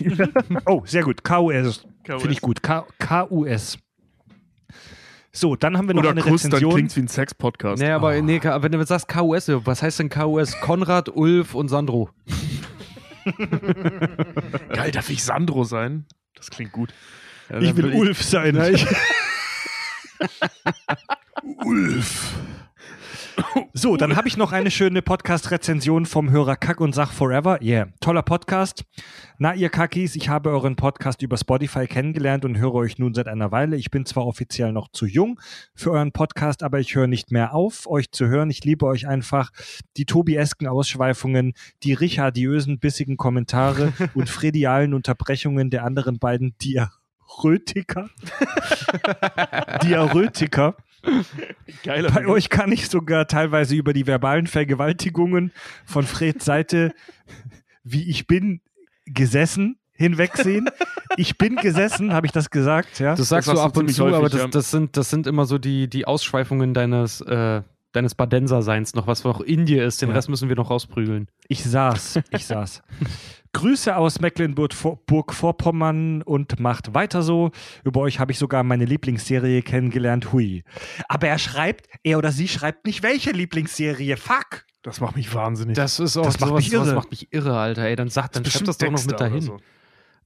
Oh, 0.66 0.82
sehr 0.86 1.02
gut. 1.02 1.22
KUS. 1.24 1.86
Finde 2.04 2.30
ich 2.32 2.40
gut. 2.40 2.62
K 2.62 2.86
KUS. 2.98 3.78
So, 5.32 5.54
dann 5.54 5.76
haben 5.76 5.86
wir 5.88 5.94
noch 5.94 6.00
Oder 6.00 6.10
eine 6.12 6.22
Kuss, 6.22 6.42
dann 6.42 6.52
Rezension. 6.52 6.72
klingt's 6.74 6.96
wie 6.96 7.00
ein 7.00 7.08
Sex-Podcast. 7.08 7.82
Nee, 7.82 7.90
aber 7.90 8.20
nee, 8.22 8.38
Ka- 8.38 8.62
wenn 8.62 8.72
du 8.72 8.82
sagst 8.86 9.08
KUS, 9.08 9.48
was 9.48 9.82
heißt 9.82 9.98
denn 9.98 10.08
KUS? 10.08 10.58
Konrad, 10.62 11.10
Ulf 11.14 11.54
und 11.54 11.68
Sandro. 11.68 12.08
Geil, 14.72 14.90
darf 14.92 15.10
ich 15.10 15.22
Sandro 15.22 15.64
sein? 15.64 16.06
Das 16.34 16.48
klingt 16.50 16.72
gut. 16.72 16.94
Ja, 17.50 17.58
ich 17.58 17.68
dann 17.68 17.76
will 17.76 17.92
Ulf 17.94 18.22
sein. 18.22 18.56
Ulf. 21.64 22.34
So, 23.72 23.96
dann 23.96 24.16
habe 24.16 24.28
ich 24.28 24.36
noch 24.36 24.52
eine 24.52 24.70
schöne 24.70 25.02
Podcast-Rezension 25.02 26.06
vom 26.06 26.30
Hörer 26.30 26.56
Kack 26.56 26.80
und 26.80 26.94
Sach 26.94 27.12
Forever. 27.12 27.60
Yeah, 27.62 27.88
toller 28.00 28.22
Podcast. 28.22 28.84
Na, 29.38 29.54
ihr 29.54 29.68
Kackis, 29.68 30.16
ich 30.16 30.28
habe 30.28 30.50
euren 30.50 30.76
Podcast 30.76 31.20
über 31.22 31.36
Spotify 31.36 31.86
kennengelernt 31.86 32.44
und 32.44 32.56
höre 32.56 32.74
euch 32.74 32.98
nun 32.98 33.12
seit 33.14 33.28
einer 33.28 33.52
Weile. 33.52 33.76
Ich 33.76 33.90
bin 33.90 34.06
zwar 34.06 34.26
offiziell 34.26 34.72
noch 34.72 34.88
zu 34.88 35.06
jung 35.06 35.38
für 35.74 35.90
euren 35.92 36.12
Podcast, 36.12 36.62
aber 36.62 36.80
ich 36.80 36.94
höre 36.94 37.06
nicht 37.06 37.30
mehr 37.30 37.54
auf, 37.54 37.86
euch 37.86 38.10
zu 38.10 38.26
hören. 38.26 38.50
Ich 38.50 38.64
liebe 38.64 38.86
euch 38.86 39.06
einfach. 39.06 39.50
Die 39.96 40.06
Tobiesken 40.06 40.66
Ausschweifungen, 40.66 41.52
die 41.82 41.92
richardiösen, 41.92 42.78
bissigen 42.78 43.16
Kommentare 43.16 43.92
und 44.14 44.30
fredialen 44.30 44.94
Unterbrechungen 44.94 45.68
der 45.70 45.84
anderen 45.84 46.18
beiden 46.18 46.56
Diarrhötiker. 46.58 48.08
Diarrhötiker. 49.82 50.76
Geiler 51.82 52.10
Bei 52.10 52.26
euch 52.26 52.48
kann 52.48 52.72
ich 52.72 52.88
sogar 52.88 53.26
teilweise 53.26 53.74
über 53.74 53.92
die 53.92 54.06
verbalen 54.06 54.46
Vergewaltigungen 54.46 55.52
von 55.84 56.04
Freds 56.04 56.44
Seite, 56.44 56.92
wie 57.84 58.08
ich 58.08 58.26
bin, 58.26 58.60
gesessen 59.06 59.78
hinwegsehen. 59.92 60.68
Ich 61.16 61.38
bin 61.38 61.56
gesessen, 61.56 62.12
habe 62.12 62.26
ich 62.26 62.32
das 62.32 62.50
gesagt, 62.50 62.98
ja? 62.98 63.14
Das 63.14 63.28
sagst 63.28 63.48
Das 63.48 63.54
du 63.54 63.60
ab 63.60 63.76
und 63.76 63.88
zu, 63.88 64.04
häufig, 64.04 64.16
aber 64.16 64.28
das, 64.28 64.40
ja. 64.40 64.48
das, 64.48 64.70
sind, 64.70 64.96
das 64.96 65.10
sind 65.10 65.26
immer 65.26 65.46
so 65.46 65.58
die, 65.58 65.88
die 65.88 66.06
Ausschweifungen 66.06 66.74
deines, 66.74 67.20
äh, 67.22 67.62
deines 67.92 68.14
Badenser-Seins 68.14 68.94
noch, 68.94 69.06
was 69.06 69.24
noch 69.24 69.40
in 69.40 69.64
dir 69.64 69.84
ist. 69.84 70.02
Den 70.02 70.10
Ja. 70.10 70.16
Rest 70.16 70.28
müssen 70.28 70.48
wir 70.48 70.56
noch 70.56 70.70
rausprügeln. 70.70 71.28
Ich 71.48 71.64
saß, 71.64 72.20
ich 72.30 72.44
saß. 72.46 72.82
Grüße 73.56 73.96
aus 73.96 74.20
Mecklenburg-Vorpommern 74.20 76.20
und 76.22 76.60
macht 76.60 76.92
weiter 76.92 77.22
so. 77.22 77.52
Über 77.84 78.00
euch 78.00 78.20
habe 78.20 78.32
ich 78.32 78.38
sogar 78.38 78.62
meine 78.62 78.84
Lieblingsserie 78.84 79.62
kennengelernt. 79.62 80.34
Hui. 80.34 80.62
Aber 81.08 81.28
er 81.28 81.38
schreibt, 81.38 81.86
er 82.02 82.18
oder 82.18 82.32
sie 82.32 82.48
schreibt 82.48 82.84
nicht 82.86 83.02
welche 83.02 83.30
Lieblingsserie. 83.30 84.18
Fuck. 84.18 84.66
Das 84.82 85.00
macht 85.00 85.16
mich 85.16 85.34
wahnsinnig. 85.34 85.74
Das 85.74 85.98
ist 86.00 86.18
auch 86.18 86.26
Das 86.26 86.38
macht 86.38 86.50
sowas, 86.50 86.64
mich 86.64 86.72
irre. 86.74 86.84
sowas 86.84 86.96
macht 86.96 87.10
mich 87.10 87.32
irre, 87.32 87.58
Alter. 87.58 87.84
Ey, 87.86 87.96
dann 87.96 88.10
sag, 88.10 88.30
dann 88.32 88.44
schreib 88.44 88.52
Bestimmt 88.52 88.68
das 88.68 88.76
doch 88.78 88.90
noch 88.90 89.06
mit 89.06 89.18
dahin. 89.20 89.40
so. 89.40 89.56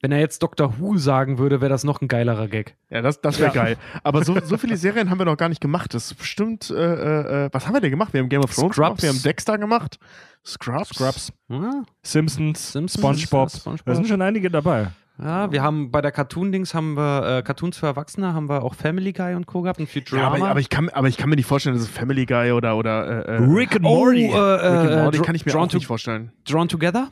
Wenn 0.03 0.13
er 0.13 0.19
jetzt 0.19 0.43
Dr. 0.43 0.79
Who 0.79 0.97
sagen 0.97 1.39
würde, 1.39 1.61
wäre 1.61 1.69
das 1.69 1.85
noch 1.85 2.01
ein 2.01 2.09
geilerer 2.09 2.49
Gag. 2.49 2.75
Ja, 2.89 3.03
das, 3.03 3.21
das 3.21 3.39
wäre 3.39 3.55
Ja. 3.55 3.63
geil. 3.65 3.77
Aber 4.03 4.25
so, 4.25 4.35
so 4.43 4.57
viele 4.57 4.77
Serien 4.79 5.11
haben 5.11 5.19
wir 5.19 5.27
noch 5.27 5.37
gar 5.37 5.49
nicht 5.51 5.61
gemacht. 5.61 5.93
Das 5.93 6.07
ist 6.07 6.15
bestimmt, 6.15 6.71
äh, 6.71 7.45
äh, 7.45 7.49
was 7.53 7.67
haben 7.67 7.75
wir 7.75 7.81
denn 7.81 7.91
gemacht? 7.91 8.13
Wir 8.15 8.21
haben 8.23 8.29
Game 8.31 8.41
of 8.43 8.55
Thrones 8.55 8.75
Scrubs. 8.75 8.77
gemacht, 8.77 9.03
wir 9.03 9.09
haben 9.11 9.23
Dexter 9.23 9.59
gemacht. 9.59 9.99
Scrubs. 10.47 10.89
Scrubs, 10.95 11.33
Ja, 11.51 11.83
Simpsons, 12.03 12.73
Simpsons, 12.73 12.95
SpongeBob. 13.21 13.51
ja, 13.53 13.59
SpongeBob. 13.59 13.87
Da 13.87 13.95
sind 13.95 14.09
schon 14.09 14.23
einige 14.23 14.51
dabei. 14.51 14.89
ja 15.23 15.53
wir 15.53 15.63
haben 15.63 15.91
bei 15.91 16.01
der 16.01 16.13
Cartoon-Dings 16.13 16.73
haben 16.73 16.95
wir 16.97 17.39
äh, 17.39 17.43
Cartoons 17.43 17.77
für 17.77 17.87
Erwachsene, 17.89 18.33
haben 18.33 18.49
wir 18.49 18.63
auch 18.63 18.75
Family 18.75 19.13
Guy 19.13 19.35
und 19.35 19.45
Co. 19.47 19.61
gehabt 19.61 19.81
und 19.81 19.87
Futurama. 19.91 20.23
Ja, 20.39 20.43
aber, 20.45 20.51
aber, 20.53 20.61
ich 20.61 20.71
kann, 20.71 20.89
aber 20.89 21.09
ich 21.09 21.19
kann 21.19 21.29
mir 21.29 21.37
nicht 21.37 21.45
vorstellen, 21.47 21.75
dass 21.77 21.85
es 21.85 21.91
Family 21.91 22.25
Guy 22.25 22.53
oder, 22.53 22.79
oder 22.79 23.27
äh, 23.29 23.33
äh, 23.33 23.37
Rick 23.43 23.77
and 23.77 23.85
oh, 23.85 23.97
Morty. 24.07 24.25
äh, 24.25 24.35
Rick 24.35 24.63
and 24.65 24.91
äh, 24.93 25.03
Morty 25.03 25.17
Dr- 25.19 25.27
kann 25.27 25.35
ich 25.35 25.45
mir 25.45 25.53
Drawn 25.53 25.69
auch 25.69 25.75
nicht 25.75 25.87
vorstellen. 25.87 26.33
Drawn 26.49 26.69
Together? 26.69 27.09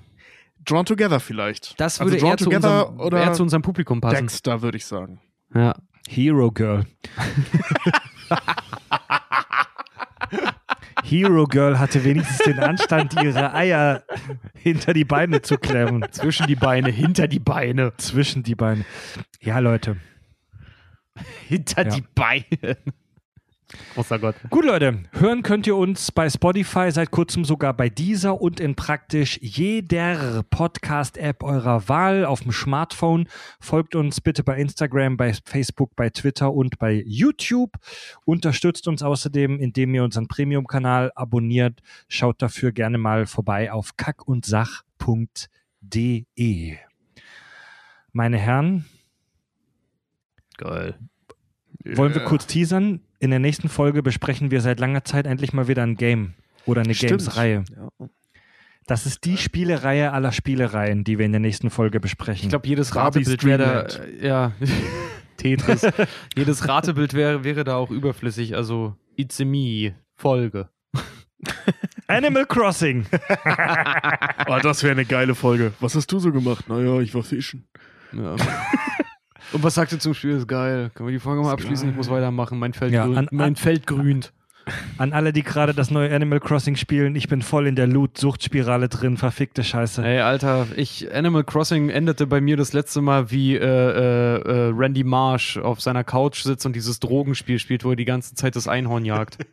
Drawn 0.64 0.84
Together 0.86 1.20
vielleicht. 1.20 1.78
Das 1.80 2.00
Also 2.00 2.12
würde 2.12 2.20
Drawn 2.20 2.30
eher, 2.30 2.36
zu 2.38 2.44
Together 2.44 2.88
unserem, 2.90 3.06
oder 3.06 3.22
eher 3.22 3.32
zu 3.32 3.42
unserem 3.42 3.62
Publikum 3.62 4.00
passen. 4.00 4.16
Dexter, 4.16 4.62
würde 4.62 4.76
ich 4.76 4.86
sagen. 4.86 5.20
Ja. 5.54 5.74
Hero 6.08 6.50
Girl. 6.50 6.84
Hero 11.04 11.44
Girl 11.44 11.78
hatte 11.78 12.04
wenigstens 12.04 12.38
den 12.38 12.58
Anstand, 12.58 13.14
ihre 13.22 13.54
Eier 13.54 14.02
hinter 14.54 14.92
die 14.92 15.04
Beine 15.04 15.40
zu 15.42 15.56
klemmen. 15.56 16.04
Zwischen 16.10 16.46
die 16.46 16.56
Beine, 16.56 16.90
hinter 16.90 17.28
die 17.28 17.38
Beine. 17.38 17.92
Zwischen 17.96 18.42
die 18.42 18.54
Beine. 18.54 18.84
Ja, 19.40 19.58
Leute. 19.58 19.96
Hinter 21.46 21.86
Ja. 21.86 21.94
die 21.94 22.04
Beine. 22.14 22.76
Großer 23.94 24.18
Gott. 24.18 24.34
Gut, 24.48 24.64
Leute. 24.64 25.02
Hören 25.12 25.42
könnt 25.42 25.66
ihr 25.66 25.76
uns 25.76 26.10
bei 26.10 26.30
Spotify, 26.30 26.90
seit 26.90 27.10
kurzem 27.10 27.44
sogar 27.44 27.74
bei 27.74 27.90
dieser 27.90 28.40
und 28.40 28.60
in 28.60 28.74
praktisch 28.76 29.38
jeder 29.42 30.42
Podcast-App 30.44 31.42
eurer 31.42 31.86
Wahl 31.88 32.24
auf 32.24 32.40
dem 32.40 32.52
Smartphone. 32.52 33.28
Folgt 33.60 33.94
uns 33.94 34.22
bitte 34.22 34.42
bei 34.42 34.56
Instagram, 34.56 35.18
bei 35.18 35.34
Facebook, 35.44 35.94
bei 35.96 36.08
Twitter 36.08 36.50
und 36.52 36.78
bei 36.78 37.02
YouTube. 37.06 37.72
Unterstützt 38.24 38.88
uns 38.88 39.02
außerdem, 39.02 39.60
indem 39.60 39.94
ihr 39.94 40.02
unseren 40.02 40.28
Premium-Kanal 40.28 41.12
abonniert. 41.14 41.80
Schaut 42.08 42.40
dafür 42.40 42.72
gerne 42.72 42.96
mal 42.96 43.26
vorbei 43.26 43.70
auf 43.70 43.98
kackundsach.de. 43.98 46.76
Meine 48.12 48.38
Herren, 48.38 48.86
Geil. 50.56 50.98
wollen 51.84 52.14
wir 52.14 52.24
kurz 52.24 52.46
teasern? 52.46 53.02
In 53.20 53.30
der 53.30 53.38
nächsten 53.40 53.68
Folge 53.68 54.02
besprechen 54.02 54.50
wir 54.50 54.60
seit 54.60 54.78
langer 54.80 55.04
Zeit 55.04 55.26
endlich 55.26 55.52
mal 55.52 55.66
wieder 55.68 55.82
ein 55.82 55.96
Game 55.96 56.34
oder 56.66 56.82
eine. 56.82 56.94
Games-Reihe. 56.94 57.64
Ja. 57.76 58.08
Das 58.86 59.04
ist 59.04 59.24
die 59.24 59.36
Spielereihe 59.36 60.12
aller 60.12 60.32
Spielereien, 60.32 61.04
die 61.04 61.18
wir 61.18 61.26
in 61.26 61.32
der 61.32 61.40
nächsten 61.40 61.68
Folge 61.68 62.00
besprechen. 62.00 62.44
Ich 62.44 62.48
glaube, 62.50 62.66
jedes 62.66 62.94
Ratebild 62.96 63.44
wäre 63.44 63.58
da, 63.58 64.02
äh, 64.04 64.26
ja, 64.26 64.52
Tetris. 65.36 65.86
jedes 66.36 66.66
Ratebild 66.66 67.12
wäre, 67.12 67.44
wäre 67.44 67.64
da 67.64 67.76
auch 67.76 67.90
überflüssig. 67.90 68.56
Also, 68.56 68.96
It's 69.16 69.40
a 69.40 69.44
Me, 69.44 69.94
Folge. 70.14 70.68
Animal 72.06 72.46
Crossing. 72.46 73.06
Oh, 74.50 74.58
das 74.62 74.82
wäre 74.82 74.92
eine 74.92 75.04
geile 75.04 75.34
Folge. 75.34 75.74
Was 75.80 75.94
hast 75.94 76.10
du 76.10 76.18
so 76.18 76.32
gemacht? 76.32 76.68
Naja, 76.70 77.00
ich 77.00 77.14
war 77.14 77.22
fischen. 77.22 77.68
Ja. 78.12 78.34
Und 79.52 79.62
was 79.62 79.74
sagt 79.74 79.92
ihr 79.92 79.98
zum 79.98 80.14
Spiel? 80.14 80.32
Ist 80.36 80.48
geil. 80.48 80.90
Können 80.94 81.08
wir 81.08 81.12
die 81.12 81.18
Folge 81.20 81.42
mal 81.42 81.52
abschließen? 81.52 81.88
Ich 81.90 81.96
muss 81.96 82.10
weitermachen. 82.10 82.58
Mein 82.58 82.72
Feld, 82.74 82.92
Ja, 82.92 83.06
grün, 83.06 83.16
an- 83.18 83.28
mein 83.30 83.46
an- 83.48 83.56
Feld 83.56 83.86
grünt. 83.86 84.32
An 84.98 85.14
alle, 85.14 85.32
die 85.32 85.42
gerade 85.42 85.72
das 85.72 85.90
neue 85.90 86.14
Animal 86.14 86.40
Crossing 86.40 86.76
spielen, 86.76 87.16
ich 87.16 87.26
bin 87.28 87.40
voll 87.40 87.66
in 87.66 87.74
der 87.74 87.86
Loot-Suchtspirale 87.86 88.90
drin. 88.90 89.16
Verfickte 89.16 89.64
Scheiße. 89.64 90.04
Ey, 90.04 90.20
Alter, 90.20 90.66
ich, 90.76 91.10
Animal 91.14 91.42
Crossing 91.44 91.88
endete 91.88 92.26
bei 92.26 92.42
mir 92.42 92.58
das 92.58 92.74
letzte 92.74 93.00
Mal, 93.00 93.30
wie 93.30 93.56
äh, 93.56 93.60
äh, 93.62 94.36
äh, 94.42 94.72
Randy 94.76 95.04
Marsh 95.04 95.56
auf 95.56 95.80
seiner 95.80 96.04
Couch 96.04 96.42
sitzt 96.42 96.66
und 96.66 96.76
dieses 96.76 97.00
Drogenspiel 97.00 97.58
spielt, 97.58 97.82
wo 97.82 97.90
er 97.90 97.96
die 97.96 98.04
ganze 98.04 98.34
Zeit 98.34 98.56
das 98.56 98.68
Einhorn 98.68 99.04
jagt. 99.06 99.38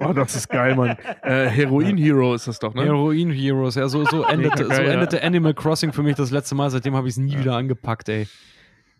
Oh, 0.00 0.12
das 0.12 0.34
ist 0.34 0.48
geil, 0.48 0.74
Mann. 0.74 0.96
Äh, 1.22 1.46
Heroin 1.48 1.96
Hero 1.96 2.34
ist 2.34 2.48
das 2.48 2.58
doch, 2.58 2.74
ne? 2.74 2.84
Heroin 2.84 3.30
Heroes, 3.30 3.74
ja, 3.76 3.86
so, 3.86 4.04
so, 4.06 4.24
endete, 4.28 4.64
so 4.64 4.68
geil, 4.70 4.88
endete 4.88 5.22
Animal 5.22 5.52
Crossing 5.54 5.92
für 5.92 6.02
mich 6.02 6.16
das 6.16 6.30
letzte 6.30 6.54
Mal. 6.54 6.70
Seitdem 6.70 6.96
habe 6.96 7.06
ich 7.06 7.12
es 7.14 7.18
nie 7.18 7.38
wieder 7.38 7.54
angepackt, 7.56 8.08
ey. 8.08 8.26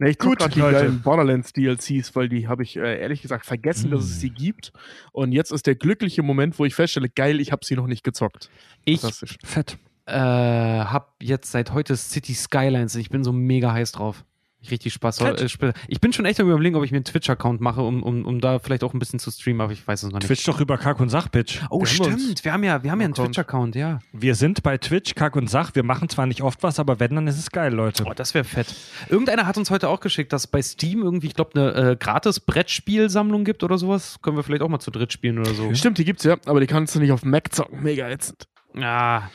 Ne, 0.01 0.09
ich 0.09 0.19
gucke 0.19 0.37
gerade 0.37 0.55
die 0.55 0.61
geilen 0.61 1.03
Borderlands 1.03 1.53
DLCs, 1.53 2.17
weil 2.17 2.31
die 2.31 2.49
habe 2.49 2.63
ich 2.63 2.77
äh, 2.77 3.01
ehrlich 3.03 3.21
gesagt 3.21 3.45
vergessen, 3.45 3.91
dass 3.91 4.05
es 4.05 4.19
sie 4.19 4.31
gibt. 4.31 4.73
Und 5.13 5.33
jetzt 5.33 5.53
ist 5.53 5.67
der 5.67 5.75
glückliche 5.75 6.23
Moment, 6.23 6.59
wo 6.59 6.65
ich 6.65 6.75
feststelle, 6.75 7.11
geil, 7.11 7.39
ich 7.39 7.53
habe 7.53 7.67
sie 7.67 7.77
noch 7.77 7.87
nicht 7.87 8.03
gezockt. 8.03 8.49
Ich. 8.87 9.03
Fett. 9.45 9.77
äh, 10.07 10.15
habe 10.15 11.07
jetzt 11.21 11.53
seit 11.53 11.75
heute 11.75 11.97
City 11.97 12.33
Skylines. 12.33 12.95
Ich 12.95 13.11
bin 13.11 13.23
so 13.23 13.33
mega 13.33 13.75
heiß 13.75 13.93
drauf. 13.93 14.25
Ich 14.63 14.71
richtig 14.71 14.93
Spaß. 14.93 15.21
Äh, 15.23 15.47
Ich 15.89 16.01
bin 16.01 16.13
schon 16.13 16.27
echt 16.27 16.39
am 16.39 16.49
überlegen, 16.51 16.77
ob 16.77 16.85
ich 16.85 16.91
mir 16.91 16.99
einen 16.99 17.05
Twitch-Account 17.05 17.63
mache, 17.63 17.81
um, 17.81 18.03
um, 18.03 18.27
um 18.27 18.41
da 18.41 18.59
vielleicht 18.59 18.85
auch 18.85 18.93
ein 18.93 18.99
bisschen 18.99 19.19
zu 19.19 19.31
streamen, 19.31 19.63
aber 19.63 19.73
ich 19.73 19.87
weiß 19.87 20.03
es 20.03 20.11
noch 20.11 20.19
nicht. 20.19 20.27
Twitch 20.27 20.45
doch 20.45 20.61
über 20.61 20.77
Kack 20.77 21.01
und 21.01 21.09
Sach, 21.09 21.29
Bitch. 21.29 21.61
Oh, 21.71 21.81
Wir 21.83 21.87
haben 21.89 22.19
stimmt. 22.19 22.45
Wir 22.45 22.53
haben 22.53 22.65
ja, 22.65 22.83
wir 22.83 22.91
haben 22.91 23.01
ja 23.01 23.05
einen 23.07 23.15
Account. 23.15 23.29
Twitch-Account, 23.35 23.75
ja. 23.75 24.01
Wir 24.13 24.35
sind 24.35 24.63
bei 24.63 24.77
Twitch, 24.77 25.15
Kack 25.15 25.37
und 25.37 25.49
Sach. 25.49 25.75
Wir 25.75 25.83
machen 25.83 26.11
zwar 26.11 26.27
nicht 26.27 26.43
oft 26.43 26.63
was, 26.63 26.79
aber 26.79 27.01
wenn, 27.01 27.15
dann 27.15 27.27
ist 27.27 27.39
es 27.39 27.51
geil, 27.51 27.73
Leute. 27.73 28.05
Oh, 28.07 28.13
das 28.15 28.35
wäre 28.35 28.45
fett. 28.45 28.75
Irgendeiner 29.09 29.47
hat 29.47 29.57
uns 29.57 29.71
heute 29.71 29.89
auch 29.89 30.01
geschickt, 30.01 30.33
dass 30.33 30.43
es 30.43 30.47
bei 30.47 30.61
Steam 30.61 31.03
irgendwie, 31.03 31.29
ich 31.29 31.35
glaube, 31.35 31.59
eine 31.59 31.93
äh, 31.93 31.97
gratis 31.97 32.39
Brettspielsammlung 32.41 33.45
gibt 33.45 33.63
oder 33.63 33.79
sowas. 33.79 34.19
Können 34.21 34.37
wir 34.37 34.43
vielleicht 34.43 34.63
auch 34.63 34.69
mal 34.69 34.79
zu 34.81 34.91
dritt 34.91 35.13
spielen 35.13 35.39
oder 35.39 35.55
so. 35.55 35.75
Stimmt, 35.75 35.97
die 35.97 36.05
gibt's 36.05 36.25
ja, 36.25 36.37
aber 36.45 36.61
die 36.61 36.67
kannst 36.67 36.95
du 36.95 37.01
nicht 37.01 37.13
auf 37.13 37.25
Mac 37.25 37.55
zocken. 37.55 37.83
Mega 37.83 38.09
ätzend. 38.11 38.47
Ja. 38.75 39.31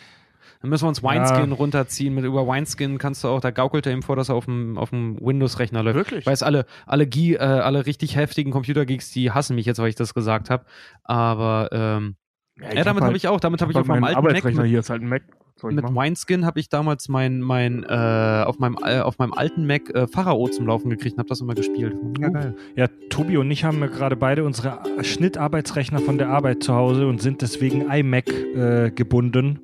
Dann 0.65 0.71
müssen 0.71 0.85
wir 0.85 0.89
uns 0.89 1.03
Wineskin 1.03 1.51
ja. 1.51 1.55
runterziehen. 1.55 2.15
Mit 2.15 2.25
über 2.25 2.47
Wineskin 2.47 2.97
kannst 2.97 3.23
du 3.23 3.27
auch, 3.27 3.39
da 3.39 3.51
gaukelt 3.51 3.85
er 3.85 3.93
ihm 3.93 4.01
vor, 4.01 4.15
dass 4.15 4.29
er 4.29 4.35
auf 4.35 4.45
dem, 4.45 4.79
auf 4.79 4.89
dem 4.89 5.15
Windows-Rechner 5.21 5.83
läuft. 5.83 5.95
Wirklich? 5.95 6.21
Ich 6.21 6.25
weiß, 6.25 6.41
alle, 6.41 6.65
alle, 6.87 7.03
äh, 7.03 7.37
alle 7.37 7.85
richtig 7.85 8.15
heftigen 8.15 8.49
Computergeeks, 8.49 9.11
die 9.11 9.29
hassen 9.29 9.55
mich 9.55 9.67
jetzt, 9.67 9.77
weil 9.77 9.89
ich 9.89 9.95
das 9.95 10.15
gesagt 10.15 10.49
habe. 10.49 10.65
Aber 11.03 11.69
ähm, 11.71 12.15
ja, 12.59 12.73
ja 12.73 12.83
damit 12.83 13.03
habe 13.03 13.11
halt, 13.11 13.17
ich 13.17 13.27
auch, 13.27 13.39
damit 13.39 13.61
habe 13.61 13.73
ich 13.73 13.77
auf 13.77 13.85
meinem 13.85 14.05
alten 14.05 14.23
Mac. 14.23 14.43
Mit, 14.43 14.65
hier 14.65 14.79
ist 14.79 14.89
halt 14.89 15.03
ein 15.03 15.07
Mac. 15.07 15.21
Mit 15.61 15.85
Wineskin 15.85 16.47
habe 16.47 16.59
ich 16.59 16.67
damals 16.67 17.09
mein, 17.09 17.41
mein, 17.41 17.83
äh, 17.83 18.43
auf, 18.43 18.57
meinem, 18.57 18.77
äh, 18.83 19.01
auf 19.01 19.19
meinem 19.19 19.33
alten 19.33 19.67
Mac 19.67 19.93
äh, 19.93 20.07
Pharao 20.07 20.47
zum 20.47 20.65
Laufen 20.65 20.89
gekriegt 20.89 21.13
und 21.13 21.19
habe 21.19 21.29
das 21.29 21.41
immer 21.41 21.53
gespielt. 21.53 21.95
Ja, 22.19 22.29
geil. 22.29 22.55
Ja, 22.75 22.87
Tobi 23.11 23.37
und 23.37 23.51
ich 23.51 23.63
haben 23.63 23.81
gerade 23.81 24.15
beide 24.15 24.43
unsere 24.43 24.79
Schnittarbeitsrechner 25.03 25.99
von 25.99 26.17
der 26.17 26.29
Arbeit 26.29 26.63
zu 26.63 26.73
Hause 26.73 27.05
und 27.05 27.21
sind 27.21 27.43
deswegen 27.43 27.91
iMac 27.91 28.29
äh, 28.29 28.89
gebunden. 28.89 29.59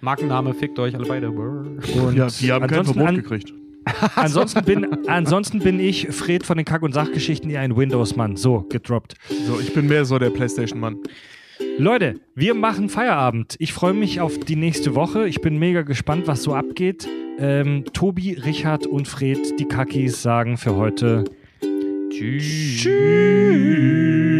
Markenname, 0.00 0.54
fickt 0.54 0.78
euch 0.78 0.94
alle 0.94 1.06
beide. 1.06 1.30
Und 1.30 2.14
ja, 2.14 2.28
die 2.28 2.52
haben 2.52 2.66
kein 2.66 2.84
Verbot 2.84 3.06
an, 3.06 3.16
gekriegt. 3.16 3.52
ansonsten, 4.16 4.64
bin, 4.64 5.08
ansonsten 5.08 5.60
bin 5.60 5.80
ich 5.80 6.08
Fred 6.08 6.44
von 6.44 6.56
den 6.56 6.66
Kack- 6.66 6.82
und 6.82 6.92
Sachgeschichten 6.92 7.50
eher 7.50 7.60
ein 7.60 7.76
Windows-Mann. 7.76 8.36
So, 8.36 8.66
gedroppt. 8.68 9.14
So, 9.46 9.58
ich 9.60 9.72
bin 9.72 9.88
mehr 9.88 10.04
so 10.04 10.18
der 10.18 10.30
Playstation-Mann. 10.30 10.98
Leute, 11.78 12.20
wir 12.34 12.54
machen 12.54 12.88
Feierabend. 12.88 13.56
Ich 13.58 13.72
freue 13.72 13.94
mich 13.94 14.20
auf 14.20 14.38
die 14.38 14.56
nächste 14.56 14.94
Woche. 14.94 15.28
Ich 15.28 15.40
bin 15.40 15.58
mega 15.58 15.82
gespannt, 15.82 16.26
was 16.26 16.42
so 16.42 16.54
abgeht. 16.54 17.08
Ähm, 17.38 17.84
Tobi, 17.92 18.34
Richard 18.34 18.86
und 18.86 19.08
Fred, 19.08 19.58
die 19.58 19.64
Kakis, 19.64 20.22
sagen 20.22 20.56
für 20.56 20.76
heute 20.76 21.24
Tschüss. 22.10 22.82
Tschüss. 22.82 24.37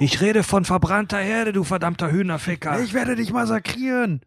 Ich 0.00 0.22
rede 0.22 0.42
von 0.42 0.64
verbrannter 0.64 1.18
Herde, 1.18 1.52
du 1.52 1.62
verdammter 1.62 2.10
Hühnerficker. 2.10 2.80
Ich 2.80 2.94
werde 2.94 3.16
dich 3.16 3.32
massakrieren. 3.32 4.22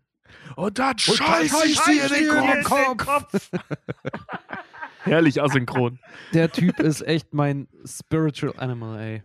Und 0.55 0.77
dann 0.77 0.99
scheiße 0.99 1.67
ich 1.67 1.79
dir 1.81 2.05
in 2.15 2.51
den 2.51 2.63
Kopf. 2.63 2.97
Kopf. 2.97 3.49
Herrlich 5.03 5.41
asynchron. 5.41 5.97
Der 6.33 6.51
Typ 6.51 6.79
ist 6.79 7.01
echt 7.01 7.33
mein 7.33 7.67
Spiritual 7.85 8.53
Animal, 8.57 8.99
ey. 8.99 9.23